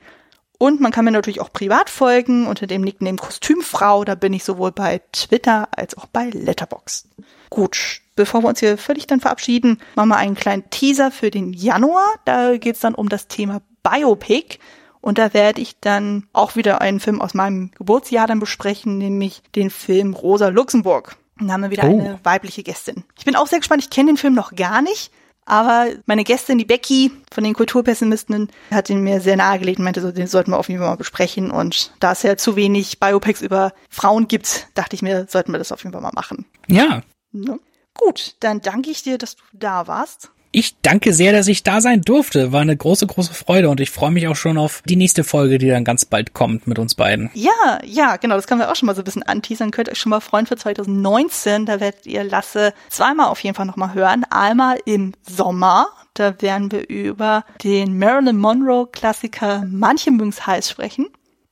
Und 0.57 0.81
man 0.81 0.91
kann 0.91 1.05
mir 1.05 1.11
natürlich 1.11 1.41
auch 1.41 1.53
privat 1.53 1.89
folgen 1.89 2.47
unter 2.47 2.67
dem 2.67 2.81
Nickname 2.81 3.17
Kostümfrau. 3.17 4.03
Da 4.03 4.15
bin 4.15 4.33
ich 4.33 4.43
sowohl 4.43 4.71
bei 4.71 5.01
Twitter 5.13 5.69
als 5.71 5.97
auch 5.97 6.07
bei 6.07 6.29
Letterboxd. 6.31 7.07
Gut, 7.49 8.01
bevor 8.15 8.43
wir 8.43 8.49
uns 8.49 8.59
hier 8.59 8.77
völlig 8.77 9.07
dann 9.07 9.21
verabschieden, 9.21 9.79
machen 9.95 10.09
wir 10.09 10.17
einen 10.17 10.35
kleinen 10.35 10.69
Teaser 10.69 11.11
für 11.11 11.31
den 11.31 11.53
Januar. 11.53 12.05
Da 12.25 12.57
geht 12.57 12.75
es 12.75 12.81
dann 12.81 12.93
um 12.93 13.09
das 13.09 13.27
Thema 13.27 13.61
Biopic. 13.83 14.57
Und 15.01 15.17
da 15.17 15.33
werde 15.33 15.61
ich 15.61 15.79
dann 15.79 16.27
auch 16.33 16.55
wieder 16.55 16.81
einen 16.81 16.99
Film 16.99 17.21
aus 17.21 17.33
meinem 17.33 17.71
Geburtsjahr 17.71 18.27
dann 18.27 18.39
besprechen, 18.39 18.97
nämlich 18.97 19.41
den 19.55 19.69
Film 19.69 20.13
Rosa 20.13 20.49
Luxemburg. 20.49 21.15
Und 21.39 21.47
da 21.47 21.53
haben 21.53 21.61
wir 21.61 21.71
wieder 21.71 21.87
oh. 21.87 21.99
eine 21.99 22.19
weibliche 22.23 22.63
Gästin. 22.63 23.03
Ich 23.17 23.25
bin 23.25 23.35
auch 23.35 23.47
sehr 23.47 23.59
gespannt, 23.59 23.83
ich 23.83 23.89
kenne 23.89 24.11
den 24.11 24.17
Film 24.17 24.33
noch 24.33 24.55
gar 24.55 24.81
nicht. 24.81 25.11
Aber 25.45 25.87
meine 26.05 26.23
Gästin, 26.23 26.59
die 26.59 26.65
Becky 26.65 27.11
von 27.33 27.43
den 27.43 27.55
Kulturpessimisten, 27.55 28.51
hat 28.69 28.89
ihn 28.91 29.01
mir 29.01 29.19
sehr 29.19 29.35
nahegelegt 29.35 29.79
und 29.79 29.85
meinte, 29.85 29.99
so, 29.99 30.11
den 30.11 30.27
sollten 30.27 30.51
wir 30.51 30.59
auf 30.59 30.69
jeden 30.69 30.79
Fall 30.79 30.89
mal 30.89 30.95
besprechen. 30.95 31.49
Und 31.49 31.91
da 31.99 32.11
es 32.11 32.21
ja 32.21 32.37
zu 32.37 32.55
wenig 32.55 32.99
Biopics 32.99 33.41
über 33.41 33.73
Frauen 33.89 34.27
gibt, 34.27 34.67
dachte 34.75 34.95
ich 34.95 35.01
mir, 35.01 35.25
sollten 35.27 35.51
wir 35.51 35.57
das 35.57 35.71
auf 35.71 35.81
jeden 35.81 35.93
Fall 35.93 36.03
mal 36.03 36.11
machen. 36.13 36.45
Ja. 36.67 37.01
Ne? 37.31 37.59
Gut, 37.97 38.35
dann 38.41 38.61
danke 38.61 38.91
ich 38.91 39.01
dir, 39.01 39.17
dass 39.17 39.37
du 39.37 39.43
da 39.53 39.87
warst. 39.87 40.29
Ich 40.51 40.81
danke 40.81 41.13
sehr, 41.13 41.31
dass 41.31 41.47
ich 41.47 41.61
da 41.61 41.79
sein 41.79 42.01
durfte. 42.01 42.51
War 42.51 42.61
eine 42.61 42.75
große, 42.75 43.05
große 43.05 43.33
Freude 43.33 43.69
und 43.69 43.79
ich 43.79 43.91
freue 43.91 44.09
mich 44.09 44.27
auch 44.27 44.35
schon 44.35 44.57
auf 44.57 44.81
die 44.85 44.95
nächste 44.95 45.23
Folge, 45.23 45.59
die 45.59 45.67
dann 45.67 45.83
ganz 45.83 46.05
bald 46.05 46.33
kommt 46.33 46.65
mit 46.65 46.79
uns 46.79 46.95
beiden. 46.95 47.29
Ja, 47.35 47.79
ja, 47.85 48.17
genau. 48.17 48.35
Das 48.35 48.47
können 48.47 48.59
wir 48.59 48.71
auch 48.71 48.75
schon 48.75 48.87
mal 48.87 48.95
so 48.95 49.01
ein 49.01 49.05
bisschen 49.05 49.23
anteasern. 49.23 49.69
Könnt 49.69 49.89
ihr 49.89 49.91
euch 49.91 49.99
schon 49.99 50.09
mal 50.09 50.21
freuen 50.21 50.47
für 50.47 50.57
2019. 50.57 51.67
Da 51.67 51.79
werdet 51.79 52.07
ihr 52.07 52.23
Lasse 52.23 52.73
zweimal 52.89 53.27
auf 53.27 53.39
jeden 53.41 53.55
Fall 53.55 53.67
nochmal 53.67 53.93
hören. 53.93 54.25
Einmal 54.29 54.79
im 54.85 55.13
Sommer. 55.27 55.87
Da 56.15 56.41
werden 56.41 56.71
wir 56.71 56.89
über 56.89 57.45
den 57.63 57.99
Marilyn 57.99 58.37
Monroe 58.37 58.87
Klassiker 58.91 59.65
Manche 59.69 60.09
mögen's 60.09 60.47
heiß 60.47 60.69
sprechen. 60.71 61.07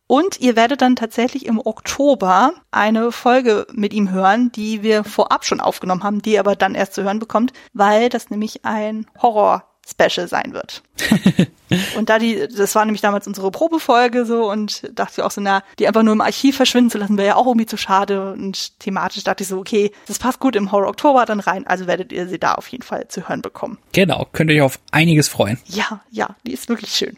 Und 0.07 0.39
ihr 0.39 0.55
werdet 0.55 0.81
dann 0.81 0.95
tatsächlich 0.95 1.45
im 1.45 1.59
Oktober 1.59 2.53
eine 2.71 3.11
Folge 3.11 3.67
mit 3.73 3.93
ihm 3.93 4.09
hören, 4.11 4.51
die 4.53 4.81
wir 4.81 5.03
vorab 5.03 5.45
schon 5.45 5.59
aufgenommen 5.59 6.03
haben, 6.03 6.21
die 6.21 6.33
ihr 6.33 6.39
aber 6.39 6.55
dann 6.55 6.75
erst 6.75 6.93
zu 6.93 7.03
hören 7.03 7.19
bekommt, 7.19 7.51
weil 7.73 8.07
das 8.09 8.29
nämlich 8.29 8.63
ein 8.63 9.05
Horror 9.21 9.63
Special 9.89 10.27
sein 10.27 10.51
wird. 10.51 10.83
und 11.97 12.09
da 12.09 12.19
die, 12.19 12.45
das 12.47 12.75
war 12.75 12.83
nämlich 12.83 13.01
damals 13.01 13.25
unsere 13.25 13.51
Probefolge 13.51 14.25
so 14.25 14.51
und 14.51 14.89
dachte 14.93 15.13
ich 15.17 15.23
auch 15.23 15.31
so, 15.31 15.39
na, 15.39 15.63
die 15.79 15.87
einfach 15.87 16.03
nur 16.03 16.11
im 16.13 16.19
Archiv 16.19 16.57
verschwinden 16.57 16.89
zu 16.89 16.97
lassen, 16.97 17.17
wäre 17.17 17.27
ja 17.27 17.35
auch 17.35 17.45
irgendwie 17.45 17.67
zu 17.67 17.77
schade 17.77 18.33
und 18.33 18.79
thematisch 18.79 19.23
dachte 19.23 19.43
ich 19.43 19.47
so, 19.47 19.57
okay, 19.57 19.91
das 20.07 20.19
passt 20.19 20.39
gut 20.39 20.57
im 20.57 20.73
Horror 20.73 20.89
Oktober 20.89 21.25
dann 21.25 21.39
rein, 21.39 21.65
also 21.65 21.87
werdet 21.87 22.11
ihr 22.11 22.27
sie 22.27 22.37
da 22.37 22.55
auf 22.55 22.67
jeden 22.67 22.83
Fall 22.83 23.07
zu 23.07 23.29
hören 23.29 23.41
bekommen. 23.41 23.77
Genau, 23.93 24.27
könnt 24.33 24.51
ihr 24.51 24.57
euch 24.57 24.61
auf 24.63 24.79
einiges 24.91 25.29
freuen. 25.29 25.57
Ja, 25.65 26.01
ja, 26.11 26.35
die 26.45 26.51
ist 26.51 26.67
wirklich 26.67 26.91
schön. 26.91 27.15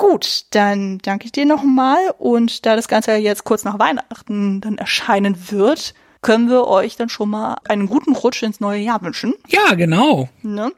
Gut, 0.00 0.46
dann 0.52 0.96
danke 1.02 1.26
ich 1.26 1.32
dir 1.32 1.44
nochmal 1.44 1.98
und 2.16 2.64
da 2.64 2.74
das 2.74 2.88
Ganze 2.88 3.16
jetzt 3.16 3.44
kurz 3.44 3.64
nach 3.64 3.78
Weihnachten 3.78 4.62
dann 4.62 4.78
erscheinen 4.78 5.50
wird, 5.50 5.92
können 6.22 6.48
wir 6.48 6.66
euch 6.68 6.96
dann 6.96 7.10
schon 7.10 7.28
mal 7.28 7.58
einen 7.68 7.86
guten 7.86 8.16
Rutsch 8.16 8.42
ins 8.42 8.60
neue 8.60 8.80
Jahr 8.80 9.02
wünschen. 9.02 9.34
Ja, 9.48 9.74
genau. 9.74 10.30
Ne? 10.40 10.72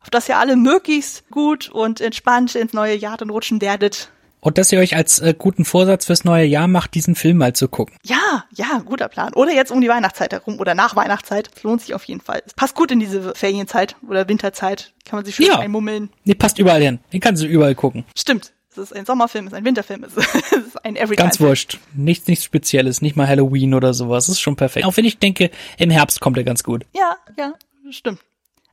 Auf 0.00 0.10
dass 0.10 0.28
ihr 0.28 0.38
alle 0.38 0.54
möglichst 0.54 1.28
gut 1.28 1.68
und 1.68 2.00
entspannt 2.00 2.54
ins 2.54 2.72
neue 2.72 2.94
Jahr 2.94 3.16
dann 3.16 3.30
rutschen 3.30 3.60
werdet. 3.60 4.12
Und 4.38 4.58
dass 4.58 4.70
ihr 4.70 4.78
euch 4.78 4.94
als 4.94 5.18
äh, 5.18 5.34
guten 5.36 5.64
Vorsatz 5.64 6.06
fürs 6.06 6.24
neue 6.24 6.44
Jahr 6.44 6.68
macht, 6.68 6.94
diesen 6.94 7.16
Film 7.16 7.38
mal 7.38 7.54
zu 7.54 7.66
gucken. 7.66 7.96
Ja, 8.04 8.44
ja, 8.54 8.80
guter 8.84 9.08
Plan. 9.08 9.34
Oder 9.34 9.52
jetzt 9.52 9.72
um 9.72 9.80
die 9.80 9.88
Weihnachtszeit 9.88 10.32
herum 10.32 10.60
oder 10.60 10.76
nach 10.76 10.94
Weihnachtszeit. 10.94 11.50
Das 11.52 11.64
lohnt 11.64 11.80
sich 11.80 11.94
auf 11.94 12.04
jeden 12.04 12.20
Fall. 12.20 12.42
Es 12.46 12.54
passt 12.54 12.76
gut 12.76 12.92
in 12.92 13.00
diese 13.00 13.34
Ferienzeit 13.34 13.96
oder 14.08 14.28
Winterzeit. 14.28 14.92
Kann 15.04 15.16
man 15.16 15.24
sich 15.24 15.34
schön 15.34 15.46
ja. 15.46 15.58
einmummeln. 15.58 16.10
Nee, 16.22 16.36
passt 16.36 16.60
überall 16.60 16.80
hin. 16.80 17.00
Den 17.12 17.18
kannst 17.18 17.42
du 17.42 17.48
überall 17.48 17.74
gucken. 17.74 18.04
Stimmt 18.16 18.52
es 18.78 18.90
ist 18.90 18.96
ein 18.96 19.04
Sommerfilm, 19.04 19.46
es 19.46 19.52
ist 19.52 19.58
ein 19.58 19.64
Winterfilm, 19.64 20.04
es 20.04 20.16
ist 20.52 20.84
ein 20.84 20.96
Everytime. 20.96 21.16
Ganz 21.16 21.40
wurscht. 21.40 21.78
Nichts, 21.94 22.28
nichts 22.28 22.44
Spezielles, 22.44 23.02
nicht 23.02 23.16
mal 23.16 23.28
Halloween 23.28 23.74
oder 23.74 23.92
sowas. 23.94 24.26
Das 24.26 24.36
ist 24.36 24.40
schon 24.40 24.56
perfekt. 24.56 24.86
Auch 24.86 24.96
wenn 24.96 25.04
ich 25.04 25.18
denke, 25.18 25.50
im 25.76 25.90
Herbst 25.90 26.20
kommt 26.20 26.36
er 26.36 26.44
ganz 26.44 26.62
gut. 26.62 26.86
Ja, 26.94 27.16
ja, 27.36 27.52
stimmt. 27.90 28.20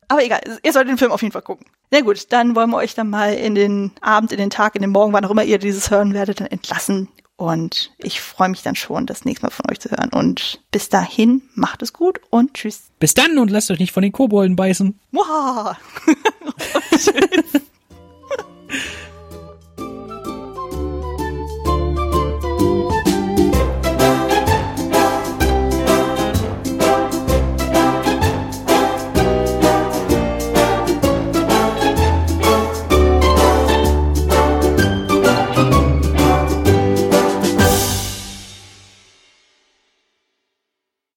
Aber 0.08 0.24
egal, 0.24 0.42
ihr 0.64 0.72
solltet 0.72 0.92
den 0.92 0.98
Film 0.98 1.12
auf 1.12 1.22
jeden 1.22 1.32
Fall 1.32 1.42
gucken. 1.42 1.66
Na 1.92 2.02
gut, 2.02 2.32
dann 2.32 2.56
wollen 2.56 2.70
wir 2.70 2.78
euch 2.78 2.96
dann 2.96 3.10
mal 3.10 3.34
in 3.34 3.56
den 3.56 3.92
Abend, 4.02 4.32
in 4.32 4.38
den 4.38 4.50
Tag, 4.50 4.76
in 4.76 4.82
den 4.82 4.92
Morgen, 4.92 5.14
wann 5.14 5.26
auch 5.26 5.32
immer 5.32 5.44
ihr 5.44 5.58
dieses 5.58 5.90
hören 5.90 6.14
werdet, 6.14 6.40
dann 6.42 6.48
entlassen. 6.48 7.10
Und 7.38 7.92
ich 7.98 8.22
freue 8.22 8.50
mich 8.50 8.62
dann 8.62 8.76
schon, 8.76 9.06
das 9.06 9.26
nächste 9.26 9.46
Mal 9.46 9.52
von 9.52 9.70
euch 9.70 9.80
zu 9.80 9.90
hören. 9.90 10.10
Und 10.10 10.62
bis 10.72 10.90
dahin, 10.90 11.42
macht 11.54 11.82
es 11.82 11.92
gut 11.92 12.22
und 12.30 12.54
tschüss. 12.54 12.84
Bis 13.00 13.14
dann 13.14 13.38
und 13.38 13.52
lasst 13.52 13.70
euch 13.72 13.80
nicht 13.80 13.92
von 13.92 14.04
den 14.04 14.14
Kobolden 14.14 14.56
beißen. 14.56 14.98
Wow. 15.12 15.76
tschüss. 16.92 17.62